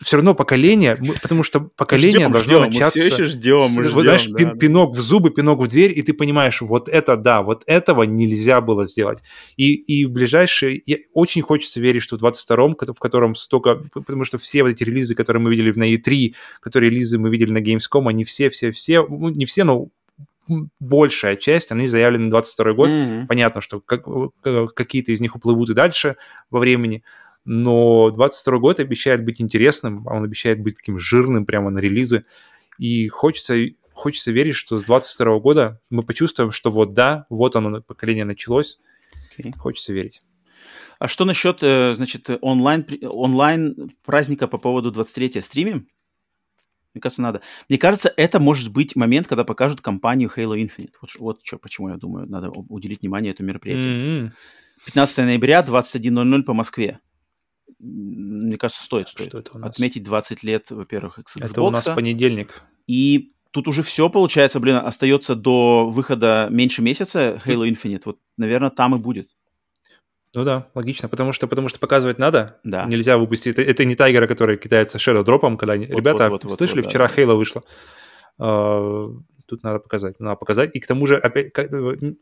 все 0.00 0.16
равно 0.16 0.34
поколение, 0.34 0.96
мы, 0.98 1.14
потому 1.14 1.42
что 1.42 1.60
поколение 1.60 2.20
ждем, 2.20 2.32
должно 2.32 2.58
ждем, 2.58 2.70
начаться... 2.70 2.98
Мы 2.98 3.04
все 3.04 3.14
еще 3.14 3.24
ждем, 3.24 3.60
мы 3.76 3.88
ждем, 3.88 4.02
знаешь, 4.02 4.26
да, 4.26 4.38
пин, 4.38 4.48
да. 4.50 4.54
пинок 4.56 4.96
в 4.96 5.00
зубы, 5.00 5.30
пинок 5.30 5.60
в 5.60 5.68
дверь, 5.68 5.98
и 5.98 6.02
ты 6.02 6.12
понимаешь, 6.12 6.60
вот 6.60 6.88
это 6.88 7.16
да, 7.16 7.42
вот 7.42 7.62
этого 7.66 8.02
нельзя 8.02 8.60
было 8.60 8.86
сделать. 8.86 9.22
И, 9.56 9.74
и 9.74 10.09
в 10.10 10.12
ближайшие... 10.12 10.82
Я, 10.86 10.98
очень 11.14 11.42
хочется 11.42 11.80
верить, 11.80 12.02
что 12.02 12.18
в 12.18 12.22
22-м, 12.22 12.76
в 12.76 12.98
котором 12.98 13.34
столько... 13.34 13.82
Потому 13.92 14.24
что 14.24 14.38
все 14.38 14.62
вот 14.62 14.70
эти 14.70 14.82
релизы, 14.82 15.14
которые 15.14 15.42
мы 15.42 15.50
видели 15.50 15.72
на 15.72 15.94
E3, 15.94 16.34
которые 16.60 16.90
релизы 16.90 17.18
мы 17.18 17.30
видели 17.30 17.52
на 17.52 17.58
Gamescom, 17.58 18.08
они 18.08 18.24
все-все-все... 18.24 19.06
Ну, 19.06 19.28
не 19.28 19.46
все, 19.46 19.64
но 19.64 19.88
большая 20.80 21.36
часть, 21.36 21.70
они 21.72 21.86
заявлены 21.86 22.24
на 22.24 22.30
22 22.30 22.72
год. 22.72 22.88
Mm-hmm. 22.88 23.26
Понятно, 23.26 23.60
что 23.60 23.80
как, 23.80 24.04
какие-то 24.74 25.12
из 25.12 25.20
них 25.20 25.36
уплывут 25.36 25.70
и 25.70 25.74
дальше 25.74 26.16
во 26.50 26.58
времени, 26.58 27.04
но 27.44 28.10
22 28.10 28.58
год 28.58 28.80
обещает 28.80 29.24
быть 29.24 29.40
интересным, 29.40 30.06
он 30.06 30.24
обещает 30.24 30.60
быть 30.60 30.76
таким 30.76 30.98
жирным 30.98 31.46
прямо 31.46 31.70
на 31.70 31.78
релизы, 31.78 32.24
и 32.78 33.08
хочется, 33.08 33.56
хочется 33.92 34.32
верить, 34.32 34.56
что 34.56 34.76
с 34.76 34.82
22 34.82 35.38
года 35.38 35.80
мы 35.88 36.02
почувствуем, 36.02 36.50
что 36.50 36.70
вот 36.70 36.94
да, 36.94 37.26
вот 37.30 37.54
оно, 37.54 37.80
поколение 37.80 38.24
началось, 38.24 38.80
okay. 39.38 39.56
хочется 39.56 39.92
верить. 39.92 40.22
А 40.98 41.08
что 41.08 41.24
насчет, 41.24 41.62
э, 41.62 41.94
значит, 41.96 42.28
онлайн, 42.42 42.86
онлайн 43.02 43.92
праздника 44.04 44.46
по 44.46 44.58
поводу 44.58 44.90
23-я 44.90 45.40
стримим? 45.40 45.88
Мне 46.92 47.00
кажется, 47.00 47.22
надо. 47.22 47.40
Мне 47.68 47.78
кажется, 47.78 48.12
это 48.16 48.40
может 48.40 48.72
быть 48.72 48.96
момент, 48.96 49.26
когда 49.26 49.44
покажут 49.44 49.80
компанию 49.80 50.30
Halo 50.34 50.56
Infinite. 50.56 50.94
Вот, 51.00 51.10
вот 51.18 51.40
что, 51.44 51.58
почему 51.58 51.88
я 51.88 51.96
думаю, 51.96 52.28
надо 52.28 52.50
уделить 52.50 53.00
внимание 53.00 53.32
этому 53.32 53.48
мероприятию. 53.48 54.26
Mm-hmm. 54.26 54.30
15 54.86 55.18
ноября, 55.18 55.64
21.00 55.66 56.42
по 56.42 56.52
Москве. 56.52 57.00
Мне 57.78 58.58
кажется, 58.58 58.82
стоит, 58.82 59.08
стоит. 59.08 59.28
Что 59.28 59.38
это 59.38 59.52
у 59.54 59.58
нас? 59.58 59.70
Отметить 59.70 60.02
20 60.02 60.42
лет, 60.42 60.70
во-первых, 60.70 61.18
Xbox. 61.18 61.50
Это 61.50 61.62
у 61.62 61.70
нас 61.70 61.84
понедельник. 61.84 62.62
И 62.86 63.32
тут 63.50 63.68
уже 63.68 63.82
все, 63.82 64.08
получается, 64.08 64.60
блин, 64.60 64.76
остается 64.76 65.34
до 65.34 65.88
выхода 65.88 66.48
меньше 66.50 66.82
месяца 66.82 67.40
Halo 67.44 67.68
Infinite. 67.68 68.02
Вот, 68.04 68.18
наверное, 68.36 68.70
там 68.70 68.94
и 68.94 68.98
будет. 68.98 69.28
Ну 70.34 70.44
да, 70.44 70.68
логично, 70.74 71.08
потому 71.08 71.32
что, 71.32 71.48
потому 71.48 71.68
что 71.68 71.80
показывать 71.80 72.18
надо. 72.18 72.60
Да. 72.62 72.84
Нельзя 72.84 73.18
выпустить. 73.18 73.58
Это, 73.58 73.62
это 73.62 73.84
не 73.84 73.96
Тайгера, 73.96 74.28
который 74.28 74.56
кидается 74.56 74.98
Shadow 74.98 75.24
дропом, 75.24 75.56
когда 75.56 75.76
вот, 75.76 75.88
ребята, 75.88 76.30
вот, 76.30 76.44
вот, 76.44 76.56
слышали, 76.56 76.82
вот, 76.82 76.88
вчера 76.88 77.08
да. 77.08 77.14
Хейла 77.14 77.34
вышло. 77.34 77.64
Uh, 78.40 79.20
тут 79.46 79.64
надо 79.64 79.80
показать, 79.80 80.20
надо 80.20 80.36
показать. 80.36 80.70
И 80.74 80.80
к 80.80 80.86
тому 80.86 81.06
же, 81.06 81.16
опять, 81.16 81.52
как, 81.52 81.70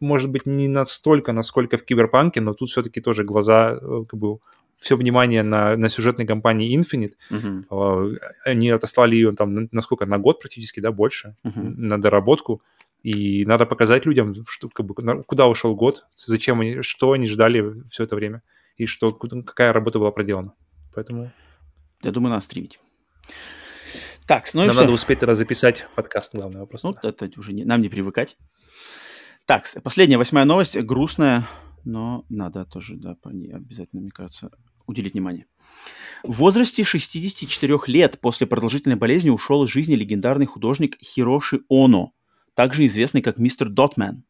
может 0.01 0.31
быть, 0.31 0.47
не 0.47 0.69
настолько, 0.69 1.33
насколько 1.33 1.77
в 1.77 1.85
Киберпанке, 1.85 2.41
но 2.41 2.55
тут 2.55 2.71
все-таки 2.71 3.01
тоже 3.01 3.25
глаза, 3.25 3.79
э, 3.81 4.05
как 4.09 4.19
бы, 4.19 4.39
все 4.79 4.97
внимание 4.97 5.43
на, 5.43 5.77
на 5.77 5.89
сюжетной 5.89 6.27
кампании 6.27 6.77
Infinite. 6.79 7.15
Uh-huh. 7.31 7.65
Uh, 7.69 8.17
они 8.45 8.71
отослали 8.71 9.17
ее 9.17 9.33
там, 9.33 9.69
насколько, 9.73 10.07
на 10.07 10.19
год 10.19 10.41
практически, 10.41 10.81
да, 10.81 10.93
больше, 10.93 11.37
uh-huh. 11.45 11.75
на 11.77 12.01
доработку. 12.01 12.63
И 13.03 13.45
надо 13.45 13.67
показать 13.67 14.07
людям, 14.07 14.35
что, 14.47 14.69
как 14.69 14.87
бы, 14.87 14.95
куда 15.25 15.47
ушел 15.47 15.75
год, 15.75 16.07
зачем 16.15 16.61
они, 16.61 16.83
что 16.83 17.13
они 17.13 17.27
ждали 17.27 17.83
все 17.89 18.05
это 18.05 18.17
время, 18.17 18.43
и 18.77 18.87
что, 18.87 19.13
какая 19.13 19.73
работа 19.73 19.99
была 19.99 20.11
проделана. 20.11 20.55
Поэтому... 20.95 21.31
Я 22.03 22.13
думаю, 22.13 22.31
надо 22.31 22.45
стримить. 22.45 22.81
Так, 24.27 24.49
ну 24.53 24.65
Нам 24.65 24.77
надо 24.77 24.93
успеть 24.93 25.21
тогда 25.21 25.35
записать 25.35 25.87
подкаст, 25.95 26.35
главный 26.35 26.61
вопрос. 26.61 26.85
Ну, 26.85 26.95
это 27.03 27.31
уже 27.39 27.53
не, 27.53 27.65
нам 27.65 27.81
не 27.81 27.89
привыкать. 27.89 28.37
Так, 29.47 29.65
последняя, 29.83 30.19
восьмая 30.19 30.45
новость, 30.45 30.77
грустная, 30.77 31.47
но 31.85 32.27
надо 32.29 32.67
тоже, 32.67 32.97
да, 32.97 33.15
по 33.15 33.31
ней 33.31 33.51
обязательно, 33.55 34.03
мне 34.03 34.11
кажется, 34.11 34.51
уделить 34.89 35.13
внимание. 35.13 35.47
В 36.25 36.39
возрасте 36.39 36.83
64 36.83 37.79
лет 37.87 38.21
после 38.21 38.49
продолжительной 38.49 38.97
болезни 38.97 39.31
ушел 39.31 39.63
из 39.63 39.71
жизни 39.71 39.95
легендарный 39.95 40.47
художник 40.47 40.97
Хироши 41.01 41.61
Оно– 41.69 42.13
также 42.59 42.87
известный 42.87 43.23
как 43.23 43.39
мистер 43.39 43.69
Дотмен. 43.69 44.25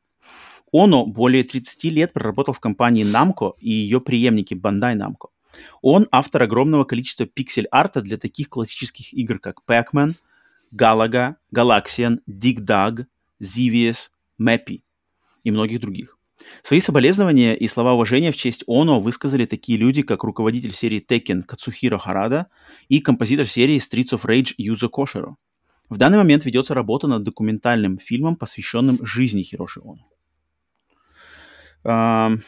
Оно 0.71 1.07
более 1.07 1.45
30 1.45 1.85
лет 1.85 2.13
проработал 2.13 2.53
в 2.53 2.61
компании 2.61 3.03
Namco 3.03 3.55
и 3.59 3.71
ее 3.71 4.03
преемники 4.03 4.53
Bandai 4.53 4.95
Namco. 4.95 5.31
Он 5.81 6.07
автор 6.11 6.43
огромного 6.43 6.85
количества 6.85 7.25
пиксель-арта 7.25 8.03
для 8.03 8.19
таких 8.19 8.51
классических 8.51 9.15
игр, 9.15 9.39
как 9.39 9.63
Pac-Man, 9.67 10.17
Galaga, 10.75 11.37
Galaxian, 11.55 12.19
Dig 12.29 12.59
Dug, 12.59 13.07
Zivius, 13.43 14.11
Mappy 14.39 14.83
и 15.43 15.51
многих 15.51 15.81
других. 15.81 16.18
Свои 16.63 16.81
соболезнования 16.81 17.55
и 17.55 17.69
слова 17.69 17.95
уважения 17.95 18.33
в 18.33 18.37
честь 18.37 18.65
Оно 18.67 19.01
высказали 19.01 19.47
такие 19.47 19.79
люди, 19.79 20.03
как 20.03 20.25
руководитель 20.25 20.73
серии 20.73 21.05
Tekken 21.07 21.43
Кацухиро 21.43 21.99
Харада 21.99 22.47
и 22.89 23.01
композитор 23.01 23.47
серии 23.47 23.79
Streets 23.79 24.19
of 24.19 24.25
Rage 24.25 24.55
Юзо 24.57 24.89
Кошеро. 24.89 25.37
В 25.89 25.97
данный 25.97 26.19
момент 26.19 26.45
ведется 26.45 26.75
работа 26.75 27.07
над 27.07 27.23
документальным 27.23 27.99
фильмом, 27.99 28.37
посвященным 28.37 28.99
жизни 29.05 29.43
Хироши 29.43 29.81
Оно. 31.85 32.39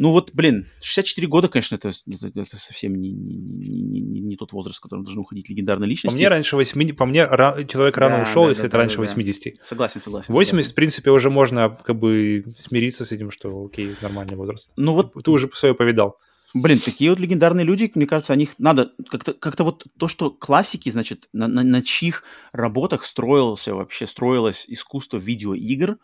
Ну 0.00 0.12
вот, 0.12 0.30
блин, 0.32 0.64
64 0.80 1.26
года, 1.26 1.48
конечно, 1.48 1.74
это, 1.74 1.88
это, 1.88 2.30
это 2.32 2.56
совсем 2.56 2.94
не, 2.94 3.10
не, 3.10 3.36
не, 3.36 4.00
не, 4.00 4.20
не 4.20 4.36
тот 4.36 4.52
возраст, 4.52 4.78
в 4.78 4.80
котором 4.80 5.02
должны 5.02 5.20
уходить 5.22 5.48
легендарные 5.50 5.88
личности. 5.88 6.14
По 6.14 6.16
мне 6.16 6.28
раньше 6.28 6.54
80, 6.54 6.96
по 6.96 7.04
мне 7.04 7.24
ра, 7.24 7.64
человек 7.64 7.96
рано 7.96 8.18
да, 8.18 8.22
ушел, 8.22 8.44
да, 8.44 8.50
если 8.50 8.62
да, 8.62 8.66
это 8.68 8.72
да, 8.76 8.78
раньше 8.78 8.96
да, 8.98 9.02
80. 9.02 9.56
Согласен, 9.60 10.00
согласен. 10.00 10.32
80, 10.32 10.50
согласен. 10.50 10.72
в 10.72 10.74
принципе, 10.76 11.10
уже 11.10 11.30
можно 11.30 11.76
как 11.84 11.98
бы 11.98 12.44
смириться 12.56 13.04
с 13.04 13.10
этим, 13.10 13.32
что 13.32 13.66
окей, 13.66 13.96
нормальный 14.00 14.36
возраст. 14.36 14.70
Ну 14.76 14.94
вот... 14.94 15.14
Ты 15.20 15.32
уже 15.32 15.50
свое 15.52 15.74
повидал. 15.74 16.18
Блин, 16.54 16.78
такие 16.78 17.10
вот 17.10 17.18
легендарные 17.18 17.64
люди, 17.64 17.90
мне 17.94 18.06
кажется, 18.06 18.32
о 18.32 18.36
них 18.36 18.50
надо 18.58 18.92
как-то 19.10 19.34
как 19.34 19.58
вот 19.58 19.84
то, 19.98 20.06
что 20.06 20.30
классики, 20.30 20.88
значит, 20.90 21.28
на, 21.32 21.48
на, 21.48 21.64
на 21.64 21.82
чьих 21.82 22.22
работах 22.52 23.04
строился 23.04 23.74
вообще, 23.74 24.06
строилось 24.06 24.64
искусство 24.68 25.18
видеоигр, 25.18 25.98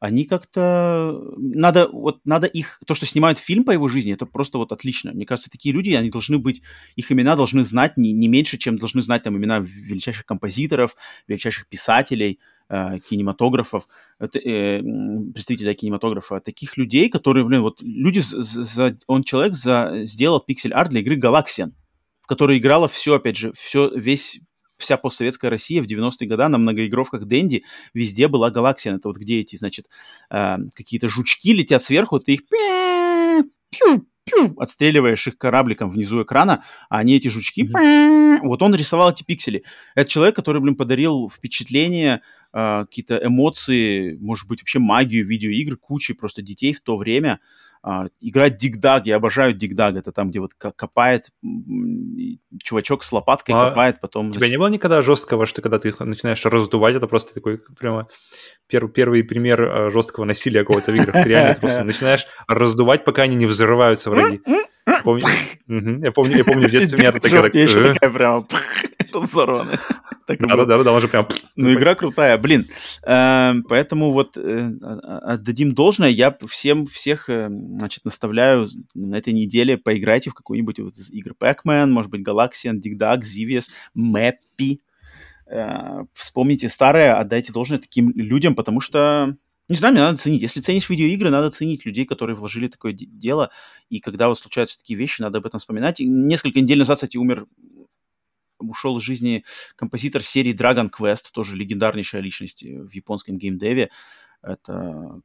они 0.00 0.24
как-то... 0.24 1.22
Надо, 1.36 1.88
вот, 1.92 2.20
надо 2.24 2.46
их... 2.46 2.80
То, 2.86 2.94
что 2.94 3.04
снимают 3.04 3.38
фильм 3.38 3.64
по 3.64 3.70
его 3.70 3.86
жизни, 3.86 4.14
это 4.14 4.24
просто 4.24 4.56
вот 4.56 4.72
отлично. 4.72 5.12
Мне 5.12 5.26
кажется, 5.26 5.50
такие 5.50 5.74
люди, 5.74 5.90
они 5.90 6.10
должны 6.10 6.38
быть... 6.38 6.62
Их 6.96 7.12
имена 7.12 7.36
должны 7.36 7.64
знать 7.64 7.98
не, 7.98 8.12
не 8.12 8.26
меньше, 8.26 8.56
чем 8.56 8.78
должны 8.78 9.02
знать 9.02 9.22
там 9.22 9.36
имена 9.36 9.58
величайших 9.58 10.24
композиторов, 10.24 10.96
величайших 11.28 11.68
писателей, 11.68 12.40
э, 12.70 12.98
кинематографов, 13.00 13.88
э, 14.18 14.26
представителей 14.28 15.74
кинематографа. 15.74 16.40
Таких 16.40 16.78
людей, 16.78 17.10
которые, 17.10 17.44
блин, 17.44 17.60
вот 17.60 17.82
люди... 17.82 18.22
За, 18.24 18.96
он 19.06 19.22
человек 19.22 19.54
за, 19.54 20.00
сделал 20.04 20.40
пиксель-арт 20.40 20.88
для 20.88 21.00
игры 21.00 21.18
Galaxian, 21.18 21.72
в 22.22 22.26
которой 22.26 22.56
играло 22.56 22.88
все, 22.88 23.16
опять 23.16 23.36
же, 23.36 23.52
все, 23.52 23.90
весь 23.94 24.40
вся 24.80 24.96
постсоветская 24.96 25.50
Россия 25.50 25.82
в 25.82 25.86
90-е 25.86 26.28
годы 26.28 26.48
на 26.48 26.58
многоигровках 26.58 27.26
Дэнди 27.26 27.64
везде 27.94 28.28
была 28.28 28.50
галаксия. 28.50 28.94
Это 28.96 29.08
вот 29.08 29.16
где 29.16 29.40
эти, 29.40 29.56
значит, 29.56 29.88
э, 30.30 30.56
какие-то 30.74 31.08
жучки 31.08 31.52
летят 31.52 31.82
сверху, 31.82 32.18
ты 32.18 32.34
их 32.34 32.40
отстреливаешь 34.58 35.26
их 35.26 35.38
корабликом 35.38 35.90
внизу 35.90 36.22
экрана, 36.22 36.64
а 36.88 36.98
они 36.98 37.16
эти 37.16 37.28
жучки, 37.28 37.68
вот 38.42 38.62
он 38.62 38.74
рисовал 38.74 39.10
эти 39.10 39.22
пиксели. 39.22 39.64
Это 39.94 40.08
человек, 40.08 40.36
который, 40.36 40.60
блин, 40.60 40.76
подарил 40.76 41.28
впечатление, 41.28 42.22
э, 42.52 42.84
какие-то 42.86 43.20
эмоции, 43.22 44.16
может 44.20 44.46
быть, 44.48 44.60
вообще 44.60 44.78
магию 44.78 45.26
видеоигр 45.26 45.76
кучи 45.76 46.14
просто 46.14 46.42
детей 46.42 46.72
в 46.72 46.80
то 46.80 46.96
время 46.96 47.40
играть 48.20 48.56
дигдаг, 48.56 49.06
я 49.06 49.16
обожаю 49.16 49.54
дигдаг, 49.54 49.96
это 49.96 50.12
там, 50.12 50.30
где 50.30 50.40
вот 50.40 50.52
копает 50.54 51.28
чувачок 52.62 53.02
с 53.02 53.12
лопаткой, 53.12 53.54
а 53.54 53.70
копает, 53.70 54.00
потом... 54.00 54.30
У 54.30 54.32
тебя 54.32 54.48
не 54.48 54.58
было 54.58 54.68
никогда 54.68 55.00
жесткого, 55.00 55.46
что 55.46 55.62
когда 55.62 55.78
ты 55.78 55.94
начинаешь 55.98 56.44
раздувать, 56.44 56.96
это 56.96 57.06
просто 57.06 57.32
такой 57.32 57.58
прямо 57.78 58.08
пер, 58.66 58.88
первый 58.88 59.24
пример 59.24 59.62
а, 59.62 59.90
жесткого 59.90 60.24
насилия 60.24 60.60
какого-то 60.60 60.92
в 60.92 60.94
играх. 60.94 61.22
Ты 61.22 61.28
реально 61.30 61.54
просто 61.54 61.84
начинаешь 61.84 62.26
раздувать, 62.46 63.04
пока 63.04 63.22
они 63.22 63.36
не 63.36 63.46
взрываются 63.46 64.10
враги. 64.10 64.42
Помню, 65.04 65.26
я 66.02 66.12
помню, 66.12 66.36
я 66.36 66.44
помню 66.44 66.68
в 66.68 66.70
детстве 66.70 66.98
у 66.98 67.00
меня 67.00 67.12
такая... 67.12 67.42
такая 67.42 68.10
прямо 68.10 68.46
взорванная. 69.12 69.78
Да, 70.38 70.64
да, 70.64 70.82
да, 70.82 70.92
уже 70.92 71.08
прям... 71.08 71.26
Ну, 71.56 71.72
игра 71.72 71.94
крутая, 71.94 72.38
блин. 72.38 72.68
Эм, 73.04 73.64
поэтому 73.64 74.12
вот 74.12 74.36
э, 74.36 74.70
отдадим 74.80 75.74
должное. 75.74 76.08
Я 76.08 76.36
всем 76.48 76.86
всех, 76.86 77.28
э, 77.28 77.48
значит, 77.48 78.04
наставляю 78.04 78.68
на 78.94 79.16
этой 79.16 79.32
неделе 79.32 79.76
поиграйте 79.76 80.30
в 80.30 80.34
какую-нибудь 80.34 80.78
из 80.78 81.10
игр 81.10 81.32
Pac-Man, 81.40 81.86
может 81.86 82.10
быть, 82.10 82.26
Galaxian, 82.26 82.80
Dig 82.80 82.96
Dug, 82.98 83.22
Zivius, 83.22 83.70
Mappy. 83.96 84.78
Э, 85.50 86.04
вспомните 86.14 86.68
старое, 86.68 87.18
отдайте 87.18 87.52
должное 87.52 87.78
таким 87.78 88.10
людям, 88.14 88.54
потому 88.54 88.80
что 88.80 89.34
не 89.70 89.76
знаю, 89.76 89.94
мне 89.94 90.02
надо 90.02 90.18
ценить. 90.18 90.42
Если 90.42 90.60
ценишь 90.60 90.88
видеоигры, 90.90 91.30
надо 91.30 91.50
ценить 91.50 91.86
людей, 91.86 92.04
которые 92.04 92.36
вложили 92.36 92.68
такое 92.68 92.92
дело. 92.92 93.50
И 93.88 94.00
когда 94.00 94.28
вот 94.28 94.38
случаются 94.38 94.76
такие 94.76 94.98
вещи, 94.98 95.22
надо 95.22 95.38
об 95.38 95.46
этом 95.46 95.60
вспоминать. 95.60 96.00
И 96.00 96.06
несколько 96.06 96.60
недель 96.60 96.78
назад, 96.78 96.96
кстати, 96.96 97.16
умер 97.16 97.46
ушел 98.58 98.98
из 98.98 99.02
жизни 99.02 99.44
композитор 99.76 100.22
серии 100.22 100.54
Dragon 100.54 100.90
Quest, 100.90 101.30
тоже 101.32 101.56
легендарнейшая 101.56 102.20
личность 102.20 102.62
в 102.62 102.90
японском 102.90 103.38
геймдеве. 103.38 103.90
Это 104.42 105.20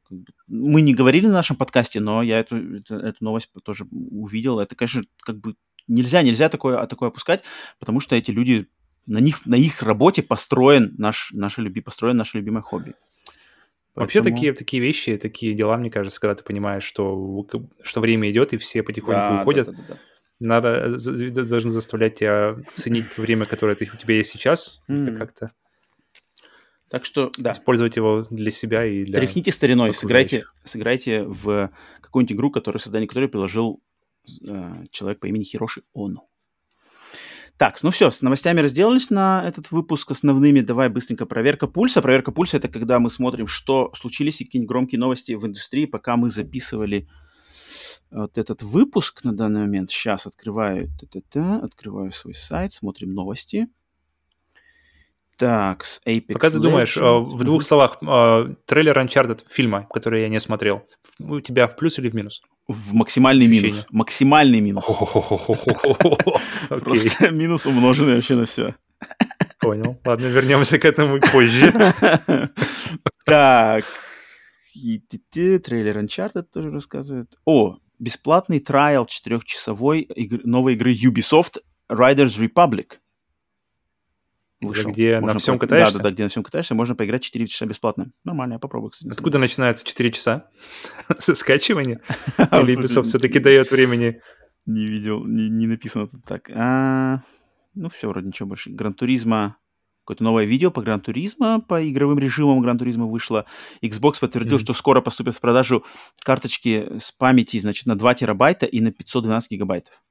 мы 0.46 0.80
не 0.80 0.94
говорили 0.94 1.26
на 1.26 1.32
нашем 1.32 1.56
подкасте, 1.56 2.00
но 2.00 2.22
я 2.22 2.40
эту, 2.40 2.76
эту, 2.76 2.94
эту 2.94 3.24
новость 3.24 3.50
тоже 3.64 3.86
увидел. 3.90 4.60
Это, 4.60 4.76
конечно, 4.76 5.02
как 5.20 5.38
бы 5.38 5.56
нельзя, 5.88 6.22
нельзя 6.22 6.48
такое, 6.48 6.86
такое 6.86 7.08
опускать, 7.08 7.42
потому 7.78 8.00
что 8.00 8.14
эти 8.14 8.30
люди 8.30 8.68
на 9.06 9.18
них, 9.18 9.44
на 9.46 9.54
их 9.54 9.82
работе 9.82 10.22
построен 10.22 10.94
наш, 10.98 11.30
наше 11.32 11.62
люби, 11.62 11.80
построен 11.80 12.16
наше 12.16 12.38
любимое 12.38 12.62
хобби. 12.62 12.94
Поэтому... 13.96 14.04
Вообще 14.04 14.22
такие, 14.22 14.52
такие 14.52 14.82
вещи, 14.82 15.16
такие 15.16 15.54
дела, 15.54 15.76
мне 15.76 15.90
кажется, 15.90 16.20
когда 16.20 16.34
ты 16.34 16.44
понимаешь, 16.44 16.84
что, 16.84 17.46
что 17.82 18.00
время 18.00 18.30
идет, 18.30 18.52
и 18.52 18.58
все 18.58 18.82
потихоньку 18.82 19.20
да, 19.20 19.40
уходят, 19.40 19.66
да, 19.66 19.72
да, 19.72 19.78
да, 19.78 19.94
да 19.94 20.00
надо, 20.38 20.96
должны 21.44 21.70
заставлять 21.70 22.16
тебя 22.16 22.56
ценить 22.74 23.16
время, 23.16 23.46
которое 23.46 23.74
ты, 23.74 23.88
у 23.92 23.96
тебя 23.96 24.16
есть 24.16 24.30
сейчас, 24.30 24.82
mm. 24.88 25.16
как-то. 25.16 25.50
Так 26.88 27.04
что, 27.04 27.30
да. 27.36 27.52
Использовать 27.52 27.96
его 27.96 28.24
для 28.30 28.50
себя 28.50 28.84
и 28.84 29.04
для 29.04 29.18
Тряхните 29.20 29.50
стариной, 29.50 29.92
сыграйте, 29.92 30.44
сыграйте 30.62 31.24
в 31.24 31.72
какую-нибудь 32.00 32.36
игру, 32.36 32.50
которую, 32.50 32.80
создание 32.80 33.08
которой 33.08 33.28
приложил 33.28 33.82
э, 34.48 34.84
человек 34.92 35.18
по 35.18 35.26
имени 35.26 35.42
Хироши 35.42 35.82
Оно. 35.94 36.28
Так, 37.58 37.82
ну 37.82 37.90
все, 37.90 38.10
с 38.10 38.20
новостями 38.20 38.60
разделались 38.60 39.08
на 39.08 39.42
этот 39.46 39.70
выпуск 39.70 40.10
основными. 40.10 40.60
Давай 40.60 40.90
быстренько 40.90 41.24
проверка 41.24 41.66
пульса. 41.66 42.02
Проверка 42.02 42.30
пульса— 42.30 42.56
это 42.58 42.68
когда 42.68 42.98
мы 42.98 43.08
смотрим, 43.08 43.46
что 43.46 43.92
случились 43.94 44.40
и 44.40 44.44
какие-нибудь 44.44 44.68
громкие 44.68 44.98
новости 44.98 45.32
в 45.32 45.46
индустрии, 45.46 45.86
пока 45.86 46.16
мы 46.16 46.28
записывали 46.28 47.08
вот 48.10 48.36
этот 48.36 48.62
выпуск 48.62 49.24
на 49.24 49.32
данный 49.34 49.62
момент. 49.62 49.90
Сейчас 49.90 50.26
открываю, 50.26 50.90
т 51.00 51.06
-т 51.06 51.22
-т, 51.32 51.64
открываю 51.64 52.12
свой 52.12 52.34
сайт, 52.34 52.74
смотрим 52.74 53.14
новости. 53.14 53.68
Так, 55.36 55.84
с 55.84 56.00
Apex 56.06 56.32
Пока 56.32 56.50
ты 56.50 56.58
думаешь, 56.58 56.96
Legends. 56.96 57.24
в 57.24 57.44
двух 57.44 57.62
словах, 57.62 57.98
трейлер 58.66 58.98
Uncharted 58.98 59.40
фильма, 59.48 59.86
который 59.92 60.22
я 60.22 60.28
не 60.28 60.40
смотрел, 60.40 60.88
у 61.18 61.40
тебя 61.40 61.66
в 61.66 61.76
плюс 61.76 61.98
или 61.98 62.08
в 62.08 62.14
минус? 62.14 62.40
В 62.68 62.94
максимальный 62.94 63.46
Ощущение. 63.46 63.72
минус. 63.72 63.86
Максимальный 63.90 64.60
минус. 64.60 64.84
Просто 66.68 67.30
минус 67.30 67.66
умноженный 67.66 68.14
вообще 68.16 68.34
на 68.34 68.46
все. 68.46 68.74
Понял. 69.60 69.98
Ладно, 70.04 70.26
вернемся 70.26 70.78
к 70.78 70.84
этому 70.84 71.20
позже. 71.20 71.72
Так. 73.24 73.84
Трейлер 75.32 75.98
Uncharted 75.98 76.44
тоже 76.52 76.70
рассказывает. 76.70 77.28
О, 77.44 77.78
бесплатный 77.98 78.60
трайл 78.60 79.06
четырехчасовой 79.06 80.08
новой 80.44 80.74
игры 80.74 80.94
Ubisoft 80.94 81.58
Riders 81.90 82.38
Republic 82.38 82.98
вышел. 84.66 84.90
Где 84.90 85.20
можно 85.20 85.34
на 85.34 85.38
всем 85.38 85.54
по... 85.54 85.60
катаешься? 85.60 85.98
Да, 85.98 86.02
да, 86.02 86.10
да, 86.10 86.14
где 86.14 86.22
на 86.24 86.28
всем 86.28 86.42
катаешься, 86.42 86.74
можно 86.74 86.94
поиграть 86.94 87.22
4 87.22 87.46
часа 87.46 87.66
бесплатно. 87.66 88.10
Нормально, 88.24 88.54
я 88.54 88.58
попробую, 88.58 88.90
кстати. 88.90 89.10
Откуда 89.10 89.38
начинается 89.38 89.86
4 89.86 90.12
часа? 90.12 90.48
Со 91.18 91.34
скачивания? 91.34 92.00
Или 92.38 92.78
Ubisoft 92.78 93.04
все-таки 93.04 93.38
дает 93.38 93.70
времени? 93.70 94.20
Не 94.66 94.86
видел, 94.86 95.24
не, 95.24 95.48
не 95.48 95.66
написано 95.66 96.08
тут 96.08 96.22
так. 96.22 96.50
А, 96.52 97.20
ну, 97.74 97.88
все, 97.88 98.08
вроде 98.08 98.26
ничего 98.26 98.48
больше. 98.48 98.70
Гран-туризма, 98.70 99.58
какое-то 100.04 100.24
новое 100.24 100.44
видео 100.44 100.70
по 100.70 100.82
Гран-туризма, 100.82 101.60
по 101.60 101.88
игровым 101.88 102.18
режимам 102.18 102.60
Гран-туризма 102.60 103.06
вышло. 103.06 103.44
Xbox 103.82 104.20
подтвердил, 104.20 104.56
mm-hmm. 104.56 104.60
что 104.60 104.72
скоро 104.72 105.00
поступят 105.00 105.36
в 105.36 105.40
продажу 105.40 105.84
карточки 106.22 106.98
с 106.98 107.12
памяти, 107.12 107.58
значит, 107.58 107.86
на 107.86 107.96
2 107.96 108.14
терабайта 108.14 108.66
и 108.66 108.80
на 108.80 108.92
512 108.92 109.50
гигабайтов. 109.50 110.02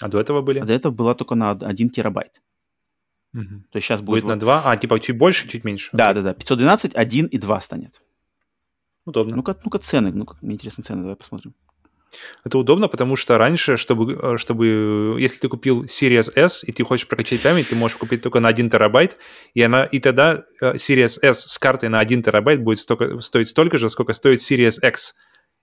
А 0.00 0.08
до 0.08 0.20
этого 0.20 0.42
были? 0.42 0.58
А 0.58 0.64
до 0.64 0.72
этого 0.72 0.92
была 0.92 1.14
только 1.14 1.34
на 1.34 1.50
1 1.50 1.90
терабайт. 1.90 2.40
Угу. 3.34 3.64
То 3.70 3.76
есть 3.76 3.86
сейчас 3.86 4.00
будет... 4.00 4.22
Будет 4.22 4.34
на 4.34 4.38
2? 4.38 4.62
А, 4.64 4.76
типа 4.76 5.00
чуть 5.00 5.18
больше, 5.18 5.48
чуть 5.48 5.64
меньше? 5.64 5.90
Да, 5.92 6.10
okay. 6.10 6.14
да, 6.14 6.22
да. 6.22 6.34
512, 6.34 6.94
1 6.94 7.26
и 7.26 7.38
2 7.38 7.60
станет. 7.60 8.00
Удобно. 9.04 9.36
Ну-ка, 9.36 9.56
ну-ка 9.64 9.78
цены, 9.78 10.12
ну-ка, 10.12 10.36
мне 10.40 10.54
интересны 10.54 10.82
цены, 10.82 11.02
давай 11.02 11.16
посмотрим. 11.16 11.54
Это 12.44 12.58
удобно, 12.58 12.88
потому 12.88 13.16
что 13.16 13.38
раньше, 13.38 13.76
чтобы, 13.76 14.12
э, 14.14 14.38
чтобы, 14.38 15.16
если 15.18 15.40
ты 15.40 15.48
купил 15.48 15.84
Series 15.84 16.32
S 16.36 16.62
и 16.64 16.72
ты 16.72 16.84
хочешь 16.84 17.08
прокачать 17.08 17.42
память, 17.42 17.68
ты 17.68 17.74
можешь 17.76 17.96
купить 17.96 18.22
только 18.22 18.40
на 18.40 18.48
1 18.48 18.70
терабайт, 18.70 19.16
и, 19.52 19.62
она, 19.62 19.84
и 19.84 19.98
тогда 19.98 20.44
э, 20.60 20.74
Series 20.74 21.18
S 21.22 21.46
с 21.46 21.58
картой 21.58 21.88
на 21.88 21.98
1 21.98 22.22
терабайт 22.22 22.62
будет 22.62 22.78
столько, 22.78 23.20
стоить 23.20 23.48
столько 23.48 23.78
же, 23.78 23.90
сколько 23.90 24.12
стоит 24.12 24.38
Series 24.38 24.78
X. 24.86 25.16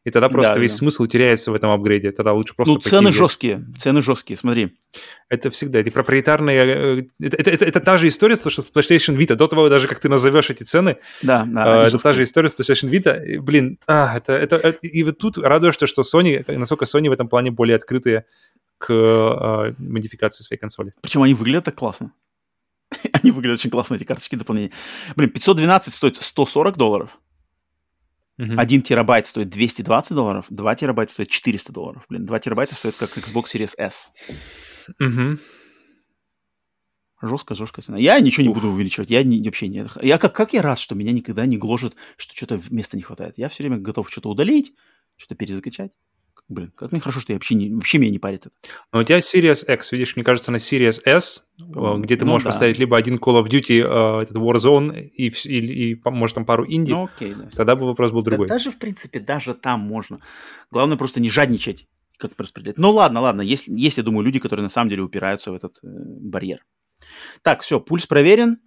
И 0.03 0.09
тогда 0.09 0.29
просто 0.29 0.55
да, 0.55 0.59
весь 0.59 0.71
да. 0.71 0.77
смысл 0.77 1.05
теряется 1.05 1.51
в 1.51 1.53
этом 1.53 1.69
апгрейде. 1.69 2.11
Тогда 2.11 2.33
лучше 2.33 2.55
просто... 2.55 2.73
Ну, 2.73 2.79
цены 2.79 3.11
жесткие, 3.11 3.65
цены 3.77 4.01
жесткие, 4.01 4.35
смотри. 4.35 4.75
Это 5.29 5.51
всегда, 5.51 5.79
эти 5.79 5.89
проприетарные... 5.89 6.65
Э, 6.65 7.03
это, 7.19 7.37
это, 7.37 7.51
это, 7.51 7.65
это 7.65 7.79
та 7.79 7.97
же 7.97 8.07
история, 8.07 8.35
что 8.35 8.49
с 8.49 8.71
PlayStation 8.71 9.15
Vita. 9.15 9.35
До 9.35 9.47
того 9.47 9.69
даже, 9.69 9.87
как 9.87 9.99
ты 9.99 10.09
назовешь 10.09 10.49
эти 10.49 10.63
цены, 10.63 10.97
да, 11.21 11.45
да, 11.47 11.85
э, 11.85 11.87
это 11.87 11.99
та 11.99 12.13
же 12.13 12.23
история 12.23 12.49
с 12.49 12.55
PlayStation 12.55 12.89
Vita. 12.89 13.23
И, 13.23 13.37
блин, 13.37 13.77
а, 13.85 14.17
это, 14.17 14.33
это, 14.33 14.55
это... 14.55 14.87
И 14.87 15.03
вот 15.03 15.19
тут 15.19 15.37
радуешь, 15.37 15.75
что, 15.75 15.85
что 15.85 16.01
Sony, 16.01 16.43
насколько 16.57 16.85
Sony 16.85 17.09
в 17.09 17.11
этом 17.11 17.29
плане 17.29 17.51
более 17.51 17.75
открытые 17.75 18.25
к 18.79 18.91
э, 18.91 19.73
модификации 19.77 20.43
своей 20.43 20.59
консоли. 20.59 20.93
Причем 21.01 21.21
они 21.21 21.35
выглядят 21.35 21.65
так 21.65 21.75
классно. 21.75 22.11
они 23.13 23.31
выглядят 23.31 23.59
очень 23.59 23.69
классно, 23.69 23.95
эти 23.95 24.03
карточки 24.03 24.35
дополнения. 24.35 24.71
Блин, 25.15 25.29
512 25.29 25.93
стоит 25.93 26.17
140 26.17 26.77
долларов. 26.77 27.17
Угу. 28.41 28.53
1 28.57 28.81
терабайт 28.81 29.27
стоит 29.27 29.49
220 29.49 30.15
долларов, 30.15 30.45
2 30.49 30.75
терабайта 30.75 31.13
стоит 31.13 31.29
400 31.29 31.71
долларов. 31.71 32.05
Блин, 32.09 32.25
2 32.25 32.39
терабайта 32.39 32.73
стоит 32.73 32.95
как 32.95 33.15
Xbox 33.15 33.53
Series 33.53 33.75
S. 33.77 34.11
Угу. 34.99 35.37
Жестко, 37.21 37.53
жестко 37.53 37.83
цена. 37.83 37.99
Я 37.99 38.19
ничего 38.19 38.47
не 38.47 38.53
буду 38.53 38.69
увеличивать. 38.69 39.11
Я 39.11 39.21
не, 39.21 39.43
вообще 39.43 39.67
не... 39.67 39.85
Я 40.01 40.17
как, 40.17 40.33
как 40.33 40.53
я 40.53 40.63
рад, 40.63 40.79
что 40.79 40.95
меня 40.95 41.11
никогда 41.11 41.45
не 41.45 41.57
гложет, 41.57 41.95
что 42.17 42.35
что-то 42.35 42.59
места 42.71 42.97
не 42.97 43.03
хватает. 43.03 43.37
Я 43.37 43.47
все 43.47 43.61
время 43.61 43.77
готов 43.77 44.09
что-то 44.09 44.29
удалить, 44.29 44.73
что-то 45.17 45.35
перезакачать. 45.35 45.91
Блин, 46.47 46.71
как 46.75 46.91
мне 46.91 46.99
хорошо, 46.99 47.21
что 47.21 47.31
я 47.31 47.37
вообще, 47.37 47.55
не, 47.55 47.73
вообще 47.73 47.97
меня 47.97 48.11
не 48.11 48.19
парит 48.19 48.45
это. 48.45 48.55
Но 48.91 48.99
у 48.99 49.03
тебя 49.03 49.19
Series 49.19 49.73
X, 49.73 49.91
видишь, 49.93 50.15
мне 50.15 50.25
кажется, 50.25 50.51
на 50.51 50.57
Series 50.57 51.01
S, 51.05 51.47
где 51.57 52.17
ты 52.17 52.25
ну, 52.25 52.31
можешь 52.31 52.43
да. 52.43 52.49
поставить 52.49 52.77
либо 52.77 52.97
один 52.97 53.15
Call 53.15 53.41
of 53.41 53.47
Duty, 53.47 53.81
uh, 53.81 54.21
этот 54.21 54.35
Warzone, 54.35 55.01
и, 55.01 55.29
и, 55.29 55.91
и, 55.93 56.01
может, 56.03 56.35
там 56.35 56.45
пару 56.45 56.65
инди, 56.67 56.91
ну, 56.91 57.05
окей, 57.05 57.33
да. 57.33 57.49
тогда 57.55 57.75
бы 57.77 57.85
вопрос 57.85 58.11
был 58.11 58.21
другой. 58.21 58.47
Да, 58.47 58.55
даже, 58.55 58.71
в 58.71 58.77
принципе, 58.77 59.21
даже 59.21 59.53
там 59.53 59.79
можно. 59.79 60.19
Главное 60.71 60.97
просто 60.97 61.21
не 61.21 61.29
жадничать, 61.29 61.87
как 62.17 62.31
распределять. 62.37 62.77
Ну, 62.77 62.91
ладно, 62.91 63.21
ладно, 63.21 63.41
есть, 63.41 63.67
есть, 63.67 63.97
я 63.97 64.03
думаю, 64.03 64.25
люди, 64.25 64.39
которые 64.39 64.63
на 64.63 64.69
самом 64.69 64.89
деле 64.89 65.03
упираются 65.03 65.51
в 65.51 65.55
этот 65.55 65.77
э, 65.83 65.87
барьер. 65.87 66.65
Так, 67.43 67.61
все, 67.61 67.79
пульс 67.79 68.07
проверен, 68.07 68.59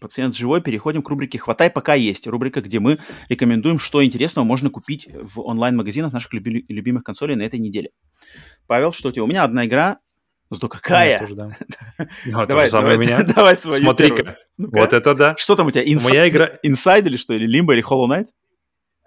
Пациент 0.00 0.34
живой. 0.34 0.60
Переходим 0.60 1.02
к 1.02 1.08
рубрике 1.08 1.38
«Хватай, 1.38 1.70
пока 1.70 1.94
есть». 1.94 2.26
Рубрика, 2.26 2.60
где 2.60 2.80
мы 2.80 2.98
рекомендуем, 3.28 3.78
что 3.78 4.04
интересного 4.04 4.44
можно 4.44 4.70
купить 4.70 5.08
в 5.12 5.40
онлайн-магазинах 5.40 6.12
наших 6.12 6.32
люби- 6.34 6.64
любимых 6.68 7.04
консолей 7.04 7.36
на 7.36 7.42
этой 7.42 7.60
неделе. 7.60 7.90
Павел, 8.66 8.92
что 8.92 9.10
у 9.10 9.12
тебя? 9.12 9.24
У 9.24 9.26
меня 9.26 9.44
одна 9.44 9.66
игра. 9.66 9.98
Зато 10.50 10.68
какая? 10.68 11.18
Тоже, 11.18 11.34
да. 11.34 11.56
Ну, 12.26 12.46
давай, 12.46 12.70
давай, 12.70 12.96
у 12.96 13.00
меня. 13.00 13.22
давай 13.36 13.56
свою 13.56 13.82
Смотри-ка. 13.82 14.36
Вот 14.58 14.92
это 14.92 15.14
да. 15.14 15.36
Что 15.36 15.56
там 15.56 15.68
у 15.68 15.70
тебя? 15.70 15.82
Инс... 15.84 16.04
Моя 16.04 16.28
игра... 16.28 16.50
Inside 16.64 17.06
или 17.06 17.16
что? 17.16 17.34
Или 17.34 17.48
Limbo, 17.48 17.72
или 17.72 17.84
Hollow 17.84 18.08
Knight? 18.08 18.28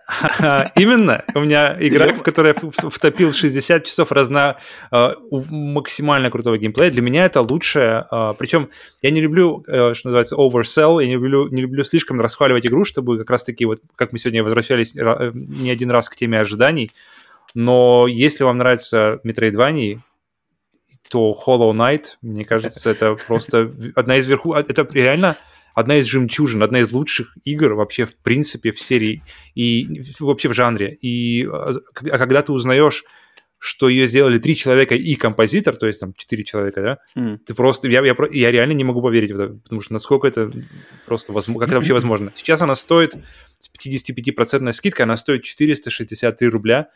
Именно. 0.75 1.23
У 1.35 1.41
меня 1.41 1.75
игра, 1.79 2.13
в 2.13 2.23
которой 2.23 2.55
я 2.55 2.89
втопил 2.89 3.33
60 3.33 3.85
часов 3.85 4.11
разно 4.11 4.57
э, 4.89 5.13
максимально 5.29 6.31
крутого 6.31 6.57
геймплея. 6.57 6.91
Для 6.91 7.01
меня 7.01 7.25
это 7.25 7.41
лучшее. 7.41 8.07
Э, 8.09 8.33
причем 8.37 8.69
я 9.01 9.11
не 9.11 9.19
люблю, 9.19 9.65
э, 9.67 9.93
что 9.95 10.07
называется, 10.07 10.35
oversell. 10.35 11.01
Я 11.01 11.07
не 11.07 11.15
люблю, 11.15 11.49
не 11.49 11.61
люблю 11.61 11.83
слишком 11.83 12.21
расхваливать 12.21 12.65
игру, 12.65 12.85
чтобы 12.85 13.17
как 13.17 13.29
раз-таки, 13.29 13.65
вот 13.65 13.81
как 13.95 14.13
мы 14.13 14.19
сегодня 14.19 14.43
возвращались 14.43 14.95
не 14.95 15.69
один 15.69 15.91
раз 15.91 16.07
к 16.07 16.15
теме 16.15 16.39
ожиданий. 16.39 16.91
Но 17.53 18.07
если 18.07 18.45
вам 18.45 18.57
нравится 18.57 19.19
Metroidvania, 19.25 19.99
то 21.09 21.37
Hollow 21.45 21.73
Knight, 21.73 22.03
мне 22.21 22.45
кажется, 22.45 22.89
это 22.89 23.15
просто 23.15 23.71
одна 23.95 24.17
из 24.17 24.25
верху... 24.25 24.53
Это 24.53 24.87
реально 24.93 25.37
одна 25.77 25.97
из 25.97 26.07
жемчужин, 26.07 26.63
одна 26.63 26.79
из 26.79 26.91
лучших 26.91 27.37
игр 27.43 27.75
вообще 27.75 28.05
в 28.05 28.15
принципе 28.15 28.71
в 28.71 28.79
серии 28.79 29.23
и 29.53 30.01
вообще 30.19 30.49
в 30.49 30.53
жанре. 30.53 30.97
И 31.01 31.45
а, 31.45 31.69
а 32.11 32.17
когда 32.17 32.41
ты 32.41 32.51
узнаешь, 32.51 33.03
что 33.59 33.87
ее 33.87 34.07
сделали 34.07 34.39
три 34.39 34.55
человека 34.55 34.95
и 34.95 35.13
композитор, 35.13 35.75
то 35.75 35.85
есть 35.85 35.99
там 35.99 36.15
четыре 36.17 36.43
человека, 36.43 36.81
да, 36.81 36.97
mm. 37.15 37.37
ты 37.45 37.53
просто, 37.53 37.89
я, 37.89 38.03
я, 38.03 38.15
я 38.31 38.51
реально 38.51 38.73
не 38.73 38.83
могу 38.85 39.03
поверить 39.03 39.31
в 39.31 39.39
это, 39.39 39.53
потому 39.53 39.79
что 39.81 39.93
насколько 39.93 40.27
это 40.27 40.51
просто 41.05 41.31
возможно, 41.31 41.59
как 41.59 41.69
это 41.69 41.77
вообще 41.77 41.93
возможно. 41.99 42.31
Сейчас 42.35 42.59
она 42.61 42.73
стоит, 42.73 43.13
с 43.59 43.69
55% 43.69 44.71
скидкой, 44.71 45.03
она 45.03 45.15
стоит 45.15 45.43
463 45.43 46.47
рубля, 46.47 46.89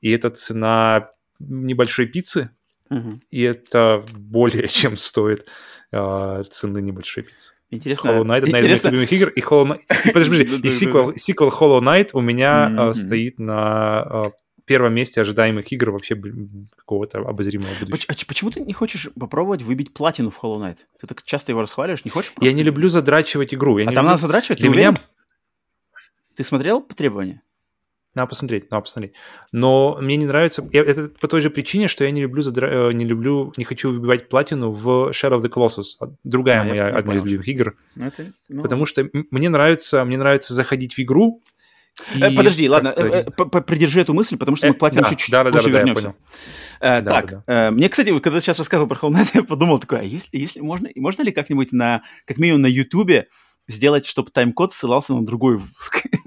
и 0.00 0.10
это 0.10 0.30
цена 0.30 1.10
небольшой 1.38 2.06
пиццы, 2.06 2.48
mm-hmm. 2.90 3.20
и 3.28 3.42
это 3.42 4.02
более 4.14 4.68
чем 4.68 4.96
стоит 4.96 5.46
э, 5.92 6.42
цены 6.50 6.80
небольшой 6.80 7.24
пиццы. 7.24 7.52
Интересно. 7.72 8.10
Hollow 8.10 8.24
Knight 8.24 8.44
одна 8.44 8.58
из 8.58 8.66
моих 8.66 8.84
любимых 8.84 9.12
игр. 9.12 9.28
И, 9.30 9.40
Hollow 9.40 9.66
Knight... 9.66 9.80
и, 10.04 10.10
подожди, 10.12 10.42
и 10.42 10.70
сиквел, 10.70 11.14
сиквел 11.16 11.48
Hollow 11.48 11.80
Knight 11.80 12.10
у 12.12 12.20
меня 12.20 12.68
mm-hmm. 12.68 12.94
стоит 12.94 13.38
на 13.38 14.06
uh, 14.06 14.32
первом 14.66 14.94
месте 14.94 15.22
ожидаемых 15.22 15.72
игр 15.72 15.90
вообще 15.90 16.14
какого-то 16.76 17.20
обозримого 17.20 17.70
будущего. 17.80 18.14
А 18.14 18.26
почему 18.28 18.50
ты 18.50 18.60
не 18.60 18.74
хочешь 18.74 19.08
попробовать 19.18 19.62
выбить 19.62 19.94
платину 19.94 20.30
в 20.30 20.38
Hollow 20.42 20.58
Knight? 20.58 20.78
Ты 21.00 21.06
так 21.06 21.22
часто 21.22 21.52
его 21.52 21.62
расхваливаешь, 21.62 22.04
не 22.04 22.10
хочешь? 22.10 22.32
Я 22.40 22.52
не 22.52 22.62
люблю 22.62 22.90
задрачивать 22.90 23.54
игру. 23.54 23.78
Я 23.78 23.84
а 23.84 23.86
там 23.86 23.94
люблю... 23.94 24.08
надо 24.10 24.20
задрачивать? 24.20 24.60
Для 24.60 24.68
меня... 24.68 24.94
Ты 26.36 26.44
смотрел 26.44 26.82
требования? 26.82 27.42
Надо 28.14 28.28
посмотреть, 28.28 28.70
надо 28.70 28.82
посмотреть. 28.82 29.14
Но 29.52 29.96
мне 30.00 30.16
не 30.16 30.26
нравится... 30.26 30.68
Я, 30.70 30.82
это 30.82 31.08
по 31.18 31.28
той 31.28 31.40
же 31.40 31.48
причине, 31.48 31.88
что 31.88 32.04
я 32.04 32.10
не 32.10 32.20
люблю, 32.20 32.42
задра... 32.42 32.68
Э, 32.68 32.92
не 32.92 33.06
люблю, 33.06 33.52
не 33.56 33.64
хочу 33.64 33.90
выбивать 33.90 34.28
платину 34.28 34.70
в 34.70 35.10
Shadow 35.10 35.38
of 35.38 35.42
the 35.42 35.48
Colossus. 35.48 36.16
Другая 36.22 36.60
а, 36.60 36.64
моя, 36.64 36.88
одна 36.88 37.14
из 37.14 37.24
любимых 37.24 37.48
игр. 37.48 37.74
Ну, 37.94 38.06
это, 38.06 38.32
ну... 38.50 38.62
Потому 38.62 38.84
что 38.84 39.08
мне 39.30 39.48
нравится, 39.48 40.04
мне 40.04 40.18
нравится 40.18 40.52
заходить 40.52 40.94
в 40.94 40.98
игру, 40.98 41.42
и, 42.14 42.22
э, 42.22 42.30
Подожди, 42.34 42.68
ладно, 42.68 42.88
э, 42.96 43.22
придержи 43.62 44.00
эту 44.00 44.14
мысль, 44.14 44.36
потому 44.36 44.56
что 44.56 44.66
мы 44.66 44.74
к 44.74 44.78
платину 44.78 45.04
чуть-чуть 45.08 45.30
да, 45.30 45.44
да, 45.44 45.50
позже 45.50 45.70
да, 45.70 45.78
вернемся. 45.78 46.14
Да, 46.80 47.02
так, 47.02 47.30
да, 47.30 47.42
да. 47.46 47.70
Мне, 47.70 47.88
кстати, 47.88 48.18
когда 48.18 48.38
ты 48.38 48.44
сейчас 48.44 48.58
рассказывал 48.58 48.88
про 48.88 48.98
Hollow 48.98 49.12
Knight, 49.12 49.30
я 49.34 49.42
подумал 49.42 49.78
такой, 49.78 50.00
а 50.00 50.02
если, 50.02 50.36
если 50.38 50.60
можно, 50.60 50.88
можно 50.96 51.22
ли 51.22 51.32
как-нибудь 51.32 51.72
на, 51.72 52.02
как 52.26 52.38
минимум 52.38 52.62
на 52.62 52.66
Ютубе 52.66 53.28
сделать, 53.68 54.06
чтобы 54.06 54.30
тайм-код 54.30 54.72
ссылался 54.72 55.14
на 55.14 55.24
другой 55.24 55.58
выпуск. 55.58 56.02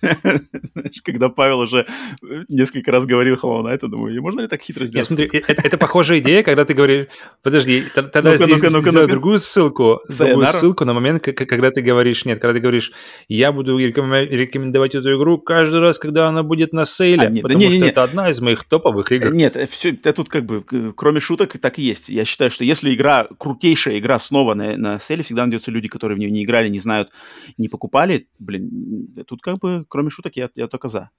Знаешь, 0.72 1.02
когда 1.02 1.28
Павел 1.28 1.60
уже 1.60 1.86
э, 2.22 2.44
несколько 2.48 2.92
раз 2.92 3.06
говорил 3.06 3.34
Hollow 3.34 3.62
Knight, 3.62 3.78
я 3.82 3.88
думаю, 3.88 4.22
можно 4.22 4.40
ли 4.40 4.48
так 4.48 4.62
хитро 4.62 4.86
сделать? 4.86 5.06
Смотри, 5.06 5.28
это, 5.32 5.62
это 5.62 5.78
похожая 5.78 6.20
идея, 6.20 6.42
когда 6.42 6.64
ты 6.64 6.74
говоришь, 6.74 7.06
подожди, 7.42 7.84
тогда 7.94 8.30
ну 8.30 8.36
здесь 8.36 8.62
ну 8.62 8.80
ну 8.80 9.06
другую 9.06 9.38
ссылку, 9.38 10.00
другую 10.08 10.46
ссылку 10.46 10.84
на 10.84 10.94
момент, 10.94 11.22
когда 11.22 11.70
ты 11.70 11.82
говоришь, 11.82 12.24
нет, 12.24 12.40
когда 12.40 12.54
ты 12.54 12.60
говоришь, 12.60 12.92
я 13.28 13.52
буду 13.52 13.76
рекомендовать 13.78 14.94
эту 14.94 15.16
игру 15.16 15.38
каждый 15.38 15.80
раз, 15.80 15.98
когда 15.98 16.28
она 16.28 16.42
будет 16.42 16.72
на 16.72 16.84
сейле, 16.84 17.26
а, 17.26 17.30
нет, 17.30 17.42
потому 17.42 17.60
да, 17.60 17.66
не, 17.66 17.70
что 17.70 17.84
не, 17.84 17.90
это 17.90 18.02
одна 18.02 18.30
из 18.30 18.40
моих 18.40 18.64
топовых 18.64 19.12
игр. 19.12 19.32
Нет, 19.32 19.56
э, 19.56 19.66
все, 19.66 19.90
это 19.90 20.12
тут 20.12 20.28
как 20.28 20.44
бы, 20.44 20.64
кроме 20.96 21.20
шуток, 21.20 21.58
так 21.58 21.78
и 21.78 21.82
есть. 21.82 22.08
Я 22.08 22.24
считаю, 22.24 22.50
что 22.50 22.64
если 22.64 22.94
игра, 22.94 23.28
крутейшая 23.38 23.98
игра 23.98 24.18
снова 24.18 24.54
на, 24.54 24.76
на 24.76 24.98
сейле, 24.98 25.22
всегда 25.22 25.44
найдется 25.46 25.70
люди, 25.70 25.88
которые 25.88 26.16
в 26.16 26.18
нее 26.18 26.30
не 26.30 26.44
играли, 26.44 26.68
не 26.68 26.78
знают, 26.78 27.10
не 27.56 27.68
покупали, 27.68 28.28
блин, 28.38 29.08
тут 29.26 29.42
как 29.42 29.58
бы, 29.58 29.84
кроме 29.88 30.10
шуток, 30.10 30.36
я, 30.36 30.50
я 30.54 30.68
только 30.68 30.88
за. 30.88 31.10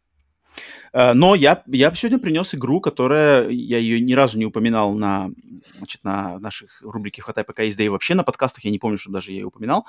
Э, 0.94 1.14
но 1.14 1.36
я, 1.36 1.64
я 1.68 1.94
сегодня 1.94 2.20
принес 2.20 2.56
игру, 2.56 2.82
которая, 2.82 3.50
я 3.50 3.78
ее 3.78 4.00
ни 4.00 4.14
разу 4.14 4.38
не 4.38 4.46
упоминал 4.46 4.94
на, 4.94 5.32
значит, 5.78 6.04
на 6.04 6.40
наших 6.40 6.82
рубрике 6.82 7.22
«Хватай 7.22 7.44
пока 7.44 7.64
есть», 7.64 7.78
да 7.78 7.84
и 7.84 7.90
вообще 7.90 8.16
на 8.16 8.24
подкастах, 8.24 8.64
я 8.64 8.72
не 8.72 8.80
помню, 8.80 8.98
что 8.98 9.12
даже 9.12 9.32
я 9.32 9.40
ее 9.40 9.46
упоминал. 9.46 9.86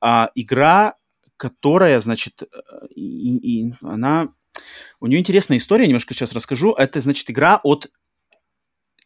А, 0.00 0.30
игра, 0.34 0.94
которая, 1.36 2.00
значит, 2.00 2.42
э, 2.42 2.46
и, 2.94 3.68
и 3.68 3.74
она... 3.82 4.28
У 4.98 5.06
нее 5.06 5.20
интересная 5.20 5.58
история, 5.58 5.86
немножко 5.86 6.12
сейчас 6.12 6.32
расскажу. 6.32 6.72
Это, 6.72 7.00
значит, 7.00 7.30
игра 7.30 7.60
от 7.62 7.88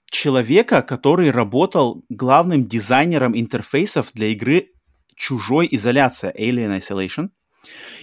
человека, 0.06 0.82
который 0.82 1.30
работал 1.30 2.04
главным 2.08 2.64
дизайнером 2.64 3.38
интерфейсов 3.38 4.10
для 4.14 4.28
игры 4.28 4.70
«Чужой 5.16 5.68
изоляция» 5.70 6.32
Alien 6.32 6.78
Isolation. 6.78 7.28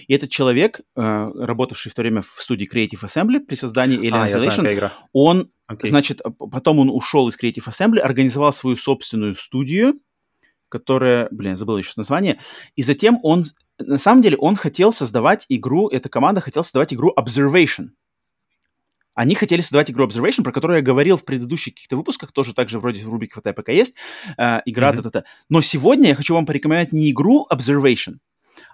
И 0.06 0.14
этот 0.14 0.30
человек, 0.30 0.80
э, 0.80 1.30
работавший 1.34 1.90
в 1.90 1.94
то 1.94 2.02
время 2.02 2.22
в 2.22 2.40
студии 2.40 2.68
Creative 2.72 3.02
Assembly 3.02 3.40
при 3.40 3.54
создании 3.54 3.98
Alien 3.98 4.24
а, 4.24 4.26
Isolation, 4.26 4.90
он, 5.12 5.50
okay. 5.70 5.88
значит, 5.88 6.20
потом 6.38 6.78
он 6.78 6.90
ушел 6.90 7.28
из 7.28 7.36
Creative 7.38 7.66
Assembly, 7.66 7.98
организовал 7.98 8.52
свою 8.52 8.76
собственную 8.76 9.34
студию, 9.34 9.94
которая, 10.68 11.28
блин, 11.30 11.56
забыл 11.56 11.76
еще 11.76 11.92
название, 11.96 12.38
и 12.76 12.82
затем 12.82 13.18
он, 13.22 13.44
на 13.78 13.98
самом 13.98 14.22
деле, 14.22 14.36
он 14.38 14.56
хотел 14.56 14.92
создавать 14.92 15.44
игру, 15.48 15.88
эта 15.88 16.08
команда 16.08 16.40
хотела 16.40 16.62
создавать 16.62 16.94
игру 16.94 17.12
Observation. 17.16 17.88
Они 19.14 19.34
хотели 19.34 19.60
создавать 19.60 19.90
игру 19.90 20.06
Observation, 20.06 20.42
про 20.42 20.52
которую 20.52 20.78
я 20.78 20.82
говорил 20.82 21.16
в 21.16 21.24
предыдущих 21.24 21.74
каких-то 21.74 21.96
выпусках, 21.96 22.32
тоже 22.32 22.54
также 22.54 22.78
вроде 22.78 23.04
в 23.04 23.08
рубрике 23.08 23.34
«Хватай, 23.34 23.52
пока 23.52 23.72
есть», 23.72 23.94
э, 24.38 24.60
игра 24.64 24.90
mm-hmm. 24.90 24.96
та-та-та. 24.96 25.24
Но 25.50 25.60
сегодня 25.60 26.08
я 26.08 26.14
хочу 26.14 26.34
вам 26.34 26.46
порекомендовать 26.46 26.92
не 26.92 27.10
игру 27.10 27.46
Observation, 27.52 28.16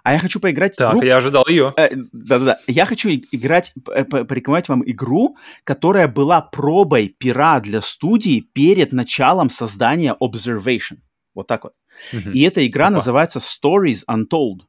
а 0.03 0.13
я 0.13 0.19
хочу 0.19 0.39
поиграть... 0.39 0.75
Так, 0.75 0.93
игру... 0.93 1.03
я 1.03 1.17
ожидал 1.17 1.45
ее. 1.47 1.73
Э, 1.77 1.89
да-да-да. 2.11 2.59
Я 2.67 2.85
хочу 2.85 3.09
играть, 3.09 3.73
э, 3.93 4.03
порекомендовать 4.05 4.69
вам 4.69 4.83
игру, 4.85 5.37
которая 5.63 6.07
была 6.07 6.41
пробой 6.41 7.09
пера 7.09 7.59
для 7.59 7.81
студии 7.81 8.39
перед 8.39 8.91
началом 8.91 9.49
создания 9.49 10.15
Observation. 10.19 10.99
Вот 11.33 11.47
так 11.47 11.63
вот. 11.63 11.73
Угу. 12.13 12.31
И 12.31 12.41
эта 12.41 12.65
игра 12.65 12.87
Опа. 12.87 12.95
называется 12.95 13.39
Stories 13.39 14.03
Untold. 14.09 14.61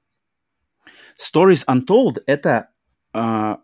Stories 1.18 1.64
Untold— 1.66 2.22
это 2.26 2.68
э, 3.14 3.56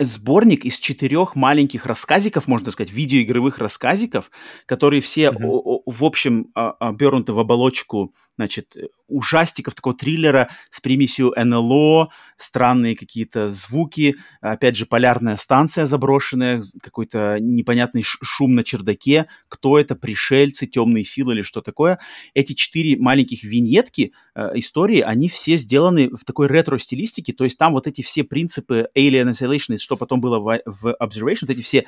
сборник 0.00 0.64
из 0.64 0.78
четырех 0.78 1.36
маленьких 1.36 1.86
рассказиков, 1.86 2.48
можно 2.48 2.70
сказать, 2.70 2.92
видеоигровых 2.92 3.58
рассказиков, 3.58 4.30
которые 4.66 5.00
все, 5.00 5.28
mm-hmm. 5.28 5.82
в 5.86 6.04
общем, 6.04 6.48
а, 6.54 6.72
обернуты 6.72 7.32
в 7.32 7.38
оболочку, 7.38 8.12
значит, 8.36 8.74
ужастиков, 9.06 9.74
такого 9.74 9.94
триллера 9.94 10.48
с 10.70 10.80
примесью 10.80 11.32
НЛО, 11.36 12.10
странные 12.36 12.96
какие-то 12.96 13.50
звуки, 13.50 14.16
опять 14.40 14.76
же, 14.76 14.86
полярная 14.86 15.36
станция 15.36 15.86
заброшенная, 15.86 16.62
какой-то 16.82 17.38
непонятный 17.40 18.02
шум 18.02 18.54
на 18.54 18.64
чердаке, 18.64 19.26
кто 19.48 19.78
это, 19.78 19.94
пришельцы, 19.94 20.66
темные 20.66 21.04
силы 21.04 21.34
или 21.34 21.42
что 21.42 21.60
такое. 21.60 21.98
Эти 22.34 22.54
четыре 22.54 22.96
маленьких 22.96 23.44
виньетки 23.44 24.12
э, 24.34 24.50
истории, 24.54 25.00
они 25.00 25.28
все 25.28 25.56
сделаны 25.56 26.08
в 26.10 26.24
такой 26.24 26.48
ретро-стилистике, 26.48 27.32
то 27.32 27.44
есть 27.44 27.58
там 27.58 27.72
вот 27.72 27.86
эти 27.86 28.02
все 28.02 28.24
принципы 28.24 28.88
Alien 28.96 29.30
Isolation, 29.30 29.59
что 29.60 29.96
потом 29.96 30.20
было 30.20 30.38
в, 30.38 30.60
в 30.64 30.96
Observation, 31.00 31.42
вот 31.42 31.50
эти 31.50 31.62
все 31.62 31.84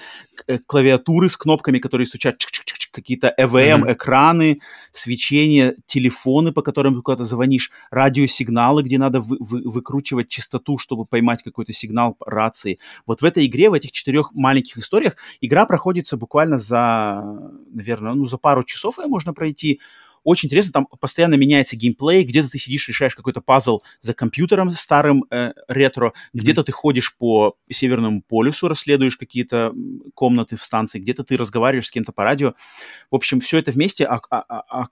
э, 0.46 0.58
клавиатуры 0.58 1.28
с 1.28 1.36
кнопками, 1.36 1.78
которые 1.78 2.06
стучат, 2.06 2.36
какие-то 2.92 3.34
EVM-экраны, 3.38 4.52
mm-hmm. 4.52 4.60
свечение, 4.92 5.76
телефоны, 5.86 6.52
по 6.52 6.62
которым 6.62 7.02
куда-то 7.02 7.24
звонишь, 7.24 7.70
радиосигналы, 7.90 8.82
где 8.82 8.98
надо 8.98 9.20
вы, 9.20 9.36
вы, 9.40 9.62
выкручивать 9.64 10.28
частоту, 10.28 10.78
чтобы 10.78 11.06
поймать 11.06 11.42
какой-то 11.42 11.72
сигнал 11.72 12.16
рации. 12.20 12.78
Вот 13.06 13.22
в 13.22 13.24
этой 13.24 13.46
игре, 13.46 13.70
в 13.70 13.74
этих 13.74 13.92
четырех 13.92 14.32
маленьких 14.34 14.78
историях, 14.78 15.16
игра 15.40 15.66
проходится 15.66 16.16
буквально 16.16 16.58
за, 16.58 17.22
наверное, 17.72 18.14
ну, 18.14 18.26
за 18.26 18.38
пару 18.38 18.62
часов 18.62 18.98
ее 18.98 19.06
можно 19.06 19.32
пройти. 19.32 19.80
Очень 20.24 20.48
интересно, 20.48 20.72
там 20.72 20.86
постоянно 21.00 21.34
меняется 21.34 21.76
геймплей, 21.76 22.24
где-то 22.24 22.50
ты 22.50 22.58
сидишь, 22.58 22.88
решаешь 22.88 23.14
какой-то 23.14 23.40
пазл 23.40 23.82
за 24.00 24.14
компьютером 24.14 24.70
старым 24.72 25.24
э, 25.30 25.52
ретро, 25.68 26.08
mm-hmm. 26.08 26.40
где-то 26.40 26.64
ты 26.64 26.72
ходишь 26.72 27.16
по 27.16 27.56
Северному 27.70 28.22
полюсу, 28.22 28.68
расследуешь 28.68 29.16
какие-то 29.16 29.72
комнаты 30.14 30.56
в 30.56 30.62
станции, 30.62 31.00
где-то 31.00 31.24
ты 31.24 31.36
разговариваешь 31.36 31.86
с 31.86 31.90
кем-то 31.90 32.12
по 32.12 32.24
радио. 32.24 32.54
В 33.10 33.16
общем, 33.16 33.40
все 33.40 33.58
это 33.58 33.72
вместе 33.72 34.04
а, 34.04 34.20
а, 34.30 34.62
а, 34.68 34.88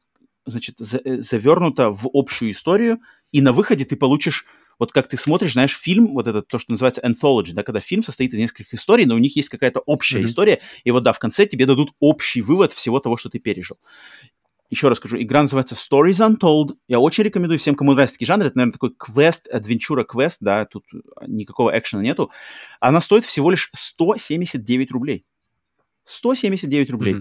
значит, 0.46 0.80
э, 0.80 1.20
завернуто 1.20 1.90
в 1.90 2.08
общую 2.12 2.50
историю, 2.50 3.00
и 3.32 3.40
на 3.40 3.52
выходе 3.52 3.84
ты 3.84 3.96
получишь 3.96 4.46
вот 4.80 4.92
как 4.92 5.08
ты 5.08 5.18
смотришь, 5.18 5.52
знаешь, 5.52 5.76
фильм, 5.76 6.06
вот 6.14 6.26
это 6.26 6.40
то, 6.40 6.58
что 6.58 6.72
называется 6.72 7.02
anthology, 7.02 7.52
да, 7.52 7.62
когда 7.62 7.80
фильм 7.80 8.02
состоит 8.02 8.32
из 8.32 8.38
нескольких 8.38 8.72
историй, 8.72 9.04
но 9.04 9.14
у 9.14 9.18
них 9.18 9.36
есть 9.36 9.50
какая-то 9.50 9.80
общая 9.80 10.20
mm-hmm. 10.20 10.24
история, 10.24 10.60
и 10.84 10.90
вот 10.90 11.02
да, 11.02 11.12
в 11.12 11.18
конце 11.18 11.44
тебе 11.44 11.66
дадут 11.66 11.92
общий 12.00 12.40
вывод 12.40 12.72
всего 12.72 12.98
того, 12.98 13.18
что 13.18 13.28
ты 13.28 13.38
пережил. 13.38 13.76
Еще 14.70 14.88
раз 14.88 14.98
скажу, 14.98 15.20
игра 15.20 15.42
называется 15.42 15.74
Stories 15.74 16.20
Untold. 16.24 16.76
Я 16.86 17.00
очень 17.00 17.24
рекомендую 17.24 17.58
всем, 17.58 17.74
кому 17.74 17.92
нравится 17.92 18.14
такой 18.14 18.26
жанр. 18.26 18.46
Это, 18.46 18.56
наверное, 18.56 18.72
такой 18.72 18.94
квест, 18.96 19.48
адвенчура 19.48 20.04
квест, 20.04 20.38
да, 20.40 20.64
тут 20.64 20.84
никакого 21.26 21.76
экшена 21.76 22.02
нету. 22.02 22.30
Она 22.78 23.00
стоит 23.00 23.24
всего 23.24 23.50
лишь 23.50 23.68
179 23.74 24.92
рублей. 24.92 25.24
179 26.04 26.90
рублей. 26.90 27.14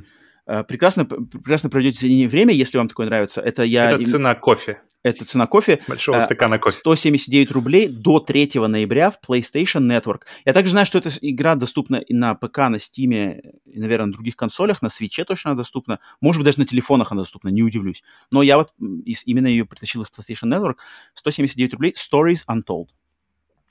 Mm-hmm. 0.45 0.63
Прекрасно, 0.65 1.05
прекрасно 1.05 1.69
проведете 1.69 2.27
время, 2.27 2.53
если 2.53 2.77
вам 2.77 2.87
такое 2.87 3.07
нравится. 3.07 3.41
Это 3.41 3.63
я... 3.63 3.91
Это 3.91 4.05
цена 4.05 4.35
кофе. 4.35 4.81
Это 5.01 5.23
цена 5.23 5.47
кофе. 5.47 5.79
Большого 5.87 6.17
а, 6.17 6.19
стакана 6.19 6.59
кофе. 6.59 6.77
179 6.79 7.51
рублей 7.51 7.87
до 7.87 8.19
3 8.19 8.51
ноября 8.67 9.11
в 9.11 9.19
PlayStation 9.25 9.87
Network. 9.87 10.23
Я 10.43 10.53
также 10.53 10.71
знаю, 10.71 10.85
что 10.85 10.97
эта 10.97 11.09
игра 11.21 11.55
доступна 11.55 11.97
и 11.97 12.13
на 12.13 12.35
ПК, 12.35 12.57
на 12.57 12.75
Steam, 12.75 13.41
и, 13.65 13.79
наверное, 13.79 14.07
на 14.07 14.13
других 14.13 14.35
консолях, 14.35 14.81
на 14.81 14.89
Свече 14.89 15.23
точно 15.23 15.51
она 15.51 15.57
доступна. 15.57 15.99
Может 16.19 16.39
быть, 16.39 16.45
даже 16.47 16.59
на 16.59 16.65
телефонах 16.65 17.13
она 17.13 17.21
доступна, 17.21 17.47
не 17.47 17.63
удивлюсь. 17.63 18.03
Но 18.31 18.41
я 18.41 18.57
вот 18.57 18.73
из, 19.05 19.25
именно 19.25 19.47
ее 19.47 19.65
притащил 19.65 20.01
из 20.01 20.07
PlayStation 20.07 20.49
Network. 20.53 20.75
179 21.13 21.73
рублей. 21.73 21.93
Stories 21.93 22.43
Untold. 22.49 22.87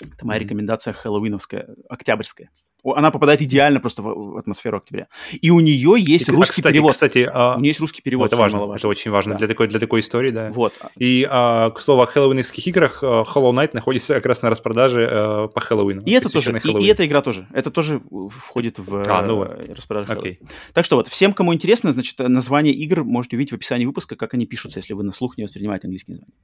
Это 0.01 0.27
моя 0.27 0.39
рекомендация 0.39 0.93
хэллоуиновская, 0.93 1.69
октябрьская. 1.89 2.51
Она 2.85 3.11
попадает 3.11 3.43
идеально 3.43 3.81
просто 3.81 4.03
в, 4.03 4.37
атмосферу 4.37 4.79
октября. 4.79 5.09
И 5.33 5.51
у 5.51 5.59
нее 5.59 5.97
есть 5.99 6.29
и, 6.29 6.31
русский 6.31 6.61
а, 6.61 6.63
кстати, 6.63 6.73
перевод. 6.73 6.93
Кстати, 6.93 7.29
а... 7.31 7.57
у 7.57 7.61
нее 7.61 7.71
есть 7.71 7.81
русский 7.81 8.03
перевод. 8.03 8.29
Это 8.29 8.37
важно, 8.37 8.73
это 8.75 8.87
очень 8.87 9.11
важно 9.11 9.33
да. 9.33 9.39
для, 9.39 9.49
такой, 9.49 9.67
для 9.67 9.81
такой 9.81 10.01
истории, 10.01 10.31
да. 10.31 10.53
Вот. 10.53 10.75
И, 10.97 11.27
а, 11.29 11.71
к 11.71 11.81
слову, 11.81 12.03
о 12.03 12.07
хэллоуинских 12.07 12.65
играх, 12.69 13.03
а, 13.03 13.25
Hollow 13.25 13.53
Knight 13.53 13.71
находится 13.73 14.15
как 14.15 14.27
раз 14.27 14.43
на 14.43 14.51
распродаже 14.51 15.09
а, 15.11 15.49
по 15.49 15.61
Хэллоуину. 15.61 16.03
И 16.05 16.13
это 16.13 16.31
тоже, 16.31 16.53
и, 16.53 16.71
и 16.85 16.87
эта 16.87 17.05
игра 17.05 17.21
тоже. 17.21 17.49
Это 17.53 17.73
тоже 17.73 18.01
входит 18.31 18.79
в 18.79 19.03
а, 19.09 19.23
ну 19.23 19.37
вот. 19.37 19.69
распродажу 19.69 20.13
okay. 20.13 20.39
Так 20.73 20.85
что 20.85 20.97
вот, 20.97 21.09
всем, 21.09 21.33
кому 21.33 21.53
интересно, 21.53 21.93
значит, 21.93 22.17
название 22.21 22.75
игр 22.75 23.03
можете 23.03 23.37
увидеть 23.37 23.53
в 23.53 23.57
описании 23.57 23.87
выпуска, 23.87 24.15
как 24.15 24.35
они 24.35 24.47
пишутся, 24.47 24.79
если 24.79 24.95
вы 24.95 25.03
на 25.03 25.11
слух 25.11 25.37
не 25.37 25.45
воспринимаете 25.45 25.89
английские 25.89 26.15
названия. 26.15 26.35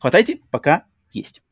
Хватайте, 0.00 0.40
пока 0.50 0.84
есть. 1.12 1.42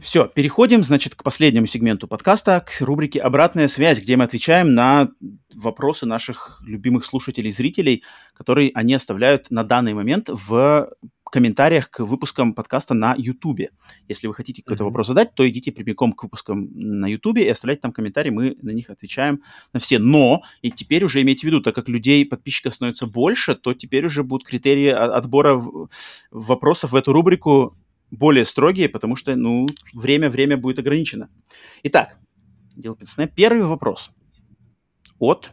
Все, 0.00 0.26
переходим, 0.26 0.82
значит, 0.82 1.14
к 1.14 1.22
последнему 1.22 1.66
сегменту 1.66 2.08
подкаста, 2.08 2.64
к 2.66 2.80
рубрике 2.80 3.20
«Обратная 3.20 3.68
связь», 3.68 4.00
где 4.00 4.16
мы 4.16 4.24
отвечаем 4.24 4.74
на 4.74 5.10
вопросы 5.54 6.04
наших 6.04 6.60
любимых 6.64 7.04
слушателей 7.04 7.50
и 7.50 7.52
зрителей, 7.52 8.02
которые 8.34 8.72
они 8.74 8.94
оставляют 8.94 9.50
на 9.50 9.62
данный 9.62 9.94
момент 9.94 10.28
в 10.28 10.90
комментариях 11.34 11.90
к 11.90 11.98
выпускам 12.04 12.54
подкаста 12.54 12.94
на 12.94 13.16
YouTube. 13.18 13.70
Если 14.08 14.28
вы 14.28 14.34
хотите 14.34 14.62
какой-то 14.62 14.84
mm-hmm. 14.84 14.86
вопрос 14.86 15.08
задать, 15.08 15.34
то 15.34 15.48
идите 15.48 15.72
прямиком 15.72 16.12
к 16.12 16.22
выпускам 16.22 16.68
на 16.74 17.06
YouTube 17.06 17.38
и 17.38 17.48
оставляйте 17.48 17.82
там 17.82 17.90
комментарии, 17.90 18.30
мы 18.30 18.56
на 18.62 18.70
них 18.70 18.88
отвечаем 18.88 19.42
на 19.72 19.80
все. 19.80 19.98
Но, 19.98 20.42
и 20.62 20.70
теперь 20.70 21.04
уже 21.04 21.22
имейте 21.22 21.40
в 21.40 21.44
виду, 21.44 21.60
так 21.60 21.74
как 21.74 21.88
людей, 21.88 22.24
подписчиков 22.24 22.74
становится 22.74 23.08
больше, 23.08 23.56
то 23.56 23.74
теперь 23.74 24.06
уже 24.06 24.22
будут 24.22 24.46
критерии 24.46 24.88
отбора 24.88 25.60
вопросов 26.30 26.92
в 26.92 26.96
эту 26.96 27.12
рубрику 27.12 27.74
более 28.16 28.44
строгие, 28.44 28.88
потому 28.88 29.16
что, 29.16 29.36
ну, 29.36 29.66
время-время 29.92 30.56
будет 30.56 30.78
ограничено. 30.78 31.28
Итак, 31.82 32.18
дело 32.76 32.96
15. 32.96 33.34
Первый 33.34 33.64
вопрос 33.64 34.10
от... 35.18 35.50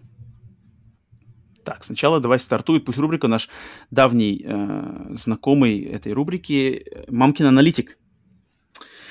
Так, 1.64 1.84
сначала 1.84 2.20
давай 2.20 2.40
стартует, 2.40 2.86
пусть 2.86 2.98
рубрика 2.98 3.28
наш 3.28 3.48
давний 3.92 4.44
э, 4.44 5.16
знакомый 5.16 5.80
этой 5.82 6.12
рубрики 6.12 6.86
«Мамкин 7.08 7.46
аналитик». 7.46 8.00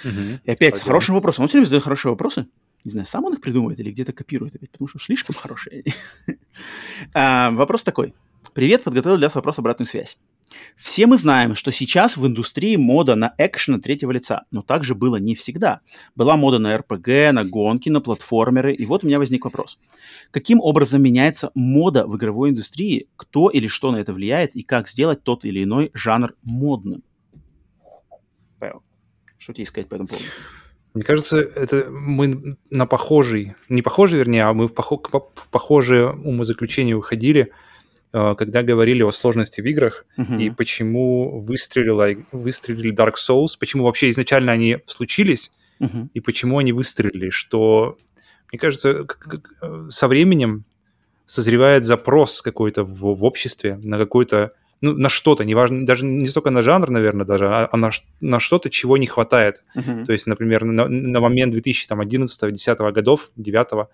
Угу. 0.05 0.41
И 0.45 0.51
опять 0.51 0.59
Пойдем. 0.59 0.77
с 0.77 0.83
хорошим 0.83 1.15
вопросом. 1.15 1.43
Он 1.43 1.49
все 1.49 1.59
время 1.59 1.67
задает 1.67 1.85
хорошие 1.85 2.11
вопросы. 2.11 2.49
Не 2.85 2.91
знаю, 2.91 3.07
сам 3.07 3.25
он 3.25 3.35
их 3.35 3.41
придумывает 3.41 3.79
или 3.79 3.93
где-то 3.93 4.13
копирует 4.13 4.57
опять, 4.57 4.71
потому 4.71 4.89
что 4.89 4.99
слишком 4.99 5.37
хорошие. 5.37 5.85
а, 7.15 7.51
вопрос 7.51 7.85
такой. 7.85 8.15
Привет, 8.55 8.83
подготовил 8.83 9.19
для 9.19 9.27
вас 9.27 9.35
вопрос 9.35 9.59
обратную 9.59 9.87
связь. 9.87 10.19
Все 10.77 11.07
мы 11.07 11.17
знаем, 11.17 11.55
что 11.55 11.71
сейчас 11.71 12.17
в 12.17 12.27
индустрии 12.27 12.77
мода 12.77 13.15
на 13.15 13.35
экшен 13.39 13.81
третьего 13.81 14.11
лица, 14.11 14.45
но 14.51 14.63
так 14.63 14.85
же 14.85 14.95
было 14.95 15.17
не 15.17 15.35
всегда. 15.35 15.81
Была 16.15 16.37
мода 16.37 16.59
на 16.59 16.77
РПГ, 16.77 17.33
на 17.33 17.45
гонки, 17.45 17.89
на 17.89 18.01
платформеры, 18.01 18.75
и 18.75 18.87
вот 18.87 19.05
у 19.05 19.07
меня 19.07 19.19
возник 19.19 19.45
вопрос. 19.45 19.79
Каким 20.31 20.61
образом 20.61 21.03
меняется 21.03 21.51
мода 21.55 22.07
в 22.07 22.17
игровой 22.17 22.51
индустрии, 22.51 23.09
кто 23.17 23.49
или 23.49 23.67
что 23.67 23.93
на 23.93 23.97
это 23.97 24.13
влияет, 24.13 24.57
и 24.57 24.63
как 24.63 24.89
сделать 24.89 25.23
тот 25.23 25.45
или 25.45 25.63
иной 25.63 25.91
жанр 25.95 26.35
модным? 26.43 27.03
Павел, 28.59 28.83
что 29.39 29.53
тебе 29.53 29.67
сказать 29.67 29.89
по 29.89 29.95
этому 29.95 30.09
поводу? 30.09 30.27
Мне 30.93 31.05
кажется, 31.05 31.39
это 31.39 31.89
мы 31.89 32.57
на 32.69 32.87
похожий, 32.87 33.55
не 33.69 33.81
похожий, 33.83 34.19
вернее, 34.19 34.43
а 34.43 34.53
мы 34.53 34.67
в, 34.67 34.75
похо, 34.75 34.97
в 34.97 35.49
похожие 35.51 36.11
умозаключения 36.11 36.97
уходили– 36.97 37.53
Э, 37.61 37.69
когда 38.13 38.63
говорили 38.63 39.03
о 39.03 39.13
сложности 39.13 39.61
в 39.61 39.67
играх 39.67 40.05
uh-huh. 40.19 40.43
и 40.43 40.51
почему 40.51 41.39
выстрелила, 41.39 42.09
выстрелили 42.33 42.93
Dark 42.93 43.15
Souls, 43.15 43.51
почему 43.59 43.85
вообще 43.85 44.11
изначально 44.11 44.53
они 44.53 44.79
случились 44.87 45.53
uh-huh. 45.81 46.09
и 46.13 46.21
почему 46.21 46.59
они 46.59 46.73
выстрелили, 46.73 47.31
что, 47.31 47.99
мне 48.51 48.59
кажется, 48.59 49.07
со 49.91 50.09
временем 50.09 50.65
созревает 51.25 51.85
запрос 51.85 52.43
какой-то 52.43 52.83
в, 52.83 53.15
в 53.15 53.25
обществе 53.25 53.79
на 53.83 53.97
какой-то, 53.97 54.51
ну, 54.81 54.93
на 54.95 55.09
что-то, 55.09 55.45
неважно, 55.45 55.87
даже 55.87 56.05
не 56.05 56.27
столько 56.27 56.51
на 56.51 56.63
жанр, 56.63 56.91
наверное, 56.91 57.25
даже, 57.25 57.47
а, 57.47 57.69
а 57.71 57.77
на, 57.77 57.91
на 58.21 58.41
что-то, 58.41 58.71
чего 58.71 58.97
не 58.97 59.07
хватает. 59.07 59.63
Uh-huh. 59.77 60.05
То 60.05 60.13
есть, 60.13 60.27
например, 60.27 60.65
на, 60.65 60.89
на 60.89 61.21
момент 61.21 61.55
2011-2010 61.55 62.91
годов, 62.91 63.31
9 63.37 63.69
Э, 63.73 63.87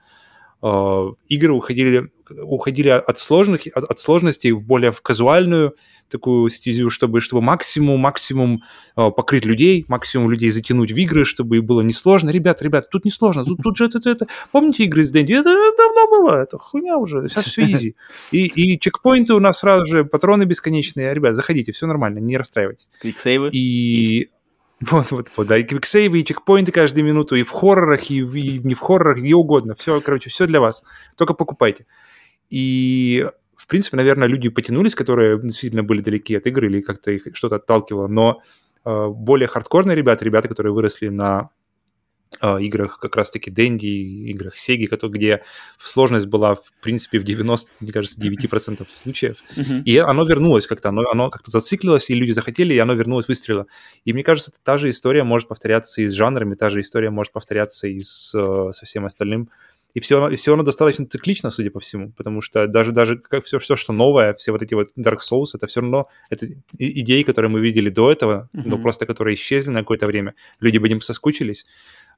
игры 1.28 1.52
уходили, 1.52 2.10
уходили 2.28 2.88
от, 2.88 3.18
сложных, 3.18 3.66
от, 3.74 3.84
от 3.84 3.98
сложностей 3.98 4.52
в 4.52 4.62
более 4.62 4.92
в 4.92 5.00
казуальную 5.00 5.74
такую 6.08 6.48
стезю, 6.50 6.90
чтобы, 6.90 7.20
чтобы 7.20 7.42
максимум, 7.42 8.00
максимум 8.00 8.62
э, 8.96 9.10
покрыть 9.10 9.44
людей, 9.44 9.84
максимум 9.88 10.30
людей 10.30 10.50
затянуть 10.50 10.92
в 10.92 10.96
игры, 10.96 11.24
чтобы 11.24 11.60
было 11.62 11.80
несложно. 11.80 12.30
Ребята, 12.30 12.64
ребята, 12.64 12.88
тут 12.90 13.04
несложно, 13.04 13.44
тут, 13.44 13.60
тут 13.62 13.76
же 13.76 13.86
это, 13.86 13.98
это, 13.98 14.10
это... 14.10 14.26
Помните 14.52 14.84
игры 14.84 15.04
с 15.04 15.10
Дэнди? 15.10 15.32
Это, 15.32 15.50
это 15.50 15.76
давно 15.76 16.08
было, 16.08 16.42
это 16.42 16.58
хуйня 16.58 16.96
уже, 16.96 17.28
сейчас 17.28 17.46
все 17.46 17.62
изи. 17.64 17.96
И, 18.30 18.46
и 18.46 18.78
чекпоинты 18.78 19.34
у 19.34 19.40
нас 19.40 19.58
сразу 19.58 19.84
же, 19.84 20.04
патроны 20.04 20.44
бесконечные. 20.44 21.12
Ребят, 21.12 21.34
заходите, 21.34 21.72
все 21.72 21.86
нормально, 21.86 22.18
не 22.18 22.36
расстраивайтесь. 22.36 22.90
Квиксейвы? 23.00 23.50
И... 23.50 24.30
Вот, 24.90 25.10
вот, 25.10 25.30
вот, 25.36 25.46
да, 25.46 25.56
и 25.56 25.64
квиксейвы, 25.64 26.20
и 26.20 26.24
чекпоинты 26.24 26.70
каждую 26.70 27.04
минуту, 27.04 27.36
и 27.36 27.42
в 27.42 27.50
хоррорах, 27.50 28.10
и, 28.10 28.22
в, 28.22 28.34
и 28.34 28.58
не 28.58 28.74
в 28.74 28.80
хоррорах, 28.80 29.18
где 29.18 29.34
угодно. 29.34 29.74
Все, 29.74 30.00
короче, 30.00 30.28
все 30.28 30.46
для 30.46 30.60
вас. 30.60 30.82
Только 31.16 31.34
покупайте. 31.34 31.86
И, 32.50 33.26
в 33.56 33.66
принципе, 33.66 33.96
наверное, 33.96 34.28
люди 34.28 34.48
потянулись, 34.48 34.94
которые 34.94 35.40
действительно 35.40 35.82
были 35.82 36.02
далеки 36.02 36.34
от 36.34 36.46
игры 36.46 36.66
или 36.66 36.80
как-то 36.82 37.10
их 37.10 37.26
что-то 37.34 37.56
отталкивало, 37.56 38.06
но 38.06 38.42
э, 38.84 39.08
более 39.08 39.48
хардкорные 39.48 39.96
ребята, 39.96 40.24
ребята, 40.24 40.48
которые 40.48 40.72
выросли 40.72 41.08
на 41.08 41.50
играх 42.42 42.98
как 42.98 43.16
раз-таки 43.16 43.50
Дэнди, 43.50 43.86
играх 44.30 44.56
Сеги, 44.56 44.86
где 44.86 45.42
сложность 45.78 46.26
была, 46.26 46.54
в 46.54 46.72
принципе, 46.82 47.18
в 47.18 47.24
90, 47.24 47.72
мне 47.80 47.92
кажется, 47.92 48.20
9% 48.20 48.86
случаев. 48.94 49.36
Uh-huh. 49.56 49.82
И 49.84 49.96
оно 49.96 50.24
вернулось 50.24 50.66
как-то, 50.66 50.90
оно, 50.90 51.02
оно 51.10 51.30
как-то 51.30 51.50
зациклилось, 51.50 52.10
и 52.10 52.14
люди 52.14 52.32
захотели, 52.32 52.74
и 52.74 52.78
оно 52.78 52.94
вернулось, 52.94 53.28
выстрелило. 53.28 53.66
И 54.04 54.12
мне 54.12 54.22
кажется, 54.22 54.52
та 54.62 54.76
же 54.76 54.90
история 54.90 55.24
может 55.24 55.48
повторяться 55.48 56.02
и 56.02 56.08
с 56.08 56.12
жанрами, 56.12 56.54
та 56.54 56.68
же 56.68 56.80
история 56.80 57.10
может 57.10 57.32
повторяться 57.32 57.88
и 57.88 58.00
с, 58.00 58.34
э, 58.34 58.72
со 58.72 58.86
всем 58.86 59.06
остальным. 59.06 59.48
И 59.94 60.00
все, 60.00 60.28
и 60.28 60.36
все 60.36 60.52
оно 60.52 60.62
достаточно 60.62 61.06
циклично, 61.06 61.50
судя 61.50 61.70
по 61.70 61.80
всему, 61.80 62.12
потому 62.12 62.42
что 62.42 62.66
даже, 62.66 62.92
даже 62.92 63.16
как 63.16 63.46
все, 63.46 63.58
все, 63.58 63.76
что 63.76 63.94
новое, 63.94 64.34
все 64.34 64.52
вот 64.52 64.60
эти 64.60 64.74
вот 64.74 64.88
Dark 64.98 65.20
Souls, 65.22 65.46
это 65.54 65.66
все 65.66 65.80
равно 65.80 66.08
это 66.28 66.46
идеи, 66.76 67.22
которые 67.22 67.50
мы 67.50 67.60
видели 67.60 67.88
до 67.88 68.12
этого, 68.12 68.50
uh-huh. 68.52 68.62
но 68.66 68.76
просто 68.76 69.06
которые 69.06 69.36
исчезли 69.36 69.70
на 69.70 69.80
какое-то 69.80 70.06
время. 70.06 70.34
Люди 70.60 70.76
бы 70.76 70.90
ним 70.90 71.00
соскучились. 71.00 71.64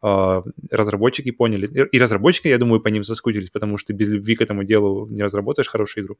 А, 0.01 0.43
разработчики 0.70 1.31
поняли. 1.33 1.89
И 1.91 1.99
разработчики, 1.99 2.49
я 2.49 2.59
думаю, 2.59 2.81
по 2.81 2.89
ним 2.89 3.05
соскучились, 3.05 3.51
потому 3.51 3.78
что 3.78 3.93
без 3.93 4.09
любви 4.09 4.36
к 4.36 4.43
этому 4.43 4.65
делу 4.65 5.07
не 5.09 5.23
разработаешь 5.23 5.68
хорошую 5.68 6.05
игру. 6.05 6.18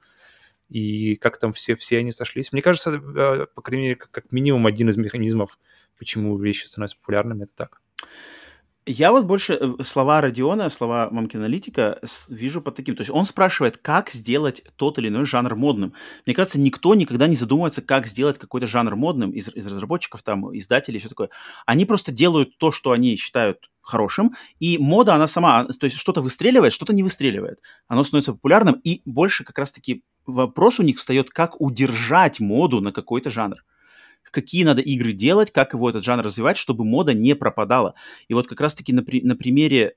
И 0.69 1.17
как 1.17 1.39
там 1.39 1.53
все, 1.53 1.77
все 1.77 1.99
они 1.99 2.13
сошлись. 2.13 2.53
Мне 2.53 2.63
кажется, 2.63 2.91
а, 2.95 3.47
по 3.47 3.63
крайней 3.63 3.85
мере, 3.85 3.97
как 3.97 4.33
минимум 4.33 4.67
один 4.67 4.89
из 4.91 4.97
механизмов, 4.97 5.59
почему 5.97 6.37
вещи 6.37 6.67
становятся 6.67 6.97
популярными, 6.97 7.45
это 7.45 7.53
так. 7.55 7.81
Я 8.91 9.13
вот 9.13 9.27
больше 9.27 9.59
э, 9.61 9.85
слова 9.85 10.23
Родиона, 10.23 10.71
слова 10.71 11.11
мамки 11.11 11.37
аналитика 11.37 12.01
вижу 12.31 12.63
под 12.63 12.75
таким. 12.75 12.97
То 12.97 13.03
есть 13.03 13.11
он 13.11 13.27
спрашивает, 13.27 13.77
как 13.77 14.09
сделать 14.11 14.65
тот 14.77 14.99
или 14.99 15.09
иной 15.09 15.27
жанр 15.27 15.55
модным. 15.57 15.93
Мне 16.25 16.35
кажется, 16.35 16.59
никто 16.59 16.95
никогда 16.95 17.27
не 17.27 17.37
задумывается, 17.37 17.83
как 17.83 18.07
сделать 18.07 18.39
какой-то 18.39 18.67
жанр 18.67 18.97
модным 18.97 19.31
из, 19.33 19.51
из 19.55 19.67
разработчиков, 19.67 20.23
там, 20.23 20.57
издателей, 20.57 21.01
все 21.01 21.11
такое. 21.11 21.29
Они 21.67 21.85
просто 21.85 22.13
делают 22.13 22.57
то, 22.57 22.73
что 22.73 22.93
они 22.93 23.17
считают 23.17 23.71
хорошим, 23.83 24.35
и 24.59 24.79
мода, 24.79 25.15
она 25.15 25.27
сама, 25.27 25.65
то 25.65 25.85
есть 25.85 25.97
что-то 25.97 26.23
выстреливает, 26.23 26.73
что-то 26.73 26.95
не 26.95 27.03
выстреливает. 27.03 27.61
Оно 27.89 28.05
становится 28.05 28.33
популярным, 28.33 28.81
и 28.85 29.03
больше 29.05 29.45
как 29.45 29.59
раз-таки 29.59 30.03
вопрос 30.27 30.79
у 30.79 30.83
них 30.83 30.99
встает, 30.99 31.29
как 31.29 31.61
удержать 31.61 32.41
моду 32.41 32.81
на 32.81 32.93
какой-то 32.93 33.31
жанр 33.31 33.59
какие 34.31 34.65
надо 34.65 34.83
игры 34.83 35.13
делать, 35.13 35.53
как 35.53 35.73
его 35.75 35.91
этот 35.91 36.05
жанр 36.05 36.23
развивать, 36.23 36.57
чтобы 36.57 36.85
мода 36.85 37.15
не 37.15 37.35
пропадала. 37.35 37.95
И 38.29 38.35
вот 38.35 38.49
как 38.49 38.61
раз-таки 38.61 38.93
на, 38.93 39.03
при, 39.03 39.23
на 39.23 39.37
примере 39.37 39.95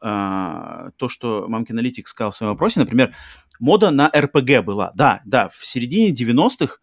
а, 0.00 0.90
то, 0.96 1.08
что 1.08 1.46
Мамкин 1.48 1.76
Аналитик 1.76 2.08
сказал 2.08 2.32
в 2.32 2.36
своем 2.36 2.52
вопросе, 2.52 2.80
например, 2.80 3.14
мода 3.60 3.90
на 3.90 4.08
RPG 4.08 4.62
была. 4.62 4.92
Да, 4.94 5.20
да, 5.24 5.48
в 5.48 5.64
середине 5.64 6.12
90-х 6.12 6.78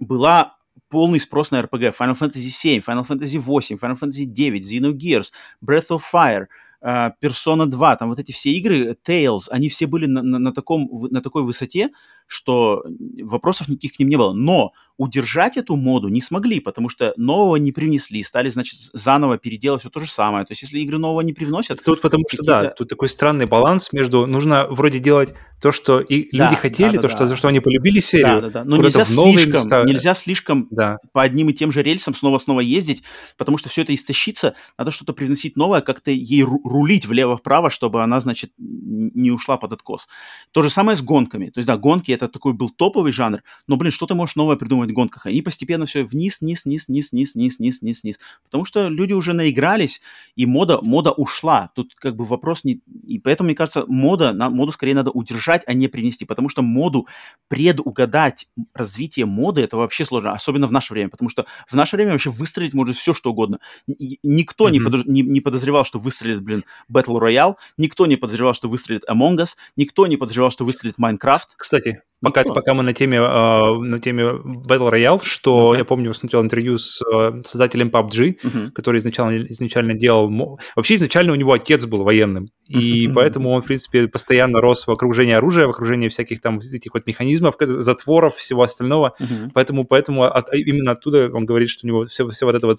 была 0.00 0.56
полный 0.88 1.20
спрос 1.20 1.50
на 1.50 1.60
RPG. 1.60 1.94
Final 1.96 2.18
Fantasy 2.18 2.48
VII, 2.48 2.84
Final 2.84 3.06
Fantasy 3.06 3.40
VIII, 3.40 3.78
Final 3.78 3.98
Fantasy 3.98 4.24
IX, 4.26 4.60
Xenogears, 4.60 5.32
Breath 5.64 5.88
of 5.88 6.02
Fire, 6.12 6.46
Persona 6.84 7.66
2, 7.66 7.96
там 7.96 8.10
вот 8.10 8.18
эти 8.18 8.32
все 8.32 8.50
игры, 8.50 8.96
Tales, 9.06 9.44
они 9.50 9.68
все 9.70 9.86
были 9.86 10.06
на, 10.06 10.22
на, 10.22 10.38
на, 10.38 10.52
таком, 10.52 10.88
на 11.10 11.22
такой 11.22 11.42
высоте, 11.42 11.90
что 12.26 12.84
вопросов 13.22 13.68
никаких 13.68 13.94
к 13.94 13.98
ним 13.98 14.08
не 14.08 14.16
было. 14.16 14.32
Но 14.32 14.72
удержать 14.96 15.56
эту 15.56 15.74
моду 15.74 16.08
не 16.08 16.20
смогли, 16.20 16.60
потому 16.60 16.88
что 16.88 17.14
нового 17.16 17.56
не 17.56 17.72
привнесли, 17.72 18.22
стали, 18.22 18.48
значит, 18.48 18.78
заново 18.92 19.38
переделать 19.38 19.80
все 19.80 19.90
то 19.90 19.98
же 19.98 20.08
самое. 20.08 20.44
То 20.44 20.52
есть, 20.52 20.62
если 20.62 20.78
игры 20.78 20.98
нового 20.98 21.20
не 21.22 21.32
привносят... 21.32 21.82
Тут 21.84 22.00
потому 22.00 22.24
что, 22.28 22.44
да, 22.44 22.70
тут 22.70 22.90
такой 22.90 23.08
странный 23.08 23.46
баланс 23.46 23.92
между... 23.92 24.26
Нужно 24.26 24.66
вроде 24.68 25.00
делать 25.00 25.34
то, 25.60 25.72
что 25.72 26.00
и 26.00 26.28
да, 26.36 26.44
люди 26.44 26.60
хотели, 26.60 26.96
да, 26.96 26.96
да, 26.96 27.00
то, 27.00 27.08
что, 27.08 27.26
за 27.26 27.36
что 27.36 27.48
они 27.48 27.60
полюбили 27.60 27.98
серию. 27.98 28.40
Да, 28.40 28.40
да, 28.42 28.50
да. 28.50 28.64
Но 28.64 28.76
нельзя 28.76 29.04
слишком, 29.04 29.52
места... 29.52 29.84
нельзя 29.84 30.14
слишком 30.14 30.68
да. 30.70 30.98
по 31.12 31.22
одним 31.22 31.48
и 31.48 31.54
тем 31.54 31.72
же 31.72 31.82
рельсам 31.82 32.14
снова-снова 32.14 32.60
ездить, 32.60 33.02
потому 33.36 33.58
что 33.58 33.68
все 33.68 33.82
это 33.82 33.94
истощится, 33.94 34.54
надо 34.78 34.90
что-то 34.90 35.12
привносить 35.12 35.56
новое, 35.56 35.80
как-то 35.80 36.10
ей 36.12 36.44
рулить 36.74 37.06
влево-вправо, 37.06 37.70
чтобы 37.70 38.02
она, 38.02 38.20
значит, 38.20 38.52
не 38.58 39.30
ушла 39.30 39.56
под 39.56 39.72
откос. 39.72 40.08
То 40.50 40.62
же 40.62 40.70
самое 40.70 40.96
с 40.96 41.02
гонками. 41.02 41.50
То 41.50 41.58
есть, 41.58 41.68
да, 41.68 41.76
гонки 41.76 42.10
это 42.10 42.28
такой 42.28 42.52
был 42.52 42.70
топовый 42.70 43.12
жанр, 43.12 43.42
но, 43.68 43.76
блин, 43.76 43.92
что 43.92 44.06
ты 44.06 44.14
можешь 44.14 44.36
новое 44.36 44.56
придумать 44.56 44.90
в 44.90 44.92
гонках? 44.92 45.26
Они 45.26 45.40
постепенно 45.40 45.86
все 45.86 46.04
вниз, 46.04 46.40
вниз, 46.40 46.64
вниз, 46.64 46.86
вниз, 46.88 47.10
вниз, 47.12 47.34
вниз, 47.34 47.58
вниз, 47.58 47.80
вниз, 47.80 48.02
вниз. 48.02 48.18
Потому 48.42 48.64
что 48.64 48.88
люди 48.88 49.12
уже 49.12 49.32
наигрались, 49.32 50.00
и 50.34 50.46
мода, 50.46 50.80
мода 50.82 51.12
ушла. 51.12 51.70
Тут 51.74 51.94
как 51.94 52.16
бы 52.16 52.24
вопрос 52.24 52.64
не... 52.64 52.80
И 53.06 53.18
поэтому, 53.18 53.46
мне 53.46 53.54
кажется, 53.54 53.84
мода, 53.86 54.32
на, 54.32 54.50
моду 54.50 54.72
скорее 54.72 54.94
надо 54.94 55.10
удержать, 55.12 55.62
а 55.66 55.74
не 55.74 55.88
принести, 55.88 56.24
потому 56.24 56.48
что 56.48 56.62
моду 56.62 57.06
предугадать 57.48 58.48
развитие 58.72 59.26
моды, 59.26 59.62
это 59.62 59.76
вообще 59.76 60.04
сложно, 60.04 60.32
особенно 60.32 60.66
в 60.66 60.72
наше 60.72 60.92
время, 60.92 61.08
потому 61.08 61.28
что 61.28 61.46
в 61.68 61.74
наше 61.74 61.96
время 61.96 62.12
вообще 62.12 62.30
выстрелить 62.30 62.74
может 62.74 62.96
все, 62.96 63.14
что 63.14 63.30
угодно. 63.30 63.60
Никто 63.86 64.68
mm-hmm. 64.68 64.72
не, 64.72 64.80
подоз... 64.80 65.04
не, 65.06 65.22
не 65.22 65.40
подозревал, 65.40 65.84
что 65.84 65.98
выстрелит, 65.98 66.42
блин, 66.42 66.63
Battle 66.92 67.20
Royale, 67.20 67.54
никто 67.76 68.06
не 68.06 68.16
подозревал, 68.16 68.54
что 68.54 68.68
выстрелит 68.68 69.04
Among 69.08 69.36
Us, 69.36 69.50
никто 69.76 70.06
не 70.06 70.16
подозревал, 70.16 70.50
что 70.50 70.64
выстрелит 70.64 70.96
Minecraft. 70.98 71.46
Кстати, 71.56 72.02
Пока, 72.24 72.42
пока 72.44 72.74
мы 72.74 72.82
на 72.82 72.92
теме, 72.92 73.18
э, 73.18 73.20
на 73.20 73.98
теме 73.98 74.22
Battle 74.22 74.90
Royale, 74.90 75.20
что 75.22 75.74
uh-huh. 75.74 75.78
я 75.78 75.84
помню, 75.84 76.14
смотрел 76.14 76.42
интервью 76.42 76.78
с 76.78 77.00
э, 77.02 77.42
создателем 77.44 77.88
PUBG, 77.88 78.38
uh-huh. 78.42 78.70
который 78.72 78.98
изначально, 78.98 79.46
изначально 79.46 79.94
делал... 79.94 80.58
Вообще 80.74 80.94
изначально 80.94 81.32
у 81.32 81.36
него 81.36 81.52
отец 81.52 81.86
был 81.86 82.02
военным, 82.02 82.50
и 82.66 83.06
uh-huh. 83.06 83.12
поэтому 83.14 83.50
он, 83.50 83.62
в 83.62 83.66
принципе, 83.66 84.08
постоянно 84.08 84.60
рос 84.60 84.86
в 84.86 84.90
окружении 84.90 85.34
оружия, 85.34 85.66
в 85.66 85.70
окружении 85.70 86.08
всяких 86.08 86.40
там 86.40 86.58
этих 86.58 86.94
вот 86.94 87.06
механизмов, 87.06 87.56
затворов, 87.58 88.36
всего 88.36 88.62
остального. 88.62 89.14
Uh-huh. 89.20 89.50
Поэтому, 89.52 89.84
поэтому 89.84 90.24
от, 90.24 90.52
именно 90.54 90.92
оттуда 90.92 91.30
он 91.32 91.46
говорит, 91.46 91.70
что 91.70 91.86
у 91.86 91.88
него 91.88 92.06
все, 92.06 92.28
все 92.28 92.46
вот 92.46 92.54
это 92.54 92.66
вот 92.66 92.78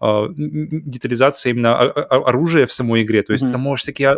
э, 0.00 0.26
детализация 0.36 1.50
именно 1.50 1.76
оружия 1.78 2.66
в 2.66 2.72
самой 2.72 3.02
игре. 3.02 3.22
То 3.22 3.32
есть 3.32 3.44
uh-huh. 3.44 3.52
там 3.52 3.60
можешь 3.60 3.82
всякие 3.82 4.16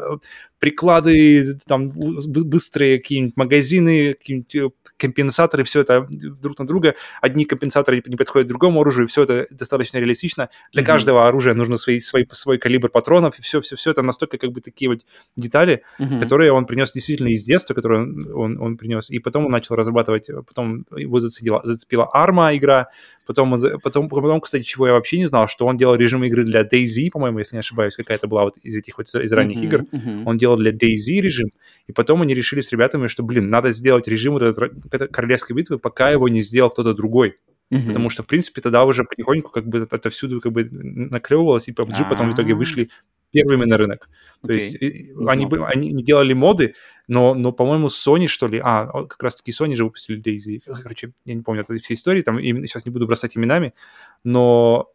приклады, 0.59 1.45
там 1.67 1.91
быстрые 1.91 2.99
какие-нибудь 2.99 3.37
магазины, 3.37 4.15
какие-нибудь 4.15 4.66
компенсаторы, 4.97 5.65
все 5.65 5.81
это 5.81 6.07
друг 6.11 6.59
на 6.59 6.67
друга. 6.67 6.95
Одни 7.21 7.45
компенсаторы 7.45 8.03
не 8.07 8.17
подходят 8.17 8.49
другому 8.49 8.81
оружию, 8.81 9.07
все 9.07 9.23
это 9.23 9.47
достаточно 9.51 9.99
реалистично. 9.99 10.49
Для 10.73 10.83
mm-hmm. 10.83 10.87
каждого 10.87 11.29
оружия 11.29 11.55
нужно 11.55 11.77
свой, 11.77 12.01
свой, 12.01 12.29
свой 12.33 12.59
калибр 12.59 12.89
патронов, 12.89 13.39
и 13.39 13.43
все, 13.43 13.61
все, 13.61 13.77
все 13.77 13.91
это 13.91 14.03
настолько 14.03 14.39
как 14.39 14.53
бы 14.53 14.61
такие 14.61 14.91
вот 14.91 15.01
детали, 15.37 15.83
mm-hmm. 15.99 16.21
которые 16.21 16.53
он 16.53 16.67
принес 16.67 16.93
действительно 16.93 17.29
из 17.29 17.45
детства, 17.45 17.75
которые 17.75 18.03
он, 18.03 18.33
он, 18.35 18.61
он 18.61 18.77
принес. 18.77 19.11
И 19.11 19.19
потом 19.19 19.47
он 19.47 19.53
начал 19.53 19.75
разрабатывать, 19.75 20.29
потом 20.47 20.87
его 20.97 21.21
зацепила, 21.21 21.61
зацепила 21.65 22.09
арма 22.13 22.57
игра, 22.57 22.89
Потом, 23.27 23.61
потом, 23.83 24.09
потом, 24.09 24.41
кстати, 24.41 24.63
чего 24.63 24.87
я 24.87 24.93
вообще 24.93 25.19
не 25.19 25.27
знал, 25.27 25.49
что 25.49 25.67
он 25.67 25.77
делал 25.77 25.97
режим 25.97 26.23
игры 26.23 26.45
для 26.45 26.63
DayZ, 26.63 27.11
по-моему, 27.11 27.41
если 27.41 27.57
не 27.57 27.61
ошибаюсь, 27.61 27.97
какая-то 27.97 28.29
была 28.29 28.45
вот 28.45 28.57
из 28.59 28.77
этих 28.77 28.99
вот 28.99 29.09
из 29.09 29.33
ранних 29.33 29.59
uh-huh, 29.59 29.65
игр. 29.65 29.81
Uh-huh. 29.81 30.23
Он 30.25 30.39
делал 30.39 30.57
для 30.57 30.71
DayZ 30.71 31.21
режим, 31.21 31.49
и 31.89 31.93
потом 31.93 32.23
они 32.23 32.35
решили 32.35 32.61
с 32.61 32.71
ребятами, 32.71 33.09
что, 33.09 33.25
блин, 33.25 33.51
надо 33.51 33.73
сделать 33.73 34.07
режим 34.07 34.35
вот 34.35 34.43
этой 34.43 34.56
королевской 35.13 35.57
битвы, 35.57 35.79
пока 35.79 36.11
его 36.11 36.29
не 36.29 36.43
сделал 36.43 36.71
кто-то 36.71 36.95
другой. 36.95 37.37
Uh-huh. 37.73 37.87
Потому 37.89 38.11
что, 38.11 38.23
в 38.23 38.27
принципе, 38.27 38.61
тогда 38.61 38.85
уже 38.85 39.03
потихоньку 39.05 39.51
как 39.51 39.67
бы 39.67 39.81
это, 39.91 40.11
всюду 40.11 40.41
как 40.41 40.53
бы 40.53 40.69
наклевывалось, 40.71 41.67
и 41.69 41.73
PUBG 41.73 41.95
А-а-а. 41.95 42.11
потом 42.11 42.31
в 42.31 42.35
итоге 42.35 42.55
вышли 42.55 42.91
первыми 43.33 43.65
на 43.65 43.77
рынок. 43.77 44.09
То 44.43 44.53
okay. 44.53 44.55
есть 44.55 44.77
они, 45.27 45.49
они 45.67 45.93
не 45.93 46.05
делали 46.05 46.33
моды, 46.33 46.75
но, 47.09 47.35
но 47.35 47.53
по-моему, 47.53 47.89
Sony, 47.89 48.29
что 48.29 48.47
ли, 48.47 48.61
а, 48.63 49.05
как 49.07 49.23
раз-таки 49.23 49.51
Sony 49.51 49.75
же 49.75 49.85
выпустили 49.85 50.23
Daisy. 50.23 50.63
Короче, 50.81 51.13
я 51.25 51.35
не 51.35 51.43
помню 51.43 51.63
это 51.63 51.77
все 51.79 51.95
истории, 51.95 52.23
там 52.23 52.39
именно, 52.39 52.67
сейчас 52.67 52.85
не 52.85 52.93
буду 52.93 53.07
бросать 53.07 53.37
именами, 53.37 53.75
но 54.23 54.91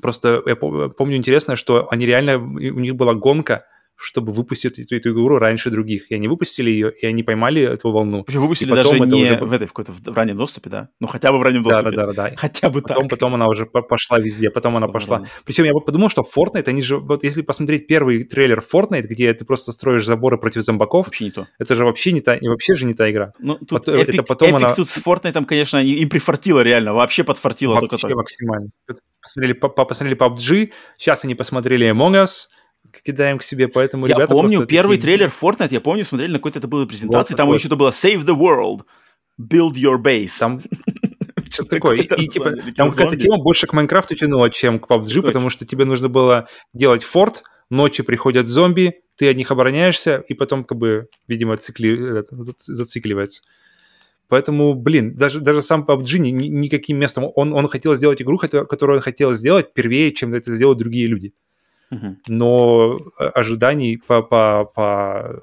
просто 0.00 0.42
я 0.46 0.56
помню 0.56 1.16
интересно, 1.16 1.54
что 1.54 1.88
они 1.90 2.06
реально, 2.06 2.38
у 2.38 2.80
них 2.80 2.96
была 2.96 3.14
гонка, 3.14 3.66
чтобы 3.96 4.32
выпустить 4.32 4.78
эту, 4.78 4.96
эту 4.96 5.12
игру 5.12 5.38
раньше 5.38 5.70
других. 5.70 6.10
И 6.10 6.14
они 6.14 6.28
выпустили 6.28 6.70
ее, 6.70 6.92
и 6.92 7.06
они 7.06 7.22
поймали 7.22 7.62
эту 7.62 7.90
волну. 7.90 8.24
Уже 8.26 8.40
выпустили 8.40 8.74
даже 8.74 8.98
не 8.98 9.24
уже... 9.24 9.36
в 9.36 9.52
этой, 9.52 9.66
какой-то 9.66 9.92
в 9.92 10.16
раннем 10.16 10.36
доступе, 10.36 10.70
да? 10.70 10.88
Ну, 11.00 11.06
хотя 11.06 11.30
бы 11.32 11.38
в 11.38 11.42
раннем 11.42 11.62
доступе. 11.62 11.90
Да, 11.90 12.06
да, 12.06 12.12
да. 12.12 12.30
да. 12.30 12.36
Хотя 12.36 12.68
бы 12.68 12.82
потом, 12.82 13.08
так. 13.08 13.10
Потом 13.10 13.34
она 13.34 13.48
уже 13.48 13.66
пошла 13.66 14.18
везде, 14.18 14.50
потом 14.50 14.76
она 14.76 14.88
пошла. 14.88 15.20
Да. 15.20 15.26
Причем 15.44 15.64
я 15.64 15.72
подумал, 15.72 16.08
что 16.08 16.22
Fortnite, 16.22 16.68
они 16.68 16.82
же, 16.82 16.98
вот 16.98 17.22
если 17.24 17.42
посмотреть 17.42 17.86
первый 17.86 18.24
трейлер 18.24 18.60
Fortnite, 18.60 19.02
где 19.02 19.32
ты 19.34 19.44
просто 19.44 19.72
строишь 19.72 20.04
заборы 20.04 20.38
против 20.38 20.62
зомбаков, 20.62 21.06
вообще 21.06 21.24
не 21.24 21.30
то. 21.30 21.46
Это 21.58 21.74
же 21.74 21.84
вообще 21.84 22.12
не 22.12 22.20
та, 22.20 22.34
и 22.34 22.48
вообще 22.48 22.74
же 22.74 22.86
не 22.86 22.94
та 22.94 23.10
игра. 23.10 23.32
Ну, 23.38 23.54
тут 23.54 23.70
вот, 23.70 23.88
Epic, 23.88 24.14
это 24.14 24.22
потом 24.22 24.50
Epic 24.50 24.56
она... 24.56 24.74
тут 24.74 24.88
с 24.88 24.98
Fortnite, 24.98 25.44
конечно, 25.44 25.78
им 25.78 26.08
прифартило 26.08 26.60
реально, 26.60 26.92
вообще 26.92 27.24
подфартило. 27.24 27.74
Вообще 27.74 27.96
только 27.96 28.16
максимально. 28.16 28.70
Посмотрели, 29.20 29.52
посмотрели 29.52 30.16
PUBG, 30.16 30.70
сейчас 30.96 31.24
они 31.24 31.34
посмотрели 31.34 31.88
Among 31.88 32.24
Us, 32.24 32.48
кидаем 33.00 33.38
к 33.38 33.42
себе, 33.42 33.68
поэтому 33.68 34.06
Я 34.06 34.26
помню 34.26 34.66
первый 34.66 34.96
такие... 34.96 35.16
трейлер 35.16 35.32
Fortnite, 35.32 35.72
я 35.72 35.80
помню, 35.80 36.04
смотрели 36.04 36.32
на 36.32 36.38
какой-то 36.38 36.58
это 36.58 36.68
было 36.68 36.86
презентации, 36.86 37.34
вот, 37.34 37.36
там 37.36 37.48
вот. 37.48 37.54
еще 37.56 37.68
это 37.68 37.76
было 37.76 37.90
Save 37.90 38.24
the 38.24 38.36
World, 38.36 38.82
Build 39.40 39.74
Your 39.74 40.02
Base. 40.02 40.38
Там 40.38 40.60
что 41.50 41.64
такое. 41.64 41.98
И, 41.98 42.22
и 42.22 42.28
типа, 42.28 42.52
там 42.76 42.90
какая-то 42.90 43.16
тема 43.16 43.38
больше 43.38 43.66
к 43.66 43.72
Майнкрафту 43.72 44.14
тянула, 44.14 44.50
чем 44.50 44.78
к 44.78 44.88
PUBG, 44.90 45.22
потому 45.22 45.50
что 45.50 45.66
тебе 45.66 45.84
нужно 45.84 46.08
было 46.08 46.48
делать 46.72 47.04
форт, 47.04 47.42
ночью 47.70 48.04
приходят 48.04 48.48
зомби, 48.48 49.02
ты 49.16 49.30
от 49.30 49.36
них 49.36 49.50
обороняешься, 49.50 50.24
и 50.28 50.34
потом, 50.34 50.64
как 50.64 50.78
бы, 50.78 51.08
видимо, 51.28 51.56
цикли... 51.56 52.24
Зацикливается. 52.58 53.42
Поэтому, 54.28 54.74
блин, 54.74 55.14
даже, 55.14 55.40
даже 55.40 55.60
сам 55.60 55.84
PUBG 55.84 56.18
ни, 56.18 56.30
ни, 56.30 56.46
никаким 56.46 56.96
местом... 56.96 57.30
Он, 57.34 57.52
он 57.52 57.68
хотел 57.68 57.94
сделать 57.94 58.22
игру, 58.22 58.38
которую 58.38 58.96
он 58.96 59.02
хотел 59.02 59.34
сделать 59.34 59.74
первее, 59.74 60.12
чем 60.12 60.32
это 60.34 60.54
сделают 60.54 60.78
другие 60.78 61.06
люди 61.06 61.34
но 62.26 62.98
ожиданий 63.18 63.96
по, 63.98 64.22
по, 64.22 64.64
по, 64.64 65.40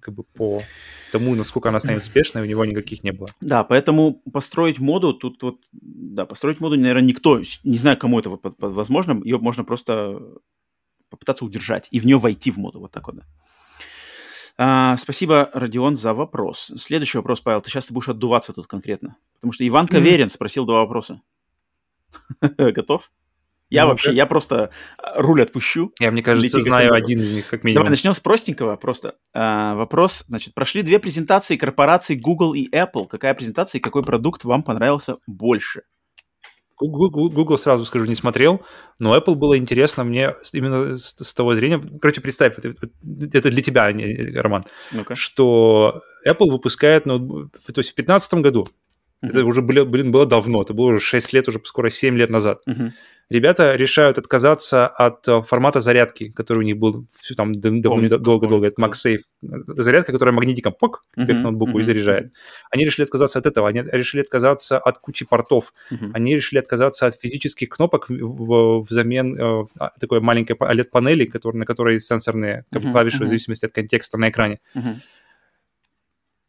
как 0.00 0.14
бы 0.14 0.24
по 0.24 0.62
тому, 1.12 1.34
насколько 1.34 1.68
она 1.68 1.80
станет 1.80 2.02
успешной, 2.02 2.42
у 2.42 2.46
него 2.46 2.64
никаких 2.64 3.04
не 3.04 3.12
было. 3.12 3.28
Да, 3.40 3.64
поэтому 3.64 4.22
построить 4.32 4.78
моду, 4.78 5.14
тут 5.14 5.42
вот, 5.42 5.58
да, 5.72 6.26
построить 6.26 6.60
моду, 6.60 6.76
наверное, 6.76 7.02
никто, 7.02 7.40
не 7.64 7.76
знаю, 7.76 7.96
кому 7.96 8.18
это 8.18 8.30
возможно, 8.58 9.20
ее 9.22 9.38
можно 9.38 9.64
просто 9.64 10.20
попытаться 11.08 11.44
удержать 11.44 11.88
и 11.90 12.00
в 12.00 12.06
нее 12.06 12.18
войти 12.18 12.50
в 12.50 12.56
моду, 12.56 12.80
вот 12.80 12.90
так 12.90 13.06
вот, 13.06 13.16
да. 13.16 13.22
А, 14.58 14.96
спасибо, 14.96 15.50
Родион, 15.54 15.96
за 15.96 16.14
вопрос. 16.14 16.72
Следующий 16.76 17.18
вопрос, 17.18 17.40
Павел, 17.40 17.62
ты 17.62 17.70
сейчас 17.70 17.86
ты 17.86 17.94
будешь 17.94 18.08
отдуваться 18.08 18.52
тут 18.52 18.66
конкретно, 18.66 19.16
потому 19.34 19.52
что 19.52 19.66
Иван 19.66 19.86
Каверин 19.86 20.30
спросил 20.30 20.66
два 20.66 20.80
вопроса. 20.80 21.20
Готов? 22.40 23.10
Я 23.72 23.84
ну, 23.84 23.90
вообще, 23.90 24.08
как... 24.08 24.16
я 24.16 24.26
просто 24.26 24.70
а, 24.98 25.22
руль 25.22 25.42
отпущу. 25.42 25.92
Я, 25.98 26.10
мне 26.10 26.22
кажется, 26.22 26.60
знаю 26.60 26.92
один 26.92 27.20
из 27.20 27.32
них, 27.32 27.48
как 27.48 27.64
минимум. 27.64 27.84
Давай 27.84 27.90
начнем 27.90 28.12
с 28.12 28.20
простенького 28.20 28.76
просто. 28.76 29.14
А, 29.32 29.74
вопрос, 29.76 30.24
значит, 30.28 30.54
прошли 30.54 30.82
две 30.82 30.98
презентации 30.98 31.56
корпораций 31.56 32.16
Google 32.16 32.52
и 32.52 32.68
Apple. 32.70 33.06
Какая 33.08 33.32
презентация 33.32 33.78
и 33.78 33.82
какой 33.82 34.02
продукт 34.02 34.44
вам 34.44 34.62
понравился 34.62 35.16
больше? 35.26 35.82
Google, 36.78 37.30
Google, 37.30 37.56
сразу 37.56 37.84
скажу, 37.84 38.06
не 38.06 38.14
смотрел, 38.14 38.62
но 38.98 39.16
Apple 39.16 39.36
было 39.36 39.56
интересно 39.56 40.04
мне 40.04 40.34
именно 40.52 40.96
с, 40.96 41.14
с 41.16 41.32
того 41.32 41.54
зрения. 41.54 41.80
Короче, 42.00 42.20
представь, 42.20 42.58
это, 42.58 42.74
это 43.32 43.50
для 43.50 43.62
тебя, 43.62 43.90
Роман, 44.42 44.64
ну 44.90 45.04
что 45.14 46.02
Apple 46.26 46.50
выпускает 46.50 47.06
ноутбук, 47.06 47.52
то 47.52 47.78
есть 47.78 47.92
в 47.92 47.94
2015 47.94 48.34
году, 48.34 48.66
uh-huh. 49.22 49.28
это 49.28 49.44
уже, 49.44 49.62
блин, 49.62 50.10
было 50.10 50.26
давно, 50.26 50.62
это 50.62 50.74
было 50.74 50.86
уже 50.86 51.00
6 51.00 51.32
лет, 51.32 51.48
уже 51.48 51.60
скоро 51.64 51.90
7 51.90 52.16
лет 52.16 52.30
назад. 52.30 52.60
Uh-huh 52.68 52.90
ребята 53.32 53.74
решают 53.74 54.18
отказаться 54.18 54.86
от 54.86 55.26
э, 55.26 55.42
формата 55.42 55.80
зарядки, 55.80 56.30
который 56.30 56.58
у 56.58 56.62
них 56.62 56.78
был 56.78 57.06
там 57.36 57.60
долго-долго, 57.60 58.66
это 58.66 58.80
MagSafe. 58.80 59.20
Зарядка, 59.40 60.12
которая 60.12 60.34
магнитиком 60.34 60.74
пок 60.78 61.04
тебе 61.16 61.34
uh-huh, 61.34 61.38
к 61.38 61.42
ноутбуку 61.42 61.78
uh-huh. 61.78 61.80
и 61.80 61.84
заряжает. 61.84 62.32
Они 62.70 62.84
решили 62.84 63.04
отказаться 63.04 63.38
от 63.38 63.46
этого, 63.46 63.68
они 63.68 63.82
решили 63.82 64.20
отказаться 64.20 64.78
от 64.78 64.98
кучи 64.98 65.24
портов, 65.24 65.72
uh-huh. 65.90 66.10
они 66.12 66.34
решили 66.34 66.58
отказаться 66.58 67.06
от 67.06 67.14
физических 67.20 67.70
кнопок 67.70 68.06
в, 68.10 68.82
взамен 68.82 69.34
э, 69.34 69.64
а, 69.78 69.90
такой 69.98 70.20
маленькой 70.20 70.56
OLED-панели, 70.56 71.24
который, 71.24 71.56
на 71.56 71.64
которой 71.64 72.00
сенсорные 72.00 72.64
uh-huh, 72.72 72.92
клавиши 72.92 73.18
uh-huh. 73.18 73.24
в 73.24 73.28
зависимости 73.28 73.64
от 73.64 73.72
контекста 73.72 74.18
на 74.18 74.28
экране. 74.28 74.60
Uh-huh 74.76 74.96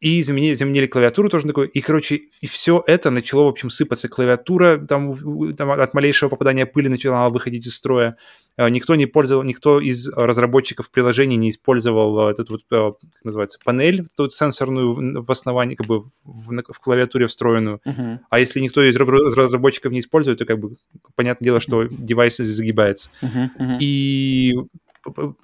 и 0.04 0.22
заменили, 0.22 0.54
заменили 0.54 0.86
клавиатуру 0.86 1.30
тоже 1.30 1.48
такой, 1.48 1.68
и, 1.68 1.80
короче, 1.80 2.24
и 2.42 2.46
все 2.48 2.84
это 2.86 3.10
начало, 3.10 3.46
в 3.46 3.48
общем, 3.48 3.70
сыпаться. 3.70 4.10
Клавиатура 4.10 4.78
там, 4.78 5.14
там 5.54 5.72
от 5.72 5.94
малейшего 5.94 6.28
попадания 6.28 6.66
пыли 6.66 6.90
начала 6.90 7.30
выходить 7.30 7.66
из 7.66 7.76
строя. 7.76 8.18
Э, 8.58 8.68
никто 8.68 8.96
не 8.96 9.06
пользовал, 9.06 9.44
никто 9.44 9.80
из 9.80 10.10
разработчиков 10.10 10.92
приложений 10.92 11.38
не 11.38 11.50
использовал 11.52 12.28
э, 12.28 12.32
эту 12.34 12.46
вот, 12.50 12.62
э, 12.70 12.92
как 13.00 13.24
называется, 13.24 13.60
панель, 13.64 14.02
эту 14.02 14.24
вот 14.24 14.34
сенсорную 14.34 15.24
в 15.24 15.32
основании, 15.32 15.76
как 15.76 15.88
бы 15.88 16.02
в, 16.02 16.52
в 16.52 16.80
клавиатуре 16.82 17.28
встроенную. 17.28 17.80
Uh-huh. 17.88 18.20
А 18.30 18.40
если 18.40 18.60
никто 18.60 18.84
из 18.84 18.98
разработчиков 18.98 19.94
не 19.94 20.00
использует, 20.00 20.40
то 20.40 20.46
как 20.46 20.60
бы 20.60 20.76
понятное 21.16 21.46
дело, 21.46 21.62
что 21.62 21.86
девайс 21.86 22.36
загибается. 22.36 23.10
Uh-huh. 23.22 23.50
Uh-huh. 23.58 23.78
И 23.80 24.54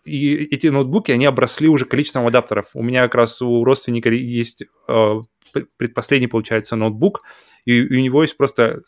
и 0.06 0.36
эти 0.36 0.68
ноутбуки, 0.68 1.12
они 1.12 1.26
обросли 1.26 1.68
уже 1.68 1.86
количеством 1.86 2.28
адаптеров. 2.28 2.68
У 2.74 2.84
меня 2.84 3.04
как 3.04 3.16
раз 3.16 3.42
у 3.42 3.64
родственника 3.64 4.10
есть 4.10 4.64
э, 4.88 5.22
предпоследний, 5.78 6.28
получается, 6.28 6.76
ноутбук, 6.76 7.24
и 7.66 7.82
у 7.82 8.02
него 8.02 8.22
есть 8.22 8.38
просто 8.38 8.82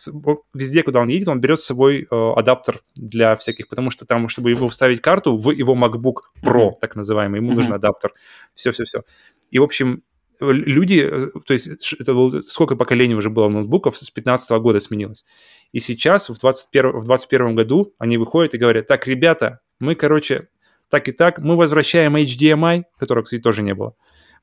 везде, 0.53 0.83
куда 0.83 1.01
он 1.01 1.09
едет, 1.09 1.27
он 1.27 1.41
берет 1.41 1.59
с 1.59 1.65
собой 1.65 2.07
э, 2.09 2.31
адаптер 2.35 2.81
для 2.95 3.35
всяких, 3.35 3.67
потому 3.67 3.89
что 3.91 4.05
там, 4.05 4.29
чтобы 4.29 4.49
его 4.49 4.69
вставить 4.69 5.01
карту 5.01 5.37
в 5.37 5.51
его 5.51 5.75
MacBook 5.75 6.21
Pro, 6.43 6.69
mm-hmm. 6.69 6.79
так 6.79 6.95
называемый, 6.95 7.39
ему 7.39 7.51
mm-hmm. 7.51 7.55
нужен 7.55 7.73
адаптер. 7.73 8.13
Все-все-все. 8.55 9.03
И, 9.49 9.59
в 9.59 9.63
общем, 9.63 10.03
люди, 10.39 10.99
э, 10.99 11.39
то 11.45 11.53
есть 11.53 11.93
это 11.99 12.13
было, 12.13 12.41
сколько 12.41 12.75
поколений 12.75 13.15
уже 13.15 13.29
было 13.29 13.49
ноутбуков, 13.49 13.97
с 13.97 14.09
15 14.09 14.51
года 14.61 14.79
сменилось. 14.79 15.25
И 15.71 15.79
сейчас, 15.79 16.29
в 16.29 16.39
21, 16.39 16.99
в 16.99 17.05
21 17.05 17.55
году, 17.55 17.93
они 17.97 18.17
выходят 18.17 18.53
и 18.53 18.57
говорят, 18.57 18.87
так, 18.87 19.07
ребята, 19.07 19.59
мы, 19.79 19.95
короче, 19.95 20.47
так 20.91 21.07
и 21.07 21.11
так. 21.11 21.39
Мы 21.39 21.55
возвращаем 21.55 22.15
HDMI, 22.15 22.83
которого, 22.99 23.23
кстати, 23.23 23.41
тоже 23.41 23.63
не 23.63 23.73
было. 23.73 23.95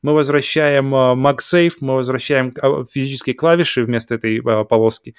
Мы 0.03 0.15
возвращаем 0.15 0.95
uh, 0.95 1.15
MagSafe, 1.15 1.75
мы 1.81 1.95
возвращаем 1.95 2.49
uh, 2.49 2.87
физические 2.91 3.35
клавиши 3.35 3.85
вместо 3.85 4.15
этой 4.15 4.39
uh, 4.39 4.65
полоски. 4.65 5.15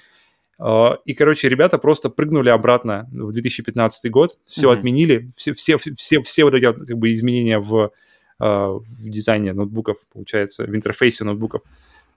И, 1.06 1.14
короче, 1.14 1.48
ребята 1.48 1.78
просто 1.78 2.10
прыгнули 2.10 2.50
обратно 2.50 3.08
в 3.12 3.32
2015 3.32 4.10
год, 4.10 4.38
все 4.44 4.70
mm-hmm. 4.70 4.78
отменили, 4.78 5.30
все, 5.34 5.54
все, 5.54 5.78
все, 5.78 6.20
все 6.20 6.44
вот 6.44 6.52
эти 6.52 6.64
как 6.64 6.98
бы 6.98 7.14
изменения 7.14 7.58
в, 7.58 7.90
в 8.38 8.84
дизайне 9.08 9.54
ноутбуков, 9.54 9.96
получается, 10.12 10.64
в 10.64 10.76
интерфейсе 10.76 11.24
ноутбуков 11.24 11.62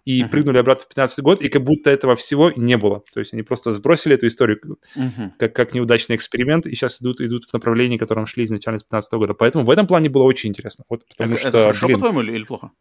и 0.05 0.21
uh-huh. 0.21 0.29
прыгнули 0.29 0.57
обратно 0.57 0.85
в 0.85 0.87
15 0.89 1.23
год, 1.23 1.41
и 1.41 1.49
как 1.49 1.63
будто 1.63 1.89
этого 1.89 2.15
всего 2.15 2.51
не 2.55 2.77
было. 2.77 3.03
То 3.13 3.19
есть 3.19 3.33
они 3.33 3.43
просто 3.43 3.71
сбросили 3.71 4.15
эту 4.15 4.27
историю 4.27 4.59
uh-huh. 4.95 5.31
как, 5.39 5.55
как 5.55 5.73
неудачный 5.73 6.15
эксперимент, 6.15 6.65
и 6.65 6.75
сейчас 6.75 7.01
идут, 7.01 7.21
идут 7.21 7.45
в 7.45 7.53
направлении, 7.53 7.97
которым 7.97 8.25
шли 8.25 8.43
изначально 8.45 8.79
с 8.79 8.83
15 8.83 9.13
года. 9.13 9.33
Поэтому 9.33 9.65
в 9.65 9.69
этом 9.69 9.87
плане 9.87 10.09
было 10.09 10.23
очень 10.23 10.49
интересно. 10.49 10.83
Вот, 10.89 11.05
потому 11.07 11.33
это, 11.33 11.39
что, 11.39 11.49
это 11.49 11.57
хорошо, 11.59 11.87
блин, 11.87 11.99
по-твоему, 11.99 12.21
или 12.21 12.43
плохо? 12.43 12.71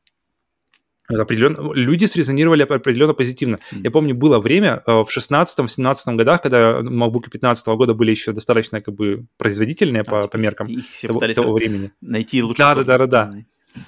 Определенно, 1.08 1.72
люди 1.74 2.06
срезонировали 2.06 2.62
определенно 2.62 3.12
позитивно. 3.12 3.58
Mm. 3.72 3.80
Я 3.84 3.90
помню, 3.90 4.14
было 4.14 4.38
время 4.38 4.82
э, 4.86 4.92
в 4.92 5.08
16-17 5.16 6.14
годах, 6.14 6.42
когда 6.42 6.80
MacBook 6.80 7.28
15 7.30 7.66
года 7.68 7.94
были 7.94 8.12
еще 8.12 8.32
достаточно 8.32 8.80
как 8.80 8.94
бы 8.94 9.26
производительные 9.36 10.02
а, 10.02 10.04
по, 10.04 10.28
по 10.28 10.36
меркам 10.36 10.68
того, 11.02 11.20
того 11.20 11.52
времени. 11.54 11.92
Найти 12.00 12.42
лучше. 12.42 12.62
Да, 12.62 12.74
да, 12.76 12.84
да, 12.84 12.98
да, 12.98 13.06
да. 13.06 13.34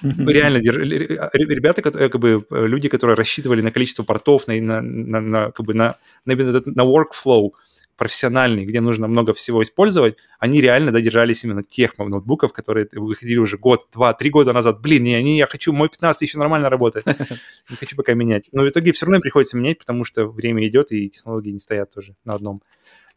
Реально, 0.01 0.57
ребята, 0.57 1.81
как 1.81 2.19
бы 2.19 2.45
люди, 2.49 2.89
которые 2.89 3.15
рассчитывали 3.15 3.61
на 3.61 3.71
количество 3.71 4.03
портов, 4.03 4.47
на, 4.47 4.59
на, 4.59 4.81
на, 4.81 5.21
на 5.21 5.51
как 5.51 5.65
бы 5.65 5.73
на, 5.73 5.95
на, 6.25 6.35
на 6.35 6.81
workflow, 6.81 7.51
профессиональный, 7.97 8.65
где 8.65 8.81
нужно 8.81 9.07
много 9.07 9.33
всего 9.33 9.63
использовать, 9.63 10.17
они 10.39 10.61
реально 10.61 10.91
додержались 10.91 11.43
именно 11.43 11.63
тех 11.63 11.97
ноутбуков, 11.97 12.51
которые 12.53 12.87
выходили 12.91 13.37
уже 13.37 13.57
год, 13.57 13.87
два, 13.93 14.13
три 14.13 14.29
года 14.29 14.53
назад. 14.53 14.81
Блин, 14.81 15.03
не, 15.03 15.21
не, 15.23 15.37
я 15.37 15.47
хочу, 15.47 15.71
мой 15.71 15.89
15 15.89 16.21
еще 16.21 16.37
нормально 16.37 16.69
работает. 16.69 17.05
Не 17.69 17.75
хочу 17.77 17.95
пока 17.95 18.13
менять. 18.13 18.49
Но 18.51 18.63
в 18.63 18.69
итоге 18.69 18.91
все 18.91 19.05
равно 19.05 19.21
приходится 19.21 19.57
менять, 19.57 19.79
потому 19.79 20.03
что 20.03 20.27
время 20.27 20.67
идет, 20.67 20.91
и 20.91 21.09
технологии 21.09 21.51
не 21.51 21.59
стоят 21.59 21.93
тоже 21.93 22.15
на 22.25 22.33
одном. 22.33 22.61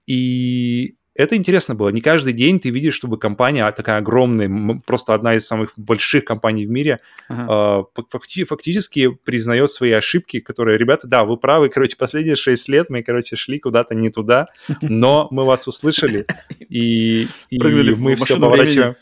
И 0.06 0.96
это 1.18 1.34
интересно 1.34 1.74
было. 1.74 1.88
Не 1.88 2.00
каждый 2.00 2.32
день 2.32 2.60
ты 2.60 2.70
видишь, 2.70 2.94
чтобы 2.94 3.18
компания 3.18 3.68
такая 3.72 3.98
огромная, 3.98 4.80
просто 4.86 5.14
одна 5.14 5.34
из 5.34 5.44
самых 5.46 5.72
больших 5.76 6.24
компаний 6.24 6.64
в 6.64 6.70
мире, 6.70 7.00
ага. 7.28 7.88
э, 7.96 8.02
факти- 8.12 8.44
фактически 8.44 9.08
признает 9.08 9.68
свои 9.72 9.90
ошибки, 9.90 10.38
которые, 10.38 10.78
ребята, 10.78 11.08
да, 11.08 11.24
вы 11.24 11.36
правы, 11.36 11.70
короче, 11.70 11.96
последние 11.96 12.36
шесть 12.36 12.68
лет 12.68 12.88
мы, 12.88 13.02
короче, 13.02 13.34
шли 13.34 13.58
куда-то 13.58 13.96
не 13.96 14.10
туда, 14.10 14.46
но 14.80 15.26
мы 15.32 15.44
вас 15.44 15.66
услышали, 15.66 16.24
и, 16.60 17.26
и 17.50 17.58
мы 17.58 18.14
все 18.14 18.38
поворачиваем. 18.38 18.94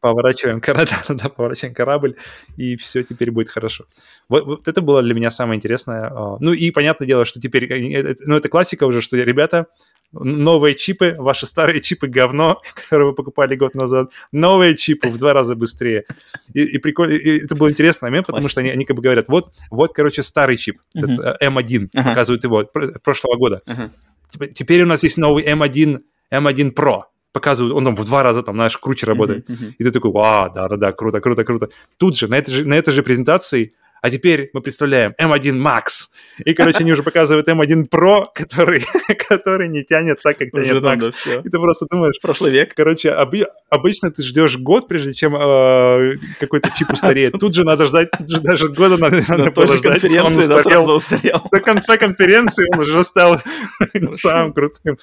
Поворачиваем 0.00 0.60
корабль, 0.60 0.90
да, 1.08 1.28
поворачиваем 1.30 1.74
корабль, 1.74 2.16
и 2.56 2.76
все 2.76 3.02
теперь 3.02 3.30
будет 3.30 3.48
хорошо. 3.48 3.84
Вот, 4.28 4.44
вот 4.44 4.68
это 4.68 4.80
было 4.80 5.02
для 5.02 5.14
меня 5.14 5.30
самое 5.30 5.56
интересное. 5.56 6.10
А, 6.10 6.36
ну 6.40 6.52
и 6.52 6.70
понятное 6.70 7.06
дело, 7.06 7.26
что 7.26 7.38
теперь, 7.38 7.70
э, 7.70 8.14
ну 8.20 8.36
это 8.36 8.48
классика 8.48 8.84
уже, 8.84 9.02
что 9.02 9.16
ребята, 9.18 9.66
новые 10.12 10.74
чипы, 10.74 11.14
ваши 11.18 11.46
старые 11.46 11.80
чипы 11.80 12.08
говно, 12.08 12.60
которые 12.74 13.08
вы 13.10 13.14
покупали 13.14 13.56
год 13.56 13.74
назад, 13.74 14.10
новые 14.32 14.76
чипы 14.76 15.08
в 15.08 15.18
два 15.18 15.32
раза 15.32 15.54
быстрее. 15.54 16.04
И, 16.52 16.62
и 16.62 16.78
прикольно, 16.78 17.12
и 17.12 17.44
это 17.44 17.54
был 17.54 17.70
интересный 17.70 18.06
момент, 18.06 18.26
потому 18.26 18.48
что 18.48 18.60
они, 18.60 18.70
они 18.70 18.84
как 18.84 18.96
бы 18.96 19.02
говорят, 19.02 19.28
вот, 19.28 19.52
вот, 19.70 19.92
короче, 19.92 20.22
старый 20.22 20.56
чип, 20.56 20.80
uh-huh. 20.96 21.12
этот, 21.12 21.42
M1, 21.42 21.90
uh-huh. 21.90 22.04
показывают 22.04 22.44
его 22.44 22.64
прошлого 23.02 23.36
года. 23.36 23.62
Uh-huh. 23.66 24.48
Теперь 24.52 24.82
у 24.82 24.86
нас 24.86 25.02
есть 25.02 25.18
новый 25.18 25.44
M1, 25.44 26.00
M1 26.32 26.74
Pro, 26.74 27.02
показывают, 27.32 27.74
он 27.74 27.84
там 27.84 27.96
в 27.96 28.04
два 28.04 28.22
раза, 28.22 28.42
там, 28.42 28.56
знаешь, 28.56 28.76
круче 28.76 29.06
работает. 29.06 29.48
Uh-huh, 29.48 29.54
uh-huh. 29.54 29.74
И 29.78 29.84
ты 29.84 29.90
такой, 29.90 30.10
вау, 30.10 30.52
да-да-да, 30.52 30.92
круто, 30.92 31.20
круто, 31.20 31.44
круто. 31.44 31.68
Тут 31.96 32.18
же, 32.18 32.28
на 32.28 32.36
этой 32.36 32.52
же, 32.52 32.64
на 32.64 32.74
этой 32.74 32.92
же 32.92 33.02
презентации 33.02 33.74
а 34.02 34.10
теперь 34.10 34.50
мы 34.52 34.60
представляем 34.60 35.14
M1 35.20 35.60
Max. 35.60 36.10
И, 36.44 36.54
короче, 36.54 36.78
они 36.78 36.92
уже 36.92 37.02
показывают 37.02 37.48
M1 37.48 37.88
Pro, 37.88 38.24
который, 38.34 38.84
который 39.28 39.68
не 39.68 39.84
тянет 39.84 40.20
так, 40.22 40.38
как 40.38 40.50
тянет 40.50 40.82
Max. 40.82 41.12
И 41.44 41.48
ты 41.48 41.58
просто 41.58 41.86
думаешь... 41.90 42.18
Прошлый 42.20 42.50
век. 42.52 42.74
Короче, 42.74 43.10
об, 43.10 43.34
обычно 43.68 44.10
ты 44.10 44.22
ждешь 44.22 44.58
год, 44.58 44.88
прежде 44.88 45.14
чем 45.14 45.34
э, 45.36 46.14
какой-то 46.38 46.70
чип 46.76 46.90
устареет. 46.92 47.34
Тут 47.38 47.54
же 47.54 47.64
надо 47.64 47.86
ждать, 47.86 48.10
тут 48.10 48.28
же 48.28 48.40
даже 48.40 48.68
года 48.68 48.96
надо, 48.96 49.22
надо 49.28 49.50
подождать. 49.50 50.04
Он 50.04 50.36
устарел. 50.36 50.90
устарел. 50.90 51.42
До 51.50 51.60
конца 51.60 51.96
конференции 51.96 52.66
он 52.72 52.80
уже 52.80 53.02
стал 53.04 53.40
самым 54.12 54.52
крутым. 54.52 54.98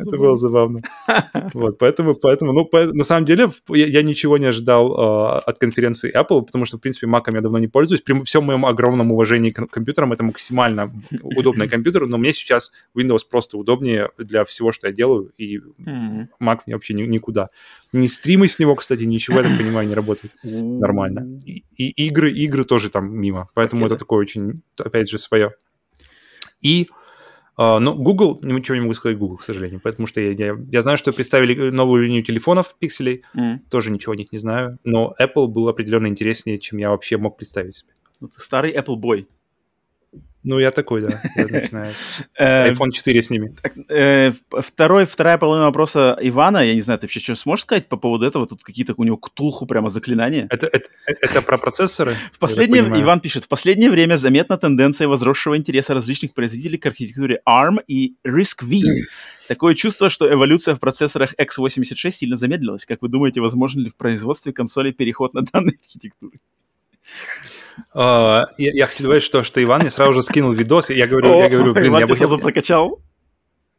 Это 0.00 0.16
было 0.16 0.36
забавно. 0.36 0.82
Вот, 1.52 1.78
поэтому, 1.78 2.14
поэтому, 2.14 2.52
ну, 2.52 2.68
на 2.72 3.04
самом 3.04 3.24
деле, 3.24 3.50
я 3.68 4.02
ничего 4.02 4.38
не 4.38 4.46
ожидал 4.46 4.92
э, 4.92 5.40
от 5.46 5.58
конференции 5.58 6.12
Apple, 6.14 6.42
потому 6.42 6.64
что, 6.64 6.78
в 6.78 6.80
принципе, 6.80 7.06
Mac 7.06 7.22
я 7.32 7.40
давно 7.40 7.58
не 7.58 7.68
пользуюсь. 7.68 8.02
При 8.02 8.12
всем 8.36 8.44
моем 8.44 8.66
огромном 8.66 9.12
уважении 9.12 9.50
к 9.50 9.66
компьютерам, 9.66 10.12
это 10.12 10.22
максимально 10.22 10.92
удобный 11.22 11.68
компьютер, 11.68 12.06
но 12.06 12.18
мне 12.18 12.32
сейчас 12.32 12.72
Windows 12.94 13.20
просто 13.30 13.56
удобнее 13.56 14.10
для 14.18 14.44
всего, 14.44 14.72
что 14.72 14.88
я 14.88 14.92
делаю, 14.92 15.32
и 15.38 15.58
Mac 16.38 16.60
мне 16.66 16.74
вообще 16.74 16.94
никуда. 16.94 17.46
Ни 17.92 18.06
стримы 18.06 18.48
с 18.48 18.58
него, 18.58 18.74
кстати, 18.74 19.04
ничего, 19.04 19.40
я 19.40 19.48
так 19.48 19.56
понимаю, 19.56 19.88
не 19.88 19.94
работает 19.94 20.34
нормально. 20.42 21.38
И, 21.46 21.64
и 21.76 22.06
игры, 22.06 22.30
игры 22.30 22.64
тоже 22.64 22.90
там 22.90 23.10
мимо. 23.10 23.48
Поэтому 23.54 23.82
okay, 23.82 23.86
это 23.86 23.94
да. 23.94 23.98
такое 23.98 24.20
очень, 24.20 24.60
опять 24.78 25.08
же, 25.08 25.18
свое. 25.18 25.52
И 26.60 26.88
Uh, 27.58 27.78
но 27.78 27.94
Google, 27.94 28.38
ничего 28.42 28.74
не 28.74 28.82
могу 28.82 28.92
сказать 28.92 29.16
Google, 29.16 29.38
к 29.38 29.42
сожалению, 29.42 29.80
потому 29.80 30.06
что 30.06 30.20
я, 30.20 30.32
я, 30.32 30.58
я 30.70 30.82
знаю, 30.82 30.98
что 30.98 31.10
представили 31.14 31.70
новую 31.70 32.02
линию 32.02 32.22
телефонов, 32.22 32.76
пикселей, 32.78 33.24
mm. 33.34 33.60
тоже 33.70 33.90
ничего 33.90 34.12
о 34.12 34.16
них 34.16 34.30
не 34.30 34.36
знаю, 34.36 34.78
но 34.84 35.14
Apple 35.18 35.46
был 35.46 35.66
определенно 35.66 36.06
интереснее, 36.06 36.58
чем 36.58 36.76
я 36.76 36.90
вообще 36.90 37.16
мог 37.16 37.38
представить 37.38 37.76
себе. 37.76 37.95
Ну, 38.20 38.28
ты 38.28 38.40
старый 38.40 38.72
Apple 38.72 38.96
Boy. 38.96 39.26
Ну, 40.46 40.60
я 40.60 40.70
такой, 40.70 41.00
да. 41.00 41.20
Я 41.34 41.48
начинаю. 41.50 41.92
Э, 42.38 42.70
iPhone 42.70 42.92
4 42.92 43.20
с 43.20 43.30
ними. 43.30 43.56
Э, 43.88 44.32
второй, 44.52 45.04
вторая 45.04 45.38
половина 45.38 45.66
вопроса 45.66 46.16
Ивана. 46.22 46.58
Я 46.58 46.74
не 46.74 46.82
знаю, 46.82 47.00
ты 47.00 47.06
вообще 47.06 47.18
что 47.18 47.34
сможешь 47.34 47.64
сказать 47.64 47.88
по 47.88 47.96
поводу 47.96 48.26
этого? 48.26 48.46
Тут 48.46 48.62
какие-то 48.62 48.94
у 48.96 49.02
него 49.02 49.16
ктулху 49.16 49.66
прямо 49.66 49.90
заклинания. 49.90 50.46
Это, 50.48 50.68
это, 50.68 50.88
это 51.04 51.42
про 51.42 51.58
процессоры? 51.58 52.14
В 52.32 52.38
последнее, 52.38 52.82
Иван 52.82 53.18
пишет, 53.18 53.44
в 53.44 53.48
последнее 53.48 53.90
время 53.90 54.16
заметна 54.16 54.56
тенденция 54.56 55.08
возросшего 55.08 55.56
интереса 55.56 55.94
различных 55.94 56.32
производителей 56.32 56.78
к 56.78 56.86
архитектуре 56.86 57.40
ARM 57.44 57.78
и 57.88 58.14
RISC-V. 58.24 59.06
Такое 59.48 59.74
чувство, 59.74 60.08
что 60.08 60.32
эволюция 60.32 60.76
в 60.76 60.78
процессорах 60.78 61.34
x86 61.34 62.10
сильно 62.12 62.36
замедлилась. 62.36 62.86
Как 62.86 63.02
вы 63.02 63.08
думаете, 63.08 63.40
возможно 63.40 63.80
ли 63.80 63.90
в 63.90 63.96
производстве 63.96 64.52
консолей 64.52 64.92
переход 64.92 65.34
на 65.34 65.42
данные 65.42 65.76
архитектуры? 65.82 66.38
Uh, 67.94 68.46
я, 68.58 68.72
я 68.72 68.86
хочу 68.86 69.02
добавить, 69.02 69.22
что, 69.22 69.42
что 69.42 69.62
Иван 69.62 69.82
мне 69.82 69.90
сразу 69.90 70.12
же 70.14 70.22
скинул 70.22 70.52
видос, 70.52 70.90
я 70.90 71.06
говорю, 71.06 71.32
О, 71.32 71.42
я 71.42 71.48
говорю, 71.48 71.74
блин, 71.74 71.88
Иван 71.88 72.00
я 72.00 72.06
бы... 72.06 72.16
сразу 72.16 72.38
прокачал? 72.38 73.00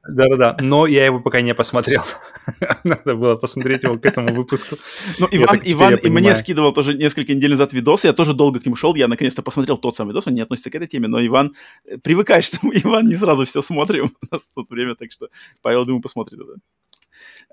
Да-да-да, 0.07 0.55
но 0.61 0.87
я 0.87 1.05
его 1.05 1.19
пока 1.19 1.41
не 1.41 1.53
посмотрел. 1.53 2.03
Надо 2.83 3.15
было 3.15 3.35
посмотреть 3.35 3.83
его 3.83 3.97
к 3.97 4.05
этому 4.05 4.33
выпуску. 4.33 4.77
Ну, 5.19 5.27
Иван, 5.31 5.59
Иван 5.63 5.95
и 5.95 6.09
мне 6.09 6.33
скидывал 6.35 6.71
тоже 6.71 6.93
несколько 6.93 7.33
недель 7.33 7.51
назад 7.51 7.73
видос, 7.73 8.05
я 8.05 8.13
тоже 8.13 8.33
долго 8.33 8.59
к 8.59 8.65
нему 8.65 8.75
шел, 8.75 8.95
я 8.95 9.07
наконец-то 9.07 9.41
посмотрел 9.41 9.77
тот 9.77 9.95
самый 9.95 10.11
видос, 10.11 10.27
он 10.27 10.35
не 10.35 10.41
относится 10.41 10.69
к 10.69 10.75
этой 10.75 10.87
теме, 10.87 11.07
но 11.07 11.25
Иван, 11.25 11.55
э, 11.85 11.97
привыкай, 11.97 12.41
что 12.43 12.59
мы, 12.61 12.75
Иван, 12.75 13.07
не 13.07 13.15
сразу 13.15 13.43
все 13.45 13.61
смотрим 13.61 14.13
у 14.21 14.33
нас 14.33 14.47
тут 14.55 14.69
время, 14.69 14.95
так 14.95 15.11
что 15.11 15.27
Павел, 15.61 15.85
думаю, 15.85 16.01
посмотрит 16.01 16.39
это. 16.39 16.53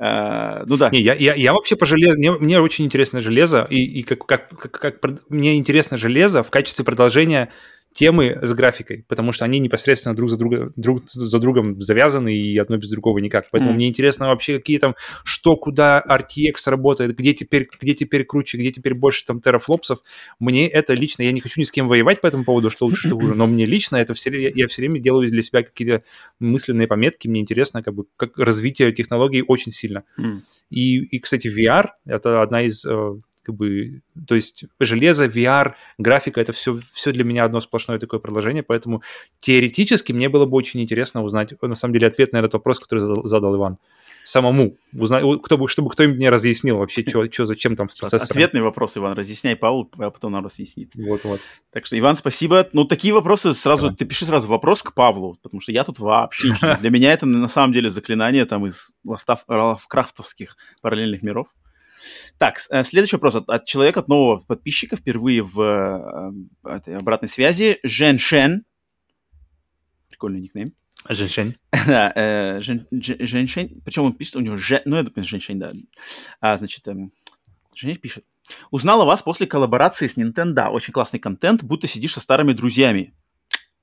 Uh, 0.00 0.64
ну 0.66 0.76
да. 0.76 0.90
Не, 0.90 1.00
я, 1.00 1.14
я, 1.14 1.34
я 1.34 1.52
вообще 1.52 1.76
по 1.76 1.86
железу, 1.86 2.16
мне, 2.16 2.32
мне 2.32 2.60
очень 2.60 2.84
интересно 2.84 3.20
железо, 3.20 3.64
и, 3.70 3.76
и 3.76 4.02
как, 4.02 4.26
как, 4.26 4.48
как, 4.48 5.00
как 5.00 5.20
мне 5.28 5.56
интересно 5.56 5.96
железо 5.96 6.42
в 6.42 6.50
качестве 6.50 6.84
продолжения 6.84 7.52
темы 7.94 8.40
с 8.42 8.52
графикой, 8.54 9.04
потому 9.06 9.30
что 9.30 9.44
они 9.44 9.60
непосредственно 9.60 10.16
друг 10.16 10.28
за, 10.28 10.36
друга, 10.36 10.72
друг 10.74 11.08
за 11.08 11.38
другом 11.38 11.80
завязаны, 11.80 12.34
и 12.34 12.58
одно 12.58 12.76
без 12.76 12.90
другого 12.90 13.18
никак. 13.18 13.46
Поэтому 13.52 13.72
mm. 13.72 13.76
мне 13.76 13.88
интересно 13.88 14.26
вообще, 14.26 14.58
какие 14.58 14.78
там, 14.78 14.96
что, 15.22 15.56
куда 15.56 16.04
RTX 16.06 16.54
работает, 16.66 17.16
где 17.16 17.32
теперь, 17.34 17.68
где 17.80 17.94
теперь 17.94 18.24
круче, 18.24 18.58
где 18.58 18.72
теперь 18.72 18.94
больше 18.94 19.24
там 19.24 19.40
терафлопсов. 19.40 20.00
Мне 20.40 20.68
это 20.68 20.92
лично, 20.94 21.22
я 21.22 21.30
не 21.30 21.40
хочу 21.40 21.60
ни 21.60 21.64
с 21.64 21.70
кем 21.70 21.86
воевать 21.86 22.20
по 22.20 22.26
этому 22.26 22.44
поводу, 22.44 22.68
что 22.68 22.86
лучше, 22.86 23.06
что 23.06 23.16
хуже, 23.16 23.34
но 23.34 23.46
мне 23.46 23.64
лично 23.64 23.96
это 23.96 24.12
все, 24.12 24.30
я, 24.30 24.50
я 24.52 24.66
все 24.66 24.82
время 24.82 24.98
делаю 24.98 25.30
для 25.30 25.42
себя 25.42 25.62
какие-то 25.62 26.02
мысленные 26.40 26.88
пометки, 26.88 27.28
мне 27.28 27.40
интересно 27.40 27.84
как 27.84 27.94
бы 27.94 28.06
как 28.16 28.36
развитие 28.36 28.92
технологий 28.92 29.44
очень 29.46 29.70
сильно. 29.70 30.02
Mm. 30.18 30.38
И, 30.70 30.96
и, 30.98 31.18
кстати, 31.20 31.46
VR— 31.46 31.90
это 32.06 32.42
одна 32.42 32.62
из 32.62 32.84
э, 32.84 33.14
как 33.44 33.54
бы, 33.54 34.02
то 34.26 34.34
есть 34.34 34.64
железо, 34.80 35.26
VR, 35.26 35.74
графика, 35.98 36.40
это 36.40 36.52
все, 36.52 36.80
все 36.92 37.12
для 37.12 37.24
меня 37.24 37.44
одно 37.44 37.60
сплошное 37.60 37.98
такое 37.98 38.20
продолжение, 38.20 38.62
поэтому 38.62 39.02
теоретически 39.38 40.12
мне 40.12 40.28
было 40.28 40.46
бы 40.46 40.56
очень 40.56 40.80
интересно 40.80 41.22
узнать, 41.22 41.52
на 41.60 41.74
самом 41.74 41.94
деле, 41.94 42.06
ответ 42.06 42.32
на 42.32 42.38
этот 42.38 42.54
вопрос, 42.54 42.80
который 42.80 43.00
задал, 43.00 43.24
задал 43.24 43.56
Иван 43.56 43.78
самому 44.24 44.76
узнать, 44.94 45.22
кто 45.42 45.58
бы, 45.58 45.68
чтобы 45.68 45.90
кто-нибудь 45.90 46.16
мне 46.16 46.30
разъяснил 46.30 46.78
вообще, 46.78 47.04
что, 47.06 47.30
что 47.30 47.44
зачем 47.44 47.76
там 47.76 47.88
с 47.88 47.94
процессором. 47.94 48.30
Ответный 48.30 48.62
вопрос, 48.62 48.96
Иван, 48.96 49.12
разъясняй, 49.12 49.54
Павел, 49.54 49.88
а 49.98 50.10
потом 50.10 50.32
нам 50.32 50.44
разъяснит. 50.44 50.90
Вот-вот. 50.94 51.40
Так 51.70 51.86
что, 51.86 51.98
Иван, 51.98 52.16
спасибо. 52.16 52.68
Ну, 52.72 52.84
такие 52.84 53.14
вопросы 53.14 53.52
сразу, 53.52 53.90
да. 53.90 53.96
ты 53.96 54.04
пиши 54.06 54.24
сразу 54.24 54.48
вопрос 54.48 54.82
к 54.82 54.94
Павлу, 54.94 55.38
потому 55.42 55.60
что 55.60 55.72
я 55.72 55.84
тут 55.84 55.98
вообще. 55.98 56.54
Для 56.80 56.90
меня 56.90 57.12
это 57.12 57.26
на 57.26 57.48
самом 57.48 57.72
деле 57.72 57.90
заклинание 57.90 58.46
там 58.46 58.66
из 58.66 58.92
лавкрафтовских 59.04 60.56
параллельных 60.80 61.22
миров. 61.22 61.48
Так, 62.38 62.58
э, 62.70 62.84
следующий 62.84 63.16
вопрос 63.16 63.36
от, 63.36 63.48
от 63.48 63.64
человека, 63.64 64.00
от 64.00 64.08
нового 64.08 64.40
подписчика, 64.40 64.96
впервые 64.96 65.42
в 65.42 65.60
э, 65.60 66.68
этой 66.68 66.96
обратной 66.96 67.28
связи. 67.28 67.78
Жен 67.82 68.18
Шен. 68.18 68.64
Прикольный 70.08 70.40
никнейм. 70.40 70.74
Жен 71.08 71.28
Шен. 71.28 71.56
да, 71.86 72.12
э, 72.14 72.62
Жен, 72.62 72.86
Жен 72.90 73.48
Шен. 73.48 73.80
Причем 73.84 74.02
он 74.02 74.12
пишет, 74.14 74.36
у 74.36 74.40
него 74.40 74.56
Жен, 74.56 74.82
ну, 74.84 74.96
я 74.96 75.02
думаю, 75.02 75.24
Жен 75.24 75.40
Шен, 75.40 75.58
да. 75.58 75.72
А, 76.40 76.56
значит, 76.56 76.86
э, 76.88 76.94
Жен 77.74 77.96
пишет. 77.96 78.24
Узнала 78.70 79.04
вас 79.04 79.22
после 79.22 79.46
коллаборации 79.46 80.06
с 80.06 80.16
Nintendo. 80.16 80.68
Очень 80.68 80.92
классный 80.92 81.20
контент, 81.20 81.62
будто 81.62 81.86
сидишь 81.86 82.12
со 82.12 82.20
старыми 82.20 82.52
друзьями. 82.52 83.14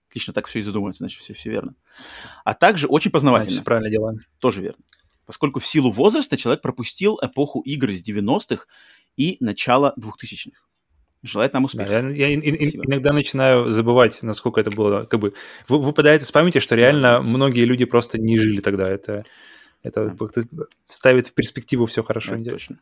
Отлично, 0.09 0.33
так 0.33 0.47
все 0.47 0.59
и 0.59 0.63
задумывается, 0.63 1.03
значит, 1.03 1.21
все, 1.21 1.33
все 1.33 1.49
верно. 1.49 1.75
А 2.43 2.53
также 2.53 2.87
очень 2.87 3.11
познавательно. 3.11 3.51
Значит, 3.51 3.65
правильно 3.65 3.89
делаем. 3.89 4.19
Тоже 4.39 4.61
верно 4.61 4.83
поскольку 5.25 5.59
в 5.59 5.67
силу 5.67 5.91
возраста 5.91 6.37
человек 6.37 6.61
пропустил 6.61 7.19
эпоху 7.21 7.61
игр 7.61 7.89
из 7.89 8.07
90-х 8.07 8.65
и 9.17 9.37
начало 9.39 9.93
2000-х. 9.99 10.59
Желает 11.23 11.53
нам 11.53 11.65
успеха. 11.65 12.01
Да, 12.01 12.09
я, 12.09 12.27
я 12.29 12.35
иногда 12.35 13.13
начинаю 13.13 13.69
забывать, 13.69 14.23
насколько 14.23 14.59
это 14.59 14.71
было. 14.71 15.03
Как 15.03 15.19
бы 15.19 15.33
выпадает 15.67 16.23
из 16.23 16.31
памяти, 16.31 16.59
что 16.59 16.75
реально 16.75 17.01
да. 17.01 17.21
многие 17.21 17.65
люди 17.65 17.85
просто 17.85 18.19
не 18.19 18.39
жили 18.39 18.59
тогда. 18.59 18.85
Это 18.85 19.23
Это 19.83 20.15
ставит 20.85 21.27
в 21.27 21.33
перспективу 21.33 21.85
все 21.85 22.03
хорошо. 22.03 22.35
Да, 22.37 22.51
точно. 22.51 22.79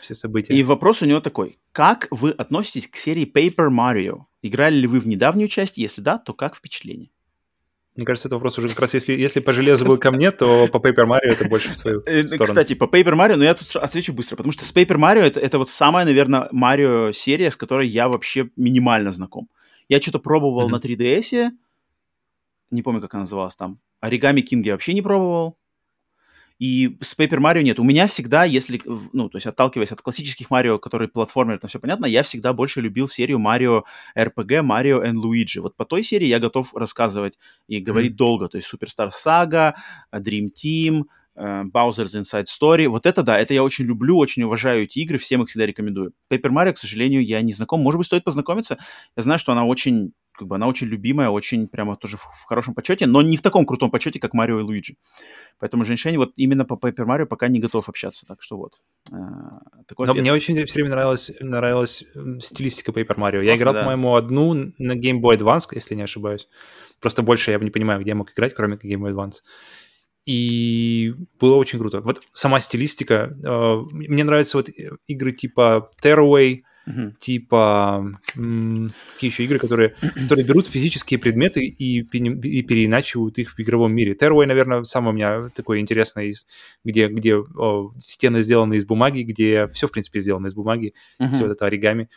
Все 0.00 0.14
события. 0.14 0.54
И 0.54 0.62
вопрос 0.62 1.02
у 1.02 1.06
него 1.06 1.20
такой. 1.20 1.58
Как 1.72 2.08
вы 2.10 2.30
относитесь 2.30 2.88
к 2.88 2.96
серии 2.96 3.30
Paper 3.30 3.68
Mario? 3.70 4.24
Играли 4.42 4.76
ли 4.76 4.86
вы 4.86 5.00
в 5.00 5.08
недавнюю 5.08 5.48
часть? 5.48 5.76
Если 5.76 6.00
да, 6.00 6.18
то 6.18 6.32
как 6.32 6.56
впечатление? 6.56 7.10
Мне 8.00 8.06
кажется, 8.06 8.28
это 8.28 8.36
вопрос 8.36 8.56
уже 8.56 8.68
как 8.68 8.78
раз, 8.78 8.94
если, 8.94 9.12
если 9.12 9.40
по 9.40 9.52
железу 9.52 9.84
был 9.84 9.98
ко 9.98 10.10
мне, 10.10 10.30
то 10.30 10.68
по 10.68 10.78
Paper 10.78 11.06
Mario 11.06 11.32
это 11.32 11.44
больше 11.46 11.68
в 11.68 11.76
твою 11.76 12.00
э, 12.06 12.26
сторону. 12.26 12.46
Кстати, 12.46 12.72
по 12.72 12.84
Paper 12.84 13.12
Mario, 13.12 13.36
но 13.36 13.44
я 13.44 13.52
тут 13.52 13.76
отвечу 13.76 14.14
быстро, 14.14 14.36
потому 14.36 14.52
что 14.52 14.64
с 14.64 14.74
Paper 14.74 14.96
Mario 14.96 15.20
это, 15.20 15.38
это 15.38 15.58
вот 15.58 15.68
самая, 15.68 16.06
наверное, 16.06 16.48
Mario 16.50 17.12
серия, 17.12 17.50
с 17.50 17.56
которой 17.56 17.86
я 17.88 18.08
вообще 18.08 18.48
минимально 18.56 19.12
знаком. 19.12 19.50
Я 19.90 20.00
что-то 20.00 20.18
пробовал 20.18 20.70
mm-hmm. 20.70 20.72
на 20.72 20.76
3DS, 20.76 21.50
не 22.70 22.80
помню, 22.80 23.02
как 23.02 23.12
она 23.12 23.24
называлась 23.24 23.54
там. 23.54 23.80
Оригами 24.00 24.40
King 24.40 24.62
я 24.62 24.72
вообще 24.72 24.94
не 24.94 25.02
пробовал. 25.02 25.58
И 26.60 26.98
с 27.00 27.18
Paper 27.18 27.38
Mario 27.38 27.62
нет. 27.62 27.80
У 27.80 27.84
меня 27.84 28.06
всегда, 28.06 28.44
если, 28.44 28.80
ну, 29.14 29.30
то 29.30 29.36
есть 29.38 29.46
отталкиваясь 29.46 29.92
от 29.92 30.02
классических 30.02 30.50
Марио, 30.50 30.78
которые 30.78 31.08
платформер, 31.08 31.54
это 31.54 31.68
все 31.68 31.80
понятно, 31.80 32.04
я 32.04 32.22
всегда 32.22 32.52
больше 32.52 32.82
любил 32.82 33.08
серию 33.08 33.38
Марио 33.38 33.84
RPG, 34.14 34.60
Марио 34.60 35.02
и 35.02 35.08
Luigi. 35.08 35.60
Вот 35.60 35.74
по 35.74 35.86
той 35.86 36.04
серии 36.04 36.26
я 36.26 36.38
готов 36.38 36.74
рассказывать 36.74 37.38
и 37.66 37.80
говорить 37.80 38.12
mm-hmm. 38.12 38.16
долго. 38.16 38.48
То 38.48 38.58
есть 38.58 38.68
Superstar 38.70 39.10
Saga, 39.10 39.72
Dream 40.12 40.48
Team, 40.54 41.04
uh, 41.34 41.64
Bowser's 41.64 42.14
Inside 42.14 42.44
Story. 42.44 42.88
Вот 42.88 43.06
это 43.06 43.22
да, 43.22 43.38
это 43.38 43.54
я 43.54 43.64
очень 43.64 43.86
люблю, 43.86 44.18
очень 44.18 44.42
уважаю 44.42 44.84
эти 44.84 44.98
игры, 44.98 45.16
всем 45.16 45.42
их 45.42 45.48
всегда 45.48 45.64
рекомендую. 45.64 46.12
Paper 46.30 46.50
Mario, 46.50 46.74
к 46.74 46.78
сожалению, 46.78 47.24
я 47.24 47.40
не 47.40 47.54
знаком. 47.54 47.80
Может 47.80 47.96
быть, 47.96 48.06
стоит 48.06 48.24
познакомиться. 48.24 48.76
Я 49.16 49.22
знаю, 49.22 49.38
что 49.38 49.52
она 49.52 49.64
очень 49.64 50.12
как 50.40 50.48
бы 50.48 50.56
она 50.56 50.68
очень 50.68 50.86
любимая, 50.86 51.28
очень 51.28 51.68
прямо 51.68 51.96
тоже 51.96 52.16
в, 52.16 52.22
в 52.22 52.44
хорошем 52.46 52.74
почете, 52.74 53.06
но 53.06 53.20
не 53.20 53.36
в 53.36 53.42
таком 53.42 53.66
крутом 53.66 53.90
почете, 53.90 54.18
как 54.18 54.32
Марио 54.32 54.60
и 54.60 54.62
Луиджи. 54.62 54.96
Поэтому 55.58 55.84
Женьшень 55.84 56.16
вот 56.16 56.32
именно 56.36 56.64
по 56.64 56.74
Paper 56.74 57.04
Mario 57.06 57.26
пока 57.26 57.48
не 57.48 57.60
готов 57.60 57.90
общаться, 57.90 58.24
так 58.26 58.40
что 58.40 58.56
вот. 58.56 58.80
А, 59.12 59.60
такой 59.86 60.06
но 60.06 60.14
мне 60.14 60.32
очень 60.32 60.64
все 60.64 60.74
время 60.74 60.90
нравилась, 60.90 61.30
нравилась 61.40 62.04
стилистика 62.40 62.90
Paper 62.90 63.16
Mario. 63.16 63.44
Я 63.44 63.52
Просто, 63.52 63.56
играл, 63.56 63.74
да. 63.74 63.80
по-моему, 63.80 64.16
одну 64.16 64.54
на 64.78 64.92
Game 64.96 65.20
Boy 65.20 65.36
Advance, 65.36 65.68
если 65.74 65.94
не 65.94 66.02
ошибаюсь. 66.02 66.48
Просто 67.00 67.20
больше 67.20 67.50
я 67.50 67.58
не 67.58 67.70
понимаю, 67.70 68.00
где 68.00 68.10
я 68.10 68.14
мог 68.14 68.32
играть, 68.32 68.54
кроме 68.54 68.76
Game 68.76 69.02
Boy 69.02 69.12
Advance. 69.12 69.42
И 70.24 71.12
было 71.38 71.56
очень 71.56 71.78
круто. 71.78 72.00
Вот 72.00 72.22
сама 72.32 72.60
стилистика. 72.60 73.36
Э, 73.44 73.76
мне 73.92 74.24
нравятся 74.24 74.56
вот 74.56 74.70
игры 75.06 75.32
типа 75.32 75.90
Tearaway, 76.02 76.62
Uh-huh. 76.90 77.12
Типа, 77.18 78.18
м- 78.36 78.90
какие 79.12 79.30
еще 79.30 79.44
игры, 79.44 79.58
которые, 79.58 79.94
которые 80.14 80.44
берут 80.44 80.66
физические 80.66 81.18
предметы 81.18 81.64
и, 81.64 82.00
и 82.00 82.62
переиначивают 82.62 83.38
их 83.38 83.52
в 83.52 83.60
игровом 83.60 83.92
мире. 83.92 84.14
Terraway, 84.14 84.46
наверное, 84.46 84.82
самое 84.84 85.12
у 85.12 85.16
меня 85.16 85.48
такое 85.54 85.78
интересное, 85.78 86.26
из, 86.26 86.46
где, 86.84 87.08
где 87.08 87.36
о, 87.36 87.92
стены 87.98 88.42
сделаны 88.42 88.74
из 88.74 88.84
бумаги, 88.84 89.22
где 89.22 89.68
все, 89.68 89.88
в 89.88 89.92
принципе, 89.92 90.20
сделано 90.20 90.48
из 90.48 90.54
бумаги, 90.54 90.94
uh-huh. 91.20 91.32
все 91.32 91.44
вот 91.44 91.52
это 91.52 91.66
оригами. 91.66 92.08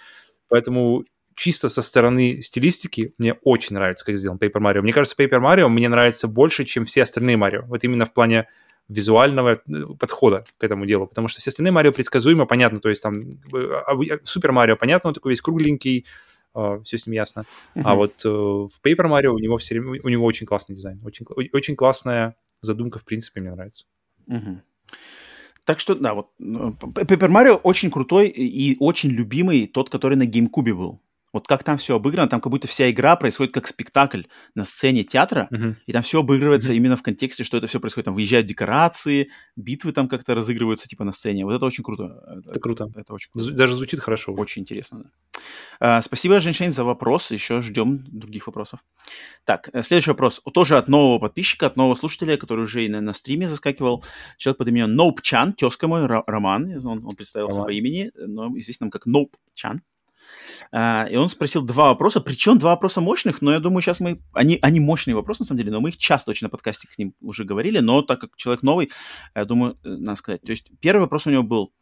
Поэтому 0.49 1.05
чисто 1.35 1.69
со 1.69 1.81
стороны 1.81 2.41
стилистики 2.41 3.13
мне 3.17 3.33
очень 3.43 3.75
нравится, 3.75 4.05
как 4.05 4.17
сделан 4.17 4.37
Paper 4.37 4.61
Mario. 4.61 4.81
Мне 4.81 4.93
кажется, 4.93 5.15
Paper 5.21 5.41
Mario 5.41 5.67
мне 5.67 5.89
нравится 5.89 6.27
больше, 6.27 6.65
чем 6.65 6.85
все 6.85 7.03
остальные 7.03 7.37
Марио. 7.37 7.63
Вот 7.67 7.83
именно 7.83 8.05
в 8.05 8.13
плане 8.13 8.47
визуального 8.89 9.53
э, 9.53 9.85
подхода 9.99 10.45
к 10.57 10.63
этому 10.63 10.85
делу, 10.85 11.07
потому 11.07 11.27
что 11.27 11.39
все 11.39 11.49
остальные 11.49 11.71
Марио 11.71 11.91
предсказуемо, 11.91 12.45
понятно, 12.45 12.79
то 12.79 12.89
есть 12.89 13.01
там 13.01 13.39
а, 13.53 13.93
а, 13.93 14.19
Супер 14.23 14.51
Марио, 14.51 14.75
понятно, 14.75 15.09
он 15.09 15.13
такой 15.13 15.31
весь 15.31 15.41
кругленький, 15.41 16.05
Uh, 16.55 16.83
все 16.83 16.99
с 16.99 17.07
ним 17.07 17.15
ясно. 17.15 17.45
Uh-huh. 17.73 17.81
А 17.83 17.95
вот 17.95 18.23
в 18.23 18.69
Paper 18.85 19.07
Mario 19.07 19.29
у 19.29 19.39
него 19.39 19.57
все 19.57 19.73
время, 19.73 19.99
у 20.03 20.07
него 20.07 20.23
очень 20.23 20.45
классный 20.45 20.75
дизайн, 20.75 20.99
очень, 21.03 21.25
очень 21.51 21.75
классная 21.75 22.35
задумка, 22.61 22.99
в 22.99 23.05
принципе, 23.05 23.41
мне 23.41 23.49
нравится. 23.49 23.87
Uh-huh. 24.29 24.59
Так 25.65 25.79
что, 25.79 25.95
да, 25.95 26.13
вот 26.13 26.29
ну, 26.37 26.71
Paper 26.71 27.29
Mario 27.29 27.55
очень 27.55 27.89
крутой 27.89 28.27
и 28.27 28.77
очень 28.79 29.09
любимый, 29.09 29.65
тот, 29.65 29.89
который 29.89 30.15
на 30.15 30.27
GameCube 30.27 30.73
был. 30.75 31.01
Вот 31.33 31.47
как 31.47 31.63
там 31.63 31.77
все 31.77 31.95
обыграно, 31.95 32.29
там 32.29 32.39
как 32.39 32.51
будто 32.51 32.67
вся 32.67 32.89
игра 32.89 33.15
происходит 33.15 33.53
как 33.53 33.67
спектакль 33.67 34.23
на 34.55 34.63
сцене 34.63 35.03
театра, 35.03 35.49
uh-huh. 35.51 35.75
и 35.85 35.91
там 35.91 36.03
все 36.03 36.19
обыгрывается 36.19 36.71
uh-huh. 36.71 36.77
именно 36.77 36.95
в 36.95 37.01
контексте, 37.01 37.43
что 37.43 37.57
это 37.57 37.67
все 37.67 37.79
происходит. 37.79 38.05
Там 38.05 38.13
выезжают 38.13 38.45
декорации, 38.45 39.29
битвы 39.55 39.91
там 39.91 40.07
как-то 40.07 40.35
разыгрываются 40.35 40.87
типа 40.87 41.03
на 41.03 41.11
сцене. 41.11 41.43
Вот 41.43 41.53
это 41.53 41.65
очень 41.65 41.83
круто. 41.83 42.23
Это, 42.27 42.51
это 42.51 42.59
круто. 42.59 42.91
Это 42.95 43.13
очень 43.13 43.31
круто. 43.31 43.51
Даже 43.51 43.73
звучит 43.75 43.99
хорошо. 43.99 44.33
Очень 44.33 44.61
интересно, 44.61 44.99
да. 45.03 45.09
А, 45.79 46.01
спасибо, 46.01 46.39
Женщин, 46.39 46.71
за 46.71 46.83
вопрос. 46.83 47.31
Еще 47.31 47.61
ждем 47.61 48.05
других 48.07 48.47
вопросов. 48.47 48.79
Так, 49.43 49.69
э, 49.73 49.81
следующий 49.81 50.11
вопрос. 50.11 50.41
Тоже 50.53 50.77
от 50.77 50.87
нового 50.87 51.19
подписчика, 51.19 51.65
от 51.65 51.75
нового 51.75 51.95
слушателя, 51.95 52.37
который 52.37 52.61
уже 52.61 52.85
и 52.85 52.89
на, 52.89 53.01
на 53.01 53.13
стриме 53.13 53.47
заскакивал. 53.47 54.03
Человек 54.37 54.59
под 54.59 54.67
именем 54.67 54.95
Ноуп 54.95 55.21
Чан, 55.21 55.53
тезка 55.53 55.87
мой, 55.87 56.05
Роман. 56.05 56.77
Он, 56.85 57.05
он 57.05 57.15
представился 57.15 57.57
Роман. 57.57 57.67
по 57.67 57.71
имени, 57.73 58.11
но 58.15 58.47
известен 58.59 58.85
нам 58.85 58.91
как 58.91 59.05
Ноуп 59.05 59.35
Чан. 59.53 59.81
А, 60.71 61.07
и 61.09 61.15
он 61.15 61.29
спросил 61.29 61.61
два 61.61 61.89
вопроса, 61.89 62.21
причем 62.21 62.57
два 62.57 62.71
вопроса 62.71 63.01
мощных, 63.01 63.41
но 63.41 63.51
я 63.51 63.59
думаю, 63.59 63.81
сейчас 63.81 63.99
мы... 63.99 64.21
Они, 64.33 64.59
они 64.61 64.79
мощные 64.79 65.15
вопросы, 65.15 65.43
на 65.43 65.47
самом 65.47 65.59
деле, 65.59 65.71
но 65.71 65.81
мы 65.81 65.89
их 65.89 65.97
часто 65.97 66.31
очень 66.31 66.45
на 66.45 66.49
подкасте 66.49 66.87
к 66.87 66.97
ним 66.97 67.13
уже 67.21 67.43
говорили, 67.43 67.79
но 67.79 68.01
так 68.01 68.21
как 68.21 68.35
человек 68.35 68.63
новый, 68.63 68.91
я 69.35 69.45
думаю, 69.45 69.77
э, 69.83 69.89
надо 69.89 70.17
сказать. 70.17 70.41
То 70.41 70.51
есть 70.51 70.71
первый 70.79 71.01
вопрос 71.01 71.27
у 71.27 71.29
него 71.29 71.43
был, 71.43 71.73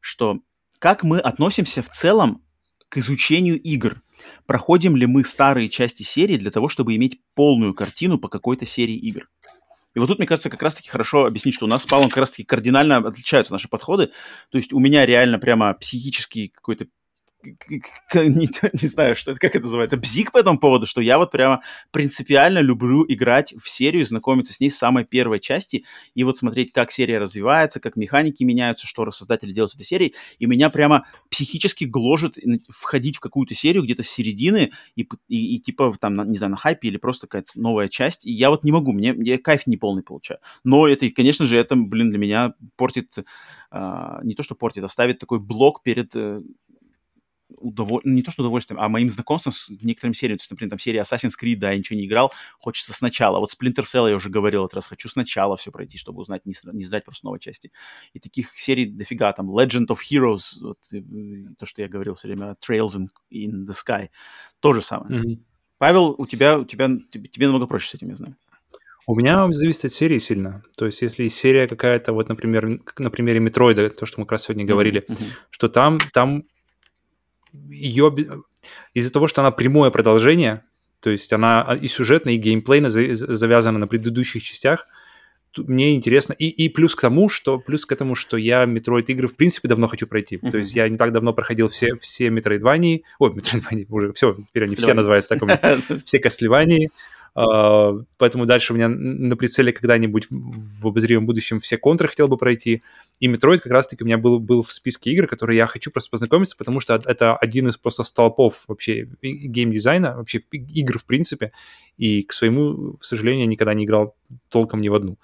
что 0.00 0.40
как 0.78 1.02
мы 1.02 1.18
относимся 1.18 1.82
в 1.82 1.88
целом 1.88 2.42
к 2.88 2.98
изучению 2.98 3.60
игр? 3.60 4.02
Проходим 4.46 4.96
ли 4.96 5.06
мы 5.06 5.24
старые 5.24 5.68
части 5.68 6.02
серии 6.02 6.36
для 6.36 6.50
того, 6.50 6.68
чтобы 6.68 6.94
иметь 6.96 7.20
полную 7.34 7.74
картину 7.74 8.18
по 8.18 8.28
какой-то 8.28 8.66
серии 8.66 8.96
игр? 8.96 9.28
И 9.94 9.98
вот 9.98 10.08
тут, 10.08 10.18
мне 10.18 10.26
кажется, 10.26 10.50
как 10.50 10.62
раз-таки 10.62 10.90
хорошо 10.90 11.24
объяснить, 11.24 11.54
что 11.54 11.64
у 11.64 11.68
нас 11.68 11.82
с 11.82 11.86
Павлом 11.86 12.10
как 12.10 12.18
раз-таки 12.18 12.44
кардинально 12.44 12.98
отличаются 12.98 13.54
наши 13.54 13.66
подходы. 13.66 14.10
То 14.50 14.58
есть 14.58 14.74
у 14.74 14.78
меня 14.78 15.06
реально 15.06 15.38
прямо 15.38 15.72
психический 15.72 16.48
какой-то 16.48 16.86
не, 17.44 18.48
не 18.82 18.88
знаю, 18.88 19.16
что 19.16 19.32
это, 19.32 19.40
как 19.40 19.54
это 19.54 19.64
называется, 19.64 19.96
бзик 19.96 20.32
по 20.32 20.38
этому 20.38 20.58
поводу, 20.58 20.86
что 20.86 21.00
я 21.00 21.18
вот 21.18 21.30
прямо 21.30 21.62
принципиально 21.90 22.60
люблю 22.60 23.04
играть 23.08 23.54
в 23.62 23.68
серию, 23.68 24.06
знакомиться 24.06 24.52
с 24.52 24.60
ней 24.60 24.70
с 24.70 24.78
самой 24.78 25.04
первой 25.04 25.40
части, 25.40 25.84
и 26.14 26.24
вот 26.24 26.38
смотреть, 26.38 26.72
как 26.72 26.90
серия 26.90 27.18
развивается, 27.18 27.80
как 27.80 27.96
механики 27.96 28.42
меняются, 28.42 28.86
что 28.86 29.10
создатели 29.10 29.52
делают 29.52 29.72
с 29.72 29.74
этой 29.76 29.84
серией, 29.84 30.14
и 30.38 30.46
меня 30.46 30.70
прямо 30.70 31.06
психически 31.30 31.84
гложет 31.84 32.36
входить 32.68 33.16
в 33.16 33.20
какую-то 33.20 33.54
серию 33.54 33.84
где-то 33.84 34.02
с 34.02 34.08
середины, 34.08 34.72
и, 34.96 35.08
и, 35.28 35.56
и 35.56 35.60
типа 35.60 35.94
там, 36.00 36.30
не 36.30 36.36
знаю, 36.36 36.50
на 36.50 36.56
хайпе 36.56 36.88
или 36.88 36.96
просто 36.96 37.26
какая-то 37.26 37.52
новая 37.60 37.88
часть, 37.88 38.26
и 38.26 38.32
я 38.32 38.50
вот 38.50 38.64
не 38.64 38.72
могу, 38.72 38.92
мне, 38.92 39.14
я 39.18 39.38
кайф 39.38 39.66
не 39.66 39.76
полный 39.76 40.02
получаю. 40.02 40.40
Но 40.64 40.88
это, 40.88 41.08
конечно 41.10 41.46
же, 41.46 41.56
это, 41.56 41.76
блин, 41.76 42.10
для 42.10 42.18
меня 42.18 42.54
портит, 42.76 43.14
а, 43.70 44.20
не 44.22 44.34
то 44.34 44.42
что 44.42 44.54
портит, 44.54 44.84
а 44.84 44.88
ставит 44.88 45.18
такой 45.18 45.38
блок 45.38 45.82
перед 45.82 46.14
э, 46.14 46.42
удоволь... 47.48 48.02
не 48.04 48.22
то 48.22 48.30
что 48.30 48.42
удовольствием, 48.42 48.80
а 48.80 48.88
моим 48.88 49.10
знакомством 49.10 49.52
с 49.52 49.70
некоторыми 49.82 50.14
сериями. 50.14 50.38
То 50.38 50.42
есть, 50.42 50.50
например, 50.50 50.70
там 50.70 50.78
серия 50.78 51.00
Assassin's 51.00 51.32
Creed, 51.40 51.56
да, 51.56 51.70
я 51.70 51.78
ничего 51.78 51.98
не 51.98 52.06
играл, 52.06 52.32
хочется 52.58 52.92
сначала. 52.92 53.38
Вот 53.38 53.50
Splinter 53.50 53.82
Cell 53.82 54.08
я 54.08 54.16
уже 54.16 54.28
говорил 54.28 54.64
этот 54.64 54.74
раз, 54.74 54.86
хочу 54.86 55.08
сначала 55.08 55.56
все 55.56 55.70
пройти, 55.70 55.98
чтобы 55.98 56.22
узнать, 56.22 56.44
не, 56.44 56.54
не 56.72 56.84
ждать 56.84 57.04
просто 57.04 57.26
новой 57.26 57.40
части. 57.40 57.72
И 58.12 58.18
таких 58.18 58.58
серий 58.58 58.86
дофига, 58.86 59.32
там 59.32 59.50
Legend 59.50 59.86
of 59.88 59.98
Heroes, 60.10 60.60
вот, 60.60 60.78
э, 60.92 61.00
то, 61.58 61.66
что 61.66 61.82
я 61.82 61.88
говорил 61.88 62.14
все 62.14 62.28
время, 62.28 62.56
Trails 62.66 62.96
in, 62.96 63.08
in 63.32 63.66
the 63.66 63.74
Sky, 63.74 64.08
то 64.60 64.72
же 64.72 64.82
самое. 64.82 65.20
Mm-hmm. 65.20 65.38
Павел, 65.78 66.14
у 66.16 66.26
тебя, 66.26 66.58
у 66.58 66.64
тебя, 66.64 66.90
тебе, 67.10 67.28
тебе 67.28 67.46
намного 67.46 67.66
проще 67.66 67.90
с 67.90 67.94
этим, 67.94 68.10
я 68.10 68.16
знаю. 68.16 68.36
У 69.08 69.14
меня 69.14 69.46
зависит 69.52 69.84
от 69.84 69.92
серии 69.92 70.18
сильно. 70.18 70.64
То 70.76 70.86
есть, 70.86 71.00
если 71.00 71.28
серия 71.28 71.68
какая-то, 71.68 72.12
вот, 72.12 72.28
например, 72.28 72.80
на 72.98 73.10
примере 73.10 73.38
Метроида, 73.38 73.90
то, 73.90 74.04
что 74.04 74.20
мы 74.20 74.26
как 74.26 74.32
раз 74.32 74.44
сегодня 74.44 74.64
говорили, 74.64 75.04
mm-hmm. 75.06 75.30
что 75.50 75.68
там, 75.68 76.00
там 76.12 76.44
ее 77.70 78.14
из-за 78.94 79.12
того, 79.12 79.28
что 79.28 79.40
она 79.42 79.50
прямое 79.50 79.90
продолжение, 79.90 80.62
то 81.00 81.10
есть 81.10 81.32
она 81.32 81.62
а, 81.62 81.76
и 81.76 81.88
сюжетно, 81.88 82.30
и 82.30 82.36
геймплейно 82.36 82.90
завязана 82.90 83.78
на 83.78 83.86
предыдущих 83.86 84.42
частях, 84.42 84.86
мне 85.58 85.94
интересно. 85.94 86.34
И, 86.34 86.48
и 86.48 86.68
плюс 86.68 86.94
к 86.94 87.00
тому, 87.00 87.28
что 87.28 87.58
плюс 87.58 87.86
к 87.86 87.92
этому, 87.92 88.14
что 88.14 88.36
я 88.36 88.64
Metroid 88.64 89.06
игры 89.06 89.28
в 89.28 89.36
принципе 89.36 89.68
давно 89.68 89.88
хочу 89.88 90.06
пройти. 90.06 90.36
Mm-hmm. 90.36 90.50
То 90.50 90.58
есть 90.58 90.74
я 90.74 90.88
не 90.88 90.98
так 90.98 91.12
давно 91.12 91.32
проходил 91.32 91.68
все, 91.68 91.96
все 92.00 92.28
Metroidvania, 92.28 93.00
ой, 93.18 93.30
Metroidvania 93.30 93.86
уже, 93.88 94.12
все, 94.12 94.34
теперь 94.34 94.64
они 94.64 94.76
все 94.76 94.94
называются 94.94 95.36
так, 95.36 95.82
все 96.04 96.18
Castlevania, 96.18 96.88
поэтому 97.36 98.46
дальше 98.46 98.72
у 98.72 98.76
меня 98.76 98.88
на 98.88 99.36
прицеле 99.36 99.72
когда-нибудь 99.72 100.26
в 100.30 100.88
обозримом 100.88 101.26
будущем 101.26 101.60
все 101.60 101.76
контры 101.76 102.08
хотел 102.08 102.28
бы 102.28 102.38
пройти. 102.38 102.82
И 103.20 103.28
Metroid 103.28 103.58
как 103.58 103.72
раз-таки 103.72 104.02
у 104.02 104.06
меня 104.06 104.16
был, 104.16 104.40
был 104.40 104.62
в 104.62 104.72
списке 104.72 105.10
игр, 105.10 105.26
которые 105.26 105.58
я 105.58 105.66
хочу 105.66 105.90
просто 105.90 106.10
познакомиться, 106.10 106.56
потому 106.56 106.80
что 106.80 106.94
это 107.04 107.36
один 107.36 107.68
из 107.68 107.76
просто 107.76 108.04
столпов 108.04 108.64
вообще 108.68 109.08
геймдизайна, 109.22 110.16
вообще 110.16 110.42
игр 110.50 110.98
в 110.98 111.04
принципе. 111.04 111.52
И, 111.98 112.22
к 112.22 112.32
своему 112.32 112.94
к 112.94 113.04
сожалению, 113.04 113.48
никогда 113.48 113.74
не 113.74 113.84
играл 113.84 114.14
толком 114.48 114.80
ни 114.80 114.88
в 114.88 114.94
одну. 114.94 115.18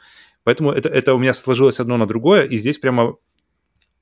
Поэтому 0.45 0.71
это, 0.71 0.89
это 0.89 1.15
у 1.15 1.19
меня 1.19 1.33
сложилось 1.33 1.81
одно 1.81 1.97
на 1.97 2.07
другое, 2.07 2.45
и 2.45 2.57
здесь 2.59 2.77
прямо 2.77 3.17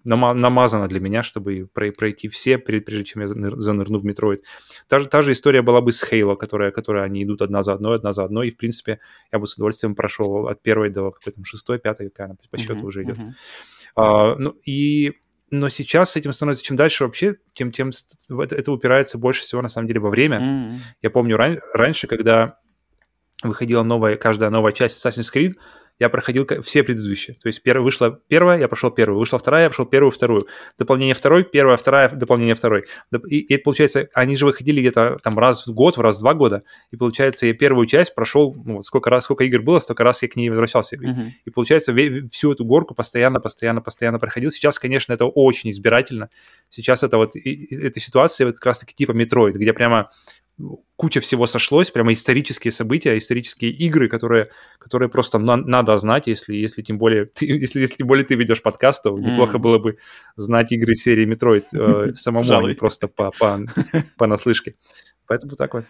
намазано 0.04 0.88
для 0.88 1.00
меня, 1.00 1.22
чтобы 1.22 1.68
пройти 1.72 2.28
все, 2.28 2.58
прежде 2.58 3.04
чем 3.04 3.22
я 3.22 3.28
занырну 3.28 3.98
в 3.98 4.04
Metroid. 4.04 4.42
Та 4.88 5.00
же, 5.00 5.06
та 5.06 5.22
же 5.22 5.32
история 5.32 5.62
была 5.62 5.80
бы 5.80 5.92
с 5.92 6.02
Halo, 6.10 6.36
которая, 6.36 6.70
которая 6.70 7.04
они 7.04 7.24
идут 7.24 7.42
одна 7.42 7.62
за 7.62 7.72
одной, 7.72 7.96
одна 7.96 8.12
за 8.12 8.24
одной, 8.24 8.48
и, 8.48 8.50
в 8.50 8.56
принципе, 8.56 9.00
я 9.32 9.38
бы 9.38 9.46
с 9.46 9.54
удовольствием 9.54 9.94
прошел 9.94 10.48
от 10.48 10.62
первой 10.62 10.90
до 10.90 11.10
какой 11.10 11.32
то 11.32 11.44
шестой, 11.44 11.78
пятой, 11.78 12.10
какая 12.10 12.26
она 12.28 12.36
по 12.50 12.58
счету 12.58 12.74
uh-huh, 12.74 12.84
уже 12.84 13.02
идет. 13.02 13.18
Uh-huh. 13.18 13.32
А, 13.96 14.36
ну, 14.36 14.50
и 14.64 15.12
но 15.50 15.68
сейчас 15.68 16.12
с 16.12 16.16
этим 16.16 16.32
становится 16.32 16.64
чем 16.64 16.76
дальше 16.76 17.04
вообще, 17.04 17.36
тем, 17.54 17.72
тем 17.72 17.90
это 18.28 18.72
упирается 18.72 19.18
больше 19.18 19.42
всего 19.42 19.60
на 19.62 19.68
самом 19.68 19.88
деле 19.88 20.00
во 20.00 20.08
время. 20.08 20.38
Mm-hmm. 20.38 20.78
Я 21.02 21.10
помню 21.10 21.36
ран, 21.36 21.58
раньше, 21.74 22.06
когда 22.06 22.58
выходила 23.42 23.82
новая, 23.82 24.16
каждая 24.16 24.50
новая 24.50 24.72
часть 24.72 25.04
Assassin's 25.04 25.34
Creed, 25.34 25.54
я 26.00 26.08
проходил 26.08 26.48
все 26.62 26.82
предыдущие. 26.82 27.36
То 27.36 27.48
есть 27.48 27.62
первая, 27.62 27.84
вышла 27.84 28.10
первая, 28.26 28.58
я 28.58 28.68
прошел 28.68 28.90
первую, 28.90 29.18
вышла 29.18 29.38
вторая, 29.38 29.64
я 29.64 29.68
прошел 29.68 29.84
первую, 29.84 30.10
вторую. 30.10 30.48
Дополнение 30.78 31.14
второй, 31.14 31.44
первая, 31.44 31.76
вторая, 31.76 32.08
дополнение 32.08 32.54
второй. 32.54 32.84
И, 33.28 33.38
и 33.40 33.58
получается, 33.58 34.08
они 34.14 34.36
же 34.36 34.46
выходили 34.46 34.80
где-то 34.80 35.18
там 35.22 35.38
раз 35.38 35.66
в 35.66 35.74
год, 35.74 35.98
раз 35.98 36.16
в 36.16 36.20
два 36.20 36.32
года. 36.32 36.64
И 36.90 36.96
получается, 36.96 37.46
я 37.46 37.52
первую 37.52 37.86
часть 37.86 38.14
прошел, 38.14 38.56
ну, 38.64 38.82
сколько 38.82 39.10
раз, 39.10 39.24
сколько 39.24 39.44
игр 39.44 39.60
было, 39.60 39.78
столько 39.78 40.02
раз 40.02 40.22
я 40.22 40.28
к 40.28 40.36
ней 40.36 40.48
возвращался. 40.48 40.96
Uh-huh. 40.96 41.28
И, 41.28 41.34
и 41.44 41.50
получается, 41.50 41.94
всю 42.30 42.52
эту 42.52 42.64
горку 42.64 42.94
постоянно, 42.94 43.38
постоянно, 43.38 43.82
постоянно 43.82 44.18
проходил. 44.18 44.50
Сейчас, 44.50 44.78
конечно, 44.78 45.12
это 45.12 45.26
очень 45.26 45.68
избирательно. 45.68 46.30
Сейчас 46.70 47.02
это 47.02 47.18
вот, 47.18 47.36
и, 47.36 47.68
эта 47.76 48.00
ситуация 48.00 48.46
вот 48.46 48.56
как 48.56 48.66
раз-таки 48.66 48.94
типа 48.94 49.12
Metroid, 49.12 49.56
где 49.56 49.74
прямо 49.74 50.10
куча 50.96 51.20
всего 51.20 51.46
сошлось, 51.46 51.90
прямо 51.90 52.12
исторические 52.12 52.72
события, 52.72 53.16
исторические 53.16 53.70
игры, 53.70 54.08
которые, 54.08 54.50
которые 54.78 55.08
просто 55.08 55.38
на, 55.38 55.56
надо 55.56 55.96
знать, 55.98 56.26
если, 56.26 56.54
если 56.54 56.82
тем 56.82 56.98
более 56.98 57.26
ты, 57.26 57.46
если, 57.60 57.80
если 57.80 57.96
тем 57.96 58.06
более 58.06 58.24
ты 58.24 58.34
ведешь 58.34 58.62
подкаст, 58.62 59.04
то 59.04 59.10
mm. 59.10 59.20
неплохо 59.20 59.58
было 59.58 59.78
бы 59.78 59.98
знать 60.36 60.72
игры 60.72 60.94
серии 60.94 61.26
Metroid 61.26 61.64
э, 61.72 62.14
самому, 62.14 62.52
а 62.52 62.62
не 62.62 62.74
просто 62.74 63.08
по, 63.08 63.30
по, 63.38 63.60
по 64.18 64.26
наслышке. 64.26 64.74
Поэтому 65.26 65.56
так 65.56 65.74
вот. 65.74 65.84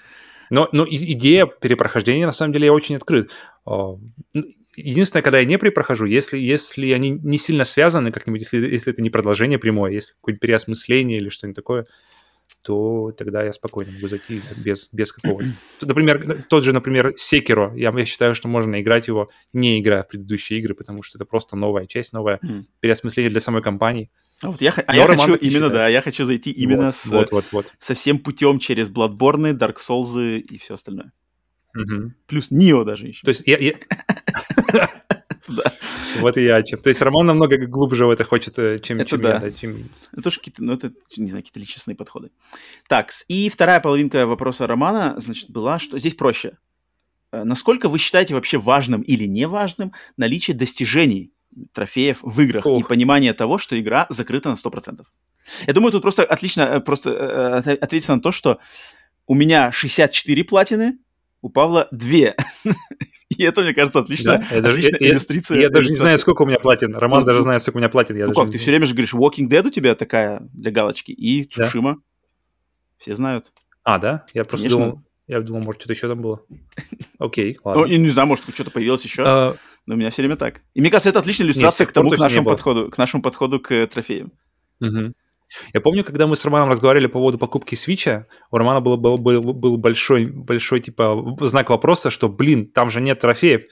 Но, 0.50 0.68
но 0.72 0.84
идея 0.88 1.46
перепрохождения, 1.46 2.26
на 2.26 2.32
самом 2.32 2.52
деле, 2.52 2.66
я 2.66 2.72
очень 2.72 2.96
открыт. 2.96 3.30
Единственное, 4.76 5.22
когда 5.22 5.38
я 5.38 5.44
не 5.44 5.58
перепрохожу, 5.58 6.06
если, 6.06 6.38
если 6.38 6.90
они 6.90 7.10
не 7.10 7.38
сильно 7.38 7.64
связаны 7.64 8.10
как-нибудь, 8.10 8.40
если, 8.40 8.58
если 8.68 8.92
это 8.92 9.00
не 9.00 9.10
продолжение 9.10 9.58
прямое, 9.58 9.92
если 9.92 10.14
какое-нибудь 10.14 10.40
переосмысление 10.40 11.18
или 11.18 11.28
что-нибудь 11.28 11.56
такое, 11.56 11.86
то 12.62 13.12
тогда 13.12 13.42
я 13.44 13.52
спокойно 13.52 13.92
могу 13.92 14.08
зайти 14.08 14.42
без, 14.56 14.88
без 14.92 15.12
какого-то... 15.12 15.48
Например, 15.80 16.42
тот 16.48 16.64
же, 16.64 16.72
например, 16.72 17.12
Секиро, 17.16 17.72
я, 17.74 17.92
я 17.96 18.06
считаю, 18.06 18.34
что 18.34 18.48
можно 18.48 18.80
играть 18.80 19.08
его, 19.08 19.30
не 19.52 19.80
играя 19.80 20.02
в 20.02 20.08
предыдущие 20.08 20.58
игры, 20.58 20.74
потому 20.74 21.02
что 21.02 21.18
это 21.18 21.24
просто 21.24 21.56
новая 21.56 21.86
часть, 21.86 22.12
новое 22.12 22.38
mm. 22.42 22.64
переосмысление 22.80 23.30
для 23.30 23.40
самой 23.40 23.62
компании. 23.62 24.10
А 24.42 24.50
вот 24.50 24.60
я, 24.60 24.72
а 24.86 24.96
я 24.96 25.06
хочу 25.06 25.34
именно, 25.34 25.68
да, 25.68 25.88
я 25.88 26.00
хочу 26.00 26.24
зайти 26.24 26.50
именно 26.50 26.86
вот, 26.86 26.96
с, 26.96 27.06
вот, 27.06 27.30
вот, 27.30 27.44
вот. 27.52 27.74
со 27.78 27.94
всем 27.94 28.18
путем 28.18 28.58
через 28.58 28.90
Bloodborne, 28.90 29.52
Dark 29.52 29.76
Souls 29.86 30.38
и 30.38 30.58
все 30.58 30.74
остальное. 30.74 31.12
Угу. 31.76 32.12
Плюс 32.26 32.50
Нио 32.50 32.84
даже 32.84 33.06
еще. 33.06 33.22
То 33.22 33.30
есть 33.30 33.46
я... 33.46 33.58
я... 33.58 33.74
Да. 35.48 35.72
Вот 36.20 36.36
и 36.36 36.44
я 36.44 36.62
чем. 36.62 36.80
То 36.80 36.88
есть 36.88 37.00
Роман 37.02 37.26
намного 37.26 37.56
глубже 37.66 38.06
в 38.06 38.10
это 38.10 38.24
хочет, 38.24 38.58
э, 38.58 38.78
чем, 38.78 38.98
это 38.98 39.10
чем 39.10 39.20
да. 39.20 39.34
я. 39.34 39.38
Да, 39.40 39.50
чем... 39.52 39.74
Это 40.12 40.22
тоже 40.22 40.38
какие-то, 40.38 40.62
ну, 40.62 40.72
это, 40.72 40.92
не 41.16 41.28
знаю, 41.28 41.42
какие-то 41.42 41.60
личностные 41.60 41.96
подходы. 41.96 42.30
Так, 42.88 43.10
и 43.28 43.48
вторая 43.48 43.80
половинка 43.80 44.26
вопроса 44.26 44.66
Романа, 44.66 45.14
значит, 45.18 45.50
была, 45.50 45.78
что 45.78 45.98
здесь 45.98 46.14
проще. 46.14 46.58
Э, 47.32 47.44
насколько 47.44 47.88
вы 47.88 47.98
считаете 47.98 48.34
вообще 48.34 48.58
важным 48.58 49.02
или 49.02 49.24
неважным 49.24 49.92
наличие 50.16 50.56
достижений 50.56 51.32
трофеев 51.72 52.18
в 52.22 52.40
играх 52.40 52.66
Ох. 52.66 52.80
и 52.80 52.88
понимание 52.88 53.32
того, 53.32 53.58
что 53.58 53.78
игра 53.80 54.06
закрыта 54.08 54.50
на 54.50 54.54
100%? 54.54 55.02
Я 55.66 55.72
думаю, 55.72 55.92
тут 55.92 56.02
просто 56.02 56.24
отлично 56.24 56.62
э, 56.62 56.80
просто 56.80 57.58
ответить 57.58 58.08
на 58.08 58.20
то, 58.20 58.32
что 58.32 58.58
у 59.26 59.34
меня 59.34 59.72
64 59.72 60.44
платины, 60.44 60.98
у 61.42 61.48
Павла 61.48 61.88
2. 61.90 62.08
И 63.28 63.42
это, 63.42 63.62
мне 63.62 63.72
кажется, 63.72 64.00
отлично, 64.00 64.44
да, 64.50 64.68
отличная 64.68 64.98
я, 65.00 65.10
иллюстрация. 65.12 65.56
Я, 65.56 65.62
я 65.64 65.70
даже 65.70 65.90
не 65.90 65.96
знаю, 65.96 66.18
сколько 66.18 66.42
у 66.42 66.46
меня 66.46 66.58
платин. 66.58 66.94
Роман 66.94 67.20
ну, 67.20 67.26
даже 67.26 67.40
знает, 67.40 67.62
сколько 67.62 67.76
у 67.76 67.80
меня 67.80 67.88
платин. 67.88 68.16
Я 68.16 68.26
ну 68.26 68.34
как, 68.34 68.46
не... 68.46 68.52
ты 68.52 68.58
все 68.58 68.70
время 68.70 68.86
же 68.86 68.92
говоришь, 68.92 69.14
Walking 69.14 69.48
Dead 69.48 69.66
у 69.66 69.70
тебя 69.70 69.94
такая 69.94 70.40
для 70.52 70.70
галочки, 70.70 71.12
и 71.12 71.44
Цушима. 71.44 71.94
Да? 71.94 72.00
Все 72.98 73.14
знают. 73.14 73.46
А, 73.84 73.98
да? 73.98 74.26
Я 74.34 74.44
просто 74.44 74.68
Конечно. 74.68 74.78
думал, 74.78 75.02
я 75.26 75.40
думал, 75.40 75.62
может, 75.62 75.80
что-то 75.80 75.94
еще 75.94 76.08
там 76.08 76.20
было. 76.20 76.42
Окей, 77.18 77.58
ладно. 77.64 77.82
Ну, 77.82 77.88
не, 77.88 77.98
не 77.98 78.10
знаю, 78.10 78.26
может, 78.28 78.44
что-то 78.52 78.70
появилось 78.70 79.04
еще, 79.04 79.22
а... 79.24 79.56
но 79.86 79.94
у 79.94 79.96
меня 79.96 80.10
все 80.10 80.22
время 80.22 80.36
так. 80.36 80.60
И 80.74 80.80
мне 80.80 80.90
кажется, 80.90 81.08
это 81.08 81.20
отличная 81.20 81.46
иллюстрация 81.46 81.86
к 81.86 81.92
тому, 81.92 82.10
к 82.10 82.18
нашему 82.18 82.48
подходу, 82.48 82.90
к 82.90 82.98
нашему 82.98 83.22
подходу 83.22 83.60
к 83.60 83.86
трофеям. 83.86 84.32
Угу. 84.80 85.14
Я 85.74 85.80
помню, 85.80 86.04
когда 86.04 86.26
мы 86.26 86.36
с 86.36 86.44
Романом 86.44 86.70
разговаривали 86.70 87.06
по 87.06 87.18
поводу 87.18 87.38
покупки 87.38 87.74
свеча, 87.74 88.26
у 88.50 88.56
Романа 88.56 88.80
был, 88.80 88.96
был, 88.96 89.18
был, 89.18 89.52
был 89.52 89.76
большой, 89.76 90.26
большой, 90.26 90.80
типа, 90.80 91.36
знак 91.40 91.70
вопроса, 91.70 92.10
что, 92.10 92.28
блин, 92.28 92.66
там 92.66 92.90
же 92.90 93.00
нет 93.00 93.20
трофеев. 93.20 93.62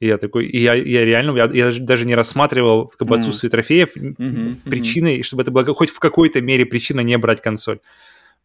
И 0.00 0.06
я 0.06 0.18
такой, 0.18 0.46
и 0.46 0.58
я, 0.58 0.74
я 0.74 1.04
реально, 1.04 1.36
я, 1.36 1.50
я 1.52 1.72
даже 1.80 2.04
не 2.04 2.14
рассматривал 2.14 2.88
как 2.88 3.08
бы, 3.08 3.16
отсутствие 3.16 3.48
mm. 3.48 3.52
трофеев 3.52 3.96
mm-hmm, 3.96 4.56
причиной, 4.68 5.18
mm-hmm. 5.18 5.22
чтобы 5.22 5.42
это 5.42 5.50
было 5.50 5.72
хоть 5.72 5.90
в 5.90 5.98
какой-то 5.98 6.40
мере 6.40 6.66
причина 6.66 7.00
не 7.00 7.16
брать 7.16 7.40
консоль. 7.40 7.78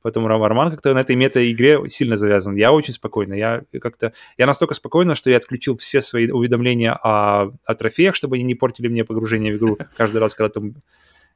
Поэтому 0.01 0.27
Роман 0.27 0.72
как-то 0.72 0.93
на 0.93 0.99
этой 0.99 1.16
мета-игре 1.16 1.90
сильно 1.90 2.16
завязан. 2.16 2.56
Я 2.56 2.72
очень 2.72 2.93
спокойно. 2.93 3.33
Я 3.33 3.64
как-то... 3.82 4.14
Я 4.38 4.45
настолько 4.45 4.74
спокойно, 4.74 5.14
что 5.14 5.30
я 5.30 5.38
отключил 5.38 5.75
все 5.77 6.01
свои 6.01 6.30
уведомления 6.30 6.93
о, 6.93 7.51
о 7.66 7.74
трофеях, 7.74 8.16
чтобы 8.16 8.38
они 8.38 8.45
не 8.45 8.56
портили 8.56 8.88
мне 8.88 9.03
погружение 9.03 9.53
в 9.53 9.58
игру 9.58 9.77
каждый 9.98 10.19
раз, 10.19 10.35
когда 10.35 10.49
там 10.49 10.75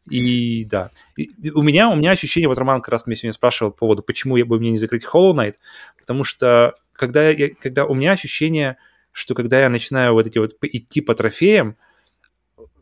и 0.10 0.66
да, 0.66 0.92
и 1.16 1.30
у 1.52 1.62
меня 1.62 1.90
у 1.90 1.96
меня 1.96 2.12
ощущение, 2.12 2.48
вот 2.48 2.58
Роман 2.58 2.82
как 2.82 2.90
раз 2.90 3.08
меня 3.08 3.16
сегодня 3.16 3.34
спрашивал 3.34 3.72
по 3.72 3.80
поводу, 3.80 4.04
почему 4.04 4.36
я 4.36 4.46
бы 4.46 4.60
мне 4.60 4.72
не 4.72 4.78
закрыть 4.78 5.06
Hollow 5.06 5.34
Knight, 5.34 5.56
потому 5.98 6.24
что 6.24 6.76
когда, 6.94 7.30
я, 7.30 7.50
когда 7.50 7.86
у 7.86 7.94
меня 7.94 8.12
ощущение, 8.12 8.78
что 9.12 9.36
когда 9.36 9.62
я 9.62 9.70
начинаю 9.70 10.14
вот 10.14 10.28
эти 10.28 10.38
вот 10.38 10.56
идти 10.62 11.02
по 11.02 11.16
трофеям, 11.16 11.78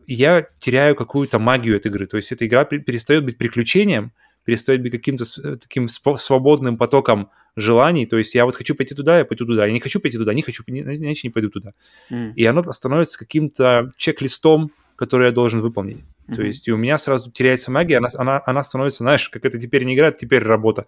я 0.08 0.48
теряю 0.60 0.96
какую-то 0.96 1.40
магию 1.40 1.76
этой 1.76 1.88
игры. 1.88 2.08
То 2.08 2.18
есть 2.18 2.32
эта 2.32 2.46
игра 2.46 2.66
перестает 2.66 3.24
быть 3.24 3.38
приключением, 3.38 4.12
перестает 4.44 4.82
быть 4.82 4.92
каким-то 4.92 5.26
таким 5.58 5.88
свободным 5.88 6.78
потоком 6.78 7.30
желаний. 7.56 8.06
То 8.06 8.18
есть 8.18 8.36
я 8.36 8.46
вот 8.46 8.56
хочу 8.56 8.76
пойти 8.76 8.96
туда, 8.96 9.20
я 9.20 9.26
пойду 9.26 9.46
туда. 9.46 9.66
Я 9.66 9.74
не 9.74 9.80
хочу 9.80 10.00
пойти 10.00 10.18
туда, 10.18 10.34
не 10.34 10.42
хочу, 10.42 10.64
иначе 10.68 11.28
не 11.28 11.32
пойду 11.32 11.50
туда. 11.50 11.74
Mm. 12.10 12.34
И 12.36 12.46
оно 12.46 12.72
становится 12.72 13.18
каким-то 13.20 13.92
чек-листом, 13.98 14.72
который 14.96 15.28
я 15.28 15.32
должен 15.32 15.62
выполнить. 15.62 16.00
Mm-hmm. 16.32 16.36
То 16.36 16.44
есть 16.44 16.68
и 16.68 16.72
у 16.72 16.78
меня 16.78 16.98
сразу 16.98 17.32
теряется 17.32 17.72
магия, 17.72 17.98
она, 17.98 18.10
она, 18.16 18.42
она 18.46 18.64
становится, 18.64 19.04
знаешь, 19.04 19.28
как 19.30 19.46
это 19.46 19.60
теперь 19.60 19.84
не 19.84 19.96
игра, 19.96 20.12
теперь 20.12 20.44
работа. 20.44 20.86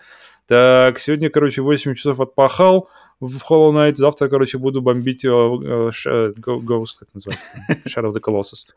Так, 0.47 0.99
сегодня, 0.99 1.29
короче, 1.29 1.61
8 1.61 1.95
часов 1.95 2.19
отпахал 2.19 2.89
в 3.19 3.37
Hollow 3.49 3.71
Knight, 3.71 3.95
завтра, 3.95 4.27
короче, 4.27 4.57
буду 4.57 4.81
бомбить 4.81 5.25
uh, 5.25 5.91
uh, 6.05 6.33
Ghost, 6.35 6.99
как 6.99 7.09
называется, 7.13 7.47
Shadow 7.87 8.09
of 8.09 8.13
the 8.13 8.21
Colossus. 8.21 8.73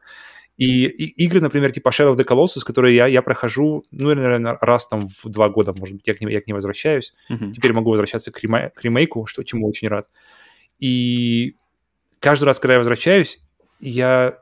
И, 0.57 0.87
и 0.87 1.25
игры, 1.25 1.41
например, 1.41 1.71
типа 1.71 1.91
Shadow 1.91 2.15
of 2.15 2.17
the 2.17 2.25
Colossus, 2.25 2.65
которые 2.65 2.97
я, 2.97 3.07
я 3.07 3.23
прохожу, 3.23 3.85
ну, 3.91 4.15
наверное, 4.15 4.57
раз 4.61 4.87
там 4.89 5.07
в 5.09 5.29
два 5.29 5.49
года, 5.49 5.75
может 5.75 5.97
быть, 5.97 6.07
я 6.07 6.15
к 6.15 6.21
ним, 6.21 6.31
я 6.31 6.41
к 6.41 6.47
ним 6.47 6.57
возвращаюсь. 6.57 7.15
Mm-hmm. 7.31 7.53
Теперь 7.53 7.73
могу 7.73 7.91
возвращаться 7.91 8.31
к, 8.31 8.43
рема- 8.43 8.71
к 8.71 8.83
ремейку, 8.83 9.27
что, 9.27 9.43
чему 9.43 9.69
очень 9.69 9.89
рад. 9.89 10.09
И 10.79 11.57
каждый 12.21 12.45
раз, 12.45 12.59
когда 12.59 12.75
я 12.75 12.79
возвращаюсь, 12.79 13.41
я 13.81 14.39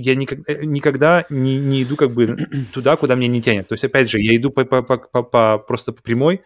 я 0.00 0.14
никогда, 0.14 0.52
э, 0.52 0.64
никогда 0.64 1.24
не, 1.28 1.58
не 1.58 1.82
иду 1.82 1.96
как 1.96 2.12
бы 2.12 2.36
туда, 2.72 2.96
куда 2.96 3.16
меня 3.16 3.28
не 3.28 3.42
тянет. 3.42 3.66
То 3.66 3.74
есть, 3.74 3.84
опять 3.84 4.08
же, 4.08 4.20
я 4.20 4.34
иду 4.36 4.50
по, 4.50 4.64
по, 4.64 4.82
по, 4.82 5.22
по, 5.22 5.58
просто 5.58 5.92
по 5.92 6.02
прямой, 6.02 6.42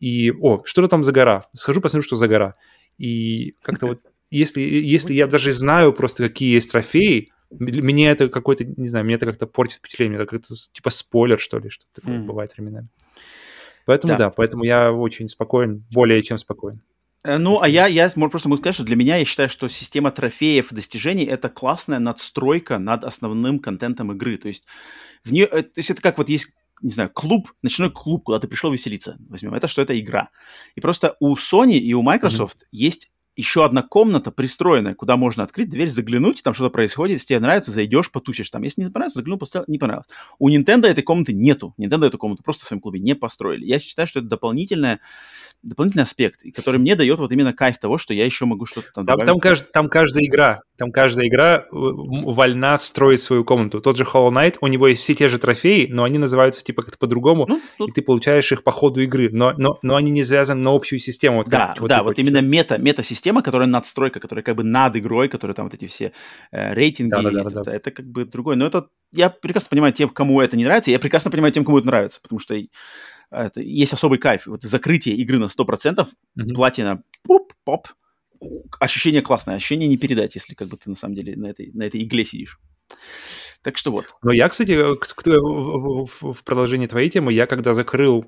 и, 0.00 0.32
о, 0.32 0.62
что-то 0.64 0.88
там 0.88 1.04
за 1.04 1.12
гора. 1.12 1.42
Схожу, 1.52 1.80
посмотрю, 1.80 2.06
что 2.06 2.16
за 2.16 2.26
гора. 2.26 2.54
И 2.96 3.54
как-то 3.62 3.86
вот, 3.86 4.00
если, 4.30 4.60
если 4.62 5.12
я 5.12 5.26
даже 5.26 5.52
знаю 5.52 5.92
просто, 5.92 6.22
какие 6.22 6.54
есть 6.54 6.72
трофеи, 6.72 7.32
мне 7.50 8.10
это 8.10 8.28
какой-то, 8.28 8.64
не 8.64 8.88
знаю, 8.88 9.04
мне 9.04 9.14
это 9.14 9.26
как-то 9.26 9.46
портит 9.46 9.78
впечатление, 9.78 10.18
это 10.18 10.26
как-то 10.26 10.54
типа 10.72 10.90
спойлер, 10.90 11.38
что 11.38 11.58
ли, 11.58 11.68
что 11.68 11.84
такое 11.94 12.18
mm. 12.18 12.24
бывает 12.24 12.56
временами. 12.56 12.88
Поэтому 13.84 14.14
да. 14.14 14.18
да, 14.18 14.30
поэтому 14.30 14.64
я 14.64 14.90
очень 14.92 15.28
спокоен, 15.28 15.84
более 15.92 16.22
чем 16.22 16.38
спокоен. 16.38 16.82
Э, 17.26 17.38
ну, 17.38 17.60
а 17.60 17.68
я, 17.68 17.86
я 17.88 18.08
просто 18.08 18.48
могу 18.48 18.60
сказать, 18.60 18.76
что 18.76 18.84
для 18.84 18.94
меня, 18.94 19.16
я 19.16 19.24
считаю, 19.24 19.48
что 19.48 19.68
система 19.68 20.12
трофеев 20.12 20.70
и 20.70 20.74
достижений– 20.74 21.24
это 21.26 21.48
классная 21.48 21.98
надстройка 21.98 22.78
над 22.78 23.02
основным 23.04 23.58
контентом 23.58 24.12
игры. 24.12 24.36
То 24.36 24.48
есть, 24.48 24.64
в 25.24 25.32
нее, 25.32 25.46
э, 25.46 25.62
то 25.62 25.72
есть 25.78 25.90
это 25.90 26.00
как 26.00 26.18
вот 26.18 26.28
есть 26.28 26.52
не 26.82 26.92
знаю, 26.92 27.08
клуб, 27.08 27.52
ночной 27.62 27.90
клуб, 27.90 28.24
куда 28.24 28.38
ты 28.38 28.48
пришел 28.48 28.70
веселиться, 28.70 29.16
возьмем. 29.30 29.54
Это 29.54 29.66
что? 29.66 29.80
Это 29.80 29.98
игра. 29.98 30.28
И 30.74 30.82
просто 30.82 31.16
у 31.20 31.34
Sony 31.34 31.78
и 31.78 31.94
у 31.94 32.02
Microsoft 32.02 32.64
mm-hmm. 32.64 32.68
есть 32.72 33.10
еще 33.36 33.64
одна 33.64 33.82
комната 33.82 34.32
пристроенная, 34.32 34.94
куда 34.94 35.16
можно 35.16 35.42
открыть 35.42 35.68
дверь, 35.68 35.90
заглянуть, 35.90 36.42
там 36.42 36.54
что-то 36.54 36.70
происходит, 36.70 37.14
если 37.14 37.26
тебе 37.28 37.40
нравится, 37.40 37.70
зайдешь, 37.70 38.10
потусишь 38.10 38.48
там. 38.48 38.62
Если 38.62 38.82
не 38.82 38.90
понравится, 38.90 39.18
заглянул, 39.18 39.38
посмотрел, 39.38 39.64
не 39.68 39.78
понравилось. 39.78 40.08
У 40.38 40.48
Nintendo 40.48 40.86
этой 40.86 41.02
комнаты 41.02 41.34
нету. 41.34 41.74
Nintendo 41.78 42.06
эту 42.06 42.18
комнату 42.18 42.42
просто 42.42 42.64
в 42.64 42.68
своем 42.68 42.80
клубе 42.80 42.98
не 42.98 43.14
построили. 43.14 43.66
Я 43.66 43.78
считаю, 43.78 44.08
что 44.08 44.20
это 44.20 44.28
дополнительная 44.28 45.00
дополнительный 45.66 46.04
аспект, 46.04 46.40
который 46.54 46.78
мне 46.78 46.94
дает 46.94 47.18
вот 47.18 47.32
именно 47.32 47.52
кайф 47.52 47.78
того, 47.78 47.98
что 47.98 48.14
я 48.14 48.24
еще 48.24 48.44
могу 48.46 48.66
что-то 48.66 48.88
там, 48.94 49.06
там 49.06 49.18
добавить. 49.18 49.26
Там, 49.26 49.40
кажд, 49.40 49.72
там 49.72 49.88
каждая 49.88 50.24
игра, 50.24 50.62
там 50.76 50.92
каждая 50.92 51.26
игра 51.26 51.56
э, 51.56 51.64
вольна 51.70 52.78
строить 52.78 53.20
свою 53.20 53.44
комнату. 53.44 53.80
Тот 53.80 53.96
же 53.96 54.04
Hollow 54.04 54.30
Knight, 54.30 54.56
у 54.60 54.66
него 54.68 54.86
есть 54.88 55.02
все 55.02 55.14
те 55.14 55.28
же 55.28 55.38
трофеи, 55.38 55.88
но 55.90 56.04
они 56.04 56.18
называются 56.18 56.64
типа 56.64 56.82
как-то 56.82 56.98
по-другому, 56.98 57.46
ну, 57.48 57.60
тут... 57.78 57.90
и 57.90 57.92
ты 57.92 58.02
получаешь 58.02 58.50
их 58.52 58.62
по 58.62 58.70
ходу 58.70 59.00
игры, 59.00 59.28
но, 59.32 59.52
но, 59.56 59.78
но 59.82 59.96
они 59.96 60.10
не 60.10 60.22
связаны 60.22 60.62
на 60.62 60.74
общую 60.74 61.00
систему. 61.00 61.38
Вот 61.38 61.48
да, 61.48 61.74
как, 61.76 61.88
да, 61.88 62.02
вот 62.02 62.10
хочешь. 62.10 62.26
именно 62.26 62.40
мета, 62.40 62.78
мета-система, 62.78 63.42
которая 63.42 63.68
надстройка, 63.68 64.20
которая 64.20 64.42
как 64.42 64.56
бы 64.56 64.64
над 64.64 64.96
игрой, 64.96 65.28
которая 65.28 65.54
там 65.54 65.66
вот 65.66 65.74
эти 65.74 65.86
все 65.86 66.12
э, 66.52 66.74
рейтинги, 66.74 67.10
да, 67.10 67.22
да, 67.22 67.30
да, 67.30 67.40
это, 67.40 67.64
да. 67.64 67.74
это 67.74 67.90
как 67.90 68.06
бы 68.06 68.24
другое. 68.24 68.56
Но 68.56 68.66
это, 68.66 68.86
я 69.12 69.30
прекрасно 69.30 69.68
понимаю 69.70 69.92
тем, 69.92 70.08
кому 70.08 70.40
это 70.40 70.56
не 70.56 70.64
нравится, 70.64 70.90
я 70.90 70.98
прекрасно 70.98 71.30
понимаю 71.30 71.52
тем, 71.52 71.64
кому 71.64 71.78
это 71.78 71.86
нравится, 71.86 72.20
потому 72.22 72.38
что 72.38 72.54
это, 73.30 73.60
есть 73.60 73.92
особый 73.92 74.18
кайф. 74.18 74.46
Вот 74.46 74.62
закрытие 74.62 75.16
игры 75.16 75.38
на 75.38 75.46
100%, 75.46 76.06
mm-hmm. 76.38 76.54
платина, 76.54 77.02
пуп, 77.22 77.52
поп, 77.64 77.88
ощущение 78.80 79.22
классное, 79.22 79.56
ощущение 79.56 79.88
не 79.88 79.96
передать, 79.96 80.34
если 80.34 80.54
как 80.54 80.68
бы 80.68 80.76
ты 80.76 80.90
на 80.90 80.96
самом 80.96 81.14
деле 81.14 81.36
на 81.36 81.46
этой, 81.46 81.70
на 81.72 81.84
этой 81.84 82.02
игле 82.02 82.24
сидишь. 82.24 82.58
Так 83.62 83.76
что 83.78 83.90
вот. 83.90 84.06
Но 84.22 84.32
я, 84.32 84.48
кстати, 84.48 84.72
в 84.76 86.44
продолжении 86.44 86.86
твоей 86.86 87.10
темы, 87.10 87.32
я 87.32 87.46
когда 87.46 87.74
закрыл 87.74 88.26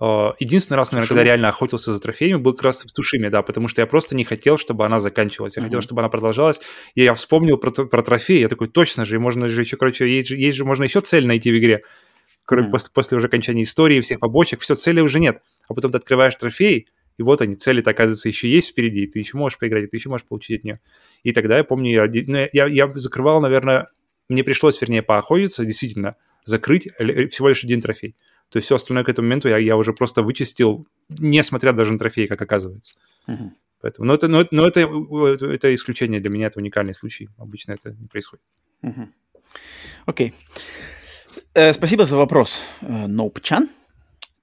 э, 0.00 0.32
Единственный 0.40 0.76
раз, 0.76 0.90
наверное, 0.90 1.08
когда 1.08 1.22
реально 1.22 1.48
охотился 1.50 1.92
за 1.92 2.00
трофеями, 2.00 2.38
был 2.38 2.54
как 2.54 2.64
раз 2.64 2.84
в 2.84 2.92
Тушиме, 2.92 3.30
да, 3.30 3.42
потому 3.42 3.68
что 3.68 3.82
я 3.82 3.86
просто 3.86 4.16
не 4.16 4.24
хотел, 4.24 4.58
чтобы 4.58 4.84
она 4.84 4.98
заканчивалась. 4.98 5.56
Я 5.56 5.62
uh-huh. 5.62 5.66
хотел, 5.66 5.80
чтобы 5.80 6.00
она 6.00 6.08
продолжалась. 6.08 6.60
И 6.96 7.04
я 7.04 7.14
вспомнил 7.14 7.56
про, 7.56 7.70
про 7.70 8.02
трофеи, 8.02 8.40
я 8.40 8.48
такой, 8.48 8.68
точно 8.68 9.04
же, 9.04 9.20
можно 9.20 9.48
же 9.48 9.60
еще, 9.60 9.76
короче, 9.76 10.08
есть 10.08 10.28
же, 10.28 10.36
есть 10.36 10.56
же 10.56 10.64
можно 10.64 10.82
еще 10.82 11.00
цель 11.00 11.26
найти 11.26 11.52
в 11.52 11.58
игре 11.58 11.84
кроме 12.44 12.68
mm. 12.68 12.70
после, 12.70 12.90
после 12.92 13.16
уже 13.18 13.26
окончания 13.26 13.62
истории, 13.62 14.00
всех 14.00 14.20
побочек, 14.20 14.60
все, 14.60 14.74
цели 14.74 15.00
уже 15.00 15.20
нет. 15.20 15.42
А 15.68 15.74
потом 15.74 15.92
ты 15.92 15.98
открываешь 15.98 16.34
трофей, 16.34 16.88
и 17.16 17.22
вот 17.22 17.40
они, 17.40 17.54
цели-то, 17.54 17.90
оказывается, 17.90 18.28
еще 18.28 18.48
есть 18.48 18.70
впереди, 18.70 19.04
и 19.04 19.06
ты 19.06 19.18
еще 19.18 19.36
можешь 19.36 19.58
поиграть, 19.58 19.84
и 19.84 19.86
ты 19.86 19.96
еще 19.96 20.08
можешь 20.08 20.26
получить 20.26 20.60
от 20.60 20.64
нее. 20.64 20.80
И 21.22 21.32
тогда 21.32 21.56
я 21.56 21.64
помню, 21.64 21.90
я, 21.90 22.22
ну, 22.26 22.48
я, 22.52 22.66
я 22.66 22.92
закрывал, 22.94 23.40
наверное, 23.40 23.88
мне 24.28 24.42
пришлось, 24.42 24.80
вернее, 24.80 25.02
поохотиться, 25.02 25.64
действительно, 25.64 26.16
закрыть 26.44 26.88
всего 27.30 27.48
лишь 27.48 27.64
один 27.64 27.80
трофей. 27.80 28.16
То 28.50 28.58
есть 28.58 28.66
все 28.66 28.76
остальное 28.76 29.04
к 29.04 29.08
этому 29.08 29.26
моменту 29.26 29.48
я, 29.48 29.58
я 29.58 29.76
уже 29.76 29.92
просто 29.92 30.22
вычистил, 30.22 30.86
несмотря 31.08 31.72
даже 31.72 31.92
на 31.92 31.98
трофей, 31.98 32.26
как 32.26 32.40
оказывается. 32.42 32.94
Mm-hmm. 33.28 33.50
Поэтому, 33.80 34.06
но 34.06 34.14
это, 34.14 34.28
но, 34.28 34.46
но 34.50 34.66
это, 34.66 34.80
это 35.46 35.74
исключение 35.74 36.20
для 36.20 36.30
меня, 36.30 36.46
это 36.46 36.58
уникальный 36.58 36.94
случай. 36.94 37.28
Обычно 37.38 37.72
это 37.72 37.92
не 37.92 38.06
происходит. 38.06 38.44
Окей. 38.82 38.90
Mm-hmm. 38.90 39.08
Okay. 40.06 40.32
Э, 41.54 41.72
спасибо 41.72 42.04
за 42.04 42.16
вопрос, 42.16 42.62
э, 42.80 43.06
Ноупчан. 43.06 43.68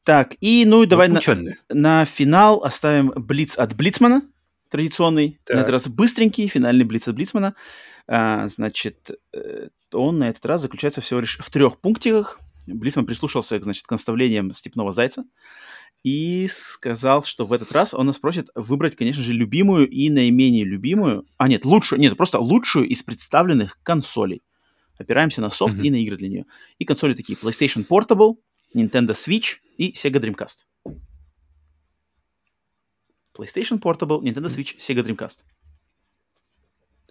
Так, 0.04 0.36
и 0.42 0.66
ну 0.66 0.84
и 0.84 0.88
давай 0.88 1.10
на, 1.10 1.22
на 1.70 2.06
финал 2.06 2.64
оставим 2.64 3.12
Блиц 3.16 3.58
от 3.58 3.76
Блицмана, 3.76 4.24
традиционный, 4.70 5.40
так. 5.46 5.56
на 5.56 5.60
этот 5.62 5.72
раз 5.74 5.88
быстренький, 5.88 6.48
финальный 6.48 6.86
Блиц 6.86 7.08
от 7.08 7.16
Блицмана. 7.16 7.56
А, 8.08 8.48
значит, 8.48 9.12
э, 9.34 9.68
он 9.94 10.20
на 10.20 10.30
этот 10.30 10.46
раз 10.46 10.62
заключается 10.62 11.02
всего 11.02 11.20
лишь 11.20 11.38
в 11.38 11.50
трех 11.52 11.80
пунктиках. 11.80 12.40
Блицман 12.68 13.06
прислушался, 13.06 13.62
значит, 13.62 13.86
к 13.86 13.92
наставлениям 13.92 14.52
Степного 14.52 14.92
Зайца 14.92 15.24
и 16.04 16.48
сказал, 16.52 17.24
что 17.24 17.46
в 17.46 17.54
этот 17.54 17.72
раз 17.72 17.94
он 17.94 18.08
нас 18.08 18.18
просит 18.18 18.50
выбрать, 18.56 18.96
конечно 18.96 19.24
же, 19.24 19.34
любимую 19.34 19.88
и 19.88 20.10
наименее 20.10 20.66
любимую, 20.66 21.26
а 21.38 21.48
нет, 21.48 21.64
лучшую, 21.64 22.00
нет, 22.00 22.18
просто 22.18 22.40
лучшую 22.40 22.88
из 22.88 23.04
представленных 23.04 23.78
консолей 23.84 24.42
опираемся 25.02 25.42
на 25.42 25.50
софт 25.50 25.76
mm-hmm. 25.76 25.88
и 25.88 25.92
на 25.92 25.96
игры 25.96 26.18
для 26.18 26.30
нее. 26.30 26.46
И 26.80 26.86
консоли 26.86 27.14
такие 27.14 27.38
PlayStation 27.38 27.86
Portable, 27.88 28.36
Nintendo 28.76 29.12
Switch 29.12 29.58
и 29.78 29.92
Sega 29.92 30.20
Dreamcast. 30.20 30.66
PlayStation 33.38 33.80
Portable, 33.80 34.22
Nintendo 34.22 34.48
Switch, 34.48 34.78
Sega 34.78 35.04
Dreamcast. 35.04 35.40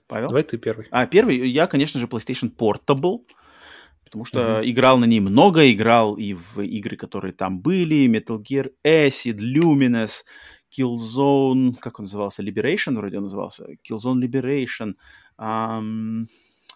Павел? 0.06 0.28
Давай 0.28 0.42
ты 0.42 0.58
первый. 0.58 0.86
А, 0.90 1.06
первый, 1.06 1.48
я, 1.48 1.66
конечно 1.66 2.00
же, 2.00 2.06
PlayStation 2.06 2.54
Portable, 2.54 3.20
потому 4.04 4.24
что 4.24 4.40
mm-hmm. 4.40 4.70
играл 4.70 4.98
на 4.98 5.04
ней 5.04 5.20
много, 5.20 5.70
играл 5.70 6.16
и 6.16 6.34
в 6.34 6.60
игры, 6.60 6.96
которые 6.96 7.32
там 7.32 7.60
были, 7.60 8.08
Metal 8.08 8.42
Gear 8.42 8.72
Acid, 8.84 9.38
Luminous, 9.38 10.24
Killzone, 10.76 11.74
как 11.80 11.98
он 12.00 12.04
назывался, 12.04 12.42
Liberation 12.42 12.96
вроде 12.96 13.18
он 13.18 13.24
назывался, 13.24 13.66
Killzone 13.88 14.20
Liberation, 14.20 14.94
um, 15.38 16.24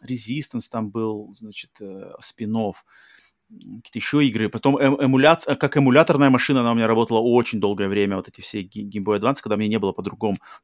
Resistance 0.05 0.69
там 0.71 0.91
был, 0.91 1.31
значит, 1.35 1.71
э, 1.81 2.13
спинов 2.21 2.85
какие-то 3.49 3.99
еще 3.99 4.25
игры. 4.25 4.49
Потом 4.49 4.77
эм, 4.79 4.97
эмуляция, 5.01 5.55
как 5.55 5.77
эмуляторная 5.77 6.31
машина 6.31 6.61
она 6.61 6.73
у 6.73 6.75
меня 6.75 6.87
работала 6.87 7.19
очень 7.19 7.61
долгое 7.61 7.89
время, 7.89 8.17
вот 8.17 8.29
эти 8.29 8.41
все 8.41 8.63
Game 8.63 9.05
Boy 9.05 9.21
Advance, 9.21 9.37
когда 9.43 9.57
мне 9.57 9.69
не 9.69 9.79
было 9.79 9.93
под, 9.93 10.09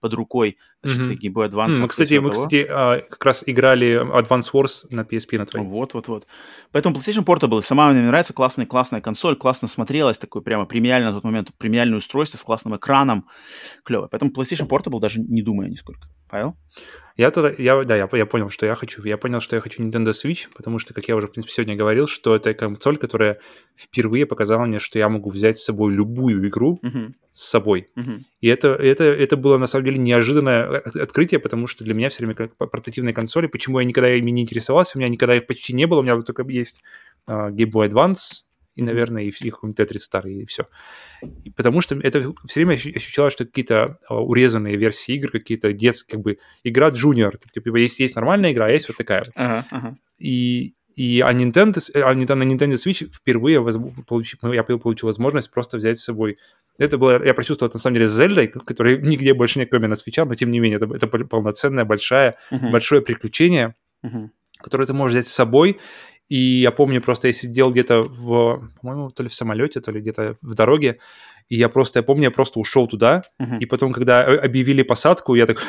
под 0.00 0.14
рукой 0.14 0.56
значит, 0.82 1.00
mm-hmm. 1.00 1.18
Game 1.18 1.32
Boy 1.32 1.50
Advance. 1.50 1.72
Mm, 1.72 1.78
мы, 1.80 1.88
кстати, 1.88 2.14
мы, 2.14 2.30
кстати, 2.30 2.66
а, 2.68 3.00
как 3.00 3.24
раз 3.24 3.44
играли 3.46 4.00
Advance 4.00 4.50
Wars 4.52 4.86
на 4.90 5.02
PSP 5.02 5.38
на 5.38 5.46
твоей. 5.46 5.66
Вот, 5.66 5.94
вот, 5.94 6.08
вот. 6.08 6.26
Поэтому 6.72 6.96
PlayStation 6.96 7.24
Portable 7.24 7.62
сама 7.62 7.90
мне 7.90 8.02
нравится, 8.02 8.32
классная, 8.32 8.66
классная 8.66 9.00
консоль, 9.00 9.36
классно 9.36 9.68
смотрелась, 9.68 10.18
такой 10.18 10.42
прямо 10.42 10.64
премиальный 10.64 11.08
на 11.08 11.14
тот 11.14 11.24
момент, 11.24 11.50
премиальное 11.58 11.98
устройство 11.98 12.38
с 12.38 12.42
классным 12.42 12.76
экраном, 12.76 13.26
клево. 13.84 14.08
Поэтому 14.08 14.32
PlayStation 14.32 14.68
Portable 14.68 15.00
даже 15.00 15.20
не 15.20 15.42
думаю 15.42 15.70
нисколько. 15.70 16.08
Павел? 16.30 16.56
Я 17.16 17.30
тогда, 17.30 17.52
я, 17.58 17.84
да, 17.84 17.96
я, 17.96 18.08
я 18.10 18.24
понял, 18.24 18.48
что 18.48 18.64
я 18.64 18.74
хочу. 18.74 19.04
Я 19.04 19.18
понял, 19.18 19.40
что 19.40 19.54
я 19.54 19.60
хочу 19.60 19.82
Nintendo 19.82 20.12
Switch, 20.12 20.46
потому 20.56 20.78
что, 20.78 20.94
как 20.94 21.06
я 21.06 21.16
уже, 21.16 21.26
в 21.26 21.32
принципе, 21.32 21.52
сегодня 21.54 21.76
говорил, 21.76 22.06
что 22.06 22.34
это 22.34 22.54
консоль, 22.54 22.96
которая 22.96 23.40
впервые 23.76 24.24
показала 24.24 24.64
мне, 24.64 24.78
что 24.78 24.98
я 24.98 25.08
могу 25.10 25.28
взять 25.28 25.58
с 25.58 25.64
собой 25.64 25.92
любую 25.92 26.48
игру 26.48 26.80
uh-huh. 26.82 27.12
с 27.32 27.50
собой. 27.50 27.88
Uh-huh. 27.94 28.20
И 28.40 28.48
это, 28.48 28.68
это, 28.68 29.04
это 29.04 29.36
было, 29.36 29.58
на 29.58 29.66
самом 29.66 29.84
деле, 29.84 29.98
неожиданное 29.98 30.76
открытие, 30.78 31.40
потому 31.40 31.66
что 31.66 31.84
для 31.84 31.92
меня 31.92 32.08
все 32.08 32.24
время 32.24 32.34
как 32.34 32.56
портативные 32.56 33.12
консоли, 33.12 33.48
почему 33.48 33.80
я 33.80 33.84
никогда 33.84 34.14
ими 34.14 34.30
не 34.30 34.40
интересовался, 34.42 34.96
у 34.96 35.00
меня 35.00 35.10
никогда 35.10 35.36
их 35.36 35.46
почти 35.46 35.74
не 35.74 35.86
было, 35.86 36.00
у 36.00 36.02
меня 36.02 36.18
только 36.22 36.42
есть 36.48 36.82
uh, 37.28 37.50
Game 37.50 37.70
Boy 37.70 37.90
Advance, 37.90 38.44
и, 38.74 38.82
наверное, 38.82 39.24
и, 39.24 39.28
и 39.28 39.50
какой-нибудь 39.50 39.76
Тетрис 39.76 40.04
старый, 40.04 40.42
и 40.42 40.46
все. 40.46 40.68
И 41.44 41.50
потому 41.50 41.80
что 41.80 41.96
это 41.96 42.32
все 42.46 42.60
время 42.64 42.74
ощущалось, 42.74 43.32
что 43.32 43.44
какие-то 43.44 43.98
а, 44.08 44.20
урезанные 44.20 44.76
версии 44.76 45.14
игр, 45.14 45.30
какие-то 45.30 45.72
детские, 45.72 46.16
как 46.16 46.22
бы, 46.22 46.38
игра 46.64 46.90
Junior. 46.90 47.32
Типа, 47.52 47.76
есть, 47.76 48.00
есть 48.00 48.16
нормальная 48.16 48.52
игра, 48.52 48.66
а 48.66 48.70
есть 48.70 48.88
вот 48.88 48.96
такая. 48.96 49.30
Ага, 49.34 49.66
ага. 49.70 49.96
И, 50.18 50.74
и 50.94 51.20
а 51.20 51.32
Nintendo, 51.32 51.80
а 51.94 52.14
на 52.14 52.42
Nintendo 52.42 52.74
Switch 52.74 53.10
впервые 53.12 53.62
получ, 54.06 54.36
я 54.42 54.62
получил 54.62 55.08
возможность 55.08 55.50
просто 55.50 55.76
взять 55.76 55.98
с 55.98 56.04
собой 56.04 56.38
это 56.80 56.96
было, 56.96 57.22
я 57.22 57.34
прочувствовал, 57.34 57.70
на 57.72 57.78
самом 57.78 57.94
деле, 57.94 58.08
с 58.08 58.16
Зельдой, 58.16 58.48
которой 58.48 58.98
нигде 59.02 59.34
больше 59.34 59.58
нет, 59.58 59.68
кроме 59.70 59.86
на 59.86 59.96
свеча, 59.96 60.24
но 60.24 60.34
тем 60.34 60.50
не 60.50 60.60
менее, 60.60 60.78
это, 60.78 60.88
это 60.94 61.06
полноценное, 61.06 61.84
большое, 61.84 62.36
uh-huh. 62.50 62.70
большое 62.70 63.02
приключение, 63.02 63.74
uh-huh. 64.02 64.30
которое 64.58 64.86
ты 64.86 64.94
можешь 64.94 65.14
взять 65.14 65.28
с 65.28 65.34
собой, 65.34 65.78
и 66.30 66.60
я 66.60 66.70
помню, 66.70 67.02
просто 67.02 67.26
я 67.26 67.32
сидел 67.34 67.72
где-то 67.72 68.02
в, 68.02 68.70
по-моему, 68.80 69.10
то 69.10 69.24
ли 69.24 69.28
в 69.28 69.34
самолете, 69.34 69.80
то 69.80 69.90
ли 69.90 70.00
где-то 70.00 70.36
в 70.40 70.54
дороге, 70.54 70.98
и 71.48 71.56
я 71.56 71.68
просто, 71.68 71.98
я 71.98 72.02
помню, 72.04 72.24
я 72.24 72.30
просто 72.30 72.60
ушел 72.60 72.86
туда, 72.86 73.24
uh-huh. 73.40 73.58
и 73.58 73.66
потом, 73.66 73.92
когда 73.92 74.24
объявили 74.24 74.82
посадку, 74.82 75.34
я 75.34 75.46
так, 75.46 75.60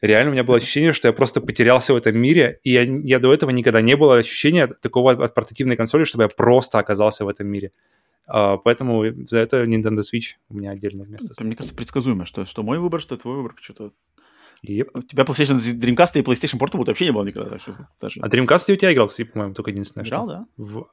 реально 0.00 0.30
у 0.30 0.32
меня 0.34 0.44
было 0.44 0.58
ощущение, 0.58 0.92
что 0.92 1.08
я 1.08 1.12
просто 1.12 1.40
потерялся 1.40 1.92
в 1.92 1.96
этом 1.96 2.16
мире, 2.16 2.60
и 2.62 2.70
я, 2.70 2.82
я 2.82 3.18
до 3.18 3.34
этого 3.34 3.50
никогда 3.50 3.80
не 3.80 3.96
было 3.96 4.16
ощущения 4.18 4.68
такого 4.68 5.12
от 5.12 5.34
портативной 5.34 5.76
консоли, 5.76 6.04
чтобы 6.04 6.22
я 6.24 6.28
просто 6.28 6.78
оказался 6.78 7.24
в 7.24 7.28
этом 7.28 7.48
мире. 7.48 7.72
Uh, 8.28 8.58
поэтому 8.62 9.04
за 9.26 9.38
это 9.38 9.64
Nintendo 9.64 10.00
Switch 10.00 10.36
у 10.50 10.54
меня 10.54 10.72
отдельное 10.72 11.06
место. 11.06 11.32
Это, 11.32 11.44
мне 11.44 11.56
кажется, 11.56 11.74
предсказуемо, 11.74 12.24
что, 12.26 12.44
что 12.44 12.62
мой 12.62 12.78
выбор, 12.78 13.00
что 13.00 13.16
твой 13.16 13.36
выбор, 13.36 13.54
что-то 13.60 13.92
Yep. 14.66 14.90
У 14.94 15.02
тебя 15.02 15.24
PlayStation 15.24 15.58
Dreamcast 15.58 16.18
и 16.18 16.22
PlayStation 16.22 16.58
Portable 16.58 16.84
вообще 16.84 17.06
не 17.06 17.12
было 17.12 17.24
никогда. 17.24 17.50
Так 17.50 17.60
что, 17.60 17.88
даже... 18.00 18.20
А 18.20 18.28
Dreamcast 18.28 18.66
ты 18.66 18.72
у 18.72 18.76
тебя 18.76 18.92
играл, 18.92 19.08
по-моему, 19.32 19.54
только 19.54 19.70
единственное. 19.70 20.04
Играл, 20.04 20.28
что... 20.28 20.36
да? 20.36 20.46
В... 20.56 20.86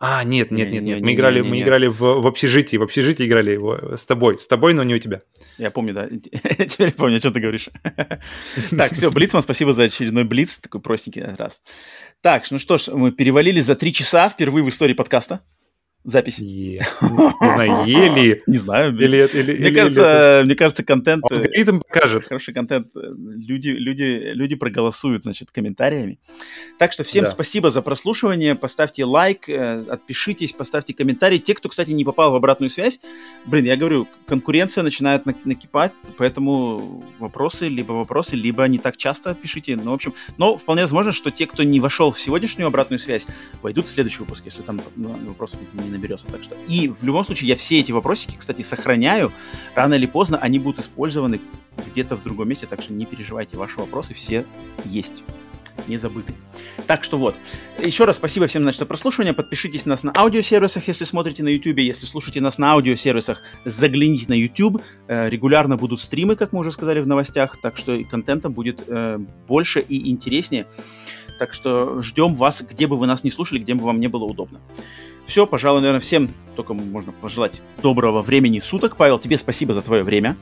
А, 0.00 0.22
нет, 0.22 0.50
нет, 0.50 0.70
нет, 0.70 0.82
нет. 0.82 1.00
Мы 1.00 1.14
играли, 1.14 1.40
мы 1.40 1.62
играли 1.62 1.86
в, 1.86 1.98
в 1.98 2.26
общежитии, 2.26 2.76
в 2.76 2.82
общежитии 2.82 3.26
играли 3.26 3.52
его 3.52 3.96
с 3.96 4.04
тобой, 4.04 4.38
с 4.38 4.46
тобой, 4.46 4.74
но 4.74 4.82
не 4.82 4.94
у 4.94 4.98
тебя. 4.98 5.22
Я 5.56 5.70
помню, 5.70 5.94
да. 5.94 6.08
Теперь 6.66 6.92
помню, 6.92 7.16
о 7.16 7.20
чем 7.20 7.32
ты 7.32 7.40
говоришь. 7.40 7.70
Так, 8.76 8.92
все, 8.92 9.10
Блицман, 9.10 9.42
спасибо 9.42 9.72
за 9.72 9.84
очередной 9.84 10.24
Блиц, 10.24 10.58
такой 10.58 10.80
простенький 10.80 11.22
раз. 11.22 11.62
Так, 12.20 12.50
ну 12.50 12.58
что 12.58 12.76
ж, 12.76 12.88
мы 12.88 13.12
перевалили 13.12 13.60
за 13.60 13.76
три 13.76 13.92
часа 13.92 14.28
впервые 14.28 14.64
в 14.64 14.68
истории 14.68 14.94
подкаста 14.94 15.40
запись. 16.04 16.38
Не 16.38 16.80
знаю, 17.00 17.86
ели. 17.86 18.42
Не 18.46 18.58
знаю. 18.58 18.94
Или, 18.96 19.28
или, 19.32 19.58
мне, 19.58 19.70
кажется, 19.70 20.42
мне 20.44 20.54
кажется, 20.54 20.84
контент... 20.84 21.24
Э, 21.30 21.34
алгоритм 21.34 21.80
покажет. 21.80 22.28
Хороший 22.28 22.54
контент. 22.54 22.88
Э, 22.94 23.00
люди, 23.00 23.70
люди, 23.70 24.32
люди 24.34 24.54
проголосуют, 24.54 25.22
значит, 25.22 25.50
комментариями. 25.50 26.18
Так 26.78 26.92
что 26.92 27.04
всем 27.04 27.24
да. 27.24 27.30
спасибо 27.30 27.70
за 27.70 27.82
прослушивание. 27.82 28.54
Поставьте 28.54 29.04
лайк, 29.04 29.48
э, 29.48 29.84
отпишитесь, 29.88 30.52
поставьте 30.52 30.92
комментарий. 30.92 31.38
Те, 31.38 31.54
кто, 31.54 31.68
кстати, 31.68 31.90
не 31.90 32.04
попал 32.04 32.32
в 32.32 32.34
обратную 32.34 32.70
связь, 32.70 33.00
блин, 33.46 33.64
я 33.64 33.76
говорю, 33.76 34.06
конкуренция 34.26 34.84
начинает 34.84 35.24
накипать, 35.44 35.92
поэтому 36.18 37.02
вопросы, 37.18 37.68
либо 37.68 37.92
вопросы, 37.92 38.36
либо 38.36 38.66
не 38.68 38.78
так 38.78 38.96
часто 38.96 39.34
пишите. 39.34 39.76
Ну, 39.76 39.90
в 39.90 39.94
общем, 39.94 40.14
но 40.36 40.58
вполне 40.58 40.82
возможно, 40.82 41.12
что 41.12 41.30
те, 41.30 41.46
кто 41.46 41.62
не 41.62 41.80
вошел 41.80 42.12
в 42.12 42.20
сегодняшнюю 42.20 42.66
обратную 42.68 42.98
связь, 42.98 43.26
войдут 43.62 43.86
в 43.86 43.90
следующий 43.90 44.18
выпуск, 44.18 44.44
если 44.44 44.62
там 44.62 44.80
ну, 44.96 45.16
вопросов 45.28 45.60
не 45.72 45.93
наберется. 45.94 46.26
Так 46.26 46.42
что 46.42 46.56
и 46.68 46.88
в 46.88 47.02
любом 47.02 47.24
случае 47.24 47.48
я 47.48 47.56
все 47.56 47.80
эти 47.80 47.92
вопросики, 47.92 48.36
кстати, 48.36 48.62
сохраняю. 48.62 49.32
Рано 49.74 49.94
или 49.94 50.06
поздно 50.06 50.38
они 50.38 50.58
будут 50.58 50.80
использованы 50.80 51.40
где-то 51.90 52.16
в 52.16 52.22
другом 52.22 52.48
месте, 52.48 52.66
так 52.66 52.82
что 52.82 52.92
не 52.92 53.06
переживайте, 53.06 53.56
ваши 53.56 53.78
вопросы 53.78 54.14
все 54.14 54.44
есть 54.84 55.22
не 55.88 55.96
забыты. 55.96 56.32
Так 56.86 57.04
что 57.04 57.18
вот. 57.18 57.34
Еще 57.82 58.04
раз 58.04 58.16
спасибо 58.16 58.46
всем 58.46 58.62
значит, 58.62 58.78
за 58.78 58.86
прослушивание. 58.86 59.34
Подпишитесь 59.34 59.86
на 59.86 59.90
нас 59.90 60.02
на 60.02 60.12
аудиосервисах, 60.14 60.86
если 60.88 61.04
смотрите 61.04 61.42
на 61.42 61.48
YouTube. 61.48 61.78
Если 61.78 62.06
слушаете 62.06 62.40
нас 62.40 62.58
на 62.58 62.72
аудиосервисах, 62.72 63.42
загляните 63.64 64.26
на 64.28 64.34
YouTube. 64.34 64.82
Э, 65.08 65.28
регулярно 65.28 65.76
будут 65.76 66.00
стримы, 66.00 66.36
как 66.36 66.52
мы 66.52 66.60
уже 66.60 66.72
сказали 66.72 67.00
в 67.00 67.06
новостях. 67.06 67.60
Так 67.60 67.76
что 67.76 67.92
и 67.94 68.04
контента 68.04 68.48
будет 68.48 68.84
э, 68.86 69.18
больше 69.48 69.80
и 69.80 70.10
интереснее. 70.10 70.66
Так 71.38 71.52
что 71.52 72.00
ждем 72.00 72.34
вас, 72.34 72.62
где 72.62 72.86
бы 72.86 72.96
вы 72.96 73.06
нас 73.06 73.24
не 73.24 73.30
слушали, 73.30 73.58
где 73.58 73.74
бы 73.74 73.84
вам 73.84 74.00
не 74.00 74.08
было 74.08 74.24
удобно. 74.24 74.60
Все, 75.26 75.46
пожалуй, 75.46 75.80
наверное, 75.80 76.00
всем 76.00 76.30
только 76.56 76.74
можно 76.74 77.12
пожелать 77.12 77.62
доброго 77.82 78.22
времени 78.22 78.60
суток. 78.60 78.96
Павел, 78.96 79.18
тебе 79.18 79.38
спасибо 79.38 79.74
за 79.74 79.82
твое 79.82 80.02
время, 80.02 80.36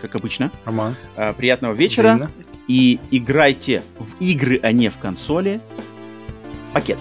как 0.00 0.14
обычно. 0.14 0.50
Роман. 0.64 0.96
Э, 1.16 1.32
приятного 1.34 1.74
вечера. 1.74 2.14
Взаимно 2.14 2.30
и 2.68 2.98
играйте 3.10 3.82
в 3.98 4.20
игры, 4.20 4.58
а 4.62 4.72
не 4.72 4.88
в 4.88 4.98
консоли. 4.98 5.60
Пакет. 6.72 6.98